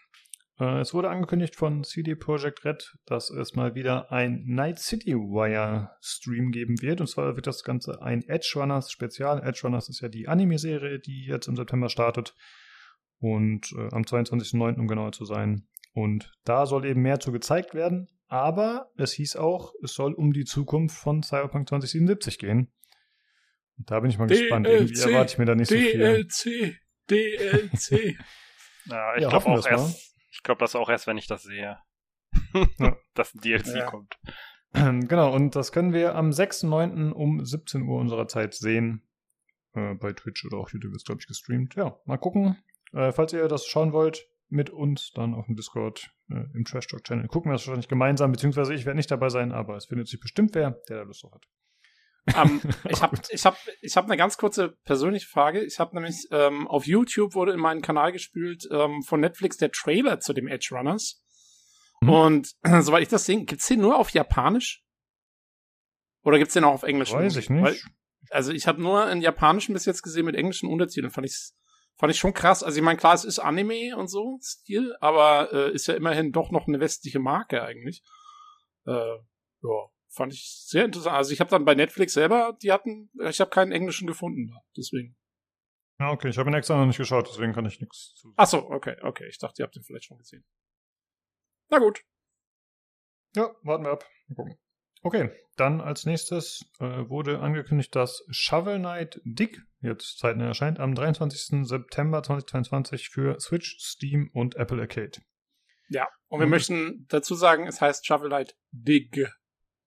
Äh, 0.59 0.81
es 0.81 0.93
wurde 0.93 1.11
angekündigt 1.11 1.57
von 1.57 1.85
CD 1.85 2.15
Projekt 2.15 2.65
Red, 2.65 2.97
dass 3.07 3.31
es 3.31 3.55
mal 3.55 3.75
wieder 3.75 4.11
ein 4.11 4.45
Night 4.47 4.79
City 4.79 5.15
Wire 5.15 5.91
Stream 6.01 6.51
geben 6.51 6.81
wird. 6.83 7.01
Und 7.01 7.07
zwar 7.07 7.37
wird 7.37 7.47
das 7.47 7.63
Ganze 7.63 8.03
ein 8.03 8.23
Edge 8.29 8.53
Runners 8.57 8.91
Spezial. 8.91 9.43
Edge 9.45 9.61
Runners 9.65 9.89
ist 9.89 10.01
ja 10.01 10.09
die 10.09 10.29
Anime-Serie, 10.29 10.99
die 10.99 11.27
jetzt 11.27 11.49
im 11.49 11.57
September 11.57 11.89
startet. 11.89 12.35
Und 13.21 13.73
äh, 13.73 13.89
am 13.93 14.03
22.09. 14.03 14.79
um 14.79 14.87
genauer 14.87 15.13
zu 15.13 15.25
sein. 15.25 15.67
Und 15.93 16.33
da 16.45 16.67
soll 16.67 16.85
eben 16.85 17.03
mehr 17.03 17.21
zu 17.21 17.33
gezeigt 17.33 17.75
werden. 17.75 18.09
Aber 18.29 18.91
es 18.97 19.13
hieß 19.13 19.37
auch, 19.37 19.73
es 19.83 19.95
soll 19.95 20.13
um 20.13 20.33
die 20.33 20.45
Zukunft 20.45 20.97
von 20.97 21.23
Cyberpunk 21.23 21.69
2077 21.69 22.39
gehen. 22.39 22.71
Und 23.79 23.91
da 23.91 24.01
bin 24.01 24.11
ich 24.11 24.19
mal 24.19 24.27
DLC, 24.27 24.41
gespannt. 24.41 24.67
Irgendwie 24.67 25.01
erwarte 25.01 25.33
ich 25.33 25.39
mir 25.39 25.45
da 25.47 25.55
nicht 25.55 25.71
DLC, 25.71 26.31
so 26.31 26.51
viel. 26.51 26.77
DLC, 27.09 27.91
DLC. 27.91 28.19
ja, 28.87 29.15
ich 29.17 29.23
ja, 29.23 29.29
glaube 29.31 29.47
auch 29.47 29.67
erst, 29.67 30.08
ich 30.31 30.43
glaube 30.43 30.61
das 30.61 30.75
auch 30.75 30.89
erst, 30.89 31.07
wenn 31.07 31.19
ich 31.19 31.27
das 31.27 31.43
sehe. 31.43 31.79
ja. 32.79 32.97
dass 33.15 33.35
ein 33.35 33.41
DLC 33.41 33.67
ja. 33.77 33.87
kommt. 33.87 34.19
Genau, 34.71 35.35
und 35.35 35.57
das 35.57 35.73
können 35.73 35.95
wir 35.95 36.15
am 36.15 36.29
6.9. 36.29 37.13
um 37.13 37.43
17 37.43 37.89
Uhr 37.89 37.99
unserer 37.99 38.29
Zeit 38.29 38.53
sehen. 38.53 39.03
Äh, 39.73 39.95
bei 39.95 40.13
Twitch 40.13 40.45
oder 40.45 40.59
auch 40.59 40.69
YouTube 40.71 40.95
ist, 40.95 41.07
glaube 41.07 41.23
ich, 41.23 41.27
gestreamt. 41.27 41.75
Ja, 41.75 41.99
mal 42.05 42.19
gucken. 42.19 42.63
Äh, 42.93 43.13
falls 43.13 43.33
ihr 43.33 43.49
das 43.49 43.67
schauen 43.67 43.95
wollt, 43.95 44.29
mit 44.51 44.71
uns 44.71 45.13
dann 45.15 45.35
auf 45.35 45.47
dem 45.47 45.57
Discord 45.57 46.11
äh, 46.31 46.45
im 46.55 46.65
Trash 46.65 46.87
Talk 46.87 47.05
Channel. 47.05 47.29
Gucken 47.29 47.51
wir 47.51 47.55
das 47.55 47.67
wahrscheinlich 47.67 47.89
gemeinsam, 47.89 48.33
beziehungsweise 48.33 48.75
ich 48.75 48.87
werde 48.87 48.97
nicht 48.97 49.11
dabei 49.11 49.29
sein, 49.31 49.53
aber 49.53 49.77
es 49.77 49.87
findet 49.87 50.09
sich 50.09 50.21
bestimmt 50.21 50.55
wer, 50.55 50.73
der 50.89 50.99
da 50.99 51.03
Lust 51.03 51.23
drauf 51.23 51.33
hat. 51.33 51.47
Ähm, 52.37 52.61
ich 52.89 53.03
habe 53.03 53.19
ich 53.29 53.45
hab, 53.45 53.57
ich 53.81 53.97
hab 53.97 54.05
eine 54.05 54.17
ganz 54.17 54.37
kurze 54.37 54.77
persönliche 54.85 55.27
Frage. 55.27 55.65
Ich 55.65 55.79
habe 55.79 55.95
nämlich 55.95 56.27
ähm, 56.31 56.67
auf 56.69 56.87
YouTube 56.87 57.35
wurde 57.35 57.53
in 57.53 57.61
meinen 57.61 57.83
Kanal 57.83 58.13
gespült 58.13 58.69
ähm, 58.71 59.03
von 59.03 59.21
Netflix 59.21 59.57
der 59.57 59.71
Trailer 59.71 60.21
zu 60.21 60.33
dem 60.33 60.49
Edge 60.49 60.69
Runners. 60.73 61.23
Mhm. 62.01 62.09
Und 62.09 62.53
äh, 62.63 62.81
soweit 62.83 63.03
ich 63.03 63.09
das 63.09 63.25
sehe, 63.25 63.45
gibt's 63.45 63.69
den 63.69 63.81
nur 63.81 63.99
auf 63.99 64.11
Japanisch? 64.11 64.83
Oder 66.23 66.39
gibt's 66.39 66.55
den 66.55 66.65
auch 66.65 66.75
auf 66.75 66.83
Englisch? 66.83 67.13
Weiß 67.13 67.37
ich 67.37 67.49
nicht. 67.49 67.63
Weil, 67.63 67.77
also 68.31 68.53
ich 68.53 68.67
habe 68.67 68.83
nur 68.83 69.11
in 69.11 69.23
Japanischen 69.23 69.73
bis 69.73 69.87
jetzt 69.87 70.03
gesehen 70.03 70.27
mit 70.27 70.35
englischen 70.35 70.69
Untertiteln. 70.69 71.11
Fand 71.11 71.27
ich 71.27 71.53
fand 71.97 72.13
ich 72.13 72.19
schon 72.19 72.35
krass. 72.35 72.63
Also 72.63 72.79
ich 72.79 72.85
meine, 72.85 72.99
klar, 72.99 73.15
es 73.15 73.25
ist 73.25 73.39
Anime 73.39 73.97
und 73.97 74.09
so 74.09 74.39
Stil, 74.43 74.95
aber 75.01 75.53
äh, 75.53 75.73
ist 75.73 75.87
ja 75.87 75.95
immerhin 75.95 76.33
doch 76.33 76.51
noch 76.51 76.69
eine 76.69 76.81
westliche 76.81 77.19
Marke 77.19 77.63
eigentlich. 77.63 78.03
Äh, 78.87 78.93
ja 78.93 79.89
fand 80.09 80.33
ich 80.33 80.65
sehr 80.67 80.85
interessant. 80.85 81.17
Also 81.17 81.33
ich 81.33 81.41
habe 81.41 81.51
dann 81.51 81.65
bei 81.65 81.75
Netflix 81.75 82.15
selber, 82.15 82.57
die 82.63 82.73
hatten, 82.73 83.11
ich 83.29 83.41
habe 83.41 83.51
keinen 83.51 83.73
englischen 83.73 84.07
gefunden, 84.07 84.55
deswegen. 84.77 85.17
Ja, 86.01 86.11
okay, 86.11 86.29
ich 86.29 86.39
habe 86.39 86.51
ihn 86.51 86.55
extra 86.55 86.77
noch 86.77 86.87
nicht 86.87 86.99
geschaut, 86.99 87.29
deswegen 87.29 87.53
kann 87.53 87.67
ich 87.67 87.81
nichts 87.81 88.15
zu. 88.15 88.33
Ach 88.37 88.47
so, 88.47 88.71
okay, 88.71 88.97
okay. 89.03 89.27
Ich 89.29 89.39
dachte, 89.39 89.63
ihr 89.63 89.65
habt 89.65 89.77
ihn 89.77 89.83
vielleicht 89.83 90.05
schon 90.05 90.19
gesehen. 90.19 90.45
Na 91.71 91.79
gut. 91.79 92.05
Ja, 93.35 93.55
warten 93.63 93.85
wir 93.85 93.91
ab. 93.91 94.05
Mal 94.29 94.37
gucken. 94.37 94.59
Okay, 95.03 95.31
dann 95.57 95.81
als 95.81 96.07
nächstes 96.07 96.65
äh, 96.81 97.09
wurde 97.09 97.41
angekündigt, 97.41 97.95
dass 97.95 98.25
Shovel 98.31 98.79
Knight 98.79 99.21
Dick 99.25 99.61
jetzt 99.81 100.19
zeitnah 100.19 100.47
erscheint 100.47 100.81
am 100.81 100.95
23. 100.95 101.67
September 101.67 102.23
2022 102.23 103.09
für 103.09 103.39
Switch, 103.39 103.79
Steam 103.79 104.31
und 104.33 104.57
Apple 104.57 104.81
Arcade. 104.81 105.21
Ja, 105.89 106.09
und 106.29 106.41
wir 106.41 106.47
und 106.47 106.51
möchten 106.51 107.07
dazu 107.09 107.35
sagen, 107.35 107.67
es 107.67 107.81
heißt 107.81 108.07
Shovel 108.07 108.29
Knight 108.29 108.57
Dig 108.71 109.31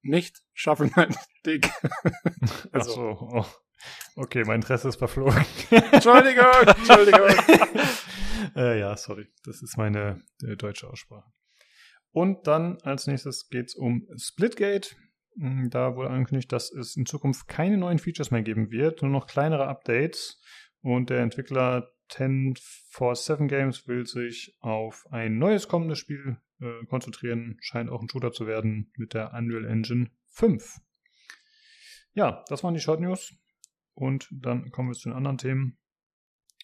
nicht 0.03 0.41
Shovel 0.53 0.89
Knight 0.89 1.15
Dick. 1.45 1.69
also. 2.71 2.91
So, 2.91 3.17
oh. 3.19 3.45
okay, 4.15 4.43
mein 4.45 4.61
Interesse 4.61 4.89
ist 4.89 4.97
verflogen. 4.97 5.45
Entschuldigung, 5.69 6.45
Entschuldigung. 6.65 7.29
äh, 8.55 8.79
ja, 8.79 8.95
sorry, 8.97 9.27
das 9.43 9.61
ist 9.61 9.77
meine 9.77 10.21
äh, 10.43 10.55
deutsche 10.55 10.89
Aussprache. 10.89 11.31
Und 12.11 12.47
dann 12.47 12.77
als 12.81 13.07
nächstes 13.07 13.49
geht 13.49 13.67
es 13.67 13.75
um 13.75 14.07
Splitgate. 14.17 14.95
Hm, 15.37 15.69
da 15.69 15.95
wurde 15.95 16.09
angekündigt, 16.09 16.51
dass 16.51 16.71
es 16.71 16.97
in 16.97 17.05
Zukunft 17.05 17.47
keine 17.47 17.77
neuen 17.77 17.99
Features 17.99 18.31
mehr 18.31 18.41
geben 18.41 18.69
wird, 18.69 19.01
nur 19.01 19.11
noch 19.11 19.27
kleinere 19.27 19.67
Updates. 19.67 20.41
Und 20.81 21.09
der 21.09 21.19
Entwickler 21.19 21.91
1047 22.09 23.47
Games 23.47 23.87
will 23.87 24.05
sich 24.05 24.57
auf 24.59 25.05
ein 25.11 25.37
neues 25.37 25.67
kommendes 25.67 25.99
Spiel 25.99 26.37
äh, 26.61 26.85
konzentrieren. 26.85 27.57
Scheint 27.61 27.89
auch 27.89 28.01
ein 28.01 28.09
Shooter 28.09 28.31
zu 28.31 28.47
werden 28.47 28.91
mit 28.95 29.13
der 29.13 29.33
Unreal 29.33 29.65
Engine 29.65 30.09
5. 30.27 30.79
Ja, 32.13 32.43
das 32.47 32.63
waren 32.63 32.73
die 32.73 32.79
Short 32.79 33.01
News. 33.01 33.33
Und 33.93 34.29
dann 34.31 34.71
kommen 34.71 34.89
wir 34.89 34.95
zu 34.95 35.09
den 35.09 35.17
anderen 35.17 35.37
Themen. 35.37 35.77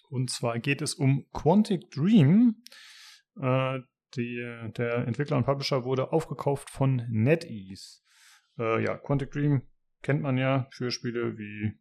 Und 0.09 0.29
zwar 0.29 0.59
geht 0.59 0.81
es 0.81 0.93
um 0.93 1.25
Quantic 1.33 1.91
Dream. 1.91 2.63
Äh, 3.39 3.79
die, 4.15 4.37
der 4.77 5.05
Entwickler 5.05 5.37
und 5.37 5.45
Publisher 5.45 5.83
wurde 5.83 6.13
aufgekauft 6.13 6.69
von 6.69 7.05
NetEase. 7.09 8.01
Äh, 8.57 8.83
ja, 8.83 8.97
Quantic 8.97 9.31
Dream 9.31 9.63
kennt 10.01 10.21
man 10.21 10.37
ja 10.37 10.67
für 10.71 10.91
Spiele 10.91 11.37
wie 11.37 11.77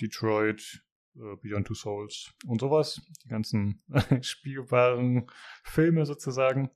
Detroit, 0.00 0.82
äh, 1.16 1.36
Beyond 1.42 1.66
Two 1.66 1.74
Souls 1.74 2.32
und 2.46 2.60
sowas. 2.60 3.00
Die 3.24 3.28
ganzen 3.28 3.82
spielbaren 4.22 5.30
Filme 5.62 6.06
sozusagen. 6.06 6.70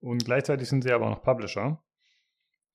Und 0.00 0.24
gleichzeitig 0.24 0.68
sind 0.68 0.82
sie 0.82 0.92
aber 0.92 1.06
auch 1.06 1.16
noch 1.16 1.22
Publisher. 1.22 1.82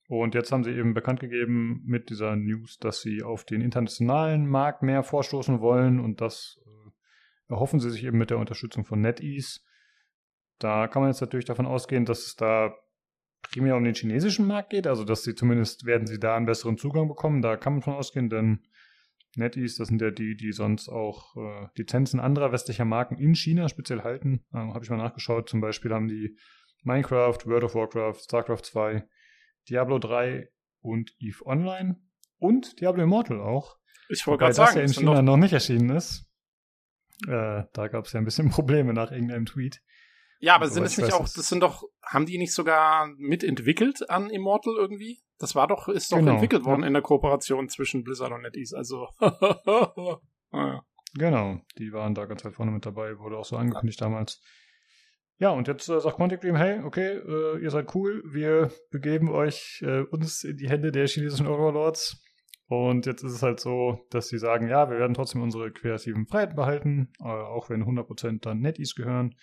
Und 0.08 0.34
jetzt 0.34 0.52
haben 0.52 0.62
sie 0.62 0.70
eben 0.70 0.94
bekannt 0.94 1.20
gegeben 1.20 1.82
mit 1.84 2.10
dieser 2.10 2.36
News, 2.36 2.78
dass 2.78 3.00
sie 3.00 3.22
auf 3.22 3.44
den 3.44 3.60
internationalen 3.60 4.46
Markt 4.46 4.82
mehr 4.82 5.02
vorstoßen 5.02 5.60
wollen 5.60 5.98
und 5.98 6.20
das 6.20 6.60
äh, 6.64 7.52
erhoffen 7.52 7.80
sie 7.80 7.90
sich 7.90 8.04
eben 8.04 8.18
mit 8.18 8.30
der 8.30 8.38
Unterstützung 8.38 8.84
von 8.84 9.00
NetEase. 9.00 9.60
Da 10.58 10.86
kann 10.86 11.02
man 11.02 11.10
jetzt 11.10 11.20
natürlich 11.20 11.44
davon 11.44 11.66
ausgehen, 11.66 12.04
dass 12.04 12.26
es 12.26 12.36
da 12.36 12.72
primär 13.42 13.76
um 13.76 13.84
den 13.84 13.94
chinesischen 13.94 14.46
Markt 14.46 14.70
geht, 14.70 14.86
also 14.86 15.04
dass 15.04 15.24
sie 15.24 15.34
zumindest 15.34 15.86
werden 15.86 16.06
sie 16.06 16.20
da 16.20 16.36
einen 16.36 16.46
besseren 16.46 16.78
Zugang 16.78 17.08
bekommen. 17.08 17.42
Da 17.42 17.56
kann 17.56 17.74
man 17.74 17.82
von 17.82 17.94
ausgehen, 17.94 18.30
denn 18.30 18.60
NetEase, 19.36 19.78
das 19.78 19.88
sind 19.88 20.00
ja 20.00 20.10
die, 20.10 20.36
die 20.36 20.52
sonst 20.52 20.88
auch 20.88 21.36
äh, 21.36 21.66
Lizenzen 21.74 22.20
anderer 22.20 22.52
westlicher 22.52 22.84
Marken 22.84 23.18
in 23.18 23.34
China 23.34 23.68
speziell 23.68 24.02
halten. 24.02 24.44
Ähm, 24.54 24.72
Habe 24.72 24.84
ich 24.84 24.90
mal 24.90 24.96
nachgeschaut. 24.96 25.48
Zum 25.48 25.60
Beispiel 25.60 25.92
haben 25.92 26.08
die 26.08 26.38
Minecraft, 26.86 27.38
World 27.46 27.64
of 27.64 27.74
Warcraft, 27.74 28.20
StarCraft 28.20 28.62
2, 28.62 29.06
Diablo 29.68 29.98
3 29.98 30.48
und 30.80 31.12
EVE 31.18 31.44
Online 31.44 32.00
und 32.38 32.80
Diablo 32.80 33.02
Immortal 33.02 33.40
auch. 33.40 33.76
Ich 34.08 34.26
wollte 34.26 34.44
gerade 34.44 34.54
sagen, 34.54 34.80
das 34.80 34.94
ja 34.94 35.00
in 35.00 35.06
China 35.06 35.22
noch 35.22 35.36
nicht 35.36 35.52
erschienen 35.52 35.90
ist. 35.90 36.26
Äh, 37.26 37.64
da 37.72 37.88
gab 37.88 38.06
es 38.06 38.12
ja 38.12 38.20
ein 38.20 38.24
bisschen 38.24 38.50
Probleme 38.50 38.94
nach 38.94 39.10
irgendeinem 39.10 39.46
Tweet. 39.46 39.82
Ja, 40.38 40.54
aber 40.54 40.68
sind 40.68 40.84
es 40.84 40.96
nicht 40.98 41.12
auch, 41.12 41.28
das 41.28 41.48
sind 41.48 41.60
doch, 41.60 41.82
haben 42.02 42.26
die 42.26 42.38
nicht 42.38 42.54
sogar 42.54 43.08
mitentwickelt 43.16 44.08
an 44.10 44.30
Immortal 44.30 44.74
irgendwie? 44.76 45.22
Das 45.38 45.54
war 45.54 45.66
doch, 45.66 45.88
ist 45.88 46.12
doch 46.12 46.18
genau, 46.18 46.34
entwickelt 46.34 46.64
worden 46.64 46.82
ja. 46.82 46.88
in 46.88 46.92
der 46.92 47.02
Kooperation 47.02 47.68
zwischen 47.68 48.04
Blizzard 48.04 48.32
und 48.32 48.42
NetEase, 48.42 48.76
also. 48.76 49.08
ah, 50.52 50.82
Genau, 51.14 51.60
die 51.78 51.92
waren 51.92 52.14
da 52.14 52.26
ganz 52.26 52.44
weit 52.44 52.54
vorne 52.54 52.72
mit 52.72 52.84
dabei, 52.84 53.18
wurde 53.18 53.38
auch 53.38 53.44
so 53.44 53.56
angekündigt 53.56 54.00
damals. 54.00 54.42
Ja, 55.38 55.50
und 55.50 55.68
jetzt 55.68 55.88
äh, 55.88 56.00
sagt 56.00 56.16
Quantic 56.16 56.40
Dream, 56.40 56.56
hey, 56.56 56.80
okay, 56.82 57.18
äh, 57.18 57.58
ihr 57.62 57.70
seid 57.70 57.94
cool, 57.94 58.22
wir 58.26 58.70
begeben 58.90 59.30
euch 59.30 59.82
äh, 59.86 60.00
uns 60.00 60.44
in 60.44 60.56
die 60.56 60.68
Hände 60.68 60.92
der 60.92 61.06
chinesischen 61.06 61.46
Overlords. 61.46 62.22
Und 62.68 63.06
jetzt 63.06 63.22
ist 63.22 63.32
es 63.32 63.42
halt 63.42 63.60
so, 63.60 64.06
dass 64.10 64.28
sie 64.28 64.38
sagen, 64.38 64.68
ja, 64.68 64.90
wir 64.90 64.98
werden 64.98 65.14
trotzdem 65.14 65.42
unsere 65.42 65.70
kreativen 65.70 66.26
Freiheiten 66.26 66.56
behalten, 66.56 67.12
äh, 67.20 67.24
auch 67.24 67.68
wenn 67.68 67.84
100% 67.84 68.40
dann 68.40 68.60
NetEase 68.60 68.94
gehören. 68.96 69.34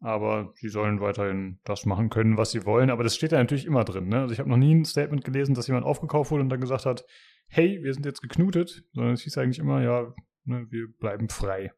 Aber 0.00 0.52
sie 0.56 0.68
sollen 0.68 1.00
weiterhin 1.00 1.58
das 1.64 1.86
machen 1.86 2.10
können, 2.10 2.36
was 2.36 2.50
sie 2.50 2.66
wollen. 2.66 2.90
Aber 2.90 3.02
das 3.02 3.14
steht 3.14 3.32
da 3.32 3.38
natürlich 3.38 3.64
immer 3.66 3.84
drin. 3.84 4.08
Ne? 4.08 4.20
Also 4.20 4.34
ich 4.34 4.40
habe 4.40 4.50
noch 4.50 4.58
nie 4.58 4.74
ein 4.74 4.84
Statement 4.84 5.24
gelesen, 5.24 5.54
dass 5.54 5.68
jemand 5.68 5.86
aufgekauft 5.86 6.30
wurde 6.30 6.42
und 6.42 6.50
dann 6.50 6.60
gesagt 6.60 6.84
hat, 6.84 7.06
hey, 7.48 7.78
wir 7.82 7.94
sind 7.94 8.04
jetzt 8.04 8.20
geknutet. 8.20 8.84
Sondern 8.92 9.14
es 9.14 9.22
hieß 9.22 9.38
eigentlich 9.38 9.58
immer, 9.58 9.80
ja, 9.82 10.12
ne, 10.44 10.66
wir 10.68 10.88
bleiben 10.98 11.30
frei. 11.30 11.72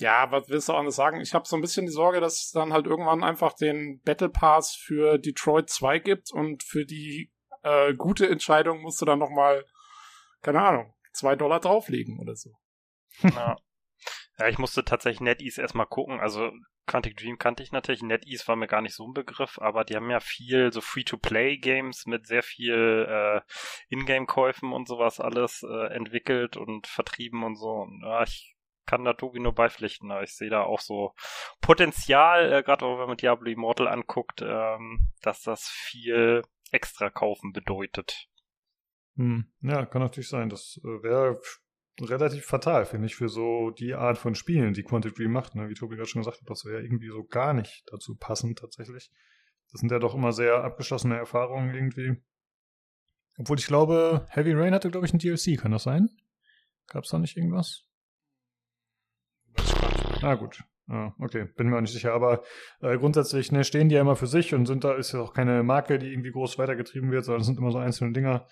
Ja, 0.00 0.30
was 0.30 0.48
willst 0.48 0.68
du 0.68 0.72
auch 0.72 0.78
anders 0.78 0.96
sagen? 0.96 1.20
Ich 1.20 1.34
habe 1.34 1.46
so 1.46 1.56
ein 1.56 1.60
bisschen 1.60 1.86
die 1.86 1.92
Sorge, 1.92 2.20
dass 2.20 2.44
es 2.44 2.50
dann 2.52 2.72
halt 2.72 2.86
irgendwann 2.86 3.24
einfach 3.24 3.52
den 3.52 4.00
Battle 4.02 4.28
Pass 4.28 4.74
für 4.74 5.18
Detroit 5.18 5.68
2 5.70 5.98
gibt 5.98 6.32
und 6.32 6.62
für 6.62 6.84
die 6.84 7.32
äh, 7.62 7.94
gute 7.94 8.28
Entscheidung 8.28 8.82
musst 8.82 9.00
du 9.00 9.04
dann 9.04 9.18
nochmal, 9.18 9.64
keine 10.42 10.62
Ahnung, 10.62 10.94
zwei 11.12 11.34
Dollar 11.34 11.60
drauflegen 11.60 12.20
oder 12.20 12.36
so. 12.36 12.50
Ja. 13.22 13.56
Ja, 14.38 14.46
ich 14.46 14.58
musste 14.58 14.84
tatsächlich 14.84 15.20
NetEase 15.20 15.60
erstmal 15.60 15.86
gucken. 15.86 16.20
Also 16.20 16.52
Quantic 16.86 17.16
Dream 17.16 17.38
kannte 17.38 17.64
ich 17.64 17.72
natürlich. 17.72 18.02
NetEase 18.02 18.46
war 18.46 18.54
mir 18.54 18.68
gar 18.68 18.82
nicht 18.82 18.94
so 18.94 19.04
ein 19.04 19.12
Begriff, 19.12 19.58
aber 19.58 19.84
die 19.84 19.96
haben 19.96 20.10
ja 20.10 20.20
viel 20.20 20.72
so 20.72 20.80
Free-to-Play-Games 20.80 22.06
mit 22.06 22.28
sehr 22.28 22.44
viel 22.44 23.06
äh, 23.08 23.40
Ingame-Käufen 23.88 24.72
und 24.72 24.86
sowas 24.86 25.18
alles 25.18 25.64
äh, 25.68 25.92
entwickelt 25.92 26.56
und 26.56 26.86
vertrieben 26.86 27.42
und 27.42 27.56
so. 27.56 27.68
Und, 27.68 28.00
ja, 28.04 28.22
ich 28.22 28.54
kann 28.88 29.04
da 29.04 29.12
Tobi 29.12 29.38
nur 29.38 29.54
beipflichten. 29.54 30.10
Ich 30.22 30.34
sehe 30.34 30.50
da 30.50 30.62
auch 30.62 30.80
so 30.80 31.14
Potenzial, 31.60 32.52
äh, 32.52 32.62
gerade 32.62 32.86
wenn 32.86 33.06
man 33.06 33.16
Diablo 33.18 33.50
Immortal 33.50 33.86
anguckt, 33.86 34.40
ähm, 34.42 35.12
dass 35.22 35.42
das 35.42 35.68
viel 35.68 36.42
extra 36.72 37.10
kaufen 37.10 37.52
bedeutet. 37.52 38.28
Hm, 39.16 39.52
ja, 39.60 39.84
kann 39.84 40.02
natürlich 40.02 40.30
sein. 40.30 40.48
Das 40.48 40.80
äh, 40.82 41.02
wäre 41.02 41.38
relativ 42.00 42.46
fatal, 42.46 42.86
finde 42.86 43.06
ich, 43.06 43.16
für 43.16 43.28
so 43.28 43.70
die 43.70 43.94
Art 43.94 44.16
von 44.16 44.34
Spielen, 44.34 44.72
die 44.72 44.84
Quantic 44.84 45.14
Dream 45.14 45.32
macht. 45.32 45.54
Ne? 45.54 45.68
Wie 45.68 45.74
Tobi 45.74 45.96
gerade 45.96 46.08
schon 46.08 46.22
gesagt 46.22 46.40
hat, 46.40 46.48
das 46.48 46.64
wäre 46.64 46.82
irgendwie 46.82 47.08
so 47.08 47.24
gar 47.24 47.52
nicht 47.52 47.84
dazu 47.92 48.16
passend 48.16 48.58
tatsächlich. 48.58 49.10
Das 49.70 49.80
sind 49.80 49.92
ja 49.92 49.98
doch 49.98 50.14
immer 50.14 50.32
sehr 50.32 50.64
abgeschlossene 50.64 51.16
Erfahrungen 51.16 51.74
irgendwie. 51.74 52.22
Obwohl 53.36 53.58
ich 53.58 53.66
glaube, 53.66 54.26
Heavy 54.30 54.52
Rain 54.54 54.74
hatte, 54.74 54.90
glaube 54.90 55.06
ich, 55.06 55.12
ein 55.12 55.18
DLC, 55.18 55.60
kann 55.60 55.72
das 55.72 55.82
sein? 55.82 56.08
Gab 56.86 57.04
es 57.04 57.10
da 57.10 57.18
nicht 57.18 57.36
irgendwas? 57.36 57.87
Ah, 60.22 60.34
gut. 60.34 60.62
Ah, 60.90 61.12
okay, 61.18 61.44
bin 61.56 61.68
mir 61.68 61.76
auch 61.76 61.82
nicht 61.82 61.92
sicher. 61.92 62.14
Aber 62.14 62.42
äh, 62.80 62.96
grundsätzlich 62.96 63.52
ne, 63.52 63.62
stehen 63.62 63.90
die 63.90 63.96
ja 63.96 64.00
immer 64.00 64.16
für 64.16 64.26
sich 64.26 64.54
und 64.54 64.66
sind 64.66 64.84
da, 64.84 64.94
ist 64.94 65.12
ja 65.12 65.20
auch 65.20 65.34
keine 65.34 65.62
Marke, 65.62 65.98
die 65.98 66.10
irgendwie 66.10 66.30
groß 66.30 66.58
weitergetrieben 66.58 67.10
wird, 67.10 67.24
sondern 67.24 67.42
es 67.42 67.46
sind 67.46 67.58
immer 67.58 67.70
so 67.70 67.78
einzelne 67.78 68.12
Dinger 68.12 68.46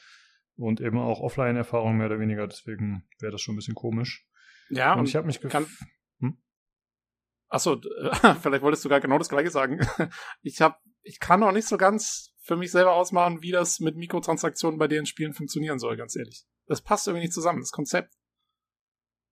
und 0.56 0.80
eben 0.80 0.98
auch 0.98 1.20
Offline-Erfahrungen 1.20 1.96
mehr 1.96 2.08
oder 2.08 2.20
weniger. 2.20 2.46
Deswegen 2.46 3.08
wäre 3.20 3.32
das 3.32 3.40
schon 3.40 3.54
ein 3.54 3.56
bisschen 3.56 3.74
komisch. 3.74 4.28
Ja, 4.68 4.92
und, 4.92 5.00
und 5.00 5.08
ich 5.08 5.16
habe 5.16 5.26
mich 5.26 5.40
gefragt. 5.40 5.66
Hm? 6.20 6.36
Achso, 7.48 7.80
vielleicht 8.42 8.62
wolltest 8.62 8.84
du 8.84 8.90
gar 8.90 9.00
genau 9.00 9.18
das 9.18 9.30
gleiche 9.30 9.50
sagen. 9.50 9.80
Ich 10.42 10.60
habe, 10.60 10.76
ich 11.02 11.20
kann 11.20 11.42
auch 11.42 11.52
nicht 11.52 11.68
so 11.68 11.78
ganz 11.78 12.34
für 12.42 12.56
mich 12.56 12.70
selber 12.70 12.92
ausmachen, 12.92 13.42
wie 13.42 13.50
das 13.50 13.80
mit 13.80 13.96
Mikrotransaktionen 13.96 14.78
bei 14.78 14.88
den 14.88 15.06
Spielen 15.06 15.32
funktionieren 15.32 15.78
soll, 15.78 15.96
ganz 15.96 16.14
ehrlich. 16.16 16.44
Das 16.66 16.82
passt 16.82 17.06
irgendwie 17.06 17.24
nicht 17.24 17.32
zusammen, 17.34 17.60
das 17.60 17.70
Konzept. 17.70 18.14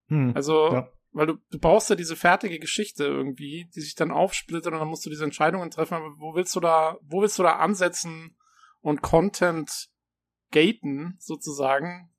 Hm, 0.08 0.32
also, 0.34 0.72
ja. 0.72 0.93
Weil 1.14 1.26
du, 1.26 1.34
du 1.50 1.58
brauchst 1.58 1.88
ja 1.88 1.96
diese 1.96 2.16
fertige 2.16 2.58
Geschichte 2.58 3.04
irgendwie, 3.04 3.70
die 3.74 3.80
sich 3.80 3.94
dann 3.94 4.10
aufsplittet 4.10 4.72
und 4.72 4.80
dann 4.80 4.88
musst 4.88 5.06
du 5.06 5.10
diese 5.10 5.24
Entscheidungen 5.24 5.70
treffen, 5.70 5.94
aber 5.94 6.18
wo 6.18 6.34
willst 6.34 6.54
du 6.54 6.60
da, 6.60 6.98
wo 7.02 7.22
willst 7.22 7.38
du 7.38 7.44
da 7.44 7.56
ansetzen 7.56 8.36
und 8.80 9.00
Content 9.00 9.88
gaten, 10.50 11.16
sozusagen, 11.18 12.12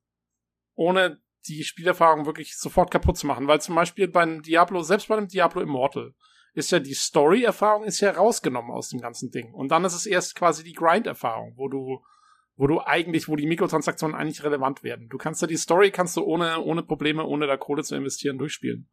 ohne 0.74 1.22
die 1.48 1.64
Spielerfahrung 1.64 2.26
wirklich 2.26 2.58
sofort 2.58 2.90
kaputt 2.90 3.18
zu 3.18 3.28
machen. 3.28 3.48
Weil 3.48 3.62
zum 3.62 3.76
Beispiel 3.76 4.08
beim 4.08 4.42
Diablo, 4.42 4.82
selbst 4.82 5.08
bei 5.08 5.16
dem 5.16 5.28
Diablo 5.28 5.62
Immortal, 5.62 6.14
ist 6.54 6.72
ja 6.72 6.80
die 6.80 6.94
Story-Erfahrung 6.94 7.84
ist 7.84 8.00
ja 8.00 8.12
rausgenommen 8.12 8.72
aus 8.72 8.90
dem 8.90 9.02
ganzen 9.02 9.30
Ding. 9.30 9.54
Und 9.54 9.70
dann 9.70 9.86
ist 9.86 9.94
es 9.94 10.06
erst 10.06 10.36
quasi 10.36 10.64
die 10.64 10.74
Grind-Erfahrung, 10.74 11.54
wo 11.58 11.68
du, 11.68 12.04
wo 12.57 12.68
du 12.68 12.80
eigentlich, 12.82 13.27
wo 13.27 13.36
die 13.36 13.48
Mikrotransaktionen 13.48 14.15
eigentlich 14.15 14.44
relevant 14.44 14.84
werden. 14.84 15.10
Du 15.10 15.18
kannst 15.18 15.41
ja 15.41 15.48
die 15.48 15.57
Story 15.57 15.91
kannst 15.91 16.15
du 16.15 16.23
ohne, 16.23 16.61
ohne 16.61 16.84
Probleme, 16.84 17.26
ohne 17.26 17.48
da 17.48 17.57
Kohle 17.57 17.84
zu 17.84 17.95
investieren, 17.95 18.38
durchspielen. 18.38 18.90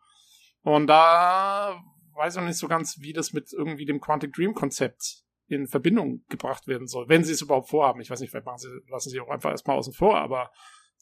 Und 0.63 0.89
da 0.89 1.81
weiß 2.15 2.35
ich 2.35 2.41
noch 2.41 2.47
nicht 2.47 2.59
so 2.59 2.69
ganz, 2.69 2.99
wie 3.01 3.13
das 3.13 3.33
mit 3.33 3.53
irgendwie 3.53 3.85
dem 3.85 4.01
Quantic 4.01 4.33
Dream 4.33 4.55
Konzept 4.55 5.23
in 5.47 5.67
Verbindung 5.67 6.25
gebracht 6.29 6.67
werden 6.67 6.87
soll, 6.87 7.09
wenn 7.09 7.25
sie 7.25 7.33
es 7.33 7.43
überhaupt 7.43 7.69
vorhaben. 7.69 8.01
Ich 8.01 8.11
weiß 8.11 8.21
nicht, 8.21 8.31
vielleicht 8.31 8.47
machen 8.47 8.59
sie, 8.59 8.69
lassen 8.89 9.11
sie 9.11 9.21
auch 9.21 9.29
einfach 9.29 9.51
erstmal 9.51 9.77
außen 9.77 9.93
vor, 9.93 10.19
aber 10.19 10.51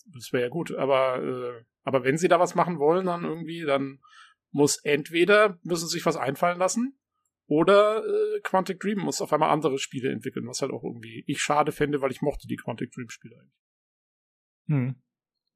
das 0.06 0.32
wäre 0.32 0.44
ja 0.44 0.48
gut. 0.48 0.74
Aber, 0.76 1.22
äh, 1.22 1.64
aber 1.84 2.04
wenn 2.04 2.18
sie 2.18 2.28
da 2.28 2.40
was 2.40 2.54
machen 2.54 2.78
wollen, 2.78 3.06
dann 3.06 3.24
irgendwie, 3.24 3.62
dann 3.62 4.00
muss 4.50 4.78
entweder 4.78 5.58
müssen 5.62 5.86
sie 5.86 5.96
sich 5.98 6.06
was 6.06 6.16
einfallen 6.16 6.58
lassen 6.58 6.99
oder 7.50 8.04
äh, 8.06 8.40
Quantic 8.42 8.78
Dream 8.78 9.00
muss 9.00 9.20
auf 9.20 9.32
einmal 9.32 9.50
andere 9.50 9.78
Spiele 9.78 10.12
entwickeln, 10.12 10.46
was 10.46 10.62
halt 10.62 10.70
auch 10.70 10.84
irgendwie 10.84 11.24
ich 11.26 11.42
schade 11.42 11.72
fände, 11.72 12.00
weil 12.00 12.12
ich 12.12 12.22
mochte 12.22 12.46
die 12.46 12.54
Quantic 12.54 12.92
Dream 12.92 13.10
Spiele 13.10 13.36
eigentlich. 13.40 13.60
Hm. 14.68 15.02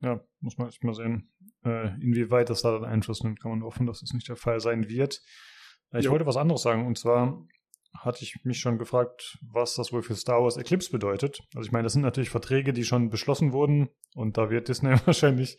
Ja, 0.00 0.20
muss 0.40 0.58
man 0.58 0.68
echt 0.68 0.82
mal 0.82 0.94
sehen, 0.94 1.32
äh, 1.64 1.94
inwieweit 2.02 2.50
das 2.50 2.62
da 2.62 2.72
dann 2.72 2.84
Einfluss 2.84 3.22
nimmt. 3.22 3.40
Kann 3.40 3.52
man 3.52 3.62
hoffen, 3.62 3.86
dass 3.86 3.98
es 3.98 4.08
das 4.08 4.12
nicht 4.12 4.28
der 4.28 4.34
Fall 4.34 4.58
sein 4.58 4.88
wird. 4.88 5.22
Äh, 5.92 6.00
ich 6.00 6.06
jo. 6.06 6.10
wollte 6.10 6.26
was 6.26 6.36
anderes 6.36 6.62
sagen, 6.62 6.84
und 6.84 6.98
zwar 6.98 7.46
hatte 7.96 8.24
ich 8.24 8.40
mich 8.42 8.58
schon 8.58 8.76
gefragt, 8.76 9.38
was 9.40 9.76
das 9.76 9.92
wohl 9.92 10.02
für 10.02 10.16
Star 10.16 10.42
Wars 10.42 10.56
Eclipse 10.56 10.90
bedeutet. 10.90 11.42
Also 11.54 11.64
ich 11.64 11.72
meine, 11.72 11.84
das 11.84 11.92
sind 11.92 12.02
natürlich 12.02 12.28
Verträge, 12.28 12.72
die 12.72 12.82
schon 12.82 13.08
beschlossen 13.08 13.52
wurden 13.52 13.88
und 14.16 14.36
da 14.36 14.50
wird 14.50 14.66
Disney 14.66 14.90
wahrscheinlich 15.06 15.58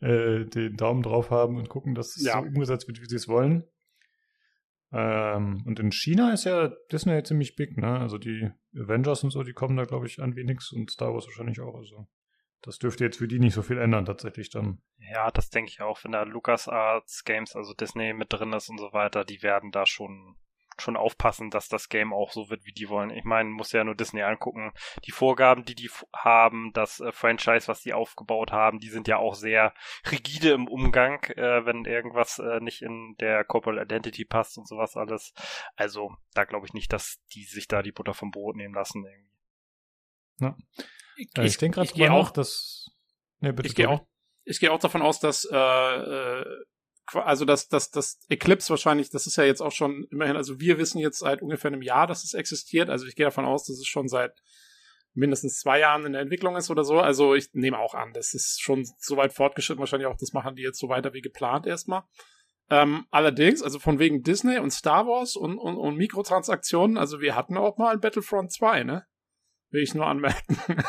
äh, 0.00 0.44
den 0.44 0.76
Daumen 0.76 1.02
drauf 1.02 1.30
haben 1.30 1.56
und 1.56 1.70
gucken, 1.70 1.94
dass 1.94 2.16
es 2.16 2.26
ja. 2.26 2.34
so 2.34 2.46
umgesetzt 2.46 2.86
wird, 2.86 3.00
wie 3.00 3.08
sie 3.08 3.16
es 3.16 3.28
wollen. 3.28 3.64
Ähm, 4.92 5.62
und 5.66 5.78
in 5.78 5.92
China 5.92 6.32
ist 6.32 6.44
ja 6.44 6.68
Disney 6.90 7.22
ziemlich 7.22 7.54
big, 7.54 7.76
ne? 7.76 7.98
Also 7.98 8.18
die 8.18 8.50
Avengers 8.74 9.22
und 9.22 9.30
so, 9.30 9.42
die 9.42 9.52
kommen 9.52 9.76
da, 9.76 9.84
glaube 9.84 10.06
ich, 10.06 10.20
an 10.20 10.34
wie 10.36 10.44
nix 10.44 10.72
und 10.72 10.90
Star 10.90 11.12
Wars 11.14 11.26
wahrscheinlich 11.26 11.60
auch. 11.60 11.76
Also 11.76 12.08
das 12.62 12.78
dürfte 12.78 13.04
jetzt 13.04 13.18
für 13.18 13.28
die 13.28 13.38
nicht 13.38 13.54
so 13.54 13.62
viel 13.62 13.78
ändern, 13.78 14.04
tatsächlich 14.04 14.50
dann. 14.50 14.82
Ja, 14.98 15.30
das 15.30 15.50
denke 15.50 15.70
ich 15.70 15.80
auch, 15.80 16.04
wenn 16.04 16.12
da 16.12 16.24
LucasArts 16.24 17.24
Games, 17.24 17.56
also 17.56 17.72
Disney 17.72 18.12
mit 18.12 18.32
drin 18.32 18.52
ist 18.52 18.68
und 18.68 18.78
so 18.78 18.92
weiter, 18.92 19.24
die 19.24 19.42
werden 19.42 19.70
da 19.70 19.86
schon 19.86 20.36
schon 20.80 20.96
aufpassen, 20.96 21.50
dass 21.50 21.68
das 21.68 21.88
Game 21.88 22.12
auch 22.12 22.32
so 22.32 22.50
wird, 22.50 22.64
wie 22.64 22.72
die 22.72 22.88
wollen. 22.88 23.10
Ich 23.10 23.24
meine, 23.24 23.48
muss 23.48 23.72
ja 23.72 23.84
nur 23.84 23.94
Disney 23.94 24.22
angucken. 24.22 24.72
Die 25.04 25.12
Vorgaben, 25.12 25.64
die 25.64 25.74
die 25.74 25.90
haben, 26.14 26.72
das 26.72 27.00
äh, 27.00 27.12
Franchise, 27.12 27.68
was 27.68 27.82
die 27.82 27.92
aufgebaut 27.92 28.52
haben, 28.52 28.78
die 28.78 28.88
sind 28.88 29.08
ja 29.08 29.18
auch 29.18 29.34
sehr 29.34 29.74
rigide 30.10 30.50
im 30.50 30.68
Umgang, 30.68 31.22
äh, 31.36 31.64
wenn 31.64 31.84
irgendwas 31.84 32.38
äh, 32.38 32.60
nicht 32.60 32.82
in 32.82 33.14
der 33.20 33.44
Corporate 33.44 33.82
Identity 33.82 34.24
passt 34.24 34.58
und 34.58 34.66
sowas 34.66 34.96
alles. 34.96 35.32
Also, 35.76 36.14
da 36.34 36.44
glaube 36.44 36.66
ich 36.66 36.72
nicht, 36.72 36.92
dass 36.92 37.22
die 37.34 37.44
sich 37.44 37.68
da 37.68 37.82
die 37.82 37.92
Butter 37.92 38.14
vom 38.14 38.30
Brot 38.30 38.56
nehmen 38.56 38.74
lassen 38.74 39.04
irgendwie. 39.04 39.30
Ja. 40.40 40.56
Ich, 41.16 41.28
ich, 41.36 41.44
ich 41.44 41.58
denke 41.58 41.84
gerade 41.84 42.12
auch, 42.12 42.30
dass 42.30 42.90
nee, 43.40 43.52
bitte 43.52 43.68
ich 43.68 43.74
gehe 43.74 43.88
auch 43.88 44.06
ich 44.44 44.60
gehe 44.60 44.72
auch 44.72 44.80
davon 44.80 45.02
aus, 45.02 45.20
dass 45.20 45.44
äh, 45.50 45.56
äh, 45.56 46.44
also 47.14 47.44
das, 47.44 47.68
das, 47.68 47.90
das 47.90 48.18
Eclipse 48.28 48.70
wahrscheinlich, 48.70 49.10
das 49.10 49.26
ist 49.26 49.36
ja 49.36 49.44
jetzt 49.44 49.60
auch 49.60 49.72
schon 49.72 50.06
immerhin, 50.10 50.36
also 50.36 50.60
wir 50.60 50.78
wissen 50.78 50.98
jetzt 50.98 51.18
seit 51.18 51.42
ungefähr 51.42 51.70
einem 51.70 51.82
Jahr, 51.82 52.06
dass 52.06 52.24
es 52.24 52.34
existiert. 52.34 52.90
Also 52.90 53.06
ich 53.06 53.16
gehe 53.16 53.26
davon 53.26 53.44
aus, 53.44 53.66
dass 53.66 53.78
es 53.78 53.86
schon 53.86 54.08
seit 54.08 54.40
mindestens 55.14 55.58
zwei 55.58 55.80
Jahren 55.80 56.06
in 56.06 56.12
der 56.12 56.22
Entwicklung 56.22 56.56
ist 56.56 56.70
oder 56.70 56.84
so. 56.84 57.00
Also 57.00 57.34
ich 57.34 57.48
nehme 57.52 57.78
auch 57.78 57.94
an, 57.94 58.12
das 58.12 58.34
ist 58.34 58.60
schon 58.60 58.86
so 58.98 59.16
weit 59.16 59.32
fortgeschritten. 59.32 59.80
Wahrscheinlich 59.80 60.06
auch, 60.06 60.16
das 60.16 60.32
machen 60.32 60.54
die 60.54 60.62
jetzt 60.62 60.78
so 60.78 60.88
weiter 60.88 61.12
wie 61.12 61.20
geplant 61.20 61.66
erstmal. 61.66 62.02
Ähm, 62.70 63.06
allerdings, 63.10 63.62
also 63.62 63.80
von 63.80 63.98
wegen 63.98 64.22
Disney 64.22 64.58
und 64.58 64.70
Star 64.70 65.06
Wars 65.06 65.34
und, 65.34 65.58
und, 65.58 65.76
und 65.76 65.96
Mikrotransaktionen, 65.96 66.98
also 66.98 67.20
wir 67.20 67.34
hatten 67.34 67.56
auch 67.56 67.78
mal 67.78 67.98
Battlefront 67.98 68.52
2, 68.52 68.84
ne? 68.84 69.06
Will 69.70 69.82
ich 69.82 69.94
nur 69.94 70.06
anmerken. 70.06 70.56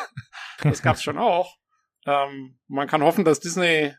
das 0.62 0.84
gab's 0.84 1.02
schon 1.02 1.18
auch. 1.18 1.58
Ähm, 2.06 2.60
man 2.68 2.88
kann 2.88 3.04
hoffen, 3.04 3.26
dass 3.26 3.40
Disney 3.40 3.96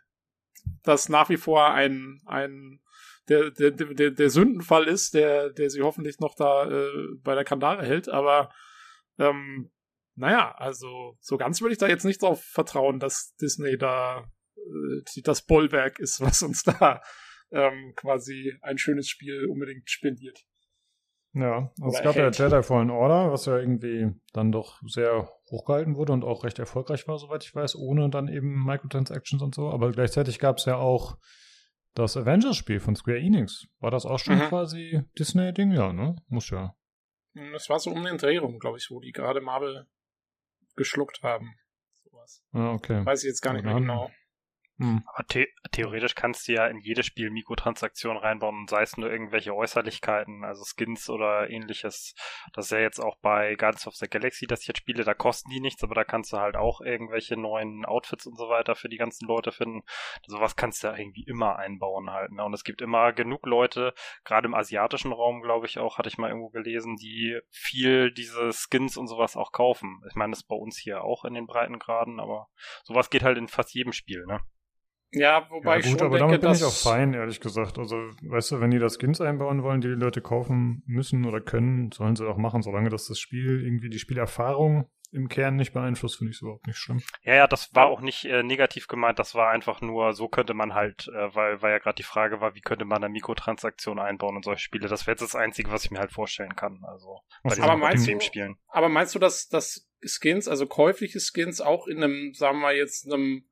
das 0.82 1.08
nach 1.08 1.28
wie 1.28 1.36
vor 1.36 1.70
ein, 1.70 2.20
ein 2.26 2.80
der, 3.28 3.50
der, 3.50 3.70
der, 3.70 4.10
der 4.10 4.30
Sündenfall 4.30 4.88
ist, 4.88 5.14
der, 5.14 5.50
der 5.50 5.70
sie 5.70 5.82
hoffentlich 5.82 6.18
noch 6.18 6.34
da 6.34 6.70
äh, 6.70 7.06
bei 7.22 7.34
der 7.34 7.44
Kandare 7.44 7.86
hält, 7.86 8.08
aber 8.08 8.52
ähm, 9.18 9.70
naja, 10.14 10.54
also 10.56 11.16
so 11.20 11.36
ganz 11.36 11.60
würde 11.60 11.72
ich 11.72 11.78
da 11.78 11.88
jetzt 11.88 12.04
nicht 12.04 12.22
drauf 12.22 12.42
vertrauen, 12.42 12.98
dass 12.98 13.34
Disney 13.36 13.78
da 13.78 14.28
äh, 14.56 15.22
das 15.22 15.42
Bollwerk 15.42 15.98
ist, 15.98 16.20
was 16.20 16.42
uns 16.42 16.62
da 16.64 17.00
ähm, 17.50 17.92
quasi 17.96 18.54
ein 18.62 18.78
schönes 18.78 19.08
Spiel 19.08 19.46
unbedingt 19.46 19.88
spendiert. 19.90 20.44
Ja, 21.34 21.72
also 21.80 21.96
es 21.96 22.02
gab 22.02 22.16
ja 22.16 22.30
Jedi 22.30 22.62
Fallen 22.62 22.90
Order, 22.90 23.32
was 23.32 23.46
ja 23.46 23.56
irgendwie 23.56 24.10
dann 24.34 24.52
doch 24.52 24.82
sehr 24.86 25.30
hochgehalten 25.50 25.96
wurde 25.96 26.12
und 26.12 26.24
auch 26.24 26.44
recht 26.44 26.58
erfolgreich 26.58 27.08
war, 27.08 27.18
soweit 27.18 27.42
ich 27.42 27.54
weiß, 27.54 27.76
ohne 27.76 28.10
dann 28.10 28.28
eben 28.28 28.64
Microtransactions 28.64 29.42
und 29.42 29.54
so. 29.54 29.70
Aber 29.70 29.92
gleichzeitig 29.92 30.38
gab 30.38 30.58
es 30.58 30.66
ja 30.66 30.76
auch 30.76 31.16
das 31.94 32.16
Avengers-Spiel 32.16 32.80
von 32.80 32.96
Square 32.96 33.18
Enix. 33.18 33.66
War 33.80 33.90
das 33.90 34.04
auch 34.04 34.18
schon 34.18 34.36
mhm. 34.36 34.48
quasi 34.48 35.02
Disney-Ding? 35.18 35.72
Ja, 35.72 35.92
ne? 35.92 36.16
Muss 36.28 36.50
ja. 36.50 36.74
Das 37.52 37.70
war 37.70 37.78
so 37.78 37.90
um 37.90 38.04
den 38.04 38.18
Dreh 38.18 38.36
rum, 38.36 38.58
glaube 38.58 38.76
ich, 38.76 38.90
wo 38.90 39.00
die 39.00 39.12
gerade 39.12 39.40
Marvel 39.40 39.86
geschluckt 40.76 41.22
haben. 41.22 41.54
Sowas. 42.04 42.44
Ah, 42.52 42.72
okay. 42.72 43.04
Weiß 43.06 43.22
ich 43.22 43.28
jetzt 43.28 43.40
gar 43.40 43.54
nicht 43.54 43.64
mehr 43.64 43.74
genau. 43.74 44.10
Hm. 44.82 45.04
Aber 45.06 45.24
the 45.32 45.46
theoretisch 45.70 46.16
kannst 46.16 46.48
du 46.48 46.54
ja 46.54 46.66
in 46.66 46.80
jedes 46.80 47.06
Spiel 47.06 47.30
Mikrotransaktionen 47.30 48.20
reinbauen, 48.20 48.66
sei 48.66 48.82
es 48.82 48.96
nur 48.96 49.08
irgendwelche 49.08 49.54
Äußerlichkeiten, 49.54 50.42
also 50.42 50.64
Skins 50.64 51.08
oder 51.08 51.48
ähnliches. 51.48 52.16
Das 52.52 52.64
ist 52.64 52.72
ja 52.72 52.80
jetzt 52.80 52.98
auch 52.98 53.16
bei 53.22 53.54
Guardians 53.54 53.86
of 53.86 53.94
the 53.94 54.08
Galaxy, 54.08 54.48
das 54.48 54.62
ich 54.62 54.66
jetzt 54.66 54.78
spiele, 54.78 55.04
da 55.04 55.14
kosten 55.14 55.50
die 55.50 55.60
nichts, 55.60 55.84
aber 55.84 55.94
da 55.94 56.02
kannst 56.02 56.32
du 56.32 56.38
halt 56.38 56.56
auch 56.56 56.80
irgendwelche 56.80 57.36
neuen 57.36 57.84
Outfits 57.84 58.26
und 58.26 58.36
so 58.36 58.48
weiter 58.48 58.74
für 58.74 58.88
die 58.88 58.96
ganzen 58.96 59.28
Leute 59.28 59.52
finden. 59.52 59.82
Sowas 60.26 60.56
kannst 60.56 60.82
du 60.82 60.88
ja 60.88 60.96
irgendwie 60.96 61.22
immer 61.28 61.54
einbauen 61.54 62.10
halt. 62.10 62.32
Ne? 62.32 62.44
Und 62.44 62.52
es 62.52 62.64
gibt 62.64 62.82
immer 62.82 63.12
genug 63.12 63.46
Leute, 63.46 63.94
gerade 64.24 64.48
im 64.48 64.54
asiatischen 64.54 65.12
Raum, 65.12 65.42
glaube 65.42 65.66
ich 65.66 65.78
auch, 65.78 65.98
hatte 65.98 66.08
ich 66.08 66.18
mal 66.18 66.28
irgendwo 66.28 66.50
gelesen, 66.50 66.96
die 66.96 67.38
viel 67.50 68.10
diese 68.10 68.50
Skins 68.52 68.96
und 68.96 69.06
sowas 69.06 69.36
auch 69.36 69.52
kaufen. 69.52 70.02
Ich 70.08 70.16
meine, 70.16 70.32
das 70.32 70.40
ist 70.40 70.48
bei 70.48 70.56
uns 70.56 70.76
hier 70.76 71.04
auch 71.04 71.24
in 71.24 71.34
den 71.34 71.46
Breitengraden, 71.46 72.18
aber 72.18 72.48
sowas 72.82 73.10
geht 73.10 73.22
halt 73.22 73.38
in 73.38 73.46
fast 73.46 73.74
jedem 73.74 73.92
Spiel, 73.92 74.26
ne? 74.26 74.40
Ja, 75.12 75.46
wobei 75.50 75.76
ja, 75.76 75.76
gut, 75.76 75.84
ich 75.84 75.90
schon 75.90 76.00
aber 76.00 76.18
denke, 76.18 76.38
damit 76.38 76.40
bin 76.40 76.52
ich 76.52 76.64
auch 76.64 76.72
fein, 76.72 77.12
ehrlich 77.12 77.40
gesagt. 77.40 77.78
Also, 77.78 77.96
weißt 78.22 78.52
du, 78.52 78.60
wenn 78.60 78.70
die 78.70 78.78
das 78.78 78.96
Skins 78.98 79.20
einbauen 79.20 79.62
wollen, 79.62 79.80
die 79.80 79.88
die 79.88 79.94
Leute 79.94 80.22
kaufen 80.22 80.82
müssen 80.86 81.26
oder 81.26 81.40
können, 81.40 81.92
sollen 81.92 82.16
sie 82.16 82.26
auch 82.26 82.38
machen, 82.38 82.62
solange 82.62 82.88
das 82.88 83.06
das 83.06 83.18
Spiel 83.18 83.62
irgendwie 83.62 83.90
die 83.90 83.98
Spielerfahrung 83.98 84.90
im 85.12 85.28
Kern 85.28 85.56
nicht 85.56 85.74
beeinflusst, 85.74 86.16
finde 86.16 86.30
ich 86.30 86.38
es 86.38 86.42
überhaupt 86.42 86.66
nicht 86.66 86.78
schlimm. 86.78 87.02
Ja, 87.22 87.34
ja, 87.34 87.46
das 87.46 87.74
war 87.74 87.86
auch 87.86 88.00
nicht 88.00 88.24
äh, 88.24 88.42
negativ 88.42 88.88
gemeint, 88.88 89.18
das 89.18 89.34
war 89.34 89.50
einfach 89.50 89.82
nur, 89.82 90.14
so 90.14 90.28
könnte 90.28 90.54
man 90.54 90.72
halt, 90.72 91.08
äh, 91.08 91.34
weil, 91.34 91.60
weil 91.60 91.72
ja 91.72 91.78
gerade 91.78 91.96
die 91.96 92.02
Frage 92.02 92.40
war, 92.40 92.54
wie 92.54 92.62
könnte 92.62 92.86
man 92.86 93.04
eine 93.04 93.12
Mikrotransaktion 93.12 93.98
einbauen 93.98 94.36
in 94.36 94.42
solche 94.42 94.62
Spiele. 94.62 94.88
Das 94.88 95.06
wäre 95.06 95.12
jetzt 95.12 95.20
das 95.20 95.34
Einzige, 95.34 95.70
was 95.70 95.84
ich 95.84 95.90
mir 95.90 95.98
halt 95.98 96.12
vorstellen 96.12 96.56
kann. 96.56 96.80
Also 96.84 97.20
bei 97.42 97.58
aber 97.60 97.76
meinst 97.76 98.08
du, 98.08 98.20
Spielen. 98.20 98.56
Aber 98.68 98.88
meinst 98.88 99.14
du, 99.14 99.18
dass, 99.18 99.48
dass 99.48 99.86
Skins, 100.02 100.48
also 100.48 100.66
käufliche 100.66 101.20
Skins 101.20 101.60
auch 101.60 101.86
in 101.86 102.02
einem, 102.02 102.32
sagen 102.32 102.56
wir 102.56 102.62
mal 102.62 102.74
jetzt, 102.74 103.12
einem 103.12 103.44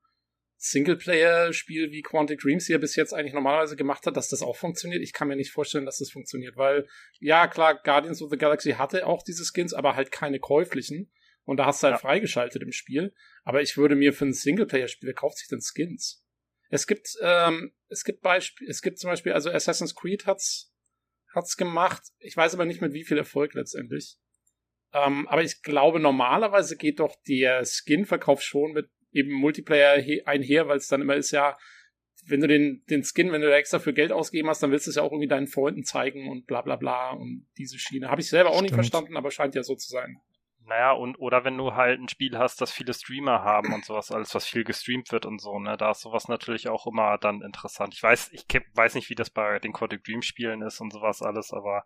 Singleplayer-Spiel 0.63 1.91
wie 1.91 2.03
Quantic 2.03 2.41
Dreams 2.41 2.67
hier 2.67 2.79
bis 2.79 2.95
jetzt 2.95 3.15
eigentlich 3.15 3.33
normalerweise 3.33 3.77
gemacht 3.77 4.05
hat, 4.05 4.19
dass 4.19 4.29
das 4.29 4.43
auch 4.43 4.57
funktioniert. 4.57 5.03
Ich 5.03 5.15
kann 5.15 5.29
mir 5.29 5.37
nicht 5.37 5.53
vorstellen, 5.53 5.87
dass 5.87 5.99
das 5.99 6.11
funktioniert, 6.11 6.57
weil, 6.59 6.87
ja, 7.19 7.49
klar, 7.49 7.81
Guardians 7.83 8.21
of 8.21 8.31
the 8.31 8.37
Galaxy 8.37 8.73
hatte 8.73 9.07
auch 9.07 9.23
diese 9.23 9.43
Skins, 9.45 9.73
aber 9.73 9.97
halt 9.97 10.13
keine 10.13 10.39
käuflichen. 10.39 11.11
Und 11.45 11.57
da 11.57 11.65
hast 11.65 11.83
du 11.83 11.87
halt 11.87 11.95
ja. 11.95 11.99
freigeschaltet 11.99 12.63
im 12.63 12.73
Spiel. 12.73 13.15
Aber 13.43 13.63
ich 13.63 13.79
würde 13.79 13.97
mir 13.97 14.13
für 14.13 14.27
ein 14.27 14.35
Singleplayer-Spiel, 14.35 15.07
wer 15.07 15.15
kauft 15.15 15.39
sich 15.39 15.49
denn 15.49 15.63
Skins? 15.63 16.23
Es 16.69 16.87
gibt, 16.87 17.09
ähm, 17.23 17.73
es 17.89 18.05
gibt 18.05 18.21
Beispiel, 18.21 18.69
es 18.69 18.83
gibt 18.83 18.99
zum 18.99 19.09
Beispiel, 19.09 19.33
also 19.33 19.51
Assassin's 19.51 19.95
Creed 19.95 20.27
hat's, 20.27 20.75
hat's 21.35 21.57
gemacht. 21.57 22.03
Ich 22.19 22.37
weiß 22.37 22.53
aber 22.53 22.67
nicht 22.67 22.83
mit 22.83 22.93
wie 22.93 23.05
viel 23.05 23.17
Erfolg 23.17 23.55
letztendlich. 23.55 24.19
Ähm, 24.93 25.27
aber 25.27 25.43
ich 25.43 25.63
glaube, 25.63 26.01
normalerweise 26.01 26.77
geht 26.77 27.01
doch 27.01 27.17
der 27.27 27.65
Skin-Verkauf 27.65 28.43
schon 28.43 28.73
mit 28.73 28.91
eben 29.13 29.33
Multiplayer 29.33 30.03
einher, 30.27 30.69
weil 30.69 30.79
es 30.79 30.89
dann 30.89 31.01
immer 31.01 31.15
ist 31.15 31.31
ja, 31.31 31.57
wenn 32.27 32.41
du 32.41 32.49
den, 32.49 32.85
den 32.91 33.03
Skin, 33.03 33.33
wenn 33.33 33.41
du 33.41 33.49
da 33.49 33.57
extra 33.57 33.79
für 33.79 33.95
Geld 33.95 34.13
ausgegeben 34.13 34.49
hast, 34.49 34.63
dann 34.63 34.71
willst 34.71 34.87
du 34.87 34.91
es 34.91 34.97
ja 34.97 35.03
auch 35.03 35.13
irgendwie 35.13 35.29
deinen 35.29 35.47
Freunden 35.47 35.85
zeigen 35.85 36.29
und 36.29 36.47
bla 36.47 36.61
bla 36.61 36.77
bla 36.77 37.11
und 37.11 37.47
diese 37.57 37.79
Schiene. 37.79 38.11
Habe 38.11 38.21
ich 38.21 38.29
selber 38.29 38.51
auch 38.51 38.55
Stimmt. 38.55 38.65
nicht 38.65 38.75
verstanden, 38.75 39.17
aber 39.17 39.31
scheint 39.31 39.55
ja 39.55 39.63
so 39.63 39.75
zu 39.75 39.89
sein. 39.89 40.21
Naja, 40.71 40.93
und 40.93 41.19
oder 41.19 41.45
wenn 41.45 41.59
du 41.59 41.75
halt 41.75 41.99
ein 42.01 42.09
Spiel 42.09 42.39
hast, 42.39 42.61
das 42.61 42.71
viele 42.71 42.95
Streamer 42.95 43.43
haben 43.43 43.73
und 43.73 43.85
sowas, 43.85 44.13
alles, 44.13 44.33
was 44.37 44.47
viel 44.47 44.63
gestreamt 44.63 45.11
wird 45.11 45.27
und 45.27 45.41
so, 45.41 45.59
ne, 45.59 45.77
da 45.77 45.91
ist 45.91 46.03
sowas 46.03 46.29
natürlich 46.29 46.69
auch 46.69 46.87
immer 46.87 47.19
dann 47.19 47.43
interessant. 47.43 47.93
Ich 47.93 48.01
weiß, 48.01 48.31
ich 48.33 48.45
weiß 48.75 48.95
nicht, 48.95 49.11
wie 49.11 49.17
das 49.17 49.31
bei 49.31 49.59
den 49.59 49.73
Quantic 49.73 50.05
Dream 50.05 50.23
Spielen 50.23 50.63
ist 50.63 50.81
und 50.81 50.93
sowas 50.93 51.23
alles, 51.23 51.53
aber 51.53 51.85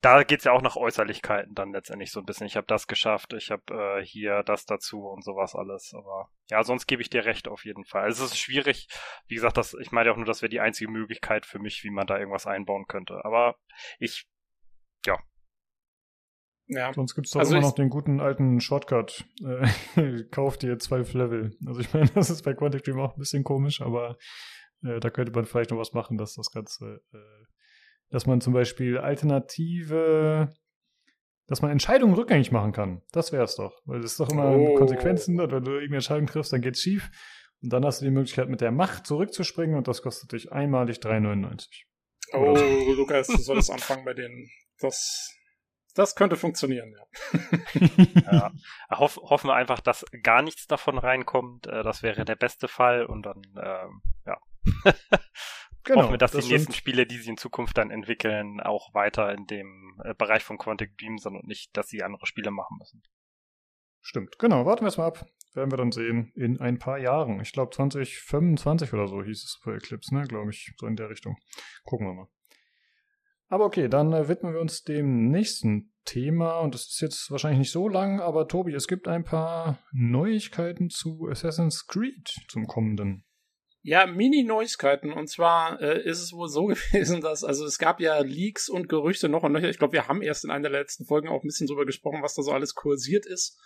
da 0.00 0.22
geht's 0.22 0.44
ja 0.44 0.52
auch 0.52 0.62
nach 0.62 0.76
Äußerlichkeiten 0.76 1.54
dann 1.54 1.72
letztendlich 1.72 2.12
so 2.12 2.20
ein 2.20 2.26
bisschen. 2.26 2.46
Ich 2.46 2.56
habe 2.56 2.66
das 2.66 2.86
geschafft, 2.86 3.32
ich 3.32 3.50
habe 3.50 3.98
äh, 4.00 4.04
hier 4.04 4.42
das 4.44 4.64
dazu 4.64 5.06
und 5.06 5.24
sowas 5.24 5.56
alles. 5.56 5.92
Aber 5.94 6.30
ja, 6.48 6.62
sonst 6.62 6.86
gebe 6.86 7.02
ich 7.02 7.10
dir 7.10 7.24
recht 7.24 7.48
auf 7.48 7.64
jeden 7.64 7.84
Fall. 7.84 8.02
Also 8.02 8.24
es 8.24 8.32
ist 8.32 8.38
schwierig. 8.38 8.88
Wie 9.26 9.34
gesagt, 9.34 9.56
das, 9.56 9.74
ich 9.74 9.90
meine 9.90 10.12
auch 10.12 10.16
nur, 10.16 10.24
das 10.24 10.40
wäre 10.40 10.50
die 10.50 10.60
einzige 10.60 10.90
Möglichkeit 10.90 11.46
für 11.46 11.58
mich, 11.58 11.82
wie 11.82 11.90
man 11.90 12.06
da 12.06 12.16
irgendwas 12.18 12.46
einbauen 12.46 12.86
könnte. 12.86 13.24
Aber 13.24 13.56
ich, 13.98 14.28
ja. 15.04 15.18
Ja. 16.68 16.92
Sonst 16.92 17.14
gibt's 17.14 17.30
doch 17.30 17.40
also 17.40 17.56
immer 17.56 17.66
noch 17.66 17.74
den 17.74 17.90
guten 17.90 18.20
alten 18.20 18.60
Shortcut. 18.60 19.24
Äh, 19.42 20.24
kauf 20.30 20.58
dir 20.58 20.78
zwölf 20.78 21.12
Level. 21.12 21.56
Also 21.66 21.80
ich 21.80 21.92
meine, 21.92 22.06
das 22.14 22.30
ist 22.30 22.42
bei 22.42 22.54
Quantic 22.54 22.84
Dream 22.84 23.00
auch 23.00 23.14
ein 23.14 23.18
bisschen 23.18 23.42
komisch, 23.42 23.80
aber 23.80 24.16
äh, 24.84 25.00
da 25.00 25.10
könnte 25.10 25.32
man 25.32 25.44
vielleicht 25.44 25.72
noch 25.72 25.78
was 25.78 25.92
machen, 25.92 26.18
dass 26.18 26.34
das 26.34 26.52
Ganze 26.52 27.00
äh, 27.12 27.44
dass 28.10 28.26
man 28.26 28.40
zum 28.40 28.52
Beispiel 28.52 28.98
alternative, 28.98 30.54
dass 31.46 31.62
man 31.62 31.70
Entscheidungen 31.70 32.14
rückgängig 32.14 32.52
machen 32.52 32.72
kann. 32.72 33.02
Das 33.12 33.32
wäre 33.32 33.44
es 33.44 33.56
doch. 33.56 33.80
Weil 33.84 34.00
das 34.00 34.12
ist 34.12 34.20
doch 34.20 34.30
immer 34.30 34.50
oh. 34.56 34.74
Konsequenzen, 34.74 35.38
wenn 35.38 35.48
du 35.48 35.56
irgendeine 35.56 35.96
Entscheidung 35.96 36.26
triffst, 36.26 36.52
dann 36.52 36.60
geht's 36.60 36.80
schief. 36.80 37.10
Und 37.62 37.72
dann 37.72 37.84
hast 37.84 38.00
du 38.00 38.04
die 38.04 38.10
Möglichkeit, 38.10 38.48
mit 38.48 38.60
der 38.60 38.70
Macht 38.70 39.06
zurückzuspringen 39.06 39.76
und 39.76 39.88
das 39.88 40.02
kostet 40.02 40.32
dich 40.32 40.52
einmalig 40.52 40.98
3,99. 40.98 41.66
Oh, 42.32 42.54
so. 42.54 42.92
Lukas, 42.92 43.26
du 43.26 43.38
solltest 43.38 43.70
anfangen 43.70 44.04
bei 44.04 44.14
denen. 44.14 44.48
Das, 44.80 45.34
das 45.94 46.14
könnte 46.14 46.36
funktionieren, 46.36 46.94
ja. 46.94 47.40
ja. 48.32 48.52
Hoff, 48.90 49.16
hoffen 49.16 49.48
wir 49.48 49.54
einfach, 49.54 49.80
dass 49.80 50.04
gar 50.22 50.42
nichts 50.42 50.66
davon 50.66 50.98
reinkommt. 50.98 51.66
Äh, 51.66 51.82
das 51.82 52.02
wäre 52.02 52.24
der 52.24 52.36
beste 52.36 52.68
Fall 52.68 53.04
und 53.06 53.22
dann, 53.22 53.42
ähm, 53.56 54.02
ja. 54.26 54.38
Genau, 55.88 56.02
Hoffen 56.02 56.12
wir, 56.12 56.18
dass 56.18 56.32
das 56.32 56.44
die 56.44 56.52
nächsten 56.52 56.74
Spiele, 56.74 57.06
die 57.06 57.16
sie 57.16 57.30
in 57.30 57.38
Zukunft 57.38 57.78
dann 57.78 57.90
entwickeln, 57.90 58.60
auch 58.60 58.92
weiter 58.92 59.32
in 59.32 59.46
dem 59.46 59.98
äh, 60.04 60.12
Bereich 60.12 60.42
von 60.42 60.58
Quantic 60.58 60.98
Dream 60.98 61.16
sind 61.16 61.34
und 61.34 61.46
nicht, 61.46 61.74
dass 61.74 61.88
sie 61.88 62.02
andere 62.02 62.26
Spiele 62.26 62.50
machen 62.50 62.76
müssen. 62.78 63.02
Stimmt, 64.02 64.38
genau. 64.38 64.66
Warten 64.66 64.82
wir 64.82 64.88
es 64.88 64.98
mal 64.98 65.06
ab. 65.06 65.26
Werden 65.54 65.72
wir 65.72 65.78
dann 65.78 65.90
sehen 65.90 66.30
in 66.36 66.60
ein 66.60 66.78
paar 66.78 66.98
Jahren. 66.98 67.40
Ich 67.40 67.52
glaube 67.52 67.74
2025 67.74 68.92
oder 68.92 69.08
so 69.08 69.22
hieß 69.22 69.42
es 69.42 69.58
für 69.62 69.76
Eclipse, 69.76 70.14
ne? 70.14 70.24
Glaube 70.24 70.50
ich, 70.50 70.74
so 70.76 70.86
in 70.86 70.94
der 70.94 71.08
Richtung. 71.08 71.38
Gucken 71.84 72.06
wir 72.06 72.12
mal. 72.12 72.28
Aber 73.48 73.64
okay, 73.64 73.88
dann 73.88 74.12
äh, 74.12 74.28
widmen 74.28 74.52
wir 74.52 74.60
uns 74.60 74.82
dem 74.82 75.30
nächsten 75.30 75.94
Thema 76.04 76.58
und 76.58 76.74
es 76.74 76.82
ist 76.82 77.00
jetzt 77.00 77.30
wahrscheinlich 77.30 77.60
nicht 77.60 77.72
so 77.72 77.88
lang, 77.88 78.20
aber 78.20 78.46
Tobi, 78.46 78.74
es 78.74 78.88
gibt 78.88 79.08
ein 79.08 79.24
paar 79.24 79.78
Neuigkeiten 79.92 80.90
zu 80.90 81.28
Assassin's 81.30 81.86
Creed 81.86 82.28
zum 82.48 82.66
kommenden. 82.66 83.24
Ja, 83.82 84.06
Mini-Neuigkeiten. 84.06 85.12
Und 85.12 85.28
zwar 85.28 85.80
äh, 85.80 86.02
ist 86.02 86.20
es 86.20 86.32
wohl 86.32 86.48
so 86.48 86.66
gewesen, 86.66 87.20
dass, 87.20 87.44
also 87.44 87.64
es 87.64 87.78
gab 87.78 88.00
ja 88.00 88.18
Leaks 88.20 88.68
und 88.68 88.88
Gerüchte 88.88 89.28
noch 89.28 89.42
und 89.42 89.52
nöcher. 89.52 89.68
Ich 89.68 89.78
glaube, 89.78 89.92
wir 89.92 90.08
haben 90.08 90.22
erst 90.22 90.44
in 90.44 90.50
einer 90.50 90.68
der 90.68 90.80
letzten 90.80 91.04
Folgen 91.04 91.28
auch 91.28 91.42
ein 91.42 91.46
bisschen 91.46 91.66
drüber 91.66 91.86
gesprochen, 91.86 92.22
was 92.22 92.34
da 92.34 92.42
so 92.42 92.52
alles 92.52 92.74
kursiert 92.74 93.26
ist. 93.26 93.58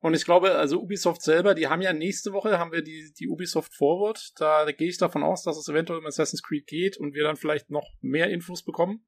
Und 0.00 0.12
ich 0.12 0.26
glaube, 0.26 0.54
also 0.56 0.82
Ubisoft 0.82 1.22
selber, 1.22 1.54
die 1.54 1.68
haben 1.68 1.80
ja 1.80 1.94
nächste 1.94 2.32
Woche, 2.32 2.58
haben 2.58 2.72
wir 2.72 2.82
die, 2.82 3.12
die 3.18 3.28
Ubisoft 3.28 3.74
Forward. 3.74 4.32
Da, 4.36 4.70
gehe 4.70 4.88
ich 4.88 4.98
davon 4.98 5.22
aus, 5.22 5.44
dass 5.44 5.56
es 5.56 5.68
eventuell 5.68 6.00
um 6.00 6.06
Assassin's 6.06 6.42
Creed 6.42 6.66
geht 6.66 6.98
und 6.98 7.14
wir 7.14 7.24
dann 7.24 7.36
vielleicht 7.36 7.70
noch 7.70 7.88
mehr 8.02 8.28
Infos 8.28 8.64
bekommen. 8.64 9.06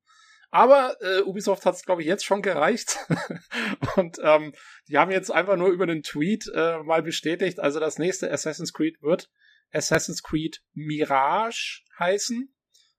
Aber 0.51 0.97
äh, 1.03 1.21
Ubisoft 1.23 1.67
hat 1.67 1.75
es, 1.75 1.85
glaube 1.85 2.01
ich, 2.01 2.09
jetzt 2.09 2.25
schon 2.25 2.41
gereicht. 2.41 2.99
und 3.97 4.19
ähm, 4.23 4.55
die 4.89 4.97
haben 4.97 5.11
jetzt 5.11 5.31
einfach 5.31 5.57
nur 5.57 5.69
über 5.69 5.87
den 5.87 6.03
Tweet 6.03 6.51
äh, 6.55 6.79
mal 6.79 7.03
bestätigt, 7.03 7.61
also 7.61 7.79
das 7.79 7.99
nächste 7.99 8.33
Assassin's 8.33 8.73
Creed 8.73 9.03
wird 9.03 9.29
Assassin's 9.73 10.23
Creed 10.23 10.63
Mirage 10.75 11.83
heißen. 11.99 12.53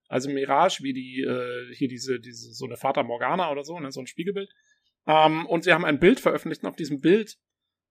Also 0.07 0.30
Mirage, 0.30 0.84
wie 0.84 0.94
die, 0.94 1.22
äh, 1.22 1.76
hier 1.76 1.88
diese, 1.88 2.19
diese, 2.19 2.53
so 2.53 2.65
eine 2.65 2.77
Fata 2.77 3.03
Morgana 3.03 3.52
oder 3.52 3.64
so, 3.64 3.80
ne, 3.80 3.91
so 3.91 3.99
ein 3.99 4.07
Spiegelbild. 4.07 4.49
Ähm, 5.06 5.45
und 5.45 5.64
sie 5.64 5.73
haben 5.73 5.85
ein 5.85 5.99
Bild 5.99 6.19
veröffentlicht 6.19 6.64
und 6.64 6.69
auf 6.69 6.76
diesem 6.76 7.02
Bild 7.02 7.38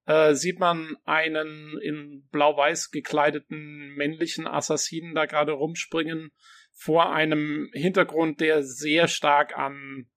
äh, 0.07 0.35
sieht 0.35 0.59
man 0.59 0.97
einen 1.05 1.79
in 1.83 2.27
blau-weiß 2.31 2.91
gekleideten 2.91 3.95
männlichen 3.97 4.47
Assassinen 4.47 5.15
da 5.15 5.27
gerade 5.27 5.53
rumspringen 5.53 6.31
vor 6.73 7.13
einem 7.13 7.71
Hintergrund, 7.73 8.41
der 8.41 8.63
sehr 8.63 9.09
stark 9.09 9.57
an 9.57 10.09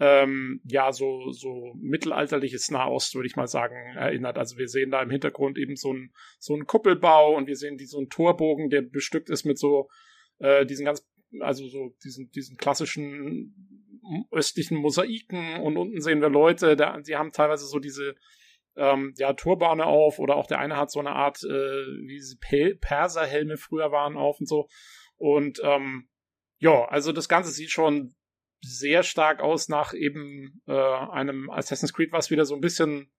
ähm, 0.00 0.60
ja, 0.64 0.92
so, 0.92 1.32
so 1.32 1.74
mittelalterliches 1.80 2.70
Nahost, 2.70 3.14
würde 3.14 3.26
ich 3.26 3.36
mal 3.36 3.48
sagen, 3.48 3.74
erinnert. 3.96 4.38
Also 4.38 4.56
wir 4.56 4.68
sehen 4.68 4.90
da 4.90 5.02
im 5.02 5.10
Hintergrund 5.10 5.58
eben 5.58 5.76
so 5.76 5.92
ein, 5.92 6.12
so 6.38 6.54
ein 6.54 6.66
Kuppelbau 6.66 7.36
und 7.36 7.46
wir 7.46 7.56
sehen 7.56 7.78
die, 7.78 7.86
so 7.86 7.98
einen 7.98 8.08
Torbogen, 8.08 8.70
der 8.70 8.82
bestückt 8.82 9.28
ist 9.28 9.44
mit 9.44 9.58
so, 9.58 9.88
äh, 10.38 10.64
diesen 10.66 10.84
ganz, 10.84 11.06
also 11.40 11.66
so 11.66 11.94
diesen, 12.04 12.30
diesen 12.30 12.56
klassischen 12.56 13.54
östlichen 14.30 14.78
Mosaiken 14.78 15.60
und 15.60 15.76
unten 15.76 16.00
sehen 16.00 16.20
wir 16.20 16.30
Leute, 16.30 16.76
da, 16.76 16.98
die 17.00 17.16
haben 17.16 17.32
teilweise 17.32 17.66
so 17.66 17.78
diese, 17.78 18.14
ähm, 18.76 19.12
ja, 19.18 19.32
Turbane 19.32 19.84
auf 19.84 20.20
oder 20.20 20.36
auch 20.36 20.46
der 20.46 20.60
eine 20.60 20.76
hat 20.76 20.92
so 20.92 21.00
eine 21.00 21.10
Art, 21.10 21.42
äh, 21.42 21.48
wie 22.06 22.14
diese 22.14 22.38
Perserhelme 22.38 23.56
früher 23.56 23.90
waren 23.90 24.16
auf 24.16 24.38
und 24.38 24.46
so. 24.46 24.68
Und 25.16 25.60
ähm, 25.64 26.08
ja, 26.60 26.84
also 26.86 27.10
das 27.12 27.28
Ganze 27.28 27.50
sieht 27.50 27.70
schon 27.70 28.14
sehr 28.60 29.02
stark 29.02 29.40
aus 29.40 29.68
nach 29.68 29.94
eben 29.94 30.62
äh, 30.66 30.72
einem 30.72 31.50
Assassin's 31.50 31.92
Creed, 31.92 32.12
was 32.12 32.30
wieder 32.30 32.44
so 32.44 32.54
ein 32.54 32.60
bisschen 32.60 33.10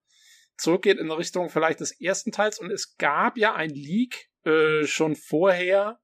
zurückgeht 0.56 0.98
in 0.98 1.10
Richtung 1.10 1.48
vielleicht 1.48 1.80
des 1.80 1.98
ersten 2.00 2.32
Teils. 2.32 2.58
Und 2.58 2.70
es 2.70 2.96
gab 2.96 3.38
ja 3.38 3.54
ein 3.54 3.70
Leak 3.70 4.28
äh, 4.44 4.84
schon 4.86 5.16
vorher, 5.16 5.98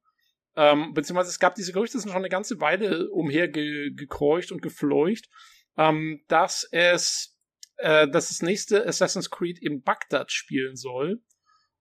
ähm, 0.56 0.94
beziehungsweise 0.94 1.28
es 1.28 1.38
gab 1.38 1.54
diese 1.54 1.72
Gerüchte, 1.72 1.98
sind 1.98 2.10
schon 2.10 2.18
eine 2.18 2.30
ganze 2.30 2.60
Weile 2.60 3.10
umher 3.10 3.48
ge 3.48 3.92
gekreucht 3.94 4.52
und 4.52 4.62
gefleucht, 4.62 5.28
ähm, 5.76 6.24
dass 6.28 6.66
es, 6.72 7.36
äh, 7.76 8.08
dass 8.08 8.28
das 8.28 8.40
nächste 8.40 8.86
Assassin's 8.86 9.30
Creed 9.30 9.58
in 9.60 9.82
Bagdad 9.82 10.32
spielen 10.32 10.76
soll. 10.76 11.20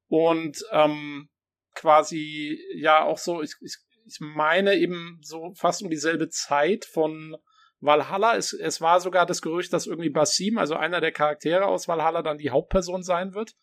Und 0.07 0.64
ähm, 0.72 1.30
quasi 1.73 2.60
ja 2.76 3.03
auch 3.03 3.18
so, 3.18 3.41
ich, 3.41 3.53
ich, 3.61 3.77
ich 4.06 4.19
meine 4.19 4.76
eben 4.76 5.19
so 5.22 5.53
fast 5.56 5.82
um 5.82 5.90
dieselbe 5.90 6.30
Zeit 6.30 6.86
von 6.86 7.36
Valhalla. 7.80 8.36
Es, 8.36 8.53
es 8.53 8.82
war 8.82 8.99
sogar 8.99 9.26
das 9.26 9.41
Gerücht, 9.41 9.73
dass 9.73 9.88
irgendwie 9.88 10.10
Basim, 10.10 10.57
also 10.57 10.76
einer 10.76 11.02
der 11.02 11.11
Charaktere 11.11 11.65
aus 11.65 11.88
Valhalla, 11.88 12.22
dann 12.22 12.38
die 12.38 12.49
Hauptperson 12.49 13.03
sein 13.03 13.34
wird. 13.34 13.56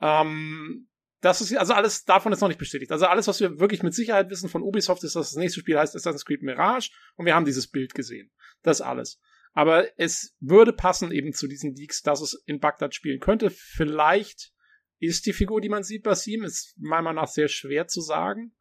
Ähm, 0.00 0.88
das 1.20 1.40
ist, 1.40 1.56
also 1.56 1.72
alles 1.72 2.04
davon 2.04 2.32
ist 2.32 2.40
noch 2.40 2.48
nicht 2.48 2.58
bestätigt. 2.58 2.90
Also 2.90 3.06
alles, 3.06 3.28
was 3.28 3.40
wir 3.40 3.60
wirklich 3.60 3.82
mit 3.82 3.94
Sicherheit 3.94 4.28
wissen 4.30 4.48
von 4.48 4.62
Ubisoft, 4.62 5.04
ist, 5.04 5.14
dass 5.14 5.30
das 5.30 5.36
nächste 5.36 5.60
Spiel 5.60 5.78
heißt 5.78 5.94
Assassin's 5.94 6.24
Creed 6.24 6.42
Mirage 6.42 6.90
und 7.16 7.26
wir 7.26 7.34
haben 7.34 7.44
dieses 7.44 7.68
Bild 7.68 7.94
gesehen. 7.94 8.32
Das 8.62 8.80
alles. 8.80 9.20
Aber 9.52 9.86
es 9.98 10.34
würde 10.40 10.72
passen 10.72 11.12
eben 11.12 11.32
zu 11.32 11.46
diesen 11.46 11.74
Leaks, 11.74 12.02
dass 12.02 12.22
es 12.22 12.42
in 12.46 12.58
Bagdad 12.58 12.94
spielen 12.94 13.20
könnte. 13.20 13.50
Vielleicht 13.50 14.52
ist 14.98 15.26
die 15.26 15.32
Figur, 15.32 15.60
die 15.60 15.68
man 15.68 15.84
sieht, 15.84 16.02
Basim, 16.02 16.42
ist 16.42 16.74
meiner 16.78 17.02
Meinung 17.02 17.22
nach 17.22 17.28
sehr 17.28 17.48
schwer 17.48 17.86
zu 17.86 18.00
sagen. 18.00 18.54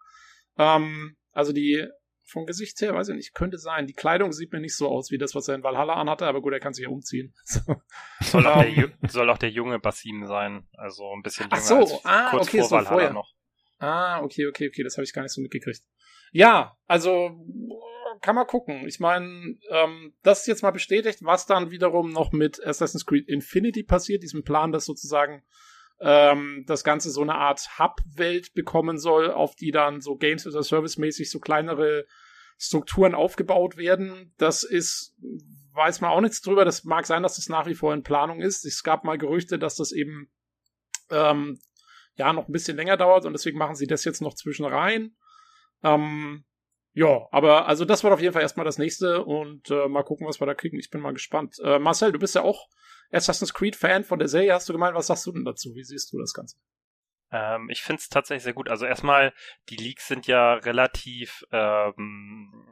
Ähm, 0.57 1.15
also 1.31 1.53
die 1.53 1.87
vom 2.31 2.45
Gesicht 2.45 2.79
her, 2.81 2.93
weiß 2.93 3.09
ich 3.09 3.15
nicht, 3.15 3.33
könnte 3.33 3.57
sein. 3.57 3.87
Die 3.87 3.93
Kleidung 3.93 4.31
sieht 4.31 4.53
mir 4.53 4.61
nicht 4.61 4.75
so 4.75 4.87
aus 4.87 5.11
wie 5.11 5.17
das, 5.17 5.35
was 5.35 5.47
er 5.47 5.55
in 5.55 5.63
Valhalla 5.63 5.95
anhatte, 5.95 6.25
aber 6.25 6.41
gut, 6.41 6.53
er 6.53 6.59
kann 6.59 6.73
sich 6.73 6.83
ja 6.83 6.89
umziehen. 6.89 7.33
soll, 8.21 8.47
auch 8.47 8.61
der, 8.63 8.77
ähm. 8.77 8.93
soll 9.07 9.29
auch 9.29 9.37
der 9.37 9.49
junge 9.49 9.79
Basim 9.79 10.25
sein, 10.25 10.67
also 10.73 11.11
ein 11.13 11.21
bisschen 11.21 11.45
jünger 11.45 11.57
Ach 11.57 11.61
so, 11.61 11.75
als 11.75 12.05
ah, 12.05 12.29
kurz 12.31 12.47
okay, 12.47 12.59
vor 12.59 12.67
so 12.67 12.75
Valhalla 12.75 12.93
vorher. 12.93 13.13
noch. 13.13 13.33
Ah, 13.79 14.21
okay, 14.21 14.47
okay, 14.47 14.69
okay, 14.69 14.83
das 14.83 14.95
habe 14.95 15.03
ich 15.03 15.13
gar 15.13 15.23
nicht 15.23 15.33
so 15.33 15.41
mitgekriegt. 15.41 15.81
Ja, 16.31 16.77
also 16.87 17.45
kann 18.21 18.35
man 18.35 18.47
gucken. 18.47 18.87
Ich 18.87 18.99
meine, 18.99 19.57
ähm, 19.69 20.13
das 20.21 20.41
ist 20.41 20.47
jetzt 20.47 20.63
mal 20.63 20.71
bestätigt, 20.71 21.19
was 21.23 21.45
dann 21.47 21.71
wiederum 21.71 22.11
noch 22.11 22.31
mit 22.31 22.63
Assassin's 22.63 23.05
Creed 23.05 23.27
Infinity 23.27 23.83
passiert, 23.83 24.23
diesem 24.23 24.43
Plan, 24.43 24.71
dass 24.71 24.85
sozusagen 24.85 25.43
ähm, 26.01 26.63
das 26.67 26.83
Ganze 26.83 27.11
so 27.11 27.21
eine 27.21 27.35
Art 27.35 27.79
Hub-Welt 27.79 28.53
bekommen 28.53 28.97
soll, 28.97 29.31
auf 29.31 29.55
die 29.55 29.71
dann 29.71 30.01
so 30.01 30.15
Games 30.15 30.47
as 30.47 30.55
a 30.55 30.63
Service 30.63 30.97
mäßig 30.97 31.29
so 31.29 31.39
kleinere 31.39 32.05
Strukturen 32.57 33.15
aufgebaut 33.15 33.77
werden. 33.77 34.33
Das 34.37 34.63
ist, 34.63 35.15
weiß 35.73 36.01
man 36.01 36.11
auch 36.11 36.21
nichts 36.21 36.41
drüber. 36.41 36.65
Das 36.65 36.83
mag 36.83 37.05
sein, 37.05 37.23
dass 37.23 37.35
das 37.35 37.49
nach 37.49 37.67
wie 37.67 37.75
vor 37.75 37.93
in 37.93 38.03
Planung 38.03 38.41
ist. 38.41 38.65
Es 38.65 38.83
gab 38.83 39.03
mal 39.03 39.17
Gerüchte, 39.17 39.59
dass 39.59 39.75
das 39.75 39.91
eben 39.91 40.31
ähm, 41.11 41.59
ja 42.15 42.33
noch 42.33 42.47
ein 42.47 42.51
bisschen 42.51 42.77
länger 42.77 42.97
dauert 42.97 43.25
und 43.25 43.33
deswegen 43.33 43.57
machen 43.57 43.75
sie 43.75 43.87
das 43.87 44.03
jetzt 44.03 44.21
noch 44.21 44.33
zwischen 44.33 44.65
rein. 44.65 45.15
Ähm, 45.83 46.45
ja, 46.93 47.27
aber 47.31 47.67
also 47.67 47.85
das 47.85 48.03
wird 48.03 48.13
auf 48.13 48.21
jeden 48.21 48.33
Fall 48.33 48.41
erstmal 48.41 48.65
das 48.65 48.77
nächste 48.77 49.23
und 49.23 49.69
äh, 49.69 49.87
mal 49.87 50.03
gucken, 50.03 50.27
was 50.27 50.41
wir 50.41 50.47
da 50.47 50.53
kriegen. 50.53 50.77
Ich 50.77 50.89
bin 50.89 51.01
mal 51.01 51.13
gespannt. 51.13 51.57
Äh, 51.63 51.79
Marcel, 51.79 52.11
du 52.11 52.19
bist 52.19 52.35
ja 52.35 52.41
auch 52.41 52.67
Assassin's 53.11 53.53
Creed 53.53 53.75
Fan 53.75 54.03
von 54.03 54.19
der 54.19 54.27
Serie, 54.27 54.53
hast 54.53 54.69
du 54.69 54.73
gemeint, 54.73 54.95
was 54.95 55.07
sagst 55.07 55.25
du 55.25 55.31
denn 55.31 55.45
dazu? 55.45 55.75
Wie 55.75 55.83
siehst 55.83 56.11
du 56.13 56.19
das 56.19 56.33
Ganze? 56.33 56.57
Ähm, 57.31 57.69
ich 57.69 57.81
finde 57.81 58.01
es 58.01 58.09
tatsächlich 58.09 58.43
sehr 58.43 58.53
gut. 58.53 58.69
Also 58.69 58.85
erstmal, 58.85 59.33
die 59.69 59.77
Leaks 59.77 60.07
sind 60.07 60.27
ja 60.27 60.55
relativ 60.55 61.43
ähm, 61.51 62.67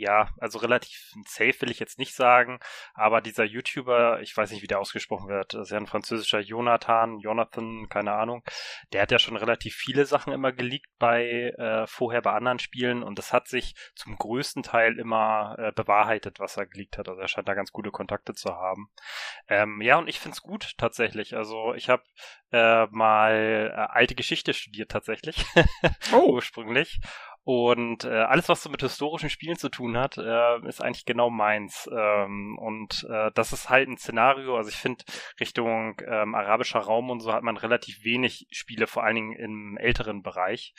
ja, 0.00 0.28
also 0.38 0.58
relativ 0.58 1.12
safe 1.26 1.60
will 1.60 1.70
ich 1.70 1.78
jetzt 1.78 1.98
nicht 1.98 2.14
sagen, 2.14 2.58
aber 2.94 3.20
dieser 3.20 3.44
YouTuber, 3.44 4.20
ich 4.22 4.36
weiß 4.36 4.50
nicht, 4.50 4.62
wie 4.62 4.66
der 4.66 4.80
ausgesprochen 4.80 5.28
wird, 5.28 5.54
das 5.54 5.68
ist 5.68 5.70
ja 5.70 5.76
ein 5.76 5.86
französischer 5.86 6.40
Jonathan, 6.40 7.18
Jonathan, 7.18 7.88
keine 7.88 8.12
Ahnung, 8.12 8.42
der 8.92 9.02
hat 9.02 9.10
ja 9.10 9.18
schon 9.18 9.36
relativ 9.36 9.74
viele 9.74 10.06
Sachen 10.06 10.32
immer 10.32 10.52
geleakt 10.52 10.90
bei 10.98 11.52
äh, 11.58 11.86
vorher 11.86 12.22
bei 12.22 12.32
anderen 12.32 12.58
Spielen 12.58 13.02
und 13.02 13.18
das 13.18 13.32
hat 13.32 13.48
sich 13.48 13.74
zum 13.94 14.16
größten 14.16 14.62
Teil 14.62 14.98
immer 14.98 15.56
äh, 15.58 15.72
bewahrheitet, 15.72 16.40
was 16.40 16.56
er 16.56 16.66
geleakt 16.66 16.98
hat. 16.98 17.08
Also 17.08 17.20
er 17.20 17.28
scheint 17.28 17.48
da 17.48 17.54
ganz 17.54 17.70
gute 17.72 17.90
Kontakte 17.90 18.34
zu 18.34 18.50
haben. 18.54 18.90
Ähm, 19.48 19.80
ja, 19.82 19.98
und 19.98 20.08
ich 20.08 20.18
find's 20.18 20.40
gut 20.42 20.72
tatsächlich. 20.78 21.36
Also 21.36 21.74
ich 21.74 21.88
habe 21.90 22.02
äh, 22.52 22.86
mal 22.90 23.70
äh, 23.72 23.74
alte 23.74 24.14
Geschichte 24.14 24.54
studiert 24.54 24.90
tatsächlich, 24.90 25.44
oh. 26.12 26.32
ursprünglich 26.32 27.00
und 27.50 28.04
äh, 28.04 28.10
alles, 28.10 28.48
was 28.48 28.62
so 28.62 28.70
mit 28.70 28.80
historischen 28.80 29.28
Spielen 29.28 29.56
zu 29.56 29.70
tun 29.70 29.96
hat, 29.96 30.16
äh, 30.18 30.68
ist 30.68 30.80
eigentlich 30.80 31.04
genau 31.04 31.30
meins. 31.30 31.90
Ähm, 31.92 32.56
und 32.56 33.04
äh, 33.10 33.32
das 33.34 33.52
ist 33.52 33.68
halt 33.68 33.88
ein 33.88 33.98
Szenario, 33.98 34.56
also 34.56 34.70
ich 34.70 34.76
finde, 34.76 35.04
Richtung 35.40 36.00
ähm, 36.06 36.36
arabischer 36.36 36.78
Raum 36.78 37.10
und 37.10 37.18
so 37.18 37.32
hat 37.32 37.42
man 37.42 37.56
relativ 37.56 38.04
wenig 38.04 38.46
Spiele, 38.52 38.86
vor 38.86 39.02
allen 39.02 39.16
Dingen 39.16 39.32
im 39.32 39.76
älteren 39.78 40.22
Bereich. 40.22 40.74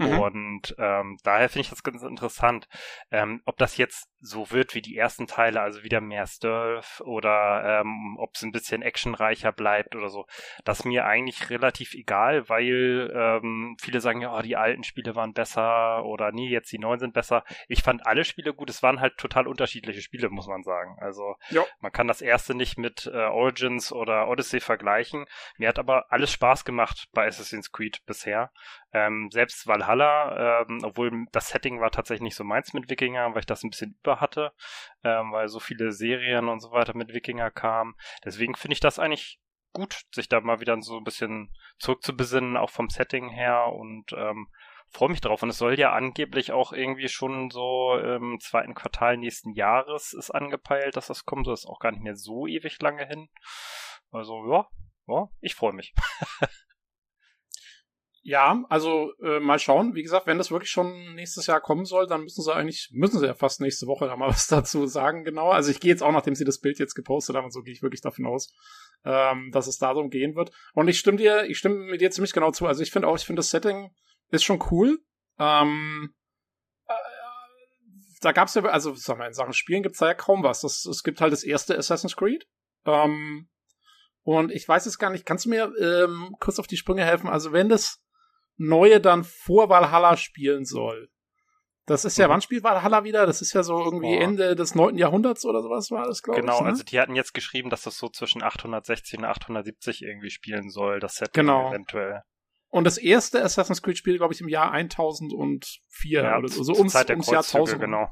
Mhm. 0.00 0.18
Und 0.18 0.74
ähm, 0.78 1.18
daher 1.24 1.48
finde 1.48 1.62
ich 1.62 1.70
das 1.70 1.82
ganz 1.82 2.02
interessant, 2.02 2.68
ähm, 3.10 3.42
ob 3.44 3.58
das 3.58 3.76
jetzt 3.76 4.08
so 4.20 4.50
wird 4.50 4.74
wie 4.74 4.80
die 4.80 4.96
ersten 4.96 5.26
Teile, 5.26 5.60
also 5.60 5.82
wieder 5.82 6.00
mehr 6.00 6.26
Stealth 6.26 7.02
oder 7.04 7.80
ähm, 7.80 8.16
ob 8.18 8.34
es 8.34 8.42
ein 8.42 8.52
bisschen 8.52 8.82
actionreicher 8.82 9.52
bleibt 9.52 9.94
oder 9.96 10.08
so. 10.08 10.26
Das 10.64 10.80
ist 10.80 10.84
mir 10.86 11.04
eigentlich 11.04 11.50
relativ 11.50 11.94
egal, 11.94 12.48
weil 12.48 13.12
ähm, 13.14 13.76
viele 13.80 14.00
sagen 14.00 14.22
ja, 14.22 14.34
oh, 14.36 14.42
die 14.42 14.56
alten 14.56 14.84
Spiele 14.84 15.14
waren 15.16 15.34
besser 15.34 16.02
oder 16.10 16.32
nee, 16.32 16.48
jetzt 16.48 16.70
die 16.72 16.78
neuen 16.78 16.98
sind 16.98 17.14
besser. 17.14 17.44
Ich 17.68 17.82
fand 17.82 18.06
alle 18.06 18.24
Spiele 18.24 18.52
gut. 18.52 18.70
Es 18.70 18.82
waren 18.82 19.00
halt 19.00 19.16
total 19.16 19.46
unterschiedliche 19.46 20.02
Spiele, 20.02 20.28
muss 20.30 20.46
man 20.46 20.62
sagen. 20.62 20.96
Also 21.00 21.36
jo. 21.50 21.66
man 21.80 21.92
kann 21.92 22.08
das 22.08 22.20
erste 22.20 22.54
nicht 22.54 22.78
mit 22.78 23.06
äh, 23.12 23.26
Origins 23.26 23.92
oder 23.92 24.28
Odyssey 24.28 24.60
vergleichen. 24.60 25.26
Mir 25.56 25.68
hat 25.68 25.78
aber 25.78 26.10
alles 26.10 26.32
Spaß 26.32 26.64
gemacht 26.64 27.08
bei 27.12 27.26
Assassin's 27.26 27.72
Creed 27.72 28.00
bisher. 28.06 28.50
Ähm, 28.92 29.28
selbst 29.30 29.66
Valhalla, 29.66 30.62
ähm, 30.62 30.80
obwohl 30.82 31.26
das 31.32 31.48
Setting 31.48 31.80
war 31.80 31.90
tatsächlich 31.90 32.22
nicht 32.22 32.36
so 32.36 32.44
meins 32.44 32.72
mit 32.72 32.90
Wikinger, 32.90 33.32
weil 33.32 33.40
ich 33.40 33.46
das 33.46 33.62
ein 33.62 33.70
bisschen 33.70 33.96
über 34.02 34.20
hatte, 34.20 34.52
ähm, 35.04 35.32
weil 35.32 35.48
so 35.48 35.60
viele 35.60 35.92
Serien 35.92 36.48
und 36.48 36.60
so 36.60 36.72
weiter 36.72 36.96
mit 36.96 37.12
Wikinger 37.14 37.50
kamen. 37.50 37.94
Deswegen 38.24 38.56
finde 38.56 38.74
ich 38.74 38.80
das 38.80 38.98
eigentlich 38.98 39.40
gut, 39.72 40.02
sich 40.12 40.28
da 40.28 40.40
mal 40.40 40.60
wieder 40.60 40.80
so 40.80 40.96
ein 40.96 41.04
bisschen 41.04 41.50
zurückzubesinnen, 41.78 42.56
auch 42.56 42.70
vom 42.70 42.88
Setting 42.88 43.28
her 43.28 43.66
und 43.72 44.12
ähm, 44.12 44.48
freue 44.90 45.08
mich 45.08 45.20
drauf. 45.20 45.42
Und 45.42 45.50
es 45.50 45.58
soll 45.58 45.78
ja 45.78 45.92
angeblich 45.92 46.52
auch 46.52 46.72
irgendwie 46.72 47.08
schon 47.08 47.50
so 47.50 47.96
im 47.96 48.38
zweiten 48.40 48.74
Quartal 48.74 49.16
nächsten 49.16 49.54
Jahres 49.54 50.12
ist 50.12 50.30
angepeilt, 50.30 50.96
dass 50.96 51.06
das 51.06 51.24
kommt. 51.24 51.46
Das 51.46 51.60
ist 51.60 51.66
auch 51.66 51.78
gar 51.78 51.92
nicht 51.92 52.02
mehr 52.02 52.16
so 52.16 52.46
ewig 52.46 52.80
lange 52.80 53.06
hin. 53.06 53.28
Also 54.10 54.44
ja, 54.50 54.68
ja 55.06 55.28
ich 55.40 55.54
freue 55.54 55.72
mich. 55.72 55.94
Ja, 58.22 58.64
also 58.68 59.12
äh, 59.22 59.40
mal 59.40 59.58
schauen. 59.58 59.94
Wie 59.94 60.02
gesagt, 60.02 60.26
wenn 60.26 60.36
das 60.36 60.50
wirklich 60.50 60.70
schon 60.70 61.14
nächstes 61.14 61.46
Jahr 61.46 61.60
kommen 61.60 61.86
soll, 61.86 62.06
dann 62.06 62.22
müssen 62.22 62.42
sie 62.42 62.54
eigentlich, 62.54 62.90
müssen 62.92 63.18
sie 63.18 63.26
ja 63.26 63.34
fast 63.34 63.62
nächste 63.62 63.86
Woche 63.86 64.06
da 64.06 64.16
mal 64.16 64.28
was 64.28 64.46
dazu 64.46 64.86
sagen, 64.86 65.24
genau. 65.24 65.48
Also 65.50 65.70
ich 65.70 65.80
gehe 65.80 65.90
jetzt 65.90 66.02
auch, 66.02 66.12
nachdem 66.12 66.34
sie 66.34 66.44
das 66.44 66.60
Bild 66.60 66.78
jetzt 66.78 66.94
gepostet 66.94 67.34
haben, 67.34 67.50
so 67.50 67.62
gehe 67.62 67.72
ich 67.72 67.82
wirklich 67.82 68.02
davon 68.02 68.26
aus, 68.26 68.52
ähm, 69.04 69.50
dass 69.52 69.66
es 69.66 69.78
darum 69.78 70.10
gehen 70.10 70.36
wird. 70.36 70.52
Und 70.74 70.88
ich 70.88 70.98
stimme 70.98 71.16
dir, 71.16 71.44
ich 71.44 71.56
stimme 71.56 71.76
mit 71.76 72.02
dir 72.02 72.10
ziemlich 72.10 72.34
genau 72.34 72.50
zu. 72.50 72.66
Also 72.66 72.82
ich 72.82 72.90
finde 72.90 73.08
auch, 73.08 73.16
ich 73.16 73.24
finde 73.24 73.40
das 73.40 73.50
Setting 73.50 73.90
ist 74.30 74.44
schon 74.44 74.62
cool. 74.70 74.98
Ähm, 75.38 76.14
äh, 76.86 76.92
da 78.20 78.32
gab's 78.32 78.54
ja, 78.54 78.62
also 78.64 78.94
sag 78.94 79.18
mal, 79.18 79.26
in 79.26 79.34
Sachen 79.34 79.52
Spielen 79.52 79.82
gibt's 79.82 79.98
da 79.98 80.08
ja 80.08 80.14
kaum 80.14 80.42
was. 80.42 80.60
Das, 80.60 80.84
es 80.84 81.02
gibt 81.02 81.20
halt 81.20 81.32
das 81.32 81.44
erste 81.44 81.76
Assassin's 81.76 82.16
Creed. 82.16 82.46
Ähm, 82.84 83.48
und 84.22 84.52
ich 84.52 84.68
weiß 84.68 84.86
es 84.86 84.98
gar 84.98 85.10
nicht, 85.10 85.26
kannst 85.26 85.46
du 85.46 85.50
mir 85.50 85.72
ähm, 85.80 86.36
kurz 86.40 86.58
auf 86.58 86.66
die 86.66 86.76
Sprünge 86.76 87.04
helfen? 87.04 87.28
Also 87.28 87.52
wenn 87.52 87.68
das 87.68 88.00
neue 88.56 89.00
dann 89.00 89.24
vor 89.24 89.68
Valhalla 89.70 90.16
spielen 90.16 90.64
soll. 90.64 91.08
Das 91.86 92.04
ist 92.04 92.18
ja, 92.18 92.28
mhm. 92.28 92.32
wann 92.32 92.40
spielt 92.42 92.62
Valhalla 92.62 93.02
wieder? 93.04 93.26
Das 93.26 93.40
ist 93.40 93.52
ja 93.52 93.62
so 93.62 93.82
irgendwie 93.82 94.14
Boah. 94.14 94.22
Ende 94.22 94.54
des 94.54 94.74
9. 94.74 94.96
Jahrhunderts 94.96 95.44
oder 95.44 95.62
sowas 95.62 95.90
war 95.90 96.06
das, 96.06 96.22
glaube 96.22 96.40
genau, 96.40 96.52
ich. 96.52 96.58
Genau, 96.58 96.66
ne? 96.66 96.72
also 96.72 96.84
die 96.84 97.00
hatten 97.00 97.16
jetzt 97.16 97.34
geschrieben, 97.34 97.70
dass 97.70 97.82
das 97.82 97.96
so 97.96 98.08
zwischen 98.08 98.42
860 98.42 99.18
und 99.18 99.24
870 99.24 100.02
irgendwie 100.02 100.30
spielen 100.30 100.70
soll, 100.70 101.00
das 101.00 101.16
Set 101.16 101.32
genau. 101.32 101.70
eventuell. 101.70 102.22
Und 102.70 102.84
das 102.84 102.98
erste 102.98 103.42
Assassin's 103.42 103.82
Creed 103.82 103.98
Spiel, 103.98 104.16
glaube 104.16 104.32
ich, 104.32 104.40
im 104.40 104.48
Jahr 104.48 104.72
1004 104.72 106.22
ja, 106.22 106.38
oder 106.38 106.48
so, 106.48 106.62
so 106.62 106.74
ums, 106.74 106.94
ums 106.94 107.30
Jahr 107.30 107.42
1000. 107.42 107.80
Genau. 107.80 108.08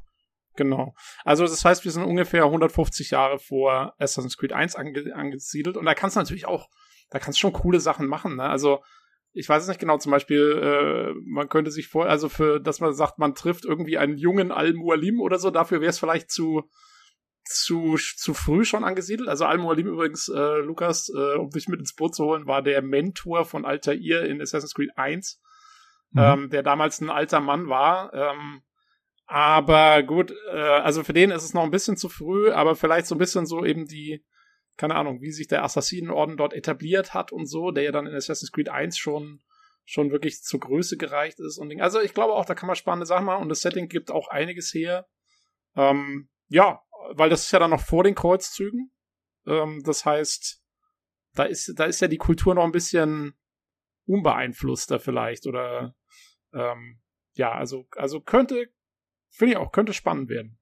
Genau. 0.57 0.95
Also 1.25 1.45
das 1.45 1.65
heißt, 1.65 1.85
wir 1.85 1.93
sind 1.93 2.03
ungefähr 2.03 2.43
150 2.45 3.13
Jahre 3.13 3.39
vor 3.39 3.95
Assassin's 3.99 4.37
Creed 4.37 4.53
1 4.53 4.75
ange 4.75 5.15
angesiedelt 5.15 5.77
und 5.77 5.85
da 5.85 5.95
kannst 5.95 6.17
du 6.17 6.21
natürlich 6.21 6.47
auch, 6.47 6.69
da 7.11 7.21
kannst 7.21 7.39
du 7.39 7.41
schon 7.43 7.53
coole 7.53 7.79
Sachen 7.79 8.09
machen. 8.09 8.37
Ne? 8.37 8.43
Also 8.43 8.83
ich 9.33 9.49
weiß 9.49 9.63
es 9.63 9.69
nicht 9.69 9.79
genau, 9.79 9.99
zum 9.99 10.11
Beispiel, 10.11 10.59
äh, 10.61 11.15
man 11.25 11.49
könnte 11.49 11.71
sich 11.71 11.87
vor, 11.87 12.07
also 12.07 12.29
für, 12.29 12.59
dass 12.59 12.81
man 12.81 12.93
sagt, 12.93 13.21
man 13.21 13.37
trifft 13.37 13.65
irgendwie 13.65 13.99
einen 13.99 14.17
jungen 14.17 14.51
Al-Mualim 14.51 15.21
oder 15.21 15.39
so, 15.39 15.53
dafür 15.53 15.81
wäre 15.81 15.91
es 15.91 16.01
vielleicht 16.01 16.33
zu, 16.33 16.69
zu, 17.49 17.97
zu 17.97 18.35
früh 18.35 18.65
schon 18.65 18.85
angesiedelt. 18.85 19.29
Also 19.29 19.47
Al-Mualim 19.47 19.87
übrigens, 19.87 20.29
äh, 20.29 20.59
Lukas, 20.59 21.09
äh, 21.09 21.37
um 21.37 21.51
dich 21.51 21.67
mit 21.69 21.81
ins 21.81 21.95
Boot 21.95 22.15
zu 22.15 22.25
holen, 22.25 22.47
war 22.47 22.63
der 22.63 22.83
Mentor 22.83 23.45
von 23.45 23.65
Altair 23.65 24.25
in 24.25 24.43
Assassin's 24.43 24.75
Creed 24.75 24.91
1, 24.97 25.41
mhm. 26.11 26.21
ähm, 26.21 26.51
der 26.51 26.63
damals 26.63 27.01
ein 27.01 27.11
alter 27.11 27.41
Mann 27.41 27.69
war. 27.69 28.13
Ähm, 28.13 28.63
aber 29.27 30.03
gut, 30.03 30.33
äh, 30.53 30.59
also 30.59 31.03
für 31.05 31.15
den 31.15 31.31
ist 31.31 31.43
es 31.43 31.55
noch 31.55 31.63
ein 31.63 31.71
bisschen 31.71 31.97
zu 31.97 32.09
früh, 32.09 32.51
aber 32.51 32.77
vielleicht 32.77 33.07
so 33.07 33.15
ein 33.15 33.19
bisschen 33.19 33.47
so 33.47 33.65
eben 33.65 33.87
die, 33.87 34.25
keine 34.77 34.95
Ahnung, 34.97 35.23
wie 35.23 35.33
sich 35.33 35.49
der 35.49 35.65
Assassinenorden 35.65 36.37
dort 36.37 36.53
etabliert 36.53 37.15
hat 37.15 37.33
und 37.33 37.47
so, 37.47 37.71
der 37.71 37.85
ja 37.85 37.93
dann 37.93 38.07
in 38.07 38.15
Assassin's 38.15 38.53
Creed 38.53 38.69
1 38.69 38.99
schon 38.99 39.41
schon 39.91 40.11
wirklich 40.11 40.43
zur 40.43 40.61
Größe 40.61 40.99
gereicht 40.99 41.41
ist 41.41 41.57
und 41.57 41.81
also 41.81 41.99
ich 41.99 42.13
glaube 42.13 42.35
auch, 42.35 42.45
da 42.45 42.55
kann 42.55 42.67
man 42.67 42.77
spannende 42.77 43.07
Sachen 43.07 43.25
machen 43.25 43.41
und 43.41 43.49
das 43.49 43.63
Setting 43.63 43.89
gibt 43.89 44.11
auch 44.11 44.29
einiges 44.29 44.75
her. 44.75 45.07
Ähm, 45.77 46.29
ja, 46.49 46.83
weil 47.13 47.31
das 47.31 47.45
ist 47.45 47.53
ja 47.53 47.59
dann 47.59 47.71
noch 47.71 47.81
vor 47.81 48.05
den 48.05 48.15
Kreuzzügen. 48.15 48.93
Ähm, 49.47 49.83
das 49.85 50.05
heißt, 50.05 50.63
da 51.35 51.45
ist, 51.45 51.73
da 51.77 51.85
ist 51.85 52.01
ja 52.01 52.09
die 52.09 52.19
Kultur 52.19 52.55
noch 52.55 52.65
ein 52.65 52.73
bisschen 52.73 53.39
unbeeinflusster 54.07 54.99
vielleicht 54.99 55.47
oder 55.47 55.95
ähm, 56.53 57.01
ja, 57.35 57.53
also, 57.53 57.87
also 57.97 58.21
könnte, 58.21 58.69
finde 59.31 59.53
ich 59.53 59.59
auch, 59.59 59.71
könnte 59.71 59.93
spannend 59.93 60.29
werden. 60.29 60.58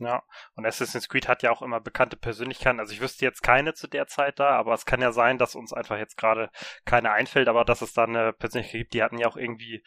Ja, 0.00 0.22
und 0.54 0.64
Assassin's 0.64 1.10
Creed 1.10 1.28
hat 1.28 1.42
ja 1.42 1.50
auch 1.50 1.60
immer 1.60 1.78
bekannte 1.78 2.16
Persönlichkeiten. 2.16 2.80
Also 2.80 2.94
ich 2.94 3.02
wüsste 3.02 3.26
jetzt 3.26 3.42
keine 3.42 3.74
zu 3.74 3.86
der 3.86 4.06
Zeit 4.06 4.38
da, 4.38 4.50
aber 4.50 4.72
es 4.72 4.86
kann 4.86 5.02
ja 5.02 5.12
sein, 5.12 5.36
dass 5.36 5.54
uns 5.54 5.74
einfach 5.74 5.98
jetzt 5.98 6.16
gerade 6.16 6.50
keine 6.86 7.12
einfällt, 7.12 7.48
aber 7.48 7.66
dass 7.66 7.82
es 7.82 7.92
da 7.92 8.04
eine 8.04 8.32
Persönlichkeit 8.32 8.80
gibt. 8.80 8.94
Die 8.94 9.02
hatten 9.02 9.18
ja 9.18 9.28
auch 9.28 9.36
irgendwie, 9.36 9.84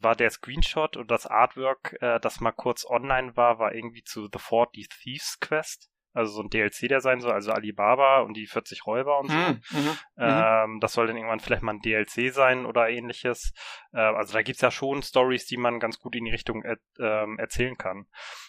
war 0.00 0.16
der 0.16 0.28
Screenshot 0.28 0.98
und 0.98 1.10
das 1.10 1.26
Artwork, 1.26 1.96
äh, 2.02 2.20
das 2.20 2.40
mal 2.40 2.52
kurz 2.52 2.84
online 2.84 3.38
war, 3.38 3.58
war 3.58 3.74
irgendwie 3.74 4.04
zu 4.04 4.28
The 4.30 4.38
40 4.38 4.90
Thieves 4.90 5.38
Quest 5.40 5.90
also 6.14 6.32
so 6.32 6.42
ein 6.42 6.48
DLC, 6.48 6.88
der 6.88 7.00
sein 7.00 7.20
soll, 7.20 7.32
also 7.32 7.50
Alibaba 7.50 8.20
und 8.20 8.34
die 8.34 8.46
40 8.46 8.86
Räuber 8.86 9.18
und 9.18 9.30
so. 9.30 9.36
Mhm, 9.36 9.60
mhm, 9.70 9.78
mhm, 9.80 9.98
ähm, 10.16 10.80
das 10.80 10.92
soll 10.92 11.08
dann 11.08 11.16
irgendwann 11.16 11.40
vielleicht 11.40 11.62
mal 11.62 11.74
ein 11.74 11.80
DLC 11.80 12.32
sein 12.32 12.66
oder 12.66 12.88
ähnliches. 12.88 13.52
Äh, 13.92 13.98
also 13.98 14.32
da 14.32 14.42
gibt's 14.42 14.62
ja 14.62 14.70
schon 14.70 15.02
Stories, 15.02 15.46
die 15.46 15.56
man 15.56 15.80
ganz 15.80 15.98
gut 15.98 16.14
in 16.14 16.24
die 16.24 16.30
Richtung 16.30 16.62
er, 16.62 16.78
ähm, 17.00 17.38
erzählen 17.38 17.76
kann. 17.76 18.06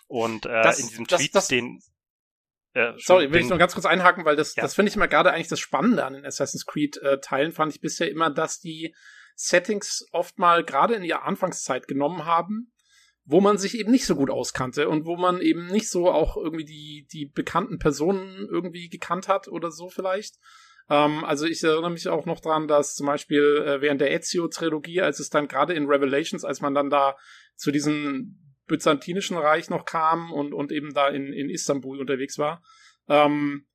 Und 0.08 0.46
äh, 0.46 0.62
das, 0.62 0.80
in 0.80 0.90
diesem 0.90 1.08
Tweet, 1.08 1.34
das, 1.34 1.48
den 1.48 1.82
äh, 2.74 2.94
Sorry, 2.98 3.32
will 3.32 3.42
ich 3.42 3.50
noch 3.50 3.58
ganz 3.58 3.74
kurz 3.74 3.86
einhaken, 3.86 4.26
weil 4.26 4.36
das, 4.36 4.56
ja. 4.56 4.62
das 4.62 4.76
finde 4.76 4.90
ich 4.92 4.96
immer 4.96 5.08
gerade 5.08 5.34
eigentlich 5.34 5.48
das 5.48 5.60
Spannende 5.60 6.06
an 6.06 6.14
den 6.14 6.26
Assassin's 6.26 6.68
Creed 6.68 6.98
äh, 6.98 7.20
Teilen, 7.20 7.52
fand 7.52 7.74
ich 7.74 7.82
bisher 7.82 8.12
immer, 8.12 8.30
dass 8.30 8.60
die 8.60 8.94
Settings 9.36 10.06
oft 10.12 10.38
mal 10.38 10.64
gerade 10.64 10.94
in 10.94 11.04
ihrer 11.04 11.24
Anfangszeit 11.24 11.88
genommen 11.88 12.26
haben 12.26 12.72
wo 13.26 13.42
man 13.42 13.58
sich 13.58 13.78
eben 13.78 13.92
nicht 13.92 14.06
so 14.06 14.16
gut 14.16 14.30
auskannte 14.30 14.88
und 14.88 15.06
wo 15.06 15.18
man 15.18 15.42
eben 15.42 15.68
nicht 15.68 15.90
so 15.90 16.10
auch 16.10 16.38
irgendwie 16.38 16.66
die, 16.66 17.08
die 17.12 17.26
bekannten 17.26 17.80
Personen 17.80 18.48
irgendwie 18.50 18.88
gekannt 18.88 19.28
hat 19.28 19.48
oder 19.48 19.72
so 19.72 19.90
vielleicht. 19.90 20.36
Ähm, 20.90 21.26
also 21.26 21.46
ich 21.46 21.64
erinnere 21.64 21.90
mich 21.90 22.08
auch 22.08 22.28
noch 22.28 22.40
dran, 22.40 22.68
dass 22.68 22.94
zum 22.94 23.08
Beispiel 23.08 23.64
äh, 23.66 23.82
während 23.82 24.00
der 24.00 24.12
Ezio-Trilogie, 24.12 25.02
als 25.02 25.20
es 25.20 25.30
dann 25.30 25.48
gerade 25.48 25.74
in 25.74 25.88
Revelations, 25.88 26.46
als 26.46 26.62
man 26.62 26.76
dann 26.76 26.92
da 26.92 27.18
zu 27.56 27.72
diesem 27.72 28.40
byzantinischen 28.68 29.38
Reich 29.38 29.70
noch 29.70 29.86
kam 29.86 30.32
und, 30.32 30.54
und 30.54 30.72
eben 30.72 30.94
da 30.94 31.08
in, 31.08 31.34
in 31.34 31.50
Istanbul 31.50 32.00
unterwegs 32.00 32.38
war, 32.38 32.64
ähm, 33.08 33.66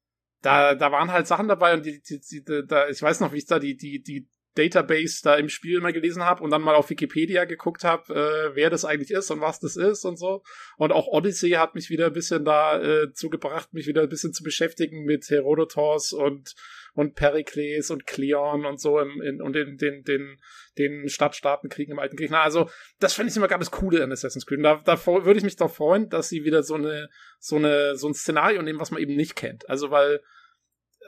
da, 0.42 0.74
da 0.74 0.92
waren 0.92 1.10
halt 1.10 1.26
Sachen 1.26 1.48
dabei 1.48 1.74
und 1.74 1.84
die, 1.84 2.00
die, 2.00 2.20
die, 2.20 2.66
da, 2.66 2.88
ich 2.88 3.02
weiß 3.02 3.20
noch, 3.20 3.32
wie 3.32 3.38
ich 3.38 3.46
da 3.46 3.58
die, 3.58 3.76
die, 3.76 4.00
die 4.02 4.28
Database 4.54 5.20
da 5.22 5.36
im 5.36 5.48
Spiel 5.48 5.80
mal 5.80 5.92
gelesen 5.92 6.24
habe 6.24 6.42
und 6.42 6.50
dann 6.50 6.62
mal 6.62 6.74
auf 6.74 6.90
Wikipedia 6.90 7.44
geguckt 7.44 7.84
habe, 7.84 8.14
äh, 8.14 8.56
wer 8.56 8.70
das 8.70 8.84
eigentlich 8.84 9.10
ist 9.10 9.30
und 9.30 9.40
was 9.40 9.60
das 9.60 9.76
ist 9.76 10.04
und 10.04 10.18
so. 10.18 10.42
Und 10.76 10.92
auch 10.92 11.06
Odyssey 11.06 11.50
hat 11.50 11.74
mich 11.74 11.90
wieder 11.90 12.06
ein 12.06 12.12
bisschen 12.12 12.44
da 12.44 12.80
äh, 12.80 13.12
zugebracht, 13.12 13.72
mich 13.72 13.86
wieder 13.86 14.02
ein 14.02 14.08
bisschen 14.08 14.32
zu 14.32 14.42
beschäftigen 14.42 15.04
mit 15.04 15.28
Herodotos 15.30 16.12
und 16.12 16.54
und 16.94 17.14
Perikles 17.14 17.90
und 17.90 18.06
Kleon 18.06 18.66
und 18.66 18.80
so 18.80 18.98
im, 18.98 19.20
in, 19.22 19.40
und 19.40 19.56
in 19.56 19.76
den, 19.76 20.02
den, 20.02 20.38
den 20.78 21.08
Stadtstaatenkriegen 21.08 21.92
im 21.92 21.98
alten 21.98 22.16
Griechenland. 22.16 22.44
Also, 22.44 22.70
das 22.98 23.14
finde 23.14 23.30
ich 23.30 23.36
immer 23.36 23.48
ganz 23.48 23.70
cool 23.80 24.00
an 24.02 24.12
Assassin's 24.12 24.46
Creed. 24.46 24.58
Und 24.58 24.64
da, 24.64 24.80
da 24.84 25.06
würde 25.06 25.38
ich 25.38 25.44
mich 25.44 25.56
doch 25.56 25.72
freuen, 25.72 26.08
dass 26.08 26.28
sie 26.28 26.44
wieder 26.44 26.62
so 26.62 26.74
eine, 26.74 27.08
so 27.38 27.56
eine, 27.56 27.96
so 27.96 28.08
ein 28.08 28.14
Szenario 28.14 28.62
nehmen, 28.62 28.80
was 28.80 28.90
man 28.90 29.00
eben 29.00 29.16
nicht 29.16 29.36
kennt. 29.36 29.68
Also, 29.68 29.90
weil, 29.90 30.20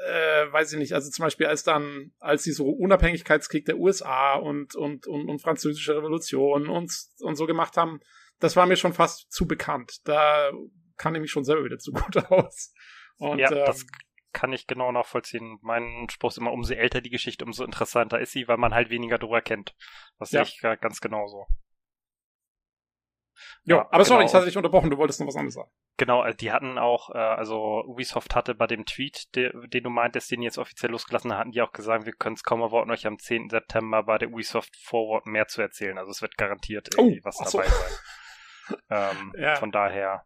äh, 0.06 0.52
weiß 0.52 0.72
ich 0.72 0.78
nicht, 0.78 0.92
also 0.94 1.10
zum 1.10 1.24
Beispiel 1.24 1.46
als 1.46 1.62
dann, 1.62 2.12
als 2.18 2.42
die 2.42 2.52
so 2.52 2.68
Unabhängigkeitskrieg 2.68 3.64
der 3.64 3.78
USA 3.78 4.34
und, 4.34 4.74
und, 4.74 5.06
und, 5.06 5.28
und 5.28 5.40
französische 5.40 5.96
Revolution 5.96 6.68
und, 6.68 6.92
und 7.20 7.36
so 7.36 7.46
gemacht 7.46 7.76
haben, 7.76 8.00
das 8.40 8.56
war 8.56 8.66
mir 8.66 8.76
schon 8.76 8.92
fast 8.94 9.30
zu 9.30 9.46
bekannt. 9.46 9.98
Da 10.04 10.50
kann 10.96 11.14
ich 11.14 11.20
mich 11.20 11.30
schon 11.30 11.44
selber 11.44 11.64
wieder 11.64 11.78
zu 11.78 11.92
gut 11.92 12.16
aus. 12.30 12.74
Und, 13.16 13.38
ja, 13.38 13.50
ähm, 13.50 13.64
das 13.66 13.86
kann 14.32 14.52
ich 14.52 14.66
genau 14.66 14.90
nachvollziehen. 14.92 15.58
Mein 15.62 16.08
Spruch 16.10 16.30
ist 16.30 16.38
immer, 16.38 16.52
umso 16.52 16.74
älter 16.74 17.00
die 17.00 17.10
Geschichte, 17.10 17.44
umso 17.44 17.64
interessanter 17.64 18.18
ist 18.20 18.32
sie, 18.32 18.48
weil 18.48 18.56
man 18.56 18.74
halt 18.74 18.90
weniger 18.90 19.18
drüber 19.18 19.42
kennt. 19.42 19.74
Das 20.18 20.32
ja. 20.32 20.44
sehe 20.44 20.54
ich 20.54 20.80
ganz 20.80 21.00
genauso. 21.00 21.46
Ja, 23.64 23.80
aber 23.80 23.90
genau. 23.90 24.04
sorry, 24.04 24.24
ich 24.24 24.34
hatte 24.34 24.46
dich 24.46 24.56
unterbrochen, 24.56 24.90
du 24.90 24.98
wolltest 24.98 25.20
noch 25.20 25.28
was 25.28 25.36
anderes 25.36 25.54
sagen. 25.54 25.70
Genau, 25.96 26.24
äh, 26.24 26.34
die 26.34 26.50
hatten 26.50 26.78
auch, 26.78 27.10
äh, 27.10 27.18
also 27.18 27.84
Ubisoft 27.86 28.34
hatte 28.34 28.54
bei 28.54 28.66
dem 28.66 28.84
Tweet, 28.84 29.28
den 29.34 29.84
du 29.84 29.90
meintest, 29.90 30.30
den 30.30 30.42
jetzt 30.42 30.58
offiziell 30.58 30.90
losgelassen 30.90 31.36
hatten 31.36 31.52
die 31.52 31.62
auch 31.62 31.72
gesagt, 31.72 32.06
wir 32.06 32.12
können 32.12 32.34
es 32.34 32.42
kaum 32.42 32.60
erwarten, 32.60 32.90
euch 32.90 33.06
am 33.06 33.18
10. 33.18 33.50
September 33.50 34.02
bei 34.02 34.18
der 34.18 34.28
Ubisoft 34.28 34.76
Forward 34.76 35.26
mehr 35.26 35.46
zu 35.46 35.62
erzählen. 35.62 35.98
Also 35.98 36.10
es 36.10 36.22
wird 36.22 36.36
garantiert 36.36 36.88
oh, 36.96 37.02
irgendwie 37.02 37.20
oh, 37.20 37.24
was 37.24 37.36
dabei 37.38 37.68
so. 37.68 37.74
sein. 37.74 38.78
ähm, 38.90 39.32
ja. 39.38 39.56
Von 39.56 39.70
daher. 39.70 40.24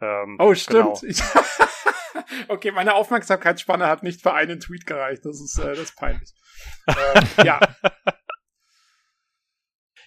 Ähm, 0.00 0.36
oh, 0.40 0.54
stimmt. 0.54 1.00
Genau. 1.00 1.14
Okay, 2.48 2.70
meine 2.70 2.94
Aufmerksamkeitsspanne 2.94 3.86
hat 3.86 4.02
nicht 4.02 4.22
für 4.22 4.32
einen 4.34 4.60
Tweet 4.60 4.86
gereicht. 4.86 5.24
Das 5.24 5.40
ist, 5.40 5.58
äh, 5.58 5.70
das 5.70 5.80
ist 5.80 5.96
peinlich. 5.96 6.30
äh, 6.86 7.44
ja. 7.44 7.60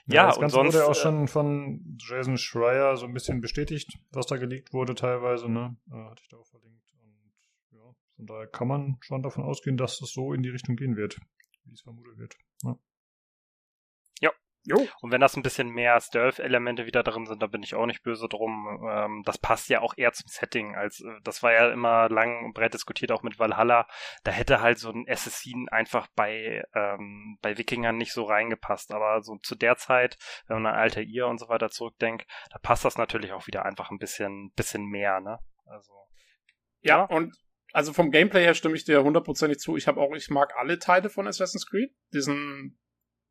Ja, 0.08 0.28
das 0.28 0.38
und 0.38 0.42
Ganze 0.42 0.56
sonst 0.56 0.74
wurde 0.76 0.86
auch 0.86 0.92
äh, 0.92 0.96
schon 0.96 1.28
von 1.28 1.98
Jason 2.00 2.38
Schreier 2.38 2.96
so 2.96 3.06
ein 3.06 3.14
bisschen 3.14 3.42
bestätigt, 3.42 3.98
was 4.12 4.28
da 4.28 4.38
geleakt 4.38 4.72
wurde 4.72 4.94
teilweise, 4.94 5.50
ne? 5.50 5.76
Äh, 5.90 5.96
hatte 5.96 6.22
ich 6.22 6.30
da 6.30 6.38
auch 6.38 6.48
verlinkt. 6.48 6.94
Und 7.02 7.34
ja, 7.72 7.96
von 8.16 8.26
daher 8.28 8.48
kann 8.48 8.68
man 8.68 8.98
schon 9.02 9.24
davon 9.24 9.44
ausgehen, 9.44 9.78
dass 9.78 10.02
es 10.02 10.14
so 10.14 10.34
in 10.34 10.44
die 10.44 10.50
Richtung 10.50 10.76
gehen 10.76 10.96
wird, 10.96 11.20
wie 11.66 11.74
es 11.74 11.82
vermutet 11.82 12.18
wird. 12.18 12.36
Ja. 12.64 12.78
Jo. 14.66 14.88
Und 15.02 15.12
wenn 15.12 15.22
das 15.22 15.38
ein 15.38 15.44
bisschen 15.44 15.70
mehr 15.70 16.00
Stealth-Elemente 16.02 16.88
wieder 16.88 17.04
drin 17.04 17.28
sind, 17.28 17.42
da 17.42 17.48
bin 17.48 17.62
ich 17.62 17.76
auch 17.76 17.86
nicht 17.86 18.02
böse 18.02 18.28
drum. 18.28 18.84
Ähm, 18.90 19.22
das 19.24 19.38
passt 19.38 19.70
ja 19.70 19.82
auch 19.82 19.94
eher 19.96 20.12
zum 20.12 20.28
Setting. 20.28 20.76
Als 20.76 21.02
äh, 21.02 21.20
das 21.24 21.44
war 21.44 21.54
ja 21.54 21.72
immer 21.72 22.10
lang 22.10 22.44
und 22.44 22.54
breit 22.54 22.74
diskutiert, 22.74 23.12
auch 23.12 23.22
mit 23.22 23.38
Valhalla. 23.38 23.88
Da 24.24 24.32
hätte 24.32 24.62
halt 24.62 24.80
so 24.80 24.90
ein 24.90 25.06
Assassin 25.08 25.70
einfach 25.70 26.08
bei 26.16 26.64
ähm, 26.74 27.38
bei 27.42 27.58
Wikingern 27.58 27.98
nicht 27.98 28.12
so 28.12 28.24
reingepasst. 28.24 28.92
Aber 28.92 29.22
so 29.22 29.38
zu 29.38 29.56
der 29.56 29.78
Zeit, 29.78 30.18
wenn 30.48 30.62
man 30.62 30.74
an 30.74 30.80
Alter 30.80 31.02
ihr 31.02 31.28
und 31.28 31.40
so 31.40 31.48
weiter 31.48 31.70
zurückdenkt, 31.70 32.26
da 32.52 32.58
passt 32.58 32.86
das 32.86 32.98
natürlich 32.98 33.34
auch 33.34 33.46
wieder 33.46 33.66
einfach 33.66 33.92
ein 33.92 34.00
bisschen 34.00 34.52
bisschen 34.56 34.86
mehr. 34.86 35.20
Ne? 35.22 35.40
Also 35.66 35.94
ja, 36.82 36.98
ja. 36.98 37.04
und 37.04 37.36
also 37.72 37.92
vom 37.94 38.10
Gameplay 38.10 38.44
her 38.44 38.54
stimme 38.54 38.76
ich 38.76 38.86
dir 38.86 39.04
hundertprozentig 39.04 39.60
zu. 39.60 39.76
Ich 39.76 39.88
habe 39.88 40.00
auch, 40.00 40.14
ich 40.16 40.30
mag 40.30 40.56
alle 40.56 40.80
Teile 40.80 41.10
von 41.10 41.28
Assassin's 41.28 41.68
Creed. 41.68 41.94
Diesen 42.14 42.80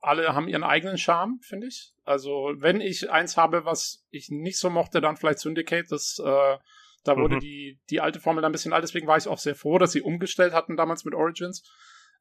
alle 0.04 0.34
haben 0.34 0.48
ihren 0.48 0.64
eigenen 0.64 0.98
Charme, 0.98 1.38
finde 1.42 1.66
ich. 1.68 1.92
Also, 2.04 2.52
wenn 2.56 2.80
ich 2.80 3.10
eins 3.10 3.36
habe, 3.36 3.64
was 3.64 4.04
ich 4.10 4.28
nicht 4.30 4.58
so 4.58 4.70
mochte, 4.70 5.00
dann 5.00 5.16
vielleicht 5.16 5.38
Syndicate. 5.38 5.86
Das, 5.90 6.18
äh, 6.24 6.56
da 7.04 7.16
wurde 7.16 7.36
mhm. 7.36 7.40
die, 7.40 7.80
die 7.90 8.00
alte 8.00 8.20
Formel 8.20 8.42
dann 8.42 8.50
ein 8.50 8.52
bisschen 8.52 8.72
alt, 8.72 8.82
deswegen 8.82 9.06
war 9.06 9.16
ich 9.16 9.28
auch 9.28 9.38
sehr 9.38 9.54
froh, 9.54 9.78
dass 9.78 9.92
sie 9.92 10.02
umgestellt 10.02 10.52
hatten 10.52 10.76
damals 10.76 11.04
mit 11.04 11.14
Origins. 11.14 11.62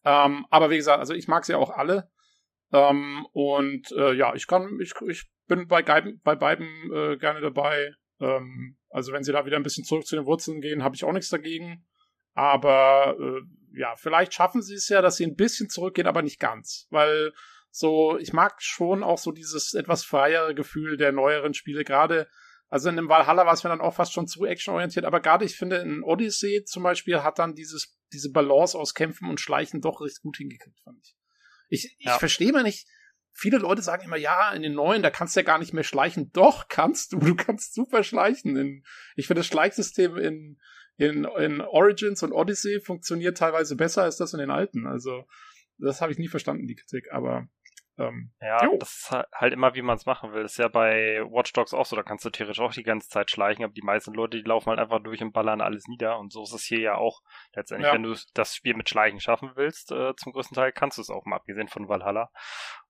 Ähm, 0.03 0.45
aber 0.49 0.69
wie 0.69 0.77
gesagt, 0.77 0.99
also 0.99 1.13
ich 1.13 1.27
mag 1.27 1.45
sie 1.45 1.55
auch 1.55 1.69
alle. 1.69 2.09
Ähm, 2.71 3.25
und 3.31 3.91
äh, 3.91 4.13
ja, 4.13 4.33
ich 4.35 4.47
kann, 4.47 4.79
ich, 4.81 4.93
ich 5.07 5.29
bin 5.47 5.67
bei, 5.67 5.83
bei 5.83 6.35
beiden 6.35 6.67
äh, 6.93 7.17
gerne 7.17 7.39
dabei. 7.39 7.93
Ähm, 8.19 8.77
also 8.89 9.13
wenn 9.13 9.23
sie 9.23 9.31
da 9.31 9.45
wieder 9.45 9.57
ein 9.57 9.63
bisschen 9.63 9.85
zurück 9.85 10.05
zu 10.05 10.15
den 10.15 10.25
Wurzeln 10.25 10.59
gehen, 10.59 10.83
habe 10.83 10.95
ich 10.95 11.03
auch 11.03 11.13
nichts 11.13 11.29
dagegen. 11.29 11.85
Aber 12.33 13.15
äh, 13.19 13.79
ja, 13.79 13.95
vielleicht 13.95 14.33
schaffen 14.33 14.61
sie 14.61 14.75
es 14.75 14.89
ja, 14.89 15.01
dass 15.01 15.17
sie 15.17 15.25
ein 15.25 15.35
bisschen 15.35 15.69
zurückgehen, 15.69 16.07
aber 16.07 16.21
nicht 16.21 16.39
ganz. 16.39 16.87
Weil 16.89 17.31
so, 17.75 18.17
ich 18.19 18.33
mag 18.33 18.61
schon 18.61 19.03
auch 19.03 19.17
so 19.17 19.31
dieses 19.31 19.73
etwas 19.73 20.03
freiere 20.03 20.53
Gefühl 20.53 20.95
der 20.95 21.11
neueren 21.11 21.55
Spiele, 21.55 21.83
gerade 21.83 22.27
also 22.69 22.89
in 22.89 22.95
dem 22.95 23.09
Valhalla 23.09 23.45
war 23.45 23.53
es 23.53 23.63
mir 23.63 23.69
dann 23.69 23.81
auch 23.81 23.95
fast 23.95 24.13
schon 24.13 24.27
zu 24.27 24.45
actionorientiert, 24.45 25.05
aber 25.05 25.19
gerade 25.19 25.43
ich 25.43 25.55
finde, 25.55 25.77
in 25.77 26.03
Odyssey 26.03 26.63
zum 26.65 26.83
Beispiel 26.83 27.21
hat 27.21 27.39
dann 27.39 27.55
dieses, 27.55 27.99
diese 28.11 28.31
Balance 28.31 28.77
aus 28.77 28.93
Kämpfen 28.93 29.29
und 29.29 29.39
Schleichen 29.39 29.81
doch 29.81 30.01
recht 30.01 30.21
gut 30.21 30.37
hingekriegt, 30.37 30.79
fand 30.83 30.99
ich. 31.01 31.15
Ich, 31.69 31.95
ich 31.97 32.05
ja. 32.05 32.17
verstehe 32.17 32.51
mal 32.51 32.63
nicht, 32.63 32.87
viele 33.31 33.57
Leute 33.57 33.81
sagen 33.81 34.03
immer, 34.03 34.17
ja, 34.17 34.51
in 34.51 34.61
den 34.61 34.73
neuen, 34.73 35.01
da 35.01 35.09
kannst 35.09 35.35
du 35.35 35.39
ja 35.39 35.45
gar 35.45 35.57
nicht 35.57 35.73
mehr 35.73 35.83
schleichen. 35.83 36.31
Doch, 36.31 36.67
kannst 36.67 37.13
du, 37.13 37.17
du 37.19 37.35
kannst 37.35 37.73
super 37.73 38.03
schleichen. 38.03 38.55
In, 38.55 38.83
ich 39.15 39.27
finde 39.27 39.39
das 39.39 39.47
Schleichsystem 39.47 40.17
in, 40.17 40.59
in, 40.97 41.25
in 41.25 41.61
Origins 41.61 42.21
und 42.23 42.31
Odyssey 42.31 42.79
funktioniert 42.79 43.37
teilweise 43.37 43.75
besser 43.75 44.03
als 44.03 44.17
das 44.17 44.33
in 44.33 44.39
den 44.39 44.51
alten. 44.51 44.85
Also, 44.85 45.25
das 45.77 46.01
habe 46.01 46.11
ich 46.11 46.19
nie 46.19 46.27
verstanden, 46.27 46.67
die 46.67 46.75
Kritik, 46.75 47.11
aber 47.11 47.47
Ähm, 47.97 48.33
Ja, 48.41 48.63
jo. 48.65 48.77
das 48.79 48.91
ist 48.95 49.11
halt- 49.11 49.27
halt 49.33 49.53
immer, 49.53 49.75
wie 49.75 49.81
man 49.83 49.95
es 49.97 50.05
machen 50.07 50.33
will. 50.33 50.41
Das 50.43 50.53
ist 50.53 50.57
ja 50.57 50.67
bei 50.67 51.21
Watch 51.29 51.53
Dogs 51.53 51.73
auch 51.73 51.85
so, 51.85 51.95
da 51.95 52.01
kannst 52.03 52.25
du 52.25 52.31
theoretisch 52.31 52.59
auch 52.59 52.73
die 52.73 52.81
ganze 52.83 53.07
Zeit 53.09 53.29
schleichen, 53.29 53.63
aber 53.63 53.73
die 53.73 53.83
meisten 53.83 54.13
Leute, 54.13 54.37
die 54.37 54.47
laufen 54.47 54.69
halt 54.69 54.79
einfach 54.79 54.99
durch 55.03 55.21
und 55.21 55.31
ballern 55.31 55.61
alles 55.61 55.85
nieder. 55.87 56.17
Und 56.17 56.31
so 56.33 56.41
ist 56.43 56.53
es 56.53 56.63
hier 56.63 56.79
ja 56.79 56.95
auch 56.95 57.21
letztendlich. 57.53 57.87
Ja. 57.87 57.93
Wenn 57.93 58.03
du 58.03 58.15
das 58.33 58.55
Spiel 58.55 58.73
mit 58.75 58.89
Schleichen 58.89 59.19
schaffen 59.19 59.51
willst, 59.55 59.91
äh, 59.91 60.15
zum 60.15 60.31
größten 60.33 60.55
Teil 60.55 60.71
kannst 60.71 60.97
du 60.97 61.01
es 61.03 61.09
auch 61.11 61.25
mal, 61.25 61.35
abgesehen 61.35 61.67
von 61.67 61.87
Valhalla. 61.87 62.31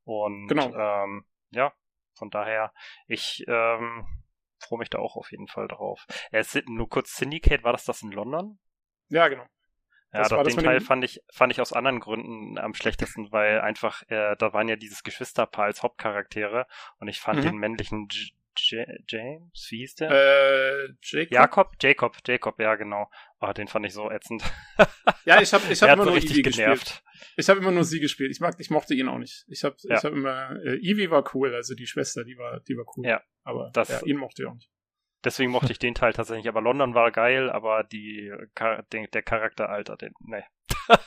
Und 0.06 0.48
Genau. 0.48 0.74
ähm, 0.74 1.26
ja, 1.52 1.74
von 2.16 2.30
daher, 2.30 2.72
ich 3.08 3.44
ähm, 3.48 4.06
freue 4.60 4.80
mich 4.80 4.90
da 4.90 5.00
auch 5.00 5.18
auf 5.18 5.32
jeden 5.32 5.48
Fall 5.48 5.68
drauf. 5.68 6.06
Äh, 6.32 6.44
nur 6.68 6.88
kurz, 6.88 7.16
Syndicate, 7.16 7.64
war 7.64 7.74
das 7.74 7.84
das 7.86 8.02
in 8.04 8.12
London? 8.12 8.58
ja, 9.10 9.28
genau. 9.28 9.46
Ja, 10.14 10.20
Das 10.20 10.30
doch, 10.30 10.44
den 10.44 10.58
Teil 10.58 10.80
dem- 10.80 10.86
fand 10.86 11.04
ich, 11.04 11.22
fand 11.32 11.52
ich 11.52 11.60
aus 11.60 11.74
anderen 11.74 12.00
Gründen 12.00 12.58
am 12.60 12.74
schlechtesten, 12.76 13.32
weil 13.32 13.60
einfach, 13.62 14.04
äh, 14.10 14.36
da 14.38 14.54
waren 14.54 14.68
ja 14.70 14.76
dieses 14.76 15.04
Geschwisterpaar 15.04 15.66
als 15.66 15.82
Hauptcharaktere 15.82 16.68
und 17.00 17.08
ich 17.08 17.20
fand 17.20 17.40
Mhm. 17.40 17.44
den 17.44 17.58
männlichen 17.58 18.08
J 18.12 18.32
J 18.56 18.88
James, 19.08 19.68
wie 19.72 19.78
hieß 19.80 19.96
der? 19.96 20.12
Äh, 20.12 20.94
Jacob? 21.02 21.32
Jakob? 21.32 21.72
Jacob, 21.82 22.18
Jacob, 22.28 22.60
ja 22.60 22.76
genau. 22.76 23.10
Oh, 23.42 23.52
den 23.52 23.68
fand 23.68 23.88
ich 23.88 23.94
so 23.94 24.12
ätzend. 24.12 24.44
Ja, 25.26 25.42
ich 25.42 25.52
habe 25.54 25.64
ich 25.72 25.82
hab 25.82 25.90
immer 25.94 26.04
so 26.04 26.10
nur 26.10 26.18
richtig 26.18 26.34
Eevee 26.38 26.42
gespielt. 26.44 26.66
genervt. 26.68 27.04
Ich 27.38 27.50
habe 27.50 27.60
immer 27.62 27.72
nur 27.72 27.84
sie 27.86 28.00
gespielt. 28.00 28.30
Ich 28.30 28.40
mag, 28.42 28.56
ich 28.60 28.70
mochte 28.70 28.94
ihn 28.94 29.08
auch 29.08 29.18
nicht. 29.18 29.46
Ich 29.48 29.64
habe 29.64 29.76
Ja. 29.84 29.98
ich 29.98 30.04
hab 30.04 30.12
immer 30.14 30.52
äh, 30.64 30.76
Eevee 30.88 31.10
war 31.10 31.24
cool, 31.34 31.56
also 31.56 31.74
die 31.76 31.88
Schwester, 31.88 32.24
die 32.24 32.38
war 32.38 32.60
die 32.60 32.76
war 32.78 32.86
cool. 32.96 33.08
Ja. 33.08 33.22
Aber 33.44 33.72
Das- 33.74 33.90
ja, 33.90 34.02
ihn 34.06 34.18
mochte 34.18 34.44
ich 34.44 34.48
auch 34.50 34.54
nicht. 34.54 34.70
Deswegen 35.24 35.52
mochte 35.52 35.72
ich 35.72 35.80
den 35.80 35.96
Teil 35.96 36.14
tatsächlich. 36.14 36.48
Aber 36.48 36.62
London 36.62 36.94
war 36.94 37.12
geil, 37.12 37.50
aber 37.50 37.84
die, 37.84 38.32
den, 38.92 39.08
der 39.14 39.22
Charakter, 39.24 39.70
Alter, 39.70 39.96
den, 39.98 40.14
nee. 40.26 40.44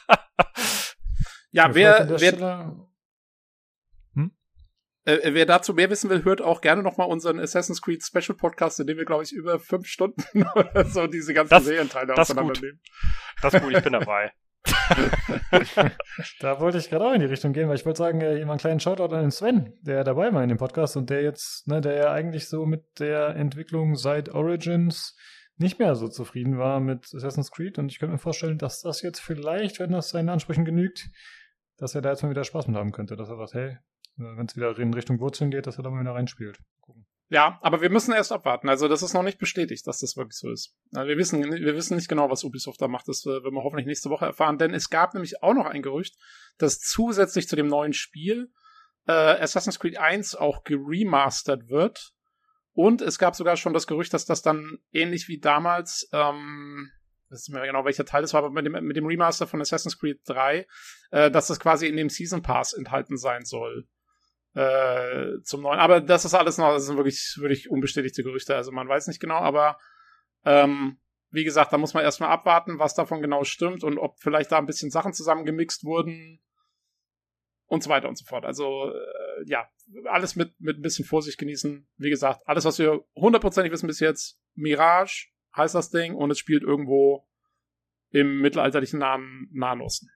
Ja, 1.53 1.75
wer 1.75 2.07
wer, 2.11 2.19
Stelle- 2.19 2.87
äh, 5.07 5.33
wer 5.35 5.47
dazu 5.47 5.73
mehr 5.73 5.89
wissen 5.89 6.11
will, 6.11 6.25
hört 6.25 6.43
auch 6.43 6.61
gerne 6.61 6.83
nochmal 6.83 7.09
unseren 7.09 7.39
Assassin's 7.39 7.81
Creed 7.81 8.03
Special 8.05 8.37
Podcast, 8.37 8.81
in 8.81 8.87
dem 8.89 8.99
wir, 8.99 9.05
glaube 9.05 9.23
ich, 9.23 9.33
über 9.33 9.59
fünf 9.59 9.87
Stunden 9.87 10.23
oder 10.55 10.85
so 10.85 11.07
diese 11.07 11.33
ganzen 11.33 11.51
Das- 11.51 11.65
Serienteile 11.65 12.15
das 12.15 12.29
ist 12.31 12.37
gut. 12.37 12.43
auseinandernehmen. 12.45 12.81
Das 13.41 13.55
ist 13.55 13.63
gut, 13.63 13.73
ich 13.75 13.83
bin 13.83 13.93
dabei. 13.93 14.33
Da 16.41 16.61
wollte 16.61 16.79
ich 16.79 16.89
gerade 16.89 17.05
auch 17.05 17.13
in 17.13 17.21
die 17.21 17.27
Richtung 17.27 17.53
gehen, 17.53 17.69
weil 17.69 17.77
ich 17.77 17.87
wollte 17.87 17.99
sagen, 17.99 18.21
äh, 18.21 18.45
mal 18.45 18.53
einen 18.53 18.61
kleinen 18.61 18.81
Shoutout 18.81 19.15
an 19.15 19.23
den 19.23 19.31
Sven, 19.31 19.75
der 19.83 20.05
dabei 20.05 20.33
war 20.33 20.43
in 20.43 20.49
dem 20.49 20.59
Podcast 20.59 20.97
und 20.97 21.11
der 21.11 21.23
jetzt, 21.23 21.67
ne, 21.69 21.81
der 21.81 21.95
ja 21.95 22.13
eigentlich 22.13 22.49
so 22.49 22.67
mit 22.67 22.85
der 22.99 23.37
Entwicklung 23.37 23.97
seit 23.97 24.31
Origins 24.31 25.17
nicht 25.59 25.79
mehr 25.79 25.95
so 25.95 26.09
zufrieden 26.09 26.59
war 26.59 26.81
mit 26.81 27.05
Assassin's 27.15 27.51
Creed 27.51 27.79
und 27.79 27.91
ich 27.91 27.99
könnte 27.99 28.13
mir 28.13 28.19
vorstellen, 28.19 28.59
dass 28.59 28.83
das 28.83 29.03
jetzt 29.03 29.21
vielleicht, 29.21 29.81
wenn 29.81 29.93
das 29.93 30.11
seinen 30.11 30.29
Ansprüchen 30.29 30.65
genügt, 30.65 31.09
dass 31.79 31.95
er 31.95 32.03
da 32.03 32.11
jetzt 32.11 32.23
mal 32.23 32.31
wieder 32.31 32.45
Spaß 32.45 32.69
mit 32.69 32.77
haben 32.77 32.93
könnte, 32.93 33.17
dass 33.17 33.29
er 33.29 33.37
sagt, 33.37 33.55
hey, 33.55 33.79
wenn 34.17 34.47
es 34.47 34.57
wieder 34.57 34.79
in 34.79 34.95
Richtung 34.95 35.21
Wurzeln 35.21 35.51
geht, 35.51 35.67
dass 35.67 35.79
er 35.79 35.85
da 35.85 35.91
mal 35.91 36.01
wieder 36.01 36.15
reinspielt. 36.15 36.59
Ja, 37.29 37.59
aber 37.61 37.81
wir 37.81 37.91
müssen 37.91 38.13
erst 38.13 38.31
abwarten. 38.31 38.69
Also 38.69 38.87
das 38.87 39.03
ist 39.03 39.13
noch 39.13 39.25
nicht 39.25 39.39
bestätigt, 39.39 39.87
dass 39.87 39.99
das 39.99 40.17
wirklich 40.17 40.39
so 40.39 40.51
ist. 40.51 40.77
Wir 40.93 41.17
wissen, 41.17 41.43
wir 41.43 41.75
wissen 41.75 41.97
nicht 41.97 42.09
genau, 42.09 42.31
was 42.31 42.45
Ubisoft 42.45 42.81
da 42.81 42.87
macht. 42.87 43.09
Das 43.09 43.27
äh, 43.27 43.31
werden 43.31 43.55
wir 43.55 43.65
hoffentlich 43.65 43.87
nächste 43.87 44.11
Woche 44.11 44.27
erfahren. 44.27 44.59
Denn 44.59 44.73
es 44.73 44.91
gab 44.91 45.13
nämlich 45.13 45.43
auch 45.43 45.55
noch 45.55 45.67
ein 45.67 45.83
Gerücht, 45.83 46.15
dass 46.59 46.79
zusätzlich 46.79 47.49
zu 47.49 47.57
dem 47.57 47.67
neuen 47.67 47.93
Spiel 47.93 48.53
äh, 49.09 49.13
Assassin's 49.13 49.81
Creed 49.81 49.99
1 49.99 50.37
auch 50.37 50.63
geremastert 50.63 51.69
wird. 51.69 52.13
Und 52.73 53.03
es 53.03 53.19
gab 53.19 53.35
sogar 53.35 53.57
schon 53.57 53.73
das 53.73 53.89
Gerücht, 53.89 54.15
dass 54.15 54.25
das 54.25 54.43
dann 54.43 54.79
ähnlich 54.93 55.27
wie 55.27 55.41
damals, 55.41 56.09
ähm, 56.13 56.91
das 57.29 57.41
ist 57.41 57.49
mir 57.49 57.67
genau 57.67 57.85
welcher 57.85 58.05
Teil 58.05 58.23
das 58.23 58.35
war, 58.35 58.45
aber 58.45 58.51
mit 58.51 58.67
dem, 58.67 58.85
mit 58.85 58.97
dem 58.97 59.07
Remaster 59.07 59.49
von 59.49 59.61
Assassin's 59.61 59.99
Creed 59.99 60.21
3, 60.27 60.67
äh, 61.11 61.31
dass 61.31 61.49
das 61.49 61.59
quasi 61.59 61.89
in 61.89 61.97
dem 61.97 62.11
Season 62.11 62.43
Pass 62.43 62.73
enthalten 62.73 63.17
sein 63.17 63.45
soll 63.45 63.89
äh, 64.57 65.43
zum 65.43 65.61
neuen. 65.61 65.79
Aber 65.79 66.01
das 66.01 66.25
ist 66.25 66.35
alles 66.35 66.57
noch, 66.57 66.73
das 66.73 66.87
sind 66.87 66.97
wirklich, 66.97 67.37
wirklich 67.39 67.71
unbestätigte 67.71 68.23
Gerüchte. 68.23 68.57
Also 68.57 68.73
man 68.73 68.89
weiß 68.89 69.07
nicht 69.07 69.21
genau, 69.21 69.37
aber 69.37 69.79
ähm, 70.45 70.99
wie 71.31 71.45
gesagt, 71.45 71.73
da 71.73 71.79
muss 71.79 71.93
man 71.93 72.03
erstmal 72.03 72.31
abwarten, 72.31 72.79
was 72.79 72.95
davon 72.95 73.21
genau 73.21 73.45
stimmt 73.45 73.85
und 73.85 73.99
ob 73.99 74.19
vielleicht 74.19 74.51
da 74.53 74.59
ein 74.59 74.67
bisschen 74.67 74.91
Sachen 74.91 75.13
zusammengemixt 75.13 75.85
wurden 75.85 76.41
und 77.67 77.83
so 77.83 77.91
weiter 77.91 78.09
und 78.09 78.17
so 78.17 78.25
fort. 78.25 78.47
Also 78.47 78.91
äh, 78.91 79.45
ja, 79.45 79.69
alles 80.07 80.37
mit, 80.37 80.59
mit 80.59 80.79
ein 80.79 80.83
bisschen 80.83 81.05
Vorsicht 81.05 81.37
genießen. 81.37 81.87
Wie 81.99 82.11
gesagt, 82.11 82.41
alles, 82.47 82.65
was 82.65 82.79
wir 82.79 83.05
hundertprozentig 83.15 83.73
wissen 83.73 83.89
bis 83.89 84.01
jetzt, 84.01 84.41
Mirage 84.55 85.29
heißt 85.55 85.75
das 85.75 85.91
Ding 85.91 86.15
und 86.15 86.31
es 86.31 86.39
spielt 86.39 86.63
irgendwo 86.63 87.29
im 88.09 88.41
mittelalterlichen 88.41 89.01
Nahen, 89.01 89.51
Nahen 89.53 89.83
Osten. 89.83 90.09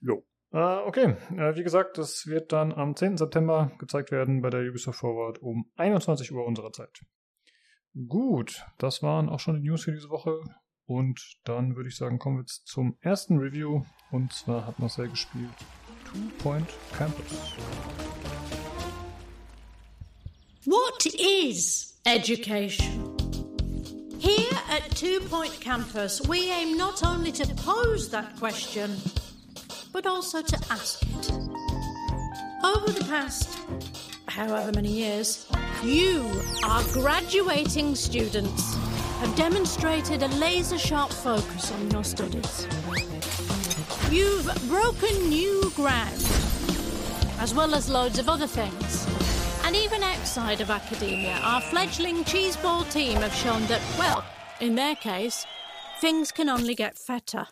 Jo. 0.00 0.26
Äh, 0.52 0.58
okay, 0.58 1.16
äh, 1.36 1.54
wie 1.54 1.62
gesagt, 1.62 1.96
das 1.96 2.26
wird 2.26 2.52
dann 2.52 2.72
am 2.72 2.96
10. 2.96 3.16
September 3.16 3.70
gezeigt 3.78 4.10
werden 4.10 4.42
bei 4.42 4.50
der 4.50 4.68
Ubisoft 4.68 4.98
Forward 4.98 5.38
um 5.40 5.70
21 5.76 6.32
Uhr 6.32 6.44
unserer 6.44 6.72
Zeit. 6.72 7.00
Gut, 8.08 8.64
das 8.78 9.02
waren 9.02 9.28
auch 9.28 9.40
schon 9.40 9.56
die 9.56 9.68
News 9.68 9.84
für 9.84 9.92
diese 9.92 10.10
Woche. 10.10 10.40
Und 10.86 11.38
dann 11.44 11.76
würde 11.76 11.88
ich 11.88 11.96
sagen, 11.96 12.18
kommen 12.18 12.38
wir 12.38 12.42
jetzt 12.42 12.66
zum 12.66 12.96
ersten 13.00 13.38
Review. 13.38 13.84
Und 14.10 14.32
zwar 14.32 14.66
hat 14.66 14.80
Marcel 14.80 15.08
gespielt 15.08 15.54
Two 16.04 16.18
Point 16.42 16.68
Campus. 16.98 17.54
What 20.66 21.06
is 21.06 22.00
education? 22.04 23.16
Here 24.18 24.58
at 24.68 24.90
Two 24.96 25.20
Point 25.30 25.60
Campus, 25.60 26.20
we 26.28 26.50
aim 26.50 26.76
not 26.76 27.04
only 27.04 27.30
to 27.30 27.46
pose 27.54 28.10
that 28.10 28.36
question, 28.36 28.90
but 29.92 30.06
also 30.06 30.42
to 30.42 30.56
ask 30.70 31.02
it. 31.02 31.32
Over 32.62 32.92
the 32.92 33.04
past 33.08 33.58
however 34.30 34.72
many 34.72 34.90
years, 34.90 35.46
you, 35.82 36.30
our 36.64 36.82
graduating 36.92 37.94
students, 37.94 38.74
have 39.20 39.34
demonstrated 39.36 40.22
a 40.22 40.28
laser 40.28 40.78
sharp 40.78 41.10
focus 41.10 41.70
on 41.72 41.90
your 41.90 42.04
studies. 42.04 42.66
You've 44.10 44.46
broken 44.68 45.28
new 45.28 45.70
ground, 45.74 46.24
as 47.38 47.52
well 47.54 47.74
as 47.74 47.90
loads 47.90 48.18
of 48.18 48.28
other 48.28 48.46
things. 48.46 49.06
And 49.64 49.76
even 49.76 50.02
outside 50.02 50.60
of 50.60 50.70
academia, 50.70 51.38
our 51.42 51.60
fledgling 51.60 52.24
cheeseball 52.24 52.90
team 52.90 53.18
have 53.18 53.34
shown 53.34 53.66
that, 53.66 53.82
well, 53.98 54.24
in 54.60 54.74
their 54.74 54.94
case, 54.94 55.46
things 56.00 56.32
can 56.32 56.48
only 56.48 56.74
get 56.74 56.98
better. 57.06 57.46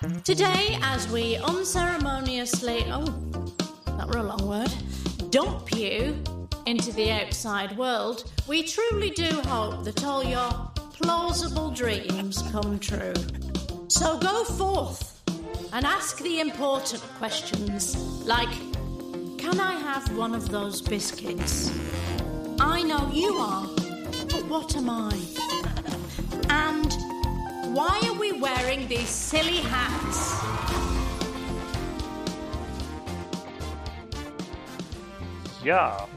Today, 0.00 0.78
as 0.80 1.06
we 1.12 1.36
unceremoniously, 1.36 2.84
oh, 2.86 3.04
that 3.98 4.08
were 4.08 4.16
a 4.16 4.22
long 4.22 4.48
word, 4.48 4.72
dump 5.28 5.76
you 5.76 6.16
into 6.64 6.90
the 6.92 7.10
outside 7.10 7.76
world, 7.76 8.32
we 8.48 8.62
truly 8.62 9.10
do 9.10 9.28
hope 9.42 9.84
that 9.84 10.02
all 10.02 10.24
your 10.24 10.50
plausible 10.94 11.70
dreams 11.70 12.42
come 12.50 12.78
true. 12.78 13.12
So 13.88 14.18
go 14.18 14.44
forth 14.44 15.20
and 15.74 15.84
ask 15.84 16.18
the 16.22 16.40
important 16.40 17.02
questions 17.18 17.94
like 18.24 18.48
Can 19.36 19.60
I 19.60 19.74
have 19.74 20.16
one 20.16 20.34
of 20.34 20.48
those 20.48 20.80
biscuits? 20.80 21.70
I 22.58 22.82
know 22.82 23.10
you 23.12 23.34
are, 23.34 23.66
but 24.30 24.46
what 24.46 24.74
am 24.76 24.88
I? 24.88 25.14
And 26.48 27.19
why 27.72 28.00
are 28.04 28.18
we 28.18 28.32
wearing 28.32 28.88
these 28.88 29.08
silly 29.08 29.62
hats? 29.62 30.40
Ja. 35.64 36.08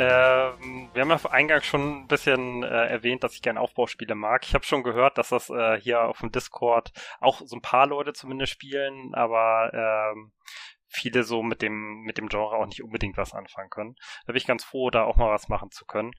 Ähm, 0.00 0.88
wir 0.94 1.02
haben 1.02 1.10
ja 1.10 1.30
eingangs 1.30 1.66
schon 1.66 2.02
ein 2.02 2.06
bisschen 2.06 2.62
äh, 2.62 2.86
erwähnt, 2.86 3.24
dass 3.24 3.34
ich 3.34 3.42
gerne 3.42 3.60
Aufbauspiele 3.60 4.14
mag. 4.14 4.44
Ich 4.46 4.54
habe 4.54 4.64
schon 4.64 4.84
gehört, 4.84 5.18
dass 5.18 5.30
das 5.30 5.50
äh, 5.50 5.80
hier 5.80 6.02
auf 6.02 6.20
dem 6.20 6.30
Discord 6.30 6.92
auch 7.20 7.42
so 7.44 7.56
ein 7.56 7.62
paar 7.62 7.88
Leute 7.88 8.12
zumindest 8.12 8.52
spielen, 8.52 9.12
aber 9.14 9.72
ähm, 10.14 10.30
viele 10.88 11.22
so 11.22 11.42
mit 11.42 11.62
dem 11.62 12.00
mit 12.02 12.18
dem 12.18 12.28
Genre 12.28 12.56
auch 12.56 12.66
nicht 12.66 12.82
unbedingt 12.82 13.16
was 13.16 13.34
anfangen 13.34 13.70
können. 13.70 13.94
Da 14.26 14.32
bin 14.32 14.36
ich 14.36 14.46
ganz 14.46 14.64
froh, 14.64 14.90
da 14.90 15.04
auch 15.04 15.16
mal 15.16 15.30
was 15.30 15.48
machen 15.48 15.70
zu 15.70 15.84
können. 15.84 16.12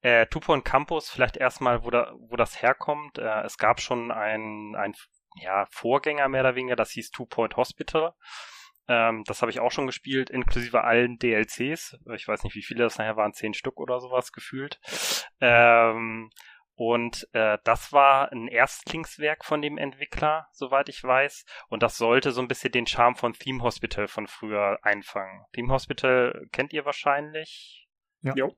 Äh, 0.00 0.26
Two 0.26 0.40
Point 0.40 0.64
Campus, 0.64 1.10
vielleicht 1.10 1.36
erstmal, 1.36 1.84
wo, 1.84 1.90
da, 1.90 2.12
wo 2.18 2.36
das 2.36 2.62
herkommt. 2.62 3.18
Äh, 3.18 3.42
es 3.42 3.58
gab 3.58 3.80
schon 3.80 4.10
ein, 4.10 4.74
ein 4.76 4.94
ja, 5.36 5.66
Vorgänger 5.70 6.28
mehr 6.28 6.42
oder 6.42 6.54
weniger, 6.54 6.76
das 6.76 6.90
hieß 6.90 7.10
Two 7.10 7.26
Point 7.26 7.56
Hospital. 7.56 8.14
Ähm, 8.88 9.22
das 9.26 9.42
habe 9.42 9.50
ich 9.50 9.60
auch 9.60 9.70
schon 9.70 9.86
gespielt, 9.86 10.30
inklusive 10.30 10.82
allen 10.82 11.18
DLCs. 11.18 11.96
Ich 12.14 12.26
weiß 12.26 12.42
nicht, 12.42 12.54
wie 12.54 12.62
viele 12.62 12.84
das 12.84 12.98
nachher 12.98 13.16
waren, 13.16 13.32
zehn 13.32 13.54
Stück 13.54 13.78
oder 13.78 14.00
sowas 14.00 14.32
gefühlt. 14.32 14.80
Ähm, 15.40 16.30
und 16.74 17.28
äh, 17.32 17.58
das 17.64 17.92
war 17.92 18.32
ein 18.32 18.48
Erstlingswerk 18.48 19.44
von 19.44 19.60
dem 19.60 19.78
Entwickler, 19.78 20.48
soweit 20.52 20.88
ich 20.88 21.02
weiß. 21.02 21.44
Und 21.68 21.82
das 21.82 21.96
sollte 21.96 22.32
so 22.32 22.40
ein 22.40 22.48
bisschen 22.48 22.72
den 22.72 22.86
Charme 22.86 23.14
von 23.14 23.34
Theme 23.34 23.62
Hospital 23.62 24.08
von 24.08 24.26
früher 24.26 24.78
einfangen. 24.82 25.44
Theme 25.52 25.72
Hospital 25.72 26.46
kennt 26.50 26.72
ihr 26.72 26.84
wahrscheinlich. 26.84 27.88
Ja. 28.22 28.34
Jo. 28.34 28.56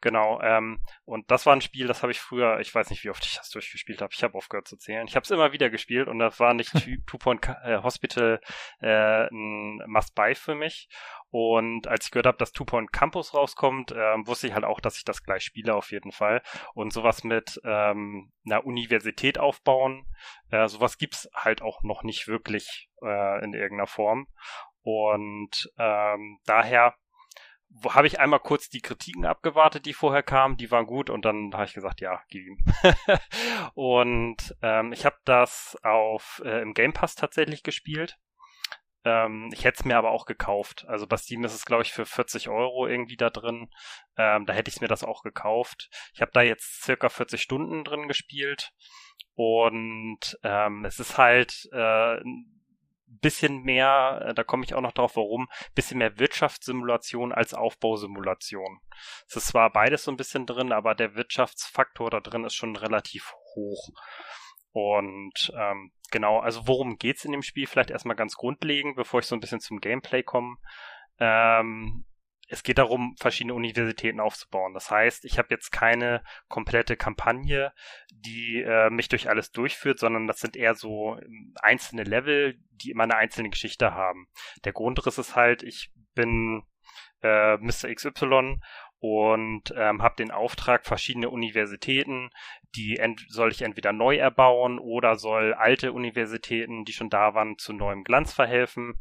Genau, 0.00 0.40
ähm, 0.42 0.78
und 1.04 1.28
das 1.30 1.44
war 1.44 1.54
ein 1.54 1.60
Spiel, 1.60 1.88
das 1.88 2.02
habe 2.02 2.12
ich 2.12 2.20
früher, 2.20 2.60
ich 2.60 2.72
weiß 2.72 2.90
nicht, 2.90 3.02
wie 3.02 3.10
oft 3.10 3.24
ich 3.26 3.36
das 3.36 3.50
durchgespielt 3.50 4.00
habe, 4.00 4.12
ich 4.14 4.22
habe 4.22 4.36
aufgehört 4.38 4.68
zu 4.68 4.76
zählen. 4.76 5.08
Ich 5.08 5.16
habe 5.16 5.24
es 5.24 5.30
immer 5.32 5.52
wieder 5.52 5.70
gespielt 5.70 6.06
und 6.06 6.20
das 6.20 6.38
war 6.38 6.54
nicht 6.54 6.70
Two 7.06 7.18
Point 7.18 7.48
äh, 7.64 7.82
Hospital 7.82 8.40
äh, 8.80 9.26
ein 9.26 9.82
Must-Buy 9.86 10.36
für 10.36 10.54
mich. 10.54 10.88
Und 11.30 11.88
als 11.88 12.06
ich 12.06 12.10
gehört 12.12 12.26
habe, 12.26 12.38
dass 12.38 12.52
Two 12.52 12.64
Point 12.64 12.92
Campus 12.92 13.34
rauskommt, 13.34 13.90
äh, 13.90 14.14
wusste 14.24 14.46
ich 14.46 14.54
halt 14.54 14.64
auch, 14.64 14.80
dass 14.80 14.96
ich 14.96 15.04
das 15.04 15.24
gleich 15.24 15.42
spiele 15.42 15.74
auf 15.74 15.90
jeden 15.90 16.12
Fall. 16.12 16.42
Und 16.74 16.92
sowas 16.92 17.24
mit 17.24 17.60
ähm, 17.64 18.32
einer 18.46 18.64
Universität 18.64 19.38
aufbauen, 19.38 20.06
äh, 20.50 20.68
sowas 20.68 20.98
gibt's 20.98 21.28
halt 21.34 21.60
auch 21.60 21.82
noch 21.82 22.04
nicht 22.04 22.28
wirklich 22.28 22.88
äh, 23.02 23.44
in 23.44 23.52
irgendeiner 23.52 23.88
Form. 23.88 24.28
Und 24.82 25.70
ähm, 25.76 26.38
daher 26.46 26.94
habe 27.88 28.06
ich 28.06 28.18
einmal 28.18 28.40
kurz 28.40 28.68
die 28.68 28.80
Kritiken 28.80 29.26
abgewartet, 29.26 29.86
die 29.86 29.92
vorher 29.92 30.22
kamen, 30.22 30.56
die 30.56 30.70
waren 30.70 30.86
gut 30.86 31.10
und 31.10 31.24
dann 31.24 31.52
habe 31.52 31.64
ich 31.64 31.74
gesagt, 31.74 32.00
ja, 32.00 32.22
gib 32.28 32.46
ihm. 32.46 32.58
und 33.74 34.56
ähm, 34.62 34.92
ich 34.92 35.04
habe 35.04 35.16
das 35.24 35.76
auf 35.82 36.42
äh, 36.44 36.62
im 36.62 36.74
Game 36.74 36.92
Pass 36.92 37.14
tatsächlich 37.14 37.62
gespielt. 37.62 38.18
Ähm, 39.04 39.50
ich 39.52 39.64
hätte 39.64 39.80
es 39.80 39.84
mir 39.84 39.96
aber 39.96 40.10
auch 40.10 40.26
gekauft. 40.26 40.86
Also 40.88 41.06
bei 41.06 41.16
Steam 41.16 41.44
ist 41.44 41.54
es, 41.54 41.64
glaube 41.64 41.82
ich, 41.82 41.92
für 41.92 42.06
40 42.06 42.48
Euro 42.48 42.86
irgendwie 42.86 43.16
da 43.16 43.30
drin. 43.30 43.70
Ähm, 44.16 44.46
da 44.46 44.52
hätte 44.52 44.70
ich 44.70 44.80
mir 44.80 44.88
das 44.88 45.04
auch 45.04 45.22
gekauft. 45.22 45.88
Ich 46.14 46.20
habe 46.20 46.32
da 46.32 46.42
jetzt 46.42 46.82
circa 46.82 47.08
40 47.08 47.40
Stunden 47.40 47.84
drin 47.84 48.08
gespielt. 48.08 48.72
Und 49.34 50.38
ähm, 50.42 50.84
es 50.84 50.98
ist 50.98 51.16
halt 51.16 51.68
äh, 51.72 52.18
bisschen 53.20 53.62
mehr, 53.62 54.22
äh, 54.24 54.34
da 54.34 54.44
komme 54.44 54.64
ich 54.64 54.74
auch 54.74 54.80
noch 54.80 54.92
drauf, 54.92 55.16
warum, 55.16 55.48
bisschen 55.74 55.98
mehr 55.98 56.18
Wirtschaftssimulation 56.18 57.32
als 57.32 57.54
Aufbausimulation. 57.54 58.80
Es 59.26 59.36
ist 59.36 59.48
zwar 59.48 59.70
beides 59.70 60.04
so 60.04 60.10
ein 60.10 60.16
bisschen 60.16 60.46
drin, 60.46 60.72
aber 60.72 60.94
der 60.94 61.14
Wirtschaftsfaktor 61.14 62.10
da 62.10 62.20
drin 62.20 62.44
ist 62.44 62.54
schon 62.54 62.76
relativ 62.76 63.32
hoch. 63.54 63.90
Und 64.72 65.52
ähm, 65.56 65.92
genau, 66.10 66.40
also 66.40 66.66
worum 66.66 66.98
geht's 66.98 67.24
in 67.24 67.32
dem 67.32 67.42
Spiel? 67.42 67.66
Vielleicht 67.66 67.90
erstmal 67.90 68.16
ganz 68.16 68.34
grundlegend, 68.34 68.96
bevor 68.96 69.20
ich 69.20 69.26
so 69.26 69.34
ein 69.34 69.40
bisschen 69.40 69.60
zum 69.60 69.80
Gameplay 69.80 70.22
komme. 70.22 70.56
Ähm, 71.18 72.04
es 72.48 72.62
geht 72.62 72.78
darum, 72.78 73.14
verschiedene 73.18 73.54
Universitäten 73.54 74.20
aufzubauen. 74.20 74.72
Das 74.74 74.90
heißt, 74.90 75.24
ich 75.24 75.38
habe 75.38 75.48
jetzt 75.50 75.70
keine 75.70 76.22
komplette 76.48 76.96
Kampagne, 76.96 77.72
die 78.10 78.62
äh, 78.62 78.90
mich 78.90 79.08
durch 79.08 79.28
alles 79.28 79.52
durchführt, 79.52 79.98
sondern 79.98 80.26
das 80.26 80.40
sind 80.40 80.56
eher 80.56 80.74
so 80.74 81.18
ähm, 81.18 81.54
einzelne 81.60 82.04
Level, 82.04 82.58
die 82.70 82.90
immer 82.90 83.04
eine 83.04 83.16
einzelne 83.16 83.50
Geschichte 83.50 83.92
haben. 83.92 84.28
Der 84.64 84.72
Grundriss 84.72 85.18
ist 85.18 85.36
halt, 85.36 85.62
ich 85.62 85.92
bin 86.14 86.62
äh, 87.22 87.56
Mr. 87.58 87.94
XY 87.94 88.60
und 89.00 89.72
ähm, 89.76 90.02
habe 90.02 90.16
den 90.16 90.30
Auftrag, 90.30 90.84
verschiedene 90.86 91.30
Universitäten, 91.30 92.30
die 92.74 93.00
soll 93.28 93.52
ich 93.52 93.62
entweder 93.62 93.92
neu 93.92 94.16
erbauen 94.16 94.78
oder 94.78 95.16
soll 95.16 95.54
alte 95.54 95.92
Universitäten, 95.92 96.84
die 96.84 96.92
schon 96.92 97.08
da 97.08 97.34
waren, 97.34 97.58
zu 97.58 97.72
neuem 97.72 98.02
Glanz 98.02 98.32
verhelfen. 98.32 99.00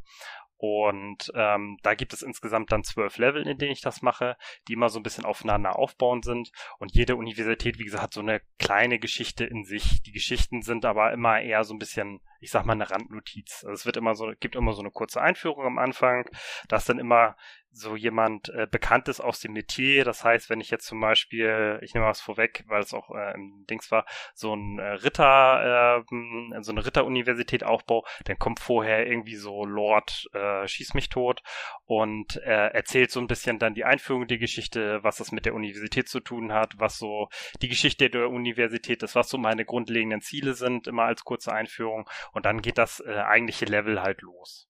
Und 0.57 1.31
ähm, 1.35 1.77
da 1.83 1.93
gibt 1.93 2.13
es 2.13 2.23
insgesamt 2.23 2.71
dann 2.71 2.83
zwölf 2.83 3.17
Level, 3.17 3.47
in 3.47 3.57
denen 3.57 3.71
ich 3.71 3.81
das 3.81 4.01
mache, 4.01 4.37
die 4.67 4.73
immer 4.73 4.89
so 4.89 4.99
ein 4.99 5.03
bisschen 5.03 5.25
aufeinander 5.25 5.77
aufbauen 5.77 6.23
sind. 6.23 6.51
Und 6.79 6.93
jede 6.95 7.15
Universität, 7.15 7.77
wie 7.77 7.83
gesagt, 7.83 8.03
hat 8.03 8.13
so 8.13 8.21
eine 8.21 8.41
kleine 8.57 8.99
Geschichte 8.99 9.45
in 9.45 9.63
sich. 9.63 10.01
Die 10.01 10.11
Geschichten 10.11 10.61
sind 10.63 10.85
aber 10.85 11.13
immer 11.13 11.39
eher 11.39 11.63
so 11.63 11.75
ein 11.75 11.79
bisschen, 11.79 12.21
ich 12.39 12.51
sag 12.51 12.65
mal, 12.65 12.73
eine 12.73 12.89
Randnotiz. 12.89 13.63
Also 13.63 13.73
es 13.73 13.85
wird 13.85 13.97
immer 13.97 14.15
so, 14.15 14.31
gibt 14.39 14.55
immer 14.55 14.73
so 14.73 14.81
eine 14.81 14.91
kurze 14.91 15.21
Einführung 15.21 15.65
am 15.65 15.77
Anfang. 15.77 16.29
Da 16.67 16.77
ist 16.77 16.89
dann 16.89 16.99
immer 16.99 17.35
so 17.77 17.95
jemand 17.95 18.49
äh, 18.49 18.67
Bekanntes 18.69 19.21
aus 19.21 19.39
dem 19.39 19.53
Metier. 19.53 20.03
Das 20.03 20.23
heißt, 20.23 20.49
wenn 20.49 20.59
ich 20.59 20.69
jetzt 20.71 20.85
zum 20.85 20.99
Beispiel, 20.99 21.79
ich 21.81 21.93
nehme 21.93 22.05
mal 22.05 22.09
was 22.09 22.21
vorweg, 22.21 22.63
weil 22.67 22.81
es 22.81 22.93
auch 22.93 23.11
äh, 23.11 23.33
im 23.35 23.65
Dings 23.69 23.91
war, 23.91 24.05
so 24.33 24.55
ein 24.55 24.79
äh, 24.79 24.83
Ritter, 24.83 26.03
äh, 26.09 26.61
so 26.61 26.71
eine 26.71 26.85
Ritteruniversität 26.85 27.63
aufbau, 27.63 28.05
dann 28.25 28.39
kommt 28.39 28.59
vorher 28.59 29.07
irgendwie 29.07 29.35
so 29.35 29.65
Lord 29.65 30.27
äh, 30.33 30.67
Schieß 30.67 30.93
mich 30.93 31.09
tot 31.09 31.43
und 31.85 32.37
äh, 32.37 32.67
erzählt 32.69 33.11
so 33.11 33.19
ein 33.19 33.27
bisschen 33.27 33.59
dann 33.59 33.75
die 33.75 33.85
Einführung 33.85 34.27
der 34.27 34.37
Geschichte, 34.37 35.03
was 35.03 35.17
das 35.17 35.31
mit 35.31 35.45
der 35.45 35.53
Universität 35.53 36.09
zu 36.09 36.19
tun 36.19 36.53
hat, 36.53 36.79
was 36.79 36.97
so 36.97 37.29
die 37.61 37.69
Geschichte 37.69 38.09
der 38.09 38.29
Universität 38.29 39.03
ist, 39.03 39.15
was 39.15 39.29
so 39.29 39.37
meine 39.37 39.65
grundlegenden 39.65 40.21
Ziele 40.21 40.53
sind, 40.53 40.87
immer 40.87 41.03
als 41.03 41.23
kurze 41.23 41.53
Einführung. 41.53 42.09
Und 42.33 42.45
dann 42.45 42.61
geht 42.61 42.77
das 42.77 42.99
äh, 42.99 43.13
eigentliche 43.13 43.65
Level 43.65 44.01
halt 44.01 44.21
los. 44.21 44.69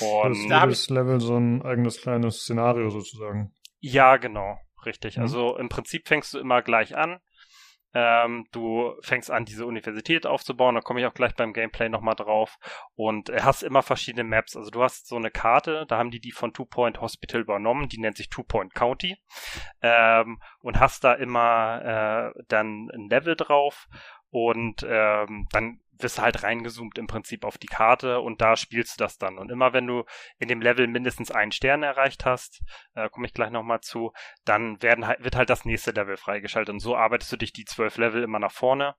Und 0.00 0.48
da 0.48 0.64
jedes 0.64 0.88
Level 0.88 1.20
so 1.20 1.36
ein 1.36 1.62
eigenes 1.62 2.00
kleines 2.00 2.40
Szenario 2.40 2.88
sozusagen. 2.90 3.54
Ja, 3.80 4.16
genau, 4.16 4.58
richtig. 4.86 5.16
Mhm. 5.16 5.22
Also 5.22 5.56
im 5.56 5.68
Prinzip 5.68 6.08
fängst 6.08 6.32
du 6.34 6.38
immer 6.38 6.62
gleich 6.62 6.96
an. 6.96 7.20
Ähm, 7.94 8.46
du 8.52 8.94
fängst 9.02 9.30
an, 9.30 9.44
diese 9.44 9.66
Universität 9.66 10.26
aufzubauen, 10.26 10.74
da 10.74 10.80
komme 10.80 11.00
ich 11.00 11.06
auch 11.06 11.12
gleich 11.12 11.34
beim 11.34 11.52
Gameplay 11.52 11.90
nochmal 11.90 12.14
drauf. 12.14 12.56
Und 12.94 13.28
äh, 13.28 13.42
hast 13.42 13.62
immer 13.62 13.82
verschiedene 13.82 14.24
Maps. 14.24 14.56
Also 14.56 14.70
du 14.70 14.82
hast 14.82 15.08
so 15.08 15.16
eine 15.16 15.30
Karte, 15.30 15.84
da 15.86 15.98
haben 15.98 16.10
die 16.10 16.20
die 16.20 16.32
von 16.32 16.54
Two 16.54 16.64
Point 16.64 17.02
Hospital 17.02 17.42
übernommen, 17.42 17.88
die 17.88 17.98
nennt 17.98 18.16
sich 18.16 18.30
Two 18.30 18.44
Point 18.44 18.74
County. 18.74 19.18
Ähm, 19.82 20.40
und 20.60 20.80
hast 20.80 21.04
da 21.04 21.12
immer 21.12 22.32
äh, 22.34 22.42
dann 22.48 22.88
ein 22.94 23.08
Level 23.10 23.36
drauf. 23.36 23.88
Und 24.30 24.86
ähm, 24.88 25.46
dann 25.50 25.81
wirst 25.98 26.18
du 26.18 26.22
halt 26.22 26.42
reingezoomt 26.42 26.98
im 26.98 27.06
Prinzip 27.06 27.44
auf 27.44 27.58
die 27.58 27.66
Karte 27.66 28.20
und 28.20 28.40
da 28.40 28.56
spielst 28.56 28.98
du 28.98 29.04
das 29.04 29.18
dann. 29.18 29.38
Und 29.38 29.50
immer 29.50 29.72
wenn 29.72 29.86
du 29.86 30.04
in 30.38 30.48
dem 30.48 30.60
Level 30.60 30.86
mindestens 30.86 31.30
einen 31.30 31.52
Stern 31.52 31.82
erreicht 31.82 32.24
hast, 32.24 32.62
äh, 32.94 33.08
komme 33.10 33.26
ich 33.26 33.34
gleich 33.34 33.50
nochmal 33.50 33.80
zu, 33.80 34.12
dann 34.44 34.82
werden 34.82 35.06
halt, 35.06 35.22
wird 35.22 35.36
halt 35.36 35.50
das 35.50 35.64
nächste 35.64 35.92
Level 35.92 36.16
freigeschaltet. 36.16 36.72
Und 36.72 36.80
so 36.80 36.96
arbeitest 36.96 37.32
du 37.32 37.36
dich 37.36 37.52
die 37.52 37.64
zwölf 37.64 37.96
Level 37.96 38.22
immer 38.22 38.38
nach 38.38 38.52
vorne. 38.52 38.94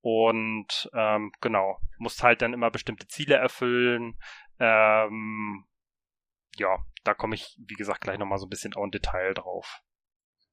Und 0.00 0.90
ähm, 0.94 1.32
genau, 1.40 1.78
musst 1.98 2.22
halt 2.22 2.42
dann 2.42 2.52
immer 2.52 2.70
bestimmte 2.70 3.08
Ziele 3.08 3.34
erfüllen. 3.34 4.18
Ähm, 4.60 5.64
ja, 6.56 6.78
da 7.04 7.14
komme 7.14 7.34
ich, 7.34 7.56
wie 7.58 7.74
gesagt, 7.74 8.00
gleich 8.02 8.18
nochmal 8.18 8.38
so 8.38 8.46
ein 8.46 8.50
bisschen 8.50 8.74
auch 8.74 8.84
in 8.84 8.90
Detail 8.90 9.34
drauf 9.34 9.82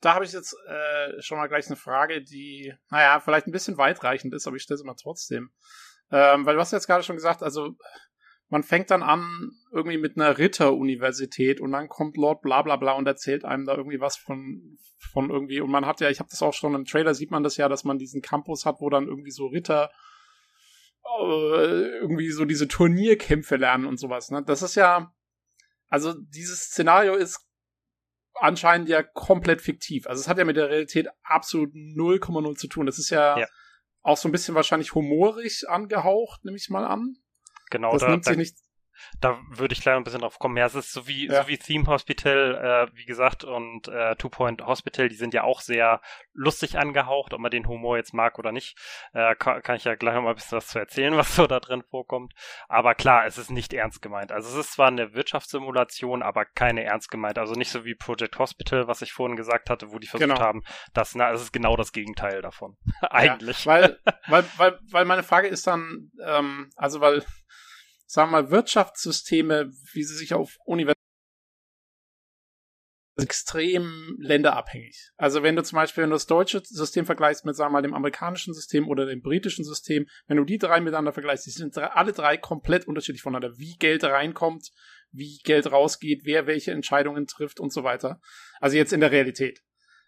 da 0.01 0.13
habe 0.13 0.25
ich 0.25 0.33
jetzt 0.33 0.55
äh, 0.67 1.21
schon 1.21 1.37
mal 1.37 1.47
gleich 1.47 1.67
eine 1.67 1.75
Frage, 1.75 2.21
die, 2.21 2.73
naja, 2.89 3.19
vielleicht 3.19 3.47
ein 3.47 3.51
bisschen 3.51 3.77
weitreichend 3.77 4.33
ist, 4.33 4.47
aber 4.47 4.55
ich 4.55 4.63
stelle 4.63 4.77
sie 4.77 4.85
mal 4.85 4.95
trotzdem. 4.95 5.51
Ähm, 6.11 6.45
weil 6.45 6.55
du 6.55 6.61
hast 6.61 6.71
jetzt 6.71 6.87
gerade 6.87 7.03
schon 7.03 7.15
gesagt, 7.15 7.41
also 7.41 7.75
man 8.49 8.63
fängt 8.63 8.91
dann 8.91 9.01
an 9.01 9.51
irgendwie 9.71 9.97
mit 9.97 10.17
einer 10.17 10.37
Ritteruniversität 10.37 11.59
und 11.59 11.71
dann 11.71 11.89
kommt 11.89 12.15
Lord 12.15 12.41
bla 12.41 12.61
bla 12.61 12.75
bla 12.75 12.93
und 12.93 13.07
erzählt 13.07 13.43
einem 13.43 13.65
da 13.65 13.75
irgendwie 13.75 13.99
was 13.99 14.17
von, 14.17 14.77
von 15.11 15.29
irgendwie, 15.31 15.61
und 15.61 15.71
man 15.71 15.85
hat 15.85 15.99
ja, 15.99 16.09
ich 16.09 16.19
habe 16.19 16.29
das 16.29 16.43
auch 16.43 16.53
schon 16.53 16.75
im 16.75 16.85
Trailer, 16.85 17.15
sieht 17.15 17.31
man 17.31 17.43
das 17.43 17.57
ja, 17.57 17.67
dass 17.67 17.83
man 17.83 17.97
diesen 17.97 18.21
Campus 18.21 18.65
hat, 18.65 18.81
wo 18.81 18.89
dann 18.89 19.07
irgendwie 19.07 19.31
so 19.31 19.47
Ritter 19.47 19.89
äh, 21.19 21.97
irgendwie 21.99 22.29
so 22.29 22.45
diese 22.45 22.67
Turnierkämpfe 22.67 23.55
lernen 23.55 23.85
und 23.85 23.97
sowas. 23.97 24.29
Ne? 24.29 24.43
Das 24.45 24.61
ist 24.61 24.75
ja, 24.75 25.11
also 25.87 26.13
dieses 26.13 26.65
Szenario 26.65 27.15
ist 27.15 27.45
anscheinend 28.35 28.89
ja 28.89 29.03
komplett 29.03 29.61
fiktiv. 29.61 30.07
Also 30.07 30.21
es 30.21 30.27
hat 30.27 30.37
ja 30.37 30.45
mit 30.45 30.57
der 30.57 30.69
Realität 30.69 31.07
absolut 31.23 31.73
0,0 31.73 32.55
zu 32.55 32.67
tun. 32.67 32.85
Das 32.85 32.99
ist 32.99 33.09
ja, 33.09 33.39
ja, 33.39 33.47
auch 34.01 34.17
so 34.17 34.27
ein 34.27 34.31
bisschen 34.31 34.55
wahrscheinlich 34.55 34.93
humorig 34.93 35.67
angehaucht, 35.67 36.45
nehme 36.45 36.57
ich 36.57 36.69
mal 36.69 36.85
an. 36.85 37.17
Genau, 37.69 37.93
das 37.93 38.01
da, 38.01 38.09
nimmt 38.09 38.25
sich 38.25 38.37
nicht 38.37 38.57
da 39.21 39.39
würde 39.49 39.73
ich 39.73 39.81
gleich 39.81 39.95
ein 39.95 40.03
bisschen 40.03 40.21
drauf 40.21 40.39
kommen. 40.39 40.57
Ja, 40.57 40.65
es 40.65 40.75
ist 40.75 40.93
so 40.93 41.07
wie, 41.07 41.27
ja. 41.27 41.41
so 41.41 41.47
wie 41.47 41.57
Theme 41.57 41.87
Hospital, 41.87 42.89
äh, 42.91 42.95
wie 42.97 43.05
gesagt, 43.05 43.43
und 43.43 43.87
äh, 43.87 44.15
Two 44.15 44.29
Point 44.29 44.65
Hospital, 44.65 45.09
die 45.09 45.15
sind 45.15 45.33
ja 45.33 45.43
auch 45.43 45.61
sehr 45.61 46.01
lustig 46.33 46.77
angehaucht, 46.77 47.33
ob 47.33 47.39
man 47.39 47.51
den 47.51 47.67
Humor 47.67 47.97
jetzt 47.97 48.13
mag 48.13 48.37
oder 48.39 48.51
nicht. 48.51 48.77
Äh, 49.13 49.35
kann, 49.35 49.61
kann 49.61 49.75
ich 49.77 49.85
ja 49.85 49.95
gleich 49.95 50.15
noch 50.15 50.23
mal 50.23 50.29
ein 50.29 50.35
bisschen 50.35 50.57
was 50.57 50.67
zu 50.67 50.79
erzählen, 50.79 51.17
was 51.17 51.35
so 51.35 51.47
da 51.47 51.59
drin 51.59 51.83
vorkommt. 51.89 52.33
Aber 52.67 52.95
klar, 52.95 53.25
es 53.25 53.37
ist 53.37 53.51
nicht 53.51 53.73
ernst 53.73 54.01
gemeint. 54.01 54.31
Also 54.31 54.49
es 54.49 54.65
ist 54.65 54.73
zwar 54.73 54.87
eine 54.87 55.13
Wirtschaftssimulation, 55.13 56.23
aber 56.23 56.45
keine 56.45 56.83
ernst 56.83 57.09
gemeint. 57.09 57.37
Also 57.37 57.53
nicht 57.53 57.71
so 57.71 57.85
wie 57.85 57.95
Project 57.95 58.37
Hospital, 58.39 58.87
was 58.87 59.01
ich 59.01 59.13
vorhin 59.13 59.37
gesagt 59.37 59.69
hatte, 59.69 59.91
wo 59.91 59.99
die 59.99 60.07
versucht 60.07 60.29
genau. 60.29 60.41
haben, 60.41 60.63
das, 60.93 61.15
na, 61.15 61.31
es 61.31 61.41
ist 61.41 61.53
genau 61.53 61.75
das 61.75 61.91
Gegenteil 61.91 62.41
davon. 62.41 62.77
Eigentlich. 63.01 63.65
Ja, 63.65 63.73
weil, 63.73 63.99
weil, 64.27 64.45
weil, 64.57 64.79
weil 64.91 65.05
meine 65.05 65.23
Frage 65.23 65.47
ist 65.47 65.67
dann, 65.67 66.11
ähm, 66.23 66.69
also 66.75 67.01
weil 67.01 67.23
sagen 68.05 68.31
wir 68.31 68.41
mal, 68.41 68.51
Wirtschaftssysteme, 68.51 69.71
wie 69.93 70.03
sie 70.03 70.15
sich 70.15 70.33
auf 70.33 70.57
Universitäten 70.65 70.95
extrem 73.17 74.17
länderabhängig. 74.19 75.11
Also 75.15 75.41
wenn 75.41 75.55
du 75.55 75.63
zum 75.63 75.77
Beispiel, 75.77 76.03
wenn 76.03 76.09
du 76.09 76.15
das 76.15 76.25
deutsche 76.25 76.61
System 76.65 77.05
vergleichst 77.05 77.45
mit, 77.45 77.55
sagen 77.55 77.69
wir 77.69 77.77
mal, 77.77 77.81
dem 77.81 77.93
amerikanischen 77.93 78.53
System 78.53 78.89
oder 78.89 79.05
dem 79.05 79.21
britischen 79.21 79.63
System, 79.63 80.05
wenn 80.27 80.37
du 80.37 80.43
die 80.43 80.57
drei 80.57 80.81
miteinander 80.81 81.13
vergleichst, 81.13 81.45
die 81.45 81.51
sind 81.51 81.77
alle 81.77 82.11
drei 82.11 82.37
komplett 82.37 82.87
unterschiedlich 82.87 83.21
voneinander. 83.21 83.57
Wie 83.57 83.75
Geld 83.77 84.03
reinkommt, 84.03 84.69
wie 85.11 85.39
Geld 85.43 85.71
rausgeht, 85.71 86.21
wer 86.25 86.45
welche 86.45 86.71
Entscheidungen 86.71 87.25
trifft 87.25 87.59
und 87.59 87.71
so 87.71 87.83
weiter. 87.83 88.19
Also 88.59 88.75
jetzt 88.75 88.91
in 88.91 88.99
der 88.99 89.11
Realität. 89.11 89.61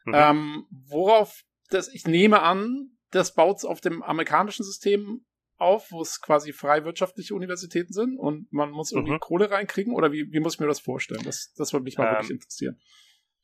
Mhm. 0.04 0.14
Ähm, 0.14 0.66
worauf 0.70 1.44
das, 1.70 1.88
ich 1.88 2.06
nehme 2.08 2.42
an, 2.42 2.98
das 3.12 3.34
baut 3.34 3.64
auf 3.64 3.80
dem 3.80 4.04
amerikanischen 4.04 4.66
System 4.66 5.26
auf, 5.58 5.92
wo 5.92 6.02
es 6.02 6.22
quasi 6.22 6.54
frei 6.54 6.84
wirtschaftliche 6.84 7.36
Universitäten 7.36 7.94
sind 7.94 8.18
und 8.18 8.52
man 8.52 8.72
muss 8.72 8.92
irgendwie 8.92 9.14
mhm. 9.14 9.20
Kohle 9.20 9.50
reinkriegen? 9.52 9.94
Oder 9.94 10.12
wie, 10.12 10.32
wie 10.32 10.40
muss 10.40 10.56
ich 10.56 10.60
mir 10.60 10.68
das 10.68 10.80
vorstellen? 10.80 11.24
Das, 11.24 11.54
das 11.54 11.74
würde 11.74 11.84
mich 11.84 11.98
mal 11.98 12.08
ähm, 12.08 12.14
wirklich 12.14 12.32
interessieren. 12.32 12.80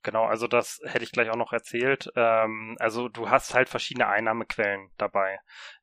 Genau, 0.03 0.25
also 0.25 0.47
das 0.47 0.81
hätte 0.83 1.05
ich 1.05 1.11
gleich 1.11 1.29
auch 1.29 1.37
noch 1.37 1.53
erzählt. 1.53 2.11
Ähm, 2.15 2.75
also 2.79 3.07
du 3.07 3.29
hast 3.29 3.53
halt 3.53 3.69
verschiedene 3.69 4.07
Einnahmequellen 4.07 4.91
dabei. 4.97 5.39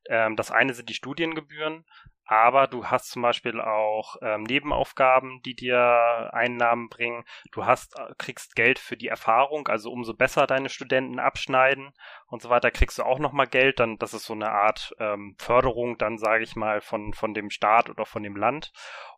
Ähm, 0.07 0.35
das 0.35 0.51
eine 0.51 0.75
sind 0.75 0.89
die 0.89 0.93
Studiengebühren, 0.93 1.85
aber 2.31 2.67
du 2.67 2.85
hast 2.85 3.09
zum 3.09 3.23
Beispiel 3.23 3.59
auch 3.59 4.15
ähm, 4.21 4.43
Nebenaufgaben, 4.43 5.41
die 5.43 5.53
dir 5.53 6.29
Einnahmen 6.31 6.87
bringen. 6.87 7.25
Du 7.51 7.65
hast, 7.65 7.99
äh, 7.99 8.13
kriegst 8.17 8.55
Geld 8.55 8.79
für 8.79 8.95
die 8.95 9.09
Erfahrung, 9.09 9.67
also 9.67 9.91
umso 9.91 10.13
besser 10.13 10.47
deine 10.47 10.69
Studenten 10.69 11.19
abschneiden 11.19 11.91
und 12.27 12.41
so 12.41 12.49
weiter, 12.49 12.71
kriegst 12.71 12.97
du 12.97 13.03
auch 13.03 13.19
nochmal 13.19 13.47
Geld. 13.47 13.81
Dann, 13.81 13.97
das 13.97 14.13
ist 14.13 14.23
so 14.23 14.31
eine 14.31 14.49
Art 14.49 14.95
ähm, 14.97 15.35
Förderung, 15.39 15.97
dann 15.97 16.17
sage 16.17 16.45
ich 16.45 16.55
mal, 16.55 16.79
von, 16.79 17.11
von 17.11 17.33
dem 17.33 17.49
Staat 17.49 17.89
oder 17.89 18.05
von 18.05 18.23
dem 18.23 18.37
Land. 18.37 18.71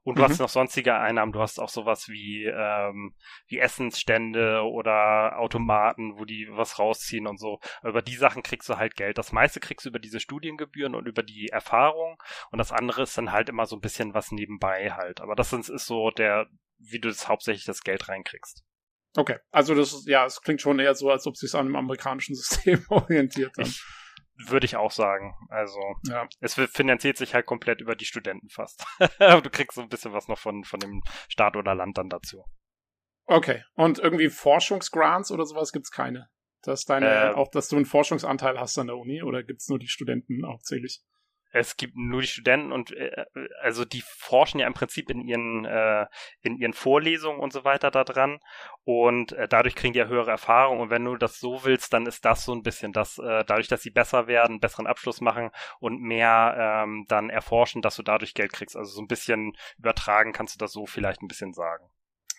Und 0.04 0.18
du 0.18 0.22
mhm. 0.22 0.28
hast 0.28 0.40
noch 0.40 0.50
sonstige 0.50 0.96
Einnahmen. 0.96 1.32
Du 1.32 1.40
hast 1.40 1.60
auch 1.60 1.70
sowas 1.70 2.10
wie, 2.10 2.46
ähm, 2.46 3.16
wie 3.48 3.60
Essensstände 3.60 4.62
oder 4.64 5.40
Automaten, 5.40 6.18
wo 6.18 6.26
die 6.26 6.48
was 6.52 6.78
rausziehen 6.78 7.26
und 7.26 7.40
so. 7.40 7.60
Über 7.84 8.02
die 8.02 8.16
Sachen 8.16 8.44
kriegst 8.44 8.68
du 8.68 8.78
halt 8.78 8.96
Geld. 8.96 9.18
Das 9.18 9.32
meiste 9.32 9.60
kriegst 9.60 9.86
du 9.86 9.90
über 9.90 10.00
diese 10.00 10.20
Studiengebühren 10.20 10.96
und 10.96 11.08
über 11.08 11.24
die 11.24 11.48
Erfahrung. 11.48 12.22
Und 12.52 12.58
das 12.58 12.72
andere 12.72 13.04
ist 13.04 13.18
dann 13.18 13.32
halt 13.32 13.48
immer 13.50 13.66
so 13.66 13.78
ein 13.78 13.82
bisschen 13.82 14.14
was 14.14 14.32
nebenbei 14.32 14.92
halt. 14.92 15.22
Aber 15.22 15.36
das 15.36 15.54
ist 15.54 15.86
so 15.86 16.12
der, 16.12 16.48
wie 16.80 17.00
du 17.00 17.08
das 17.08 17.30
hauptsächlich 17.30 17.66
das 17.66 17.82
Geld 17.82 18.10
reinkriegst. 18.10 18.64
Okay, 19.16 19.38
also 19.52 19.76
das 19.76 20.06
ja, 20.08 20.26
es 20.26 20.42
klingt 20.42 20.60
schon 20.60 20.80
eher 20.80 20.96
so, 20.96 21.12
als 21.12 21.28
ob 21.28 21.36
es 21.36 21.56
an 21.56 21.68
einem 21.68 21.76
amerikanischen 21.76 22.36
System 22.36 22.84
orientiert 22.90 23.56
haben. 23.58 23.70
Ich 23.70 23.84
würde 24.36 24.66
ich 24.66 24.76
auch 24.76 24.92
sagen. 24.92 25.36
Also, 25.50 25.80
ja. 26.08 26.28
es 26.40 26.56
finanziert 26.56 27.18
sich 27.18 27.34
halt 27.34 27.46
komplett 27.46 27.82
über 27.82 27.96
die 27.96 28.06
Studenten 28.06 28.50
fast. 28.50 28.86
Du 29.44 29.50
kriegst 29.50 29.76
so 29.76 29.82
ein 29.82 29.90
bisschen 29.90 30.14
was 30.14 30.28
noch 30.28 30.40
von, 30.40 30.64
von 30.64 30.80
dem 30.80 31.02
Staat 31.30 31.56
oder 31.56 31.76
Land 31.76 31.98
dann 31.98 32.10
dazu. 32.10 32.44
Okay. 33.26 33.64
Und 33.74 34.00
irgendwie 34.00 34.30
Forschungsgrants 34.30 35.32
oder 35.32 35.46
sowas 35.46 35.72
gibt's 35.72 35.92
keine? 35.92 36.30
Dass 36.62 36.86
deine, 36.86 37.08
äh, 37.08 37.34
auch, 37.34 37.50
dass 37.50 37.68
du 37.68 37.76
einen 37.76 37.86
Forschungsanteil 37.86 38.60
hast 38.60 38.78
an 38.78 38.88
der 38.88 38.98
Uni 38.98 39.24
oder 39.24 39.44
gibt's 39.44 39.68
nur 39.70 39.80
die 39.80 39.88
Studenten 39.88 40.46
hauptsächlich? 40.46 41.02
Es 41.54 41.78
gibt 41.78 41.96
nur 41.96 42.22
die 42.22 42.28
Studenten 42.28 42.72
und 42.72 42.92
äh, 42.92 43.26
also 43.62 43.86
die 43.86 44.02
forschen 44.02 44.60
ja 44.60 44.68
im 44.68 44.74
Prinzip 44.74 45.10
in 45.12 45.22
ihren 45.22 45.66
äh, 45.66 46.08
in 46.42 46.58
ihren 46.58 46.74
Vorlesungen 46.74 47.40
und 47.40 47.54
so 47.54 47.64
weiter 47.64 47.92
da 47.92 48.04
dran 48.04 48.40
und 48.84 49.34
äh, 49.34 49.48
dadurch 49.48 49.76
kriegen 49.76 49.94
die 49.94 50.00
ja 50.00 50.08
höhere 50.08 50.32
Erfahrung 50.32 50.80
und 50.80 50.90
wenn 50.90 51.06
du 51.06 51.16
das 51.16 51.40
so 51.40 51.64
willst, 51.64 51.94
dann 51.94 52.08
ist 52.08 52.26
das 52.26 52.44
so 52.44 52.54
ein 52.54 52.64
bisschen 52.64 52.92
das 52.92 53.20
äh, 53.20 53.46
dadurch, 53.46 53.68
dass 53.68 53.84
sie 53.84 53.92
besser 53.92 54.26
werden, 54.26 54.60
besseren 54.60 54.88
Abschluss 54.88 55.22
machen 55.22 55.52
und 55.80 56.02
mehr 56.02 56.84
ähm, 56.84 57.06
dann 57.08 57.30
erforschen, 57.30 57.84
dass 57.84 57.96
du 57.96 58.04
dadurch 58.04 58.34
Geld 58.34 58.52
kriegst. 58.52 58.76
Also 58.76 58.92
so 58.92 59.02
ein 59.02 59.08
bisschen 59.08 59.54
übertragen 59.78 60.34
kannst 60.34 60.56
du 60.56 60.58
das 60.60 60.72
so 60.72 60.88
vielleicht 60.88 61.22
ein 61.22 61.28
bisschen 61.28 61.54
sagen. 61.54 61.88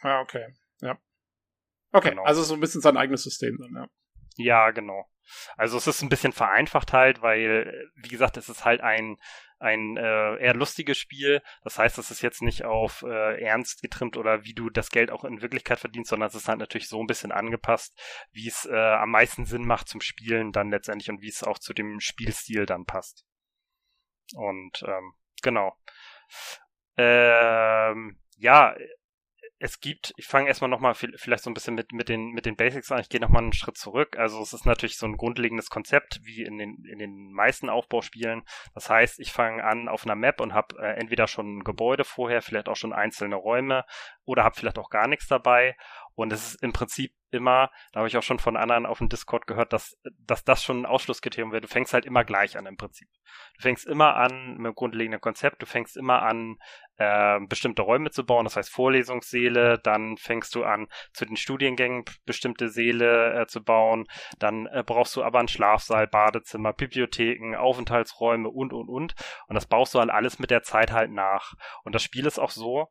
Ja, 0.02 0.20
okay. 0.20 0.54
Ja. 0.80 0.98
Okay, 1.92 2.10
genau. 2.10 2.24
also 2.24 2.42
so 2.42 2.54
ein 2.54 2.60
bisschen 2.60 2.80
sein 2.80 2.96
eigenes 2.96 3.22
System 3.22 3.56
dann, 3.58 3.82
ja. 3.82 3.88
Ja, 4.36 4.70
genau. 4.70 5.06
Also 5.56 5.78
es 5.78 5.86
ist 5.86 6.02
ein 6.02 6.08
bisschen 6.08 6.32
vereinfacht 6.32 6.92
halt, 6.92 7.22
weil, 7.22 7.90
wie 7.94 8.08
gesagt, 8.08 8.36
es 8.36 8.48
ist 8.48 8.64
halt 8.64 8.82
ein, 8.82 9.16
ein 9.58 9.96
äh, 9.96 10.36
eher 10.36 10.54
lustiges 10.54 10.98
Spiel. 10.98 11.42
Das 11.62 11.78
heißt, 11.78 11.96
es 11.98 12.10
ist 12.10 12.20
jetzt 12.22 12.42
nicht 12.42 12.64
auf 12.64 13.02
äh, 13.02 13.40
ernst 13.42 13.80
getrimmt 13.82 14.16
oder 14.16 14.44
wie 14.44 14.52
du 14.54 14.68
das 14.70 14.90
Geld 14.90 15.10
auch 15.10 15.24
in 15.24 15.40
Wirklichkeit 15.40 15.78
verdienst, 15.78 16.10
sondern 16.10 16.28
es 16.28 16.34
ist 16.34 16.48
halt 16.48 16.58
natürlich 16.58 16.88
so 16.88 17.00
ein 17.00 17.06
bisschen 17.06 17.32
angepasst, 17.32 17.98
wie 18.32 18.48
es 18.48 18.66
äh, 18.66 18.74
am 18.76 19.10
meisten 19.10 19.46
Sinn 19.46 19.66
macht 19.66 19.88
zum 19.88 20.00
Spielen 20.00 20.52
dann 20.52 20.70
letztendlich 20.70 21.08
und 21.10 21.22
wie 21.22 21.28
es 21.28 21.42
auch 21.42 21.58
zu 21.58 21.72
dem 21.72 22.00
Spielstil 22.00 22.66
dann 22.66 22.84
passt. 22.84 23.24
Und 24.34 24.82
ähm, 24.86 25.14
genau. 25.42 25.74
Ähm, 26.96 28.18
ja, 28.36 28.74
es 29.58 29.80
gibt, 29.80 30.12
ich 30.16 30.26
fange 30.26 30.48
erstmal 30.48 30.68
nochmal 30.68 30.94
vielleicht 30.94 31.44
so 31.44 31.50
ein 31.50 31.54
bisschen 31.54 31.74
mit, 31.74 31.92
mit, 31.92 32.08
den, 32.08 32.30
mit 32.30 32.44
den 32.44 32.56
Basics 32.56 32.90
an, 32.90 33.00
ich 33.00 33.08
gehe 33.08 33.20
nochmal 33.20 33.42
einen 33.42 33.52
Schritt 33.52 33.78
zurück. 33.78 34.18
Also 34.18 34.42
es 34.42 34.52
ist 34.52 34.66
natürlich 34.66 34.98
so 34.98 35.06
ein 35.06 35.16
grundlegendes 35.16 35.70
Konzept, 35.70 36.20
wie 36.24 36.42
in 36.42 36.58
den, 36.58 36.84
in 36.84 36.98
den 36.98 37.32
meisten 37.32 37.68
Aufbauspielen. 37.68 38.42
Das 38.74 38.90
heißt, 38.90 39.20
ich 39.20 39.32
fange 39.32 39.62
an 39.64 39.88
auf 39.88 40.04
einer 40.04 40.16
Map 40.16 40.40
und 40.40 40.54
habe 40.54 40.76
äh, 40.78 40.98
entweder 40.98 41.28
schon 41.28 41.58
ein 41.58 41.64
Gebäude 41.64 42.04
vorher, 42.04 42.42
vielleicht 42.42 42.68
auch 42.68 42.76
schon 42.76 42.92
einzelne 42.92 43.36
Räume 43.36 43.84
oder 44.24 44.44
habe 44.44 44.56
vielleicht 44.56 44.78
auch 44.78 44.90
gar 44.90 45.06
nichts 45.06 45.28
dabei 45.28 45.76
und 46.14 46.32
es 46.32 46.54
ist 46.54 46.62
im 46.62 46.72
Prinzip 46.72 47.12
immer, 47.30 47.70
da 47.92 48.00
habe 48.00 48.08
ich 48.08 48.16
auch 48.16 48.22
schon 48.22 48.38
von 48.38 48.56
anderen 48.56 48.86
auf 48.86 48.98
dem 48.98 49.08
Discord 49.08 49.46
gehört, 49.46 49.72
dass, 49.72 49.98
dass 50.20 50.44
das 50.44 50.62
schon 50.62 50.82
ein 50.82 50.86
Ausschlusskriterium 50.86 51.50
wäre. 51.50 51.62
Du 51.62 51.68
fängst 51.68 51.92
halt 51.92 52.06
immer 52.06 52.24
gleich 52.24 52.56
an 52.56 52.66
im 52.66 52.76
Prinzip. 52.76 53.08
Du 53.56 53.62
fängst 53.62 53.86
immer 53.86 54.14
an 54.14 54.56
mit 54.56 54.66
dem 54.66 54.74
grundlegenden 54.74 55.20
Konzept, 55.20 55.60
du 55.60 55.66
fängst 55.66 55.96
immer 55.96 56.22
an, 56.22 56.56
äh, 56.96 57.40
bestimmte 57.48 57.82
Räume 57.82 58.10
zu 58.10 58.24
bauen, 58.24 58.44
das 58.44 58.56
heißt 58.56 58.70
Vorlesungssäle, 58.70 59.78
dann 59.78 60.16
fängst 60.16 60.54
du 60.54 60.62
an, 60.62 60.86
zu 61.12 61.24
den 61.24 61.36
Studiengängen 61.36 62.04
bestimmte 62.24 62.68
Säle 62.68 63.42
äh, 63.42 63.46
zu 63.46 63.64
bauen, 63.64 64.06
dann 64.38 64.66
äh, 64.66 64.84
brauchst 64.86 65.16
du 65.16 65.24
aber 65.24 65.40
einen 65.40 65.48
Schlafsaal, 65.48 66.06
Badezimmer, 66.06 66.72
Bibliotheken, 66.72 67.56
Aufenthaltsräume 67.56 68.48
und, 68.48 68.72
und, 68.72 68.88
und. 68.88 69.14
Und 69.48 69.54
das 69.54 69.66
baust 69.66 69.94
du 69.94 69.98
halt 69.98 70.10
alles 70.10 70.38
mit 70.38 70.50
der 70.50 70.62
Zeit 70.62 70.92
halt 70.92 71.10
nach. 71.10 71.54
Und 71.82 71.96
das 71.96 72.02
Spiel 72.04 72.26
ist 72.26 72.38
auch 72.38 72.50
so, 72.50 72.88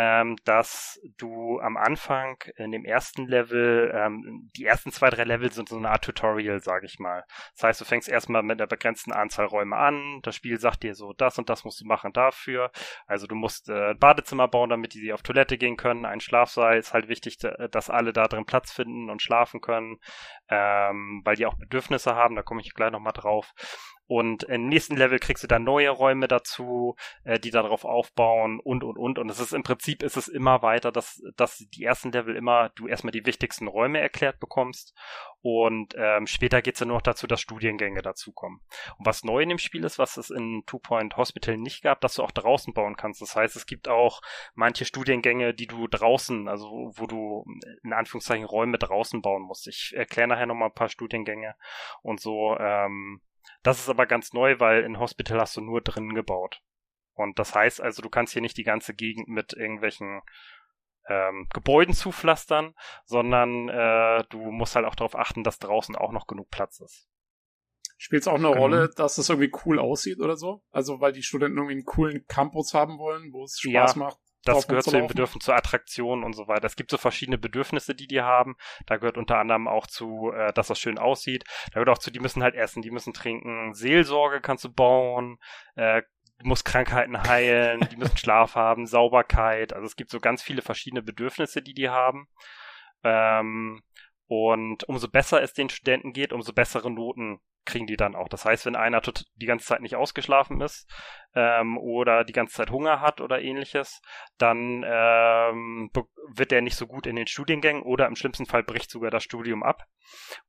ähm, 0.00 0.36
dass 0.44 1.00
du 1.16 1.58
am 1.58 1.76
Anfang 1.76 2.38
in 2.56 2.70
dem 2.70 2.84
ersten 2.84 3.26
Level, 3.26 3.92
ähm, 3.92 4.48
die 4.56 4.64
ersten 4.64 4.92
zwei, 4.92 5.10
drei 5.10 5.24
Level 5.24 5.50
sind 5.50 5.68
so 5.68 5.76
eine 5.76 5.90
Art 5.90 6.04
Tutorial, 6.04 6.60
sage 6.60 6.86
ich 6.86 7.00
mal. 7.00 7.24
Das 7.56 7.64
heißt, 7.64 7.80
du 7.80 7.84
fängst 7.84 8.08
erstmal 8.08 8.44
mit 8.44 8.60
einer 8.60 8.68
begrenzten 8.68 9.12
Anzahl 9.12 9.46
Räume 9.46 9.76
an, 9.76 10.20
das 10.22 10.36
Spiel 10.36 10.60
sagt 10.60 10.84
dir 10.84 10.94
so, 10.94 11.12
das 11.14 11.36
und 11.38 11.50
das 11.50 11.64
musst 11.64 11.80
du 11.80 11.84
machen 11.84 12.12
dafür. 12.12 12.70
Also 13.08 13.26
du 13.26 13.34
musst 13.34 13.68
äh, 13.68 13.94
Badezimmer 13.94 14.46
bauen, 14.46 14.70
damit 14.70 14.94
die 14.94 15.12
auf 15.12 15.22
Toilette 15.22 15.58
gehen 15.58 15.76
können, 15.76 16.04
ein 16.04 16.20
Schlafsaal 16.20 16.78
ist 16.78 16.94
halt 16.94 17.08
wichtig, 17.08 17.38
dass 17.38 17.90
alle 17.90 18.12
da 18.12 18.28
drin 18.28 18.46
Platz 18.46 18.70
finden 18.70 19.10
und 19.10 19.20
schlafen 19.20 19.60
können, 19.60 19.98
ähm, 20.48 21.22
weil 21.24 21.34
die 21.34 21.46
auch 21.46 21.58
Bedürfnisse 21.58 22.14
haben, 22.14 22.36
da 22.36 22.42
komme 22.42 22.60
ich 22.60 22.72
gleich 22.72 22.92
nochmal 22.92 23.14
drauf. 23.14 23.52
Und 24.08 24.44
im 24.44 24.68
nächsten 24.68 24.96
Level 24.96 25.18
kriegst 25.18 25.44
du 25.44 25.46
dann 25.48 25.64
neue 25.64 25.90
Räume 25.90 26.28
dazu, 26.28 26.96
äh, 27.24 27.38
die 27.38 27.50
darauf 27.50 27.84
aufbauen 27.84 28.58
und 28.58 28.82
und 28.82 28.96
und. 28.96 29.18
Und 29.18 29.30
es 29.30 29.38
ist 29.38 29.52
im 29.52 29.62
Prinzip 29.62 30.02
ist 30.02 30.16
es 30.16 30.28
immer 30.28 30.62
weiter, 30.62 30.90
dass, 30.90 31.22
dass 31.36 31.58
die 31.58 31.84
ersten 31.84 32.10
Level 32.10 32.34
immer 32.34 32.70
du 32.70 32.88
erstmal 32.88 33.10
die 33.10 33.26
wichtigsten 33.26 33.68
Räume 33.68 34.00
erklärt 34.00 34.40
bekommst. 34.40 34.96
Und 35.42 35.94
ähm, 35.98 36.26
später 36.26 36.62
geht's 36.62 36.78
dann 36.78 36.88
nur 36.88 36.96
noch 36.96 37.02
dazu, 37.02 37.26
dass 37.26 37.42
Studiengänge 37.42 38.00
dazukommen. 38.00 38.60
Und 38.98 39.04
was 39.06 39.24
neu 39.24 39.42
in 39.42 39.50
dem 39.50 39.58
Spiel 39.58 39.84
ist, 39.84 39.98
was 39.98 40.16
es 40.16 40.30
in 40.30 40.62
Two 40.66 40.78
Point 40.78 41.18
Hospital 41.18 41.58
nicht 41.58 41.82
gab, 41.82 42.00
dass 42.00 42.14
du 42.14 42.22
auch 42.22 42.30
draußen 42.30 42.72
bauen 42.72 42.96
kannst. 42.96 43.20
Das 43.20 43.36
heißt, 43.36 43.56
es 43.56 43.66
gibt 43.66 43.88
auch 43.88 44.22
manche 44.54 44.86
Studiengänge, 44.86 45.52
die 45.52 45.66
du 45.66 45.86
draußen, 45.86 46.48
also 46.48 46.92
wo 46.96 47.06
du 47.06 47.44
in 47.84 47.92
Anführungszeichen 47.92 48.46
Räume 48.46 48.78
draußen 48.78 49.20
bauen 49.20 49.42
musst. 49.42 49.68
Ich 49.68 49.92
erkläre 49.94 50.28
nachher 50.28 50.46
nochmal 50.46 50.70
ein 50.70 50.74
paar 50.74 50.88
Studiengänge 50.88 51.54
und 52.02 52.20
so. 52.20 52.56
Ähm, 52.58 53.20
das 53.68 53.80
ist 53.80 53.88
aber 53.88 54.06
ganz 54.06 54.32
neu, 54.32 54.58
weil 54.58 54.82
in 54.82 54.98
Hospital 54.98 55.40
hast 55.40 55.56
du 55.56 55.60
nur 55.60 55.80
drinnen 55.80 56.14
gebaut. 56.14 56.62
Und 57.12 57.38
das 57.38 57.54
heißt 57.54 57.80
also, 57.80 58.00
du 58.00 58.08
kannst 58.08 58.32
hier 58.32 58.42
nicht 58.42 58.56
die 58.56 58.64
ganze 58.64 58.94
Gegend 58.94 59.28
mit 59.28 59.52
irgendwelchen 59.52 60.22
ähm, 61.08 61.48
Gebäuden 61.52 61.94
zupflastern, 61.94 62.74
sondern 63.04 63.68
äh, 63.68 64.24
du 64.30 64.38
musst 64.50 64.76
halt 64.76 64.86
auch 64.86 64.94
darauf 64.94 65.16
achten, 65.16 65.42
dass 65.44 65.58
draußen 65.58 65.96
auch 65.96 66.12
noch 66.12 66.26
genug 66.26 66.48
Platz 66.50 66.80
ist. 66.80 67.08
Spielt 67.96 68.22
es 68.22 68.28
auch 68.28 68.36
eine 68.36 68.48
genau. 68.48 68.60
Rolle, 68.60 68.88
dass 68.96 69.16
das 69.16 69.28
irgendwie 69.28 69.52
cool 69.64 69.78
aussieht 69.78 70.20
oder 70.20 70.36
so? 70.36 70.62
Also 70.70 71.00
weil 71.00 71.12
die 71.12 71.22
Studenten 71.22 71.58
irgendwie 71.58 71.74
einen 71.74 71.84
coolen 71.84 72.24
Campus 72.26 72.72
haben 72.72 72.98
wollen, 72.98 73.32
wo 73.32 73.44
es 73.44 73.58
Spaß 73.58 73.94
ja, 73.94 73.98
macht, 73.98 74.18
das 74.54 74.68
gehört 74.68 74.84
zu 74.84 74.90
den 74.90 75.06
Bedürfnissen, 75.06 75.40
zur 75.40 75.56
Attraktion 75.56 76.24
und 76.24 76.34
so 76.34 76.48
weiter. 76.48 76.66
Es 76.66 76.76
gibt 76.76 76.90
so 76.90 76.98
verschiedene 76.98 77.38
Bedürfnisse, 77.38 77.94
die 77.94 78.06
die 78.06 78.22
haben. 78.22 78.56
Da 78.86 78.96
gehört 78.96 79.16
unter 79.16 79.38
anderem 79.38 79.68
auch 79.68 79.86
zu, 79.86 80.32
äh, 80.32 80.52
dass 80.52 80.68
das 80.68 80.78
schön 80.78 80.98
aussieht. 80.98 81.44
Da 81.66 81.74
gehört 81.74 81.88
auch 81.88 81.98
zu, 81.98 82.10
die 82.10 82.20
müssen 82.20 82.42
halt 82.42 82.54
essen, 82.54 82.82
die 82.82 82.90
müssen 82.90 83.12
trinken. 83.12 83.74
Seelsorge 83.74 84.40
kannst 84.40 84.64
du 84.64 84.72
bauen. 84.72 85.38
Äh, 85.76 86.02
du 86.38 86.46
musst 86.46 86.64
Krankheiten 86.64 87.22
heilen, 87.22 87.86
die 87.90 87.96
müssen 87.96 88.16
Schlaf 88.16 88.54
haben, 88.54 88.86
Sauberkeit. 88.86 89.72
Also 89.72 89.86
es 89.86 89.96
gibt 89.96 90.10
so 90.10 90.20
ganz 90.20 90.42
viele 90.42 90.62
verschiedene 90.62 91.02
Bedürfnisse, 91.02 91.62
die 91.62 91.74
die 91.74 91.88
haben. 91.88 92.28
Ähm, 93.04 93.82
und 94.26 94.84
umso 94.88 95.08
besser 95.08 95.42
es 95.42 95.54
den 95.54 95.70
Studenten 95.70 96.12
geht, 96.12 96.32
umso 96.32 96.52
bessere 96.52 96.90
Noten 96.90 97.40
kriegen 97.68 97.86
die 97.86 97.96
dann 97.96 98.16
auch. 98.16 98.28
Das 98.28 98.44
heißt, 98.44 98.66
wenn 98.66 98.74
einer 98.74 99.00
die 99.36 99.46
ganze 99.46 99.66
Zeit 99.66 99.80
nicht 99.80 99.94
ausgeschlafen 99.94 100.60
ist 100.60 100.90
ähm, 101.34 101.78
oder 101.78 102.24
die 102.24 102.32
ganze 102.32 102.54
Zeit 102.54 102.70
Hunger 102.70 103.00
hat 103.00 103.20
oder 103.20 103.40
ähnliches, 103.40 104.00
dann 104.38 104.84
ähm, 104.84 105.90
wird 106.34 106.50
er 106.50 106.62
nicht 106.62 106.76
so 106.76 106.86
gut 106.86 107.06
in 107.06 107.14
den 107.14 107.26
Studiengängen 107.26 107.82
oder 107.82 108.06
im 108.06 108.16
schlimmsten 108.16 108.46
Fall 108.46 108.64
bricht 108.64 108.90
sogar 108.90 109.10
das 109.10 109.22
Studium 109.22 109.62
ab 109.62 109.84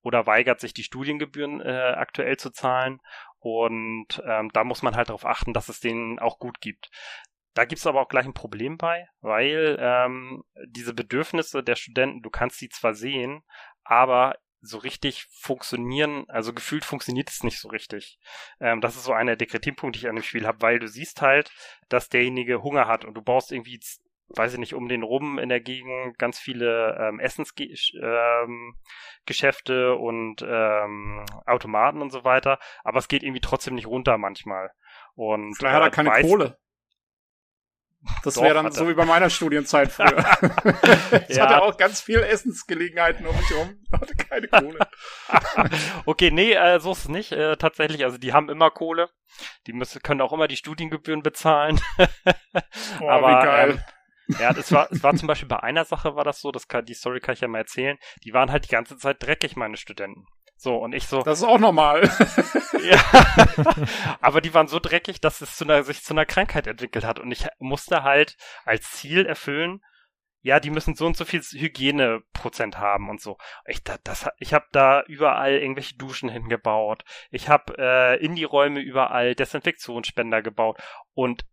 oder 0.01 0.25
weigert 0.25 0.59
sich 0.59 0.73
die 0.73 0.83
Studiengebühren 0.83 1.61
äh, 1.61 1.93
aktuell 1.95 2.37
zu 2.37 2.49
zahlen. 2.49 2.99
Und 3.39 4.21
ähm, 4.25 4.49
da 4.53 4.63
muss 4.63 4.81
man 4.81 4.95
halt 4.95 5.09
darauf 5.09 5.25
achten, 5.25 5.53
dass 5.53 5.69
es 5.69 5.79
denen 5.79 6.19
auch 6.19 6.39
gut 6.39 6.59
gibt. 6.61 6.89
Da 7.53 7.65
gibt 7.65 7.79
es 7.79 7.87
aber 7.87 8.01
auch 8.01 8.09
gleich 8.09 8.25
ein 8.25 8.33
Problem 8.33 8.77
bei, 8.77 9.07
weil 9.21 9.77
ähm, 9.79 10.43
diese 10.67 10.93
Bedürfnisse 10.93 11.63
der 11.63 11.75
Studenten, 11.75 12.21
du 12.21 12.29
kannst 12.29 12.59
sie 12.59 12.69
zwar 12.69 12.93
sehen, 12.93 13.43
aber 13.83 14.35
so 14.61 14.77
richtig 14.77 15.25
funktionieren, 15.31 16.25
also 16.29 16.53
gefühlt 16.53 16.83
funktioniert 16.85 17.29
es 17.29 17.43
nicht 17.43 17.59
so 17.59 17.69
richtig. 17.69 18.19
Ähm, 18.59 18.81
das 18.81 18.95
ist 18.95 19.03
so 19.03 19.13
einer 19.13 19.35
der 19.35 19.47
Kritikpunkte, 19.47 19.99
die 19.99 20.05
ich 20.05 20.09
an 20.09 20.15
dem 20.15 20.23
Spiel 20.23 20.45
habe, 20.45 20.61
weil 20.61 20.79
du 20.79 20.87
siehst 20.87 21.21
halt, 21.21 21.51
dass 21.87 22.09
derjenige 22.09 22.61
Hunger 22.61 22.87
hat 22.87 23.05
und 23.05 23.13
du 23.13 23.21
baust 23.21 23.51
irgendwie 23.51 23.79
weiß 24.35 24.53
ich 24.53 24.59
nicht, 24.59 24.73
um 24.75 24.87
den 24.87 25.03
rum 25.03 25.39
in 25.39 25.49
der 25.49 25.59
Gegend 25.59 26.17
ganz 26.19 26.39
viele 26.39 26.95
ähm, 26.99 27.19
Essensgeschäfte 27.19 27.93
ähm, 29.95 30.01
und 30.01 30.45
ähm, 30.47 31.25
Automaten 31.45 32.01
und 32.01 32.11
so 32.11 32.23
weiter, 32.23 32.59
aber 32.83 32.99
es 32.99 33.07
geht 33.07 33.23
irgendwie 33.23 33.41
trotzdem 33.41 33.75
nicht 33.75 33.87
runter 33.87 34.17
manchmal. 34.17 34.71
Und 35.15 35.55
Vielleicht 35.57 35.75
hat 35.75 35.81
er 35.81 35.87
äh, 35.87 35.91
keine 35.91 36.11
weiß- 36.11 36.21
Kohle. 36.21 36.57
Das 38.23 38.37
wäre 38.41 38.53
dann 38.53 38.71
so 38.71 38.87
wie 38.87 38.93
bei 38.93 39.05
meiner 39.05 39.29
Studienzeit 39.29 39.91
früher. 39.91 40.25
ich 41.27 41.35
Ja. 41.35 41.49
hatte 41.49 41.61
auch 41.61 41.77
ganz 41.77 42.01
viel 42.01 42.19
Essensgelegenheiten 42.19 43.25
um 43.25 43.35
mich 43.35 43.49
herum, 43.49 43.77
hatte 43.91 44.15
keine 44.15 44.47
Kohle. 44.47 44.79
okay, 46.05 46.31
nee, 46.31 46.53
äh, 46.53 46.79
so 46.79 46.93
ist 46.93 46.99
es 46.99 47.09
nicht. 47.09 47.31
Äh, 47.33 47.57
tatsächlich, 47.57 48.03
also 48.05 48.17
die 48.17 48.33
haben 48.33 48.49
immer 48.49 48.71
Kohle. 48.71 49.09
Die 49.67 49.73
müssen, 49.73 50.01
können 50.01 50.21
auch 50.21 50.31
immer 50.33 50.47
die 50.47 50.57
Studiengebühren 50.57 51.23
bezahlen. 51.23 51.79
Boah, 52.99 53.11
Aber, 53.11 53.27
wie 53.27 53.45
geil. 53.45 53.83
ähm, 54.29 54.35
Ja, 54.39 54.53
das 54.53 54.71
war, 54.71 54.91
es 54.91 55.03
war 55.03 55.15
zum 55.15 55.27
Beispiel 55.27 55.47
bei 55.49 55.61
einer 55.61 55.85
Sache 55.85 56.15
war 56.15 56.23
das 56.23 56.39
so, 56.39 56.51
das 56.51 56.67
kann, 56.67 56.85
die 56.85 56.93
Story 56.93 57.19
kann 57.19 57.33
ich 57.33 57.41
ja 57.41 57.47
mal 57.47 57.59
erzählen. 57.59 57.97
Die 58.23 58.33
waren 58.33 58.51
halt 58.51 58.63
die 58.65 58.69
ganze 58.71 58.97
Zeit 58.97 59.17
dreckig, 59.21 59.55
meine 59.55 59.75
Studenten. 59.77 60.25
So, 60.61 60.75
und 60.75 60.93
ich 60.93 61.07
so, 61.07 61.21
das 61.21 61.39
ist 61.39 61.45
auch 61.45 61.57
normal. 61.57 62.01
ja. 62.83 63.01
Aber 64.19 64.41
die 64.41 64.53
waren 64.53 64.67
so 64.67 64.79
dreckig, 64.79 65.21
dass 65.21 65.39
es 65.39 65.55
zu 65.55 65.63
einer, 65.63 65.83
sich 65.83 66.03
zu 66.03 66.13
einer 66.13 66.25
Krankheit 66.25 66.67
entwickelt 66.67 67.05
hat. 67.05 67.17
Und 67.17 67.31
ich 67.31 67.47
musste 67.59 68.03
halt 68.03 68.35
als 68.65 68.91
Ziel 68.91 69.25
erfüllen, 69.25 69.81
ja, 70.41 70.59
die 70.59 70.69
müssen 70.69 70.95
so 70.95 71.05
und 71.05 71.15
so 71.15 71.23
viel 71.23 71.41
Hygieneprozent 71.41 72.77
haben 72.77 73.09
und 73.09 73.21
so. 73.21 73.37
Ich, 73.67 73.85
da, 73.85 73.99
das, 74.03 74.27
ich 74.37 74.53
habe 74.53 74.65
da 74.73 75.03
überall 75.03 75.53
irgendwelche 75.53 75.95
Duschen 75.95 76.27
hingebaut. 76.27 77.05
Ich 77.31 77.47
habe 77.47 77.77
äh, 77.77 78.21
in 78.21 78.35
die 78.35 78.43
Räume 78.43 78.81
überall 78.81 79.35
Desinfektionsspender 79.35 80.41
gebaut. 80.41 80.77
Und 81.13 81.45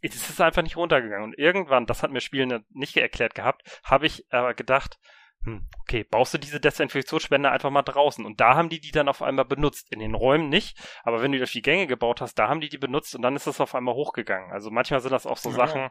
es 0.00 0.30
ist 0.30 0.40
einfach 0.40 0.62
nicht 0.62 0.76
runtergegangen. 0.76 1.24
Und 1.24 1.36
irgendwann, 1.36 1.86
das 1.86 2.04
hat 2.04 2.12
mir 2.12 2.20
Spielen 2.20 2.64
nicht 2.70 2.96
erklärt 2.96 3.34
gehabt, 3.34 3.80
habe 3.82 4.06
ich 4.06 4.26
aber 4.30 4.54
gedacht, 4.54 4.96
hm, 5.44 5.66
okay, 5.80 6.04
baust 6.04 6.34
du 6.34 6.38
diese 6.38 6.60
Desinfektionsspender 6.60 7.50
einfach 7.50 7.70
mal 7.70 7.82
draußen. 7.82 8.24
Und 8.24 8.40
da 8.40 8.54
haben 8.54 8.68
die 8.68 8.80
die 8.80 8.90
dann 8.90 9.08
auf 9.08 9.22
einmal 9.22 9.44
benutzt. 9.44 9.92
In 9.92 10.00
den 10.00 10.14
Räumen 10.14 10.48
nicht, 10.48 10.78
aber 11.04 11.22
wenn 11.22 11.32
du 11.32 11.38
die 11.38 11.44
auf 11.44 11.50
die 11.50 11.62
Gänge 11.62 11.86
gebaut 11.86 12.20
hast, 12.20 12.34
da 12.34 12.48
haben 12.48 12.60
die 12.60 12.68
die 12.68 12.78
benutzt 12.78 13.14
und 13.14 13.22
dann 13.22 13.36
ist 13.36 13.46
das 13.46 13.60
auf 13.60 13.74
einmal 13.74 13.94
hochgegangen. 13.94 14.52
Also 14.52 14.70
manchmal 14.70 15.00
sind 15.00 15.12
das 15.12 15.26
auch 15.26 15.38
so 15.38 15.50
Ja. 15.50 15.56
Sachen, 15.56 15.90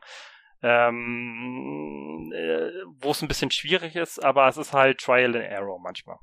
ähm, 0.64 2.32
äh, 2.34 2.70
wo 3.00 3.12
es 3.12 3.22
ein 3.22 3.28
bisschen 3.28 3.52
schwierig 3.52 3.96
ist, 3.96 4.24
aber 4.24 4.48
es 4.48 4.58
ist 4.58 4.74
halt 4.74 5.00
Trial 5.00 5.36
and 5.36 5.46
Error 5.46 5.80
manchmal. 5.80 6.18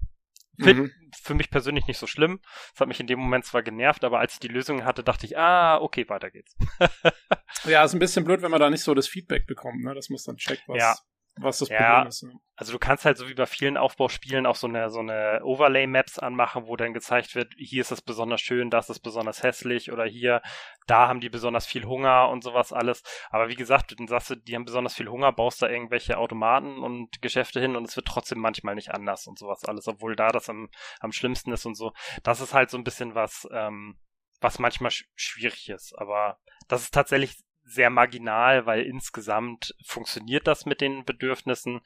Find, 0.61 0.79
Mhm. 0.81 0.91
Für 1.23 1.35
mich 1.35 1.51
persönlich 1.51 1.87
nicht 1.87 1.99
so 1.99 2.07
schlimm. 2.07 2.41
Es 2.75 2.81
hat 2.81 2.89
mich 2.89 3.01
in 3.01 3.07
dem 3.07 3.19
Moment 3.19 3.45
zwar 3.45 3.63
genervt, 3.63 4.05
aber 4.05 4.21
als 4.21 4.35
ich 4.35 4.41
die 4.41 4.49
Lösung 4.49 4.85
hatte, 4.85 5.03
dachte 5.03 5.27
ich, 5.27 5.37
ah, 5.39 5.81
okay, 5.81 6.09
weiter 6.09 6.31
geht's. 6.31 6.57
Ja, 7.65 7.83
ist 7.85 7.95
ein 7.95 7.99
bisschen 7.99 8.25
blöd, 8.25 8.43
wenn 8.43 8.51
man 8.51 8.61
da 8.61 8.69
nicht 8.69 8.83
so 8.83 8.95
das 8.95 9.09
Feedback 9.09 9.47
bekommt, 9.47 9.83
ne? 9.83 9.95
Das 9.95 10.11
muss 10.11 10.25
dann 10.25 10.37
checken, 10.37 10.65
was, 10.67 10.79
Ja. 10.79 10.95
Was 11.37 11.59
das 11.59 11.69
Ja. 11.69 11.77
Problem 11.79 12.09
ist. 12.09 12.23
Ne? 12.23 12.33
Also 12.57 12.73
du 12.73 12.79
kannst 12.79 13.05
halt 13.05 13.19
so 13.19 13.29
wie 13.29 13.35
bei 13.35 13.47
vielen 13.47 13.77
Aufbauspielen 13.77 14.47
auch 14.47 14.55
so 14.55 14.69
eine 14.69 14.89
so 14.89 15.01
eine 15.01 15.41
Overlay-Maps 15.43 16.21
anmachen, 16.21 16.67
wo 16.67 16.77
dann 16.77 16.95
gezeigt 16.95 17.35
wird, 17.35 17.53
hier 17.57 17.81
ist 17.81 17.91
es 17.91 18.01
besonders 18.01 18.41
schön, 18.41 18.71
das 18.71 18.91
ist 18.91 19.01
besonders 19.01 19.43
hässlich 19.43 19.91
oder 19.91 20.05
hier, 20.05 20.41
da 20.87 21.09
haben 21.09 21.21
die 21.21 21.31
besonders 21.31 21.67
viel 21.67 21.85
Hunger 21.85 22.29
und 22.29 22.45
sowas 22.45 22.73
alles. 22.73 23.03
Aber 23.31 23.49
wie 23.49 23.57
gesagt, 23.57 23.99
dann 23.99 24.07
sagst 24.07 24.31
du, 24.31 24.37
die 24.37 24.55
haben 24.55 24.65
besonders 24.65 24.95
viel 24.95 25.09
Hunger, 25.09 25.33
baust 25.33 25.63
da 25.63 25.69
irgendwelche 25.69 26.17
Automaten 26.17 26.79
und 26.79 27.21
Geschäfte 27.21 27.61
hin 27.61 27.75
und 27.75 27.89
es 27.89 27.97
wird 27.97 28.07
trotzdem 28.07 28.39
manchmal 28.39 28.77
nicht 28.77 28.93
anders 28.93 29.27
und 29.27 29.39
sowas 29.39 29.65
alles, 29.65 29.89
obwohl 29.89 30.15
da 30.15 30.29
das 30.29 30.49
am, 30.49 30.69
am 31.01 31.11
schlimmsten 31.11 31.53
ist 31.53 31.67
und 31.67 31.75
so. 31.75 31.93
Das 32.23 32.41
ist 32.41 32.55
halt 32.55 32.71
so 32.71 32.79
ein 32.79 32.85
bisschen 32.85 33.17
was, 33.17 33.49
ähm, 33.53 33.99
was 34.41 34.61
manchmal 34.61 34.93
sch 34.93 35.07
schwierig 35.17 35.69
ist. 35.71 35.99
Aber 35.99 36.39
das 36.69 36.83
ist 36.83 36.95
tatsächlich 36.95 37.37
sehr 37.65 37.91
marginal, 37.91 38.67
weil 38.67 38.83
insgesamt 38.83 39.75
funktioniert 39.85 40.47
das 40.47 40.67
mit 40.67 40.81
den 40.81 41.05
Bedürfnissen. 41.05 41.81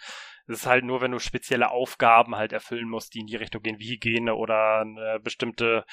Es 0.47 0.60
ist 0.60 0.66
halt 0.66 0.84
nur, 0.84 1.00
wenn 1.00 1.12
du 1.12 1.18
spezielle 1.18 1.70
Aufgaben 1.70 2.36
halt 2.36 2.52
erfüllen 2.52 2.89
musst, 2.89 3.15
die 3.15 3.20
in 3.20 3.26
die 3.26 3.36
Richtung 3.36 3.62
gehen, 3.62 3.78
wie 3.78 3.92
Hygiene 3.92 4.34
oder 4.34 4.81
eine 4.81 5.20
bestimmte 5.20 5.84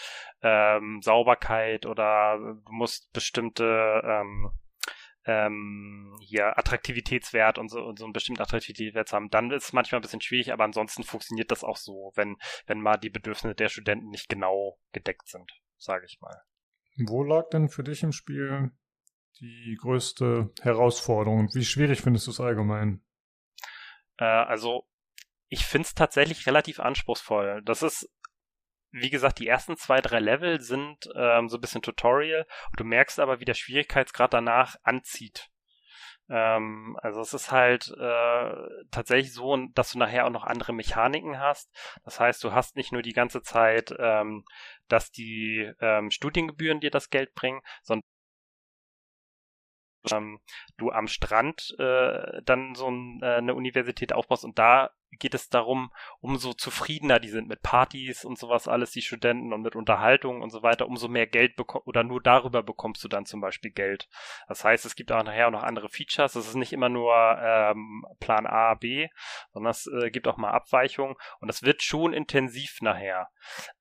ähm, 0.41 1.01
Sauberkeit 1.01 1.85
oder 1.85 2.37
du 2.37 2.71
musst 2.71 3.11
bestimmte 3.13 4.01
ähm, 4.03 4.51
ähm, 5.25 6.15
hier 6.21 6.57
Attraktivitätswert 6.57 7.57
und 7.57 7.69
so, 7.69 7.83
und 7.83 7.99
so 7.99 8.05
einen 8.05 8.13
bestimmten 8.13 8.41
Attraktivitätswert 8.41 9.11
haben, 9.11 9.29
dann 9.29 9.51
ist 9.51 9.65
es 9.65 9.73
manchmal 9.73 9.99
ein 9.99 10.03
bisschen 10.03 10.21
schwierig, 10.21 10.53
aber 10.53 10.63
ansonsten 10.63 11.03
funktioniert 11.03 11.51
das 11.51 11.63
auch 11.63 11.77
so, 11.77 12.11
wenn, 12.15 12.37
wenn 12.67 12.79
mal 12.79 12.97
die 12.97 13.09
Bedürfnisse 13.09 13.55
der 13.55 13.69
Studenten 13.69 14.09
nicht 14.09 14.29
genau 14.29 14.79
gedeckt 14.93 15.27
sind, 15.27 15.51
sage 15.77 16.05
ich 16.05 16.19
mal. 16.21 16.41
Wo 17.07 17.23
lag 17.23 17.49
denn 17.49 17.69
für 17.69 17.83
dich 17.83 18.03
im 18.03 18.11
Spiel 18.11 18.71
die 19.39 19.77
größte 19.79 20.51
Herausforderung? 20.61 21.49
Wie 21.53 21.65
schwierig 21.65 22.01
findest 22.01 22.27
du 22.27 22.31
es 22.31 22.39
allgemein? 22.39 23.01
Äh, 24.17 24.25
also, 24.25 24.87
ich 25.47 25.65
find's 25.65 25.93
tatsächlich 25.93 26.47
relativ 26.47 26.79
anspruchsvoll. 26.79 27.61
Das 27.63 27.83
ist, 27.83 28.09
wie 28.91 29.09
gesagt, 29.09 29.39
die 29.39 29.47
ersten 29.47 29.77
zwei, 29.77 30.01
drei 30.01 30.19
Level 30.19 30.61
sind 30.61 31.09
ähm, 31.15 31.49
so 31.49 31.57
ein 31.57 31.61
bisschen 31.61 31.81
Tutorial. 31.81 32.45
Und 32.71 32.79
du 32.79 32.83
merkst 32.83 33.19
aber, 33.19 33.39
wie 33.39 33.45
der 33.45 33.53
Schwierigkeitsgrad 33.53 34.33
danach 34.33 34.75
anzieht. 34.83 35.49
Ähm, 36.29 36.97
also 37.01 37.21
es 37.21 37.33
ist 37.33 37.51
halt 37.51 37.93
äh, 37.99 38.53
tatsächlich 38.89 39.33
so, 39.33 39.55
dass 39.73 39.91
du 39.91 39.99
nachher 39.99 40.25
auch 40.25 40.31
noch 40.31 40.43
andere 40.43 40.73
Mechaniken 40.73 41.39
hast. 41.39 41.69
Das 42.03 42.19
heißt, 42.19 42.43
du 42.43 42.51
hast 42.51 42.75
nicht 42.75 42.91
nur 42.91 43.01
die 43.01 43.13
ganze 43.13 43.41
Zeit, 43.41 43.93
ähm, 43.99 44.43
dass 44.87 45.11
die 45.11 45.71
ähm, 45.79 46.09
Studiengebühren 46.09 46.79
dir 46.79 46.91
das 46.91 47.09
Geld 47.09 47.33
bringen, 47.35 47.61
sondern 47.83 48.03
ähm, 50.11 50.39
du 50.77 50.91
am 50.91 51.07
Strand 51.07 51.75
äh, 51.79 52.41
dann 52.43 52.75
so 52.75 52.89
ein, 52.89 53.19
äh, 53.21 53.35
eine 53.35 53.55
Universität 53.55 54.13
aufbaust 54.13 54.45
und 54.45 54.57
da 54.59 54.91
geht 55.19 55.33
es 55.33 55.49
darum, 55.49 55.91
umso 56.19 56.53
zufriedener 56.53 57.19
die 57.19 57.29
sind 57.29 57.47
mit 57.47 57.61
Partys 57.61 58.25
und 58.25 58.37
sowas 58.37 58.67
alles, 58.67 58.91
die 58.91 59.01
Studenten 59.01 59.53
und 59.53 59.61
mit 59.61 59.75
Unterhaltung 59.75 60.41
und 60.41 60.49
so 60.49 60.63
weiter, 60.63 60.87
umso 60.87 61.07
mehr 61.07 61.27
Geld 61.27 61.55
bekommst 61.55 61.87
oder 61.87 62.03
nur 62.03 62.21
darüber 62.21 62.63
bekommst 62.63 63.03
du 63.03 63.07
dann 63.07 63.25
zum 63.25 63.41
Beispiel 63.41 63.71
Geld. 63.71 64.09
Das 64.47 64.63
heißt, 64.63 64.85
es 64.85 64.95
gibt 64.95 65.11
auch 65.11 65.23
nachher 65.23 65.47
auch 65.47 65.51
noch 65.51 65.63
andere 65.63 65.89
Features. 65.89 66.35
Es 66.35 66.47
ist 66.47 66.55
nicht 66.55 66.73
immer 66.73 66.89
nur 66.89 67.15
ähm, 67.41 68.05
Plan 68.19 68.45
A, 68.45 68.73
B, 68.73 69.07
sondern 69.53 69.71
es 69.71 69.87
äh, 69.87 70.11
gibt 70.11 70.27
auch 70.27 70.37
mal 70.37 70.51
Abweichungen 70.51 71.15
und 71.39 71.49
es 71.49 71.63
wird 71.63 71.81
schon 71.81 72.13
intensiv 72.13 72.81
nachher. 72.81 73.29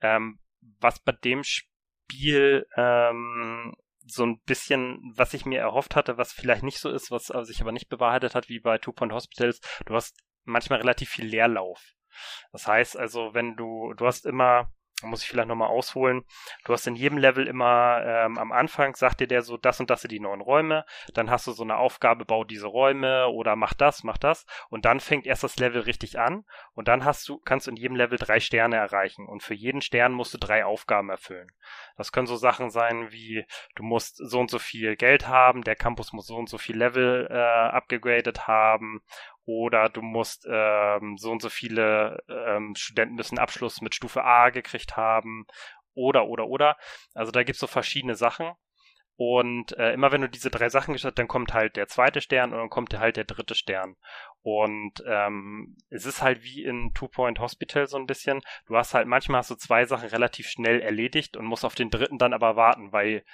Ähm, 0.01 0.39
was 0.81 1.01
bei 1.01 1.13
dem 1.13 1.43
Spiel 1.45 2.67
ähm, 2.77 3.75
so 4.07 4.25
ein 4.25 4.41
bisschen, 4.41 5.01
was 5.17 5.35
ich 5.35 5.47
mir 5.47 5.61
erhofft 5.61 5.97
hatte, 5.97 6.19
was 6.19 6.33
vielleicht 6.33 6.63
nicht 6.63 6.79
so 6.79 6.91
ist, 6.91 7.11
was 7.11 7.27
sich 7.47 7.61
aber 7.61 7.73
nicht 7.73 7.89
bewahrheitet 7.89 8.35
hat, 8.35 8.49
wie 8.49 8.61
bei 8.61 8.79
Two 8.79 8.93
Point 8.93 9.13
Hospitals, 9.13 9.61
du 9.87 9.95
hast 9.95 10.19
manchmal 10.45 10.81
relativ 10.81 11.09
viel 11.09 11.27
Leerlauf. 11.27 11.95
Das 12.53 12.67
heißt 12.67 12.97
also, 12.97 13.35
wenn 13.35 13.57
du, 13.57 13.95
du 13.95 14.07
hast 14.07 14.27
immer, 14.27 14.73
muss 15.03 15.23
ich 15.23 15.29
vielleicht 15.29 15.49
nochmal 15.49 15.69
ausholen, 15.69 16.25
du 16.65 16.73
hast 16.73 16.87
in 16.87 16.95
jedem 16.95 17.19
Level 17.19 17.47
immer 17.47 18.03
ähm, 18.05 18.39
am 18.39 18.53
Anfang, 18.53 18.95
sagt 18.95 19.21
dir 19.21 19.27
der 19.27 19.43
so, 19.43 19.57
das 19.57 19.81
und 19.81 19.91
das 19.91 20.03
sind 20.03 20.13
die 20.13 20.21
neuen 20.21 20.41
Räume, 20.41 20.85
dann 21.15 21.31
hast 21.31 21.47
du 21.47 21.53
so 21.53 21.63
eine 21.63 21.77
Aufgabe, 21.77 22.25
bau 22.25 22.45
diese 22.45 22.67
Räume 22.67 23.29
oder 23.29 23.57
mach 23.57 23.75
das, 23.75 24.05
mach 24.05 24.19
das. 24.19 24.47
Und 24.71 24.85
dann 24.85 25.01
fängt 25.01 25.27
erst 25.27 25.43
das 25.43 25.57
Level 25.57 25.83
richtig 25.83 26.19
an. 26.19 26.45
Und 26.75 26.89
dann 26.89 27.05
hast 27.05 27.29
du, 27.29 27.39
kannst 27.39 27.67
du 27.67 27.71
in 27.71 27.77
jedem 27.77 27.97
Level 27.97 28.19
drei 28.19 28.41
Sterne 28.41 28.77
erreichen. 28.77 29.27
Und 29.27 29.43
für 29.43 29.55
jeden 29.55 29.81
Stern 29.81 30.13
musst 30.13 30.33
du 30.33 30.39
drei 30.39 30.65
Aufgaben 30.65 31.11
erfüllen. 31.11 31.49
Das 31.97 32.13
können 32.13 32.27
so 32.27 32.37
Sachen 32.37 32.71
sein 32.71 33.11
wie, 33.11 33.45
du 33.75 33.83
musst 33.83 34.17
so 34.17 34.41
und 34.41 34.51
so 34.51 34.59
viel 34.59 34.97
Geld 34.97 35.29
haben, 35.29 35.63
der 35.63 35.77
Campus 35.77 36.13
muss 36.13 36.27
so 36.27 36.37
und 36.37 36.49
so 36.49 36.59
viel 36.59 36.77
Level 36.77 37.29
äh, 37.31 37.35
abgegradet 37.35 38.47
haben 38.47 39.03
oder 39.47 39.89
du 39.89 40.03
musst 40.03 40.47
ähm, 40.51 41.17
so 41.19 41.31
und 41.31 41.43
so 41.43 41.49
viele 41.49 42.23
ähm, 42.29 42.75
Studenten 42.77 43.17
müssen 43.17 43.39
Abschluss 43.39 43.81
mit 43.81 43.95
Stufe 43.95 44.25
A 44.25 44.51
gekriegt 44.51 44.97
haben 44.97 45.47
oder 45.95 46.27
oder 46.27 46.47
oder. 46.47 46.77
Also 47.15 47.33
da 47.33 47.43
gibt's 47.43 47.61
so 47.61 47.67
verschiedene 47.67 48.15
Sachen. 48.15 48.53
Und 49.17 49.79
äh, 49.79 49.93
immer 49.93 50.11
wenn 50.11 50.23
du 50.23 50.29
diese 50.29 50.51
drei 50.51 50.69
Sachen 50.69 50.93
geschafft 50.93 51.13
hast, 51.13 51.19
dann 51.19 51.29
kommt 51.29 51.55
halt 51.55 51.77
der 51.77 51.87
zweite 51.87 52.21
Stern 52.21 52.53
und 52.53 52.59
dann 52.59 52.71
kommt 52.71 52.99
halt 52.99 53.17
der 53.17 53.25
dritte 53.25 53.55
Stern. 53.55 53.95
Und 54.43 55.05
ähm, 55.07 55.77
es 55.89 56.05
ist 56.05 56.21
halt 56.21 56.43
wie 56.43 56.65
in 56.65 56.93
Two 56.95 57.07
Point 57.07 57.39
Hospital 57.39 57.87
so 57.87 57.97
ein 57.97 58.07
bisschen. 58.07 58.41
Du 58.67 58.77
hast 58.77 58.93
halt 58.93 59.07
manchmal 59.07 59.43
du 59.45 59.55
zwei 59.55 59.85
Sachen 59.85 60.09
relativ 60.09 60.49
schnell 60.49 60.81
erledigt 60.81 61.37
und 61.37 61.47
musst 61.47 61.65
auf 61.65 61.77
den 61.77 61.91
dritten 61.91 62.19
dann 62.19 62.33
aber 62.33 62.57
warten, 62.57 62.91
weil 62.91 63.25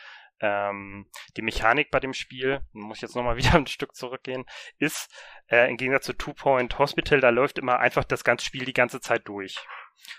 ähm, 0.41 1.07
die 1.37 1.43
Mechanik 1.43 1.91
bei 1.91 2.01
dem 2.01 2.15
Spiel, 2.15 2.61
muss 2.73 2.99
ich 2.99 3.03
jetzt 3.03 3.17
nochmal 3.17 3.37
wieder 3.39 3.55
ein 3.55 3.67
Stück 3.67 3.95
zurückgehen, 3.95 4.45
ist 4.79 5.13
äh, 5.49 5.69
im 5.71 5.77
Gegensatz 5.77 6.07
zu 6.07 6.13
Two 6.15 6.35
Point 6.35 6.79
Hospital, 6.79 7.21
da 7.21 7.31
läuft 7.31 7.59
immer 7.59 7.79
einfach 7.79 8.05
das 8.05 8.25
ganze 8.25 8.45
Spiel 8.45 8.65
die 8.65 8.73
ganze 8.73 9.01
Zeit 9.01 9.29
durch. 9.29 9.57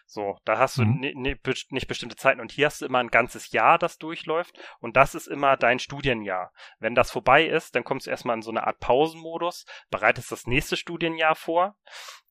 So, 0.05 0.37
da 0.45 0.57
hast 0.57 0.77
du 0.77 0.83
Mhm. 0.83 0.99
nicht 0.99 1.87
bestimmte 1.87 2.15
Zeiten. 2.15 2.41
Und 2.41 2.51
hier 2.51 2.67
hast 2.67 2.81
du 2.81 2.85
immer 2.85 2.99
ein 2.99 3.09
ganzes 3.09 3.51
Jahr, 3.51 3.77
das 3.77 3.97
durchläuft. 3.97 4.57
Und 4.79 4.95
das 4.97 5.15
ist 5.15 5.27
immer 5.27 5.57
dein 5.57 5.79
Studienjahr. 5.79 6.51
Wenn 6.79 6.95
das 6.95 7.11
vorbei 7.11 7.45
ist, 7.45 7.75
dann 7.75 7.83
kommst 7.83 8.07
du 8.07 8.11
erstmal 8.11 8.35
in 8.35 8.41
so 8.41 8.51
eine 8.51 8.67
Art 8.67 8.79
Pausenmodus, 8.79 9.65
bereitest 9.89 10.31
das 10.31 10.47
nächste 10.47 10.77
Studienjahr 10.77 11.35
vor. 11.35 11.75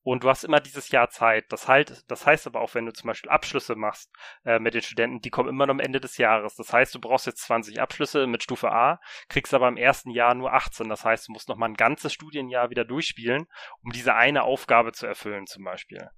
Und 0.02 0.24
du 0.24 0.30
hast 0.30 0.44
immer 0.44 0.60
dieses 0.60 0.90
Jahr 0.90 1.10
Zeit. 1.10 1.44
Das, 1.50 1.68
halt, 1.68 2.04
das 2.10 2.24
heißt 2.24 2.46
aber 2.46 2.62
auch, 2.62 2.74
wenn 2.74 2.86
du 2.86 2.92
zum 2.92 3.08
Beispiel 3.08 3.30
Abschlüsse 3.30 3.74
machst 3.76 4.10
äh, 4.46 4.58
mit 4.58 4.72
den 4.72 4.80
Studenten, 4.80 5.20
die 5.20 5.28
kommen 5.28 5.50
immer 5.50 5.66
noch 5.66 5.74
am 5.74 5.80
Ende 5.80 6.00
des 6.00 6.16
Jahres. 6.16 6.56
Das 6.56 6.72
heißt, 6.72 6.94
du 6.94 7.00
brauchst 7.00 7.26
jetzt 7.26 7.42
20 7.42 7.80
Abschlüsse 7.80 8.26
mit 8.26 8.42
Stufe 8.42 8.72
A, 8.72 8.98
kriegst 9.28 9.52
aber 9.52 9.68
im 9.68 9.76
ersten 9.76 10.10
Jahr 10.10 10.34
nur 10.34 10.54
18. 10.54 10.88
Das 10.88 11.04
heißt, 11.04 11.28
du 11.28 11.32
musst 11.32 11.50
noch 11.50 11.56
mal 11.56 11.66
ein 11.66 11.74
ganzes 11.74 12.14
Studienjahr 12.14 12.70
wieder 12.70 12.86
durchspielen, 12.86 13.46
um 13.82 13.92
diese 13.92 14.14
eine 14.14 14.42
Aufgabe 14.44 14.92
zu 14.92 15.06
erfüllen 15.06 15.46
zum 15.46 15.64
Beispiel. 15.64 16.08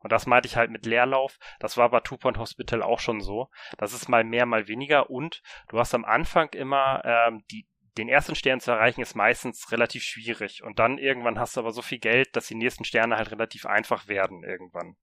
Und 0.00 0.12
das 0.12 0.26
meinte 0.26 0.46
ich 0.46 0.56
halt 0.56 0.70
mit 0.70 0.86
Leerlauf. 0.86 1.38
Das 1.60 1.76
war 1.76 1.90
bei 1.90 2.00
Two 2.00 2.16
Point 2.16 2.38
Hospital 2.38 2.82
auch 2.82 3.00
schon 3.00 3.20
so. 3.20 3.48
Das 3.78 3.92
ist 3.92 4.08
mal 4.08 4.24
mehr, 4.24 4.46
mal 4.46 4.68
weniger. 4.68 5.10
Und 5.10 5.42
du 5.68 5.78
hast 5.78 5.94
am 5.94 6.04
Anfang 6.04 6.50
immer 6.50 7.02
ähm, 7.04 7.44
die, 7.50 7.66
den 7.96 8.08
ersten 8.08 8.34
Stern 8.34 8.60
zu 8.60 8.70
erreichen 8.70 9.00
ist 9.00 9.14
meistens 9.14 9.72
relativ 9.72 10.02
schwierig. 10.04 10.62
Und 10.62 10.78
dann 10.78 10.98
irgendwann 10.98 11.38
hast 11.38 11.56
du 11.56 11.60
aber 11.60 11.72
so 11.72 11.82
viel 11.82 11.98
Geld, 11.98 12.36
dass 12.36 12.46
die 12.46 12.54
nächsten 12.54 12.84
Sterne 12.84 13.16
halt 13.16 13.30
relativ 13.32 13.66
einfach 13.66 14.08
werden 14.08 14.44
irgendwann. 14.44 14.96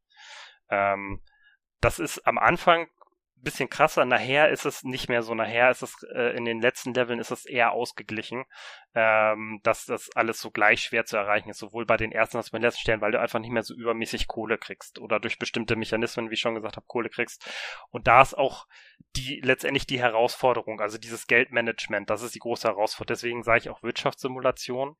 Ähm, 0.69 1.21
das 1.81 1.99
ist 1.99 2.25
am 2.25 2.37
Anfang 2.37 2.87
bisschen 3.45 3.69
krasser. 3.69 4.03
Nachher 4.03 4.49
ist 4.49 4.65
es 4.65 4.83
nicht 4.83 5.07
mehr 5.07 5.21
so. 5.21 5.33
Nachher 5.33 5.71
ist 5.71 5.81
es 5.81 6.03
äh, 6.13 6.35
in 6.35 6.43
den 6.43 6.59
letzten 6.59 6.93
Leveln 6.93 7.19
ist 7.19 7.31
es 7.31 7.45
eher 7.45 7.71
ausgeglichen, 7.71 8.43
ähm, 8.93 9.61
dass 9.63 9.85
das 9.85 10.09
alles 10.15 10.41
so 10.41 10.51
gleich 10.51 10.81
schwer 10.81 11.05
zu 11.05 11.15
erreichen 11.15 11.49
ist, 11.49 11.59
sowohl 11.59 11.85
bei 11.85 11.95
den 11.95 12.11
ersten 12.11 12.35
als 12.35 12.47
auch 12.47 12.51
bei 12.51 12.57
den 12.57 12.63
letzten 12.63 12.81
Stellen, 12.81 13.01
weil 13.01 13.13
du 13.13 13.19
einfach 13.21 13.39
nicht 13.39 13.51
mehr 13.51 13.63
so 13.63 13.73
übermäßig 13.73 14.27
Kohle 14.27 14.57
kriegst 14.57 14.99
oder 14.99 15.21
durch 15.21 15.39
bestimmte 15.39 15.77
Mechanismen, 15.77 16.29
wie 16.29 16.33
ich 16.33 16.41
schon 16.41 16.55
gesagt 16.55 16.75
habe, 16.75 16.85
Kohle 16.87 17.09
kriegst. 17.09 17.49
Und 17.91 18.07
da 18.07 18.21
ist 18.21 18.37
auch 18.37 18.67
die 19.15 19.39
letztendlich 19.41 19.87
die 19.87 19.99
Herausforderung, 19.99 20.81
also 20.81 20.97
dieses 20.97 21.27
Geldmanagement, 21.27 22.09
das 22.09 22.21
ist 22.21 22.35
die 22.35 22.39
große 22.39 22.67
Herausforderung. 22.67 23.15
Deswegen 23.15 23.43
sage 23.43 23.59
ich 23.59 23.69
auch 23.69 23.83
Wirtschaftssimulation. 23.83 24.97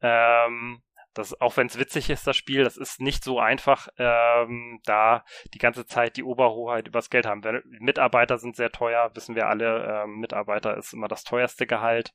Ähm, 0.00 0.82
das, 1.14 1.40
auch 1.40 1.56
wenn 1.56 1.66
es 1.66 1.78
witzig 1.78 2.08
ist, 2.10 2.26
das 2.26 2.36
Spiel, 2.36 2.62
das 2.62 2.76
ist 2.76 3.00
nicht 3.00 3.24
so 3.24 3.40
einfach, 3.40 3.88
ähm, 3.98 4.80
da 4.84 5.24
die 5.52 5.58
ganze 5.58 5.84
Zeit 5.84 6.16
die 6.16 6.22
Oberhoheit 6.22 6.86
übers 6.86 7.10
Geld 7.10 7.26
haben. 7.26 7.42
Wenn, 7.42 7.62
Mitarbeiter 7.80 8.38
sind 8.38 8.54
sehr 8.54 8.70
teuer, 8.70 9.10
wissen 9.14 9.34
wir 9.34 9.48
alle, 9.48 10.02
ähm, 10.04 10.20
Mitarbeiter 10.20 10.76
ist 10.76 10.92
immer 10.92 11.08
das 11.08 11.24
teuerste 11.24 11.66
Gehalt 11.66 12.12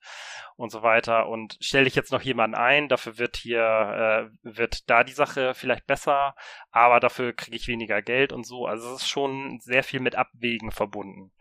und 0.55 0.71
so 0.71 0.81
weiter. 0.81 1.27
Und 1.27 1.57
stelle 1.59 1.87
ich 1.87 1.95
jetzt 1.95 2.11
noch 2.11 2.21
jemanden 2.21 2.55
ein, 2.55 2.87
dafür 2.87 3.17
wird 3.17 3.35
hier, 3.35 3.59
äh, 3.61 4.37
wird 4.43 4.89
da 4.89 5.03
die 5.03 5.13
Sache 5.13 5.53
vielleicht 5.53 5.87
besser, 5.87 6.35
aber 6.71 6.99
dafür 6.99 7.33
kriege 7.33 7.57
ich 7.57 7.67
weniger 7.67 8.01
Geld 8.01 8.31
und 8.31 8.45
so. 8.45 8.65
Also 8.65 8.95
es 8.95 9.01
ist 9.01 9.09
schon 9.09 9.59
sehr 9.59 9.83
viel 9.83 9.99
mit 9.99 10.15
Abwägen 10.15 10.71
verbunden. 10.71 11.31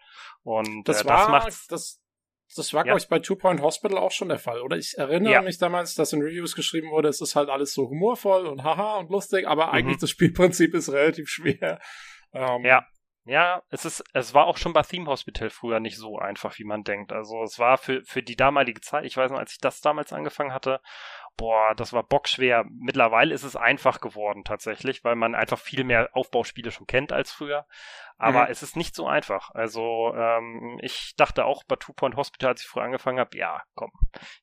Und 0.42 0.89
das, 0.89 1.02
äh, 1.02 1.07
das 1.07 1.28
macht's. 1.28 1.66
Das, 1.68 2.03
das 2.55 2.73
war, 2.73 2.81
Ja. 2.81 2.84
glaube 2.92 2.99
ich, 3.00 3.08
bei 3.08 3.18
Two 3.18 3.36
Point 3.36 3.60
Hospital 3.60 3.99
auch 3.99 4.10
schon 4.12 4.28
der 4.28 4.39
Fall. 4.39 4.60
Oder 4.62 4.76
ich 4.76 4.94
erinnere 4.97 5.33
Ja. 5.33 5.42
mich 5.42 5.58
damals, 5.58 5.94
dass 5.94 6.12
in 6.12 6.23
Reviews 6.23 6.55
geschrieben 6.55 6.91
wurde, 6.91 7.08
es 7.08 7.20
ist 7.20 7.36
halt 7.36 7.49
alles 7.50 7.74
so 7.74 7.89
humorvoll 7.89 8.47
und 8.47 8.62
haha 8.65 8.97
und 8.97 9.10
lustig, 9.10 9.47
aber 9.47 9.66
Mhm. 9.68 9.73
eigentlich 9.73 9.99
das 9.99 10.10
Spielprinzip 10.10 10.74
ist 10.74 10.91
relativ 10.92 11.28
schwer. 11.28 11.81
Ähm, 12.33 12.65
Ja. 12.65 12.86
Ja, 13.26 13.62
es 13.70 13.86
ist, 13.86 14.05
es 14.12 14.34
war 14.34 14.47
auch 14.47 14.58
schon 14.58 14.74
bei 14.74 14.83
Theme 14.83 15.07
Hospital 15.07 15.49
früher 15.49 15.81
nicht 15.81 15.97
so 15.97 16.18
einfach, 16.18 16.58
wie 16.58 16.65
man 16.65 16.83
denkt. 16.83 17.10
Also 17.10 17.42
es 17.42 17.58
war 17.58 17.78
für, 17.78 18.02
für 18.05 18.23
die 18.23 18.36
damalige 18.36 18.83
Zeit, 18.83 19.07
ich 19.07 19.16
weiß 19.16 19.31
noch, 19.31 19.39
als 19.39 19.52
ich 19.52 19.58
das 19.60 19.81
damals 19.81 20.12
angefangen 20.12 20.52
hatte, 20.52 20.81
boah, 21.36 21.74
das 21.74 21.92
war 21.92 22.02
bockschwer. 22.02 22.64
Mittlerweile 22.70 23.34
ist 23.34 23.42
es 23.42 23.56
einfach 23.56 24.00
geworden 24.00 24.44
tatsächlich, 24.44 25.04
weil 25.04 25.16
man 25.16 25.34
einfach 25.34 25.58
viel 25.58 25.84
mehr 25.84 26.10
Aufbauspiele 26.12 26.70
schon 26.70 26.86
kennt 26.86 27.12
als 27.12 27.32
früher. 27.32 27.66
Aber 28.16 28.44
Mhm. 28.44 28.50
es 28.52 28.62
ist 28.62 28.76
nicht 28.76 28.94
so 28.94 29.08
einfach. 29.08 29.50
Also 29.50 30.14
ähm, 30.16 30.78
ich 30.82 31.14
dachte 31.16 31.44
auch 31.44 31.64
bei 31.64 31.74
Two 31.76 31.92
Point 31.92 32.14
Hospital, 32.16 32.50
als 32.50 32.62
ich 32.62 32.68
früher 32.68 32.84
angefangen 32.84 33.18
habe, 33.18 33.36
ja, 33.36 33.62
komm, 33.74 33.90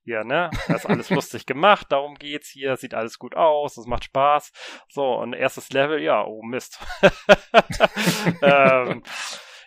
hier, 0.03 0.23
ne, 0.25 0.49
das 0.67 0.83
ist 0.83 0.85
alles 0.85 1.09
lustig 1.09 1.45
gemacht, 1.45 1.87
darum 1.89 2.15
geht's 2.15 2.49
hier, 2.49 2.75
sieht 2.75 2.93
alles 2.93 3.17
gut 3.17 3.35
aus, 3.35 3.77
es 3.77 3.85
macht 3.85 4.03
Spaß. 4.03 4.51
So, 4.89 5.13
und 5.15 5.31
erstes 5.33 5.69
Level, 5.69 6.01
ja, 6.01 6.23
oh 6.25 6.41
Mist. 6.43 6.79
ähm, 8.41 9.03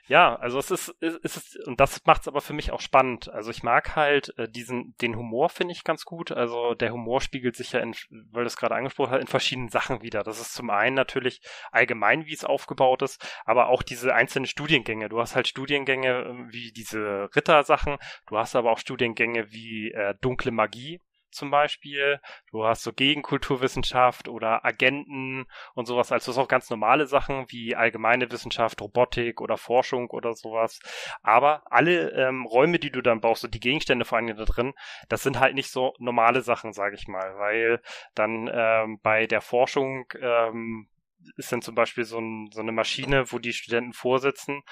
ja, 0.07 0.36
also 0.36 0.58
es 0.58 0.70
ist, 0.70 0.94
es 1.00 1.36
ist, 1.36 1.66
und 1.66 1.81
das 1.81 2.05
macht's 2.05 2.28
aber 2.28 2.42
für 2.42 2.52
mich 2.52 2.73
auch 2.73 2.81
spannend. 2.81 3.31
Also 3.31 3.50
ich 3.50 3.62
mag 3.62 3.97
halt 3.97 4.36
äh, 4.39 4.49
diesen, 4.49 4.94
den 5.00 5.16
Humor 5.16 5.49
finde 5.49 5.73
ich 5.73 5.83
ganz 5.83 6.05
gut. 6.05 6.31
Also 6.31 6.74
der 6.74 6.92
Humor 6.92 7.23
spiegelt 7.23 7.57
sich 7.57 7.73
ja 7.73 7.81
in, 7.81 7.94
weil 8.31 8.44
das 8.44 8.57
gerade 8.57 8.74
angesprochen 8.74 9.12
hat, 9.12 9.20
in 9.23 9.26
verschiedenen 9.26 9.70
Sachen 9.70 10.02
wieder. 10.02 10.23
Das 10.23 10.41
ist 10.41 10.55
zum 10.55 10.68
einen 10.68 10.94
natürlich 10.94 11.41
allgemein, 11.73 12.26
wie 12.26 12.34
es 12.34 12.44
aufgebaut 12.44 13.00
ist, 13.00 13.26
aber 13.47 13.68
auch 13.68 13.83
diese 13.83 14.15
einzelnen 14.15 14.47
Studiengänge. 14.47 15.08
Du 15.08 15.20
hast 15.20 15.34
halt 15.34 15.49
Studiengänge 15.49 16.08
äh, 16.08 16.52
wie 16.52 16.73
diese 16.73 17.31
Rittersachen, 17.34 17.97
du 18.26 18.36
hast 18.36 18.57
aber 18.57 18.73
auch 18.73 18.78
Studiengänge 18.78 19.52
wie 19.52 19.91
äh, 19.92 20.15
dunkle 20.20 20.50
Magie 20.50 21.00
zum 21.34 21.50
Beispiel. 21.50 22.20
Du 22.50 22.64
hast 22.64 22.82
so 22.82 22.92
Gegenkulturwissenschaft 22.92 24.28
oder 24.28 24.64
Agenten 24.64 25.46
und 25.74 25.86
sowas. 25.86 26.12
Also 26.12 26.32
das 26.32 26.38
auch 26.38 26.48
ganz 26.48 26.70
normale 26.70 27.06
Sachen 27.06 27.46
wie 27.48 27.76
allgemeine 27.76 28.30
Wissenschaft, 28.30 28.80
Robotik 28.80 29.40
oder 29.40 29.56
Forschung 29.56 30.10
oder 30.10 30.34
sowas. 30.34 30.80
Aber 31.22 31.62
alle 31.70 32.10
ähm, 32.12 32.46
Räume, 32.46 32.78
die 32.78 32.90
du 32.90 33.02
dann 33.02 33.20
brauchst 33.20 33.44
und 33.44 33.54
die 33.54 33.60
Gegenstände 33.60 34.04
vor 34.04 34.18
allem 34.18 34.36
da 34.36 34.44
drin, 34.44 34.72
das 35.08 35.22
sind 35.22 35.40
halt 35.40 35.54
nicht 35.54 35.70
so 35.70 35.94
normale 35.98 36.40
Sachen, 36.40 36.72
sage 36.72 36.94
ich 36.96 37.08
mal, 37.08 37.36
weil 37.38 37.80
dann 38.14 38.50
ähm, 38.52 39.00
bei 39.02 39.26
der 39.26 39.40
Forschung 39.40 40.06
ähm, 40.20 40.88
ist 41.36 41.52
dann 41.52 41.62
zum 41.62 41.74
Beispiel 41.74 42.04
so, 42.04 42.18
ein, 42.18 42.50
so 42.52 42.60
eine 42.60 42.72
Maschine, 42.72 43.32
wo 43.32 43.38
die 43.38 43.52
Studenten 43.52 43.92
vorsitzen 43.92 44.62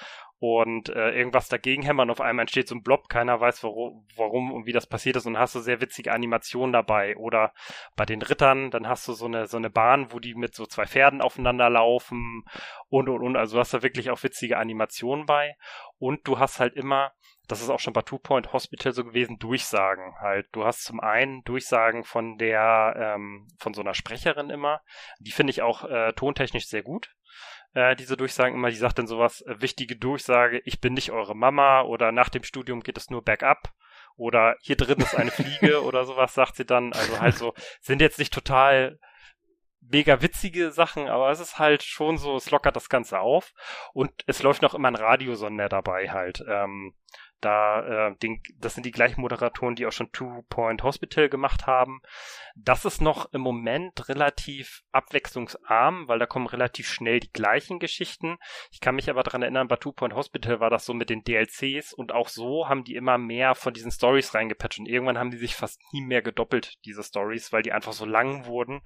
und 0.43 0.89
äh, 0.89 1.11
irgendwas 1.11 1.47
dagegen 1.47 1.83
hämmern. 1.83 2.09
Auf 2.09 2.19
einmal 2.19 2.43
entsteht 2.43 2.67
so 2.67 2.75
ein 2.75 2.83
Blob, 2.83 3.07
keiner 3.07 3.39
weiß 3.39 3.63
warum, 3.63 4.05
warum 4.17 4.51
und 4.51 4.65
wie 4.65 4.73
das 4.73 4.85
passiert 4.85 5.15
ist 5.15 5.25
und 5.25 5.39
hast 5.39 5.55
du 5.55 5.61
sehr 5.61 5.79
witzige 5.79 6.11
Animationen 6.11 6.73
dabei. 6.73 7.15
Oder 7.15 7.53
bei 7.95 8.03
den 8.03 8.21
Rittern, 8.21 8.69
dann 8.69 8.89
hast 8.89 9.07
du 9.07 9.13
so 9.13 9.25
eine 9.25 9.47
so 9.47 9.55
eine 9.55 9.69
Bahn, 9.69 10.11
wo 10.11 10.19
die 10.19 10.35
mit 10.35 10.53
so 10.53 10.65
zwei 10.65 10.85
Pferden 10.85 11.21
aufeinander 11.21 11.69
laufen 11.69 12.43
und 12.89 13.07
und 13.07 13.21
und. 13.23 13.37
Also 13.37 13.55
du 13.55 13.61
hast 13.61 13.73
da 13.73 13.83
wirklich 13.83 14.09
auch 14.09 14.21
witzige 14.21 14.57
Animationen 14.57 15.25
bei. 15.25 15.55
Und 15.97 16.27
du 16.27 16.37
hast 16.39 16.59
halt 16.59 16.73
immer, 16.73 17.13
das 17.47 17.61
ist 17.61 17.69
auch 17.69 17.79
schon 17.79 17.93
bei 17.93 18.01
Two 18.01 18.19
Point 18.19 18.51
Hospital 18.51 18.91
so 18.91 19.05
gewesen, 19.05 19.39
Durchsagen 19.39 20.15
halt. 20.19 20.47
Du 20.51 20.65
hast 20.65 20.83
zum 20.83 20.99
einen 20.99 21.45
Durchsagen 21.45 22.03
von 22.03 22.37
der, 22.37 22.95
ähm, 22.97 23.47
von 23.59 23.73
so 23.73 23.79
einer 23.79 23.93
Sprecherin 23.93 24.49
immer. 24.49 24.81
Die 25.19 25.31
finde 25.31 25.51
ich 25.51 25.61
auch 25.61 25.85
äh, 25.85 26.11
tontechnisch 26.11 26.67
sehr 26.67 26.83
gut 26.83 27.15
äh, 27.73 27.95
diese 27.95 28.17
Durchsagen 28.17 28.55
immer, 28.55 28.69
die 28.69 28.75
sagt 28.75 28.99
dann 28.99 29.07
sowas, 29.07 29.41
äh, 29.41 29.61
wichtige 29.61 29.95
Durchsage, 29.95 30.61
ich 30.65 30.79
bin 30.79 30.93
nicht 30.93 31.11
eure 31.11 31.35
Mama 31.35 31.81
oder 31.81 32.11
nach 32.11 32.29
dem 32.29 32.43
Studium 32.43 32.81
geht 32.81 32.97
es 32.97 33.09
nur 33.09 33.23
bergab 33.23 33.73
oder 34.15 34.55
hier 34.61 34.77
drin 34.77 34.99
ist 34.99 35.15
eine 35.15 35.31
Fliege 35.31 35.83
oder 35.83 36.05
sowas, 36.05 36.33
sagt 36.33 36.55
sie 36.55 36.65
dann. 36.65 36.93
Also 36.93 37.19
halt 37.19 37.35
so, 37.35 37.53
sind 37.81 38.01
jetzt 38.01 38.19
nicht 38.19 38.33
total 38.33 38.99
mega 39.81 40.21
witzige 40.21 40.71
Sachen, 40.71 41.07
aber 41.07 41.29
es 41.31 41.39
ist 41.39 41.59
halt 41.59 41.83
schon 41.83 42.17
so, 42.17 42.35
es 42.37 42.51
lockert 42.51 42.75
das 42.75 42.89
Ganze 42.89 43.19
auf 43.19 43.53
und 43.93 44.11
es 44.27 44.41
läuft 44.41 44.61
noch 44.61 44.73
immer 44.73 44.87
ein 44.87 44.95
Radiosonder 44.95 45.67
dabei 45.67 46.09
halt. 46.09 46.43
Ähm, 46.47 46.93
da, 47.43 48.09
äh, 48.09 48.15
den, 48.17 48.41
das 48.57 48.75
sind 48.75 48.85
die 48.85 48.91
gleichen 48.91 49.21
Moderatoren, 49.21 49.75
die 49.75 49.85
auch 49.85 49.91
schon 49.91 50.11
Two 50.11 50.43
Point 50.49 50.83
Hospital 50.83 51.29
gemacht 51.29 51.67
haben. 51.67 52.01
Das 52.55 52.85
ist 52.85 53.01
noch 53.01 53.31
im 53.33 53.41
Moment 53.41 54.07
relativ 54.09 54.83
abwechslungsarm, 54.91 56.07
weil 56.07 56.19
da 56.19 56.25
kommen 56.25 56.47
relativ 56.47 56.87
schnell 56.87 57.19
die 57.19 57.31
gleichen 57.31 57.79
Geschichten. 57.79 58.37
Ich 58.71 58.79
kann 58.79 58.95
mich 58.95 59.09
aber 59.09 59.23
daran 59.23 59.41
erinnern, 59.41 59.67
bei 59.67 59.75
Two 59.75 59.91
Point 59.91 60.13
Hospital 60.13 60.59
war 60.59 60.69
das 60.69 60.85
so 60.85 60.93
mit 60.93 61.09
den 61.09 61.23
DLCs 61.23 61.93
und 61.93 62.11
auch 62.11 62.29
so 62.29 62.69
haben 62.69 62.83
die 62.83 62.95
immer 62.95 63.17
mehr 63.17 63.55
von 63.55 63.73
diesen 63.73 63.91
Stories 63.91 64.33
reingepatcht 64.33 64.79
und 64.79 64.87
irgendwann 64.87 65.17
haben 65.17 65.31
die 65.31 65.37
sich 65.37 65.55
fast 65.55 65.81
nie 65.91 66.01
mehr 66.01 66.21
gedoppelt, 66.21 66.75
diese 66.85 67.03
Stories, 67.03 67.51
weil 67.51 67.63
die 67.63 67.71
einfach 67.71 67.93
so 67.93 68.05
lang 68.05 68.45
wurden, 68.45 68.81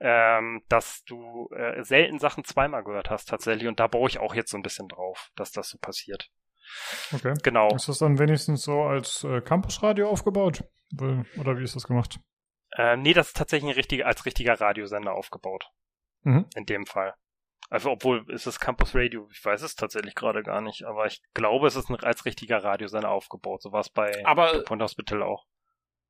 ähm, 0.00 0.62
dass 0.68 1.04
du 1.04 1.48
äh, 1.54 1.82
selten 1.82 2.18
Sachen 2.18 2.44
zweimal 2.44 2.84
gehört 2.84 3.10
hast 3.10 3.28
tatsächlich 3.28 3.68
und 3.68 3.80
da 3.80 3.86
baue 3.86 4.08
ich 4.08 4.18
auch 4.18 4.34
jetzt 4.34 4.50
so 4.50 4.56
ein 4.56 4.62
bisschen 4.62 4.88
drauf, 4.88 5.30
dass 5.36 5.52
das 5.52 5.68
so 5.68 5.78
passiert. 5.78 6.30
Okay. 7.12 7.34
Genau. 7.42 7.74
Ist 7.74 7.88
das 7.88 7.98
dann 7.98 8.18
wenigstens 8.18 8.62
so 8.62 8.82
als 8.82 9.24
äh, 9.24 9.40
Campusradio 9.40 10.08
aufgebaut? 10.08 10.64
Oder 10.98 11.58
wie 11.58 11.64
ist 11.64 11.76
das 11.76 11.84
gemacht? 11.84 12.18
Äh, 12.76 12.96
nee, 12.96 13.12
das 13.12 13.28
ist 13.28 13.36
tatsächlich 13.36 13.70
ein 13.70 13.76
richtiger, 13.76 14.06
als 14.06 14.24
richtiger 14.26 14.60
Radiosender 14.60 15.12
aufgebaut. 15.14 15.66
Mhm. 16.22 16.46
In 16.54 16.66
dem 16.66 16.86
Fall. 16.86 17.14
Also, 17.70 17.90
obwohl, 17.90 18.24
ist 18.30 18.46
es 18.46 18.60
Campus 18.60 18.94
Radio? 18.94 19.28
Ich 19.32 19.42
weiß 19.42 19.62
es 19.62 19.74
tatsächlich 19.74 20.14
gerade 20.14 20.42
gar 20.42 20.60
nicht, 20.60 20.84
aber 20.84 21.06
ich 21.06 21.22
glaube, 21.32 21.66
es 21.66 21.76
ist 21.76 21.88
ein, 21.88 21.96
als 21.96 22.24
richtiger 22.26 22.62
Radiosender 22.62 23.10
aufgebaut. 23.10 23.62
So 23.62 23.72
war 23.72 23.80
es 23.80 23.88
bei 23.88 24.24
Aber, 24.26 24.62
Point 24.64 24.82
Hospital 24.82 25.22
auch. 25.22 25.46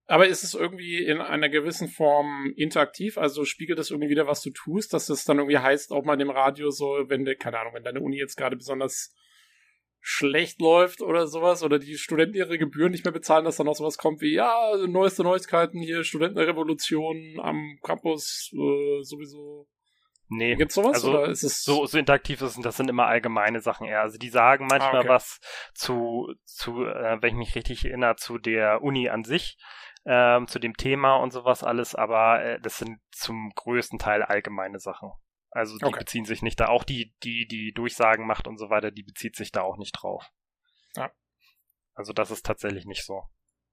aber 0.09 0.27
ist 0.27 0.43
es 0.43 0.55
irgendwie 0.55 1.05
in 1.05 1.21
einer 1.21 1.49
gewissen 1.49 1.89
Form 1.89 2.53
interaktiv? 2.57 3.17
Also 3.17 3.45
spiegelt 3.45 3.79
das 3.79 3.91
irgendwie 3.91 4.09
wieder, 4.11 4.27
was 4.27 4.43
du 4.43 4.51
tust, 4.51 4.93
dass 4.93 5.07
das 5.07 5.25
dann 5.25 5.39
irgendwie 5.39 5.59
heißt, 5.59 5.93
auch 5.93 6.05
mal 6.05 6.17
dem 6.17 6.31
Radio 6.31 6.71
so, 6.71 7.05
wenn 7.07 7.25
de, 7.25 7.37
keine 7.37 7.61
Ahnung, 7.61 7.75
wenn 7.75 7.85
deine 7.85 8.01
Uni 8.01 8.17
jetzt 8.19 8.37
gerade 8.37 8.57
besonders 8.57 9.15
schlecht 10.05 10.61
läuft 10.61 11.01
oder 11.01 11.29
sowas 11.29 11.63
oder 11.63 11.79
die 11.79 11.97
Studenten 11.97 12.37
ihre 12.37 12.59
Gebühren 12.59 12.91
nicht 12.91 13.05
mehr 13.05 13.13
bezahlen, 13.13 13.45
dass 13.45 13.57
dann 13.57 13.67
noch 13.67 13.77
sowas 13.77 13.99
kommt 13.99 14.21
wie, 14.21 14.35
ja, 14.35 14.77
neueste 14.89 15.23
Neuigkeiten 15.23 15.81
hier, 15.81 16.03
Studentenrevolution 16.03 17.39
am 17.41 17.79
Campus 17.83 18.51
äh, 18.53 19.03
sowieso. 19.05 19.69
Nee. 20.29 20.57
Gibt's 20.57 20.75
sowas 20.75 20.95
also 20.95 21.11
oder 21.11 21.27
ist 21.27 21.45
es 21.45 21.63
so, 21.63 21.87
so 21.87 21.99
interaktiv 21.99 22.41
ist 22.43 22.59
das 22.65 22.77
sind 22.77 22.91
immer 22.91 23.07
allgemeine 23.07 23.61
Sachen 23.61 23.87
eher. 23.87 24.01
Also 24.01 24.19
die 24.19 24.31
sagen 24.31 24.67
manchmal 24.69 24.97
Ah, 24.97 25.01
okay. 25.01 25.09
was 25.09 25.41
zu, 25.75 26.35
zu 26.45 26.85
äh, 26.85 27.19
wenn 27.21 27.31
ich 27.31 27.37
mich 27.37 27.55
richtig 27.55 27.85
erinnere, 27.85 28.17
zu 28.17 28.39
der 28.39 28.83
Uni 28.83 29.09
an 29.09 29.23
sich, 29.23 29.57
ähm, 30.05 30.49
zu 30.49 30.59
dem 30.59 30.77
Thema 30.77 31.17
und 31.17 31.33
sowas 31.33 31.63
alles, 31.63 31.95
aber 31.95 32.43
äh, 32.43 32.61
das 32.61 32.79
sind 32.79 32.99
zum 33.13 33.53
größten 33.55 34.01
Teil 34.01 34.23
allgemeine 34.23 34.81
Sachen. 34.81 35.13
Also 35.53 35.77
die 35.79 35.85
Okay. 35.85 35.99
beziehen 36.01 36.25
sich 36.25 36.43
nicht 36.43 36.59
da. 36.61 36.67
Auch 36.69 36.85
die, 36.85 37.15
die, 37.23 37.47
die 37.47 37.73
Durchsagen 37.73 38.27
macht 38.27 38.47
und 38.49 38.59
so 38.59 38.71
weiter, 38.71 38.91
die 38.91 39.03
bezieht 39.03 39.37
sich 39.37 39.53
da 39.53 39.61
auch 39.63 39.77
nicht 39.77 39.93
drauf. 39.93 40.27
Ja. 40.97 41.11
Also 41.95 42.13
das 42.13 42.31
ist 42.31 42.45
tatsächlich 42.47 42.87
nicht 42.87 43.05
so. 43.05 43.23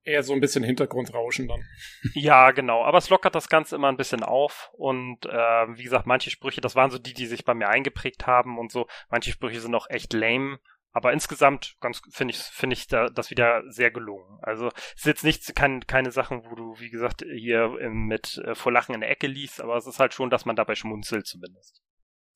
eher 0.02 0.22
so 0.22 0.32
ein 0.34 0.40
bisschen 0.40 0.62
Hintergrundrauschen 0.64 1.48
dann? 1.48 1.62
Ja, 2.14 2.50
genau. 2.52 2.84
Aber 2.84 2.98
es 2.98 3.08
lockert 3.10 3.34
das 3.34 3.48
Ganze 3.48 3.76
immer 3.76 3.88
ein 3.88 3.96
bisschen 3.96 4.22
auf. 4.22 4.70
Und 4.74 5.24
äh, 5.26 5.30
wie 5.76 5.82
gesagt, 5.82 6.06
manche 6.06 6.30
Sprüche, 6.30 6.60
das 6.60 6.74
waren 6.74 6.90
so 6.90 6.98
die, 6.98 7.14
die 7.14 7.26
sich 7.26 7.44
bei 7.44 7.54
mir 7.54 7.68
eingeprägt 7.68 8.26
haben 8.26 8.58
und 8.58 8.70
so. 8.72 8.86
Manche 9.08 9.30
Sprüche 9.30 9.60
sind 9.60 9.74
auch 9.74 9.88
echt 9.90 10.12
lame. 10.12 10.58
Aber 10.92 11.12
insgesamt 11.12 11.76
ganz 11.80 12.02
finde 12.10 12.34
ich 12.34 12.38
finde 12.38 12.74
ich 12.74 12.88
da, 12.88 13.08
das 13.08 13.30
wieder 13.30 13.62
sehr 13.68 13.90
gelungen. 13.90 14.38
Also 14.42 14.68
es 14.68 15.00
ist 15.00 15.06
jetzt 15.06 15.24
nicht 15.24 15.54
kein, 15.54 15.86
keine 15.86 16.10
Sachen, 16.10 16.44
wo 16.50 16.54
du 16.54 16.80
wie 16.80 16.90
gesagt 16.90 17.22
hier 17.22 17.76
ähm, 17.80 18.06
mit 18.06 18.38
äh, 18.38 18.54
vor 18.54 18.72
Lachen 18.72 18.94
in 18.94 19.00
der 19.00 19.10
Ecke 19.10 19.28
liest, 19.28 19.60
aber 19.60 19.76
es 19.76 19.86
ist 19.86 20.00
halt 20.00 20.14
schon, 20.14 20.30
dass 20.30 20.46
man 20.46 20.56
dabei 20.56 20.74
schmunzelt 20.74 21.26
zumindest. 21.26 21.80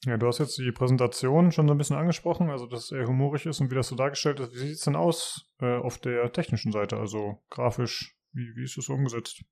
Ja, 0.04 0.18
du 0.18 0.26
hast 0.26 0.38
jetzt 0.38 0.58
die 0.58 0.70
Präsentation 0.70 1.50
schon 1.50 1.66
so 1.66 1.74
ein 1.74 1.78
bisschen 1.78 1.96
angesprochen, 1.96 2.50
also 2.50 2.66
dass 2.66 2.84
es 2.84 2.92
eher 2.92 3.06
humorig 3.06 3.46
ist 3.46 3.60
und 3.60 3.70
wie 3.70 3.74
das 3.74 3.88
so 3.88 3.96
dargestellt 3.96 4.38
ist. 4.38 4.52
Wie 4.52 4.58
sieht 4.58 4.74
es 4.74 4.80
denn 4.80 4.96
aus 4.96 5.50
äh, 5.60 5.76
auf 5.76 5.98
der 5.98 6.30
technischen 6.30 6.72
Seite, 6.72 6.98
also 6.98 7.42
grafisch? 7.50 8.14
Wie, 8.32 8.54
wie 8.54 8.64
ist 8.64 8.76
das 8.76 8.88
umgesetzt? 8.88 9.42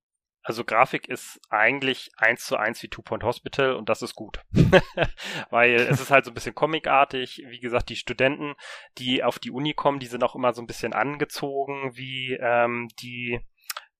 Also 0.42 0.64
Grafik 0.64 1.08
ist 1.08 1.40
eigentlich 1.50 2.10
eins 2.16 2.44
zu 2.44 2.56
eins 2.56 2.82
wie 2.82 2.88
Two 2.88 3.02
Point 3.02 3.22
Hospital 3.22 3.74
und 3.74 3.88
das 3.88 4.02
ist 4.02 4.14
gut. 4.14 4.40
Weil 5.50 5.74
es 5.74 6.00
ist 6.00 6.10
halt 6.10 6.24
so 6.24 6.30
ein 6.30 6.34
bisschen 6.34 6.54
comicartig. 6.54 7.44
Wie 7.48 7.60
gesagt, 7.60 7.88
die 7.88 7.96
Studenten, 7.96 8.54
die 8.98 9.22
auf 9.22 9.38
die 9.38 9.52
Uni 9.52 9.74
kommen, 9.74 10.00
die 10.00 10.06
sind 10.06 10.24
auch 10.24 10.34
immer 10.34 10.52
so 10.52 10.60
ein 10.60 10.66
bisschen 10.66 10.92
angezogen, 10.92 11.92
wie 11.94 12.36
ähm, 12.40 12.88
die 13.00 13.40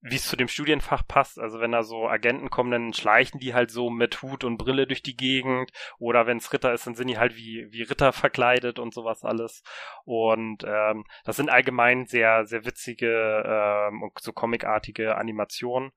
wie 0.02 0.16
es 0.16 0.26
zu 0.26 0.36
dem 0.36 0.48
Studienfach 0.48 1.06
passt. 1.06 1.38
Also 1.38 1.60
wenn 1.60 1.70
da 1.70 1.84
so 1.84 2.08
Agenten 2.08 2.50
kommen, 2.50 2.72
dann 2.72 2.92
schleichen 2.92 3.38
die 3.38 3.54
halt 3.54 3.70
so 3.70 3.88
mit 3.88 4.20
Hut 4.20 4.42
und 4.42 4.58
Brille 4.58 4.86
durch 4.86 5.02
die 5.02 5.16
Gegend. 5.16 5.70
Oder 5.98 6.26
wenn 6.26 6.38
es 6.38 6.52
Ritter 6.52 6.72
ist, 6.74 6.86
dann 6.86 6.96
sind 6.96 7.06
die 7.06 7.18
halt 7.18 7.36
wie, 7.36 7.68
wie 7.70 7.82
Ritter 7.82 8.12
verkleidet 8.12 8.80
und 8.80 8.92
sowas 8.92 9.22
alles. 9.24 9.62
Und 10.04 10.64
ähm, 10.66 11.04
das 11.24 11.36
sind 11.36 11.50
allgemein 11.50 12.06
sehr, 12.06 12.46
sehr 12.46 12.64
witzige 12.64 13.44
ähm, 13.46 14.02
und 14.02 14.18
so 14.20 14.32
comicartige 14.32 15.16
Animationen. 15.16 15.92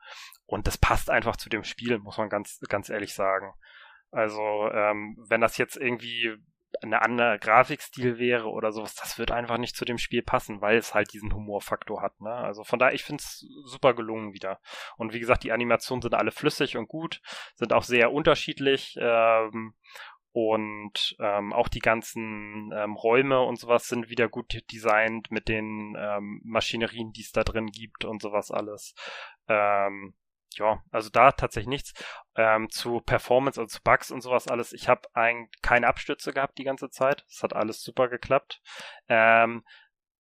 Und 0.46 0.68
das 0.68 0.78
passt 0.78 1.10
einfach 1.10 1.38
zu 1.38 1.50
dem 1.50 1.64
Spiel, 1.64 1.98
muss 2.00 2.18
man 2.18 2.30
ganz, 2.30 2.60
ganz 2.70 2.90
ehrlich 2.90 3.14
sagen. 3.14 3.54
Also, 4.12 4.70
ähm, 4.72 5.18
wenn 5.28 5.42
das 5.42 5.58
jetzt 5.58 5.76
irgendwie 5.76 6.38
eine 6.82 7.02
andere 7.02 7.40
Grafikstil 7.40 8.18
wäre 8.18 8.50
oder 8.50 8.72
sowas, 8.72 8.96
das 8.96 9.18
wird 9.18 9.32
einfach 9.32 9.58
nicht 9.58 9.76
zu 9.76 9.86
dem 9.86 9.98
Spiel 9.98 10.22
passen, 10.22 10.62
weil 10.62 10.78
es 10.78 10.94
halt 10.94 11.14
diesen 11.14 11.34
Humorfaktor 11.34 12.02
hat. 12.02 12.20
Ne? 12.22 12.32
Also 12.32 12.64
von 12.64 12.80
daher, 12.80 12.94
ich 12.94 13.04
finde 13.04 13.22
es 13.22 13.46
super 13.66 13.94
gelungen 13.94 14.34
wieder. 14.34 14.60
Und 14.98 15.14
wie 15.14 15.20
gesagt, 15.20 15.44
die 15.44 15.52
Animationen 15.52 16.02
sind 16.02 16.14
alle 16.14 16.32
flüssig 16.32 16.78
und 16.78 16.88
gut, 16.88 17.22
sind 17.56 17.74
auch 17.74 17.84
sehr 17.84 18.12
unterschiedlich. 18.12 18.98
Ähm, 19.00 19.76
und 20.32 21.16
ähm, 21.20 21.54
auch 21.54 21.70
die 21.70 21.80
ganzen 21.80 22.70
ähm, 22.76 22.96
Räume 22.96 23.40
und 23.42 23.58
sowas 23.58 23.88
sind 23.88 24.10
wieder 24.10 24.28
gut 24.28 24.64
designt 24.70 25.32
mit 25.32 25.48
den 25.48 25.96
ähm, 25.98 26.42
Maschinerien, 26.44 27.14
die 27.14 27.22
es 27.22 27.32
da 27.32 27.46
drin 27.46 27.68
gibt 27.68 28.04
und 28.04 28.22
sowas 28.22 28.52
alles. 28.52 28.96
Ähm, 29.48 30.14
ja, 30.52 30.82
also 30.92 31.10
da 31.10 31.32
tatsächlich 31.32 31.68
nichts. 31.70 31.94
Ähm, 32.36 32.70
zu 32.70 33.02
Performance, 33.02 33.60
also 33.60 33.78
zu 33.78 33.84
Bugs 33.84 34.12
und 34.12 34.22
sowas 34.22 34.48
alles. 34.48 34.74
Ich 34.74 34.88
habe 34.88 35.02
keine 35.62 35.88
Abstürze 35.88 36.34
gehabt 36.34 36.58
die 36.58 36.64
ganze 36.64 36.90
Zeit. 36.90 37.26
Es 37.30 37.44
hat 37.44 37.54
alles 37.54 37.82
super 37.82 38.08
geklappt. 38.08 38.62
Ähm, 39.08 39.64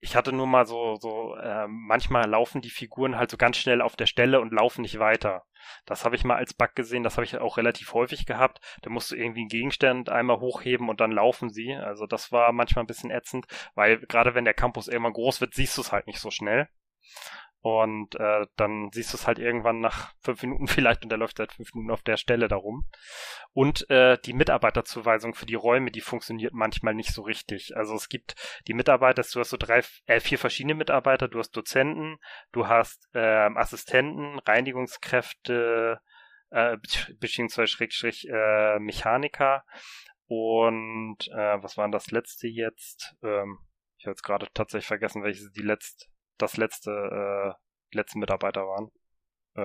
ich 0.06 0.16
hatte 0.16 0.32
nur 0.32 0.45
mal 0.45 0.68
so, 0.68 0.95
so, 0.98 1.36
ähm, 1.38 1.86
manchmal 1.88 2.30
laufen 2.30 2.62
die 2.62 2.70
Figuren 2.70 3.18
halt 3.18 3.32
so 3.32 3.38
ganz 3.38 3.58
schnell 3.58 3.82
auf 3.82 3.95
der 3.95 4.06
Stelle 4.06 4.40
und 4.40 4.54
laufen 4.54 4.84
nicht 4.84 5.00
weiter. 5.00 5.45
Das 5.86 6.06
habe 6.06 6.16
ich 6.16 6.24
mal 6.24 6.36
als 6.36 6.54
Bug 6.54 6.76
gesehen, 6.76 7.02
das 7.02 7.18
habe 7.18 7.26
ich 7.26 7.36
auch 7.38 7.58
relativ 7.58 7.94
häufig 7.94 8.28
gehabt. 8.28 8.60
Da 8.84 8.92
musst 8.92 9.10
du 9.10 9.16
irgendwie 9.16 9.42
einen 9.42 9.50
Gegenstand 9.50 10.10
einmal 10.10 10.40
hochheben 10.40 10.90
und 10.90 11.00
dann 11.00 11.12
laufen 11.12 11.50
sie. 11.50 11.74
Also 11.74 12.06
das 12.06 12.32
war 12.32 12.52
manchmal 12.52 12.84
ein 12.84 12.88
bisschen 12.88 13.10
ätzend, 13.10 13.48
weil 13.74 13.98
gerade 13.98 14.36
wenn 14.36 14.45
der 14.45 14.54
Campus 14.54 14.88
irgendwann 14.88 15.14
groß 15.14 15.42
wird, 15.42 15.56
siehst 15.56 15.76
du 15.78 15.82
es 15.82 15.92
halt 15.92 16.06
nicht 16.06 16.20
so 16.20 16.30
schnell. 16.30 16.70
Und 17.66 18.14
äh, 18.19 18.45
dann 18.58 18.92
siehst 18.92 19.11
du 19.11 19.18
es 19.18 19.26
halt 19.26 19.40
irgendwann 19.40 19.80
nach 19.80 20.14
fünf 20.19 20.44
Minuten 20.44 20.68
vielleicht 20.68 21.02
und 21.02 21.10
der 21.10 21.18
läuft 21.18 21.38
seit 21.38 21.52
fünf 21.52 21.74
Minuten 21.74 21.92
auf 21.92 22.03
der 22.03 22.16
Stelle 22.16 22.48
darum. 22.48 22.85
Und 23.53 23.90
äh, 23.90 24.19
die 24.24 24.34
Mitarbeiterzuweisung 24.34 25.34
für 25.34 25.48
die 25.48 25.56
Räume, 25.56 25.90
die 25.90 26.02
funktioniert 26.02 26.53
manchmal 26.53 26.94
nicht 26.94 27.11
so 27.11 27.24
richtig. 27.24 27.76
Also 27.76 27.95
es 27.95 28.08
gibt 28.08 28.35
die 28.68 28.76
Mitarbeiter, 28.76 29.24
du 29.24 29.40
hast 29.40 29.50
so 29.50 29.58
drei, 29.58 29.82
äh, 30.06 30.19
vier 30.19 30.38
verschiedene 30.38 30.76
Mitarbeiter, 30.76 31.27
du 31.27 31.40
hast 31.40 31.58
Dozenten, 31.58 32.19
du 32.52 32.68
hast 32.68 33.10
äh, 33.16 33.50
Assistenten, 33.56 34.38
Reinigungskräfte, 34.45 36.02
äh, 36.52 36.77
beziehungsweise 37.19 37.66
Schrägstrich 37.66 38.27
äh, 38.30 38.77
Mechaniker 38.77 39.64
und 40.27 41.18
äh, 41.30 41.64
was 41.64 41.77
war 41.77 41.90
das 41.90 42.11
letzte 42.11 42.48
jetzt? 42.48 43.16
Ähm, 43.24 43.58
ich 43.98 44.06
habe 44.06 44.11
jetzt 44.11 44.24
gerade 44.24 44.48
tatsächlich 44.53 44.85
vergessen, 44.85 45.24
welches 45.24 45.52
die 45.52 45.64
letzte 45.64 46.06
das 46.38 46.57
letzte, 46.57 46.91
äh, 47.91 47.95
letzten 47.95 48.19
Mitarbeiter 48.19 48.61
waren. 48.67 48.91
Äh, 49.55 49.61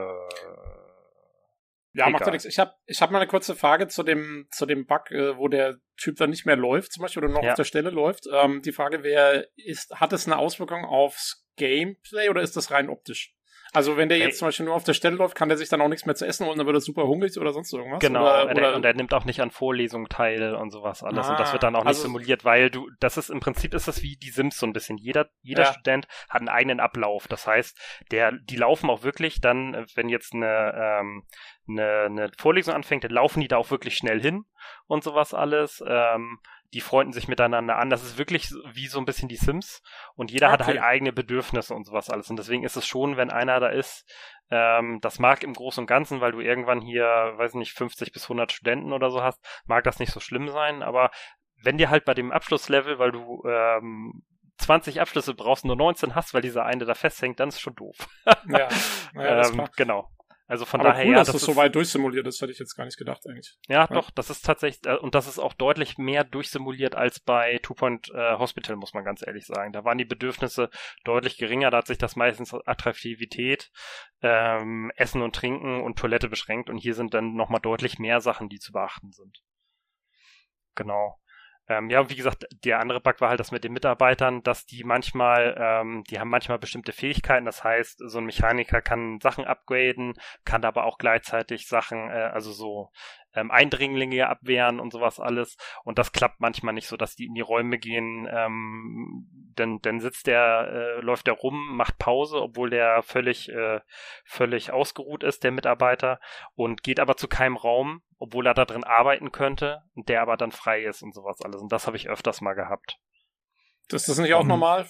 Ja, 1.93 2.09
macht 2.09 2.21
ja 2.21 2.27
Egal. 2.27 2.33
nichts. 2.35 2.45
Ich 2.45 2.59
habe 2.61 2.73
ich 2.87 3.03
hab 3.03 3.11
mal 3.11 3.19
eine 3.19 3.27
kurze 3.27 3.57
Frage 3.57 3.89
zu 3.89 4.05
dem, 4.05 4.47
zu 4.53 4.65
dem 4.65 4.87
Bug, 4.87 5.11
äh, 5.11 5.37
wo 5.37 5.49
der 5.49 5.79
Typ 5.97 6.17
dann 6.17 6.31
nicht 6.31 6.47
mehr 6.47 6.55
läuft, 6.57 6.93
zum 6.93 7.03
Beispiel, 7.03 7.25
oder 7.25 7.33
noch 7.33 7.43
Ja. 7.43 7.51
auf 7.51 7.57
der 7.57 7.65
Stelle 7.65 7.91
läuft. 7.91 8.27
Ähm, 8.33 8.63
die 8.63 8.71
Frage 8.73 9.03
wäre, 9.03 9.49
ist, 9.57 9.91
hat 9.99 10.13
es 10.13 10.27
eine 10.27 10.39
Auswirkung 10.39 10.85
aufs 10.85 11.45
Gameplay 11.57 12.29
oder 12.29 12.43
ist 12.43 12.57
das 12.57 12.71
rein 12.71 12.89
optisch? 12.91 13.35
Also 13.73 13.97
wenn 13.97 14.09
der 14.09 14.19
jetzt 14.19 14.39
zum 14.39 14.49
Beispiel 14.49 14.67
nur 14.67 14.75
auf 14.75 14.85
der 14.85 14.95
Stelle 14.95 15.17
läuft, 15.17 15.35
kann 15.37 15.49
der 15.49 15.57
sich 15.59 15.69
dann 15.69 15.81
auch 15.81 15.89
nichts 15.89 16.05
mehr 16.07 16.15
zu 16.15 16.27
essen 16.27 16.47
holen, 16.47 16.59
dann 16.59 16.67
wird 16.67 16.77
er 16.77 16.81
super 16.81 17.05
hungrig 17.05 17.39
oder 17.39 17.53
sonst 17.53 17.73
irgendwas? 17.73 18.01
Genau, 18.01 18.23
Oder, 18.23 18.45
und, 18.47 18.51
oder, 18.53 18.63
er, 18.71 18.77
und 18.77 18.85
er 18.85 18.95
nimmt 18.95 19.15
auch 19.15 19.25
nicht 19.25 19.41
an 19.41 19.51
Vorlesungen 19.51 20.09
teil 20.09 20.55
und 20.55 20.71
sowas 20.71 21.03
alles. 21.03 21.29
und 21.29 21.39
das 21.39 21.51
Ah, 21.51 21.53
wird 21.53 21.63
dann 21.63 21.77
auch 21.77 21.81
nicht 21.85 21.89
also- 21.89 22.03
simuliert, 22.03 22.45
weil 22.45 22.71
du, 22.71 22.89
das 23.01 23.17
ist 23.17 23.31
im 23.31 23.41
Prinzip 23.41 23.73
ist 23.75 23.87
das 23.87 24.03
wie 24.03 24.17
die 24.17 24.31
Sims 24.31 24.59
so 24.59 24.67
ein 24.67 24.73
bisschen. 24.73 24.97
Jeder, 24.99 25.29
jeder 25.43 25.65
Ja. 25.65 25.73
Student 25.73 26.09
hat 26.29 26.41
einen 26.41 26.49
eigenen 26.49 26.81
Ablauf. 26.81 27.29
Das 27.29 27.47
heißt, 27.47 27.79
der, 28.11 28.33
die 28.33 28.57
laufen 28.57 28.91
auch 28.91 29.03
wirklich 29.03 29.41
dann, 29.41 29.87
wenn 29.95 30.09
jetzt 30.09 30.35
eine, 30.35 30.73
ähm, 31.01 31.23
eine, 31.69 32.01
eine 32.07 32.31
Vorlesung 32.39 32.75
anfängt, 32.75 33.05
dann 33.05 33.13
laufen 33.13 33.41
die 33.41 33.49
da 33.49 33.57
auch 33.57 33.71
wirklich 33.71 33.97
schnell 33.97 34.21
hin 34.21 34.45
und 34.87 35.05
sowas 35.05 35.33
alles. 35.35 35.83
Ähm, 35.87 36.39
die 36.73 36.81
freunden 36.81 37.13
sich 37.13 37.29
miteinander 37.29 37.77
an. 37.77 37.91
Das 37.91 38.03
ist 38.03 38.17
wirklich 38.19 38.51
wie 38.73 38.87
so 38.87 38.99
ein 38.99 39.05
bisschen 39.05 39.29
die 39.29 39.37
Sims. 39.37 39.83
Und 40.15 40.31
jeder 40.31 40.51
hat 40.51 40.61
Okay. 40.61 40.73
halt 40.73 40.83
eigene 40.83 41.13
Bedürfnisse 41.13 41.75
und 41.75 41.85
sowas 41.87 42.11
alles. 42.11 42.31
Und 42.31 42.37
deswegen 42.37 42.65
ist 42.65 42.77
es 42.77 42.87
schon, 42.87 43.17
wenn 43.17 43.31
einer 43.31 43.59
da 43.61 43.69
ist, 43.69 44.09
ähm, 44.51 44.99
das 45.01 45.19
mag 45.19 45.43
im 45.43 45.53
Großen 45.53 45.83
und 45.83 45.87
Ganzen, 45.87 46.21
weil 46.21 46.33
du 46.33 46.41
irgendwann 46.41 46.81
hier, 46.81 47.05
weiß 47.37 47.55
nicht, 47.55 47.73
50 47.73 48.13
bis 48.13 48.25
100 48.25 48.53
Studenten 48.53 48.93
oder 48.93 49.11
so 49.11 49.23
hast, 49.23 49.41
mag 49.67 49.85
das 49.85 49.99
nicht 49.99 50.13
so 50.13 50.21
schlimm 50.21 50.49
sein. 50.49 50.83
Aber 50.83 51.11
wenn 51.63 51.79
dir 51.79 51.91
halt 51.91 52.05
bei 52.05 52.15
dem 52.15 52.33
Abschlusslevel, 52.33 52.99
weil 52.99 53.13
du 53.13 53.43
ähm, 53.47 54.23
20 54.59 55.01
Abschlüsse 55.01 55.35
brauchst, 55.35 55.65
nur 55.65 55.77
19 55.77 56.15
hast, 56.15 56.35
weil 56.35 56.43
dieser 56.43 56.65
eine 56.65 56.85
da 56.85 56.95
festhängt, 56.95 57.41
dann 57.41 57.49
ist 57.49 57.61
schon 57.61 57.75
doof. 57.75 57.97
ja, 58.47 58.69
ja, 59.15 59.47
ähm, 59.49 59.69
genau. 59.77 60.09
Also 60.51 60.65
von 60.65 60.81
Aber 60.81 60.89
daher, 60.89 61.07
cool, 61.07 61.13
ja, 61.13 61.19
dass 61.19 61.29
das, 61.29 61.37
das 61.37 61.45
so 61.45 61.55
weit 61.55 61.77
durchsimuliert 61.77 62.27
ist, 62.27 62.43
hätte 62.43 62.51
ich 62.51 62.59
jetzt 62.59 62.75
gar 62.75 62.85
nicht 62.85 62.99
gedacht 62.99 63.25
eigentlich. 63.25 63.57
ja, 63.69 63.87
doch, 63.87 64.11
das 64.11 64.31
ist 64.31 64.45
tatsächlich, 64.45 64.85
äh, 64.85 64.97
und 64.97 65.15
das 65.15 65.29
ist 65.29 65.39
auch 65.39 65.55
deutlich 65.55 65.97
mehr 65.97 66.25
durchsimuliert 66.25 66.97
als 66.97 67.21
bei 67.21 67.61
Two 67.63 67.75
Point 67.75 68.11
äh, 68.13 68.37
Hospital, 68.37 68.75
muss 68.75 68.93
man 68.93 69.05
ganz 69.05 69.25
ehrlich 69.25 69.47
sagen. 69.47 69.73
Da 69.73 69.85
waren 69.85 69.97
die 69.97 70.05
Bedürfnisse 70.05 70.69
deutlich 71.05 71.39
geringer, 71.39 71.71
da 71.71 71.77
hat 71.77 71.87
sich 71.87 71.99
das 71.99 72.17
meistens 72.17 72.53
Attraktivität, 72.53 73.71
ähm, 74.23 74.91
Essen 74.97 75.23
und 75.23 75.37
Trinken 75.37 75.83
und 75.83 76.01
Toilette 76.01 76.29
beschränkt 76.29 76.69
und 76.69 76.79
hier 76.79 76.95
sind 76.95 77.15
dann 77.15 77.35
nochmal 77.35 77.61
deutlich 77.61 78.01
mehr 78.01 78.21
Sachen, 78.21 78.49
die 78.49 78.59
zu 78.59 78.73
beachten 78.73 79.13
sind. 79.13 79.45
Genau. 80.75 81.21
Ähm, 81.71 81.89
ja, 81.89 82.01
und 82.01 82.11
wie 82.11 82.17
gesagt, 82.17 82.47
der 82.65 82.81
andere 82.81 83.01
Bug 83.01 83.21
war 83.21 83.29
halt 83.29 83.39
das 83.39 83.53
mit 83.53 83.63
den 83.63 83.73
Mitarbeitern, 83.73 84.43
dass 84.43 84.67
die 84.67 84.83
manchmal, 84.83 85.55
ähm, 85.57 86.03
die 86.11 86.19
haben 86.19 86.29
manchmal 86.29 86.59
bestimmte 86.59 86.91
Fähigkeiten. 86.91 87.47
Das 87.47 87.63
heißt, 87.63 88.01
so 88.05 88.19
ein 88.19 88.25
Mechaniker 88.25 88.83
kann 88.83 89.21
Sachen 89.23 89.45
upgraden, 89.45 90.15
kann 90.45 90.65
aber 90.65 90.83
auch 90.83 90.99
gleichzeitig 90.99 91.69
Sachen, 91.69 92.11
äh, 92.11 92.31
also 92.33 92.51
so 92.51 92.91
ähm, 93.35 93.51
Eindringlinge 93.51 94.29
abwehren 94.29 94.81
und 94.81 94.93
sowas 94.93 95.21
alles. 95.21 95.57
Und 95.85 95.99
das 95.99 96.13
klappt 96.13 96.41
manchmal 96.41 96.75
nicht 96.75 96.89
so, 96.89 96.97
dass 96.97 97.15
die 97.15 97.27
in 97.27 97.35
die 97.35 97.41
Räume 97.41 97.79
gehen. 97.79 98.29
Ähm, 98.31 99.29
dann, 99.55 99.81
dann 99.81 100.01
sitzt 100.01 100.27
der, 100.27 100.97
äh, 100.99 101.01
läuft 101.01 101.27
der 101.27 101.35
rum, 101.35 101.77
macht 101.77 101.99
Pause, 101.99 102.41
obwohl 102.41 102.71
der 102.71 103.03
völlig, 103.03 103.49
äh, 103.51 103.81
völlig 104.25 104.73
ausgeruht 104.73 105.23
ist, 105.25 105.45
der 105.45 105.51
Mitarbeiter, 105.51 106.21
und 106.55 106.83
geht 106.83 107.01
aber 107.01 107.17
zu 107.17 107.29
keinem 107.29 107.57
Raum, 107.57 108.03
obwohl 108.19 108.47
er 108.47 108.55
da 108.55 108.65
drin 108.65 108.85
arbeiten 108.85 109.33
könnte, 109.33 109.83
und 109.95 110.09
der 110.09 110.23
aber 110.23 110.37
dann 110.37 110.53
frei 110.53 110.83
ist 110.85 111.03
und 111.03 111.15
sowas 111.15 111.41
alles. 111.43 111.61
Und 111.61 111.73
das 111.73 111.87
habe 111.87 111.97
ich 111.97 112.09
öfters 112.09 112.41
mal 112.41 112.55
gehabt. 112.55 112.99
Das 113.89 114.03
ist 114.03 114.09
das 114.09 114.19
nicht 114.19 114.35
auch 114.35 114.43
Mhm. 114.43 114.49
normal? 114.49 114.87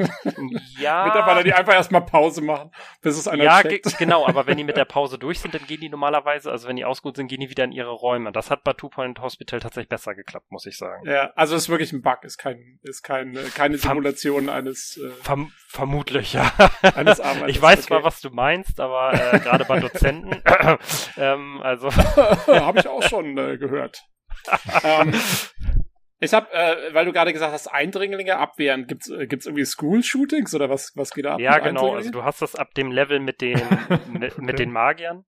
Ja. 0.78 1.04
Mitarbeiter, 1.06 1.44
die 1.44 1.52
einfach 1.52 1.74
erstmal 1.74 2.00
Pause 2.04 2.40
machen, 2.42 2.70
bis 3.02 3.18
es 3.18 3.28
einer 3.28 3.44
ja, 3.44 3.62
checkt. 3.62 3.84
ge- 3.84 3.94
genau, 3.98 4.26
aber 4.26 4.46
wenn 4.46 4.56
die 4.56 4.64
mit 4.64 4.76
der 4.76 4.84
Pause 4.86 5.18
durch 5.18 5.40
sind, 5.40 5.54
dann 5.54 5.66
gehen 5.66 5.80
die 5.80 5.88
normalerweise, 5.88 6.50
also 6.50 6.68
wenn 6.68 6.76
die 6.76 6.84
ausgeruht 6.84 7.16
sind, 7.16 7.28
gehen 7.28 7.40
die 7.40 7.50
wieder 7.50 7.64
in 7.64 7.72
ihre 7.72 7.90
Räume. 7.90 8.32
Das 8.32 8.50
hat 8.50 8.64
bei 8.64 8.72
Two 8.72 8.88
Point 8.88 9.20
Hospital 9.20 9.60
tatsächlich 9.60 9.88
besser 9.88 10.14
geklappt, 10.14 10.50
muss 10.50 10.66
ich 10.66 10.76
sagen. 10.78 11.06
Ja, 11.06 11.30
also 11.36 11.54
es 11.56 11.62
ist 11.64 11.68
wirklich 11.68 11.92
ein 11.92 12.02
Bug, 12.02 12.24
ist 12.24 12.38
kein, 12.38 12.78
ist 12.82 13.02
kein, 13.02 13.36
äh, 13.36 13.42
keine 13.54 13.76
Verm- 13.76 13.88
Simulation 13.90 14.48
eines, 14.48 14.96
äh, 14.96 15.10
Verm 15.22 15.52
vermutlich, 15.68 16.32
ja. 16.32 16.50
eines 16.94 17.20
Arbeiters. 17.20 17.50
Ich 17.50 17.60
weiß 17.60 17.78
okay. 17.80 17.86
zwar, 17.88 18.04
was 18.04 18.20
du 18.20 18.30
meinst, 18.30 18.80
aber 18.80 19.12
äh, 19.34 19.38
gerade 19.40 19.64
bei 19.64 19.78
Dozenten, 19.80 20.42
ähm, 21.16 21.60
also 21.62 21.90
Habe 21.94 22.80
ich 22.80 22.88
auch 22.88 23.02
schon 23.02 23.36
äh, 23.38 23.58
gehört. 23.58 24.02
ähm, 24.84 25.12
ich 26.20 26.34
habe, 26.34 26.52
äh, 26.52 26.92
weil 26.94 27.06
du 27.06 27.12
gerade 27.12 27.32
gesagt 27.32 27.52
hast, 27.52 27.66
Eindringlinge 27.66 28.36
abwehren, 28.36 28.86
gibt's 28.86 29.08
äh, 29.08 29.26
gibt's 29.26 29.46
irgendwie 29.46 29.64
School-Shootings 29.64 30.54
oder 30.54 30.68
was 30.68 30.92
was 30.94 31.10
geht 31.10 31.24
da 31.24 31.34
ab? 31.34 31.40
ja 31.40 31.58
genau, 31.58 31.94
also 31.94 32.10
du 32.10 32.24
hast 32.24 32.42
das 32.42 32.54
ab 32.54 32.74
dem 32.74 32.92
Level 32.92 33.20
mit 33.20 33.40
den 33.40 33.60
mit, 34.12 34.38
mit 34.38 34.58
den 34.58 34.70
Magiern, 34.70 35.24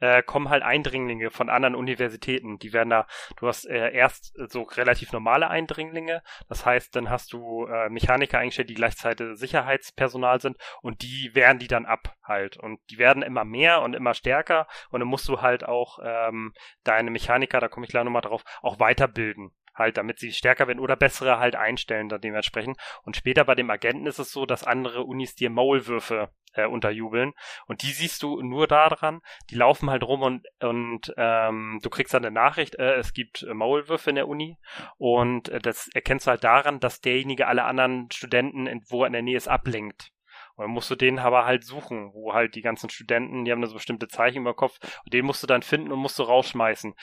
äh, 0.00 0.22
kommen 0.22 0.50
halt 0.50 0.62
Eindringlinge 0.62 1.30
von 1.30 1.48
anderen 1.48 1.74
Universitäten. 1.74 2.58
Die 2.58 2.72
werden 2.74 2.90
da, 2.90 3.06
du 3.38 3.46
hast 3.46 3.64
äh, 3.64 3.90
erst 3.92 4.34
so 4.50 4.62
relativ 4.62 5.12
normale 5.12 5.48
Eindringlinge, 5.48 6.22
das 6.48 6.66
heißt, 6.66 6.94
dann 6.94 7.08
hast 7.08 7.32
du 7.32 7.66
äh, 7.66 7.88
Mechaniker 7.88 8.38
eingestellt, 8.38 8.68
die 8.68 8.74
gleichzeitig 8.74 9.38
Sicherheitspersonal 9.38 10.42
sind 10.42 10.58
und 10.82 11.02
die 11.02 11.30
wehren 11.32 11.58
die 11.58 11.68
dann 11.68 11.86
ab 11.86 12.14
halt. 12.22 12.58
Und 12.58 12.80
die 12.90 12.98
werden 12.98 13.22
immer 13.22 13.44
mehr 13.44 13.80
und 13.80 13.94
immer 13.94 14.12
stärker 14.12 14.66
und 14.90 15.00
dann 15.00 15.08
musst 15.08 15.28
du 15.28 15.40
halt 15.40 15.64
auch 15.64 15.98
ähm, 16.04 16.52
deine 16.82 17.10
Mechaniker, 17.10 17.60
da 17.60 17.68
komme 17.68 17.86
ich 17.86 17.90
gleich 17.90 18.04
nochmal 18.04 18.22
drauf, 18.22 18.44
auch 18.60 18.78
weiterbilden. 18.78 19.52
Halt, 19.74 19.96
damit 19.96 20.18
sie 20.18 20.32
stärker 20.32 20.66
werden 20.66 20.78
oder 20.78 20.96
bessere 20.96 21.38
halt 21.38 21.56
einstellen 21.56 22.08
dann 22.08 22.20
dementsprechend. 22.20 22.78
Und 23.02 23.16
später 23.16 23.44
bei 23.44 23.54
dem 23.54 23.70
Agenten 23.70 24.06
ist 24.06 24.18
es 24.18 24.30
so, 24.30 24.46
dass 24.46 24.64
andere 24.64 25.02
Unis 25.02 25.34
dir 25.34 25.50
Maulwürfe 25.50 26.30
äh, 26.54 26.66
unterjubeln. 26.66 27.32
Und 27.66 27.82
die 27.82 27.92
siehst 27.92 28.22
du 28.22 28.40
nur 28.40 28.66
daran, 28.66 29.20
die 29.50 29.56
laufen 29.56 29.90
halt 29.90 30.02
rum 30.04 30.22
und, 30.22 30.46
und 30.60 31.12
ähm, 31.16 31.80
du 31.82 31.90
kriegst 31.90 32.14
dann 32.14 32.24
eine 32.24 32.34
Nachricht, 32.34 32.76
äh, 32.76 32.94
es 32.94 33.12
gibt 33.12 33.42
äh, 33.42 33.54
Maulwürfe 33.54 34.10
in 34.10 34.16
der 34.16 34.28
Uni. 34.28 34.58
Und 34.96 35.48
äh, 35.48 35.58
das 35.58 35.88
erkennst 35.88 36.26
du 36.26 36.30
halt 36.30 36.44
daran, 36.44 36.80
dass 36.80 37.00
derjenige 37.00 37.46
alle 37.46 37.64
anderen 37.64 38.08
Studenten, 38.12 38.66
in, 38.66 38.82
wo 38.88 39.02
er 39.02 39.08
in 39.08 39.12
der 39.12 39.22
Nähe 39.22 39.36
ist, 39.36 39.48
ablenkt. 39.48 40.12
Und 40.56 40.64
dann 40.64 40.70
musst 40.70 40.90
du 40.90 40.94
den 40.94 41.18
aber 41.18 41.44
halt 41.44 41.64
suchen, 41.64 42.12
wo 42.12 42.32
halt 42.32 42.54
die 42.54 42.62
ganzen 42.62 42.88
Studenten, 42.88 43.44
die 43.44 43.50
haben 43.50 43.60
da 43.60 43.66
so 43.66 43.74
bestimmte 43.74 44.08
Zeichen 44.08 44.42
über 44.42 44.54
Kopf, 44.54 44.78
und 45.04 45.12
den 45.12 45.24
musst 45.24 45.42
du 45.42 45.46
dann 45.46 45.62
finden 45.62 45.90
und 45.90 45.98
musst 45.98 46.18
du 46.18 46.22
rausschmeißen. 46.22 46.94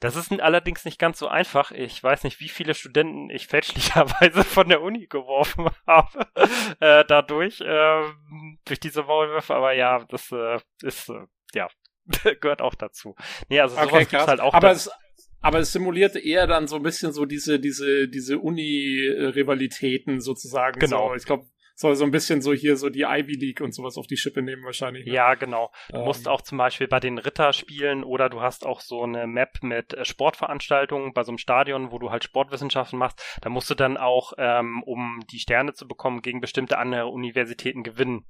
Das 0.00 0.14
ist 0.14 0.30
allerdings 0.40 0.84
nicht 0.84 0.98
ganz 0.98 1.18
so 1.18 1.26
einfach. 1.28 1.70
Ich 1.72 2.02
weiß 2.02 2.24
nicht, 2.24 2.40
wie 2.40 2.48
viele 2.48 2.74
Studenten 2.74 3.30
ich 3.30 3.46
fälschlicherweise 3.48 4.44
von 4.44 4.68
der 4.68 4.82
Uni 4.82 5.06
geworfen 5.06 5.68
habe. 5.86 6.26
äh, 6.80 7.04
dadurch, 7.06 7.62
ähm, 7.64 8.58
durch 8.64 8.80
diese 8.80 9.02
Maulwürfe, 9.04 9.54
aber 9.54 9.72
ja, 9.72 10.04
das 10.08 10.30
äh, 10.32 10.58
ist, 10.82 11.08
äh, 11.08 11.26
ja, 11.54 11.68
gehört 12.40 12.60
auch 12.60 12.74
dazu. 12.74 13.14
Nee, 13.48 13.60
also 13.60 13.74
sowas 13.76 13.88
Okay, 13.88 14.04
gibt's 14.04 14.26
halt 14.26 14.40
auch. 14.40 14.54
aber 14.54 14.70
es 14.70 14.90
aber 15.42 15.60
es 15.60 15.72
simulierte 15.72 16.18
eher 16.18 16.46
dann 16.48 16.66
so 16.66 16.76
ein 16.76 16.82
bisschen 16.82 17.12
so 17.12 17.24
diese 17.24 17.60
diese 17.60 18.08
diese 18.08 18.38
Uni-Rivalitäten 18.38 20.20
sozusagen. 20.20 20.80
Genau. 20.80 21.10
So, 21.10 21.14
ich 21.14 21.24
glaube, 21.24 21.46
soll 21.76 21.94
so 21.94 22.04
ein 22.04 22.10
bisschen 22.10 22.40
so 22.42 22.52
hier 22.52 22.76
so 22.76 22.88
die 22.90 23.02
Ivy 23.02 23.34
League 23.34 23.60
und 23.60 23.72
sowas 23.72 23.96
auf 23.96 24.06
die 24.06 24.16
Schippe 24.16 24.42
nehmen 24.42 24.64
wahrscheinlich. 24.64 25.06
ne? 25.06 25.12
Ja, 25.12 25.34
genau. 25.34 25.70
Du 25.90 25.98
Ähm, 25.98 26.04
musst 26.04 26.26
auch 26.26 26.40
zum 26.40 26.58
Beispiel 26.58 26.88
bei 26.88 26.98
den 27.00 27.18
Ritterspielen 27.18 28.02
oder 28.02 28.28
du 28.28 28.40
hast 28.40 28.66
auch 28.66 28.80
so 28.80 29.02
eine 29.02 29.26
Map 29.26 29.58
mit 29.62 29.92
äh, 29.94 30.04
Sportveranstaltungen 30.04 31.12
bei 31.12 31.22
so 31.22 31.30
einem 31.32 31.38
Stadion, 31.38 31.92
wo 31.92 31.98
du 31.98 32.10
halt 32.10 32.24
Sportwissenschaften 32.24 32.98
machst. 32.98 33.22
Da 33.42 33.50
musst 33.50 33.68
du 33.70 33.74
dann 33.74 33.96
auch, 33.96 34.32
ähm, 34.38 34.82
um 34.84 35.22
die 35.30 35.38
Sterne 35.38 35.74
zu 35.74 35.86
bekommen, 35.86 36.22
gegen 36.22 36.40
bestimmte 36.40 36.78
andere 36.78 37.06
Universitäten 37.06 37.82
gewinnen. 37.82 38.24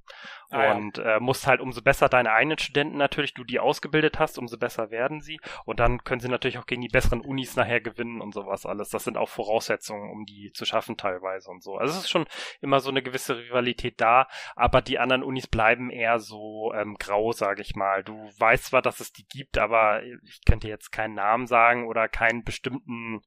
Ah, 0.49 0.63
ja. 0.63 0.75
und 0.75 0.97
äh, 0.97 1.19
musst 1.19 1.45
halt 1.45 1.59
umso 1.59 1.81
besser 1.81 2.07
deine 2.07 2.31
eigenen 2.31 2.57
Studenten 2.57 2.97
natürlich, 2.97 3.33
du 3.33 3.43
die 3.43 3.59
ausgebildet 3.59 4.17
hast, 4.17 4.37
umso 4.37 4.57
besser 4.57 4.91
werden 4.91 5.19
sie. 5.19 5.39
Und 5.65 5.79
dann 5.81 6.03
können 6.05 6.21
sie 6.21 6.29
natürlich 6.29 6.57
auch 6.57 6.65
gegen 6.65 6.81
die 6.81 6.87
besseren 6.87 7.19
Unis 7.19 7.57
nachher 7.57 7.81
gewinnen 7.81 8.21
und 8.21 8.33
sowas 8.33 8.65
alles. 8.65 8.89
Das 8.89 9.03
sind 9.03 9.17
auch 9.17 9.27
Voraussetzungen, 9.27 10.09
um 10.09 10.25
die 10.25 10.51
zu 10.53 10.65
schaffen 10.65 10.95
teilweise 10.95 11.49
und 11.49 11.61
so. 11.63 11.75
Also 11.75 11.93
es 11.93 12.05
ist 12.05 12.09
schon 12.09 12.25
immer 12.61 12.79
so 12.79 12.89
eine 12.89 13.01
gewisse 13.01 13.36
Rivalität 13.37 13.99
da, 14.01 14.27
aber 14.55 14.81
die 14.81 14.99
anderen 14.99 15.23
Unis 15.23 15.47
bleiben 15.47 15.89
eher 15.89 16.19
so 16.19 16.73
ähm, 16.73 16.95
grau, 16.99 17.31
sage 17.31 17.61
ich 17.61 17.75
mal. 17.75 18.03
Du 18.03 18.13
weißt 18.37 18.65
zwar, 18.65 18.81
dass 18.81 18.99
es 18.99 19.11
die 19.11 19.27
gibt, 19.27 19.57
aber 19.57 20.03
ich 20.03 20.41
könnte 20.45 20.67
jetzt 20.67 20.91
keinen 20.91 21.15
Namen 21.15 21.47
sagen 21.47 21.87
oder 21.87 22.07
keinen 22.07 22.43
bestimmten 22.43 23.21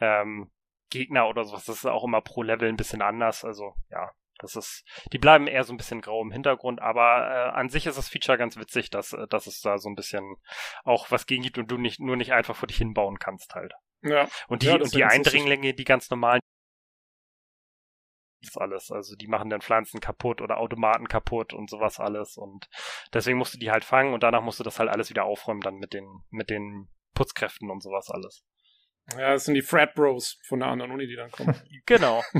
ähm, 0.00 0.50
Gegner 0.90 1.28
oder 1.28 1.44
sowas. 1.44 1.64
Das 1.64 1.76
ist 1.76 1.86
auch 1.86 2.04
immer 2.04 2.20
pro 2.20 2.42
Level 2.42 2.68
ein 2.68 2.76
bisschen 2.76 3.02
anders. 3.02 3.44
Also 3.44 3.74
ja, 3.90 4.10
das 4.38 4.56
ist, 4.56 4.84
die 5.12 5.18
bleiben 5.18 5.46
eher 5.46 5.64
so 5.64 5.72
ein 5.72 5.76
bisschen 5.76 6.00
grau 6.00 6.22
im 6.22 6.30
Hintergrund, 6.30 6.80
aber 6.80 7.28
äh, 7.28 7.50
an 7.58 7.68
sich 7.68 7.86
ist 7.86 7.98
das 7.98 8.08
Feature 8.08 8.38
ganz 8.38 8.56
witzig, 8.56 8.90
dass, 8.90 9.12
äh, 9.12 9.26
dass 9.28 9.46
es 9.46 9.60
da 9.60 9.78
so 9.78 9.88
ein 9.88 9.96
bisschen 9.96 10.36
auch 10.84 11.10
was 11.10 11.26
gegen 11.26 11.42
gibt 11.42 11.58
und 11.58 11.70
du 11.70 11.76
nicht 11.76 12.00
nur 12.00 12.16
nicht 12.16 12.32
einfach 12.32 12.56
vor 12.56 12.68
dich 12.68 12.78
hinbauen 12.78 13.18
kannst 13.18 13.54
halt. 13.54 13.72
ja. 14.02 14.28
Und 14.46 14.62
die, 14.62 14.66
Ja, 14.66 14.76
und 14.76 14.94
die. 14.94 15.04
Eindringlinge, 15.04 15.74
die 15.74 15.84
ganz 15.84 16.08
normalen, 16.10 16.40
das 18.40 18.50
ist 18.50 18.58
alles. 18.58 18.90
Also 18.90 19.16
die 19.16 19.26
machen 19.26 19.50
dann 19.50 19.60
Pflanzen 19.60 20.00
kaputt 20.00 20.40
oder 20.40 20.58
Automaten 20.58 21.08
kaputt 21.08 21.52
und 21.54 21.70
sowas 21.70 21.98
alles. 21.98 22.36
Und 22.36 22.68
deswegen 23.12 23.38
musst 23.38 23.54
du 23.54 23.58
die 23.58 23.70
halt 23.70 23.84
fangen 23.84 24.14
und 24.14 24.22
danach 24.22 24.42
musst 24.42 24.60
du 24.60 24.64
das 24.64 24.78
halt 24.78 24.90
alles 24.90 25.10
wieder 25.10 25.24
aufräumen 25.24 25.60
dann 25.60 25.76
mit 25.76 25.92
den, 25.92 26.06
mit 26.30 26.50
den 26.50 26.88
Putzkräften 27.14 27.70
und 27.70 27.82
sowas 27.82 28.10
alles. 28.10 28.44
Ja, 29.12 29.32
das 29.32 29.46
sind 29.46 29.54
die 29.54 29.62
Frat 29.62 29.94
Bros 29.94 30.38
von 30.46 30.60
der 30.60 30.68
anderen 30.68 30.92
Uni, 30.92 31.06
die 31.06 31.16
dann 31.16 31.30
kommen. 31.30 31.54
Genau. 31.86 32.22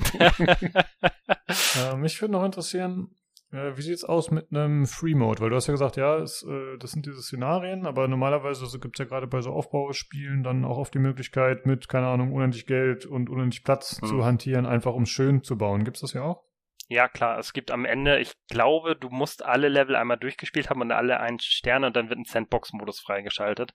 Äh, 1.77 1.97
mich 1.97 2.21
würde 2.21 2.33
noch 2.33 2.45
interessieren, 2.45 3.17
wie 3.51 3.83
sieht's 3.83 4.05
aus 4.05 4.31
mit 4.31 4.51
einem 4.51 4.87
Free 4.87 5.15
Mode? 5.15 5.41
Weil 5.41 5.51
du 5.51 5.57
hast 5.57 5.67
ja 5.69 5.73
gesagt, 5.73 5.97
ja, 5.97 6.19
es, 6.19 6.43
äh, 6.43 6.77
das 6.79 6.91
sind 6.93 7.07
diese 7.07 7.23
Szenarien, 7.23 7.87
aber 7.87 8.07
normalerweise 8.09 8.67
so 8.67 8.79
gibt's 8.79 8.99
ja 8.99 9.07
gerade 9.07 9.27
bei 9.27 9.41
so 9.41 9.51
Aufbauspielen 9.53 10.43
dann 10.43 10.65
auch 10.65 10.79
oft 10.79 10.93
die 10.93 10.99
Möglichkeit, 10.99 11.65
mit, 11.65 11.89
keine 11.89 12.09
Ahnung, 12.09 12.33
unendlich 12.33 12.67
Geld 12.67 13.07
und 13.07 13.31
unendlich 13.31 13.65
Platz 13.65 14.01
Hm. 14.01 14.09
zu 14.09 14.25
hantieren, 14.25 14.67
einfach 14.67 14.95
um 14.95 15.07
schön 15.07 15.43
zu 15.43 15.57
bauen. 15.57 15.85
Gibt's 15.85 16.01
das 16.01 16.13
ja 16.13 16.23
auch? 16.23 16.48
Ja, 16.91 17.07
klar, 17.07 17.39
es 17.39 17.53
gibt 17.53 17.71
am 17.71 17.85
Ende, 17.85 18.19
ich 18.19 18.33
glaube, 18.49 18.97
du 18.97 19.11
musst 19.11 19.45
alle 19.45 19.69
Level 19.69 19.95
einmal 19.95 20.17
durchgespielt 20.17 20.71
haben 20.71 20.81
und 20.81 20.91
alle 20.91 21.21
einen 21.21 21.39
Stern 21.39 21.85
und 21.85 21.95
dann 21.95 22.09
wird 22.09 22.19
ein 22.19 22.25
Sandbox-Modus 22.25 23.01
freigeschaltet. 23.01 23.75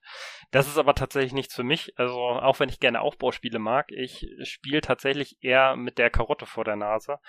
Das 0.50 0.68
ist 0.68 0.80
aber 0.80 0.96
tatsächlich 0.96 1.32
nichts 1.32 1.54
für 1.54 1.64
mich. 1.64 1.94
Also, 1.96 2.20
auch 2.20 2.60
wenn 2.60 2.70
ich 2.70 2.80
gerne 2.80 3.02
Aufbauspiele 3.02 3.60
mag, 3.60 3.92
ich 3.92 4.26
spiele 4.42 4.82
tatsächlich 4.82 5.38
eher 5.42 5.76
mit 5.76 6.00
der 6.00 6.10
Karotte 6.10 6.48
vor 6.48 6.64
der 6.64 6.76
Nase. 6.76 7.20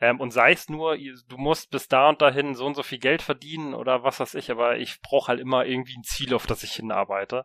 Ähm, 0.00 0.18
und 0.18 0.30
sei 0.30 0.52
es 0.52 0.70
nur, 0.70 0.96
du 0.96 1.36
musst 1.36 1.70
bis 1.70 1.88
da 1.88 2.08
und 2.08 2.22
dahin 2.22 2.54
so 2.54 2.64
und 2.64 2.74
so 2.74 2.82
viel 2.82 2.98
Geld 2.98 3.20
verdienen 3.20 3.74
oder 3.74 4.02
was 4.02 4.20
weiß 4.20 4.36
ich, 4.36 4.50
aber 4.50 4.78
ich 4.78 5.02
brauche 5.02 5.28
halt 5.28 5.40
immer 5.40 5.66
irgendwie 5.66 5.98
ein 5.98 6.04
Ziel, 6.04 6.32
auf 6.32 6.46
das 6.46 6.62
ich 6.62 6.72
hinarbeite. 6.72 7.44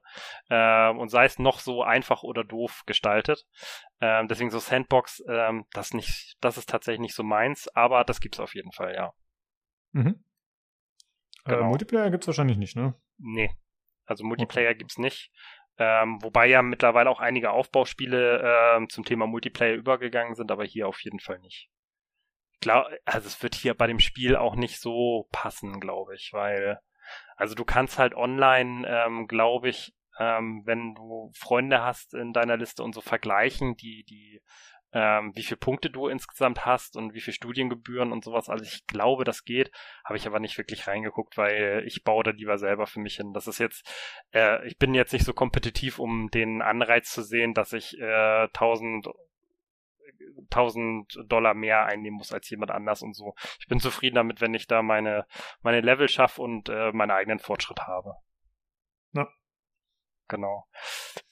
Ähm, 0.50 1.00
und 1.00 1.10
sei 1.10 1.26
es 1.26 1.38
noch 1.38 1.60
so 1.60 1.84
einfach 1.84 2.24
oder 2.24 2.46
doof 2.46 2.84
gestaltet. 2.86 3.46
Ähm, 4.02 4.28
deswegen 4.28 4.50
so 4.50 4.60
Sandbox, 4.60 5.24
ähm, 5.28 5.66
das 5.72 5.94
nicht, 5.94 6.38
das 6.42 6.58
ist 6.58 6.70
tatsächlich 6.70 7.02
nicht 7.02 7.16
so 7.16 7.24
meins, 7.24 7.68
aber 7.76 8.04
das 8.04 8.22
gibt's 8.22 8.40
auf 8.40 8.56
jeden 8.56 8.72
Fall, 8.72 8.94
ja. 8.96 9.14
Mhm. 9.92 10.24
Äh, 11.46 11.52
Genau. 11.56 11.70
Multiplayer 11.70 12.10
gibt's 12.12 12.28
wahrscheinlich 12.28 12.58
nicht, 12.58 12.76
ne? 12.76 12.94
Nee. 13.18 13.52
Also 14.06 14.24
Multiplayer 14.24 14.74
gibt's 14.74 14.98
nicht. 14.98 15.32
Ähm, 15.78 16.22
wobei 16.22 16.48
ja 16.48 16.62
mittlerweile 16.62 17.10
auch 17.10 17.20
einige 17.20 17.52
Aufbauspiele 17.52 18.42
ähm, 18.76 18.90
zum 18.90 19.06
Thema 19.06 19.28
Multiplayer 19.28 19.76
übergegangen 19.76 20.36
sind, 20.36 20.52
aber 20.52 20.66
hier 20.66 20.88
auf 20.88 21.00
jeden 21.02 21.20
Fall 21.20 21.40
nicht. 21.40 21.70
Glaub, 22.60 22.88
also 23.06 23.28
es 23.28 23.42
wird 23.42 23.56
hier 23.56 23.74
bei 23.74 23.88
dem 23.88 24.00
Spiel 24.00 24.36
auch 24.36 24.56
nicht 24.56 24.80
so 24.82 25.30
passen, 25.32 25.80
glaube 25.80 26.16
ich, 26.16 26.32
weil 26.34 26.80
also 27.38 27.56
du 27.56 27.64
kannst 27.64 27.98
halt 27.98 28.14
online, 28.14 28.86
ähm, 28.88 29.28
glaube 29.28 29.70
ich, 29.70 29.94
ähm, 30.20 30.62
wenn 30.66 30.94
du 30.94 31.32
Freunde 31.34 31.82
hast 31.82 32.14
in 32.14 32.34
deiner 32.34 32.58
Liste 32.58 32.84
und 32.84 32.94
so 32.94 33.02
vergleichen, 33.02 33.76
die 33.76 34.04
die 34.04 34.42
ähm, 34.92 35.32
wie 35.36 35.44
viele 35.44 35.58
Punkte 35.58 35.90
du 35.90 36.08
insgesamt 36.08 36.66
hast 36.66 36.98
und 36.98 37.14
wie 37.14 37.22
viel 37.22 37.34
Studiengebühren 37.34 38.12
und 38.12 38.24
sowas. 38.24 38.50
Also 38.50 38.64
ich 38.64 38.88
glaube, 38.88 39.24
das 39.24 39.44
geht, 39.44 39.72
habe 40.04 40.18
ich 40.18 40.26
aber 40.26 40.40
nicht 40.40 40.58
wirklich 40.58 40.88
reingeguckt, 40.88 41.38
weil 41.38 41.84
ich 41.86 42.04
baue 42.04 42.24
da 42.24 42.32
lieber 42.32 42.58
selber 42.58 42.88
für 42.88 43.00
mich 43.00 43.16
hin. 43.16 43.34
Das 43.34 43.48
ist 43.48 43.60
jetzt, 43.60 43.88
äh, 44.34 44.66
ich 44.68 44.78
bin 44.78 44.96
jetzt 44.96 45.14
nicht 45.14 45.26
so 45.26 45.34
kompetitiv, 45.34 46.00
um 46.00 46.30
den 46.32 46.62
Anreiz 46.62 47.12
zu 47.12 47.22
sehen, 47.22 47.54
dass 47.54 47.74
ich 47.74 48.00
äh, 48.00 48.44
1000 48.46 49.08
1000 50.52 51.26
Dollar 51.28 51.54
mehr 51.54 51.86
einnehmen 51.86 52.18
muss 52.18 52.34
als 52.34 52.50
jemand 52.50 52.72
anders 52.72 53.04
und 53.04 53.16
so. 53.16 53.36
Ich 53.60 53.68
bin 53.68 53.80
zufrieden 53.80 54.16
damit, 54.16 54.42
wenn 54.42 54.54
ich 54.54 54.66
da 54.68 54.82
meine 54.82 55.28
meine 55.62 55.82
Level 55.82 56.08
schaffe 56.08 56.42
und 56.42 56.70
äh, 56.70 56.92
meinen 56.92 57.12
eigenen 57.12 57.40
Fortschritt 57.40 57.82
habe. 57.82 58.16
Ja. 59.14 59.28
Genau. 60.30 60.66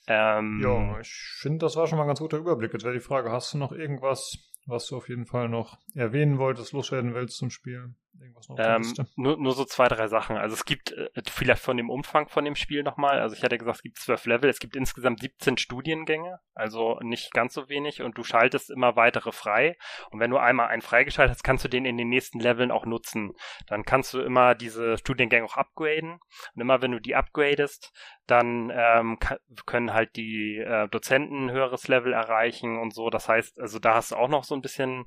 Ähm, 0.07 0.59
Ja, 0.61 0.99
ich 0.99 1.13
finde, 1.39 1.59
das 1.59 1.75
war 1.75 1.87
schon 1.87 1.97
mal 1.97 2.03
ein 2.03 2.07
ganz 2.07 2.19
guter 2.19 2.37
Überblick. 2.37 2.73
Jetzt 2.73 2.83
wäre 2.83 2.93
die 2.93 2.99
Frage, 2.99 3.31
hast 3.31 3.53
du 3.53 3.57
noch 3.57 3.71
irgendwas, 3.71 4.37
was 4.65 4.87
du 4.87 4.97
auf 4.97 5.09
jeden 5.09 5.25
Fall 5.25 5.49
noch 5.49 5.77
erwähnen 5.95 6.37
wolltest, 6.37 6.73
loswerden 6.73 7.13
willst 7.13 7.37
zum 7.37 7.49
Spiel? 7.49 7.95
Irgendwas 8.19 8.47
Ähm, 8.57 9.07
nur, 9.15 9.37
nur 9.37 9.53
so 9.53 9.63
zwei, 9.63 9.87
drei 9.87 10.07
Sachen. 10.07 10.37
Also 10.37 10.55
es 10.55 10.65
gibt 10.65 10.91
äh, 10.91 11.09
vielleicht 11.29 11.61
von 11.61 11.77
dem 11.77 11.89
Umfang 11.89 12.27
von 12.27 12.45
dem 12.45 12.55
Spiel 12.55 12.83
nochmal, 12.83 13.19
also 13.19 13.35
ich 13.35 13.43
hatte 13.43 13.57
gesagt, 13.57 13.77
es 13.77 13.83
gibt 13.83 13.99
zwölf 13.99 14.25
Level, 14.25 14.49
es 14.49 14.59
gibt 14.59 14.75
insgesamt 14.75 15.19
17 15.19 15.57
Studiengänge, 15.57 16.39
also 16.55 16.99
nicht 17.01 17.31
ganz 17.31 17.53
so 17.53 17.69
wenig 17.69 18.01
und 18.01 18.17
du 18.17 18.23
schaltest 18.23 18.71
immer 18.71 18.95
weitere 18.95 19.31
frei. 19.31 19.77
Und 20.09 20.19
wenn 20.19 20.31
du 20.31 20.37
einmal 20.37 20.67
einen 20.67 20.81
freigeschaltet 20.81 21.35
hast, 21.35 21.43
kannst 21.43 21.63
du 21.63 21.69
den 21.69 21.85
in 21.85 21.97
den 21.97 22.09
nächsten 22.09 22.39
Leveln 22.39 22.71
auch 22.71 22.85
nutzen. 22.85 23.33
Dann 23.67 23.83
kannst 23.83 24.13
du 24.13 24.19
immer 24.21 24.55
diese 24.55 24.97
Studiengänge 24.97 25.45
auch 25.45 25.57
upgraden. 25.57 26.19
Und 26.55 26.61
immer 26.61 26.81
wenn 26.81 26.91
du 26.91 26.99
die 26.99 27.15
upgradest, 27.15 27.91
dann 28.27 28.71
ähm, 28.75 29.17
können 29.65 29.93
halt 29.93 30.15
die 30.15 30.57
äh, 30.57 30.87
Dozenten 30.89 31.45
ein 31.45 31.51
höheres 31.51 31.87
Level 31.87 32.13
erreichen 32.13 32.77
und 32.77 32.93
so. 32.93 33.09
Das 33.09 33.29
heißt, 33.29 33.59
also 33.59 33.79
da 33.79 33.95
hast 33.95 34.11
du 34.11 34.17
auch 34.17 34.27
noch 34.27 34.43
so 34.43 34.53
ein 34.53 34.61
bisschen 34.61 35.05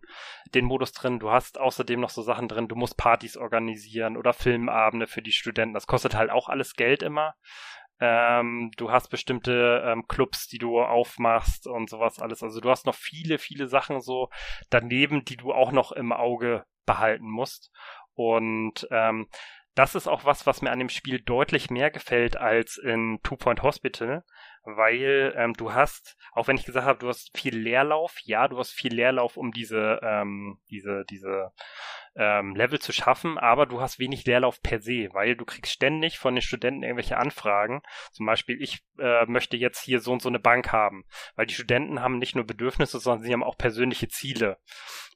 den 0.55 0.65
Modus 0.65 0.92
drin. 0.92 1.18
Du 1.18 1.31
hast 1.31 1.58
außerdem 1.58 2.00
noch 2.00 2.10
so 2.10 2.23
Sachen 2.23 2.49
drin, 2.49 2.68
du 2.68 2.76
musst 2.76 2.97
Partys 2.97 3.36
organisieren 3.36 4.16
oder 4.16 4.32
Filmabende 4.32 5.07
für 5.07 5.23
die 5.23 5.32
Studenten. 5.32 5.74
Das 5.74 5.86
kostet 5.86 6.15
halt 6.15 6.31
auch 6.31 6.49
alles 6.49 6.74
Geld 6.74 7.02
immer. 7.02 7.34
Ähm, 8.00 8.70
du 8.78 8.90
hast 8.90 9.08
bestimmte 9.08 9.82
ähm, 9.84 10.07
Clubs, 10.08 10.49
die 10.49 10.58
du 10.58 10.81
aufmachst 10.81 11.66
und 11.66 11.90
sowas 11.90 12.18
alles. 12.18 12.42
Also 12.42 12.60
du 12.60 12.70
hast 12.70 12.86
noch 12.86 12.94
viele, 12.94 13.39
viele 13.39 13.66
Sachen 13.66 14.00
so 14.00 14.31
daneben, 14.70 15.24
die 15.26 15.36
du 15.36 15.52
auch 15.52 15.70
noch 15.70 15.92
im 15.92 16.12
Auge 16.12 16.65
behalten 16.86 17.31
musst. 17.31 17.70
Und 18.15 18.89
ähm, 18.90 19.28
das 19.81 19.94
ist 19.94 20.09
auch 20.09 20.26
was, 20.26 20.47
was 20.47 20.60
mir 20.60 20.73
an 20.73 20.78
dem 20.78 20.91
Spiel 20.91 21.23
deutlich 21.23 21.70
mehr 21.70 21.91
gefällt 21.91 22.36
als 22.36 22.76
in 22.76 23.18
Two 23.23 23.36
Point 23.36 23.62
Hospital, 23.62 24.25
weil 24.62 25.33
ähm, 25.39 25.55
du 25.55 25.73
hast, 25.73 26.18
auch 26.33 26.49
wenn 26.49 26.59
ich 26.59 26.67
gesagt 26.67 26.84
habe, 26.84 26.99
du 26.99 27.09
hast 27.09 27.31
viel 27.34 27.57
Leerlauf, 27.57 28.18
ja, 28.25 28.47
du 28.47 28.59
hast 28.59 28.73
viel 28.73 28.92
Leerlauf, 28.92 29.39
um 29.39 29.52
diese, 29.52 29.99
ähm, 30.02 30.59
diese, 30.68 31.07
diese 31.09 31.52
ähm, 32.16 32.55
Level 32.56 32.78
zu 32.78 32.92
schaffen, 32.92 33.39
aber 33.39 33.66
du 33.66 33.80
hast 33.80 33.98
wenig 33.98 34.24
Leerlauf 34.24 34.62
per 34.62 34.80
se, 34.80 35.08
weil 35.12 35.36
du 35.36 35.44
kriegst 35.44 35.72
ständig 35.72 36.18
von 36.18 36.34
den 36.34 36.42
Studenten 36.42 36.82
irgendwelche 36.82 37.16
Anfragen. 37.16 37.82
Zum 38.12 38.26
Beispiel, 38.26 38.60
ich 38.60 38.84
äh, 38.98 39.26
möchte 39.26 39.56
jetzt 39.56 39.80
hier 39.80 40.00
so 40.00 40.12
und 40.12 40.22
so 40.22 40.28
eine 40.28 40.40
Bank 40.40 40.72
haben, 40.72 41.05
weil 41.36 41.47
die 41.47 41.55
Studenten 41.55 42.00
haben 42.00 42.18
nicht 42.18 42.34
nur 42.34 42.44
Bedürfnisse, 42.44 42.98
sondern 42.98 43.22
sie 43.22 43.32
haben 43.32 43.44
auch 43.44 43.56
persönliche 43.56 44.08
Ziele. 44.08 44.58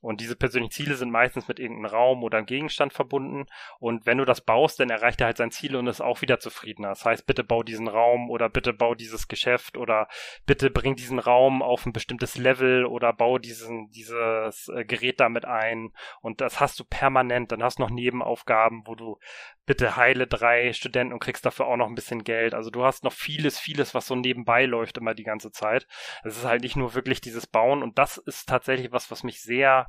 Und 0.05 0.21
diese 0.21 0.37
persönlichen 0.37 0.73
Ziele 0.73 0.97
sind 0.97 1.11
meistens 1.11 1.49
mit 1.49 1.59
irgendeinem 1.59 1.91
Raum 1.91 2.25
oder 2.25 2.37
einem 2.37 2.47
Gegenstand 2.47 2.93
verbunden. 2.93 3.47
Und 3.79 4.05
wenn 4.05 4.19
du 4.19 4.27
das 4.27 4.43
baust, 4.43 4.79
dann 4.79 4.91
erreicht 4.91 5.23
er 5.23 5.29
halt 5.29 5.39
sein 5.39 5.51
Ziel 5.51 5.77
und 5.77 5.87
ist 5.87 6.03
auch 6.03 6.21
wieder 6.21 6.39
zufriedener. 6.39 6.91
Das 6.91 7.07
heißt, 7.07 7.27
bitte 7.27 7.43
bau 7.43 7.63
diesen 7.63 7.89
Raum 7.89 8.29
oder 8.29 8.51
bitte 8.51 8.75
bau 8.75 8.95
dieses 8.95 9.29
Geschäft 9.29 9.79
oder 9.79 10.09
bitte 10.45 10.69
bring 10.69 10.95
diesen 10.95 11.19
Raum 11.19 11.63
auf 11.63 11.87
ein 11.87 11.95
bestimmtes 11.95 12.37
Level 12.37 12.85
oder 12.85 13.15
bau 13.15 13.39
diesen, 13.39 13.89
dieses 13.93 14.69
äh, 14.69 14.85
Gerät 14.85 15.21
damit 15.21 15.47
ein. 15.47 15.95
Und 16.21 16.43
das 16.43 16.61
hast 16.61 16.79
du 16.79 16.84
permanent. 16.85 17.53
Dann 17.53 17.63
hast 17.63 17.79
du 17.79 17.83
noch 17.83 17.91
Nebenaufgaben, 17.91 18.83
wo 18.87 18.95
du 18.95 19.19
bitte 19.67 19.97
heile 19.97 20.27
drei 20.27 20.73
Studenten 20.73 21.13
und 21.13 21.21
kriegst 21.21 21.45
dafür 21.45 21.67
auch 21.67 21.77
noch 21.77 21.89
ein 21.89 21.95
bisschen 21.95 22.25
Geld. 22.25 22.55
Also 22.55 22.71
du 22.71 22.85
hast 22.85 23.05
noch 23.05 23.13
vieles, 23.13 23.59
vieles, 23.59 23.95
was 23.95 24.07
so 24.07 24.15
nebenbei 24.15 24.67
läuft 24.67 24.99
immer 24.99 25.15
die 25.15 25.25
ganze 25.25 25.51
Zeit. 25.51 25.87
Es 26.23 26.37
ist 26.37 26.45
halt 26.45 26.63
nicht 26.63 26.77
nur 26.77 26.95
wirklich 26.95 27.21
dieses 27.21 27.47
Bauen 27.47 27.83
und 27.83 27.99
das 27.99 28.19
ist 28.19 28.49
tatsächlich 28.49 28.93
was, 28.93 29.11
was 29.11 29.23
mich 29.23 29.43
sehr 29.43 29.89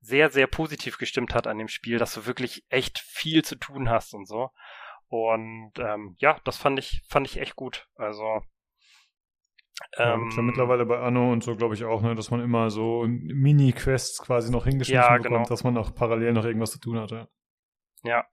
sehr, 0.00 0.30
sehr 0.30 0.46
positiv 0.46 0.98
gestimmt 0.98 1.34
hat 1.34 1.46
an 1.46 1.58
dem 1.58 1.68
Spiel, 1.68 1.98
dass 1.98 2.14
du 2.14 2.26
wirklich 2.26 2.64
echt 2.68 2.98
viel 2.98 3.44
zu 3.44 3.56
tun 3.56 3.88
hast 3.88 4.14
und 4.14 4.26
so. 4.26 4.50
Und 5.08 5.72
ähm, 5.78 6.16
ja, 6.18 6.38
das 6.44 6.56
fand 6.56 6.78
ich, 6.78 7.02
fand 7.08 7.26
ich 7.26 7.38
echt 7.38 7.56
gut. 7.56 7.88
Also 7.96 8.42
ähm, 9.98 10.30
ja, 10.34 10.42
mittlerweile 10.42 10.86
bei 10.86 10.98
Anno 10.98 11.32
und 11.32 11.44
so 11.44 11.54
glaube 11.54 11.74
ich 11.74 11.84
auch, 11.84 12.02
ne, 12.02 12.14
dass 12.14 12.30
man 12.30 12.40
immer 12.40 12.70
so 12.70 13.04
Mini-Quests 13.06 14.22
quasi 14.22 14.50
noch 14.50 14.64
hingeschmissen 14.64 15.02
ja, 15.02 15.16
bekommt, 15.16 15.46
genau. 15.46 15.48
dass 15.48 15.64
man 15.64 15.76
auch 15.76 15.94
parallel 15.94 16.32
noch 16.32 16.44
irgendwas 16.44 16.70
zu 16.70 16.80
tun 16.80 16.98
hatte. 16.98 17.28
Ja, 18.02 18.24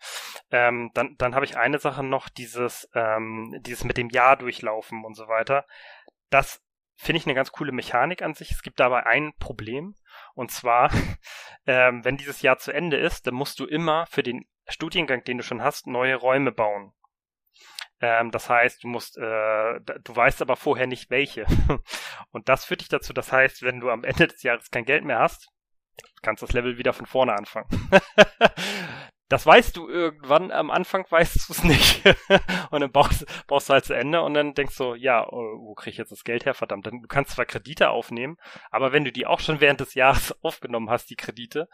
ähm, 0.51 0.91
dann, 0.93 1.15
dann 1.17 1.35
habe 1.35 1.45
ich 1.45 1.57
eine 1.57 1.79
Sache 1.79 2.03
noch, 2.03 2.29
dieses, 2.29 2.89
ähm, 2.93 3.57
dieses 3.61 3.83
mit 3.83 3.97
dem 3.97 4.09
Jahr 4.09 4.37
durchlaufen 4.37 5.03
und 5.03 5.15
so 5.15 5.27
weiter. 5.27 5.65
Das 6.29 6.61
finde 6.95 7.17
ich 7.17 7.25
eine 7.25 7.35
ganz 7.35 7.51
coole 7.51 7.71
Mechanik 7.71 8.21
an 8.21 8.33
sich. 8.33 8.51
Es 8.51 8.61
gibt 8.61 8.79
dabei 8.79 9.05
ein 9.05 9.33
Problem. 9.39 9.95
Und 10.35 10.51
zwar, 10.51 10.91
ähm, 11.65 12.05
wenn 12.05 12.17
dieses 12.17 12.41
Jahr 12.41 12.57
zu 12.57 12.71
Ende 12.71 12.97
ist, 12.97 13.27
dann 13.27 13.33
musst 13.33 13.59
du 13.59 13.65
immer 13.65 14.05
für 14.05 14.23
den 14.23 14.45
Studiengang, 14.67 15.23
den 15.23 15.37
du 15.37 15.43
schon 15.43 15.61
hast, 15.61 15.87
neue 15.87 16.15
Räume 16.15 16.51
bauen. 16.51 16.93
Ähm, 18.01 18.31
das 18.31 18.49
heißt, 18.49 18.83
du 18.83 18.87
musst, 18.87 19.17
äh, 19.17 19.21
du 19.21 20.15
weißt 20.15 20.41
aber 20.41 20.55
vorher 20.55 20.87
nicht 20.87 21.09
welche. 21.09 21.45
Und 22.31 22.49
das 22.49 22.65
führt 22.65 22.81
dich 22.81 22.89
dazu, 22.89 23.13
das 23.13 23.31
heißt, 23.31 23.63
wenn 23.63 23.79
du 23.79 23.89
am 23.89 24.03
Ende 24.03 24.27
des 24.27 24.43
Jahres 24.43 24.71
kein 24.71 24.85
Geld 24.85 25.05
mehr 25.05 25.19
hast, 25.19 25.49
kannst 26.21 26.43
das 26.43 26.53
Level 26.53 26.77
wieder 26.77 26.93
von 26.93 27.05
vorne 27.05 27.33
anfangen. 27.33 27.67
das 29.29 29.45
weißt 29.45 29.77
du 29.77 29.87
irgendwann, 29.87 30.51
am 30.51 30.71
Anfang 30.71 31.05
weißt 31.09 31.47
du 31.47 31.53
es 31.53 31.63
nicht. 31.63 32.05
und 32.71 32.81
dann 32.81 32.91
baust, 32.91 33.25
baust 33.47 33.69
du 33.69 33.73
halt 33.73 33.85
zu 33.85 33.93
Ende 33.93 34.21
und 34.21 34.33
dann 34.33 34.53
denkst 34.53 34.77
du, 34.77 34.95
ja, 34.95 35.27
oh, 35.27 35.59
wo 35.59 35.73
krieg 35.75 35.93
ich 35.93 35.97
jetzt 35.97 36.11
das 36.11 36.23
Geld 36.23 36.45
her? 36.45 36.53
Verdammt, 36.53 36.87
du 36.87 37.01
kannst 37.07 37.31
zwar 37.31 37.45
Kredite 37.45 37.89
aufnehmen, 37.89 38.37
aber 38.71 38.91
wenn 38.91 39.03
du 39.03 39.11
die 39.11 39.25
auch 39.25 39.39
schon 39.39 39.59
während 39.59 39.79
des 39.79 39.93
Jahres 39.93 40.35
aufgenommen 40.43 40.89
hast, 40.89 41.09
die 41.09 41.15
Kredite, 41.15 41.67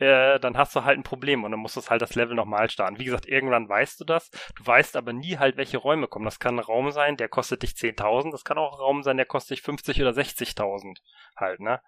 äh, 0.00 0.40
dann 0.40 0.56
hast 0.56 0.74
du 0.74 0.84
halt 0.84 0.98
ein 0.98 1.02
Problem 1.04 1.44
und 1.44 1.50
dann 1.50 1.60
musst 1.60 1.76
du 1.76 1.82
halt 1.82 2.02
das 2.02 2.14
Level 2.14 2.34
nochmal 2.34 2.70
starten. 2.70 2.98
Wie 2.98 3.04
gesagt, 3.04 3.26
irgendwann 3.26 3.68
weißt 3.68 4.00
du 4.00 4.04
das, 4.04 4.30
du 4.56 4.66
weißt 4.66 4.96
aber 4.96 5.12
nie 5.12 5.36
halt, 5.36 5.56
welche 5.56 5.78
Räume 5.78 6.08
kommen. 6.08 6.24
Das 6.24 6.38
kann 6.38 6.56
ein 6.56 6.64
Raum 6.64 6.90
sein, 6.90 7.16
der 7.16 7.28
kostet 7.28 7.62
dich 7.62 7.72
10.000, 7.72 8.32
das 8.32 8.44
kann 8.44 8.58
auch 8.58 8.72
ein 8.72 8.80
Raum 8.80 9.02
sein, 9.02 9.18
der 9.18 9.26
kostet 9.26 9.58
dich 9.58 9.62
50 9.62 10.00
oder 10.00 10.12
60.000 10.12 10.98
halt, 11.36 11.60
ne? 11.60 11.80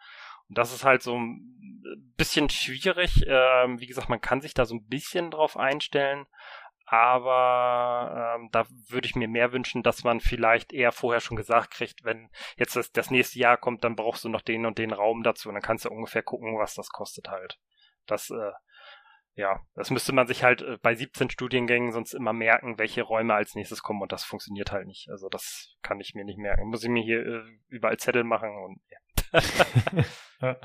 Und 0.48 0.58
das 0.58 0.72
ist 0.74 0.84
halt 0.84 1.02
so 1.02 1.16
ein 1.16 2.02
bisschen 2.16 2.50
schwierig. 2.50 3.24
Ähm, 3.26 3.80
wie 3.80 3.86
gesagt, 3.86 4.10
man 4.10 4.20
kann 4.20 4.42
sich 4.42 4.52
da 4.52 4.66
so 4.66 4.74
ein 4.74 4.86
bisschen 4.86 5.30
drauf 5.30 5.56
einstellen, 5.56 6.26
aber 6.84 8.34
ähm, 8.36 8.50
da 8.52 8.66
würde 8.88 9.06
ich 9.06 9.16
mir 9.16 9.28
mehr 9.28 9.52
wünschen, 9.52 9.82
dass 9.82 10.04
man 10.04 10.20
vielleicht 10.20 10.74
eher 10.74 10.92
vorher 10.92 11.20
schon 11.22 11.38
gesagt 11.38 11.70
kriegt, 11.70 12.04
wenn 12.04 12.28
jetzt 12.58 12.76
das, 12.76 12.92
das 12.92 13.10
nächste 13.10 13.38
Jahr 13.38 13.56
kommt, 13.56 13.84
dann 13.84 13.96
brauchst 13.96 14.24
du 14.24 14.28
noch 14.28 14.42
den 14.42 14.66
und 14.66 14.76
den 14.76 14.92
Raum 14.92 15.22
dazu 15.22 15.48
und 15.48 15.54
dann 15.54 15.62
kannst 15.62 15.86
du 15.86 15.90
ungefähr 15.90 16.22
gucken, 16.22 16.58
was 16.58 16.74
das 16.74 16.90
kostet 16.90 17.30
halt. 17.30 17.58
Das, 18.06 18.30
äh, 18.30 18.52
ja, 19.34 19.60
das 19.74 19.90
müsste 19.90 20.12
man 20.12 20.26
sich 20.26 20.44
halt 20.44 20.62
äh, 20.62 20.78
bei 20.82 20.94
17 20.94 21.30
Studiengängen 21.30 21.92
sonst 21.92 22.12
immer 22.14 22.32
merken, 22.32 22.78
welche 22.78 23.02
Räume 23.02 23.34
als 23.34 23.54
nächstes 23.54 23.82
kommen 23.82 24.02
und 24.02 24.12
das 24.12 24.24
funktioniert 24.24 24.72
halt 24.72 24.86
nicht. 24.86 25.08
Also 25.10 25.28
das 25.28 25.76
kann 25.82 26.00
ich 26.00 26.14
mir 26.14 26.24
nicht 26.24 26.38
merken. 26.38 26.68
Muss 26.68 26.82
ich 26.82 26.90
mir 26.90 27.02
hier 27.02 27.24
äh, 27.24 27.42
überall 27.68 27.96
Zettel 27.96 28.24
machen 28.24 28.50
und 28.50 28.80
ja. 28.90 28.98
ja. 30.40 30.56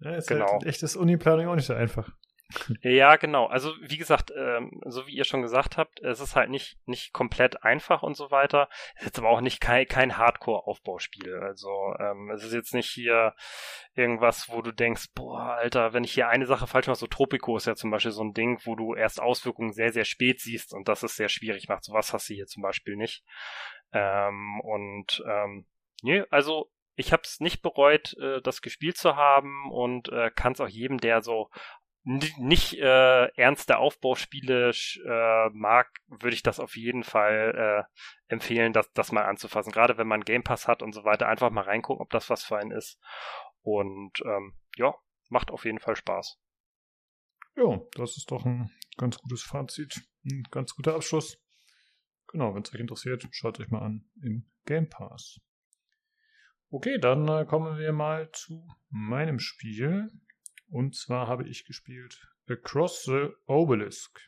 ja 0.00 0.10
ist 0.14 0.28
genau. 0.28 0.52
halt 0.52 0.64
echtes 0.64 0.94
Uni-Planning 0.94 1.48
auch 1.48 1.56
nicht 1.56 1.66
so 1.66 1.74
einfach. 1.74 2.10
Ja, 2.82 3.16
genau. 3.16 3.46
Also 3.46 3.72
wie 3.80 3.96
gesagt, 3.96 4.32
ähm, 4.36 4.80
so 4.86 5.06
wie 5.06 5.14
ihr 5.14 5.24
schon 5.24 5.42
gesagt 5.42 5.76
habt, 5.76 6.00
es 6.00 6.20
ist 6.20 6.36
halt 6.36 6.48
nicht 6.48 6.78
nicht 6.86 7.12
komplett 7.12 7.64
einfach 7.64 8.02
und 8.02 8.16
so 8.16 8.30
weiter. 8.30 8.68
Es 8.94 9.02
ist 9.02 9.06
jetzt 9.06 9.18
aber 9.18 9.30
auch 9.30 9.40
nicht 9.40 9.60
kein, 9.60 9.86
kein 9.86 10.16
Hardcore-Aufbauspiel. 10.16 11.34
Also 11.42 11.94
ähm, 11.98 12.30
es 12.30 12.44
ist 12.44 12.52
jetzt 12.52 12.72
nicht 12.72 12.88
hier 12.88 13.34
irgendwas, 13.94 14.48
wo 14.48 14.62
du 14.62 14.72
denkst, 14.72 15.06
boah, 15.14 15.56
Alter, 15.56 15.92
wenn 15.92 16.04
ich 16.04 16.12
hier 16.12 16.28
eine 16.28 16.46
Sache 16.46 16.66
falsch 16.66 16.86
mache, 16.86 16.98
so 16.98 17.06
Tropico 17.08 17.56
ist 17.56 17.66
ja 17.66 17.74
zum 17.74 17.90
Beispiel 17.90 18.12
so 18.12 18.22
ein 18.22 18.32
Ding, 18.32 18.60
wo 18.64 18.76
du 18.76 18.94
erst 18.94 19.20
Auswirkungen 19.20 19.72
sehr, 19.72 19.92
sehr 19.92 20.04
spät 20.04 20.40
siehst 20.40 20.72
und 20.72 20.88
das 20.88 21.02
ist 21.02 21.16
sehr 21.16 21.28
schwierig 21.28 21.68
macht. 21.68 21.84
Sowas 21.84 22.12
hast 22.12 22.28
du 22.30 22.34
hier 22.34 22.46
zum 22.46 22.62
Beispiel 22.62 22.96
nicht. 22.96 23.24
Ähm, 23.92 24.60
und 24.60 25.22
ähm, 25.28 25.66
nee, 26.02 26.22
also 26.30 26.70
ich 26.96 27.12
habe 27.12 27.22
es 27.24 27.40
nicht 27.40 27.62
bereut, 27.62 28.16
äh, 28.18 28.40
das 28.40 28.62
gespielt 28.62 28.96
zu 28.96 29.16
haben 29.16 29.70
und 29.70 30.08
äh, 30.08 30.30
kann 30.30 30.52
es 30.52 30.60
auch 30.60 30.68
jedem, 30.68 30.98
der 30.98 31.22
so 31.22 31.50
nicht 32.06 32.78
äh, 32.78 33.26
ernste 33.34 33.78
Aufbauspiele 33.78 34.70
äh, 34.70 35.48
mag, 35.50 35.90
würde 36.06 36.34
ich 36.34 36.42
das 36.44 36.60
auf 36.60 36.76
jeden 36.76 37.02
Fall 37.02 37.86
äh, 37.88 38.32
empfehlen, 38.32 38.72
das, 38.72 38.92
das 38.92 39.10
mal 39.10 39.24
anzufassen. 39.24 39.72
Gerade 39.72 39.98
wenn 39.98 40.06
man 40.06 40.20
Game 40.20 40.44
Pass 40.44 40.68
hat 40.68 40.82
und 40.82 40.92
so 40.92 41.02
weiter, 41.02 41.26
einfach 41.26 41.50
mal 41.50 41.64
reingucken, 41.64 42.00
ob 42.00 42.10
das 42.10 42.30
was 42.30 42.44
für 42.44 42.58
einen 42.58 42.70
ist. 42.70 43.00
Und 43.60 44.20
ähm, 44.24 44.54
ja, 44.76 44.94
macht 45.30 45.50
auf 45.50 45.64
jeden 45.64 45.80
Fall 45.80 45.96
Spaß. 45.96 46.38
Ja, 47.56 47.80
das 47.96 48.16
ist 48.16 48.30
doch 48.30 48.44
ein 48.44 48.70
ganz 48.96 49.18
gutes 49.18 49.42
Fazit, 49.42 50.06
ein 50.24 50.44
ganz 50.52 50.76
guter 50.76 50.94
Abschluss. 50.94 51.42
Genau, 52.28 52.54
wenn 52.54 52.62
es 52.62 52.72
euch 52.72 52.80
interessiert, 52.80 53.26
schaut 53.32 53.58
euch 53.58 53.68
mal 53.68 53.82
an 53.82 54.08
im 54.22 54.48
Game 54.64 54.88
Pass. 54.88 55.40
Okay, 56.70 56.98
dann 57.00 57.26
äh, 57.26 57.44
kommen 57.46 57.78
wir 57.78 57.92
mal 57.92 58.30
zu 58.30 58.68
meinem 58.90 59.40
Spiel. 59.40 60.08
Und 60.68 60.94
zwar 60.94 61.26
habe 61.28 61.48
ich 61.48 61.64
gespielt 61.64 62.28
Across 62.48 63.04
the 63.04 63.28
Obelisk. 63.46 64.20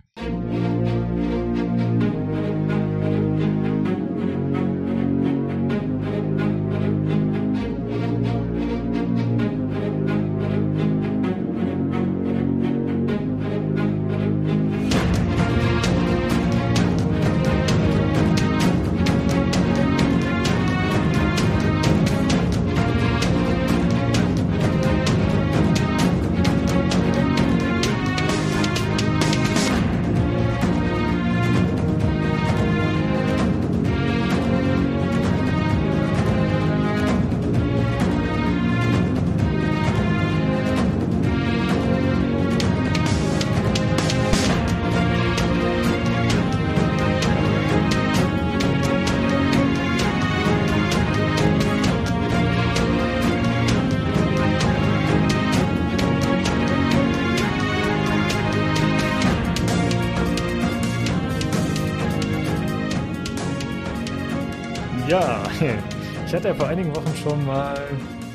Hatte 66.39 66.51
ja 66.51 66.55
vor 66.55 66.69
einigen 66.69 66.95
Wochen 66.95 67.17
schon 67.17 67.45
mal 67.47 67.77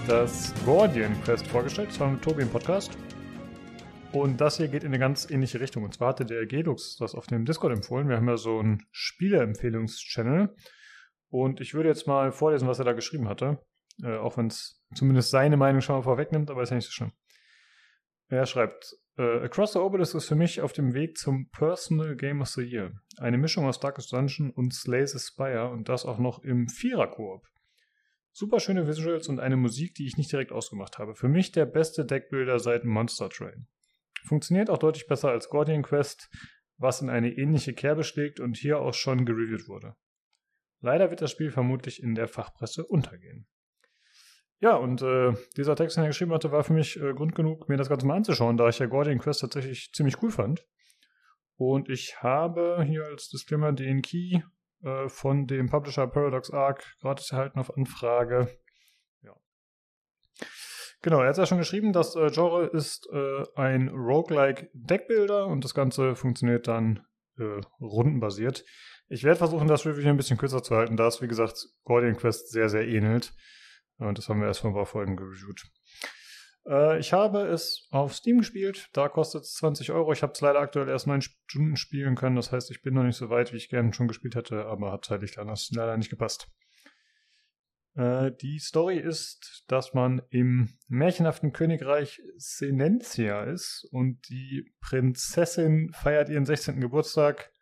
das 0.09 0.53
Guardian 0.65 1.13
Quest 1.23 1.47
vorgestellt. 1.47 1.87
Das 1.87 2.01
war 2.01 2.11
mit 2.11 2.21
Tobi 2.21 2.41
im 2.41 2.49
Podcast. 2.49 2.91
Und 4.11 4.41
das 4.41 4.57
hier 4.57 4.67
geht 4.67 4.83
in 4.83 4.89
eine 4.89 4.99
ganz 4.99 5.29
ähnliche 5.31 5.61
Richtung. 5.61 5.85
Und 5.85 5.93
zwar 5.93 6.09
hatte 6.09 6.25
der 6.25 6.45
Gelux 6.45 6.97
das 6.97 7.15
auf 7.15 7.27
dem 7.27 7.45
Discord 7.45 7.71
empfohlen. 7.71 8.09
Wir 8.09 8.17
haben 8.17 8.27
ja 8.27 8.35
so 8.35 8.59
einen 8.59 8.83
Spielerempfehlungs-Channel. 8.91 10.53
Und 11.29 11.61
ich 11.61 11.75
würde 11.75 11.87
jetzt 11.87 12.05
mal 12.05 12.33
vorlesen, 12.33 12.67
was 12.67 12.77
er 12.77 12.83
da 12.83 12.91
geschrieben 12.91 13.29
hatte. 13.29 13.59
Äh, 14.03 14.17
auch 14.17 14.35
wenn 14.35 14.47
es 14.47 14.83
zumindest 14.93 15.29
seine 15.29 15.55
Meinung 15.55 15.79
schon 15.79 15.95
mal 15.95 16.01
vorwegnimmt, 16.01 16.51
aber 16.51 16.61
ist 16.61 16.71
ja 16.71 16.75
nicht 16.75 16.87
so 16.87 16.91
schlimm. 16.91 17.13
Er 18.27 18.45
schreibt, 18.45 18.97
Uh, 19.15 19.43
Across 19.43 19.73
the 19.73 19.79
Obelisk 19.79 20.15
ist 20.15 20.25
für 20.25 20.35
mich 20.35 20.59
auf 20.59 20.73
dem 20.73 20.95
Weg 20.95 21.19
zum 21.19 21.47
Personal 21.51 22.15
Game 22.15 22.41
of 22.41 22.47
the 22.47 22.63
Year. 22.63 22.93
Eine 23.17 23.37
Mischung 23.37 23.67
aus 23.67 23.79
Darkest 23.79 24.11
Dungeon 24.11 24.49
und 24.49 24.73
Slay 24.73 25.05
the 25.05 25.19
Spire 25.19 25.69
und 25.69 25.87
das 25.87 26.03
auch 26.03 26.17
noch 26.17 26.39
im 26.39 26.67
Vierer-Koop. 26.67 27.43
Super 28.35 28.59
schöne 28.59 28.87
Visuals 28.87 29.27
und 29.29 29.39
eine 29.39 29.57
Musik, 29.57 29.93
die 29.93 30.07
ich 30.07 30.17
nicht 30.17 30.31
direkt 30.31 30.51
ausgemacht 30.51 30.97
habe. 30.97 31.13
Für 31.13 31.27
mich 31.27 31.51
der 31.51 31.67
beste 31.67 32.03
Deckbilder 32.03 32.57
seit 32.57 32.83
Monster 32.83 33.29
Train. 33.29 33.67
Funktioniert 34.25 34.71
auch 34.71 34.79
deutlich 34.79 35.05
besser 35.05 35.29
als 35.29 35.49
Guardian 35.49 35.83
Quest, 35.83 36.29
was 36.77 37.01
in 37.01 37.11
eine 37.11 37.31
ähnliche 37.31 37.73
Kerbe 37.73 38.03
schlägt 38.03 38.39
und 38.39 38.57
hier 38.57 38.79
auch 38.79 38.95
schon 38.95 39.25
gereviewt 39.25 39.67
wurde. 39.67 39.95
Leider 40.81 41.11
wird 41.11 41.21
das 41.21 41.29
Spiel 41.29 41.51
vermutlich 41.51 42.01
in 42.01 42.15
der 42.15 42.27
Fachpresse 42.27 42.85
untergehen. 42.85 43.47
Ja, 44.59 44.77
und 44.77 45.03
äh, 45.03 45.33
dieser 45.55 45.75
Text, 45.75 45.97
den 45.97 46.05
er 46.05 46.07
geschrieben 46.07 46.33
hatte, 46.33 46.51
war 46.51 46.63
für 46.63 46.73
mich 46.73 46.99
äh, 46.99 47.13
Grund 47.13 47.35
genug, 47.35 47.69
mir 47.69 47.77
das 47.77 47.89
Ganze 47.89 48.07
mal 48.07 48.15
anzuschauen, 48.15 48.57
da 48.57 48.67
ich 48.67 48.79
ja 48.79 48.87
Guardian 48.87 49.19
Quest 49.19 49.41
tatsächlich 49.41 49.91
ziemlich 49.93 50.23
cool 50.23 50.31
fand. 50.31 50.65
Und 51.55 51.87
ich 51.87 52.23
habe 52.23 52.83
hier 52.83 53.05
als 53.05 53.29
Disclaimer 53.29 53.73
den 53.73 54.01
Key 54.01 54.41
äh, 54.83 55.09
von 55.09 55.47
dem 55.47 55.69
Publisher 55.69 56.07
Paradox 56.07 56.51
Arc 56.51 56.83
gratis 57.01 57.31
erhalten 57.31 57.59
auf 57.59 57.75
Anfrage. 57.75 58.49
Ja. 59.21 59.33
Genau, 61.01 61.21
er 61.21 61.29
hat 61.29 61.37
ja 61.37 61.45
schon 61.45 61.57
geschrieben, 61.57 61.93
das 61.93 62.15
äh, 62.15 62.29
Genre 62.29 62.67
ist 62.67 63.09
äh, 63.11 63.43
ein 63.55 63.89
Roguelike 63.89 64.69
Deckbuilder 64.73 65.47
und 65.47 65.63
das 65.63 65.73
Ganze 65.73 66.15
funktioniert 66.15 66.67
dann 66.67 67.05
äh, 67.37 67.61
rundenbasiert. 67.79 68.63
Ich 69.07 69.23
werde 69.23 69.37
versuchen, 69.37 69.67
das 69.67 69.85
Review 69.85 70.09
ein 70.09 70.17
bisschen 70.17 70.37
kürzer 70.37 70.63
zu 70.63 70.75
halten, 70.75 70.97
da 70.97 71.07
es, 71.07 71.21
wie 71.21 71.27
gesagt, 71.27 71.67
Guardian 71.83 72.15
Quest 72.15 72.51
sehr, 72.51 72.69
sehr 72.69 72.87
ähnelt. 72.87 73.33
Und 73.97 74.17
das 74.17 74.27
haben 74.27 74.39
wir 74.39 74.47
erst 74.47 74.61
vor 74.61 74.71
ein 74.71 74.75
paar 74.75 74.85
Folgen 74.85 75.15
gereviewt. 75.15 75.63
Äh, 76.67 76.99
ich 76.99 77.13
habe 77.13 77.41
es 77.41 77.87
auf 77.91 78.13
Steam 78.13 78.39
gespielt. 78.39 78.89
Da 78.93 79.09
kostet 79.09 79.43
es 79.43 79.53
20 79.55 79.91
Euro. 79.91 80.11
Ich 80.13 80.23
habe 80.23 80.33
es 80.33 80.41
leider 80.41 80.59
aktuell 80.59 80.89
erst 80.89 81.07
9 81.07 81.21
Stunden 81.21 81.75
spielen 81.75 82.15
können. 82.15 82.35
Das 82.35 82.51
heißt, 82.51 82.71
ich 82.71 82.81
bin 82.81 82.93
noch 82.93 83.03
nicht 83.03 83.17
so 83.17 83.29
weit, 83.29 83.53
wie 83.53 83.57
ich 83.57 83.69
gerne 83.69 83.93
schon 83.93 84.07
gespielt 84.07 84.35
hätte, 84.35 84.65
aber 84.65 84.91
hat 84.91 85.05
zeitlich 85.05 85.35
leider 85.35 85.97
nicht 85.97 86.09
gepasst. 86.09 86.47
Äh, 87.95 88.31
die 88.41 88.59
Story 88.59 88.97
ist, 88.97 89.65
dass 89.67 89.93
man 89.93 90.21
im 90.29 90.69
märchenhaften 90.87 91.53
Königreich 91.53 92.21
Senencia 92.37 93.43
ist 93.43 93.87
und 93.91 94.27
die 94.29 94.73
Prinzessin 94.81 95.91
feiert 95.93 96.29
ihren 96.29 96.45
16. 96.45 96.81
Geburtstag 96.81 97.53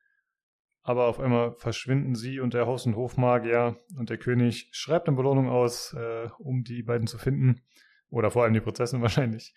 aber 0.84 1.06
auf 1.06 1.20
einmal 1.20 1.54
verschwinden 1.54 2.16
sie 2.16 2.40
und 2.40 2.54
der 2.54 2.66
Haus- 2.66 2.86
und 2.86 2.96
Hofmagier 2.96 3.78
und 3.98 4.10
der 4.10 4.18
König 4.18 4.70
schreibt 4.72 5.08
eine 5.08 5.18
Belohnung 5.18 5.48
aus, 5.50 5.94
äh, 5.94 6.28
um 6.40 6.64
die 6.64 6.82
beiden 6.84 7.08
zu 7.08 7.18
finden. 7.18 7.62
Oder 8.12 8.30
vor 8.30 8.44
allem 8.44 8.54
die 8.54 8.62
Prinzessin 8.62 9.02
wahrscheinlich. 9.02 9.56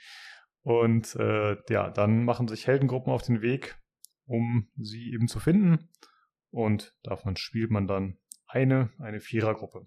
Und 0.62 1.14
äh, 1.16 1.56
ja, 1.68 1.90
dann 1.90 2.24
machen 2.24 2.48
sich 2.48 2.66
Heldengruppen 2.66 3.12
auf 3.12 3.22
den 3.22 3.42
Weg, 3.42 3.76
um 4.24 4.70
sie 4.76 5.12
eben 5.12 5.28
zu 5.28 5.38
finden. 5.38 5.90
Und 6.50 6.94
davon 7.02 7.36
spielt 7.36 7.70
man 7.70 7.86
dann 7.86 8.16
eine, 8.46 8.90
eine 8.98 9.20
Vierergruppe. 9.20 9.86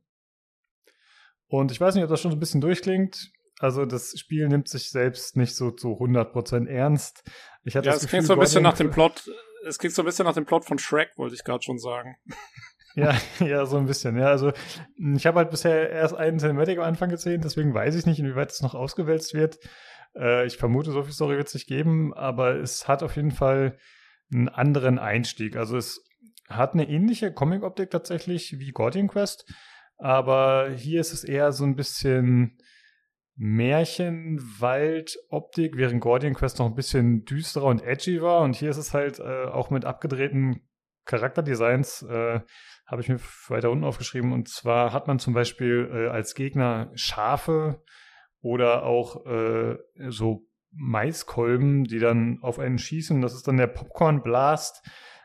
Und 1.47 1.71
ich 1.71 1.81
weiß 1.81 1.95
nicht, 1.95 2.03
ob 2.03 2.09
das 2.09 2.21
schon 2.21 2.31
so 2.31 2.37
ein 2.37 2.39
bisschen 2.41 2.61
durchklingt. 2.61 3.31
Also 3.59 3.85
das 3.85 4.19
Spiel 4.19 4.47
nimmt 4.49 4.67
sich 4.67 4.91
selbst 4.91 5.35
nicht 5.35 5.55
so 5.55 5.71
zu 5.71 5.93
100% 5.93 6.67
ernst. 6.67 7.23
Ich 7.63 7.75
hatte 7.75 7.87
ja, 7.87 7.93
das 7.93 8.03
es 8.03 8.09
klingt 8.09 8.23
Gefühl, 8.23 8.27
so 8.27 8.33
ein 8.33 8.39
bisschen 8.39 8.63
nach 8.63 8.77
dem 8.77 8.91
Plot, 8.91 9.31
es 9.65 9.79
klingt 9.79 9.95
so 9.95 10.03
ein 10.03 10.05
bisschen 10.05 10.25
nach 10.25 10.35
dem 10.35 10.45
Plot 10.45 10.65
von 10.65 10.77
Shrek, 10.77 11.17
wollte 11.17 11.33
ich 11.33 11.43
gerade 11.43 11.63
schon 11.63 11.79
sagen. 11.79 12.17
Ja, 12.97 13.15
ja, 13.39 13.65
so 13.65 13.77
ein 13.77 13.85
bisschen. 13.85 14.17
Ja, 14.17 14.27
also 14.27 14.51
ich 15.15 15.25
habe 15.27 15.37
halt 15.37 15.51
bisher 15.51 15.89
erst 15.89 16.15
einen 16.15 16.39
Cinematic 16.39 16.79
am 16.79 16.85
Anfang 16.85 17.09
gesehen, 17.09 17.41
deswegen 17.41 17.73
weiß 17.73 17.95
ich 17.95 18.05
nicht, 18.07 18.19
inwieweit 18.19 18.51
es 18.51 18.61
noch 18.61 18.75
ausgewälzt 18.75 19.33
wird. 19.33 19.59
Äh, 20.15 20.45
ich 20.47 20.57
vermute, 20.57 20.91
so 20.91 21.03
viel 21.03 21.13
Story 21.13 21.37
wird 21.37 21.47
es 21.47 21.53
nicht 21.53 21.67
geben, 21.67 22.13
aber 22.15 22.55
es 22.55 22.87
hat 22.87 23.03
auf 23.03 23.15
jeden 23.15 23.31
Fall 23.31 23.77
einen 24.33 24.49
anderen 24.49 24.97
Einstieg. 24.97 25.55
Also 25.55 25.77
es 25.77 26.03
hat 26.49 26.73
eine 26.73 26.89
ähnliche 26.89 27.31
Comic-Optik 27.31 27.91
tatsächlich 27.91 28.57
wie 28.57 28.71
Guardian 28.71 29.09
Quest, 29.09 29.45
aber 29.97 30.71
hier 30.71 31.01
ist 31.01 31.13
es 31.13 31.23
eher 31.23 31.51
so 31.51 31.65
ein 31.65 31.75
bisschen 31.75 32.57
Märchenwald-Optik, 33.35 35.77
während 35.77 36.01
Guardian 36.01 36.33
Quest 36.33 36.57
noch 36.57 36.65
ein 36.65 36.73
bisschen 36.73 37.25
düsterer 37.25 37.65
und 37.65 37.83
edgy 37.83 38.23
war. 38.23 38.41
Und 38.41 38.55
hier 38.55 38.71
ist 38.71 38.77
es 38.77 38.95
halt 38.95 39.19
äh, 39.19 39.45
auch 39.45 39.69
mit 39.69 39.85
abgedrehten 39.85 40.67
Charakterdesigns, 41.05 42.01
äh, 42.03 42.41
habe 42.87 43.01
ich 43.01 43.09
mir 43.09 43.19
weiter 43.49 43.69
unten 43.69 43.83
aufgeschrieben. 43.83 44.31
Und 44.31 44.47
zwar 44.47 44.93
hat 44.93 45.07
man 45.07 45.19
zum 45.19 45.33
Beispiel 45.33 45.89
äh, 45.93 46.07
als 46.07 46.33
Gegner 46.33 46.89
Schafe 46.95 47.83
oder 48.41 48.83
auch 48.83 49.25
äh, 49.25 49.77
so 50.09 50.47
Maiskolben, 50.71 51.83
die 51.83 51.99
dann 51.99 52.39
auf 52.41 52.59
einen 52.59 52.77
schießen. 52.77 53.21
Das 53.21 53.33
ist 53.33 53.47
dann 53.47 53.57
der 53.57 53.67
Popcorn 53.67 54.23
Blast. 54.23 54.83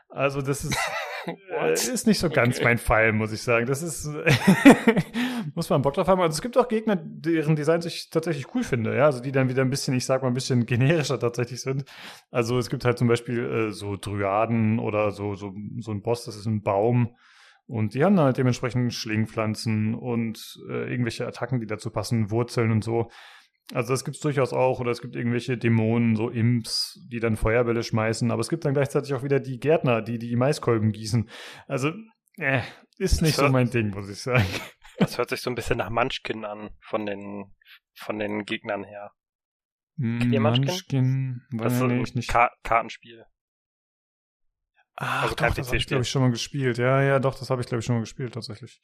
Also 0.09 0.41
das 0.41 0.65
ist, 0.65 0.77
äh, 1.25 1.73
ist 1.73 2.05
nicht 2.05 2.19
so 2.19 2.29
ganz 2.29 2.57
Okay. 2.57 2.65
mein 2.65 2.77
Fall, 2.77 3.13
muss 3.13 3.31
ich 3.31 3.41
sagen. 3.41 3.65
Das 3.65 3.81
ist, 3.81 4.09
muss 5.55 5.69
man 5.69 5.81
Bock 5.81 5.93
drauf 5.93 6.07
haben. 6.07 6.21
Also 6.21 6.35
es 6.35 6.41
gibt 6.41 6.57
auch 6.57 6.67
Gegner, 6.67 6.97
deren 6.97 7.55
Designs 7.55 7.85
ich 7.85 8.09
tatsächlich 8.09 8.53
cool 8.53 8.63
finde, 8.63 8.95
ja, 8.95 9.05
also 9.05 9.21
die 9.21 9.31
dann 9.31 9.47
wieder 9.49 9.61
ein 9.61 9.69
bisschen, 9.69 9.93
ich 9.95 10.05
sag 10.05 10.21
mal, 10.21 10.27
ein 10.27 10.33
bisschen 10.33 10.65
generischer 10.65 11.19
tatsächlich 11.19 11.61
sind. 11.61 11.85
Also 12.29 12.57
es 12.57 12.69
gibt 12.69 12.83
halt 12.83 12.97
zum 12.97 13.07
Beispiel 13.07 13.69
äh, 13.69 13.71
so 13.71 13.95
Dryaden 13.95 14.79
oder 14.79 15.11
so, 15.11 15.35
so, 15.35 15.53
so 15.79 15.91
ein 15.91 16.01
Boss, 16.01 16.25
das 16.25 16.35
ist 16.35 16.45
ein 16.45 16.61
Baum. 16.61 17.15
Und 17.65 17.93
die 17.93 18.03
haben 18.03 18.15
dann 18.15 18.25
halt 18.25 18.37
dementsprechend 18.37 18.93
Schlingpflanzen 18.93 19.95
und 19.95 20.59
äh, 20.69 20.89
irgendwelche 20.91 21.25
Attacken, 21.25 21.59
die 21.59 21.65
dazu 21.65 21.91
passen, 21.91 22.29
Wurzeln 22.29 22.71
und 22.71 22.83
so. 22.83 23.09
Also 23.73 23.93
das 23.93 24.03
gibt's 24.03 24.19
durchaus 24.19 24.51
auch. 24.51 24.79
Oder 24.79 24.91
es 24.91 25.01
gibt 25.01 25.15
irgendwelche 25.15 25.57
Dämonen, 25.57 26.15
so 26.15 26.29
Imps, 26.29 26.99
die 27.09 27.19
dann 27.19 27.37
Feuerbälle 27.37 27.83
schmeißen. 27.83 28.31
Aber 28.31 28.41
es 28.41 28.49
gibt 28.49 28.65
dann 28.65 28.73
gleichzeitig 28.73 29.13
auch 29.13 29.23
wieder 29.23 29.39
die 29.39 29.59
Gärtner, 29.59 30.01
die 30.01 30.19
die 30.19 30.35
Maiskolben 30.35 30.91
gießen. 30.91 31.29
Also, 31.67 31.91
äh, 32.37 32.61
ist 32.97 33.21
nicht 33.21 33.35
so 33.35 33.47
mein 33.49 33.69
Ding, 33.69 33.91
muss 33.91 34.09
ich 34.09 34.19
sagen. 34.19 34.45
Das 34.99 35.17
hört 35.17 35.29
sich 35.29 35.41
so 35.41 35.49
ein 35.49 35.55
bisschen 35.55 35.77
nach 35.77 35.89
Munchkin 35.89 36.45
an, 36.45 36.69
von 36.81 37.05
den, 37.05 37.51
von 37.95 38.19
den 38.19 38.45
Gegnern 38.45 38.83
her. 38.83 39.11
Munchkin? 39.95 40.41
Munchkin, 40.41 41.41
Das 41.51 41.73
ist 41.73 41.81
ein 41.81 42.01
ich 42.01 42.15
nicht. 42.15 42.29
Ka 42.29 42.51
Kartenspiel. 42.63 43.25
Ach, 44.95 45.23
also 45.23 45.35
doch, 45.35 45.53
das 45.55 45.67
habe 45.67 45.77
ich, 45.77 45.87
glaube 45.87 46.03
ich, 46.03 46.09
schon 46.09 46.21
mal 46.21 46.31
gespielt. 46.31 46.77
Ja, 46.77 47.01
ja, 47.01 47.19
doch, 47.19 47.35
das 47.35 47.49
habe 47.49 47.61
ich, 47.61 47.67
glaube 47.67 47.79
ich, 47.79 47.85
schon 47.85 47.95
mal 47.95 48.01
gespielt, 48.01 48.33
tatsächlich. 48.33 48.81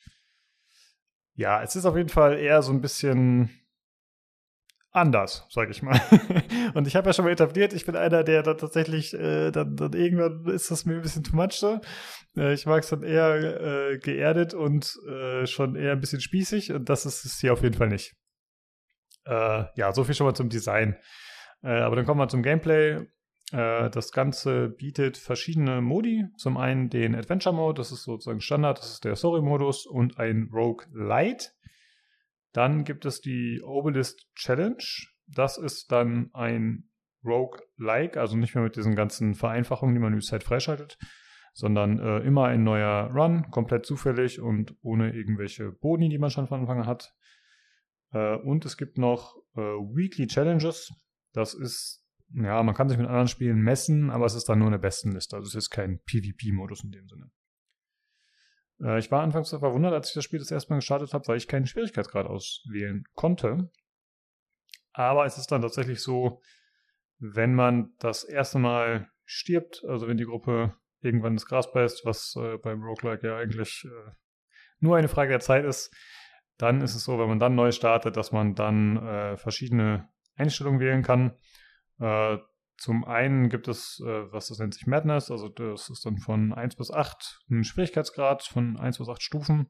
Ja, 1.35 1.61
es 1.63 1.75
ist 1.75 1.85
auf 1.85 1.95
jeden 1.95 2.09
Fall 2.09 2.37
eher 2.37 2.61
so 2.61 2.71
ein 2.71 2.81
bisschen 2.81 3.49
anders, 4.91 5.45
sag 5.49 5.69
ich 5.69 5.81
mal. 5.81 6.01
Und 6.73 6.87
ich 6.87 6.95
habe 6.95 7.07
ja 7.07 7.13
schon 7.13 7.25
mal 7.25 7.31
etabliert, 7.31 7.73
ich 7.73 7.85
bin 7.85 7.95
einer, 7.95 8.23
der 8.23 8.43
dann 8.43 8.57
tatsächlich, 8.57 9.13
äh, 9.13 9.51
dann, 9.51 9.75
dann 9.75 9.93
irgendwann 9.93 10.45
ist 10.47 10.71
das 10.71 10.85
mir 10.85 10.95
ein 10.95 11.01
bisschen 11.01 11.23
too 11.23 11.35
much 11.35 11.53
so. 11.53 11.79
Äh, 12.35 12.53
ich 12.53 12.65
mag 12.65 12.83
es 12.83 12.89
dann 12.89 13.03
eher 13.03 13.91
äh, 13.91 13.97
geerdet 13.99 14.53
und 14.53 14.97
äh, 15.07 15.45
schon 15.45 15.75
eher 15.75 15.93
ein 15.93 16.01
bisschen 16.01 16.21
spießig 16.21 16.71
und 16.71 16.89
das 16.89 17.05
ist 17.05 17.23
es 17.25 17.39
hier 17.39 17.53
auf 17.53 17.61
jeden 17.61 17.75
Fall 17.75 17.89
nicht. 17.89 18.15
Äh, 19.25 19.65
ja, 19.75 19.93
so 19.93 20.03
viel 20.03 20.15
schon 20.15 20.25
mal 20.25 20.33
zum 20.33 20.49
Design. 20.49 20.97
Äh, 21.61 21.79
aber 21.79 21.95
dann 21.95 22.05
kommen 22.05 22.19
wir 22.19 22.27
zum 22.27 22.43
Gameplay. 22.43 23.05
Äh, 23.51 23.89
das 23.89 24.11
Ganze 24.11 24.69
bietet 24.69 25.17
verschiedene 25.17 25.81
Modi. 25.81 26.25
Zum 26.37 26.57
einen 26.57 26.89
den 26.89 27.15
Adventure 27.15 27.55
Mode, 27.55 27.79
das 27.79 27.91
ist 27.91 28.03
sozusagen 28.03 28.41
Standard, 28.41 28.79
das 28.79 28.93
ist 28.93 29.05
der 29.05 29.15
Story-Modus 29.15 29.85
und 29.85 30.19
ein 30.19 30.49
Rogue 30.53 30.85
Light. 30.91 31.55
Dann 32.53 32.83
gibt 32.83 33.05
es 33.05 33.21
die 33.21 33.61
Obelisk 33.63 34.19
Challenge. 34.35 34.83
Das 35.27 35.57
ist 35.57 35.91
dann 35.91 36.29
ein 36.33 36.89
Rogue-like, 37.23 38.17
also 38.17 38.37
nicht 38.37 38.55
mehr 38.55 38.63
mit 38.63 38.75
diesen 38.75 38.95
ganzen 38.95 39.35
Vereinfachungen, 39.35 39.93
die 39.93 40.01
man 40.01 40.13
über 40.13 40.21
Zeit 40.21 40.43
freischaltet, 40.43 40.97
sondern 41.53 41.99
äh, 41.99 42.19
immer 42.19 42.45
ein 42.45 42.63
neuer 42.63 43.11
Run, 43.13 43.49
komplett 43.51 43.85
zufällig 43.85 44.39
und 44.39 44.75
ohne 44.81 45.13
irgendwelche 45.13 45.71
Boni, 45.71 46.09
die 46.09 46.17
man 46.17 46.29
schon 46.29 46.47
von 46.47 46.61
Anfang 46.61 46.81
an 46.81 46.87
hat. 46.87 47.13
Äh, 48.13 48.35
und 48.37 48.65
es 48.65 48.77
gibt 48.77 48.97
noch 48.97 49.35
äh, 49.55 49.59
Weekly 49.61 50.27
Challenges. 50.27 50.93
Das 51.33 51.53
ist, 51.53 51.98
ja, 52.33 52.61
man 52.63 52.75
kann 52.75 52.89
sich 52.89 52.97
mit 52.97 53.07
anderen 53.07 53.27
Spielen 53.27 53.61
messen, 53.61 54.09
aber 54.09 54.25
es 54.25 54.35
ist 54.35 54.49
dann 54.49 54.59
nur 54.59 54.67
eine 54.67 54.79
Bestenliste. 54.79 55.35
Also 55.35 55.47
es 55.47 55.55
ist 55.55 55.69
kein 55.69 55.99
PvP-Modus 55.99 56.83
in 56.83 56.91
dem 56.91 57.07
Sinne. 57.07 57.31
Äh, 58.81 58.99
ich 58.99 59.11
war 59.11 59.21
anfangs 59.21 59.49
verwundert, 59.49 59.93
als 59.93 60.09
ich 60.09 60.13
das 60.15 60.23
Spiel 60.23 60.39
das 60.39 60.51
erste 60.51 60.71
Mal 60.71 60.77
gestartet 60.77 61.13
habe, 61.13 61.27
weil 61.27 61.37
ich 61.37 61.47
keinen 61.47 61.65
Schwierigkeitsgrad 61.65 62.27
auswählen 62.27 63.03
konnte. 63.13 63.69
Aber 64.93 65.25
es 65.25 65.37
ist 65.37 65.51
dann 65.51 65.61
tatsächlich 65.61 66.01
so, 66.01 66.41
wenn 67.19 67.53
man 67.53 67.93
das 67.99 68.23
erste 68.23 68.59
Mal 68.59 69.09
stirbt, 69.25 69.83
also 69.87 70.07
wenn 70.07 70.17
die 70.17 70.25
Gruppe 70.25 70.75
irgendwann 71.01 71.33
ins 71.33 71.45
Gras 71.45 71.71
beißt, 71.71 72.05
was 72.05 72.35
äh, 72.37 72.57
beim 72.57 72.83
Roguelike 72.83 73.27
ja 73.27 73.37
eigentlich 73.37 73.85
äh, 73.85 74.11
nur 74.79 74.97
eine 74.97 75.07
Frage 75.07 75.31
der 75.31 75.39
Zeit 75.39 75.65
ist, 75.65 75.93
dann 76.57 76.81
ist 76.81 76.95
es 76.95 77.03
so, 77.03 77.17
wenn 77.19 77.29
man 77.29 77.39
dann 77.39 77.55
neu 77.55 77.71
startet, 77.71 78.17
dass 78.17 78.31
man 78.31 78.55
dann 78.55 78.97
äh, 78.97 79.37
verschiedene 79.37 80.09
Einstellungen 80.35 80.79
wählen 80.79 81.03
kann. 81.03 81.37
Äh, 81.99 82.37
zum 82.77 83.03
einen 83.03 83.49
gibt 83.49 83.67
es, 83.67 84.01
äh, 84.05 84.31
was 84.31 84.47
das 84.47 84.59
nennt 84.59 84.73
sich 84.73 84.87
Madness, 84.87 85.31
also 85.31 85.49
das 85.49 85.89
ist 85.89 86.05
dann 86.05 86.17
von 86.17 86.53
1 86.53 86.75
bis 86.75 86.91
8 86.91 87.41
ein 87.49 87.63
Schwierigkeitsgrad 87.63 88.43
von 88.43 88.77
1 88.77 88.97
bis 88.97 89.09
8 89.09 89.21
Stufen. 89.21 89.69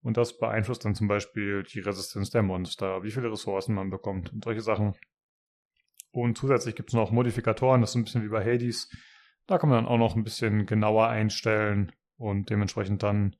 Und 0.00 0.16
das 0.16 0.38
beeinflusst 0.38 0.84
dann 0.84 0.94
zum 0.94 1.08
Beispiel 1.08 1.64
die 1.64 1.80
Resistenz 1.80 2.30
der 2.30 2.42
Monster, 2.42 3.02
wie 3.02 3.10
viele 3.10 3.30
Ressourcen 3.30 3.74
man 3.74 3.90
bekommt 3.90 4.32
und 4.32 4.44
solche 4.44 4.60
Sachen. 4.60 4.94
Und 6.10 6.38
zusätzlich 6.38 6.74
gibt 6.74 6.90
es 6.90 6.94
noch 6.94 7.10
Modifikatoren, 7.10 7.80
das 7.80 7.90
ist 7.90 7.96
ein 7.96 8.04
bisschen 8.04 8.22
wie 8.22 8.28
bei 8.28 8.44
Hades. 8.44 8.88
Da 9.46 9.58
kann 9.58 9.68
man 9.68 9.84
dann 9.84 9.92
auch 9.92 9.98
noch 9.98 10.16
ein 10.16 10.24
bisschen 10.24 10.66
genauer 10.66 11.08
einstellen 11.08 11.92
und 12.16 12.48
dementsprechend 12.48 13.02
dann 13.02 13.36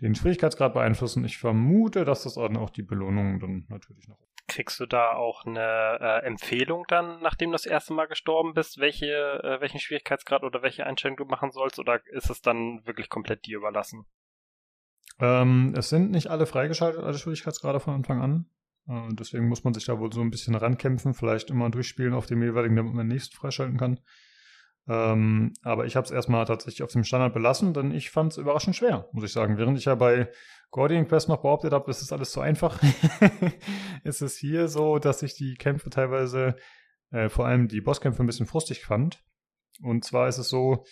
den 0.00 0.14
Schwierigkeitsgrad 0.14 0.74
beeinflussen. 0.74 1.24
Ich 1.24 1.38
vermute, 1.38 2.04
dass 2.04 2.22
das 2.22 2.34
dann 2.34 2.56
auch 2.56 2.70
die 2.70 2.82
Belohnungen 2.82 3.40
dann 3.40 3.66
natürlich 3.68 4.06
noch. 4.08 4.18
Kriegst 4.50 4.80
du 4.80 4.86
da 4.86 5.12
auch 5.12 5.46
eine 5.46 5.98
äh, 6.00 6.26
Empfehlung 6.26 6.84
dann, 6.88 7.22
nachdem 7.22 7.50
du 7.50 7.52
das 7.52 7.66
erste 7.66 7.94
Mal 7.94 8.06
gestorben 8.06 8.52
bist, 8.52 8.80
welche, 8.80 9.06
äh, 9.06 9.60
welchen 9.60 9.78
Schwierigkeitsgrad 9.78 10.42
oder 10.42 10.60
welche 10.60 10.84
Einstellung 10.84 11.16
du 11.16 11.24
machen 11.24 11.52
sollst, 11.52 11.78
oder 11.78 12.00
ist 12.06 12.30
es 12.30 12.42
dann 12.42 12.84
wirklich 12.84 13.08
komplett 13.08 13.46
dir 13.46 13.58
überlassen? 13.58 14.06
Ähm, 15.20 15.72
es 15.76 15.88
sind 15.88 16.10
nicht 16.10 16.26
alle 16.26 16.46
freigeschaltet, 16.46 17.00
alle 17.00 17.16
Schwierigkeitsgrade 17.16 17.78
von 17.78 17.94
Anfang 17.94 18.20
an. 18.20 18.50
Äh, 18.88 19.14
deswegen 19.14 19.48
muss 19.48 19.62
man 19.62 19.72
sich 19.72 19.84
da 19.84 20.00
wohl 20.00 20.12
so 20.12 20.20
ein 20.20 20.30
bisschen 20.30 20.56
rankämpfen, 20.56 21.14
vielleicht 21.14 21.50
immer 21.50 21.70
durchspielen 21.70 22.12
auf 22.12 22.26
dem 22.26 22.42
jeweiligen, 22.42 22.74
damit 22.74 22.92
man 22.92 23.06
den 23.06 23.14
nächsten 23.14 23.36
freischalten 23.36 23.78
kann. 23.78 24.00
Ähm, 24.90 25.52
aber 25.62 25.86
ich 25.86 25.94
habe 25.94 26.04
es 26.04 26.10
erstmal 26.10 26.44
tatsächlich 26.46 26.82
auf 26.82 26.90
dem 26.90 27.04
Standard 27.04 27.32
belassen, 27.32 27.72
denn 27.72 27.92
ich 27.92 28.10
fand 28.10 28.32
es 28.32 28.38
überraschend 28.38 28.74
schwer, 28.74 29.08
muss 29.12 29.22
ich 29.22 29.32
sagen. 29.32 29.56
Während 29.56 29.78
ich 29.78 29.84
ja 29.84 29.94
bei 29.94 30.28
Guardian 30.72 31.06
Quest 31.06 31.28
noch 31.28 31.42
behauptet 31.42 31.72
habe, 31.72 31.84
das 31.86 32.02
ist 32.02 32.12
alles 32.12 32.32
zu 32.32 32.40
einfach, 32.40 32.82
ist 34.04 34.20
es 34.20 34.36
hier 34.36 34.66
so, 34.66 34.98
dass 34.98 35.22
ich 35.22 35.34
die 35.34 35.54
Kämpfe 35.54 35.90
teilweise, 35.90 36.56
äh, 37.12 37.28
vor 37.28 37.46
allem 37.46 37.68
die 37.68 37.80
Bosskämpfe, 37.80 38.24
ein 38.24 38.26
bisschen 38.26 38.46
frustig 38.46 38.84
fand. 38.84 39.22
Und 39.80 40.04
zwar 40.04 40.26
ist 40.26 40.38
es 40.38 40.48
so, 40.48 40.84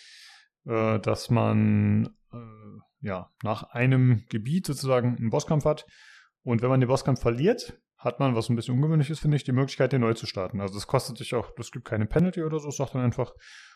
äh, 0.65 0.97
dass 0.99 1.29
man 1.29 2.15
äh, 2.31 3.05
ja 3.05 3.29
nach 3.43 3.63
einem 3.63 4.23
Gebiet 4.29 4.65
sozusagen 4.65 5.17
einen 5.17 5.29
Bosskampf 5.29 5.65
hat. 5.65 5.85
Und 6.43 6.61
wenn 6.61 6.69
man 6.69 6.79
den 6.79 6.87
Bosskampf 6.87 7.19
verliert, 7.19 7.77
hat 7.97 8.21
man, 8.21 8.33
was 8.33 8.47
ein 8.47 8.55
bisschen 8.55 8.75
ungewöhnlich 8.75 9.09
ist, 9.09 9.19
finde 9.19 9.35
ich, 9.35 9.43
die 9.43 9.51
Möglichkeit, 9.51 9.91
den 9.91 10.01
neu 10.01 10.13
zu 10.13 10.25
starten. 10.25 10.61
Also 10.61 10.75
das 10.75 10.87
kostet 10.87 11.17
sich 11.17 11.35
auch, 11.35 11.51
das 11.57 11.71
gibt 11.71 11.83
keine 11.83 12.05
Penalty 12.05 12.43
oder 12.43 12.59
so, 12.59 12.69
es 12.69 12.77
sagt 12.77 12.95
dann 12.95 13.01
einfach, 13.01 13.33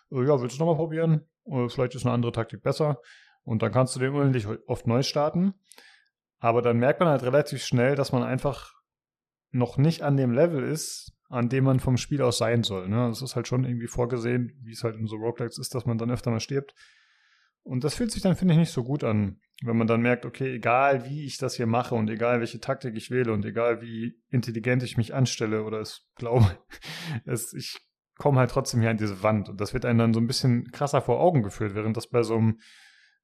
ja, 0.09 0.41
willst 0.41 0.57
du 0.57 0.59
nochmal 0.59 0.75
probieren? 0.75 1.27
Oder 1.43 1.69
vielleicht 1.69 1.95
ist 1.95 2.05
eine 2.05 2.13
andere 2.13 2.31
Taktik 2.31 2.61
besser. 2.61 2.99
Und 3.43 3.61
dann 3.61 3.71
kannst 3.71 3.95
du 3.95 3.99
den 3.99 4.13
unendlich 4.13 4.47
oft 4.67 4.87
neu 4.87 5.03
starten. 5.03 5.53
Aber 6.39 6.61
dann 6.61 6.77
merkt 6.77 6.99
man 6.99 7.09
halt 7.09 7.23
relativ 7.23 7.63
schnell, 7.63 7.95
dass 7.95 8.11
man 8.11 8.23
einfach 8.23 8.73
noch 9.51 9.77
nicht 9.77 10.01
an 10.01 10.17
dem 10.17 10.31
Level 10.31 10.63
ist, 10.63 11.13
an 11.29 11.49
dem 11.49 11.63
man 11.63 11.79
vom 11.79 11.97
Spiel 11.97 12.21
aus 12.21 12.37
sein 12.37 12.63
soll. 12.63 12.89
Ne? 12.89 13.07
Das 13.07 13.21
ist 13.21 13.35
halt 13.35 13.47
schon 13.47 13.63
irgendwie 13.65 13.87
vorgesehen, 13.87 14.59
wie 14.61 14.71
es 14.71 14.83
halt 14.83 14.95
in 14.95 15.07
so 15.07 15.15
Roguelikes 15.15 15.57
ist, 15.57 15.73
dass 15.75 15.85
man 15.85 15.97
dann 15.97 16.11
öfter 16.11 16.31
mal 16.31 16.39
stirbt. 16.39 16.73
Und 17.63 17.83
das 17.83 17.95
fühlt 17.95 18.11
sich 18.11 18.21
dann, 18.21 18.35
finde 18.35 18.53
ich, 18.53 18.59
nicht 18.59 18.71
so 18.71 18.83
gut 18.83 19.03
an, 19.05 19.39
wenn 19.63 19.77
man 19.77 19.87
dann 19.87 20.01
merkt, 20.01 20.25
okay, 20.25 20.55
egal 20.55 21.05
wie 21.05 21.25
ich 21.25 21.37
das 21.37 21.55
hier 21.55 21.65
mache 21.65 21.95
und 21.95 22.09
egal 22.09 22.39
welche 22.39 22.59
Taktik 22.59 22.95
ich 22.95 23.09
wähle 23.09 23.31
und 23.31 23.45
egal 23.45 23.81
wie 23.81 24.21
intelligent 24.29 24.83
ich 24.83 24.97
mich 24.97 25.13
anstelle 25.13 25.63
oder 25.63 25.79
es 25.79 26.05
glaube, 26.15 26.57
es, 27.25 27.53
ich 27.53 27.79
komme 28.17 28.39
halt 28.39 28.51
trotzdem 28.51 28.81
hier 28.81 28.89
an 28.89 28.97
diese 28.97 29.23
Wand. 29.23 29.49
Und 29.49 29.59
das 29.59 29.73
wird 29.73 29.85
einem 29.85 29.99
dann 29.99 30.13
so 30.13 30.19
ein 30.19 30.27
bisschen 30.27 30.71
krasser 30.71 31.01
vor 31.01 31.19
Augen 31.19 31.43
geführt, 31.43 31.75
während 31.75 31.97
das 31.97 32.07
bei 32.07 32.23
so 32.23 32.35
einem 32.35 32.59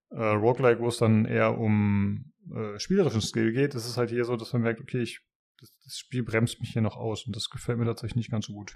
äh, 0.09 0.23
Roguelike, 0.23 0.81
wo 0.81 0.87
es 0.87 0.97
dann 0.97 1.25
eher 1.25 1.57
um 1.57 2.31
äh, 2.53 2.79
spielerischen 2.79 3.21
Skill 3.21 3.51
geht, 3.51 3.75
ist 3.75 3.85
es 3.85 3.97
halt 3.97 4.09
hier 4.09 4.25
so, 4.25 4.35
dass 4.35 4.53
man 4.53 4.63
merkt, 4.63 4.81
okay, 4.81 5.01
ich, 5.01 5.21
das, 5.59 5.71
das, 5.83 5.97
Spiel 5.97 6.23
bremst 6.23 6.59
mich 6.59 6.71
hier 6.71 6.81
noch 6.81 6.97
aus 6.97 7.25
und 7.25 7.35
das 7.35 7.49
gefällt 7.49 7.77
mir 7.77 7.85
tatsächlich 7.85 8.15
nicht 8.15 8.31
ganz 8.31 8.47
so 8.47 8.53
gut. 8.53 8.75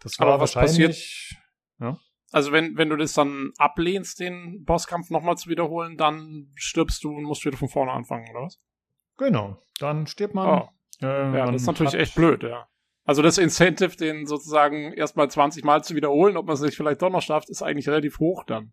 Das 0.00 0.18
war 0.18 0.28
Aber 0.28 0.40
was 0.40 0.56
wahrscheinlich. 0.56 1.36
Ja? 1.80 1.98
Also 2.32 2.52
wenn, 2.52 2.76
wenn 2.76 2.88
du 2.88 2.96
das 2.96 3.12
dann 3.12 3.52
ablehnst, 3.58 4.20
den 4.20 4.64
Bosskampf 4.64 5.10
nochmal 5.10 5.36
zu 5.36 5.50
wiederholen, 5.50 5.96
dann 5.96 6.52
stirbst 6.54 7.02
du 7.02 7.10
und 7.10 7.24
musst 7.24 7.44
wieder 7.44 7.56
von 7.56 7.68
vorne 7.68 7.92
anfangen, 7.92 8.28
oder 8.30 8.42
was? 8.42 8.60
Genau, 9.18 9.60
dann 9.80 10.06
stirbt 10.06 10.34
man. 10.34 10.62
Oh. 10.62 10.68
Äh, 11.02 11.36
ja, 11.36 11.46
das 11.50 11.62
ist 11.62 11.66
natürlich 11.66 11.94
echt 11.94 12.14
blöd, 12.14 12.42
ja. 12.42 12.69
Also 13.10 13.22
das 13.22 13.38
Incentive, 13.38 13.96
den 13.96 14.24
sozusagen 14.24 14.92
erstmal 14.92 15.28
20 15.28 15.64
Mal 15.64 15.82
zu 15.82 15.96
wiederholen, 15.96 16.36
ob 16.36 16.46
man 16.46 16.54
es 16.54 16.60
nicht 16.60 16.76
vielleicht 16.76 17.02
doch 17.02 17.10
noch 17.10 17.22
schafft, 17.22 17.50
ist 17.50 17.60
eigentlich 17.60 17.88
relativ 17.88 18.20
hoch 18.20 18.44
dann. 18.44 18.70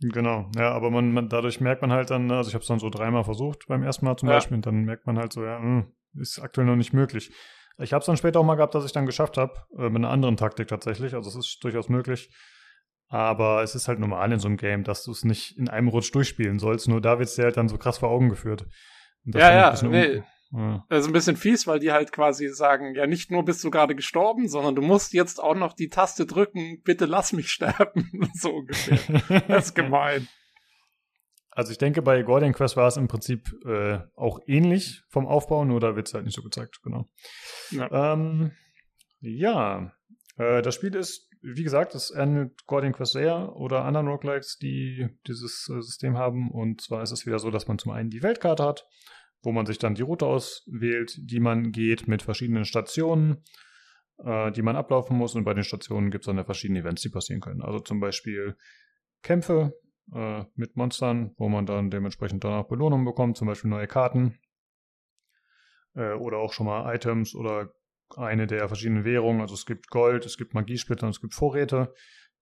Genau, 0.00 0.50
ja, 0.56 0.72
aber 0.72 0.90
man, 0.90 1.12
man 1.12 1.28
dadurch 1.28 1.60
merkt 1.60 1.82
man 1.82 1.92
halt 1.92 2.08
dann, 2.08 2.30
also 2.30 2.48
ich 2.48 2.54
habe 2.54 2.62
es 2.62 2.66
dann 2.68 2.78
so 2.78 2.88
dreimal 2.88 3.22
versucht 3.22 3.66
beim 3.68 3.82
ersten 3.82 4.06
Mal 4.06 4.16
zum 4.16 4.30
ja. 4.30 4.36
Beispiel, 4.36 4.54
und 4.54 4.64
dann 4.64 4.84
merkt 4.84 5.06
man 5.06 5.18
halt 5.18 5.34
so, 5.34 5.44
ja, 5.44 5.58
mh, 5.58 5.82
hm, 5.82 5.92
ist 6.18 6.38
aktuell 6.38 6.66
noch 6.66 6.76
nicht 6.76 6.94
möglich. 6.94 7.30
Ich 7.76 7.92
habe 7.92 8.00
es 8.00 8.06
dann 8.06 8.16
später 8.16 8.40
auch 8.40 8.44
mal 8.44 8.54
gehabt, 8.54 8.74
dass 8.74 8.86
ich 8.86 8.92
dann 8.92 9.04
geschafft 9.04 9.36
habe, 9.36 9.52
äh, 9.76 9.90
mit 9.90 9.96
einer 9.96 10.08
anderen 10.08 10.38
Taktik 10.38 10.68
tatsächlich, 10.68 11.12
also 11.12 11.28
es 11.28 11.36
ist 11.36 11.58
durchaus 11.62 11.90
möglich. 11.90 12.30
Aber 13.08 13.62
es 13.62 13.74
ist 13.74 13.86
halt 13.86 13.98
normal 13.98 14.32
in 14.32 14.38
so 14.38 14.48
einem 14.48 14.56
Game, 14.56 14.82
dass 14.82 15.04
du 15.04 15.10
es 15.10 15.26
nicht 15.26 15.58
in 15.58 15.68
einem 15.68 15.88
Rutsch 15.88 16.14
durchspielen 16.14 16.58
sollst, 16.58 16.88
nur 16.88 17.02
da 17.02 17.18
wird 17.18 17.28
es 17.28 17.34
dir 17.34 17.44
halt 17.44 17.58
dann 17.58 17.68
so 17.68 17.76
krass 17.76 17.98
vor 17.98 18.08
Augen 18.08 18.30
geführt. 18.30 18.64
ja, 19.26 19.52
ja, 19.52 19.82
nee, 19.82 20.22
ja. 20.56 20.86
Das 20.88 21.00
ist 21.00 21.06
ein 21.08 21.12
bisschen 21.12 21.36
fies, 21.36 21.66
weil 21.66 21.80
die 21.80 21.90
halt 21.90 22.12
quasi 22.12 22.48
sagen, 22.48 22.94
ja, 22.94 23.06
nicht 23.06 23.30
nur 23.30 23.44
bist 23.44 23.64
du 23.64 23.70
gerade 23.70 23.96
gestorben, 23.96 24.48
sondern 24.48 24.76
du 24.76 24.82
musst 24.82 25.12
jetzt 25.12 25.42
auch 25.42 25.56
noch 25.56 25.72
die 25.72 25.88
Taste 25.88 26.26
drücken, 26.26 26.80
bitte 26.82 27.06
lass 27.06 27.32
mich 27.32 27.50
sterben. 27.50 28.30
so 28.34 28.50
ungefähr. 28.50 29.42
Das 29.48 29.66
ist 29.66 29.74
gemein. 29.74 30.28
Also 31.50 31.72
ich 31.72 31.78
denke, 31.78 32.02
bei 32.02 32.22
Guardian 32.22 32.52
Quest 32.52 32.76
war 32.76 32.88
es 32.88 32.96
im 32.96 33.08
Prinzip 33.08 33.52
äh, 33.64 33.98
auch 34.16 34.40
ähnlich 34.46 35.02
vom 35.08 35.26
Aufbau, 35.26 35.64
nur 35.64 35.80
da 35.80 35.94
wird 35.96 36.08
es 36.08 36.14
halt 36.14 36.24
nicht 36.24 36.34
so 36.34 36.42
gezeigt, 36.42 36.80
genau. 36.82 37.08
Ja, 37.70 38.12
ähm, 38.12 38.52
ja. 39.20 39.92
Äh, 40.36 40.62
das 40.62 40.74
Spiel 40.74 40.94
ist, 40.96 41.30
wie 41.42 41.62
gesagt, 41.62 41.94
es 41.94 42.10
ähnelt 42.10 42.66
Guardian 42.66 42.92
Quest 42.92 43.12
sehr 43.12 43.54
oder 43.54 43.84
anderen 43.84 44.08
Roguelikes, 44.08 44.58
die 44.58 45.08
dieses 45.26 45.68
äh, 45.68 45.80
System 45.80 46.16
haben. 46.16 46.50
Und 46.50 46.80
zwar 46.80 47.02
ist 47.02 47.12
es 47.12 47.24
wieder 47.24 47.38
so, 47.38 47.50
dass 47.50 47.68
man 47.68 47.78
zum 47.78 47.92
einen 47.92 48.10
die 48.10 48.22
Weltkarte 48.22 48.64
hat 48.64 48.86
wo 49.44 49.52
man 49.52 49.66
sich 49.66 49.78
dann 49.78 49.94
die 49.94 50.02
Route 50.02 50.26
auswählt, 50.26 51.16
die 51.18 51.40
man 51.40 51.70
geht 51.70 52.08
mit 52.08 52.22
verschiedenen 52.22 52.64
Stationen, 52.64 53.42
äh, 54.18 54.50
die 54.52 54.62
man 54.62 54.76
ablaufen 54.76 55.16
muss. 55.16 55.34
Und 55.34 55.44
bei 55.44 55.54
den 55.54 55.64
Stationen 55.64 56.10
gibt 56.10 56.26
es 56.26 56.34
dann 56.34 56.44
verschiedene 56.44 56.80
Events, 56.80 57.02
die 57.02 57.10
passieren 57.10 57.40
können. 57.40 57.62
Also 57.62 57.78
zum 57.78 58.00
Beispiel 58.00 58.56
Kämpfe 59.22 59.74
äh, 60.12 60.44
mit 60.54 60.76
Monstern, 60.76 61.34
wo 61.36 61.48
man 61.48 61.66
dann 61.66 61.90
dementsprechend 61.90 62.44
danach 62.44 62.64
Belohnungen 62.64 63.04
bekommt, 63.04 63.36
zum 63.36 63.48
Beispiel 63.48 63.70
neue 63.70 63.86
Karten 63.86 64.38
äh, 65.94 66.12
oder 66.12 66.38
auch 66.38 66.52
schon 66.52 66.66
mal 66.66 66.94
Items 66.94 67.34
oder 67.34 67.72
eine 68.16 68.46
der 68.46 68.68
verschiedenen 68.68 69.04
Währungen. 69.04 69.40
Also 69.40 69.54
es 69.54 69.66
gibt 69.66 69.88
Gold, 69.88 70.26
es 70.26 70.36
gibt 70.36 70.54
Magiesplitter 70.54 71.06
und 71.06 71.14
es 71.14 71.20
gibt 71.20 71.34
Vorräte. 71.34 71.92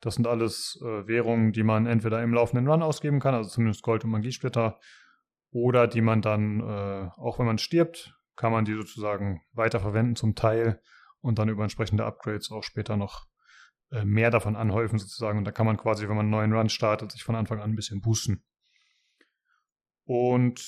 Das 0.00 0.16
sind 0.16 0.26
alles 0.26 0.81
äh, 0.82 1.06
Währungen, 1.06 1.52
die 1.52 1.62
man 1.62 1.86
entweder 1.86 2.22
im 2.22 2.34
laufenden 2.34 2.68
Run 2.68 2.82
ausgeben 2.82 3.20
kann, 3.20 3.34
also 3.34 3.50
zumindest 3.50 3.82
Gold 3.82 4.05
und 4.05 4.10
Magiesplitter, 4.10 4.81
oder 5.52 5.86
die 5.86 6.00
man 6.00 6.22
dann, 6.22 6.60
äh, 6.60 7.08
auch 7.16 7.39
wenn 7.39 7.47
man 7.47 7.58
stirbt, 7.58 8.14
kann 8.34 8.52
man 8.52 8.64
die 8.64 8.74
sozusagen 8.74 9.42
weiterverwenden 9.52 10.16
zum 10.16 10.34
Teil 10.34 10.81
und 11.20 11.39
dann 11.39 11.48
über 11.48 11.62
entsprechende 11.62 12.05
Upgrades 12.05 12.50
auch 12.50 12.64
später 12.64 12.97
noch 12.97 13.26
äh, 13.90 14.05
mehr 14.05 14.31
davon 14.31 14.56
anhäufen 14.56 14.98
sozusagen. 14.98 15.39
Und 15.39 15.44
da 15.44 15.52
kann 15.52 15.66
man 15.66 15.76
quasi, 15.76 16.08
wenn 16.08 16.16
man 16.16 16.26
einen 16.26 16.31
neuen 16.31 16.52
Run 16.52 16.70
startet, 16.70 17.12
sich 17.12 17.22
von 17.22 17.36
Anfang 17.36 17.60
an 17.60 17.70
ein 17.70 17.76
bisschen 17.76 18.00
boosten. 18.00 18.42
Und 20.05 20.60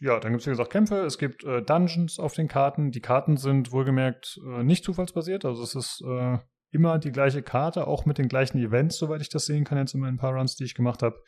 ja, 0.00 0.20
dann 0.20 0.32
gibt 0.32 0.42
es 0.42 0.46
wie 0.46 0.50
gesagt 0.50 0.70
Kämpfe, 0.70 1.00
es 1.00 1.18
gibt 1.18 1.42
äh, 1.44 1.62
Dungeons 1.62 2.18
auf 2.18 2.34
den 2.34 2.48
Karten. 2.48 2.90
Die 2.90 3.00
Karten 3.00 3.36
sind 3.38 3.72
wohlgemerkt 3.72 4.38
äh, 4.46 4.62
nicht 4.62 4.84
zufallsbasiert, 4.84 5.44
also 5.44 5.62
es 5.62 5.74
ist 5.74 6.04
äh, 6.06 6.38
immer 6.70 6.98
die 6.98 7.10
gleiche 7.10 7.42
Karte, 7.42 7.86
auch 7.86 8.04
mit 8.04 8.18
den 8.18 8.28
gleichen 8.28 8.58
Events, 8.58 8.98
soweit 8.98 9.22
ich 9.22 9.30
das 9.30 9.46
sehen 9.46 9.64
kann, 9.64 9.78
jetzt 9.78 9.94
in 9.94 10.00
meinen 10.00 10.18
paar 10.18 10.34
Runs, 10.34 10.56
die 10.56 10.64
ich 10.64 10.74
gemacht 10.74 11.02
habe. 11.02 11.20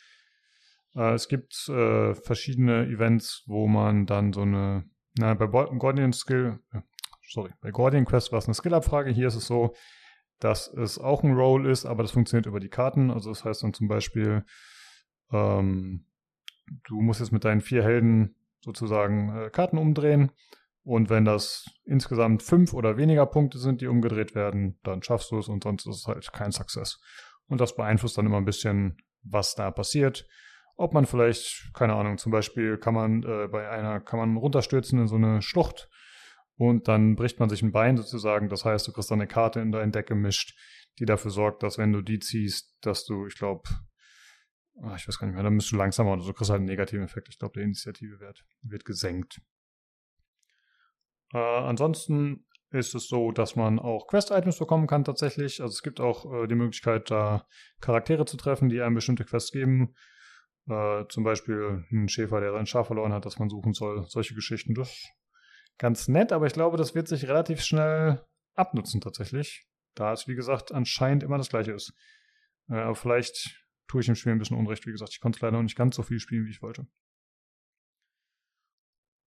Äh, 0.94 1.14
es 1.14 1.28
gibt 1.28 1.68
äh, 1.68 2.14
verschiedene 2.14 2.86
Events, 2.86 3.44
wo 3.46 3.66
man 3.66 4.06
dann 4.06 4.32
so 4.32 4.42
eine, 4.42 4.84
na, 5.18 5.34
bei 5.34 5.46
Guardian 5.46 6.12
Skill, 6.12 6.60
äh, 6.72 6.80
sorry, 7.28 7.50
bei 7.60 7.70
Guardian 7.70 8.04
Quest 8.04 8.32
war 8.32 8.38
es 8.38 8.46
eine 8.46 8.54
Skill-Abfrage. 8.54 9.10
Hier 9.10 9.28
ist 9.28 9.36
es 9.36 9.46
so, 9.46 9.74
dass 10.40 10.68
es 10.68 10.98
auch 10.98 11.22
ein 11.22 11.34
Roll 11.34 11.66
ist, 11.66 11.84
aber 11.84 12.02
das 12.02 12.12
funktioniert 12.12 12.46
über 12.46 12.60
die 12.60 12.68
Karten. 12.68 13.10
Also 13.10 13.30
das 13.30 13.44
heißt 13.44 13.62
dann 13.62 13.74
zum 13.74 13.88
Beispiel, 13.88 14.44
ähm, 15.32 16.06
du 16.84 17.00
musst 17.00 17.20
jetzt 17.20 17.32
mit 17.32 17.44
deinen 17.44 17.60
vier 17.60 17.82
Helden 17.82 18.36
sozusagen 18.60 19.36
äh, 19.36 19.50
Karten 19.50 19.78
umdrehen. 19.78 20.30
Und 20.84 21.10
wenn 21.10 21.26
das 21.26 21.66
insgesamt 21.84 22.42
fünf 22.42 22.72
oder 22.72 22.96
weniger 22.96 23.26
Punkte 23.26 23.58
sind, 23.58 23.82
die 23.82 23.88
umgedreht 23.88 24.34
werden, 24.34 24.78
dann 24.84 25.02
schaffst 25.02 25.30
du 25.30 25.38
es 25.38 25.48
und 25.48 25.64
sonst 25.64 25.86
ist 25.86 25.96
es 25.96 26.06
halt 26.06 26.32
kein 26.32 26.50
Success. 26.50 26.98
Und 27.46 27.60
das 27.60 27.74
beeinflusst 27.74 28.16
dann 28.16 28.24
immer 28.24 28.38
ein 28.38 28.46
bisschen, 28.46 28.96
was 29.22 29.54
da 29.54 29.70
passiert 29.70 30.26
ob 30.78 30.94
man 30.94 31.06
vielleicht, 31.06 31.74
keine 31.74 31.94
Ahnung, 31.94 32.18
zum 32.18 32.30
Beispiel 32.30 32.78
kann 32.78 32.94
man 32.94 33.24
äh, 33.24 33.48
bei 33.48 33.68
einer, 33.68 34.00
kann 34.00 34.20
man 34.20 34.36
runterstürzen 34.36 35.00
in 35.00 35.08
so 35.08 35.16
eine 35.16 35.42
Schlucht 35.42 35.90
und 36.56 36.86
dann 36.86 37.16
bricht 37.16 37.40
man 37.40 37.48
sich 37.48 37.62
ein 37.62 37.72
Bein 37.72 37.96
sozusagen. 37.96 38.48
Das 38.48 38.64
heißt, 38.64 38.86
du 38.86 38.92
kriegst 38.92 39.10
dann 39.10 39.20
eine 39.20 39.26
Karte 39.26 39.58
in 39.58 39.72
dein 39.72 39.90
Deck 39.90 40.06
gemischt, 40.06 40.56
die 41.00 41.04
dafür 41.04 41.32
sorgt, 41.32 41.64
dass 41.64 41.78
wenn 41.78 41.92
du 41.92 42.00
die 42.00 42.20
ziehst, 42.20 42.76
dass 42.80 43.04
du, 43.04 43.26
ich 43.26 43.36
glaube, 43.36 43.68
ah, 44.80 44.94
ich 44.94 45.08
weiß 45.08 45.18
gar 45.18 45.26
nicht 45.26 45.34
mehr, 45.34 45.42
dann 45.42 45.56
bist 45.56 45.72
du 45.72 45.76
langsamer 45.76 46.12
oder 46.12 46.22
so, 46.22 46.32
kriegst 46.32 46.50
halt 46.50 46.60
einen 46.60 46.68
negativen 46.68 47.04
Effekt. 47.04 47.28
Ich 47.28 47.40
glaube, 47.40 47.54
der 47.54 47.64
Initiative-Wert 47.64 48.44
wird 48.62 48.84
gesenkt. 48.84 49.40
Äh, 51.34 51.38
ansonsten 51.38 52.46
ist 52.70 52.94
es 52.94 53.08
so, 53.08 53.32
dass 53.32 53.56
man 53.56 53.80
auch 53.80 54.06
Quest-Items 54.06 54.58
bekommen 54.60 54.86
kann 54.86 55.02
tatsächlich. 55.02 55.60
Also 55.60 55.72
es 55.72 55.82
gibt 55.82 55.98
auch 55.98 56.32
äh, 56.32 56.46
die 56.46 56.54
Möglichkeit, 56.54 57.10
da 57.10 57.46
Charaktere 57.80 58.26
zu 58.26 58.36
treffen, 58.36 58.68
die 58.68 58.80
einem 58.80 58.94
bestimmte 58.94 59.24
Quests 59.24 59.50
geben. 59.50 59.94
Äh, 60.68 61.06
zum 61.08 61.24
Beispiel 61.24 61.84
ein 61.90 62.08
Schäfer, 62.08 62.40
der 62.40 62.52
sein 62.52 62.66
Schaf 62.66 62.88
verloren 62.88 63.12
hat, 63.12 63.24
das 63.24 63.38
man 63.38 63.48
suchen 63.48 63.72
soll. 63.72 64.04
Solche 64.08 64.34
Geschichten. 64.34 64.74
Das 64.74 64.90
ist 64.90 65.12
ganz 65.78 66.08
nett, 66.08 66.32
aber 66.32 66.46
ich 66.46 66.52
glaube, 66.52 66.76
das 66.76 66.94
wird 66.94 67.08
sich 67.08 67.26
relativ 67.28 67.62
schnell 67.62 68.24
abnutzen 68.54 69.00
tatsächlich. 69.00 69.66
Da 69.94 70.12
es, 70.12 70.28
wie 70.28 70.34
gesagt, 70.34 70.72
anscheinend 70.72 71.22
immer 71.22 71.38
das 71.38 71.48
gleiche 71.48 71.72
ist. 71.72 71.94
Äh, 72.68 72.74
aber 72.74 72.94
vielleicht 72.94 73.64
tue 73.86 74.00
ich 74.00 74.06
dem 74.06 74.14
Spiel 74.14 74.32
ein 74.32 74.38
bisschen 74.38 74.58
Unrecht. 74.58 74.86
Wie 74.86 74.92
gesagt, 74.92 75.12
ich 75.12 75.20
konnte 75.20 75.38
leider 75.40 75.56
noch 75.56 75.62
nicht 75.62 75.76
ganz 75.76 75.96
so 75.96 76.02
viel 76.02 76.20
spielen, 76.20 76.44
wie 76.44 76.50
ich 76.50 76.62
wollte. 76.62 76.86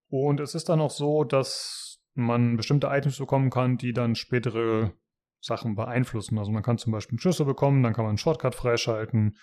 Und 0.09 0.39
es 0.39 0.55
ist 0.55 0.69
dann 0.69 0.81
auch 0.81 0.91
so, 0.91 1.23
dass 1.23 2.01
man 2.13 2.57
bestimmte 2.57 2.87
Items 2.87 3.17
bekommen 3.17 3.49
kann, 3.49 3.77
die 3.77 3.93
dann 3.93 4.15
spätere 4.15 4.91
Sachen 5.39 5.75
beeinflussen. 5.75 6.37
Also 6.37 6.51
man 6.51 6.63
kann 6.63 6.77
zum 6.77 6.91
Beispiel 6.91 7.13
einen 7.13 7.21
Schlüssel 7.21 7.45
bekommen, 7.45 7.81
dann 7.81 7.93
kann 7.93 8.03
man 8.03 8.11
einen 8.11 8.17
Shortcut 8.17 8.53
freischalten. 8.53 9.37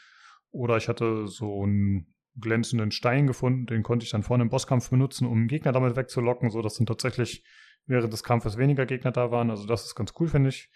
Oder 0.50 0.76
ich 0.76 0.88
hatte 0.88 1.26
so 1.28 1.62
einen 1.62 2.14
glänzenden 2.40 2.90
Stein 2.90 3.26
gefunden, 3.26 3.66
den 3.66 3.82
konnte 3.82 4.04
ich 4.04 4.10
dann 4.10 4.22
vorne 4.22 4.44
im 4.44 4.48
Bosskampf 4.48 4.90
benutzen, 4.90 5.26
um 5.26 5.48
Gegner 5.48 5.72
damit 5.72 5.96
wegzulocken, 5.96 6.50
sodass 6.50 6.76
dann 6.76 6.86
tatsächlich 6.86 7.44
während 7.86 8.12
des 8.12 8.22
Kampfes 8.22 8.56
weniger 8.56 8.86
Gegner 8.86 9.12
da 9.12 9.30
waren. 9.30 9.50
Also 9.50 9.66
das 9.66 9.84
ist 9.84 9.94
ganz 9.94 10.12
cool, 10.18 10.28
finde 10.28 10.50
ich, 10.50 10.70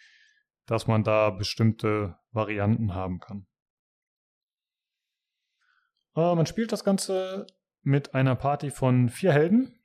dass 0.67 0.86
man 0.86 1.05
da 1.05 1.31
bestimmte 1.31 2.17
Varianten 2.33 2.94
haben 2.94 3.20
kann. 3.20 3.47
Äh, 6.17 6.34
man 6.34 6.47
spielt 6.47 6.73
das 6.73 6.84
Ganze 6.84 7.47
mit 7.83 8.15
einer 8.15 8.36
Party 8.36 8.70
von 8.70 9.09
vier 9.09 9.33
Helden. 9.33 9.78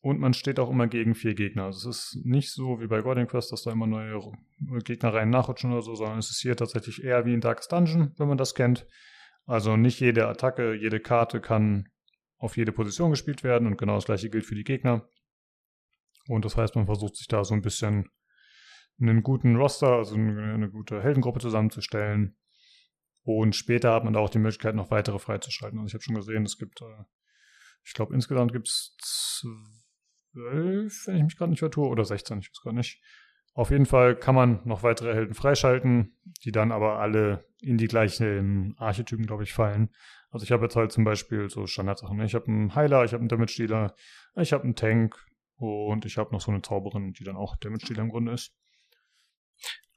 Und 0.00 0.20
man 0.20 0.34
steht 0.34 0.60
auch 0.60 0.70
immer 0.70 0.86
gegen 0.86 1.14
vier 1.14 1.34
Gegner. 1.34 1.64
Also 1.64 1.90
es 1.90 2.12
ist 2.14 2.24
nicht 2.24 2.52
so 2.52 2.80
wie 2.80 2.86
bei 2.86 3.00
Guardian 3.00 3.26
Quest, 3.26 3.50
dass 3.50 3.62
da 3.62 3.72
immer 3.72 3.86
neue 3.86 4.20
Gegner 4.84 5.12
rein 5.12 5.30
nachrutschen 5.30 5.72
oder 5.72 5.82
so, 5.82 5.94
sondern 5.94 6.18
es 6.18 6.30
ist 6.30 6.40
hier 6.40 6.56
tatsächlich 6.56 7.02
eher 7.02 7.24
wie 7.26 7.34
in 7.34 7.40
Darkest 7.40 7.72
Dungeon, 7.72 8.12
wenn 8.16 8.28
man 8.28 8.38
das 8.38 8.54
kennt. 8.54 8.86
Also 9.46 9.76
nicht 9.76 10.00
jede 10.00 10.28
Attacke, 10.28 10.74
jede 10.74 11.00
Karte 11.00 11.40
kann 11.40 11.88
auf 12.38 12.56
jede 12.56 12.72
Position 12.72 13.10
gespielt 13.10 13.42
werden 13.42 13.66
und 13.66 13.78
genau 13.78 13.94
das 13.94 14.04
gleiche 14.04 14.30
gilt 14.30 14.44
für 14.44 14.54
die 14.54 14.64
Gegner. 14.64 15.08
Und 16.28 16.44
das 16.44 16.56
heißt, 16.56 16.74
man 16.76 16.86
versucht 16.86 17.16
sich 17.16 17.28
da 17.28 17.44
so 17.44 17.54
ein 17.54 17.62
bisschen 17.62 18.10
einen 19.00 19.22
guten 19.22 19.56
Roster, 19.56 19.92
also 19.92 20.14
eine 20.14 20.70
gute 20.70 21.02
Heldengruppe 21.02 21.40
zusammenzustellen. 21.40 22.36
Und 23.22 23.56
später 23.56 23.92
hat 23.92 24.04
man 24.04 24.12
da 24.12 24.20
auch 24.20 24.30
die 24.30 24.38
Möglichkeit, 24.38 24.74
noch 24.74 24.90
weitere 24.90 25.18
freizuschalten. 25.18 25.78
Also 25.78 25.88
ich 25.88 25.94
habe 25.94 26.02
schon 26.02 26.14
gesehen, 26.14 26.44
es 26.44 26.58
gibt, 26.58 26.80
äh, 26.80 27.04
ich 27.84 27.92
glaube, 27.92 28.14
insgesamt 28.14 28.52
gibt 28.52 28.68
es 28.68 29.44
zwölf, 30.36 31.06
wenn 31.06 31.16
ich 31.16 31.22
mich 31.24 31.36
gerade 31.36 31.50
nicht 31.50 31.60
vertue, 31.60 31.88
oder 31.88 32.04
16, 32.04 32.40
ich 32.40 32.50
weiß 32.50 32.62
gar 32.62 32.72
nicht. 32.72 33.00
Auf 33.54 33.70
jeden 33.70 33.86
Fall 33.86 34.16
kann 34.16 34.34
man 34.34 34.60
noch 34.64 34.82
weitere 34.82 35.14
Helden 35.14 35.34
freischalten, 35.34 36.14
die 36.44 36.52
dann 36.52 36.72
aber 36.72 36.98
alle 36.98 37.46
in 37.60 37.78
die 37.78 37.86
gleichen 37.86 38.74
Archetypen, 38.76 39.26
glaube 39.26 39.44
ich, 39.44 39.54
fallen. 39.54 39.88
Also 40.30 40.44
ich 40.44 40.52
habe 40.52 40.64
jetzt 40.64 40.76
halt 40.76 40.92
zum 40.92 41.04
Beispiel 41.04 41.48
so 41.48 41.66
Standardsachen. 41.66 42.18
Ne? 42.18 42.26
Ich 42.26 42.34
habe 42.34 42.48
einen 42.48 42.74
Heiler, 42.74 43.04
ich 43.04 43.14
habe 43.14 43.22
einen 43.22 43.30
Damage-Dealer, 43.30 43.94
ich 44.36 44.52
habe 44.52 44.64
einen 44.64 44.74
Tank 44.74 45.16
und 45.56 46.04
ich 46.04 46.18
habe 46.18 46.32
noch 46.32 46.42
so 46.42 46.50
eine 46.50 46.60
Zauberin, 46.60 47.14
die 47.14 47.24
dann 47.24 47.36
auch 47.36 47.56
Damage-Dealer 47.56 48.02
im 48.02 48.10
Grunde 48.10 48.32
ist. 48.32 48.54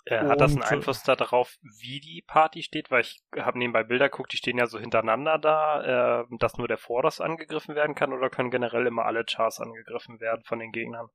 Äh, 0.09 0.25
hat 0.25 0.41
das 0.41 0.53
einen 0.53 0.63
Einfluss 0.63 1.03
darauf, 1.03 1.57
wie 1.61 1.99
die 1.99 2.23
Party 2.25 2.63
steht? 2.63 2.89
Weil 2.89 3.01
ich 3.01 3.21
habe 3.37 3.59
nebenbei 3.59 3.83
Bilder 3.83 4.09
geguckt, 4.09 4.33
die 4.33 4.37
stehen 4.37 4.57
ja 4.57 4.65
so 4.65 4.79
hintereinander 4.79 5.37
da, 5.37 6.21
äh, 6.21 6.25
dass 6.39 6.57
nur 6.57 6.67
der 6.67 6.79
Vorderst 6.79 7.21
angegriffen 7.21 7.75
werden 7.75 7.93
kann 7.93 8.11
oder 8.11 8.31
können 8.31 8.49
generell 8.49 8.87
immer 8.87 9.05
alle 9.05 9.23
Chars 9.23 9.59
angegriffen 9.59 10.19
werden 10.19 10.41
von 10.45 10.57
den 10.57 10.71
Gegnern? 10.71 11.09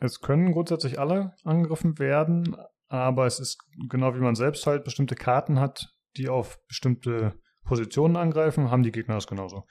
Es 0.00 0.20
können 0.20 0.52
grundsätzlich 0.52 0.98
alle 0.98 1.34
angegriffen 1.44 1.98
werden, 1.98 2.56
aber 2.88 3.26
es 3.26 3.38
ist 3.38 3.58
genau 3.90 4.14
wie 4.14 4.20
man 4.20 4.34
selbst 4.34 4.66
halt 4.66 4.84
bestimmte 4.84 5.14
Karten 5.14 5.60
hat, 5.60 5.90
die 6.16 6.30
auf 6.30 6.58
bestimmte 6.68 7.34
Positionen 7.64 8.16
angreifen, 8.16 8.70
haben 8.70 8.82
die 8.82 8.92
Gegner 8.92 9.16
das 9.16 9.26
genauso. 9.26 9.66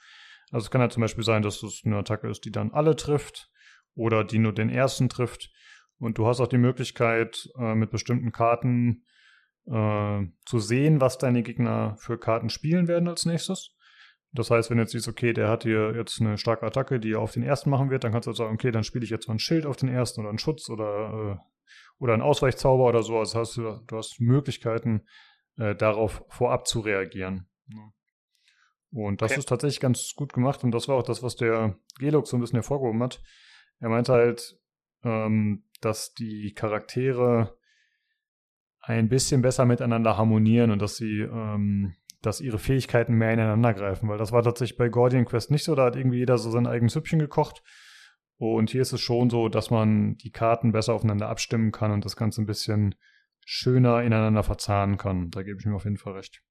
Also 0.52 0.66
es 0.66 0.70
kann 0.70 0.80
halt 0.80 0.92
zum 0.92 1.00
Beispiel 1.00 1.24
sein, 1.24 1.42
dass 1.42 1.64
es 1.64 1.82
eine 1.84 1.98
Attacke 1.98 2.28
ist, 2.28 2.44
die 2.44 2.52
dann 2.52 2.70
alle 2.70 2.94
trifft 2.94 3.50
oder 3.96 4.22
die 4.22 4.38
nur 4.38 4.52
den 4.52 4.70
ersten 4.70 5.08
trifft. 5.08 5.50
Und 6.00 6.18
du 6.18 6.26
hast 6.26 6.40
auch 6.40 6.48
die 6.48 6.58
Möglichkeit, 6.58 7.48
äh, 7.58 7.74
mit 7.74 7.90
bestimmten 7.90 8.32
Karten 8.32 9.04
äh, 9.66 10.22
zu 10.46 10.58
sehen, 10.58 11.00
was 11.00 11.18
deine 11.18 11.42
Gegner 11.42 11.96
für 11.98 12.18
Karten 12.18 12.48
spielen 12.48 12.88
werden 12.88 13.06
als 13.06 13.26
nächstes. 13.26 13.76
Das 14.32 14.50
heißt, 14.50 14.70
wenn 14.70 14.78
du 14.78 14.84
jetzt 14.84 14.92
siehst, 14.92 15.08
okay, 15.08 15.32
der 15.32 15.48
hat 15.48 15.64
hier 15.64 15.94
jetzt 15.94 16.20
eine 16.20 16.38
starke 16.38 16.64
Attacke, 16.64 17.00
die 17.00 17.12
er 17.12 17.20
auf 17.20 17.32
den 17.32 17.42
ersten 17.42 17.68
machen 17.68 17.90
wird, 17.90 18.04
dann 18.04 18.12
kannst 18.12 18.26
du 18.26 18.32
sagen, 18.32 18.54
okay, 18.54 18.70
dann 18.70 18.84
spiele 18.84 19.04
ich 19.04 19.10
jetzt 19.10 19.28
mal 19.28 19.34
ein 19.34 19.40
Schild 19.40 19.66
auf 19.66 19.76
den 19.76 19.88
ersten 19.88 20.20
oder 20.20 20.30
einen 20.30 20.38
Schutz 20.38 20.70
oder, 20.70 21.38
äh, 21.38 21.72
oder 21.98 22.14
einen 22.14 22.22
Ausweichzauber 22.22 22.88
oder 22.88 23.02
so. 23.02 23.18
Also 23.18 23.38
hast 23.38 23.56
du, 23.56 23.80
du 23.86 23.96
hast 23.96 24.20
Möglichkeiten, 24.20 25.02
äh, 25.58 25.74
darauf 25.74 26.24
vorab 26.28 26.66
zu 26.66 26.80
reagieren. 26.80 27.46
Und 28.92 29.22
das 29.22 29.32
okay. 29.32 29.40
ist 29.40 29.48
tatsächlich 29.48 29.80
ganz 29.80 30.14
gut 30.16 30.32
gemacht 30.32 30.64
und 30.64 30.72
das 30.72 30.88
war 30.88 30.96
auch 30.96 31.02
das, 31.02 31.22
was 31.22 31.36
der 31.36 31.76
Gelux 31.98 32.30
so 32.30 32.36
ein 32.36 32.40
bisschen 32.40 32.56
hervorgehoben 32.56 33.02
hat. 33.02 33.22
Er 33.78 33.88
meinte 33.88 34.12
halt, 34.12 34.58
ähm, 35.04 35.64
dass 35.80 36.14
die 36.14 36.52
Charaktere 36.54 37.56
ein 38.80 39.08
bisschen 39.08 39.42
besser 39.42 39.66
miteinander 39.66 40.16
harmonieren 40.16 40.70
und 40.70 40.80
dass 40.80 40.96
sie, 40.96 41.20
ähm, 41.20 41.94
dass 42.22 42.40
ihre 42.40 42.58
Fähigkeiten 42.58 43.14
mehr 43.14 43.32
ineinander 43.32 43.74
greifen, 43.74 44.08
weil 44.08 44.18
das 44.18 44.32
war 44.32 44.42
tatsächlich 44.42 44.78
bei 44.78 44.88
Guardian 44.88 45.24
Quest 45.24 45.50
nicht 45.50 45.64
so, 45.64 45.74
da 45.74 45.86
hat 45.86 45.96
irgendwie 45.96 46.18
jeder 46.18 46.38
so 46.38 46.50
sein 46.50 46.66
eigenes 46.66 46.94
Süppchen 46.94 47.18
gekocht. 47.18 47.62
Und 48.36 48.70
hier 48.70 48.80
ist 48.80 48.92
es 48.92 49.02
schon 49.02 49.28
so, 49.28 49.50
dass 49.50 49.70
man 49.70 50.16
die 50.16 50.30
Karten 50.30 50.72
besser 50.72 50.94
aufeinander 50.94 51.28
abstimmen 51.28 51.72
kann 51.72 51.92
und 51.92 52.06
das 52.06 52.16
Ganze 52.16 52.40
ein 52.40 52.46
bisschen 52.46 52.94
schöner 53.44 54.02
ineinander 54.02 54.42
verzahnen 54.42 54.96
kann. 54.96 55.30
Da 55.30 55.42
gebe 55.42 55.58
ich 55.60 55.66
mir 55.66 55.74
auf 55.74 55.84
jeden 55.84 55.98
Fall 55.98 56.14
recht. 56.14 56.42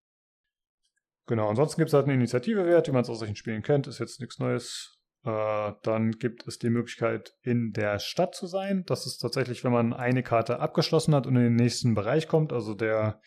Genau, 1.26 1.50
ansonsten 1.50 1.80
gibt 1.80 1.90
es 1.90 1.94
halt 1.94 2.06
eine 2.06 2.14
Initiative-Wert, 2.14 2.88
wie 2.88 2.92
man 2.92 3.02
es 3.02 3.10
aus 3.10 3.20
solchen 3.20 3.36
Spielen 3.36 3.64
kennt, 3.64 3.88
ist 3.88 4.00
jetzt 4.00 4.20
nichts 4.20 4.38
Neues. 4.38 4.99
Äh, 5.24 5.74
dann 5.84 6.12
gibt 6.12 6.48
es 6.48 6.60
die 6.60 6.70
Möglichkeit, 6.70 7.36
in 7.42 7.74
der 7.74 8.00
Stadt 8.00 8.36
zu 8.36 8.48
sein. 8.48 8.84
Das 8.86 9.06
ist 9.06 9.18
tatsächlich, 9.18 9.64
wenn 9.64 9.72
man 9.72 9.94
eine 9.94 10.24
Karte 10.24 10.60
abgeschlossen 10.60 11.14
hat 11.14 11.28
und 11.28 11.36
in 11.36 11.44
den 11.44 11.56
nächsten 11.56 11.94
Bereich 11.94 12.28
kommt. 12.28 12.54
Also 12.54 12.74
der 12.74 13.22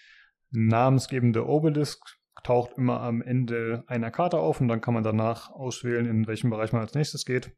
namensgebende 0.50 1.46
Obelisk 1.46 2.18
taucht 2.44 2.76
immer 2.76 3.00
am 3.00 3.22
Ende 3.22 3.84
einer 3.86 4.10
Karte 4.10 4.38
auf 4.38 4.60
und 4.60 4.68
dann 4.68 4.80
kann 4.80 4.94
man 4.94 5.04
danach 5.04 5.50
auswählen, 5.50 6.06
in 6.06 6.26
welchem 6.26 6.50
Bereich 6.50 6.72
man 6.72 6.82
als 6.82 6.94
nächstes 6.94 7.24
geht. 7.24 7.52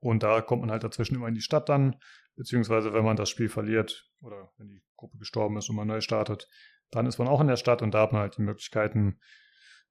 Und 0.00 0.24
da 0.24 0.40
kommt 0.40 0.62
man 0.62 0.70
halt 0.70 0.82
dazwischen 0.82 1.14
immer 1.14 1.28
in 1.28 1.34
die 1.34 1.40
Stadt 1.40 1.68
dann, 1.68 1.96
beziehungsweise 2.34 2.92
wenn 2.92 3.04
man 3.04 3.16
das 3.16 3.30
Spiel 3.30 3.48
verliert 3.48 4.10
oder 4.20 4.52
wenn 4.58 4.68
die 4.68 4.82
Gruppe 4.96 5.18
gestorben 5.18 5.56
ist 5.56 5.70
und 5.70 5.76
man 5.76 5.86
neu 5.86 6.00
startet, 6.00 6.48
dann 6.90 7.06
ist 7.06 7.18
man 7.18 7.28
auch 7.28 7.40
in 7.40 7.46
der 7.46 7.56
Stadt 7.56 7.82
und 7.82 7.94
da 7.94 8.02
hat 8.02 8.12
man 8.12 8.22
halt 8.22 8.36
die 8.36 8.42
Möglichkeiten, 8.42 9.20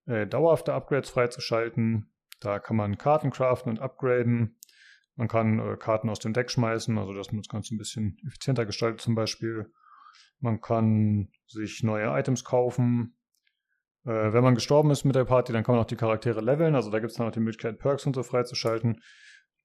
äh, 0.05 0.27
dauerhafte 0.27 0.73
Upgrades 0.73 1.09
freizuschalten, 1.09 2.10
da 2.41 2.59
kann 2.59 2.75
man 2.75 2.97
Karten 2.97 3.29
craften 3.29 3.71
und 3.71 3.79
upgraden. 3.79 4.57
Man 5.15 5.27
kann 5.27 5.59
äh, 5.59 5.77
Karten 5.77 6.09
aus 6.09 6.19
dem 6.19 6.33
Deck 6.33 6.49
schmeißen, 6.49 6.97
also 6.97 7.13
dass 7.13 7.31
man 7.31 7.41
das 7.41 7.49
Ganze 7.49 7.73
ein 7.73 7.77
bisschen 7.77 8.17
effizienter 8.27 8.65
gestaltet 8.65 8.99
zum 8.99 9.15
Beispiel. 9.15 9.71
Man 10.39 10.59
kann 10.59 11.29
sich 11.47 11.83
neue 11.83 12.07
Items 12.17 12.43
kaufen. 12.43 13.15
Äh, 14.05 14.33
wenn 14.33 14.43
man 14.43 14.55
gestorben 14.55 14.89
ist 14.89 15.05
mit 15.05 15.15
der 15.15 15.25
Party, 15.25 15.53
dann 15.53 15.63
kann 15.63 15.75
man 15.75 15.83
auch 15.83 15.87
die 15.87 15.95
Charaktere 15.95 16.41
leveln. 16.41 16.73
Also 16.73 16.89
da 16.89 16.99
gibt 16.99 17.11
es 17.11 17.17
dann 17.17 17.27
auch 17.27 17.31
die 17.31 17.39
Möglichkeit, 17.39 17.77
Perks 17.77 18.07
und 18.07 18.15
so 18.15 18.23
freizuschalten. 18.23 19.01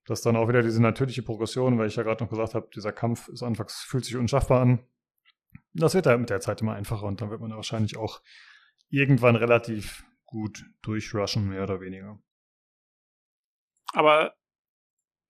Das 0.05 0.19
ist 0.19 0.25
dann 0.25 0.35
auch 0.35 0.47
wieder 0.47 0.61
diese 0.61 0.81
natürliche 0.81 1.23
Progression, 1.23 1.79
weil 1.79 1.87
ich 1.87 1.95
ja 1.95 2.03
gerade 2.03 2.23
noch 2.23 2.29
gesagt 2.29 2.53
habe, 2.53 2.69
dieser 2.73 2.93
Kampf 2.93 3.27
ist 3.27 3.41
anfangs 3.41 3.81
fühlt 3.81 4.05
sich 4.05 4.15
unschaffbar 4.15 4.61
an. 4.61 4.79
Das 5.73 5.95
wird 5.95 6.05
halt 6.05 6.19
mit 6.19 6.29
der 6.29 6.39
Zeit 6.41 6.61
immer 6.61 6.75
einfacher 6.75 7.07
und 7.07 7.19
dann 7.21 7.31
wird 7.31 7.41
man 7.41 7.51
wahrscheinlich 7.51 7.97
auch 7.97 8.21
irgendwann 8.89 9.35
relativ 9.35 10.05
gut 10.25 10.63
durchrushen, 10.83 11.49
mehr 11.49 11.63
oder 11.63 11.81
weniger. 11.81 12.19
Aber 13.93 14.33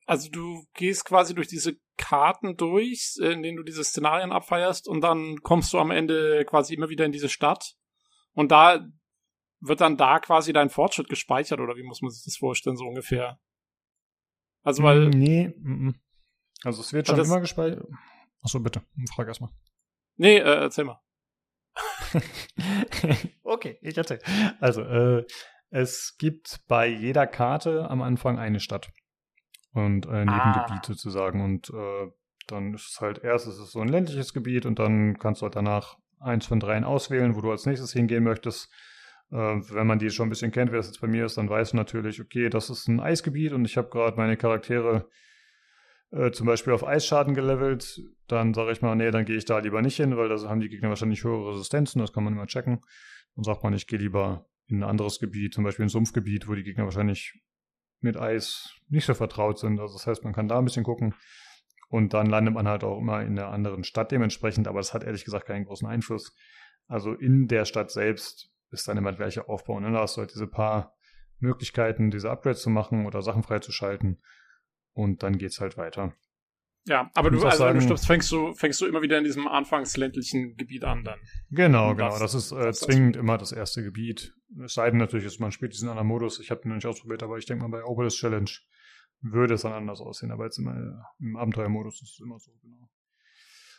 also 0.05 0.29
du 0.29 0.65
gehst 0.73 1.05
quasi 1.05 1.35
durch 1.35 1.47
diese 1.47 1.75
Karten 1.97 2.55
durch, 2.55 3.17
in 3.19 3.43
denen 3.43 3.57
du 3.57 3.63
diese 3.63 3.83
Szenarien 3.83 4.31
abfeierst 4.31 4.87
und 4.87 5.01
dann 5.01 5.41
kommst 5.41 5.73
du 5.73 5.79
am 5.79 5.91
Ende 5.91 6.45
quasi 6.45 6.75
immer 6.75 6.89
wieder 6.89 7.05
in 7.05 7.11
diese 7.11 7.29
Stadt 7.29 7.75
und 8.33 8.51
da 8.51 8.87
wird 9.59 9.81
dann 9.81 9.97
da 9.97 10.19
quasi 10.19 10.53
dein 10.53 10.69
Fortschritt 10.69 11.09
gespeichert 11.09 11.59
oder 11.59 11.75
wie 11.75 11.83
muss 11.83 12.01
man 12.01 12.11
sich 12.11 12.23
das 12.23 12.37
vorstellen 12.37 12.77
so 12.77 12.85
ungefähr? 12.85 13.39
Also 14.63 14.83
weil 14.83 15.09
nee, 15.09 15.53
also 16.63 16.81
es 16.81 16.93
wird 16.93 17.07
schon 17.07 17.19
immer 17.19 17.41
gespeichert. 17.41 17.85
Achso, 18.41 18.59
bitte, 18.59 18.83
frag 19.13 19.27
erstmal. 19.27 19.49
Nee, 20.15 20.37
äh, 20.37 20.61
erzähl 20.61 20.85
mal. 20.85 21.01
okay, 23.43 23.77
ich 23.81 23.97
erzähl. 23.97 24.19
Also, 24.59 24.81
äh, 24.81 25.25
es 25.69 26.15
gibt 26.17 26.61
bei 26.67 26.87
jeder 26.87 27.27
Karte 27.27 27.89
am 27.89 28.01
Anfang 28.01 28.39
eine 28.39 28.59
Stadt 28.59 28.89
und 29.73 30.05
Nebengebiet 30.05 30.35
ah. 30.35 30.81
sozusagen. 30.83 31.43
Und 31.43 31.69
äh, 31.69 32.11
dann 32.47 32.73
ist 32.73 32.89
es 32.93 33.01
halt 33.01 33.23
erst 33.23 33.47
ist 33.47 33.59
es 33.59 33.71
so 33.71 33.81
ein 33.81 33.89
ländliches 33.89 34.33
Gebiet 34.33 34.65
und 34.65 34.79
dann 34.79 35.17
kannst 35.19 35.41
du 35.41 35.43
halt 35.45 35.55
danach 35.55 35.97
eins 36.19 36.45
von 36.45 36.59
dreien 36.59 36.83
auswählen, 36.83 37.35
wo 37.35 37.41
du 37.41 37.51
als 37.51 37.65
nächstes 37.65 37.93
hingehen 37.93 38.23
möchtest. 38.23 38.71
Äh, 39.31 39.35
wenn 39.35 39.87
man 39.87 39.99
die 39.99 40.09
schon 40.09 40.27
ein 40.27 40.29
bisschen 40.29 40.51
kennt, 40.51 40.71
wer 40.71 40.77
das 40.77 40.87
jetzt 40.87 41.01
bei 41.01 41.07
mir 41.07 41.25
ist, 41.25 41.37
dann 41.37 41.49
weiß 41.49 41.73
man 41.73 41.81
natürlich, 41.81 42.21
okay, 42.21 42.49
das 42.49 42.69
ist 42.69 42.87
ein 42.87 42.99
Eisgebiet 42.99 43.51
und 43.51 43.65
ich 43.65 43.77
habe 43.77 43.89
gerade 43.89 44.17
meine 44.17 44.37
Charaktere 44.37 45.09
äh, 46.11 46.31
zum 46.31 46.47
Beispiel 46.47 46.73
auf 46.73 46.87
Eisschaden 46.87 47.33
gelevelt, 47.33 48.01
dann 48.27 48.53
sage 48.53 48.71
ich 48.71 48.81
mal, 48.81 48.95
nee, 48.95 49.11
dann 49.11 49.25
gehe 49.25 49.35
ich 49.35 49.45
da 49.45 49.59
lieber 49.59 49.81
nicht 49.81 49.97
hin, 49.97 50.15
weil 50.15 50.29
da 50.29 50.37
haben 50.47 50.61
die 50.61 50.69
Gegner 50.69 50.89
wahrscheinlich 50.89 51.23
höhere 51.23 51.51
Resistenzen, 51.51 51.99
das 51.99 52.13
kann 52.13 52.23
man 52.23 52.33
immer 52.33 52.47
checken. 52.47 52.79
Dann 53.35 53.43
sagt 53.43 53.63
man, 53.63 53.73
ich 53.73 53.87
gehe 53.87 53.99
lieber 53.99 54.47
in 54.67 54.79
ein 54.79 54.89
anderes 54.89 55.19
Gebiet, 55.19 55.53
zum 55.53 55.63
Beispiel 55.63 55.85
ein 55.85 55.89
Sumpfgebiet, 55.89 56.47
wo 56.47 56.55
die 56.55 56.63
Gegner 56.63 56.83
wahrscheinlich 56.83 57.33
mit 58.01 58.17
Eis 58.17 58.75
nicht 58.89 59.05
so 59.05 59.13
vertraut 59.13 59.59
sind. 59.59 59.79
Also 59.79 59.95
das 59.95 60.07
heißt, 60.07 60.23
man 60.23 60.33
kann 60.33 60.47
da 60.47 60.59
ein 60.59 60.65
bisschen 60.65 60.83
gucken. 60.83 61.15
Und 61.89 62.13
dann 62.13 62.27
landet 62.27 62.53
man 62.53 62.67
halt 62.67 62.83
auch 62.83 62.99
immer 62.99 63.21
in 63.21 63.35
der 63.35 63.47
anderen 63.49 63.83
Stadt 63.83 64.11
dementsprechend, 64.11 64.67
aber 64.67 64.79
das 64.79 64.93
hat 64.93 65.03
ehrlich 65.03 65.23
gesagt 65.23 65.45
keinen 65.47 65.65
großen 65.65 65.87
Einfluss. 65.87 66.35
Also 66.87 67.13
in 67.13 67.47
der 67.47 67.65
Stadt 67.65 67.91
selbst 67.91 68.49
ist 68.71 68.87
dann 68.87 68.97
immer 68.97 69.17
welche 69.19 69.47
aufbauen. 69.47 69.83
Ne? 69.83 69.91
Da 69.91 69.99
hast 70.01 70.17
du 70.17 70.21
halt 70.21 70.33
diese 70.33 70.47
paar 70.47 70.93
Möglichkeiten, 71.39 72.11
diese 72.11 72.29
Upgrades 72.29 72.61
zu 72.61 72.69
machen 72.69 73.05
oder 73.05 73.21
Sachen 73.21 73.43
freizuschalten. 73.43 74.21
Und 74.93 75.23
dann 75.23 75.37
geht's 75.37 75.61
halt 75.61 75.77
weiter. 75.77 76.13
Ja, 76.85 77.11
aber 77.13 77.29
du, 77.29 77.43
also 77.43 77.57
sagen, 77.57 77.79
wenn 77.79 77.79
du 77.79 77.83
stirbst, 77.83 78.07
fängst 78.07 78.31
du, 78.31 78.53
fängst 78.53 78.79
du 78.81 78.85
immer 78.85 79.01
wieder 79.01 79.17
in 79.17 79.25
diesem 79.25 79.47
anfangs 79.47 79.97
ländlichen 79.97 80.55
Gebiet 80.55 80.85
an 80.85 81.03
dann. 81.03 81.19
Genau, 81.51 81.93
genau. 81.93 82.09
Das, 82.09 82.19
das 82.19 82.33
ist 82.33 82.51
äh, 82.53 82.63
das 82.63 82.79
zwingend 82.79 83.15
das 83.15 83.21
immer 83.21 83.37
das 83.37 83.51
erste 83.51 83.83
Gebiet. 83.83 84.36
Es 84.63 84.73
sei 84.73 84.89
denn 84.89 84.99
natürlich, 84.99 85.25
dass 85.25 85.39
man 85.39 85.51
spielt 85.51 85.73
diesen 85.73 85.89
anderen 85.89 86.07
Modus. 86.07 86.39
Ich 86.39 86.51
habe 86.51 86.61
den 86.61 86.69
noch 86.69 86.75
nicht 86.75 86.85
ausprobiert, 86.85 87.23
aber 87.23 87.37
ich 87.37 87.45
denke 87.45 87.67
mal, 87.67 87.69
bei 87.69 87.83
Obelisk 87.83 88.17
Challenge 88.17 88.49
würde 89.21 89.55
es 89.55 89.61
dann 89.61 89.73
anders 89.73 89.99
aussehen. 89.99 90.31
Aber 90.31 90.45
jetzt 90.45 90.57
immer 90.57 91.05
im 91.19 91.35
Abenteuermodus 91.35 92.01
ist 92.01 92.13
es 92.13 92.19
immer 92.19 92.39
so, 92.39 92.51
genau. 92.61 92.89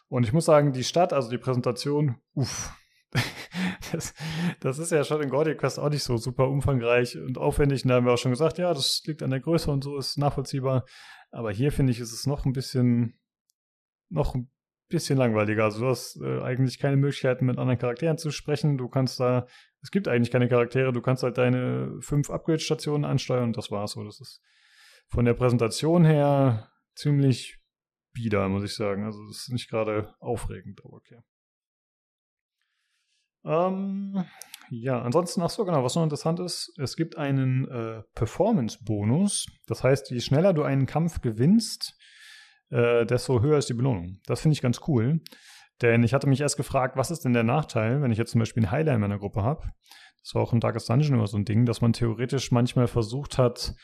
Und 0.09 0.25
ich 0.25 0.33
muss 0.33 0.47
sagen, 0.47 0.73
die 0.73 0.85
Stadt, 0.85 1.13
also 1.13 1.31
die 1.31 1.39
Präsentation, 1.39 2.17
uff. 2.35 2.73
das, 3.93 4.13
das 4.61 4.79
ist 4.79 4.93
ja 4.93 5.03
schon 5.05 5.23
in 5.23 5.31
Gordic 5.31 5.59
Quest 5.59 5.79
auch 5.79 5.89
nicht 5.89 6.03
so 6.03 6.19
super 6.19 6.49
umfangreich 6.49 7.17
und 7.17 7.39
aufwendig. 7.39 7.85
Und 7.85 7.89
da 7.89 7.97
haben 7.97 8.07
wir 8.07 8.13
auch 8.13 8.19
schon 8.19 8.33
gesagt, 8.33 8.59
ja, 8.59 8.73
das 8.73 9.03
liegt 9.07 9.23
an 9.23 9.31
der 9.31 9.41
Größe 9.41 9.71
und 9.71 9.85
so, 9.85 9.97
ist 9.97 10.19
nachvollziehbar. 10.19 10.85
Aber 11.31 11.51
hier 11.51 11.73
finde 11.73 11.93
ich, 11.93 12.01
ist 12.01 12.13
es 12.13 12.27
noch 12.27 12.45
ein 12.45 12.53
bisschen, 12.53 13.19
noch 14.11 14.35
ein 14.35 14.51
bisschen 14.89 15.18
langweiliger. 15.18 15.65
Also 15.65 15.81
du 15.81 15.86
hast 15.86 16.20
äh, 16.20 16.41
eigentlich 16.41 16.78
keine 16.78 16.97
Möglichkeiten, 16.97 17.47
mit 17.47 17.58
anderen 17.58 17.78
Charakteren 17.78 18.18
zu 18.18 18.31
sprechen. 18.31 18.78
Du 18.78 18.89
kannst 18.89 19.20
da, 19.20 19.47
es 19.83 19.91
gibt 19.91 20.08
eigentlich 20.08 20.31
keine 20.31 20.49
Charaktere, 20.49 20.92
du 20.92 21.00
kannst 21.00 21.23
halt 21.23 21.39
deine 21.39 22.00
fünf 22.00 22.31
Upgrade-Stationen 22.31 23.05
ansteuern 23.05 23.44
und 23.44 23.57
das 23.57 23.70
war's 23.70 23.92
so. 23.92 24.05
Das 24.05 24.20
ist 24.20 24.41
von 25.08 25.25
der 25.25 25.34
Präsentation 25.34 26.05
her 26.05 26.70
ziemlich 26.94 27.58
bieder, 28.12 28.49
muss 28.49 28.65
ich 28.65 28.75
sagen. 28.75 29.05
Also 29.05 29.25
das 29.26 29.42
ist 29.42 29.52
nicht 29.52 29.70
gerade 29.70 30.15
aufregend, 30.20 30.81
aber 30.84 30.94
okay. 30.94 31.20
Ähm, 33.44 34.25
ja, 34.70 35.00
ansonsten, 35.00 35.41
ach 35.42 35.50
so, 35.50 35.65
genau, 35.65 35.83
was 35.83 35.94
noch 35.94 36.02
interessant 36.02 36.41
ist, 36.41 36.73
es 36.78 36.97
gibt 36.97 37.17
einen 37.17 37.68
äh, 37.68 38.02
Performance-Bonus. 38.15 39.47
Das 39.67 39.83
heißt, 39.83 40.10
je 40.10 40.20
schneller 40.20 40.52
du 40.52 40.62
einen 40.62 40.86
Kampf 40.86 41.20
gewinnst, 41.20 41.97
äh, 42.71 43.07
desto 43.07 43.41
höher 43.41 43.59
ist 43.59 43.69
die 43.69 43.75
Belohnung. 43.75 44.19
Das 44.27 44.41
finde 44.41 44.55
ich 44.55 44.63
ganz 44.63 44.81
cool. 44.89 45.21
Denn 45.81 46.03
ich 46.03 46.13
hatte 46.13 46.29
mich 46.29 46.41
erst 46.41 46.57
gefragt, 46.57 46.97
was 46.97 47.11
ist 47.11 47.25
denn 47.25 47.33
der 47.33 47.45
Nachteil, 47.45 48.03
wenn 48.03 48.11
ich 48.11 48.19
jetzt 48.19 48.33
zum 48.33 48.41
Beispiel 48.41 48.65
einen 48.65 48.73
Heiler 48.73 48.95
in 48.95 49.01
meiner 49.01 49.19
Gruppe 49.19 49.43
habe? 49.43 49.71
Das 50.23 50.35
war 50.35 50.43
auch 50.43 50.53
in 50.53 50.61
Darkest 50.61 50.89
Dungeon 50.89 51.15
immer 51.15 51.27
so 51.27 51.37
ein 51.37 51.45
Ding, 51.45 51.67
dass 51.67 51.81
man 51.81 51.93
theoretisch 51.93 52.51
manchmal 52.51 52.89
versucht 52.89 53.39
hat, 53.39 53.75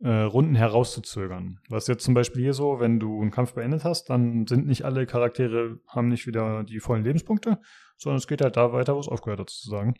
äh, 0.00 0.08
Runden 0.08 0.54
herauszuzögern. 0.54 1.58
Was 1.68 1.86
jetzt 1.86 2.04
zum 2.04 2.14
Beispiel 2.14 2.42
hier 2.42 2.54
so, 2.54 2.80
wenn 2.80 2.98
du 2.98 3.20
einen 3.20 3.30
Kampf 3.30 3.54
beendet 3.54 3.84
hast, 3.84 4.10
dann 4.10 4.46
sind 4.46 4.66
nicht 4.66 4.84
alle 4.84 5.06
Charaktere, 5.06 5.78
haben 5.86 6.08
nicht 6.08 6.26
wieder 6.26 6.64
die 6.64 6.80
vollen 6.80 7.04
Lebenspunkte, 7.04 7.60
sondern 7.96 8.18
es 8.18 8.26
geht 8.26 8.40
halt 8.42 8.56
da 8.56 8.72
weiter, 8.72 8.94
wo 8.94 9.00
es 9.00 9.08
aufgehört 9.08 9.40
hat, 9.40 9.50
sozusagen. 9.50 9.94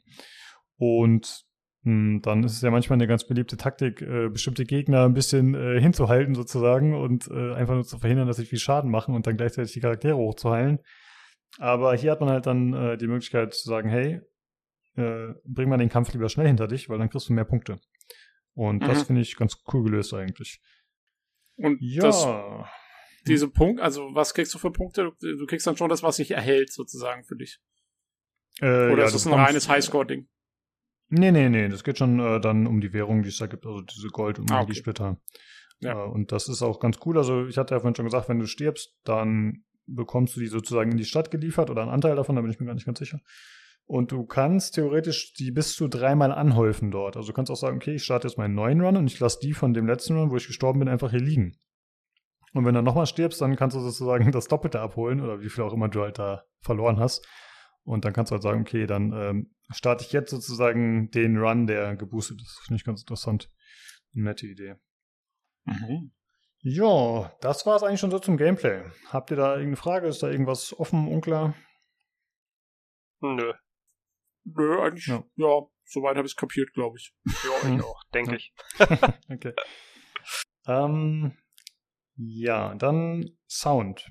Und 0.76 1.44
dann 1.86 2.42
ist 2.42 2.54
es 2.54 2.62
ja 2.62 2.72
manchmal 2.72 2.96
eine 2.96 3.06
ganz 3.06 3.24
beliebte 3.24 3.56
Taktik, 3.56 4.02
äh, 4.02 4.28
bestimmte 4.28 4.64
Gegner 4.64 5.04
ein 5.04 5.14
bisschen 5.14 5.54
äh, 5.54 5.80
hinzuhalten, 5.80 6.34
sozusagen, 6.34 6.94
und 6.94 7.28
äh, 7.28 7.54
einfach 7.54 7.74
nur 7.74 7.84
zu 7.84 8.00
verhindern, 8.00 8.26
dass 8.26 8.38
sie 8.38 8.44
viel 8.44 8.58
Schaden 8.58 8.90
machen 8.90 9.14
und 9.14 9.26
dann 9.26 9.36
gleichzeitig 9.36 9.72
die 9.72 9.80
Charaktere 9.80 10.16
hochzuheilen. 10.16 10.80
Aber 11.58 11.94
hier 11.94 12.10
hat 12.10 12.20
man 12.20 12.28
halt 12.28 12.46
dann 12.46 12.72
äh, 12.72 12.98
die 12.98 13.06
Möglichkeit 13.06 13.54
zu 13.54 13.68
sagen, 13.68 13.88
hey, 13.88 14.20
äh, 14.96 15.34
bring 15.44 15.68
mal 15.68 15.78
den 15.78 15.88
Kampf 15.88 16.12
lieber 16.12 16.28
schnell 16.28 16.48
hinter 16.48 16.66
dich, 16.66 16.88
weil 16.88 16.98
dann 16.98 17.08
kriegst 17.08 17.28
du 17.28 17.32
mehr 17.32 17.44
Punkte. 17.44 17.78
Und 18.54 18.82
mhm. 18.82 18.86
das 18.88 19.04
finde 19.04 19.22
ich 19.22 19.36
ganz 19.36 19.56
cool 19.72 19.84
gelöst 19.84 20.12
eigentlich. 20.12 20.60
Und 21.56 21.78
ja. 21.80 22.02
Das, 22.02 22.26
diese 23.28 23.48
Punkt, 23.48 23.80
also 23.80 24.12
was 24.12 24.34
kriegst 24.34 24.52
du 24.54 24.58
für 24.58 24.72
Punkte? 24.72 25.12
Du, 25.20 25.36
du 25.36 25.46
kriegst 25.46 25.66
dann 25.66 25.76
schon 25.76 25.88
das, 25.88 26.02
was 26.02 26.16
sich 26.16 26.32
erhält, 26.32 26.72
sozusagen 26.72 27.22
für 27.22 27.36
dich. 27.36 27.60
Äh, 28.60 28.90
Oder 28.90 28.98
ja, 28.98 29.04
ist 29.04 29.14
das 29.14 29.26
ein 29.26 29.34
reines 29.34 29.68
Highscore-Ding? 29.68 30.28
Nee, 31.08 31.30
nee, 31.30 31.48
nee, 31.48 31.68
das 31.68 31.84
geht 31.84 31.98
schon 31.98 32.18
äh, 32.18 32.40
dann 32.40 32.66
um 32.66 32.80
die 32.80 32.92
Währung, 32.92 33.22
die 33.22 33.28
es 33.28 33.38
da 33.38 33.46
gibt, 33.46 33.64
also 33.64 33.80
diese 33.80 34.08
Gold- 34.08 34.38
und 34.38 34.50
ah, 34.50 34.60
Magiesplitter. 34.60 35.10
Okay. 35.10 35.88
Ja. 35.88 36.04
Äh, 36.04 36.08
und 36.08 36.32
das 36.32 36.48
ist 36.48 36.62
auch 36.62 36.80
ganz 36.80 36.98
cool. 37.04 37.16
Also 37.18 37.46
ich 37.46 37.58
hatte 37.58 37.74
ja 37.74 37.80
vorhin 37.80 37.94
schon 37.94 38.06
gesagt, 38.06 38.28
wenn 38.28 38.40
du 38.40 38.46
stirbst, 38.46 38.96
dann 39.04 39.64
bekommst 39.86 40.34
du 40.36 40.40
die 40.40 40.48
sozusagen 40.48 40.90
in 40.90 40.96
die 40.96 41.04
Stadt 41.04 41.30
geliefert 41.30 41.70
oder 41.70 41.82
einen 41.82 41.92
Anteil 41.92 42.16
davon, 42.16 42.34
da 42.34 42.42
bin 42.42 42.50
ich 42.50 42.58
mir 42.58 42.66
gar 42.66 42.74
nicht 42.74 42.86
ganz 42.86 42.98
sicher. 42.98 43.20
Und 43.84 44.10
du 44.10 44.26
kannst 44.26 44.74
theoretisch 44.74 45.32
die 45.34 45.52
bis 45.52 45.74
zu 45.74 45.86
dreimal 45.86 46.32
anhäufen 46.32 46.90
dort. 46.90 47.16
Also 47.16 47.28
du 47.28 47.34
kannst 47.34 47.52
auch 47.52 47.56
sagen, 47.56 47.76
okay, 47.76 47.94
ich 47.94 48.02
starte 48.02 48.26
jetzt 48.26 48.36
meinen 48.36 48.54
neuen 48.54 48.80
Run 48.80 48.96
und 48.96 49.06
ich 49.06 49.20
lasse 49.20 49.38
die 49.40 49.52
von 49.52 49.74
dem 49.74 49.86
letzten 49.86 50.18
Run, 50.18 50.32
wo 50.32 50.36
ich 50.36 50.48
gestorben 50.48 50.80
bin, 50.80 50.88
einfach 50.88 51.10
hier 51.10 51.20
liegen. 51.20 51.56
Und 52.52 52.64
wenn 52.64 52.74
du 52.74 52.82
nochmal 52.82 53.06
stirbst, 53.06 53.40
dann 53.40 53.54
kannst 53.54 53.76
du 53.76 53.80
sozusagen 53.80 54.30
das 54.32 54.48
Doppelte 54.48 54.80
abholen 54.80 55.20
oder 55.20 55.40
wie 55.40 55.48
viel 55.48 55.62
auch 55.62 55.72
immer 55.72 55.88
du 55.88 56.00
halt 56.00 56.18
da 56.18 56.42
verloren 56.60 56.98
hast. 56.98 57.24
Und 57.86 58.04
dann 58.04 58.12
kannst 58.12 58.30
du 58.30 58.34
halt 58.34 58.42
sagen, 58.42 58.62
okay, 58.62 58.86
dann 58.86 59.12
ähm, 59.12 59.54
starte 59.70 60.04
ich 60.04 60.12
jetzt 60.12 60.30
sozusagen 60.30 61.08
den 61.12 61.38
Run, 61.38 61.68
der 61.68 61.94
geboostet 61.94 62.42
ist. 62.42 62.60
Finde 62.66 62.80
ich 62.80 62.84
ganz 62.84 63.02
interessant. 63.02 63.48
Nette 64.12 64.46
Idee. 64.46 64.74
Mhm. 65.64 66.10
Ja, 66.62 67.32
das 67.40 67.64
war 67.64 67.76
es 67.76 67.84
eigentlich 67.84 68.00
schon 68.00 68.10
so 68.10 68.18
zum 68.18 68.36
Gameplay. 68.36 68.82
Habt 69.10 69.30
ihr 69.30 69.36
da 69.36 69.50
irgendeine 69.52 69.76
Frage? 69.76 70.08
Ist 70.08 70.20
da 70.20 70.28
irgendwas 70.28 70.76
offen, 70.76 71.06
unklar? 71.06 71.54
Nö. 73.20 73.52
Nö, 74.42 74.80
eigentlich, 74.82 75.06
ja, 75.06 75.22
ja 75.36 75.62
soweit 75.84 76.16
habe 76.16 76.26
ich 76.26 76.32
es 76.32 76.36
kapiert, 76.36 76.72
glaube 76.72 76.98
ich. 76.98 77.14
Ja, 77.24 77.72
ich 77.72 77.82
auch, 77.84 78.02
denke 78.12 78.36
ich. 78.36 78.52
okay. 79.28 79.52
Ähm, 80.66 81.38
ja, 82.16 82.74
dann 82.74 83.30
Sound. 83.48 84.10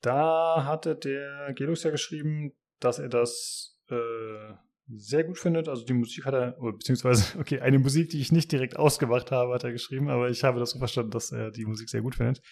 Da 0.00 0.64
hatte 0.64 0.94
der 0.96 1.52
Gelux 1.54 1.82
ja 1.82 1.90
geschrieben, 1.90 2.52
dass 2.80 2.98
er 2.98 3.08
das 3.08 3.78
äh, 3.90 4.54
sehr 4.88 5.24
gut 5.24 5.38
findet. 5.38 5.68
Also 5.68 5.84
die 5.84 5.94
Musik 5.94 6.24
hat 6.24 6.34
er, 6.34 6.52
beziehungsweise, 6.52 7.38
okay, 7.40 7.60
eine 7.60 7.78
Musik, 7.78 8.10
die 8.10 8.20
ich 8.20 8.32
nicht 8.32 8.52
direkt 8.52 8.76
ausgemacht 8.76 9.30
habe, 9.30 9.54
hat 9.54 9.64
er 9.64 9.72
geschrieben, 9.72 10.08
aber 10.08 10.30
ich 10.30 10.44
habe 10.44 10.60
das 10.60 10.70
so 10.70 10.78
verstanden, 10.78 11.10
dass 11.10 11.32
er 11.32 11.50
die 11.50 11.64
Musik 11.64 11.88
sehr 11.88 12.02
gut 12.02 12.14
findet 12.14 12.42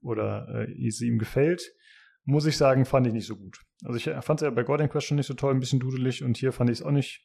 oder 0.00 0.66
äh, 0.68 0.90
sie 0.90 1.08
ihm 1.08 1.18
gefällt 1.18 1.72
muss 2.26 2.44
ich 2.44 2.56
sagen, 2.56 2.84
fand 2.84 3.06
ich 3.06 3.12
nicht 3.12 3.26
so 3.26 3.36
gut. 3.36 3.60
Also 3.84 3.96
ich 3.96 4.04
fand 4.24 4.40
es 4.40 4.44
ja 4.44 4.50
bei 4.50 4.64
Golden 4.64 4.88
Question 4.88 5.16
nicht 5.16 5.26
so 5.26 5.34
toll, 5.34 5.54
ein 5.54 5.60
bisschen 5.60 5.80
dudelig 5.80 6.22
und 6.24 6.36
hier 6.36 6.52
fand 6.52 6.68
ich 6.70 6.80
es 6.80 6.84
auch 6.84 6.90
nicht 6.90 7.24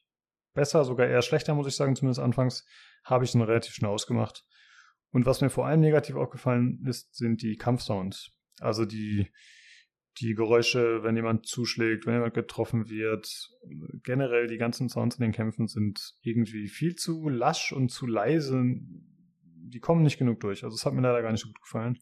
besser, 0.53 0.85
sogar 0.85 1.07
eher 1.07 1.23
schlechter, 1.23 1.55
muss 1.55 1.67
ich 1.67 1.75
sagen, 1.75 1.95
zumindest 1.95 2.19
anfangs 2.19 2.65
habe 3.03 3.23
ich 3.23 3.33
es 3.33 3.35
relativ 3.35 3.73
schnell 3.73 3.89
ausgemacht. 3.89 4.45
Und 5.11 5.25
was 5.25 5.41
mir 5.41 5.49
vor 5.49 5.65
allem 5.65 5.81
negativ 5.81 6.15
aufgefallen 6.15 6.85
ist, 6.85 7.15
sind 7.15 7.41
die 7.41 7.57
Kampfsounds. 7.57 8.31
Also 8.59 8.85
die, 8.85 9.31
die 10.19 10.33
Geräusche, 10.33 11.03
wenn 11.03 11.15
jemand 11.15 11.45
zuschlägt, 11.45 12.05
wenn 12.05 12.15
jemand 12.15 12.33
getroffen 12.33 12.89
wird. 12.89 13.49
Generell 14.03 14.47
die 14.47 14.57
ganzen 14.57 14.89
Sounds 14.89 15.15
in 15.15 15.23
den 15.23 15.31
Kämpfen 15.31 15.67
sind 15.67 16.15
irgendwie 16.21 16.67
viel 16.67 16.95
zu 16.95 17.29
lasch 17.29 17.71
und 17.71 17.89
zu 17.89 18.07
leise. 18.07 18.61
Die 18.63 19.79
kommen 19.79 20.03
nicht 20.03 20.17
genug 20.17 20.39
durch. 20.41 20.63
Also 20.63 20.75
es 20.75 20.85
hat 20.85 20.93
mir 20.93 21.01
leider 21.01 21.21
gar 21.21 21.31
nicht 21.31 21.41
so 21.41 21.47
gut 21.47 21.61
gefallen. 21.61 21.97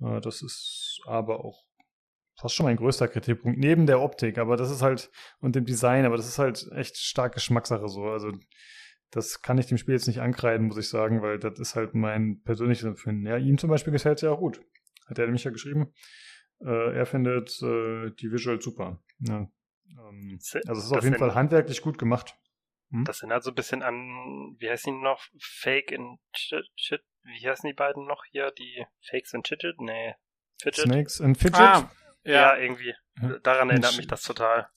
Äh, 0.00 0.20
das 0.20 0.42
ist 0.42 1.00
aber 1.06 1.44
auch 1.44 1.64
fast 2.38 2.54
schon 2.54 2.66
mein 2.66 2.76
größter 2.76 3.08
Kritikpunkt, 3.08 3.58
neben 3.58 3.86
der 3.86 4.00
Optik, 4.00 4.36
aber 4.36 4.56
das 4.56 4.70
ist 4.70 4.82
halt, 4.82 5.10
und 5.40 5.56
dem 5.56 5.64
Design, 5.64 6.04
aber 6.04 6.18
das 6.18 6.28
ist 6.28 6.38
halt 6.38 6.68
echt 6.72 6.98
stark 6.98 7.32
Geschmackssache 7.32 7.88
so. 7.88 8.04
Also 8.04 8.30
das 9.10 9.40
kann 9.40 9.56
ich 9.58 9.66
dem 9.66 9.78
Spiel 9.78 9.94
jetzt 9.94 10.06
nicht 10.06 10.20
ankreiden, 10.20 10.66
muss 10.66 10.76
ich 10.76 10.88
sagen, 10.88 11.22
weil 11.22 11.38
das 11.38 11.58
ist 11.58 11.76
halt 11.76 11.94
mein 11.94 12.42
persönliches 12.42 12.84
Empfinden. 12.84 13.26
Ja, 13.26 13.38
ihm 13.38 13.56
zum 13.56 13.70
Beispiel 13.70 13.92
gefällt 13.92 14.18
es 14.18 14.22
ja 14.22 14.30
auch 14.30 14.40
gut. 14.40 14.60
Hat 15.06 15.18
er 15.18 15.26
nämlich 15.26 15.44
ja 15.44 15.50
geschrieben. 15.50 15.92
Äh, 16.60 16.96
er 16.96 17.06
findet 17.06 17.50
äh, 17.62 18.10
die 18.12 18.32
Visual 18.32 18.60
super. 18.60 19.02
Ja. 19.18 19.48
Ähm, 19.90 20.38
also 20.66 20.80
es 20.80 20.86
ist 20.86 20.92
auf 20.92 21.04
jeden 21.04 21.18
Fall 21.18 21.34
handwerklich 21.34 21.82
gut 21.82 21.98
gemacht. 21.98 22.36
Hm? 22.90 23.04
Das 23.04 23.20
erinnert 23.20 23.42
so 23.42 23.50
ein 23.50 23.54
bisschen 23.54 23.82
an, 23.82 24.56
wie 24.58 24.70
heißen 24.70 24.92
die 24.92 25.02
noch? 25.02 25.22
Fake 25.40 25.90
in 25.90 26.18
Chit, 26.32 27.02
wie 27.24 27.48
heißen 27.48 27.68
die 27.68 27.74
beiden 27.74 28.06
noch 28.06 28.24
hier? 28.30 28.52
Die 28.52 28.86
Fakes 29.00 29.34
in 29.34 29.42
Chidget? 29.42 29.80
Nee. 29.80 30.14
Fidget? 30.60 30.84
Snakes 30.84 31.20
and 31.20 31.36
Fidget? 31.36 31.60
Ah, 31.60 31.90
ja, 32.24 32.32
ja 32.32 32.56
irgendwie. 32.56 32.94
Daran 33.42 33.70
erinnert 33.70 33.96
mich 33.96 34.06
das 34.06 34.22
total. 34.22 34.68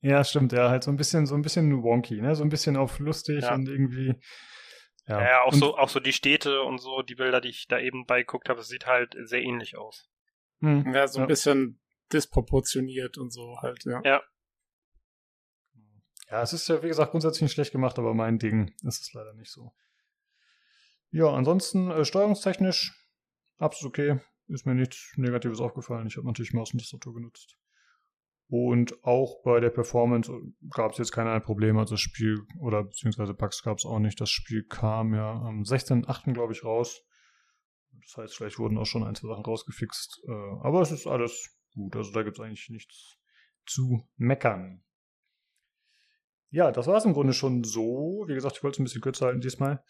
Ja, 0.00 0.22
stimmt, 0.22 0.52
ja, 0.52 0.68
halt 0.68 0.84
so 0.84 0.92
ein 0.92 0.96
bisschen, 0.96 1.26
so 1.26 1.34
ein 1.34 1.42
bisschen 1.42 1.82
wonky, 1.82 2.20
ne? 2.20 2.34
So 2.36 2.44
ein 2.44 2.50
bisschen 2.50 2.76
auf 2.76 2.98
lustig 2.98 3.42
ja. 3.42 3.54
und 3.54 3.68
irgendwie. 3.68 4.14
Ja, 5.06 5.22
ja 5.22 5.42
auch 5.42 5.52
und, 5.52 5.58
so, 5.58 5.76
auch 5.76 5.88
so 5.88 6.00
die 6.00 6.12
Städte 6.12 6.62
und 6.62 6.78
so, 6.78 7.02
die 7.02 7.16
Bilder, 7.16 7.40
die 7.40 7.48
ich 7.48 7.66
da 7.66 7.78
eben 7.78 8.06
beigeguckt 8.06 8.48
habe, 8.48 8.62
sieht 8.62 8.86
halt 8.86 9.16
sehr 9.22 9.42
ähnlich 9.42 9.76
aus. 9.76 10.08
Hm. 10.60 10.92
Ja, 10.92 11.06
so 11.06 11.20
ein 11.20 11.26
bisschen 11.26 11.80
disproportioniert 12.12 13.18
und 13.18 13.30
so 13.30 13.58
halt, 13.60 13.84
ja. 13.84 14.00
Ja. 14.04 14.22
Ja, 16.30 16.42
es 16.42 16.52
ist 16.52 16.68
ja, 16.68 16.82
wie 16.82 16.88
gesagt, 16.88 17.12
grundsätzlich 17.12 17.42
nicht 17.42 17.52
schlecht 17.52 17.72
gemacht, 17.72 17.98
aber 17.98 18.12
mein 18.12 18.38
Ding 18.38 18.74
ist 18.82 19.02
es 19.02 19.12
leider 19.14 19.32
nicht 19.32 19.50
so. 19.50 19.72
Ja, 21.10 21.32
ansonsten 21.32 21.90
äh, 21.90 22.04
steuerungstechnisch 22.04 22.94
absolut 23.56 23.98
okay. 23.98 24.20
Ist 24.48 24.66
mir 24.66 24.74
nichts 24.74 25.12
Negatives 25.16 25.60
aufgefallen. 25.60 26.06
Ich 26.06 26.16
habe 26.16 26.26
natürlich 26.26 26.54
Maus 26.54 26.72
und 26.72 26.80
Tastatur 26.80 27.14
genutzt. 27.14 27.56
Und 28.48 29.04
auch 29.04 29.42
bei 29.42 29.60
der 29.60 29.68
Performance 29.68 30.32
gab 30.70 30.92
es 30.92 30.98
jetzt 30.98 31.12
keine 31.12 31.38
Probleme. 31.40 31.80
Also 31.80 31.94
das 31.94 32.00
Spiel, 32.00 32.46
oder 32.58 32.84
beziehungsweise 32.84 33.34
Bugs 33.34 33.62
gab 33.62 33.76
es 33.76 33.84
auch 33.84 33.98
nicht. 33.98 34.18
Das 34.20 34.30
Spiel 34.30 34.64
kam 34.64 35.14
ja 35.14 35.32
am 35.32 35.62
16.8. 35.62 36.32
glaube 36.32 36.54
ich 36.54 36.64
raus. 36.64 37.02
Das 37.92 38.16
heißt, 38.16 38.36
vielleicht 38.36 38.58
wurden 38.58 38.78
auch 38.78 38.86
schon 38.86 39.04
ein, 39.04 39.14
zwei 39.14 39.28
Sachen 39.28 39.44
rausgefixt. 39.44 40.22
Äh, 40.26 40.32
aber 40.62 40.80
es 40.80 40.90
ist 40.90 41.06
alles 41.06 41.56
gut. 41.74 41.96
Also 41.96 42.12
da 42.12 42.22
gibt 42.22 42.38
es 42.38 42.44
eigentlich 42.44 42.68
nichts 42.70 43.18
zu 43.66 44.08
meckern. 44.16 44.82
Ja, 46.50 46.72
das 46.72 46.86
war 46.86 46.96
es 46.96 47.04
im 47.04 47.12
Grunde 47.12 47.34
schon 47.34 47.64
so. 47.64 48.24
Wie 48.26 48.34
gesagt, 48.34 48.56
ich 48.56 48.62
wollte 48.62 48.76
es 48.76 48.80
ein 48.80 48.84
bisschen 48.84 49.02
kürzer 49.02 49.26
halten 49.26 49.40
diesmal. 49.40 49.84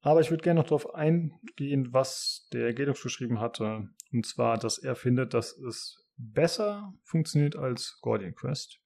Aber 0.00 0.20
ich 0.20 0.30
würde 0.30 0.42
gerne 0.42 0.60
noch 0.60 0.66
darauf 0.66 0.94
eingehen, 0.94 1.92
was 1.92 2.48
der 2.52 2.74
Gelux 2.74 3.02
geschrieben 3.02 3.40
hatte. 3.40 3.88
Und 4.12 4.26
zwar, 4.26 4.58
dass 4.58 4.78
er 4.78 4.96
findet, 4.96 5.34
dass 5.34 5.56
es 5.58 6.08
besser 6.16 6.92
funktioniert 7.04 7.56
als 7.56 7.98
Guardian 8.00 8.34
Quest. 8.34 8.80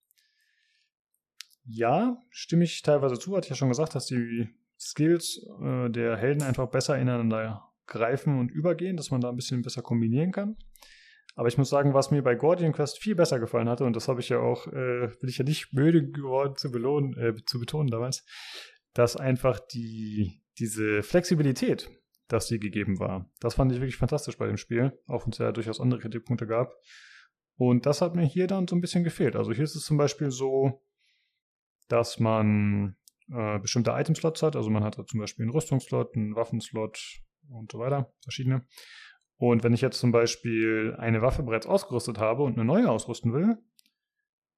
Ja, 1.64 2.22
stimme 2.30 2.64
ich 2.64 2.82
teilweise 2.82 3.18
zu. 3.18 3.36
Hatte 3.36 3.46
ich 3.46 3.50
ja 3.50 3.56
schon 3.56 3.68
gesagt, 3.68 3.94
dass 3.94 4.06
die 4.06 4.48
Skills 4.78 5.40
äh, 5.62 5.88
der 5.90 6.16
Helden 6.16 6.42
einfach 6.42 6.68
besser 6.68 6.98
ineinander 6.98 7.66
greifen 7.86 8.38
und 8.38 8.50
übergehen, 8.50 8.96
dass 8.96 9.10
man 9.10 9.20
da 9.20 9.28
ein 9.28 9.36
bisschen 9.36 9.62
besser 9.62 9.82
kombinieren 9.82 10.32
kann. 10.32 10.56
Aber 11.34 11.48
ich 11.48 11.58
muss 11.58 11.68
sagen, 11.68 11.92
was 11.92 12.10
mir 12.10 12.22
bei 12.22 12.34
Guardian 12.34 12.72
Quest 12.72 12.98
viel 12.98 13.14
besser 13.14 13.38
gefallen 13.38 13.68
hatte, 13.68 13.84
und 13.84 13.94
das 13.94 14.08
habe 14.08 14.20
ich 14.20 14.30
ja 14.30 14.38
auch, 14.38 14.66
äh, 14.68 15.08
bin 15.20 15.28
ich 15.28 15.38
ja 15.38 15.44
nicht 15.44 15.72
müde 15.72 16.10
geworden 16.10 16.56
zu, 16.56 16.70
belohnen, 16.70 17.16
äh, 17.18 17.34
zu 17.44 17.60
betonen 17.60 17.88
damals, 17.88 18.24
dass 18.94 19.16
einfach 19.16 19.60
die, 19.60 20.42
diese 20.58 21.02
Flexibilität, 21.02 21.90
dass 22.28 22.46
die 22.46 22.58
gegeben 22.58 22.98
war. 22.98 23.30
Das 23.40 23.54
fand 23.54 23.70
ich 23.70 23.78
wirklich 23.80 23.98
fantastisch 23.98 24.38
bei 24.38 24.46
dem 24.46 24.56
Spiel, 24.56 24.98
auch 25.06 25.26
wenn 25.26 25.32
es 25.32 25.38
ja 25.38 25.52
durchaus 25.52 25.80
andere 25.80 26.00
Kritikpunkte 26.00 26.46
gab. 26.46 26.72
Und 27.56 27.84
das 27.84 28.00
hat 28.00 28.14
mir 28.14 28.24
hier 28.24 28.46
dann 28.46 28.66
so 28.66 28.74
ein 28.74 28.80
bisschen 28.80 29.04
gefehlt. 29.04 29.36
Also 29.36 29.52
hier 29.52 29.64
ist 29.64 29.76
es 29.76 29.84
zum 29.84 29.98
Beispiel 29.98 30.30
so, 30.30 30.82
dass 31.88 32.18
man 32.18 32.96
äh, 33.30 33.58
bestimmte 33.58 33.92
Itemslots 33.92 34.42
hat. 34.42 34.56
Also 34.56 34.70
man 34.70 34.84
hat 34.84 34.98
da 34.98 35.04
zum 35.04 35.20
Beispiel 35.20 35.44
einen 35.44 35.52
Rüstungsslot, 35.52 36.16
einen 36.16 36.34
Waffenslot 36.34 36.98
und 37.50 37.72
so 37.72 37.78
weiter, 37.78 38.12
verschiedene. 38.22 38.66
Und 39.38 39.62
wenn 39.64 39.74
ich 39.74 39.82
jetzt 39.82 39.98
zum 39.98 40.12
Beispiel 40.12 40.94
eine 40.98 41.22
Waffe 41.22 41.42
bereits 41.42 41.66
ausgerüstet 41.66 42.18
habe 42.18 42.42
und 42.42 42.54
eine 42.54 42.64
neue 42.64 42.90
ausrüsten 42.90 43.32
will, 43.32 43.58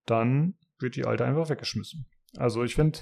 dann 0.06 0.54
wird 0.78 0.96
die 0.96 1.04
alte 1.04 1.24
einfach 1.24 1.50
weggeschmissen. 1.50 2.06
Also 2.36 2.62
ich 2.62 2.74
finde, 2.74 3.00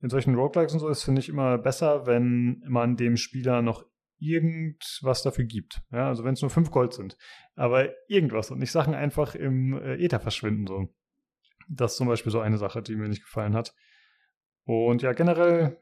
in 0.00 0.10
solchen 0.10 0.34
Roguelikes 0.34 0.74
und 0.74 0.80
so 0.80 0.88
ist, 0.88 1.04
finde 1.04 1.20
ich 1.20 1.28
immer 1.28 1.58
besser, 1.58 2.06
wenn 2.06 2.62
man 2.66 2.96
dem 2.96 3.16
Spieler 3.16 3.62
noch 3.62 3.84
irgendwas 4.18 5.22
dafür 5.22 5.44
gibt. 5.44 5.80
Ja, 5.90 6.08
also 6.08 6.24
wenn 6.24 6.34
es 6.34 6.42
nur 6.42 6.50
fünf 6.50 6.70
Gold 6.70 6.92
sind. 6.92 7.16
Aber 7.54 7.88
irgendwas 8.08 8.50
und 8.50 8.58
nicht 8.58 8.72
Sachen 8.72 8.94
einfach 8.94 9.34
im 9.34 9.74
äh, 9.74 10.04
Äther 10.04 10.20
verschwinden. 10.20 10.66
So. 10.66 10.94
Das 11.68 11.92
ist 11.92 11.98
zum 11.98 12.08
Beispiel 12.08 12.32
so 12.32 12.40
eine 12.40 12.58
Sache, 12.58 12.82
die 12.82 12.96
mir 12.96 13.08
nicht 13.08 13.22
gefallen 13.22 13.54
hat. 13.54 13.74
Und 14.64 15.02
ja, 15.02 15.12
generell 15.12 15.76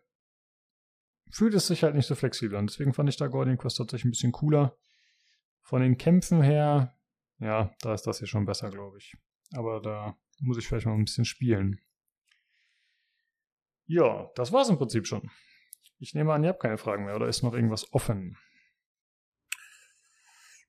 fühlt 1.30 1.54
es 1.54 1.66
sich 1.66 1.82
halt 1.82 1.94
nicht 1.94 2.06
so 2.06 2.14
flexibel 2.14 2.56
an. 2.58 2.66
Deswegen 2.66 2.92
fand 2.92 3.08
ich 3.08 3.16
da 3.16 3.26
Guardian 3.26 3.58
Quest 3.58 3.78
tatsächlich 3.78 4.06
ein 4.06 4.10
bisschen 4.10 4.32
cooler. 4.32 4.76
Von 5.62 5.82
den 5.82 5.98
Kämpfen 5.98 6.42
her, 6.42 6.94
ja, 7.38 7.74
da 7.80 7.94
ist 7.94 8.06
das 8.06 8.18
hier 8.18 8.28
schon 8.28 8.44
besser, 8.44 8.70
glaube 8.70 8.98
ich. 8.98 9.16
Aber 9.54 9.80
da 9.80 10.16
muss 10.40 10.58
ich 10.58 10.66
vielleicht 10.66 10.86
mal 10.86 10.94
ein 10.94 11.04
bisschen 11.04 11.24
spielen. 11.24 11.80
Ja, 13.86 14.30
das 14.34 14.52
war's 14.52 14.68
im 14.68 14.78
Prinzip 14.78 15.06
schon. 15.06 15.30
Ich 15.98 16.14
nehme 16.14 16.32
an, 16.32 16.42
ihr 16.44 16.50
habt 16.50 16.62
keine 16.62 16.78
Fragen 16.78 17.04
mehr 17.04 17.16
oder 17.16 17.28
ist 17.28 17.42
noch 17.42 17.54
irgendwas 17.54 17.92
offen? 17.92 18.36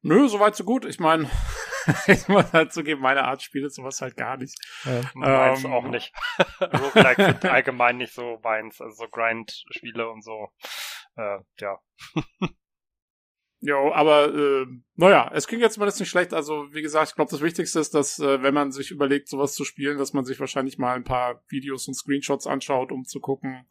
Nö, 0.01 0.27
soweit 0.27 0.56
so 0.56 0.64
gut. 0.64 0.85
Ich 0.85 0.99
meine, 0.99 1.30
ich 2.08 2.27
muss 2.27 2.51
halt 2.53 2.74
zugeben, 2.74 3.01
meine 3.01 3.24
Art 3.24 3.42
spielt 3.42 3.74
sowas 3.74 4.01
halt 4.01 4.18
gar 4.18 4.38
nicht. 4.38 4.58
Ja. 4.84 5.01
Meins 5.14 5.64
ähm, 5.64 5.74
auch 5.74 5.88
nicht. 5.88 6.14
Roguelike 6.61 7.24
sind 7.24 7.45
allgemein 7.45 7.98
nicht 7.98 8.14
so 8.14 8.40
meins, 8.43 8.82
also 8.82 9.03
so 9.03 9.10
Grind-Spiele 9.10 10.10
und 10.10 10.24
so. 10.24 10.50
Äh, 11.16 11.40
ja. 11.60 11.80
Jo, 13.64 13.92
aber 13.93 14.34
äh, 14.34 14.66
naja, 14.95 15.30
es 15.35 15.48
ging 15.48 15.60
jetzt 15.60 15.77
mal 15.77 15.85
nicht 15.85 16.08
schlecht. 16.08 16.34
Also 16.34 16.74
wie 16.74 16.82
gesagt, 16.82 17.10
ich 17.10 17.16
glaube, 17.16 17.30
das 17.30 17.42
Wichtigste 17.42 17.80
ist, 17.80 17.93
dass 17.93 18.18
äh, 18.18 18.42
wenn 18.42 18.56
man 18.56 18.72
sich 18.72 18.90
überlegt, 18.90 19.27
sowas 19.27 19.53
zu 19.53 19.66
spielen, 19.66 20.00
dass 20.00 20.14
man 20.14 20.26
sich 20.26 20.40
wahrscheinlich 20.40 20.80
mal 20.80 20.95
ein 20.95 21.03
paar 21.03 21.43
Videos 21.48 21.88
und 21.88 21.93
Screenshots 21.93 22.48
anschaut, 22.48 22.92
um 22.92 23.06
zu 23.06 23.19
gucken, 23.19 23.68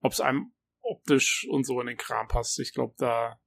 ob 0.00 0.12
es 0.12 0.20
einem 0.20 0.52
optisch 0.82 1.46
und 1.48 1.64
so 1.64 1.80
in 1.80 1.86
den 1.86 1.96
Kram 1.96 2.28
passt. 2.28 2.58
Ich 2.60 2.74
glaube, 2.74 2.94
da 2.98 3.40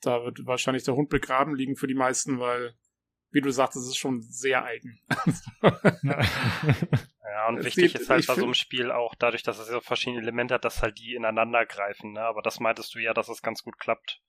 da 0.00 0.24
wird 0.24 0.46
wahrscheinlich 0.46 0.84
der 0.84 0.94
Hund 0.94 1.08
begraben 1.08 1.54
liegen 1.54 1.76
für 1.76 1.86
die 1.86 1.94
meisten, 1.94 2.38
weil 2.38 2.74
wie 3.30 3.40
du 3.40 3.50
sagst, 3.50 3.76
es 3.76 3.86
ist 3.86 3.98
schon 3.98 4.22
sehr 4.22 4.64
eigen. 4.64 5.00
ja, 5.62 7.48
und 7.48 7.58
es 7.58 7.66
wichtig 7.66 7.94
ist 7.94 8.08
halt 8.08 8.26
bei 8.26 8.34
so 8.34 8.44
einem 8.44 8.54
Spiel 8.54 8.90
auch 8.90 9.14
dadurch, 9.14 9.42
dass 9.42 9.58
es 9.58 9.68
so 9.68 9.80
verschiedene 9.80 10.22
Elemente 10.22 10.54
hat, 10.54 10.64
dass 10.64 10.82
halt 10.82 10.98
die 10.98 11.14
ineinander 11.14 11.66
greifen. 11.66 12.12
Ne? 12.12 12.20
Aber 12.20 12.42
das 12.42 12.60
meintest 12.60 12.94
du 12.94 13.00
ja, 13.00 13.12
dass 13.12 13.28
es 13.28 13.42
ganz 13.42 13.62
gut 13.62 13.78
klappt. 13.78 14.22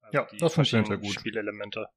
Also 0.00 0.18
ja, 0.18 0.28
das 0.38 0.54
funktioniert 0.54 0.88
sehr 0.88 0.98
gut. 0.98 1.14
Spielelemente. 1.14 1.88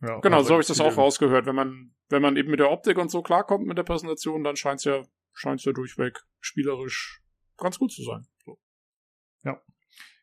Ja, 0.00 0.18
genau, 0.18 0.42
so 0.42 0.54
habe 0.54 0.62
ich 0.62 0.68
das 0.68 0.80
auch 0.80 0.96
rausgehört. 0.96 1.46
Wenn 1.46 1.54
man, 1.54 1.94
wenn 2.08 2.22
man 2.22 2.36
eben 2.36 2.50
mit 2.50 2.60
der 2.60 2.70
Optik 2.70 2.98
und 2.98 3.10
so 3.10 3.22
klarkommt 3.22 3.66
mit 3.66 3.78
der 3.78 3.84
Präsentation, 3.84 4.42
dann 4.42 4.56
scheint 4.56 4.80
es 4.80 4.84
ja, 4.84 5.02
scheint's 5.32 5.64
ja 5.64 5.72
durchweg 5.72 6.18
spielerisch 6.40 7.22
ganz 7.56 7.78
gut 7.78 7.92
zu 7.92 8.02
sein. 8.02 8.26
So. 8.44 8.58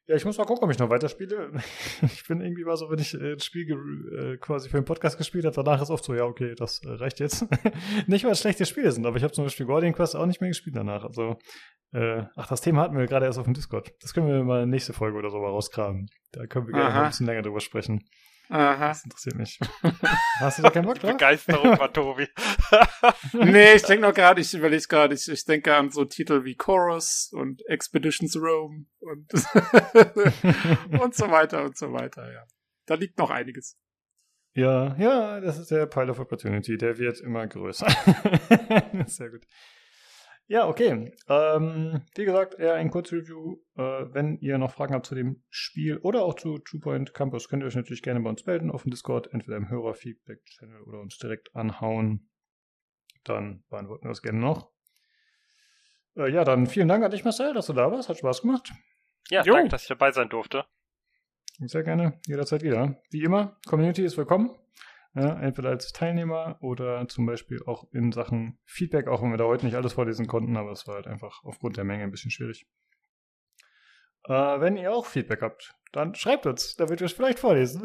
Ja. 0.09 0.15
Ich 0.15 0.25
muss 0.25 0.39
mal 0.39 0.45
gucken, 0.45 0.63
ob 0.63 0.71
ich 0.71 0.79
noch 0.79 0.89
weiterspiele. 0.89 1.51
Ich 2.01 2.27
bin 2.27 2.41
irgendwie 2.41 2.63
mal 2.63 2.75
so, 2.75 2.89
wenn 2.89 2.97
ich 2.97 3.13
äh, 3.13 3.33
ein 3.33 3.39
Spiel 3.39 3.69
äh, 4.11 4.37
quasi 4.37 4.67
für 4.67 4.77
den 4.77 4.85
Podcast 4.85 5.19
gespielt 5.19 5.45
habe, 5.45 5.55
danach 5.55 5.81
ist 5.81 5.91
oft 5.91 6.03
so, 6.03 6.15
ja, 6.15 6.23
okay, 6.23 6.55
das 6.55 6.83
äh, 6.83 6.89
reicht 6.89 7.19
jetzt. 7.19 7.45
nicht, 8.07 8.25
weil 8.25 8.31
es 8.31 8.39
schlechte 8.39 8.65
Spiele 8.65 8.91
sind, 8.91 9.05
aber 9.05 9.17
ich 9.17 9.23
habe 9.23 9.33
zum 9.33 9.43
Beispiel 9.43 9.67
Guardian 9.67 9.93
Quest 9.93 10.15
auch 10.15 10.25
nicht 10.25 10.41
mehr 10.41 10.49
gespielt 10.49 10.75
danach. 10.75 11.05
Also, 11.05 11.37
äh, 11.93 12.23
ach, 12.35 12.47
das 12.47 12.61
Thema 12.61 12.81
hatten 12.81 12.97
wir 12.97 13.05
gerade 13.05 13.27
erst 13.27 13.37
auf 13.37 13.45
dem 13.45 13.53
Discord. 13.53 13.93
Das 14.01 14.15
können 14.15 14.27
wir 14.27 14.43
mal 14.43 14.65
nächste 14.65 14.93
Folge 14.93 15.15
oder 15.15 15.29
so 15.29 15.37
mal 15.37 15.49
rausgraben. 15.49 16.07
Da 16.31 16.47
können 16.47 16.65
wir 16.65 16.73
gerne 16.73 16.89
mal 16.89 17.03
ein 17.03 17.09
bisschen 17.09 17.27
länger 17.27 17.43
drüber 17.43 17.59
sprechen. 17.59 18.03
Aha. 18.49 18.89
Das 18.89 19.03
interessiert 19.03 19.35
mich. 19.35 19.59
Hast 20.39 20.57
du 20.57 20.63
da 20.63 20.71
keinen 20.71 20.85
Bock 20.85 20.97
drauf? 20.97 21.11
Begeisterung 21.11 21.77
war 21.77 21.93
Tobi. 21.93 22.27
nee, 23.33 23.73
ich 23.73 23.83
denke 23.83 24.07
noch 24.07 24.13
gerade, 24.13 24.41
ich 24.41 24.53
überlege 24.55 24.87
gerade, 24.87 25.13
ich, 25.13 25.27
ich 25.27 25.45
denke 25.45 25.75
an 25.75 25.91
so 25.91 26.03
Titel 26.05 26.43
wie 26.45 26.55
Chorus 26.55 27.29
und 27.31 27.63
Expeditions 27.67 28.35
Rome 28.35 28.85
und, 29.01 29.31
und 30.99 31.13
so 31.15 31.29
weiter 31.29 31.63
und 31.63 31.77
so 31.77 31.93
weiter, 31.93 32.31
ja. 32.31 32.43
Da 32.87 32.95
liegt 32.95 33.19
noch 33.19 33.29
einiges. 33.29 33.77
Ja, 34.55 34.95
ja, 34.97 35.39
das 35.39 35.59
ist 35.59 35.69
der 35.69 35.85
Pile 35.85 36.11
of 36.11 36.19
Opportunity, 36.19 36.75
der 36.75 36.97
wird 36.97 37.21
immer 37.21 37.45
größer. 37.45 37.87
Sehr 39.05 39.29
gut. 39.29 39.45
Ja, 40.49 40.67
okay. 40.67 41.13
Ähm, 41.27 42.01
wie 42.15 42.25
gesagt, 42.25 42.55
eher 42.55 42.73
ein 42.73 42.89
Kurzreview. 42.89 43.57
Äh, 43.77 43.81
wenn 44.13 44.39
ihr 44.39 44.57
noch 44.57 44.71
Fragen 44.71 44.95
habt 44.95 45.05
zu 45.05 45.13
dem 45.13 45.43
Spiel 45.51 45.97
oder 45.97 46.23
auch 46.23 46.33
zu 46.33 46.57
Two 46.57 46.79
Point 46.79 47.13
Campus, 47.13 47.47
könnt 47.47 47.61
ihr 47.61 47.67
euch 47.67 47.75
natürlich 47.75 48.01
gerne 48.01 48.19
bei 48.19 48.31
uns 48.31 48.47
melden 48.47 48.71
auf 48.71 48.81
dem 48.81 48.89
Discord, 48.89 49.31
entweder 49.31 49.57
im 49.57 49.69
Hörerfeedback-Channel 49.69 50.81
oder 50.81 51.01
uns 51.01 51.19
direkt 51.19 51.55
anhauen. 51.55 52.31
Dann 53.25 53.63
beantworten 53.69 54.05
wir 54.05 54.09
das 54.09 54.23
gerne 54.23 54.39
noch. 54.39 54.71
Äh, 56.17 56.31
ja, 56.31 56.43
dann 56.43 56.65
vielen 56.65 56.87
Dank 56.87 57.03
an 57.05 57.11
dich, 57.11 57.23
Marcel, 57.23 57.53
dass 57.53 57.67
du 57.67 57.73
da 57.73 57.91
warst. 57.91 58.09
Hat 58.09 58.17
Spaß 58.17 58.41
gemacht. 58.41 58.71
Ja, 59.29 59.43
jo. 59.43 59.53
danke, 59.53 59.69
dass 59.69 59.83
ich 59.83 59.89
dabei 59.89 60.11
sein 60.11 60.29
durfte. 60.29 60.65
Sehr 61.59 61.83
gerne, 61.83 62.19
jederzeit 62.25 62.63
wieder. 62.63 62.99
Wie 63.11 63.21
immer, 63.21 63.59
Community 63.67 64.03
ist 64.03 64.17
willkommen. 64.17 64.49
Ja, 65.15 65.39
entweder 65.39 65.69
als 65.69 65.91
Teilnehmer 65.91 66.57
oder 66.61 67.07
zum 67.07 67.25
Beispiel 67.25 67.61
auch 67.65 67.85
in 67.91 68.11
Sachen 68.11 68.59
Feedback, 68.65 69.07
auch 69.07 69.23
wenn 69.23 69.31
wir 69.31 69.37
da 69.37 69.45
heute 69.45 69.65
nicht 69.65 69.75
alles 69.75 69.93
vorlesen 69.93 70.27
konnten, 70.27 70.55
aber 70.55 70.71
es 70.71 70.87
war 70.87 70.95
halt 70.95 71.07
einfach 71.07 71.43
aufgrund 71.43 71.77
der 71.77 71.83
Menge 71.83 72.03
ein 72.03 72.11
bisschen 72.11 72.29
schwierig. 72.29 72.67
Äh, 74.25 74.33
wenn 74.33 74.77
ihr 74.77 74.93
auch 74.93 75.07
Feedback 75.07 75.41
habt, 75.41 75.73
dann 75.91 76.13
schreibt 76.13 76.45
uns, 76.45 76.75
damit 76.75 76.99
wir 76.99 77.05
es 77.05 77.13
vielleicht 77.13 77.39
vorlesen. 77.39 77.81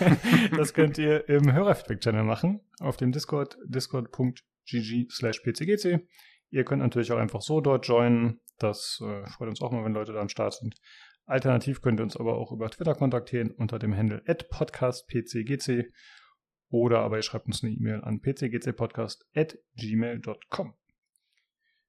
das 0.56 0.74
könnt 0.74 0.98
ihr 0.98 1.26
im 1.30 1.50
Hörerfeedback-Channel 1.50 2.24
machen, 2.24 2.60
auf 2.80 2.98
dem 2.98 3.12
Discord, 3.12 3.56
discord.gg 3.64 5.10
slash 5.10 5.40
pcgc. 5.40 6.06
Ihr 6.50 6.64
könnt 6.64 6.82
natürlich 6.82 7.12
auch 7.12 7.18
einfach 7.18 7.40
so 7.40 7.62
dort 7.62 7.86
joinen. 7.86 8.40
Das 8.58 9.00
äh, 9.02 9.26
freut 9.30 9.48
uns 9.48 9.62
auch 9.62 9.70
mal, 9.70 9.84
wenn 9.84 9.94
Leute 9.94 10.12
da 10.12 10.20
am 10.20 10.28
Start 10.28 10.54
sind. 10.54 10.74
Alternativ 11.24 11.80
könnt 11.80 12.00
ihr 12.00 12.04
uns 12.04 12.16
aber 12.16 12.36
auch 12.36 12.52
über 12.52 12.68
Twitter 12.70 12.94
kontaktieren 12.94 13.50
unter 13.50 13.78
dem 13.78 13.96
Handle 13.96 14.22
podcastpcgc 14.50 15.92
oder 16.70 17.00
aber 17.00 17.16
ihr 17.16 17.22
schreibt 17.22 17.46
uns 17.46 17.62
eine 17.62 17.72
E-Mail 17.72 18.02
an 18.02 18.20
pcgcpodcast.gmail.com. 18.20 20.74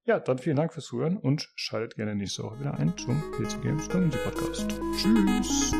Ja, 0.04 0.18
dann 0.18 0.38
vielen 0.38 0.56
Dank 0.56 0.72
fürs 0.72 0.86
Zuhören 0.86 1.18
und 1.18 1.52
schaltet 1.54 1.96
gerne 1.96 2.14
nächste 2.14 2.42
Woche 2.42 2.58
wieder 2.60 2.72
ein 2.74 2.96
zum 2.96 3.20
PC 3.32 3.60
Games 3.62 3.86
Community 3.88 4.18
Podcast. 4.24 4.80
Tschüss. 4.96 5.74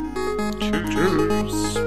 Tschüss. 0.59 0.91
Tschüss. 0.91 1.80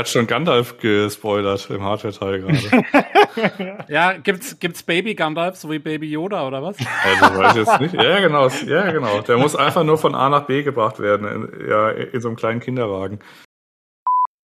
Hat 0.00 0.08
schon 0.08 0.26
Gandalf 0.26 0.78
gespoilert 0.78 1.70
im 1.70 1.82
Hardware-Teil 1.82 2.40
gerade. 2.40 2.84
Ja, 3.88 4.14
gibt's, 4.14 4.58
gibt's 4.58 4.82
Baby 4.82 5.14
Gandalf, 5.14 5.56
so 5.56 5.70
wie 5.70 5.78
Baby 5.78 6.10
Yoda 6.10 6.46
oder 6.46 6.62
was? 6.62 6.76
also 7.04 7.38
weiß 7.38 7.56
ich 7.56 7.66
jetzt 7.66 7.80
nicht. 7.80 7.94
Ja, 7.94 8.18
genau. 8.20 8.48
Ja, 8.66 8.90
genau. 8.90 9.20
Der 9.20 9.38
muss 9.38 9.54
einfach 9.54 9.84
nur 9.84 9.98
von 9.98 10.14
A 10.16 10.28
nach 10.28 10.46
B 10.46 10.62
gebracht 10.64 10.98
werden. 10.98 11.26
In, 11.28 11.68
ja, 11.68 11.90
in 11.90 12.20
so 12.20 12.28
einem 12.28 12.36
kleinen 12.36 12.58
Kinderwagen. 12.60 13.20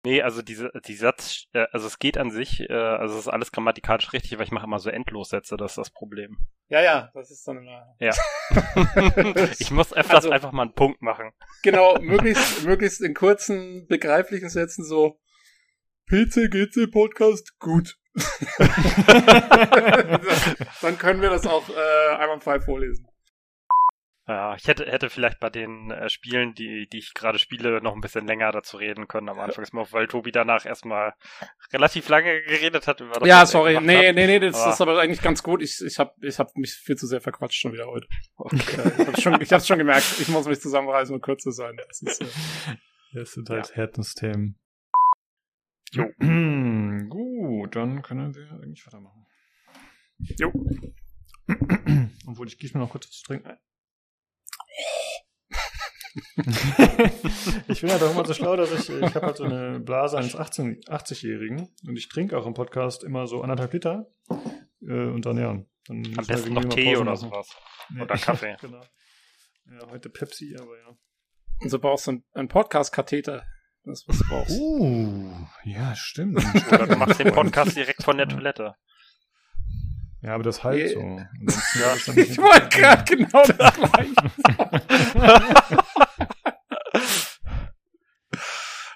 Nee, 0.06 0.22
also 0.22 0.43
diese, 0.43 0.72
die 0.85 0.95
Satz, 0.95 1.45
äh, 1.53 1.66
also 1.72 1.88
es 1.88 1.98
geht 1.98 2.19
an 2.19 2.30
sich, 2.30 2.61
äh, 2.69 2.74
also 2.74 3.16
es 3.16 3.22
ist 3.22 3.27
alles 3.27 3.51
grammatikalisch 3.51 4.14
richtig, 4.14 4.35
aber 4.35 4.43
ich 4.43 4.51
mache 4.51 4.67
immer 4.67 4.77
so 4.77 4.92
Endlossätze, 4.92 5.58
das 5.58 5.72
ist 5.72 5.77
das 5.80 5.90
Problem. 5.90 6.38
Ja, 6.69 6.80
ja, 6.84 7.09
das 7.16 7.32
ist 7.32 7.48
dann 7.48 7.58
immer. 7.58 7.88
Ja. 8.00 8.14
ich 9.59 9.72
muss 9.72 9.93
öfters 9.93 10.17
Also- 10.17 10.30
einfach 10.30 10.51
mal 10.51 10.61
einen 10.61 10.74
Punkt 10.75 11.01
machen. 11.01 11.32
Genau, 11.64 11.98
möglichst, 12.00 12.66
möglichst 12.66 13.01
in 13.01 13.16
kurzen, 13.16 13.88
begreiflichen 13.88 14.50
Sätzen 14.50 14.85
so 14.85 15.17
PC, 16.08 16.50
GC 16.51 16.92
Podcast, 16.92 17.58
gut. 17.59 17.95
dann 20.82 20.98
können 20.98 21.22
wir 21.22 21.30
das 21.30 21.45
auch 21.48 21.67
äh, 21.69 22.16
einwandfrei 22.16 22.59
vorlesen. 22.59 23.08
Ja, 24.27 24.56
ich 24.56 24.67
hätte, 24.67 24.85
hätte 24.92 25.11
vielleicht 25.11 25.40
bei 25.40 25.51
den 25.51 25.92
äh, 25.92 26.09
Spielen, 26.09 26.56
die, 26.56 26.88
die 26.92 26.98
ich 26.98 27.14
gerade 27.14 27.38
spiele, 27.38 27.80
noch 27.82 27.93
ein 27.93 28.01
bisschen 28.01 28.25
länger 28.25 28.51
dazu 28.51 28.77
reden 28.77 29.08
können 29.08 29.30
am 29.30 29.40
Anfang, 29.40 29.66
weil 29.92 30.08
Tobi 30.08 30.32
danach 30.32 30.66
erstmal 30.66 31.14
relativ 31.72 32.09
lange 32.09 32.42
geredet 32.42 32.88
hat 32.88 33.01
über 33.01 33.11
das. 33.19 33.27
ja, 33.27 33.45
sorry. 33.45 33.80
Nee, 33.82 34.08
hat. 34.08 34.16
nee, 34.16 34.25
nee, 34.25 34.40
das 34.40 34.56
Aber- 34.59 34.72
ist 34.74 34.82
aber 34.82 35.00
eigentlich 35.00 35.22
ganz 35.22 35.43
gut. 35.43 35.61
Ich, 35.61 35.80
ich 35.85 36.00
habe 36.00 36.11
ich 36.22 36.40
hab 36.40 36.56
mich 36.56 36.74
viel 36.74 36.95
zu 36.95 37.06
sehr 37.06 37.22
verquatscht 37.22 37.61
schon 37.61 37.74
wieder 37.74 37.85
heute. 37.85 38.08
Okay. 38.35 38.58
Ich 38.98 39.08
hab's 39.08 39.22
schon, 39.22 39.42
ich 39.42 39.53
hab's 39.53 39.67
schon 39.67 39.77
gemerkt. 39.77 40.06
Ich 40.19 40.27
muss 40.30 40.48
mich 40.48 40.59
zusammenreißen 40.59 41.14
und 41.14 41.22
kürzer 41.22 41.51
sein. 41.51 41.77
Das 41.88 42.01
ist, 42.01 42.22
äh, 42.22 42.25
Das 43.14 43.32
sind 43.32 43.50
halt 43.50 43.75
Herzensthemen. 43.75 44.59
Jo. 45.95 46.11
Gut, 47.09 47.75
dann 47.75 48.01
können 48.01 48.35
wir 48.35 48.51
eigentlich 48.51 48.85
weitermachen. 48.85 49.25
Jo. 50.19 50.51
Obwohl, 52.27 52.48
ich 52.48 52.57
gieße 52.57 52.77
mir 52.77 52.83
noch 52.83 52.90
kurz 52.90 53.07
was 53.07 53.14
zu 53.14 53.24
trinken. 53.24 53.48
ein. 53.48 53.57
ich 57.67 57.82
bin 57.82 57.91
halt 57.91 58.03
auch 58.03 58.11
immer 58.11 58.25
so 58.25 58.33
schlau, 58.33 58.56
dass 58.57 58.72
ich, 58.72 58.90
ich 58.90 59.15
habe 59.15 59.27
halt 59.27 59.38
so 59.38 59.45
eine 59.45 59.80
Blase 59.80 60.17
eines 60.17 60.35
18 60.35 60.82
80-Jährigen 60.82 61.69
und 61.88 61.98
ich 61.98 62.09
trinke 62.09 62.38
auch 62.38 62.45
im 62.45 62.53
Podcast 62.53 63.03
immer 63.03 63.27
so 63.27 63.41
anderthalb 63.41 63.72
Liter. 63.72 64.11
Äh, 64.82 65.07
und 65.07 65.25
dann 65.25 65.38
ja. 65.38 65.64
Dann 65.88 66.17
Am 66.17 66.25
besten 66.25 66.53
noch 66.53 66.65
Tee 66.65 66.85
Pause 66.85 67.01
oder 67.01 67.11
machen. 67.11 67.30
sowas. 67.30 67.49
Nee. 67.90 68.01
Oder 68.01 68.17
Kaffee. 68.17 68.57
genau. 68.61 68.82
Ja, 69.65 69.90
heute 69.90 70.09
Pepsi, 70.09 70.57
aber 70.59 70.77
ja. 70.77 70.98
und 71.61 71.69
so 71.69 71.80
brauchst 71.80 72.07
du 72.07 72.11
einen, 72.11 72.24
einen 72.33 72.48
Podcast-Katheter. 72.49 73.45
Das 73.85 73.99
ist, 74.01 74.07
was 74.09 74.17
du 74.17 74.25
brauchst. 74.27 74.59
Uh, 74.59 75.31
ja, 75.64 75.93
stimmt. 75.95 76.43
Oder 76.72 76.88
du 76.88 76.95
machst 76.95 77.19
den 77.19 77.31
Podcast 77.31 77.75
direkt 77.75 78.03
von 78.03 78.17
der 78.17 78.27
Toilette. 78.27 78.75
Ja, 80.22 80.33
aber 80.33 80.43
das 80.43 80.64
halt 80.64 80.89
so. 80.89 80.99
Ja, 81.80 81.95
Ich 82.15 82.38
wollte 82.39 82.69
gerade 82.69 83.15
genau 83.15 83.43
das 83.45 83.73
gleiche. 83.75 84.14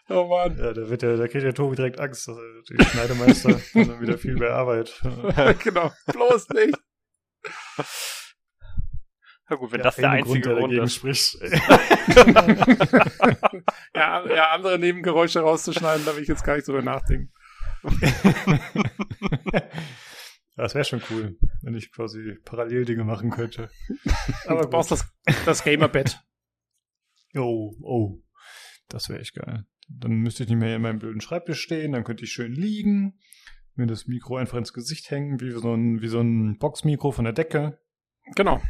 oh 0.10 0.26
Mann. 0.26 0.58
Ja, 0.58 0.74
da 0.74 0.90
wird 0.90 1.04
ja, 1.04 1.16
da 1.18 1.28
kriegt 1.28 1.44
der 1.44 1.54
Tobi 1.54 1.76
direkt 1.76 2.00
Angst, 2.00 2.28
dass 2.28 2.38
er 2.38 2.78
die 2.78 2.84
Schneidemeister 2.84 3.50
haben 3.50 3.88
dann 3.90 4.02
wieder 4.02 4.18
viel 4.18 4.38
mehr 4.38 4.56
Arbeit. 4.56 5.00
genau. 5.64 5.92
Bloß 6.08 6.50
nicht. 6.50 6.80
Ja 9.50 9.56
gut, 9.56 9.72
wenn 9.72 9.82
das 9.82 9.96
der 9.96 10.12
einzige 10.12 10.42
der 10.42 10.56
Grund 10.56 10.74
dagegen 10.74 10.84
ist. 10.84 10.96
spricht. 10.96 11.38
Ja, 13.96 14.26
ja, 14.28 14.52
andere 14.52 14.80
Nebengeräusche 14.80 15.42
rauszuschneiden, 15.42 16.06
da 16.06 16.16
will 16.16 16.22
ich 16.24 16.30
jetzt 16.30 16.44
gar 16.44 16.56
nicht 16.56 16.68
drüber 16.68 16.82
nachdenken. 16.82 17.34
Das 20.56 20.76
wäre 20.76 20.84
schon 20.84 21.02
cool, 21.10 21.38
wenn 21.62 21.74
ich 21.74 21.90
quasi 21.90 22.36
parallel 22.44 22.84
Dinge 22.84 23.06
machen 23.06 23.30
könnte. 23.30 23.70
Aber 24.46 24.64
du 24.64 24.68
brauchst 24.68 24.92
das, 24.92 25.10
das 25.46 25.64
Gamerbett. 25.64 26.20
Oh, 27.34 27.74
oh. 27.82 28.22
Das 28.90 29.08
wäre 29.08 29.22
echt 29.22 29.36
geil. 29.36 29.66
Dann 29.88 30.18
müsste 30.18 30.44
ich 30.44 30.50
nicht 30.50 30.60
mehr 30.60 30.76
in 30.76 30.82
meinem 30.82 31.00
blöden 31.00 31.22
Schreibtisch 31.22 31.62
stehen, 31.62 31.94
dann 31.94 32.04
könnte 32.04 32.26
ich 32.26 32.34
schön 32.34 32.52
liegen, 32.52 33.18
mir 33.76 33.88
das 33.88 34.08
Mikro 34.08 34.36
einfach 34.36 34.58
ins 34.58 34.74
Gesicht 34.74 35.10
hängen, 35.12 35.40
wie 35.40 35.52
so 35.52 35.74
ein, 35.74 36.02
wie 36.02 36.10
so 36.10 36.20
ein 36.20 36.58
Boxmikro 36.58 37.14
von 37.14 37.24
der 37.24 37.34
Decke. 37.34 37.80
Genau. 38.36 38.62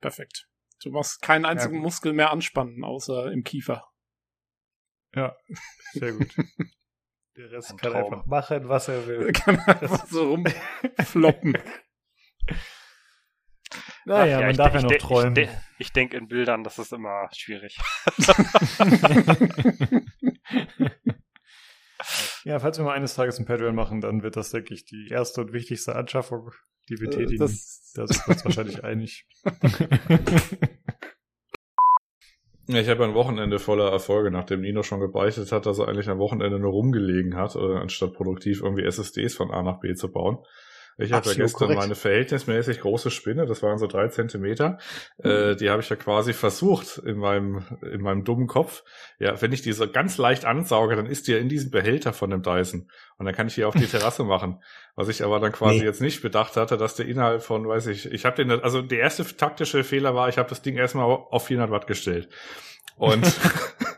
Perfekt. 0.00 0.46
Du 0.82 0.90
musst 0.90 1.20
keinen 1.20 1.44
einzigen 1.44 1.74
gut. 1.74 1.82
Muskel 1.82 2.12
mehr 2.12 2.30
anspannen, 2.30 2.84
außer 2.84 3.30
im 3.32 3.44
Kiefer. 3.44 3.86
Ja, 5.14 5.36
sehr 5.92 6.12
gut. 6.12 6.34
Der 7.36 7.50
Rest 7.52 7.70
Ein 7.70 7.76
kann 7.78 7.92
Traum. 7.92 8.12
einfach 8.12 8.26
machen, 8.26 8.68
was 8.68 8.88
er 8.88 9.06
will. 9.06 9.32
Kann 9.32 9.58
einfach 9.60 10.06
so 10.06 10.30
rumfloppen. 10.30 11.56
Naja, 14.06 14.38
Ach 14.38 14.40
man 14.40 14.50
ich 14.50 14.56
darf 14.56 14.74
ja 14.74 14.82
noch 14.82 14.92
träumen. 14.94 15.36
Ich, 15.36 15.48
de 15.48 15.56
ich 15.78 15.92
denke 15.92 16.16
in 16.16 16.26
Bildern, 16.26 16.64
das 16.64 16.78
ist 16.78 16.92
immer 16.92 17.28
schwierig. 17.32 17.78
Ja, 22.44 22.58
falls 22.58 22.78
wir 22.78 22.84
mal 22.84 22.94
eines 22.94 23.14
Tages 23.14 23.38
ein 23.38 23.46
Patreon 23.46 23.74
machen, 23.74 24.00
dann 24.00 24.22
wird 24.22 24.36
das, 24.36 24.50
denke 24.50 24.74
ich, 24.74 24.84
die 24.84 25.08
erste 25.10 25.40
und 25.42 25.52
wichtigste 25.52 25.94
Anschaffung, 25.96 26.50
die 26.88 26.98
wir 27.00 27.08
Äh, 27.08 27.10
tätigen. 27.16 27.38
das- 27.40 27.92
da 27.94 28.06
sind 28.06 28.26
wir 28.26 28.34
uns 28.34 28.44
wahrscheinlich 28.44 28.84
einig. 28.84 29.26
Ja, 32.66 32.78
ich 32.80 32.88
habe 32.88 33.04
ein 33.04 33.14
Wochenende 33.14 33.58
voller 33.58 33.90
Erfolge, 33.90 34.30
nachdem 34.30 34.60
Nino 34.60 34.82
schon 34.84 35.00
gebeichtet 35.00 35.50
hat, 35.50 35.66
dass 35.66 35.80
er 35.80 35.88
eigentlich 35.88 36.08
am 36.08 36.18
Wochenende 36.20 36.60
nur 36.60 36.70
rumgelegen 36.70 37.34
hat, 37.36 37.56
äh, 37.56 37.58
anstatt 37.76 38.12
produktiv 38.14 38.62
irgendwie 38.62 38.84
SSDs 38.84 39.34
von 39.34 39.50
A 39.50 39.62
nach 39.62 39.80
B 39.80 39.94
zu 39.94 40.10
bauen. 40.12 40.38
Ich 41.00 41.12
habe 41.12 41.28
ja 41.28 41.34
gestern 41.34 41.58
korrekt. 41.58 41.80
meine 41.80 41.94
verhältnismäßig 41.94 42.80
große 42.80 43.10
Spinne, 43.10 43.46
das 43.46 43.62
waren 43.62 43.78
so 43.78 43.86
drei 43.86 44.08
Zentimeter, 44.08 44.78
äh, 45.18 45.56
die 45.56 45.70
habe 45.70 45.82
ich 45.82 45.88
ja 45.88 45.96
quasi 45.96 46.32
versucht 46.32 46.98
in 46.98 47.16
meinem, 47.16 47.64
in 47.82 48.00
meinem 48.02 48.24
dummen 48.24 48.46
Kopf. 48.46 48.84
Ja, 49.18 49.40
wenn 49.40 49.52
ich 49.52 49.62
die 49.62 49.72
so 49.72 49.90
ganz 49.90 50.18
leicht 50.18 50.44
ansauge, 50.44 50.96
dann 50.96 51.06
ist 51.06 51.26
die 51.26 51.32
ja 51.32 51.38
in 51.38 51.48
diesem 51.48 51.70
Behälter 51.70 52.12
von 52.12 52.30
dem 52.30 52.42
Dyson. 52.42 52.90
Und 53.18 53.26
dann 53.26 53.34
kann 53.34 53.46
ich 53.46 53.54
die 53.54 53.64
auf 53.64 53.74
die 53.74 53.86
Terrasse 53.86 54.24
machen. 54.24 54.62
Was 54.94 55.08
ich 55.08 55.24
aber 55.24 55.40
dann 55.40 55.52
quasi 55.52 55.78
Nee. 55.78 55.84
jetzt 55.84 56.00
nicht 56.00 56.22
bedacht 56.22 56.56
hatte, 56.56 56.76
dass 56.76 56.94
der 56.96 57.06
innerhalb 57.06 57.42
von, 57.42 57.66
weiß 57.66 57.86
ich, 57.88 58.10
ich 58.12 58.24
habe 58.24 58.36
den, 58.36 58.50
also 58.50 58.82
der 58.82 58.98
erste 59.00 59.24
taktische 59.36 59.84
Fehler 59.84 60.14
war, 60.14 60.28
ich 60.28 60.38
habe 60.38 60.48
das 60.48 60.62
Ding 60.62 60.76
erstmal 60.76 61.04
auf 61.06 61.46
400 61.46 61.70
Watt 61.70 61.86
gestellt. 61.86 62.28
Und, 62.96 63.24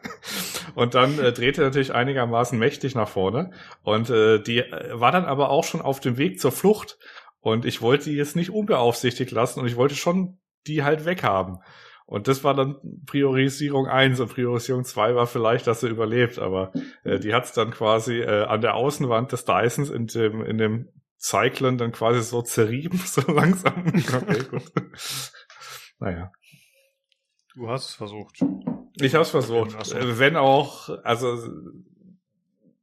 und 0.75 0.95
dann 0.95 1.19
äh, 1.19 1.33
drehte 1.33 1.63
er 1.63 1.69
natürlich 1.69 1.95
einigermaßen 1.95 2.59
mächtig 2.59 2.95
nach 2.95 3.09
vorne. 3.09 3.53
Und 3.83 4.11
äh, 4.11 4.41
die 4.41 4.59
äh, 4.59 4.99
war 4.99 5.13
dann 5.13 5.25
aber 5.25 5.51
auch 5.51 5.65
schon 5.65 5.83
auf 5.83 6.01
dem 6.01 6.19
Weg 6.19 6.41
zur 6.41 6.53
Flucht. 6.53 6.99
Und 7.41 7.65
ich 7.65 7.83
wollte 7.83 8.11
die 8.11 8.17
jetzt 8.17 8.37
nicht 8.37 8.51
unbeaufsichtigt 8.51 9.33
lassen 9.33 9.61
und 9.61 9.67
ich 9.67 9.77
wollte 9.77 9.97
schon 9.97 10.39
die 10.67 10.85
halt 10.85 11.05
weghaben. 11.05 11.59
Und 12.07 12.29
das 12.29 12.45
war 12.45 12.55
dann 12.55 12.77
Priorisierung 13.07 13.87
eins 13.87 14.21
und 14.21 14.33
Priorisierung 14.33 14.85
zwei 14.85 15.15
war 15.15 15.27
vielleicht, 15.27 15.67
dass 15.67 15.81
sie 15.81 15.89
überlebt. 15.89 16.39
Aber 16.39 16.73
äh, 17.05 17.19
die 17.19 17.35
hat's 17.35 17.53
dann 17.53 17.71
quasi 17.71 18.21
äh, 18.21 18.45
an 18.45 18.61
der 18.61 18.75
Außenwand 18.75 19.33
des 19.33 19.45
Dysons 19.45 19.91
in 19.91 20.07
dem, 20.07 20.45
in 20.45 20.59
dem 20.59 20.89
Cyclone 21.19 21.77
dann 21.77 21.93
quasi 21.93 22.21
so 22.23 22.43
zerrieben, 22.43 22.99
so 23.05 23.23
langsam. 23.33 23.87
Okay, 23.87 24.45
gut. 24.51 24.73
naja. 25.99 26.33
Du 27.55 27.69
hast 27.69 27.91
es 27.91 27.95
versucht. 27.95 28.41
Ich 28.97 29.15
habe 29.15 29.23
es 29.23 29.31
versucht. 29.31 29.85
So. 29.85 29.97
Wenn 30.19 30.37
auch, 30.37 30.89
also 31.05 31.39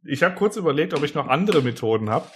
ich 0.04 0.24
habe 0.24 0.36
kurz 0.36 0.56
überlegt, 0.58 0.94
ob 0.94 1.04
ich 1.04 1.14
noch 1.14 1.28
andere 1.28 1.62
Methoden 1.62 2.10
habe, 2.10 2.28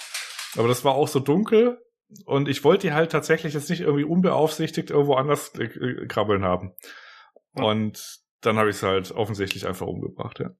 aber 0.55 0.67
das 0.67 0.83
war 0.85 0.93
auch 0.95 1.07
so 1.07 1.19
dunkel 1.19 1.79
und 2.25 2.47
ich 2.47 2.63
wollte 2.63 2.87
die 2.87 2.93
halt 2.93 3.11
tatsächlich 3.11 3.53
jetzt 3.53 3.69
nicht 3.69 3.81
irgendwie 3.81 4.03
unbeaufsichtigt 4.03 4.91
irgendwo 4.91 5.15
anders 5.15 5.53
äh, 5.55 5.63
äh, 5.63 6.07
krabbeln 6.07 6.43
haben. 6.43 6.75
Und 7.53 8.19
dann 8.41 8.57
habe 8.57 8.69
ich 8.69 8.77
es 8.77 8.83
halt 8.83 9.11
offensichtlich 9.11 9.65
einfach 9.65 9.87
umgebracht. 9.87 10.39
Ja. 10.39 10.51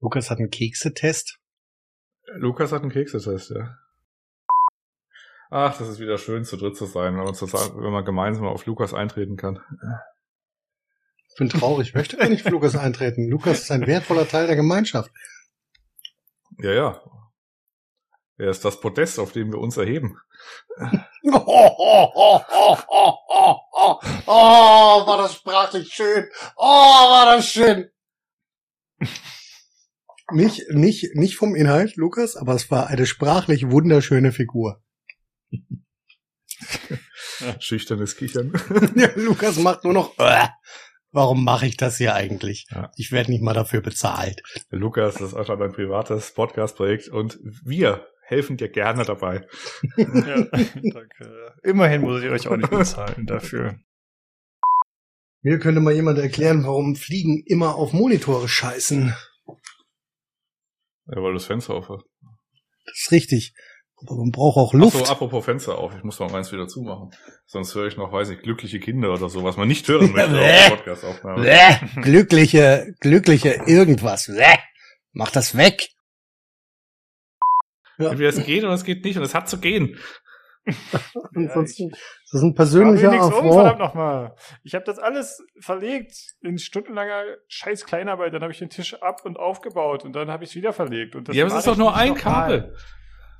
Lukas 0.00 0.30
hat 0.30 0.38
einen 0.38 0.50
Keksetest. 0.50 1.38
Lukas 2.36 2.72
hat 2.72 2.82
einen 2.82 2.90
Keksetest, 2.90 3.50
ja. 3.50 3.78
Ach, 5.50 5.76
das 5.78 5.88
ist 5.88 6.00
wieder 6.00 6.18
schön, 6.18 6.44
zu 6.44 6.56
dritt 6.56 6.76
zu 6.76 6.86
sein, 6.86 7.16
wenn 7.16 7.24
man, 7.24 7.34
zusammen, 7.34 7.82
wenn 7.82 7.92
man 7.92 8.04
gemeinsam 8.04 8.46
auf 8.46 8.66
Lukas 8.66 8.92
eintreten 8.92 9.36
kann. 9.36 9.60
Ich 11.34 11.38
bin 11.38 11.48
traurig, 11.48 11.88
ich 11.88 11.94
möchte 11.94 12.16
gar 12.16 12.28
nicht 12.28 12.44
für 12.44 12.50
Lukas 12.50 12.76
eintreten. 12.76 13.28
Lukas 13.28 13.62
ist 13.62 13.72
ein 13.72 13.88
wertvoller 13.88 14.28
Teil 14.28 14.46
der 14.46 14.54
Gemeinschaft. 14.54 15.10
Ja, 16.60 16.72
ja. 16.72 17.02
Er 18.36 18.50
ist 18.50 18.64
das 18.64 18.78
Podest, 18.80 19.18
auf 19.18 19.32
dem 19.32 19.50
wir 19.50 19.58
uns 19.58 19.76
erheben. 19.76 20.16
Oh, 24.26 25.06
war 25.06 25.18
das 25.18 25.34
sprachlich 25.34 25.92
schön. 25.92 26.28
Oh, 26.56 26.64
war 26.64 27.36
das 27.36 27.48
schön. 27.48 27.90
Nicht, 30.30 30.62
nicht, 30.70 31.14
nicht 31.14 31.36
vom 31.36 31.54
Inhalt, 31.54 31.96
Lukas, 31.96 32.36
aber 32.36 32.54
es 32.54 32.70
war 32.70 32.88
eine 32.88 33.06
sprachlich 33.06 33.70
wunderschöne 33.70 34.32
Figur. 34.32 34.82
Schüchternes 37.58 38.16
Kichern. 38.16 38.52
Ja, 38.96 39.08
Lukas 39.16 39.56
macht 39.56 39.84
nur 39.84 39.94
noch 39.94 40.18
äh, 40.18 40.46
warum 41.14 41.44
mache 41.44 41.66
ich 41.66 41.76
das 41.76 41.96
hier 41.96 42.14
eigentlich? 42.14 42.66
Ja. 42.70 42.90
Ich 42.96 43.12
werde 43.12 43.30
nicht 43.30 43.42
mal 43.42 43.54
dafür 43.54 43.80
bezahlt. 43.80 44.42
Lukas, 44.70 45.14
das 45.14 45.28
ist 45.28 45.34
einfach 45.34 45.58
dein 45.58 45.72
privates 45.72 46.34
Podcast-Projekt 46.34 47.08
und 47.08 47.38
wir 47.42 48.06
helfen 48.26 48.56
dir 48.56 48.68
gerne 48.68 49.04
dabei. 49.04 49.46
Ja, 49.96 50.44
danke. 50.44 51.54
Immerhin 51.62 52.02
muss 52.02 52.22
ich 52.22 52.30
euch 52.30 52.48
auch 52.48 52.56
nicht 52.56 52.70
bezahlen 52.70 53.26
dafür. 53.26 53.78
Mir 55.42 55.58
könnte 55.58 55.80
mal 55.80 55.94
jemand 55.94 56.18
erklären, 56.18 56.64
warum 56.64 56.96
Fliegen 56.96 57.42
immer 57.46 57.76
auf 57.76 57.92
Monitore 57.92 58.48
scheißen. 58.48 59.14
Ja, 61.06 61.16
weil 61.16 61.32
du 61.32 61.34
das 61.34 61.44
Fenster 61.44 61.74
auf 61.74 61.88
hast. 61.90 62.04
Das 62.86 62.94
ist 62.96 63.12
richtig. 63.12 63.54
Aber 64.06 64.16
man 64.18 64.30
braucht 64.30 64.56
auch 64.58 64.70
Ach 64.74 64.78
Luft. 64.78 65.06
so, 65.06 65.12
apropos 65.12 65.44
Fenster 65.44 65.78
auf. 65.78 65.94
Ich 65.96 66.02
muss 66.04 66.18
mal 66.20 66.30
meins 66.30 66.52
wieder 66.52 66.66
zumachen. 66.68 67.10
Sonst 67.46 67.74
höre 67.74 67.86
ich 67.86 67.96
noch, 67.96 68.12
weiß 68.12 68.30
ich, 68.30 68.40
glückliche 68.40 68.78
Kinder 68.80 69.12
oder 69.12 69.28
so, 69.28 69.42
was 69.44 69.56
man 69.56 69.66
nicht 69.68 69.88
hören 69.88 70.12
möchte 70.12 70.30
auf 70.30 70.36
der 70.38 70.70
Podcast-Aufnahme. 70.76 71.42
Bäh, 71.42 72.02
glückliche, 72.02 72.94
glückliche 73.00 73.62
irgendwas. 73.66 74.26
Bäh, 74.26 74.58
mach 75.12 75.30
das 75.30 75.56
weg. 75.56 75.88
Ja. 77.98 78.10
Entweder 78.10 78.30
es 78.30 78.44
geht 78.44 78.64
oder 78.64 78.72
es 78.74 78.84
geht 78.84 79.04
nicht 79.04 79.16
und 79.16 79.22
es 79.22 79.34
hat 79.34 79.48
zu 79.48 79.58
gehen. 79.58 79.98
Ansonsten, 81.34 81.88
ich- 81.92 81.98
das 82.32 82.40
ist 82.40 82.42
ein 82.42 82.54
persönlicher 82.54 83.10
nix 83.10 83.24
um, 83.26 83.32
verdammt 83.32 83.54
Affront. 83.56 83.78
nochmal. 83.78 84.34
Ich 84.64 84.74
habe 84.74 84.84
das 84.84 84.98
alles 84.98 85.38
verlegt 85.60 86.12
in 86.40 86.58
stundenlanger 86.58 87.22
scheiß 87.48 87.84
Kleinarbeit. 87.84 88.32
Dann 88.34 88.42
habe 88.42 88.52
ich 88.52 88.58
den 88.58 88.70
Tisch 88.70 88.94
ab 89.00 89.20
und 89.24 89.38
aufgebaut 89.38 90.04
und 90.04 90.14
dann 90.16 90.30
habe 90.30 90.42
ich 90.44 90.50
es 90.50 90.56
wieder 90.56 90.72
verlegt. 90.72 91.14
Und 91.14 91.28
das 91.28 91.36
ja, 91.36 91.44
aber 91.44 91.52
es 91.52 91.58
ist 91.60 91.66
doch 91.68 91.76
nur 91.76 91.94
ein. 91.94 92.14
Kabel. 92.14 92.74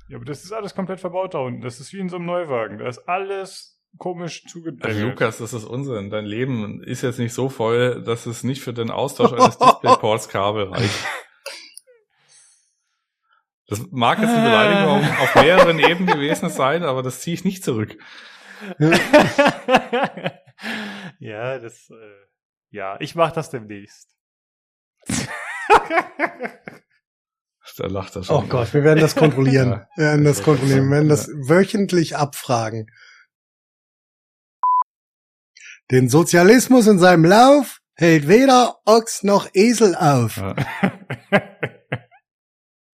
Ja, 0.07 0.17
aber 0.17 0.25
das 0.25 0.43
ist 0.43 0.51
alles 0.51 0.75
komplett 0.75 0.99
verbaut 0.99 1.33
da 1.33 1.39
unten. 1.39 1.61
Das 1.61 1.79
ist 1.79 1.91
wie 1.93 1.99
in 1.99 2.09
so 2.09 2.17
einem 2.17 2.25
Neuwagen. 2.25 2.77
Da 2.77 2.87
ist 2.87 3.07
alles 3.07 3.81
komisch 3.97 4.43
zugedeckt. 4.45 4.85
Also, 4.85 5.07
Lukas, 5.07 5.37
das 5.39 5.53
ist 5.53 5.63
Unsinn. 5.65 6.09
Dein 6.09 6.25
Leben 6.25 6.83
ist 6.83 7.01
jetzt 7.01 7.17
nicht 7.17 7.33
so 7.33 7.49
voll, 7.49 8.03
dass 8.03 8.25
es 8.25 8.43
nicht 8.43 8.61
für 8.61 8.73
den 8.73 8.91
Austausch 8.91 9.33
eines 9.33 9.57
DisplayPorts 9.59 10.29
Kabel 10.29 10.65
reicht. 10.65 11.07
Das 13.67 13.83
mag 13.89 14.19
jetzt 14.19 14.29
eine 14.29 14.43
Beleidigung 14.43 14.99
auf, 14.99 15.21
auf 15.21 15.35
mehreren 15.35 15.79
Ebenen 15.79 16.05
gewesen 16.05 16.49
sein, 16.49 16.83
aber 16.83 17.01
das 17.01 17.21
ziehe 17.21 17.33
ich 17.33 17.43
nicht 17.43 17.63
zurück. 17.63 17.97
ja, 21.19 21.57
das. 21.59 21.89
Äh, 21.89 22.27
ja, 22.69 22.97
ich 22.99 23.15
mache 23.15 23.33
das 23.33 23.49
demnächst. 23.49 24.15
Da 27.77 27.87
lacht 27.87 28.15
er 28.15 28.23
schon. 28.23 28.35
Oh 28.35 28.47
Gott, 28.47 28.73
wir 28.73 28.83
werden 28.83 28.99
das 28.99 29.15
kontrollieren. 29.17 29.69
Ja. 29.71 29.87
Wir 29.95 30.05
werden 30.05 30.25
das 30.25 30.43
kontrollieren. 30.43 30.85
Wir 30.85 30.91
werden 30.91 31.09
das 31.09 31.27
wöchentlich 31.27 32.15
abfragen. 32.15 32.87
Den 35.91 36.09
Sozialismus 36.09 36.87
in 36.87 36.99
seinem 36.99 37.25
Lauf 37.25 37.79
hält 37.95 38.27
weder 38.27 38.77
Ochs 38.85 39.23
noch 39.23 39.49
Esel 39.53 39.95
auf. 39.95 40.37
Ja. 40.37 40.55